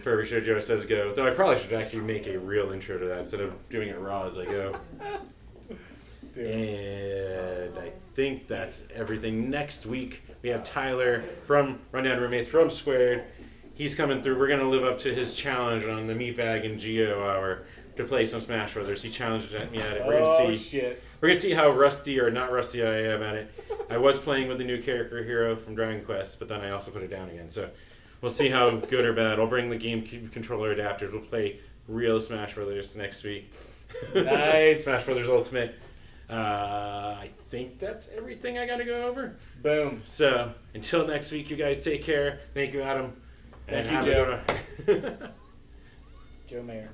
for 0.00 0.12
every 0.12 0.26
show 0.26 0.40
Joe 0.40 0.60
says 0.60 0.86
go. 0.86 1.12
Though 1.12 1.26
I 1.26 1.30
probably 1.30 1.58
should 1.58 1.72
actually 1.72 2.02
make 2.02 2.26
a 2.26 2.38
real 2.38 2.72
intro 2.72 2.98
to 2.98 3.06
that 3.06 3.18
instead 3.18 3.40
of 3.40 3.68
doing 3.68 3.88
it 3.88 3.98
raw 3.98 4.26
as 4.26 4.38
I 4.38 4.44
go. 4.44 4.78
And 6.36 7.78
I 7.78 7.92
think 8.14 8.46
that's 8.46 8.84
everything. 8.94 9.50
Next 9.50 9.86
week 9.86 10.22
we 10.42 10.50
have 10.50 10.62
Tyler 10.62 11.24
from 11.44 11.80
Rundown 11.92 12.20
Roommates 12.20 12.48
from 12.48 12.70
Squared. 12.70 13.24
He's 13.74 13.94
coming 13.94 14.22
through. 14.22 14.38
We're 14.38 14.48
gonna 14.48 14.68
live 14.68 14.84
up 14.84 14.98
to 15.00 15.14
his 15.14 15.34
challenge 15.34 15.84
on 15.84 16.06
the 16.06 16.14
Meatbag 16.14 16.64
and 16.64 16.78
Geo 16.78 17.22
hour 17.22 17.64
to 17.96 18.04
play 18.04 18.26
some 18.26 18.40
Smash 18.40 18.74
Brothers. 18.74 19.02
He 19.02 19.10
challenged 19.10 19.52
me 19.52 19.78
at 19.78 19.96
it. 19.96 20.06
We're 20.06 20.20
oh 20.20 20.24
gonna 20.24 20.54
see. 20.54 20.78
shit! 20.78 21.02
We're 21.20 21.28
gonna 21.28 21.40
see 21.40 21.52
how 21.52 21.70
rusty 21.70 22.20
or 22.20 22.30
not 22.30 22.52
rusty 22.52 22.82
I 22.82 23.12
am 23.12 23.22
at 23.22 23.34
it. 23.34 23.50
I 23.88 23.98
was 23.98 24.18
playing 24.18 24.48
with 24.48 24.58
the 24.58 24.64
new 24.64 24.82
character 24.82 25.22
hero 25.22 25.56
from 25.56 25.74
Dragon 25.74 26.04
Quest, 26.04 26.38
but 26.38 26.48
then 26.48 26.60
I 26.60 26.70
also 26.70 26.90
put 26.90 27.02
it 27.02 27.10
down 27.10 27.28
again. 27.30 27.50
So 27.50 27.70
we'll 28.20 28.30
see 28.30 28.48
how 28.48 28.70
good 28.70 29.04
or 29.04 29.12
bad. 29.12 29.38
I'll 29.38 29.46
bring 29.46 29.68
the 29.70 29.76
game 29.76 30.28
controller 30.32 30.74
adapters. 30.74 31.12
We'll 31.12 31.22
play 31.22 31.60
real 31.88 32.20
Smash 32.20 32.54
Brothers 32.54 32.96
next 32.96 33.22
week. 33.22 33.52
Nice. 34.14 34.84
Smash 34.84 35.04
Brothers 35.04 35.28
Ultimate. 35.28 35.76
Uh, 36.28 37.16
I 37.20 37.30
think 37.50 37.78
that's 37.78 38.08
everything 38.08 38.58
I 38.58 38.66
gotta 38.66 38.84
go 38.84 39.06
over. 39.06 39.36
Boom. 39.62 40.00
So 40.04 40.52
until 40.74 41.06
next 41.06 41.30
week, 41.30 41.50
you 41.50 41.56
guys 41.56 41.78
take 41.84 42.02
care. 42.02 42.40
Thank 42.52 42.72
you, 42.72 42.82
Adam. 42.82 43.12
Thank 43.68 43.86
And 43.86 44.06
you, 44.06 44.12
have 44.12 44.28
a 44.28 44.82
good 44.84 45.20
one. 45.20 45.28
Joe 46.48 46.62
Mayer. 46.62 46.90